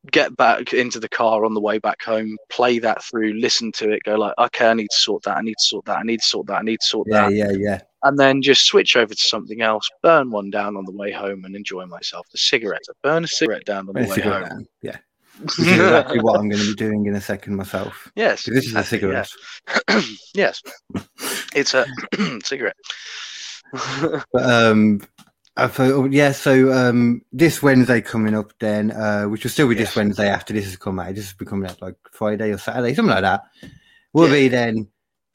get 0.10 0.36
back 0.36 0.74
into 0.74 1.00
the 1.00 1.10
car 1.10 1.46
on 1.46 1.54
the 1.54 1.62
way 1.62 1.78
back 1.78 2.02
home, 2.02 2.36
play 2.50 2.80
that 2.80 3.04
through, 3.04 3.34
listen 3.34 3.72
to 3.74 3.92
it, 3.92 4.02
go 4.04 4.16
like, 4.16 4.34
okay, 4.40 4.70
I 4.70 4.74
need 4.74 4.90
to 4.90 4.98
sort 4.98 5.24
that, 5.24 5.38
I 5.38 5.42
need 5.42 5.56
to 5.60 5.64
sort 5.66 5.86
that, 5.86 5.98
I 6.00 6.04
need 6.04 6.20
to 6.22 6.26
sort 6.26 6.48
that, 6.48 6.60
I 6.60 6.62
need 6.64 6.80
to 6.80 6.86
sort 6.88 7.08
Yeah, 7.10 7.30
that, 7.30 7.36
yeah, 7.36 7.52
yeah. 7.52 7.58
Yeah. 7.60 7.82
And 8.04 8.18
then 8.18 8.42
just 8.42 8.66
switch 8.66 8.96
over 8.96 9.14
to 9.14 9.22
something 9.22 9.62
else, 9.62 9.88
burn 10.02 10.32
one 10.32 10.50
down 10.50 10.76
on 10.76 10.86
the 10.86 10.92
way 10.92 11.12
home, 11.12 11.46
and 11.46 11.56
enjoy 11.56 11.86
myself. 11.86 12.26
The 12.32 12.40
cigarette, 12.40 12.82
I 12.90 12.94
burn 13.04 13.24
a 13.24 13.28
cigarette 13.28 13.66
down 13.66 13.82
on 13.82 13.86
the 13.88 13.94
Burn 13.94 14.06
a 14.06 14.10
way 14.10 14.22
home. 14.22 14.44
down, 14.44 14.68
Yeah, 14.82 14.98
exactly 15.44 16.20
what 16.20 16.40
I'm 16.40 16.50
going 16.50 16.62
to 16.64 16.70
be 16.70 16.76
doing 16.76 17.06
in 17.06 17.16
a 17.16 17.22
second 17.22 17.56
myself. 17.56 18.12
Yes. 18.16 18.44
This 18.46 18.66
is 18.66 18.74
a 18.76 18.80
exactly, 18.80 19.12
yeah. 19.12 19.24
cigarette. 19.24 20.06
yes, 20.34 20.62
it's 21.56 21.76
a 21.76 21.86
cigarette. 22.44 22.76
But 24.34 24.44
um, 24.50 25.02
I 25.58 25.68
thought, 25.68 26.12
yeah. 26.12 26.32
So 26.32 26.72
um, 26.72 27.22
this 27.32 27.62
Wednesday 27.62 28.02
coming 28.02 28.36
up, 28.36 28.54
then, 28.60 28.92
uh, 28.92 29.26
which 29.26 29.44
will 29.44 29.52
still 29.52 29.68
be 29.68 29.76
this 29.76 29.96
Wednesday 29.96 30.30
after 30.30 30.54
this 30.54 30.66
has 30.66 30.78
come 30.78 31.00
out. 31.00 31.14
This 31.14 31.34
will 31.34 31.46
be 31.46 31.50
coming 31.50 31.70
out 31.70 31.82
like 31.82 31.96
Friday 32.12 32.52
or 32.52 32.58
Saturday, 32.58 32.94
something 32.94 33.14
like 33.14 33.24
that. 33.24 33.44
Will 34.14 34.30
be 34.30 34.48
then 34.48 34.88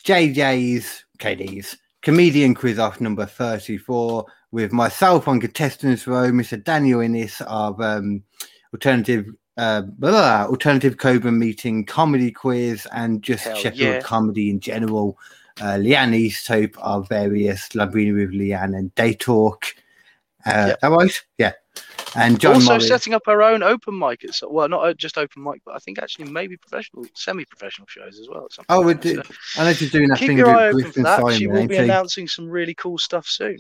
JJ's 0.05 1.05
KD's 1.19 1.77
comedian 2.03 2.55
quiz 2.55 2.79
off 2.79 3.01
number 3.01 3.27
thirty-four 3.27 4.27
with 4.53 4.73
myself 4.73 5.29
on 5.29 5.41
contestants 5.41 6.07
row, 6.07 6.31
Mr. 6.31 6.63
Daniel 6.63 7.01
Innes 7.01 7.41
of 7.43 7.81
um, 7.81 8.23
alternative. 8.73 9.27
Uh, 9.59 9.81
blah, 9.81 10.11
blah, 10.11 10.45
blah, 10.45 10.51
alternative 10.51 10.99
Coburn 10.99 11.39
meeting 11.39 11.83
comedy 11.87 12.31
quiz 12.31 12.87
and 12.93 13.23
just 13.23 13.45
Hell 13.45 13.57
Sheffield 13.57 13.95
yeah. 13.95 14.01
comedy 14.03 14.51
in 14.51 14.61
general 14.61 15.19
uh, 15.61 15.77
Leanne 15.79 16.29
Easthope 16.29 16.77
of 16.79 17.09
various 17.09 17.69
Labrini 17.71 18.15
with 18.15 18.33
Leanne 18.33 18.77
and 18.77 18.95
Day 18.95 19.15
Talk. 19.15 19.75
Uh, 20.47 20.67
Yep. 20.69 20.81
That 20.81 20.91
right? 20.91 21.23
Yeah. 21.39 21.53
And 22.15 22.41
John 22.41 22.55
also 22.55 22.79
setting 22.79 23.13
up 23.13 23.23
our 23.27 23.43
own 23.43 23.63
open 23.63 23.99
mic. 23.99 24.25
At, 24.25 24.31
well, 24.51 24.69
not 24.69 24.85
uh, 24.87 24.95
just 24.95 25.19
open 25.19 25.43
mic, 25.43 25.61
but 25.67 25.75
I 25.75 25.79
think 25.79 25.99
actually 25.99 26.31
maybe 26.31 26.57
professional, 26.57 27.05
semi-professional 27.15 27.87
shows 27.89 28.19
as 28.19 28.29
well. 28.29 28.49
Oh, 28.71 28.81
we 28.83 28.95
do. 28.95 29.17
So 29.17 29.23
I 29.59 29.65
know 29.65 29.73
she's 29.75 29.91
doing 29.91 30.09
that 30.09 30.19
keep 30.19 30.29
thing 30.29 30.39
your 30.39 30.47
with 30.47 30.57
eye 30.57 30.67
open 30.69 30.81
Griffin 30.81 30.93
for 30.93 31.03
that. 31.03 31.21
Simon. 31.21 31.35
She 31.37 31.47
will 31.47 31.67
be 31.67 31.77
announcing 31.77 32.27
some 32.29 32.49
really 32.49 32.75
cool 32.75 32.97
stuff 32.97 33.27
soon. 33.27 33.59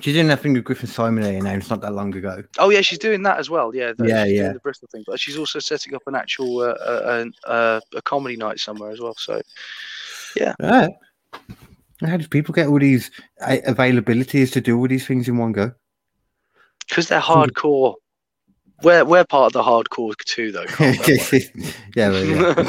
She's 0.00 0.14
doing 0.14 0.26
that 0.28 0.40
thing 0.40 0.52
with 0.52 0.64
Griffin 0.64 0.88
Simon 0.88 1.22
they 1.22 1.36
announced 1.36 1.70
not 1.70 1.80
that 1.80 1.94
long 1.94 2.14
ago. 2.14 2.42
Oh 2.58 2.70
yeah, 2.70 2.80
she's 2.80 2.98
doing 2.98 3.22
that 3.22 3.38
as 3.38 3.50
well. 3.50 3.74
Yeah, 3.74 3.92
that- 3.96 4.08
Yeah, 4.08 4.24
yeah. 4.24 4.52
The 4.52 4.60
Bristol 4.60 4.88
thing, 4.92 5.04
but 5.06 5.18
she's 5.18 5.38
also 5.38 5.58
setting 5.58 5.94
up 5.94 6.02
an 6.06 6.14
actual 6.14 6.60
uh, 6.60 6.72
uh, 6.72 7.24
uh, 7.46 7.80
a 7.94 8.02
comedy 8.02 8.36
night 8.36 8.58
somewhere 8.60 8.90
as 8.90 9.00
well. 9.00 9.14
So 9.16 9.40
yeah. 10.36 10.54
Right. 10.60 10.90
How 12.04 12.16
do 12.16 12.28
people 12.28 12.52
get 12.52 12.66
all 12.68 12.78
these 12.78 13.10
uh, 13.40 13.56
availabilities 13.66 14.52
to 14.52 14.60
do 14.60 14.76
all 14.78 14.86
these 14.88 15.06
things 15.06 15.28
in 15.28 15.38
one 15.38 15.52
go? 15.52 15.72
Because 16.88 17.08
they're 17.08 17.20
hardcore. 17.20 17.94
We're 18.82 19.04
we're 19.06 19.24
part 19.24 19.46
of 19.46 19.52
the 19.54 19.62
hardcore 19.62 20.14
too, 20.24 20.52
though. 20.52 20.66
Yeah, 21.96 22.10
well, 22.10 22.24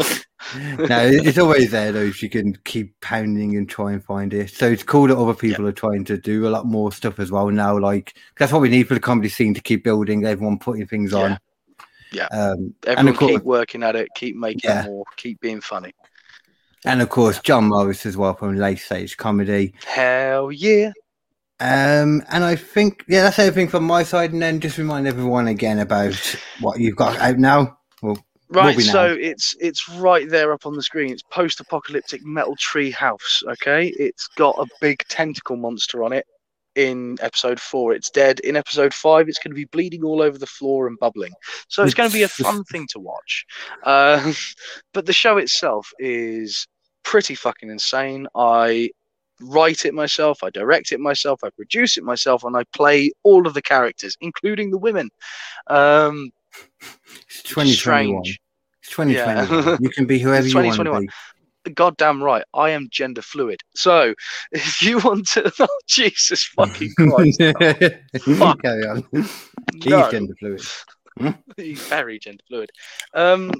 yeah. 0.56 0.76
no, 0.78 1.02
it's 1.06 1.38
always 1.38 1.72
there 1.72 1.92
though. 1.92 2.04
If 2.04 2.24
you 2.24 2.30
can 2.30 2.56
keep 2.64 2.98
pounding 3.02 3.58
and 3.58 3.68
try 3.68 3.92
and 3.92 4.02
find 4.04 4.34
it, 4.34 4.50
so 4.52 4.68
it's 4.70 4.84
cool 4.84 5.08
that 5.08 5.18
other 5.18 5.34
people 5.34 5.68
are 5.68 5.74
trying 5.74 6.06
to 6.06 6.18
do 6.18 6.48
a 6.48 6.50
lot 6.50 6.66
more 6.66 6.94
stuff 6.94 7.20
as 7.20 7.30
well 7.30 7.50
now. 7.50 7.78
Like 7.78 8.14
that's 8.38 8.54
what 8.54 8.62
we 8.62 8.70
need 8.70 8.88
for 8.88 8.94
the 8.94 9.02
comedy 9.02 9.28
scene 9.28 9.54
to 9.54 9.62
keep 9.62 9.84
building. 9.84 10.26
Everyone 10.26 10.60
putting 10.60 10.88
things 10.88 11.14
on. 11.14 11.38
Yeah. 12.14 12.28
Um, 12.28 12.74
and 12.86 12.98
Everyone 13.00 13.08
of 13.10 13.18
course, 13.18 13.32
keep 13.34 13.44
working 13.44 13.84
at 13.84 13.98
it, 13.98 14.08
keep 14.16 14.38
making 14.38 14.62
Yeah. 14.70 14.86
more, 14.86 15.04
keep 15.18 15.42
being 15.42 15.60
funny. 15.60 15.94
and 16.86 17.02
of 17.02 17.10
course, 17.10 17.42
John 17.42 17.66
Morris 17.66 18.06
as 18.06 18.16
well 18.16 18.34
from 18.34 18.56
Late 18.56 18.80
Stage 18.80 19.18
Comedy. 19.18 19.74
Hell 19.86 20.54
yeah! 20.54 20.92
Um, 21.60 22.24
and 22.30 22.44
I 22.44 22.56
think 22.56 23.04
yeah, 23.08 23.24
that's 23.24 23.40
everything 23.40 23.68
from 23.68 23.84
my 23.84 24.04
side. 24.04 24.34
And 24.34 24.42
then 24.42 24.60
just 24.60 24.78
remind 24.78 25.08
everyone 25.08 25.48
again 25.48 25.80
about 25.80 26.16
what 26.60 26.80
you've 26.80 26.96
got 26.96 27.18
out 27.18 27.38
now. 27.38 27.78
Well, 28.02 28.24
Right, 28.50 28.78
be 28.78 28.86
now. 28.86 28.92
so 28.92 29.18
it's 29.20 29.56
it's 29.60 29.90
right 29.90 30.30
there 30.30 30.54
up 30.54 30.66
on 30.66 30.74
the 30.74 30.82
screen. 30.82 31.12
It's 31.12 31.24
post-apocalyptic 31.24 32.24
metal 32.24 32.56
tree 32.58 32.92
house. 32.92 33.44
Okay, 33.46 33.94
it's 34.00 34.28
got 34.38 34.56
a 34.58 34.66
big 34.80 35.04
tentacle 35.10 35.58
monster 35.58 36.04
on 36.04 36.14
it. 36.14 36.26
In 36.76 37.18
episode 37.22 37.60
four, 37.60 37.94
it's 37.94 38.10
dead. 38.10 38.40
In 38.42 38.56
episode 38.56 38.94
five, 38.94 39.28
it's 39.28 39.40
going 39.40 39.52
to 39.52 39.56
be 39.56 39.66
bleeding 39.66 40.04
all 40.04 40.22
over 40.22 40.38
the 40.38 40.46
floor 40.46 40.86
and 40.88 40.98
bubbling. 41.00 41.34
So 41.70 41.84
it's 41.84 41.96
going 41.96 42.10
to 42.10 42.14
be 42.14 42.22
a 42.22 42.28
fun 42.28 42.64
thing 42.66 42.88
to 42.92 43.00
watch. 43.00 43.46
Uh, 43.84 44.32
but 44.94 45.08
the 45.08 45.14
show 45.14 45.38
itself 45.38 45.92
is 45.98 46.68
pretty 47.04 47.34
fucking 47.34 47.72
insane. 47.72 48.28
I 48.36 48.92
write 49.42 49.86
it 49.86 49.94
myself, 49.94 50.44
I 50.44 50.50
direct 50.50 50.92
it 50.92 51.00
myself, 51.00 51.44
I 51.44 51.50
produce 51.52 51.98
it 51.98 52.04
myself, 52.04 52.44
and 52.44 52.56
I 52.56 52.64
play 52.74 53.12
all 53.24 53.48
of 53.48 53.54
the 53.54 53.62
characters, 53.62 54.18
including 54.22 54.72
the 54.72 54.78
women. 54.78 55.10
Um, 55.68 56.32
it's 57.30 57.44
2021. 57.44 57.76
strange. 57.76 58.40
It's 58.84 58.92
2021. 58.92 59.64
Yeah. 59.64 59.78
you 59.80 59.90
can 59.90 60.06
be 60.06 60.20
whoever 60.24 60.48
you 60.48 60.56
want 60.56 60.66
to 60.68 60.84
2021. 60.84 61.08
be. 61.66 61.72
goddamn 61.74 62.24
right, 62.24 62.44
I 62.54 62.72
am 62.72 62.88
gender 62.92 63.22
fluid. 63.22 63.60
So 63.76 64.14
if 64.52 64.82
you 64.82 65.00
want 65.00 65.28
to, 65.30 65.52
oh, 65.60 65.68
Jesus 65.88 66.44
fucking 66.46 66.94
Christ, 66.98 67.42
Fuck. 68.38 68.62
Carry 68.62 68.88
on. 68.88 69.04
He's 69.12 69.86
no, 69.86 70.10
gender 70.10 70.34
fluid. 70.40 70.62
he's 71.58 71.82
very 71.88 72.20
gender 72.20 72.44
fluid. 72.48 72.70
Um, 73.14 73.52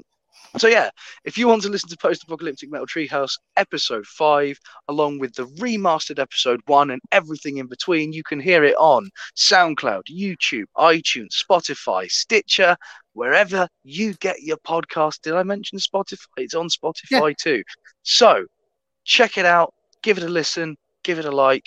so 0.56 0.68
yeah, 0.68 0.90
if 1.24 1.36
you 1.36 1.46
want 1.46 1.62
to 1.62 1.68
listen 1.68 1.88
to 1.90 1.96
Post 1.96 2.24
Apocalyptic 2.24 2.70
Metal 2.70 2.86
Treehouse 2.86 3.32
episode 3.56 4.06
five, 4.06 4.58
along 4.88 5.18
with 5.18 5.34
the 5.34 5.44
remastered 5.60 6.18
episode 6.18 6.60
one 6.66 6.90
and 6.90 7.00
everything 7.12 7.58
in 7.58 7.66
between, 7.66 8.12
you 8.12 8.22
can 8.22 8.40
hear 8.40 8.64
it 8.64 8.76
on 8.76 9.10
SoundCloud, 9.36 10.02
YouTube, 10.10 10.64
iTunes, 10.76 11.34
Spotify, 11.42 12.10
Stitcher, 12.10 12.76
wherever 13.12 13.68
you 13.84 14.14
get 14.14 14.42
your 14.42 14.58
podcast. 14.58 15.20
Did 15.22 15.34
I 15.34 15.42
mention 15.42 15.78
Spotify? 15.78 16.26
It's 16.38 16.54
on 16.54 16.68
Spotify 16.68 17.36
too. 17.36 17.62
So 18.02 18.46
check 19.04 19.36
it 19.38 19.44
out, 19.44 19.74
give 20.02 20.18
it 20.18 20.24
a 20.24 20.28
listen, 20.28 20.76
give 21.02 21.18
it 21.18 21.24
a 21.24 21.30
like. 21.30 21.64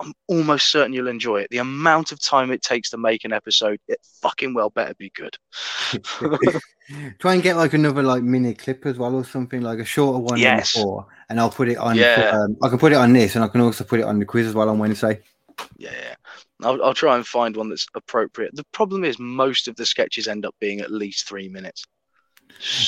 I'm 0.00 0.12
almost 0.28 0.70
certain 0.70 0.92
you'll 0.92 1.08
enjoy 1.08 1.40
it. 1.40 1.48
The 1.50 1.58
amount 1.58 2.12
of 2.12 2.20
time 2.20 2.50
it 2.50 2.62
takes 2.62 2.90
to 2.90 2.98
make 2.98 3.24
an 3.24 3.32
episode, 3.32 3.80
it 3.88 3.98
fucking 4.20 4.52
well 4.52 4.70
better 4.70 4.94
be 4.94 5.10
good. 5.14 5.36
Try 7.18 7.34
and 7.34 7.42
get 7.42 7.56
like 7.56 7.72
another 7.72 8.02
like 8.02 8.22
mini 8.22 8.54
clip 8.54 8.84
as 8.86 8.98
well 8.98 9.14
or 9.14 9.24
something 9.24 9.62
like 9.62 9.78
a 9.78 9.84
shorter 9.84 10.18
one 10.18 10.38
Yes. 10.38 10.72
four, 10.72 11.06
and 11.28 11.40
I'll 11.40 11.50
put 11.50 11.68
it 11.68 11.78
on. 11.78 11.96
Yeah. 11.96 12.32
Um, 12.34 12.56
I 12.62 12.68
can 12.68 12.78
put 12.78 12.92
it 12.92 12.96
on 12.96 13.12
this, 13.12 13.34
and 13.34 13.44
I 13.44 13.48
can 13.48 13.60
also 13.60 13.84
put 13.84 14.00
it 14.00 14.04
on 14.04 14.18
the 14.18 14.24
quiz 14.24 14.46
as 14.46 14.54
well 14.54 14.68
on 14.68 14.78
Wednesday. 14.78 15.20
Yeah, 15.78 15.92
yeah. 15.92 16.14
I'll, 16.62 16.82
I'll 16.82 16.94
try 16.94 17.16
and 17.16 17.26
find 17.26 17.56
one 17.56 17.70
that's 17.70 17.86
appropriate. 17.94 18.54
The 18.54 18.64
problem 18.72 19.04
is 19.04 19.18
most 19.18 19.68
of 19.68 19.76
the 19.76 19.86
sketches 19.86 20.28
end 20.28 20.44
up 20.44 20.54
being 20.60 20.80
at 20.80 20.90
least 20.90 21.26
three 21.28 21.48
minutes. 21.48 21.84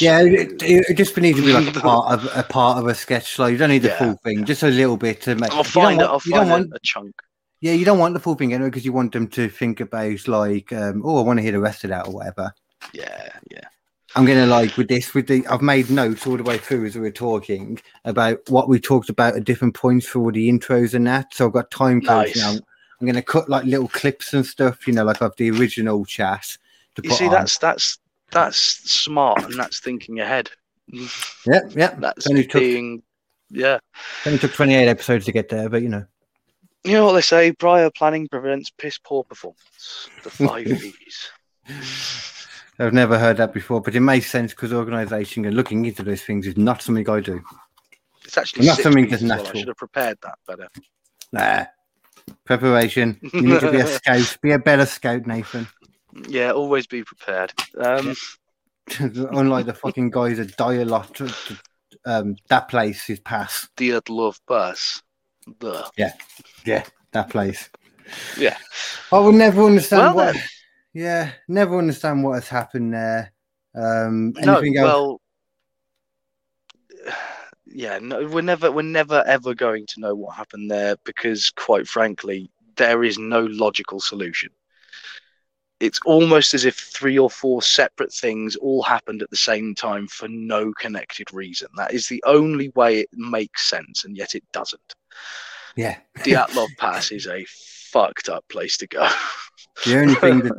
Yeah, 0.00 0.20
it, 0.22 0.62
it, 0.62 0.96
just 0.96 1.16
needs 1.16 1.38
to 1.38 1.44
be 1.44 1.52
like 1.52 1.76
a 1.76 1.80
part 1.80 2.12
of 2.12 2.28
a 2.36 2.42
part 2.42 2.78
of 2.78 2.86
a 2.86 2.94
sketch. 2.94 3.38
Like 3.38 3.52
you 3.52 3.58
don't 3.58 3.70
need 3.70 3.82
the 3.82 3.88
Yeah, 3.88 3.98
full 3.98 4.16
thing, 4.24 4.44
just 4.44 4.62
a 4.62 4.68
little 4.68 4.96
bit 4.96 5.20
to 5.22 5.34
make. 5.34 5.52
I'll 5.52 5.64
find 5.64 6.00
it. 6.00 6.04
I'll 6.04 6.20
find 6.20 6.50
want 6.50 6.72
a, 6.72 6.76
a 6.76 6.78
chunk. 6.82 7.14
Yeah, 7.60 7.72
you 7.72 7.84
don't 7.84 7.98
want 7.98 8.14
the 8.14 8.20
full 8.20 8.34
thing 8.34 8.52
anyway 8.52 8.70
because 8.70 8.84
you 8.84 8.92
want 8.92 9.12
them 9.12 9.26
to 9.28 9.48
think 9.48 9.80
about 9.80 10.28
like, 10.28 10.72
um, 10.72 11.02
oh, 11.04 11.18
I 11.18 11.22
want 11.22 11.38
to 11.38 11.42
hear 11.42 11.52
the 11.52 11.60
rest 11.60 11.82
of 11.84 11.90
that 11.90 12.06
or 12.06 12.12
whatever. 12.12 12.52
Yeah, 12.92 13.30
yeah. 13.50 13.66
I'm 14.14 14.24
gonna 14.24 14.46
like 14.46 14.76
with 14.76 14.88
this 14.88 15.12
with 15.12 15.26
the 15.26 15.46
I've 15.48 15.60
made 15.60 15.90
notes 15.90 16.26
all 16.26 16.36
the 16.36 16.42
way 16.42 16.56
through 16.56 16.86
as 16.86 16.94
we 16.94 17.02
were 17.02 17.10
talking 17.10 17.78
about 18.04 18.38
what 18.48 18.68
we 18.68 18.80
talked 18.80 19.10
about 19.10 19.36
at 19.36 19.44
different 19.44 19.74
points 19.74 20.06
for 20.06 20.20
all 20.20 20.32
the 20.32 20.48
intros 20.48 20.94
and 20.94 21.06
that. 21.06 21.34
So 21.34 21.46
I've 21.46 21.52
got 21.52 21.70
time 21.70 22.00
codes 22.00 22.34
Nice. 22.34 22.36
now. 22.36 22.58
I'm 23.00 23.06
gonna 23.06 23.22
cut 23.22 23.48
like 23.48 23.64
little 23.64 23.88
clips 23.88 24.32
and 24.32 24.46
stuff, 24.46 24.86
you 24.86 24.94
know, 24.94 25.04
like 25.04 25.20
of 25.20 25.36
the 25.36 25.50
original 25.50 26.04
chat 26.04 26.56
You 27.02 27.10
see, 27.10 27.26
on. 27.26 27.32
that's 27.32 27.58
that's 27.58 27.98
that's 28.32 28.58
smart 28.58 29.42
and 29.44 29.54
that's 29.54 29.80
thinking 29.80 30.20
ahead. 30.20 30.50
yeah, 30.88 31.60
yeah. 31.70 31.94
That's 31.98 32.28
Only 32.28 32.44
took 32.46 32.60
being, 32.60 33.02
yeah. 33.50 33.78
only 34.26 34.38
took 34.38 34.52
28 34.52 34.88
episodes 34.88 35.24
to 35.26 35.32
get 35.32 35.48
there, 35.48 35.68
but 35.68 35.82
you 35.82 35.88
know. 35.88 36.04
You 36.84 36.92
know 36.94 37.06
what 37.06 37.12
they 37.14 37.20
say? 37.20 37.52
Prior 37.52 37.90
planning 37.90 38.28
prevents 38.28 38.70
piss 38.70 38.98
poor 38.98 39.24
performance. 39.24 40.08
The 40.22 40.30
five 40.30 40.64
P's. 40.80 41.30
I've 42.78 42.92
never 42.94 43.18
heard 43.18 43.36
that 43.38 43.52
before, 43.52 43.80
but 43.80 43.94
it 43.96 44.00
makes 44.00 44.30
sense 44.30 44.52
because 44.54 44.72
organisation 44.72 45.44
and 45.44 45.56
looking 45.56 45.84
into 45.84 46.02
those 46.04 46.22
things 46.22 46.46
is 46.46 46.56
not 46.56 46.80
something 46.80 47.08
I 47.10 47.20
do. 47.20 47.42
It's 48.24 48.38
actually 48.38 48.66
Not 48.66 48.78
something 48.78 49.08
that's 49.08 49.22
as 49.22 49.28
well. 49.28 49.32
I 49.32 49.42
natural. 49.42 49.58
should 49.60 49.68
have 49.68 49.76
prepared 49.76 50.18
that 50.22 50.38
better. 50.46 50.68
Nah. 51.32 51.64
Preparation. 52.44 53.18
You 53.32 53.42
need 53.42 53.60
to 53.60 53.72
be 53.72 53.78
a 53.78 53.86
scout. 53.98 54.36
Be 54.42 54.52
a 54.52 54.58
better 54.58 54.86
scout, 54.86 55.26
Nathan. 55.26 55.66
Yeah, 56.28 56.52
always 56.52 56.86
be 56.86 57.04
prepared. 57.04 57.52
Um, 57.78 58.14
Unlike 59.00 59.66
the 59.66 59.74
fucking 59.74 60.10
guys 60.10 60.38
that 60.38 60.56
die 60.56 60.74
a 60.74 60.84
lot. 60.84 61.14
to- 61.16 61.28
to- 61.28 61.58
Um, 62.06 62.36
that 62.48 62.68
place 62.68 63.10
is 63.10 63.20
pass. 63.20 63.68
Dyatlov 63.76 64.40
Pass. 64.48 65.02
The 65.60 65.90
Yeah, 66.64 66.84
that 67.12 67.28
place. 67.30 67.68
Yeah. 68.38 68.56
I 69.12 69.18
will 69.18 69.32
never 69.32 69.62
understand 69.64 70.14
Well 70.14 70.26
what. 70.26 70.34
then. 70.34 70.42
Yeah, 70.94 71.32
never 71.48 71.76
understand 71.78 72.24
what 72.24 72.34
has 72.34 72.48
happened 72.48 72.94
there. 72.94 73.32
Um, 73.74 74.32
no, 74.38 74.54
anything 74.54 74.76
else? 74.78 74.86
well, 74.86 75.20
yeah, 77.66 77.98
no, 77.98 78.26
we're 78.26 78.40
never, 78.42 78.70
we're 78.72 78.82
never 78.82 79.22
ever 79.26 79.54
going 79.54 79.86
to 79.88 80.00
know 80.00 80.14
what 80.14 80.34
happened 80.36 80.70
there 80.70 80.96
because, 81.04 81.50
quite 81.50 81.86
frankly, 81.86 82.50
there 82.76 83.04
is 83.04 83.18
no 83.18 83.40
logical 83.40 84.00
solution. 84.00 84.50
It's 85.80 86.00
almost 86.04 86.54
as 86.54 86.64
if 86.64 86.76
three 86.76 87.18
or 87.18 87.30
four 87.30 87.62
separate 87.62 88.12
things 88.12 88.56
all 88.56 88.82
happened 88.82 89.22
at 89.22 89.30
the 89.30 89.36
same 89.36 89.74
time 89.74 90.08
for 90.08 90.26
no 90.28 90.72
connected 90.72 91.32
reason. 91.32 91.68
That 91.76 91.94
is 91.94 92.08
the 92.08 92.22
only 92.26 92.70
way 92.70 93.00
it 93.00 93.08
makes 93.12 93.68
sense, 93.70 94.04
and 94.04 94.16
yet 94.16 94.34
it 94.34 94.42
doesn't. 94.52 94.94
yeah, 95.76 95.98
Dyatlov 96.18 96.68
Pass 96.78 97.12
is 97.12 97.26
a 97.28 97.44
fucked 97.48 98.28
up 98.28 98.44
place 98.48 98.76
to 98.78 98.86
go. 98.88 99.08
the 99.86 99.98
only 100.00 100.14
thing 100.24 100.40
that 100.40 100.54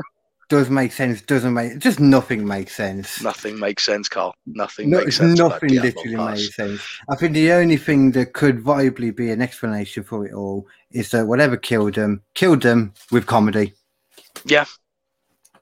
does 0.47 0.69
make 0.69 0.91
sense 0.91 1.21
doesn't 1.21 1.53
make 1.53 1.77
just 1.79 1.99
nothing 1.99 2.47
makes 2.47 2.73
sense. 2.75 3.21
Nothing 3.21 3.59
makes 3.59 3.83
sense, 3.85 4.09
Carl. 4.09 4.33
Nothing 4.47 4.89
No, 4.89 5.03
makes 5.03 5.17
sense. 5.17 5.37
nothing 5.37 5.69
literally 5.75 6.15
makes 6.15 6.55
sense. 6.55 6.81
I 7.09 7.15
think 7.15 7.33
the 7.33 7.51
only 7.51 7.77
thing 7.77 8.11
that 8.13 8.33
could 8.33 8.63
viably 8.63 9.15
be 9.15 9.29
an 9.31 9.41
explanation 9.41 10.03
for 10.03 10.25
it 10.25 10.33
all 10.33 10.65
is 10.91 11.11
that 11.11 11.27
whatever 11.27 11.55
killed 11.57 11.95
them, 11.95 12.23
killed 12.33 12.63
them 12.63 12.93
with 13.11 13.27
comedy. 13.27 13.73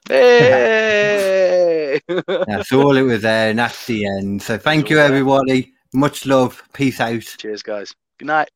Hey! 0.09 1.99
That's 2.07 2.71
all 2.71 2.95
it 2.95 3.01
was 3.01 3.21
there, 3.23 3.49
and 3.49 3.59
that's 3.59 3.85
the 3.85 4.05
end. 4.05 4.41
So 4.41 4.57
thank 4.57 4.89
you, 4.89 4.99
everybody. 4.99 5.73
Much 5.93 6.25
love. 6.25 6.63
Peace 6.73 6.99
out. 6.99 7.21
Cheers, 7.21 7.63
guys. 7.63 7.93
Good 8.17 8.27
night. 8.27 8.49